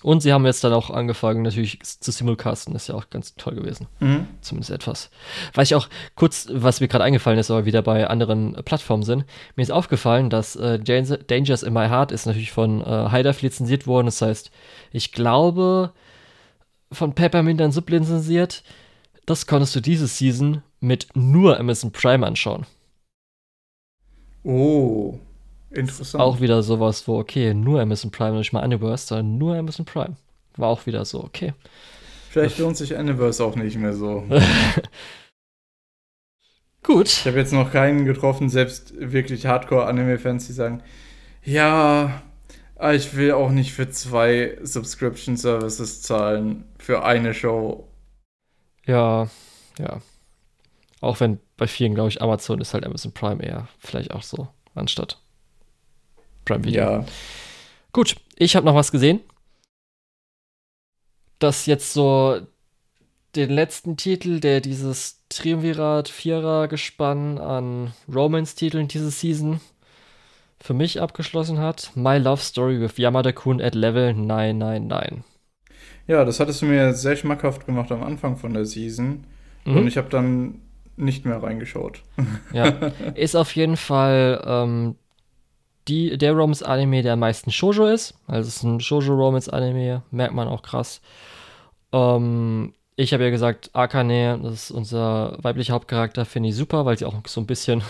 Und 0.01 0.21
sie 0.21 0.31
haben 0.31 0.45
jetzt 0.45 0.63
dann 0.63 0.71
auch 0.71 0.91
angefangen, 0.91 1.41
natürlich 1.41 1.81
zu 1.81 2.11
simulcasten, 2.11 2.73
ist 2.73 2.87
ja 2.87 2.95
auch 2.95 3.09
ganz 3.09 3.35
toll 3.35 3.55
gewesen. 3.55 3.87
Mhm. 3.99 4.27
Zumindest 4.39 4.71
etwas. 4.71 5.09
Weil 5.53 5.63
ich 5.63 5.75
auch 5.75 5.89
kurz, 6.15 6.47
was 6.51 6.79
mir 6.79 6.87
gerade 6.87 7.03
eingefallen 7.03 7.37
ist, 7.37 7.51
aber 7.51 7.65
wieder 7.65 7.81
bei 7.81 8.07
anderen 8.07 8.53
Plattformen 8.63 9.03
sind, 9.03 9.25
mir 9.57 9.63
ist 9.63 9.71
aufgefallen, 9.71 10.29
dass 10.29 10.55
äh, 10.55 10.79
Dangers 10.79 11.63
in 11.63 11.73
My 11.73 11.89
Heart 11.89 12.13
ist 12.13 12.27
natürlich 12.27 12.51
von 12.51 12.81
äh, 12.81 13.09
Hideout 13.09 13.41
lizenziert 13.41 13.87
worden. 13.87 14.05
Das 14.05 14.21
heißt, 14.21 14.51
ich 14.93 15.11
glaube, 15.11 15.91
von 16.91 17.13
Peppermint 17.13 17.59
dann 17.59 17.73
sublizenziert. 17.73 18.63
Das 19.29 19.45
konntest 19.45 19.75
du 19.75 19.79
diese 19.79 20.07
Season 20.07 20.63
mit 20.79 21.07
nur 21.13 21.59
Amazon 21.59 21.91
Prime 21.91 22.25
anschauen. 22.25 22.65
Oh, 24.43 25.19
interessant. 25.69 26.19
Auch 26.19 26.41
wieder 26.41 26.63
sowas, 26.63 27.07
wo, 27.07 27.19
okay, 27.19 27.53
nur 27.53 27.79
Amazon 27.79 28.09
Prime, 28.09 28.39
nicht 28.39 28.53
mal 28.53 28.65
Universe, 28.65 29.05
sondern 29.05 29.37
nur 29.37 29.55
Amazon 29.55 29.85
Prime. 29.85 30.15
War 30.55 30.69
auch 30.69 30.87
wieder 30.87 31.05
so, 31.05 31.23
okay. 31.23 31.53
Vielleicht 32.31 32.57
lohnt 32.57 32.75
sich 32.75 32.95
Universe 32.95 33.43
auch 33.43 33.55
nicht 33.55 33.77
mehr 33.77 33.93
so. 33.93 34.23
Gut. 36.81 37.09
Ich 37.09 37.27
habe 37.27 37.37
jetzt 37.37 37.53
noch 37.53 37.71
keinen 37.71 38.05
getroffen, 38.05 38.49
selbst 38.49 38.99
wirklich 38.99 39.45
Hardcore-Anime-Fans, 39.45 40.47
die 40.47 40.53
sagen, 40.53 40.81
ja, 41.43 42.23
ich 42.93 43.15
will 43.15 43.33
auch 43.33 43.51
nicht 43.51 43.73
für 43.73 43.91
zwei 43.91 44.57
Subscription-Services 44.63 46.01
zahlen 46.01 46.63
für 46.79 47.03
eine 47.03 47.35
Show. 47.35 47.88
Ja, 48.89 49.29
ja. 49.77 50.01
Auch 50.99 51.19
wenn 51.19 51.39
bei 51.57 51.67
vielen, 51.67 51.93
glaube 51.93 52.09
ich, 52.09 52.23
Amazon 52.23 52.59
ist 52.59 52.73
halt 52.73 52.85
Amazon 52.85 53.11
Prime 53.11 53.43
eher 53.43 53.67
vielleicht 53.77 54.11
auch 54.11 54.23
so, 54.23 54.47
anstatt 54.73 55.21
Prime 56.43 56.63
Video. 56.63 56.81
Ja. 56.81 57.05
Gut, 57.93 58.15
ich 58.35 58.55
habe 58.55 58.65
noch 58.65 58.73
was 58.73 58.91
gesehen. 58.91 59.21
Das 61.37 61.67
jetzt 61.67 61.93
so 61.93 62.41
den 63.35 63.51
letzten 63.51 63.95
Titel, 63.95 64.39
der 64.39 64.59
dieses 64.59 65.23
Triumvirat 65.29 66.09
Vierer 66.09 66.67
Gespann 66.67 67.37
an 67.37 67.93
Romance-Titeln 68.11 68.87
diese 68.87 69.11
Season 69.11 69.61
für 70.59 70.73
mich 70.73 70.99
abgeschlossen 70.99 71.59
hat. 71.59 71.91
My 71.93 72.17
Love 72.17 72.41
Story 72.41 72.81
with 72.81 72.97
Yamada-kun 72.97 73.61
at 73.61 73.75
Level 73.75 74.15
999. 74.15 75.23
Ja, 76.09 76.25
das 76.25 76.39
hattest 76.39 76.63
du 76.63 76.65
mir 76.65 76.93
sehr 76.93 77.15
schmackhaft 77.15 77.67
gemacht 77.67 77.91
am 77.91 78.01
Anfang 78.01 78.35
von 78.35 78.51
der 78.51 78.65
Season. 78.65 79.25
Mhm. 79.65 79.77
Und 79.77 79.87
ich 79.87 79.95
habe 79.95 80.09
dann 80.09 80.59
nicht 80.97 81.23
mehr 81.23 81.41
reingeschaut. 81.41 82.01
Ja, 82.51 82.65
ist 83.13 83.35
auf 83.35 83.55
jeden 83.55 83.77
Fall 83.77 84.43
ähm, 84.43 84.95
die, 85.87 86.17
der 86.17 86.33
Romance-Anime, 86.33 87.03
der 87.03 87.13
am 87.13 87.19
meisten 87.19 87.51
Shoujo 87.51 87.85
ist. 87.85 88.15
Also 88.25 88.47
es 88.47 88.57
ist 88.57 88.63
ein 88.63 88.79
Shoujo-Romance-Anime, 88.79 90.01
merkt 90.09 90.33
man 90.33 90.47
auch 90.47 90.63
krass. 90.63 90.99
Ähm, 91.93 92.73
ich 92.95 93.13
habe 93.13 93.23
ja 93.25 93.29
gesagt, 93.29 93.69
Akane, 93.73 94.39
das 94.41 94.53
ist 94.53 94.71
unser 94.71 95.37
weiblicher 95.43 95.73
Hauptcharakter, 95.73 96.25
finde 96.25 96.49
ich 96.49 96.55
super, 96.55 96.85
weil 96.85 96.97
sie 96.97 97.05
auch 97.05 97.15
so 97.27 97.39
ein 97.39 97.45
bisschen 97.45 97.83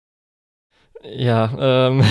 ja, 1.04 1.52
ähm, 1.58 2.02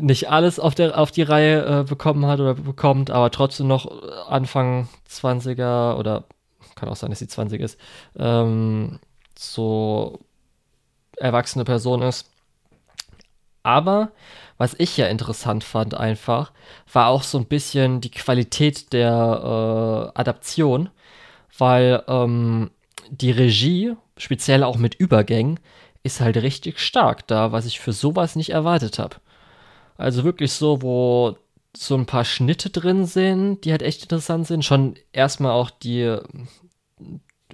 nicht 0.00 0.30
alles 0.30 0.58
auf, 0.58 0.74
der, 0.74 0.98
auf 0.98 1.10
die 1.10 1.22
Reihe 1.22 1.80
äh, 1.80 1.84
bekommen 1.84 2.26
hat 2.26 2.40
oder 2.40 2.54
bekommt, 2.54 3.10
aber 3.10 3.30
trotzdem 3.30 3.66
noch 3.66 3.86
Anfang 4.28 4.88
20er 5.08 5.96
oder 5.96 6.24
kann 6.74 6.88
auch 6.88 6.96
sein, 6.96 7.10
dass 7.10 7.20
sie 7.20 7.28
20 7.28 7.60
ist, 7.60 7.78
ähm, 8.18 8.98
so 9.38 10.20
erwachsene 11.16 11.64
Person 11.64 12.02
ist. 12.02 12.30
Aber 13.62 14.10
was 14.58 14.74
ich 14.78 14.96
ja 14.96 15.06
interessant 15.06 15.64
fand 15.64 15.94
einfach, 15.94 16.52
war 16.92 17.08
auch 17.08 17.22
so 17.22 17.38
ein 17.38 17.46
bisschen 17.46 18.00
die 18.00 18.10
Qualität 18.10 18.92
der 18.92 20.12
äh, 20.14 20.18
Adaption, 20.18 20.90
weil 21.56 22.02
ähm, 22.08 22.70
die 23.10 23.30
Regie, 23.30 23.94
speziell 24.16 24.62
auch 24.62 24.76
mit 24.76 24.94
Übergängen, 24.94 25.60
ist 26.02 26.20
halt 26.20 26.36
richtig 26.36 26.78
stark 26.80 27.26
da, 27.26 27.52
was 27.52 27.66
ich 27.66 27.80
für 27.80 27.92
sowas 27.92 28.36
nicht 28.36 28.50
erwartet 28.50 28.98
habe. 28.98 29.16
Also 29.96 30.24
wirklich 30.24 30.52
so, 30.52 30.82
wo 30.82 31.36
so 31.76 31.96
ein 31.96 32.06
paar 32.06 32.24
Schnitte 32.24 32.70
drin 32.70 33.04
sind, 33.04 33.64
die 33.64 33.72
halt 33.72 33.82
echt 33.82 34.02
interessant 34.02 34.46
sind. 34.46 34.64
Schon 34.64 34.94
erstmal 35.12 35.52
auch 35.52 35.70
die 35.70 36.18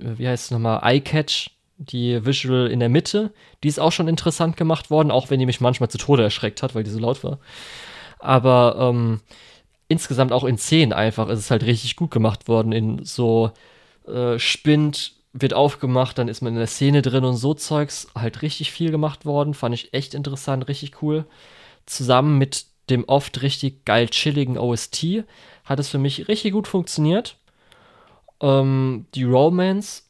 wie 0.00 0.28
heißt 0.28 0.46
es 0.46 0.50
nochmal, 0.50 0.80
Eye-Catch, 0.82 1.50
die 1.78 2.24
Visual 2.24 2.66
in 2.66 2.80
der 2.80 2.88
Mitte, 2.88 3.32
die 3.62 3.68
ist 3.68 3.80
auch 3.80 3.92
schon 3.92 4.08
interessant 4.08 4.56
gemacht 4.56 4.90
worden, 4.90 5.10
auch 5.10 5.30
wenn 5.30 5.38
die 5.38 5.46
mich 5.46 5.60
manchmal 5.60 5.90
zu 5.90 5.98
Tode 5.98 6.22
erschreckt 6.22 6.62
hat, 6.62 6.74
weil 6.74 6.84
die 6.84 6.90
so 6.90 6.98
laut 6.98 7.24
war. 7.24 7.38
Aber 8.18 8.76
ähm, 8.78 9.20
insgesamt 9.88 10.32
auch 10.32 10.44
in 10.44 10.58
Szenen 10.58 10.92
einfach 10.92 11.28
ist 11.28 11.38
es 11.38 11.50
halt 11.50 11.64
richtig 11.64 11.96
gut 11.96 12.10
gemacht 12.10 12.48
worden. 12.48 12.72
In 12.72 13.04
so 13.04 13.52
äh, 14.06 14.38
Spind 14.38 15.12
wird 15.32 15.54
aufgemacht, 15.54 16.18
dann 16.18 16.28
ist 16.28 16.42
man 16.42 16.52
in 16.52 16.58
der 16.58 16.66
Szene 16.66 17.02
drin 17.02 17.24
und 17.24 17.36
so 17.36 17.54
Zeugs 17.54 18.08
halt 18.14 18.42
richtig 18.42 18.72
viel 18.72 18.90
gemacht 18.90 19.24
worden. 19.24 19.54
Fand 19.54 19.74
ich 19.74 19.94
echt 19.94 20.12
interessant, 20.12 20.68
richtig 20.68 21.02
cool. 21.02 21.24
Zusammen 21.90 22.38
mit 22.38 22.66
dem 22.88 23.04
oft 23.08 23.42
richtig 23.42 23.84
geil 23.84 24.08
chilligen 24.08 24.56
OST 24.56 25.24
hat 25.64 25.80
es 25.80 25.88
für 25.88 25.98
mich 25.98 26.28
richtig 26.28 26.52
gut 26.52 26.68
funktioniert. 26.68 27.36
Ähm, 28.40 29.06
die 29.16 29.24
Romance 29.24 30.04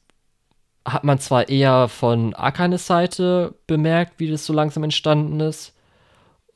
hat 0.84 1.04
man 1.04 1.18
zwar 1.18 1.48
eher 1.48 1.88
von 1.88 2.34
Akanes 2.34 2.86
Seite 2.86 3.54
bemerkt, 3.66 4.14
wie 4.18 4.30
das 4.30 4.44
so 4.44 4.52
langsam 4.52 4.84
entstanden 4.84 5.40
ist. 5.40 5.74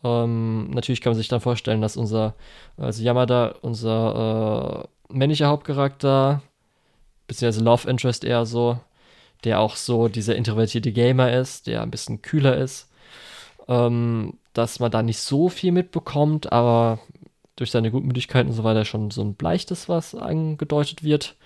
Ähm, 0.02 0.70
natürlich 0.70 1.00
kann 1.00 1.12
man 1.12 1.18
sich 1.18 1.28
dann 1.28 1.40
vorstellen, 1.40 1.80
dass 1.80 1.96
unser, 1.96 2.34
also 2.76 3.02
Yamada, 3.02 3.54
unser 3.62 4.84
äh, 5.10 5.14
männlicher 5.14 5.48
Hauptcharakter, 5.48 6.42
beziehungsweise 7.26 7.64
Love 7.64 7.88
Interest 7.88 8.24
eher 8.24 8.44
so, 8.44 8.78
der 9.44 9.60
auch 9.60 9.76
so 9.76 10.08
dieser 10.08 10.36
introvertierte 10.36 10.92
Gamer 10.92 11.32
ist, 11.32 11.66
der 11.66 11.80
ein 11.80 11.90
bisschen 11.90 12.20
kühler 12.20 12.58
ist, 12.58 12.90
ähm, 13.68 14.34
dass 14.54 14.80
man 14.80 14.90
da 14.90 15.02
nicht 15.02 15.18
so 15.18 15.48
viel 15.48 15.72
mitbekommt, 15.72 16.52
aber 16.52 17.00
durch 17.56 17.70
seine 17.70 17.90
Gutmütigkeit 17.90 18.46
und 18.46 18.52
so 18.52 18.64
weiter 18.64 18.84
schon 18.84 19.10
so 19.10 19.22
ein 19.22 19.34
Bleichtes, 19.34 19.88
was 19.88 20.14
angedeutet 20.14 21.04
wird. 21.04 21.36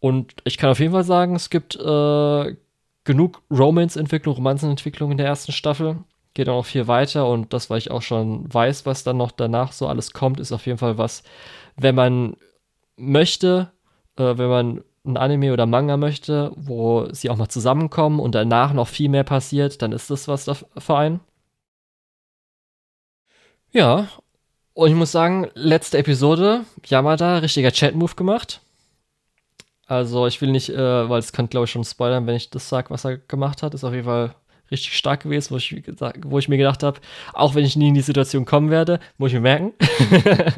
Und 0.00 0.34
ich 0.44 0.58
kann 0.58 0.70
auf 0.70 0.80
jeden 0.80 0.92
Fall 0.92 1.04
sagen, 1.04 1.34
es 1.34 1.50
gibt 1.50 1.76
äh, 1.76 2.56
genug 3.04 3.42
Romance-Entwicklung, 3.50 4.34
Romanzenentwicklung 4.34 5.12
in 5.12 5.18
der 5.18 5.26
ersten 5.26 5.52
Staffel. 5.52 5.98
Geht 6.34 6.48
auch 6.48 6.56
noch 6.56 6.66
viel 6.66 6.86
weiter 6.86 7.28
und 7.28 7.52
das, 7.52 7.70
weil 7.70 7.78
ich 7.78 7.90
auch 7.90 8.02
schon 8.02 8.52
weiß, 8.52 8.84
was 8.84 9.04
dann 9.04 9.16
noch 9.16 9.30
danach 9.30 9.72
so 9.72 9.86
alles 9.86 10.12
kommt, 10.12 10.38
ist 10.40 10.52
auf 10.52 10.66
jeden 10.66 10.78
Fall 10.78 10.98
was, 10.98 11.22
wenn 11.76 11.94
man 11.94 12.36
möchte, 12.96 13.72
äh, 14.16 14.36
wenn 14.36 14.48
man 14.48 14.84
ein 15.04 15.16
Anime 15.16 15.52
oder 15.52 15.66
Manga 15.66 15.96
möchte, 15.96 16.52
wo 16.56 17.06
sie 17.12 17.30
auch 17.30 17.36
mal 17.36 17.48
zusammenkommen 17.48 18.18
und 18.18 18.34
danach 18.34 18.72
noch 18.72 18.88
viel 18.88 19.08
mehr 19.08 19.24
passiert, 19.24 19.80
dann 19.80 19.92
ist 19.92 20.10
das 20.10 20.28
was 20.28 20.64
für 20.76 20.96
einen. 20.96 21.20
Ja, 23.76 24.08
und 24.72 24.88
ich 24.88 24.96
muss 24.96 25.12
sagen, 25.12 25.50
letzte 25.52 25.98
Episode, 25.98 26.64
Yamada, 26.86 27.36
richtiger 27.36 27.70
Chat-Move 27.70 28.14
gemacht. 28.14 28.62
Also 29.86 30.26
ich 30.26 30.40
will 30.40 30.50
nicht, 30.50 30.70
äh, 30.70 31.10
weil 31.10 31.18
es 31.18 31.34
könnte 31.34 31.50
glaube 31.50 31.66
ich 31.66 31.72
schon 31.72 31.84
spoilern, 31.84 32.26
wenn 32.26 32.36
ich 32.36 32.48
das 32.48 32.70
sage, 32.70 32.88
was 32.88 33.04
er 33.04 33.18
gemacht 33.18 33.62
hat. 33.62 33.74
Ist 33.74 33.84
auf 33.84 33.92
jeden 33.92 34.06
Fall 34.06 34.34
richtig 34.70 34.96
stark 34.96 35.24
gewesen, 35.24 35.50
wo 35.50 35.58
ich, 35.58 35.76
wo 36.22 36.38
ich 36.38 36.48
mir 36.48 36.56
gedacht 36.56 36.82
habe, 36.82 37.00
auch 37.34 37.54
wenn 37.54 37.66
ich 37.66 37.76
nie 37.76 37.88
in 37.88 37.94
die 37.94 38.00
Situation 38.00 38.46
kommen 38.46 38.70
werde, 38.70 38.98
muss 39.18 39.28
ich 39.28 39.34
mir 39.34 39.40
merken. 39.40 39.74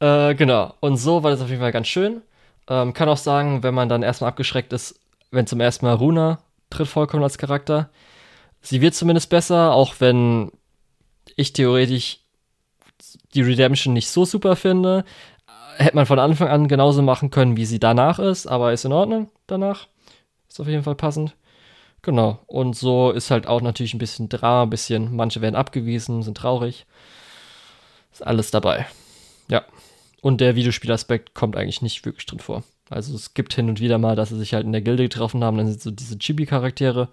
äh, 0.00 0.34
genau. 0.34 0.74
Und 0.80 0.98
so 0.98 1.22
war 1.22 1.30
das 1.30 1.40
auf 1.40 1.48
jeden 1.48 1.62
Fall 1.62 1.72
ganz 1.72 1.88
schön. 1.88 2.20
Ähm, 2.68 2.92
kann 2.92 3.08
auch 3.08 3.16
sagen, 3.16 3.62
wenn 3.62 3.72
man 3.72 3.88
dann 3.88 4.02
erstmal 4.02 4.28
abgeschreckt 4.28 4.74
ist, 4.74 5.00
wenn 5.30 5.46
zum 5.46 5.60
ersten 5.60 5.86
Mal 5.86 5.94
Runa 5.94 6.40
tritt 6.68 6.88
vollkommen 6.88 7.22
als 7.22 7.38
Charakter. 7.38 7.88
Sie 8.60 8.82
wird 8.82 8.94
zumindest 8.94 9.30
besser, 9.30 9.72
auch 9.72 9.94
wenn 10.00 10.52
ich 11.40 11.52
theoretisch 11.52 12.20
die 13.34 13.42
Redemption 13.42 13.94
nicht 13.94 14.08
so 14.08 14.24
super 14.24 14.56
finde. 14.56 15.04
Hätte 15.76 15.96
man 15.96 16.06
von 16.06 16.18
Anfang 16.18 16.48
an 16.48 16.68
genauso 16.68 17.02
machen 17.02 17.30
können, 17.30 17.56
wie 17.56 17.64
sie 17.64 17.78
danach 17.78 18.18
ist, 18.18 18.46
aber 18.46 18.72
ist 18.72 18.84
in 18.84 18.92
Ordnung 18.92 19.30
danach. 19.46 19.86
Ist 20.48 20.60
auf 20.60 20.68
jeden 20.68 20.82
Fall 20.82 20.94
passend. 20.94 21.34
Genau. 22.02 22.38
Und 22.46 22.76
so 22.76 23.10
ist 23.10 23.30
halt 23.30 23.46
auch 23.46 23.60
natürlich 23.60 23.94
ein 23.94 23.98
bisschen 23.98 24.28
Drama, 24.28 24.64
ein 24.64 24.70
bisschen, 24.70 25.14
manche 25.14 25.40
werden 25.40 25.56
abgewiesen, 25.56 26.22
sind 26.22 26.36
traurig. 26.36 26.86
Ist 28.12 28.26
alles 28.26 28.50
dabei. 28.50 28.86
Ja. 29.48 29.64
Und 30.20 30.40
der 30.40 30.54
Videospielaspekt 30.54 31.34
kommt 31.34 31.56
eigentlich 31.56 31.82
nicht 31.82 32.04
wirklich 32.04 32.26
drin 32.26 32.40
vor. 32.40 32.62
Also 32.90 33.14
es 33.14 33.34
gibt 33.34 33.54
hin 33.54 33.68
und 33.68 33.80
wieder 33.80 33.98
mal, 33.98 34.16
dass 34.16 34.30
sie 34.30 34.38
sich 34.38 34.52
halt 34.52 34.66
in 34.66 34.72
der 34.72 34.82
Gilde 34.82 35.04
getroffen 35.04 35.44
haben, 35.44 35.56
dann 35.56 35.68
sind 35.68 35.80
so 35.80 35.90
diese 35.90 36.18
Chibi-Charaktere. 36.18 37.08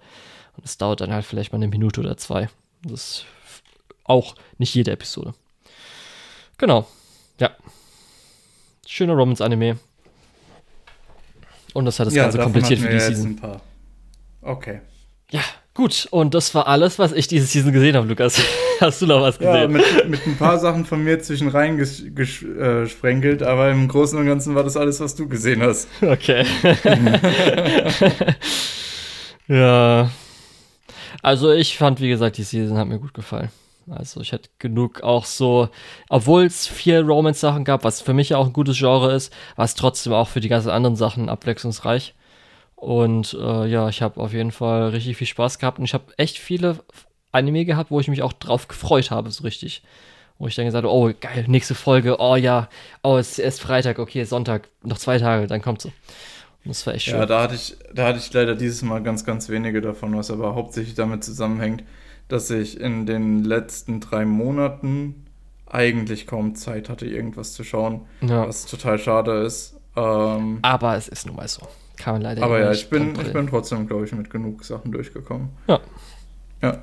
Und 0.56 0.64
es 0.64 0.76
dauert 0.76 1.00
dann 1.00 1.12
halt 1.12 1.24
vielleicht 1.24 1.52
mal 1.52 1.58
eine 1.58 1.68
Minute 1.68 2.00
oder 2.00 2.16
zwei. 2.16 2.48
Das 2.82 3.24
auch 4.08 4.34
nicht 4.58 4.74
jede 4.74 4.90
Episode. 4.90 5.34
Genau. 6.56 6.86
Ja. 7.38 7.50
Schöner 8.86 9.14
Romance-Anime. 9.14 9.78
Und 11.74 11.84
das 11.84 12.00
hat 12.00 12.08
das 12.08 12.14
ja, 12.14 12.24
Ganze 12.24 12.38
komplettiert 12.38 12.80
für 12.80 12.88
die 12.88 13.00
Season. 13.00 13.30
Ein 13.30 13.36
paar. 13.36 13.60
Okay. 14.42 14.80
Ja, 15.30 15.42
gut. 15.74 16.08
Und 16.10 16.34
das 16.34 16.54
war 16.54 16.66
alles, 16.66 16.98
was 16.98 17.12
ich 17.12 17.28
diese 17.28 17.46
Season 17.46 17.72
gesehen 17.72 17.96
habe, 17.96 18.08
Lukas. 18.08 18.40
Hast 18.80 19.02
du 19.02 19.06
noch 19.06 19.20
was 19.20 19.38
gesehen? 19.38 19.54
Ja, 19.54 19.68
mit, 19.68 20.08
mit 20.08 20.26
ein 20.26 20.36
paar 20.36 20.58
Sachen 20.58 20.84
von 20.84 21.02
mir 21.02 21.18
zwischen 21.20 21.48
rein 21.48 21.76
ges 21.76 22.04
gesprenkelt, 22.14 23.42
aber 23.42 23.70
im 23.70 23.88
Großen 23.88 24.18
und 24.18 24.26
Ganzen 24.26 24.54
war 24.54 24.62
das 24.62 24.76
alles, 24.76 25.00
was 25.00 25.14
du 25.16 25.28
gesehen 25.28 25.62
hast. 25.62 25.88
Okay. 26.00 26.44
ja. 29.48 30.10
Also 31.22 31.50
ich 31.50 31.76
fand, 31.76 32.00
wie 32.00 32.08
gesagt, 32.08 32.38
die 32.38 32.44
Season 32.44 32.78
hat 32.78 32.86
mir 32.86 32.98
gut 32.98 33.14
gefallen. 33.14 33.50
Also 33.90 34.20
ich 34.20 34.32
hatte 34.32 34.48
genug 34.58 35.02
auch 35.02 35.24
so, 35.24 35.68
obwohl 36.08 36.44
es 36.44 36.66
vier 36.66 37.02
Romance-Sachen 37.02 37.64
gab, 37.64 37.84
was 37.84 38.00
für 38.00 38.14
mich 38.14 38.30
ja 38.30 38.38
auch 38.38 38.46
ein 38.46 38.52
gutes 38.52 38.78
Genre 38.78 39.12
ist, 39.12 39.32
war 39.56 39.64
es 39.64 39.74
trotzdem 39.74 40.12
auch 40.12 40.28
für 40.28 40.40
die 40.40 40.48
ganzen 40.48 40.70
anderen 40.70 40.96
Sachen 40.96 41.28
abwechslungsreich. 41.28 42.14
Und 42.76 43.36
äh, 43.40 43.66
ja, 43.66 43.88
ich 43.88 44.02
habe 44.02 44.20
auf 44.20 44.32
jeden 44.32 44.52
Fall 44.52 44.90
richtig 44.90 45.16
viel 45.16 45.26
Spaß 45.26 45.58
gehabt 45.58 45.78
und 45.78 45.84
ich 45.84 45.94
habe 45.94 46.12
echt 46.16 46.38
viele 46.38 46.78
Anime 47.32 47.64
gehabt, 47.64 47.90
wo 47.90 48.00
ich 48.00 48.08
mich 48.08 48.22
auch 48.22 48.32
drauf 48.32 48.68
gefreut 48.68 49.10
habe, 49.10 49.30
so 49.30 49.42
richtig. 49.42 49.82
Wo 50.38 50.46
ich 50.46 50.54
dann 50.54 50.66
gesagt 50.66 50.84
habe, 50.84 50.94
oh 50.94 51.10
geil, 51.20 51.46
nächste 51.48 51.74
Folge, 51.74 52.20
oh 52.20 52.36
ja, 52.36 52.68
oh 53.02 53.16
es 53.16 53.32
ist 53.32 53.38
erst 53.40 53.60
Freitag, 53.60 53.98
okay, 53.98 54.22
Sonntag, 54.22 54.68
noch 54.84 54.98
zwei 54.98 55.18
Tage, 55.18 55.48
dann 55.48 55.60
kommt 55.60 55.82
so. 55.82 55.88
Und 55.88 56.68
das 56.68 56.86
war 56.86 56.94
echt 56.94 57.06
schön. 57.06 57.16
Ja, 57.16 57.26
da 57.26 57.42
hatte 57.42 57.56
ich, 57.56 57.76
da 57.92 58.06
hatte 58.06 58.18
ich 58.18 58.32
leider 58.32 58.54
dieses 58.54 58.82
Mal 58.82 59.02
ganz, 59.02 59.24
ganz 59.24 59.48
wenige 59.48 59.80
davon, 59.80 60.16
was 60.16 60.30
aber 60.30 60.54
hauptsächlich 60.54 60.94
damit 60.94 61.24
zusammenhängt, 61.24 61.82
dass 62.28 62.50
ich 62.50 62.80
in 62.80 63.06
den 63.06 63.44
letzten 63.44 64.00
drei 64.00 64.24
Monaten 64.24 65.26
eigentlich 65.66 66.26
kaum 66.26 66.54
Zeit 66.54 66.88
hatte, 66.88 67.06
irgendwas 67.06 67.52
zu 67.52 67.64
schauen, 67.64 68.06
ja. 68.20 68.46
was 68.46 68.66
total 68.66 68.98
schade 68.98 69.42
ist. 69.42 69.76
Ähm, 69.96 70.60
aber 70.62 70.96
es 70.96 71.08
ist 71.08 71.26
nun 71.26 71.36
mal 71.36 71.48
so. 71.48 71.66
Kann 71.96 72.14
man 72.14 72.22
leider 72.22 72.42
Aber 72.42 72.60
ja, 72.60 72.70
ich 72.70 72.88
bin, 72.88 73.18
ich 73.20 73.32
bin 73.32 73.48
trotzdem, 73.48 73.86
glaube 73.86 74.04
ich, 74.04 74.12
mit 74.12 74.30
genug 74.30 74.64
Sachen 74.64 74.92
durchgekommen. 74.92 75.50
Ja. 75.66 75.80
Ja. 76.62 76.82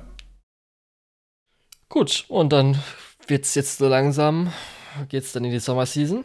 Gut, 1.88 2.26
und 2.28 2.52
dann 2.52 2.78
wird 3.26 3.44
es 3.44 3.54
jetzt 3.54 3.78
so 3.78 3.88
langsam, 3.88 4.52
geht 5.08 5.24
es 5.24 5.32
dann 5.32 5.44
in 5.44 5.50
die 5.50 5.58
Sommerseason. 5.58 6.24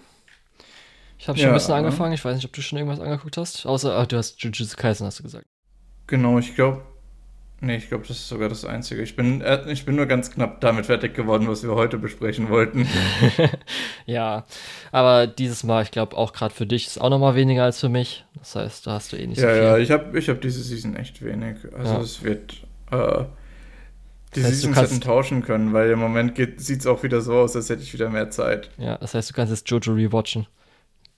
Ich 1.18 1.28
habe 1.28 1.38
schon 1.38 1.46
ja, 1.46 1.52
ein 1.52 1.54
bisschen 1.54 1.76
angefangen. 1.76 2.14
Ich 2.14 2.26
weiß 2.26 2.36
nicht, 2.36 2.46
ob 2.46 2.54
du 2.54 2.62
schon 2.62 2.80
irgendwas 2.80 3.00
angeguckt 3.00 3.38
hast. 3.38 3.66
Außer, 3.66 3.96
ach, 3.96 4.08
du 4.08 4.18
hast 4.18 4.42
Jujutsu 4.42 4.76
Kaisen, 4.76 5.06
hast 5.06 5.20
du 5.20 5.24
gesagt. 5.24 5.46
Genau, 6.08 6.40
ich 6.40 6.56
glaube, 6.56 6.82
Nee, 7.64 7.76
ich 7.76 7.90
glaube, 7.90 8.08
das 8.08 8.18
ist 8.18 8.28
sogar 8.28 8.50
das 8.50 8.66
Einzige. 8.66 9.04
Ich 9.04 9.16
bin, 9.16 9.42
äh, 9.42 9.72
ich 9.72 9.86
bin 9.86 9.96
nur 9.96 10.08
ganz 10.08 10.32
knapp 10.32 10.62
damit 10.62 10.88
fertig 10.88 11.14
geworden, 11.14 11.48
was 11.48 11.62
wir 11.62 11.76
heute 11.76 12.00
besprechen 12.00 12.50
wollten. 12.50 12.88
ja, 14.08 14.46
aber 14.92 15.28
dieses 15.28 15.64
Mal, 15.64 15.84
ich 15.84 15.92
glaube, 15.92 16.18
auch 16.18 16.34
gerade 16.34 16.56
für 16.56 16.66
dich 16.66 16.88
ist 16.88 17.00
auch 17.00 17.12
noch 17.12 17.20
mal 17.20 17.36
weniger 17.36 17.64
als 17.64 17.80
für 17.80 17.90
mich. 17.90 18.26
Das 18.40 18.56
heißt, 18.56 18.88
da 18.88 18.94
hast 18.94 19.14
du 19.14 19.18
eh 19.18 19.28
nicht 19.28 19.40
ja, 19.40 19.50
so 19.50 19.54
viel. 19.54 19.64
Ja, 19.64 19.78
ich 19.78 19.92
habe 19.92 20.18
ich 20.18 20.28
hab 20.28 20.42
diese 20.42 20.64
Season 20.64 20.96
echt 20.96 21.24
wenig. 21.24 21.58
Also 21.78 21.94
ja. 21.94 22.02
es 22.02 22.24
wird 22.24 22.54
äh, 22.90 23.26
die 24.36 24.40
das 24.40 24.50
heißt, 24.50 24.62
Seasons 24.62 24.78
hätten 24.78 25.02
tauschen 25.02 25.44
können, 25.44 25.72
weil 25.72 25.92
im 25.92 26.00
Moment 26.00 26.38
sieht 26.58 26.80
es 26.80 26.88
auch 26.88 27.04
wieder 27.04 27.22
so 27.22 27.34
aus, 27.34 27.56
als 27.56 27.70
hätte 27.70 27.84
ich 27.84 27.94
wieder 27.94 28.10
mehr 28.10 28.32
Zeit. 28.32 28.72
Ja, 28.80 28.98
das 28.98 29.14
heißt, 29.14 29.30
du 29.30 29.34
kannst 29.36 29.52
jetzt 29.52 29.70
Jojo 29.70 29.94
rewatchen. 29.94 30.48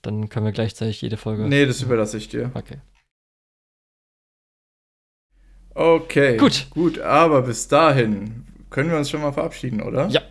Dann 0.02 0.28
können 0.28 0.44
wir 0.44 0.52
gleichzeitig 0.52 1.00
jede 1.00 1.16
Folge. 1.16 1.44
Nee, 1.44 1.64
das 1.64 1.80
überlasse 1.80 2.18
ich 2.18 2.28
dir. 2.28 2.50
Okay. 2.52 2.78
Okay. 5.74 6.36
Gut. 6.36 6.68
Gut, 6.70 7.00
aber 7.00 7.42
bis 7.42 7.68
dahin 7.68 8.44
können 8.70 8.90
wir 8.90 8.96
uns 8.96 9.10
schon 9.10 9.22
mal 9.22 9.32
verabschieden, 9.32 9.80
oder? 9.80 10.08
Ja. 10.08 10.22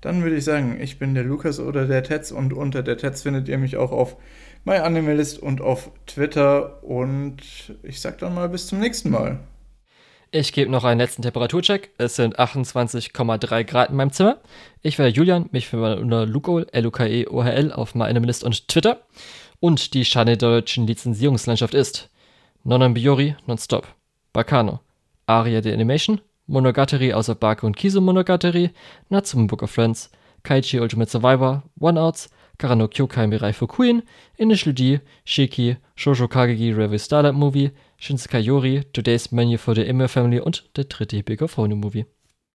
Dann 0.00 0.22
würde 0.22 0.36
ich 0.36 0.44
sagen, 0.44 0.78
ich 0.80 0.98
bin 0.98 1.14
der 1.14 1.24
Lukas 1.24 1.60
oder 1.60 1.86
der 1.86 2.02
Tetz 2.02 2.32
und 2.32 2.52
unter 2.52 2.82
der 2.82 2.98
Tetz 2.98 3.22
findet 3.22 3.48
ihr 3.48 3.58
mich 3.58 3.76
auch 3.76 3.92
auf 3.92 4.16
MyAnimalist 4.64 5.38
und 5.38 5.60
auf 5.60 5.90
Twitter 6.06 6.82
und 6.82 7.36
ich 7.82 8.00
sag 8.00 8.18
dann 8.18 8.34
mal 8.34 8.48
bis 8.48 8.66
zum 8.66 8.80
nächsten 8.80 9.10
Mal. 9.10 9.38
Ich 10.34 10.52
gebe 10.52 10.70
noch 10.70 10.84
einen 10.84 10.98
letzten 10.98 11.22
Temperaturcheck. 11.22 11.90
Es 11.98 12.16
sind 12.16 12.38
28,3 12.38 13.64
Grad 13.64 13.90
in 13.90 13.96
meinem 13.96 14.12
Zimmer. 14.12 14.38
Ich 14.80 14.98
wäre 14.98 15.10
Julian, 15.10 15.48
mich 15.52 15.68
findet 15.68 15.90
man 15.90 15.98
unter 15.98 16.26
Lukol, 16.26 16.66
L-U-K-E-O-H-L 16.72 17.72
auf 17.72 17.94
MyAnimalist 17.94 18.42
und 18.42 18.66
Twitter. 18.66 19.02
Und 19.60 19.94
die 19.94 20.04
Schande 20.04 20.36
der 20.36 20.48
deutschen 20.48 20.86
Lizenzierungslandschaft 20.86 21.74
ist 21.74 22.08
Nonon 22.64 22.94
Biori 22.94 23.36
nonstop. 23.46 23.86
Bakano, 24.34 24.80
Aria 25.26 25.60
the 25.60 25.72
Animation, 25.72 26.20
Monogatari 26.48 27.12
außer 27.12 27.34
Bake 27.34 27.64
und 27.64 27.76
Kiso 27.76 28.00
Monogatari, 28.00 28.70
Natsume 29.10 29.46
Book 29.46 29.62
of 29.62 29.70
Friends, 29.70 30.10
Kaichi 30.42 30.80
Ultimate 30.80 31.10
Survivor, 31.10 31.62
One 31.78 32.00
Outs, 32.00 32.30
Karano 32.58 32.88
Kyokai 32.88 33.26
Mirai 33.26 33.52
for 33.52 33.68
Queen, 33.68 34.02
Initial 34.38 34.72
D, 34.72 35.00
Shiki, 35.24 35.76
Shoujo 35.96 36.28
Kagegi 36.28 36.76
Revue 36.76 36.98
Starlight 36.98 37.34
Movie, 37.34 37.72
Shinsekai 38.00 38.42
Yori, 38.42 38.84
Today's 38.92 39.32
Menu 39.32 39.58
for 39.58 39.74
the 39.74 39.86
Immer 39.86 40.08
Family 40.08 40.40
und 40.40 40.64
der 40.76 40.84
dritte 40.84 41.22
Big 41.22 41.42
of 41.42 41.56
Honey 41.56 41.74
Movie. 41.74 42.06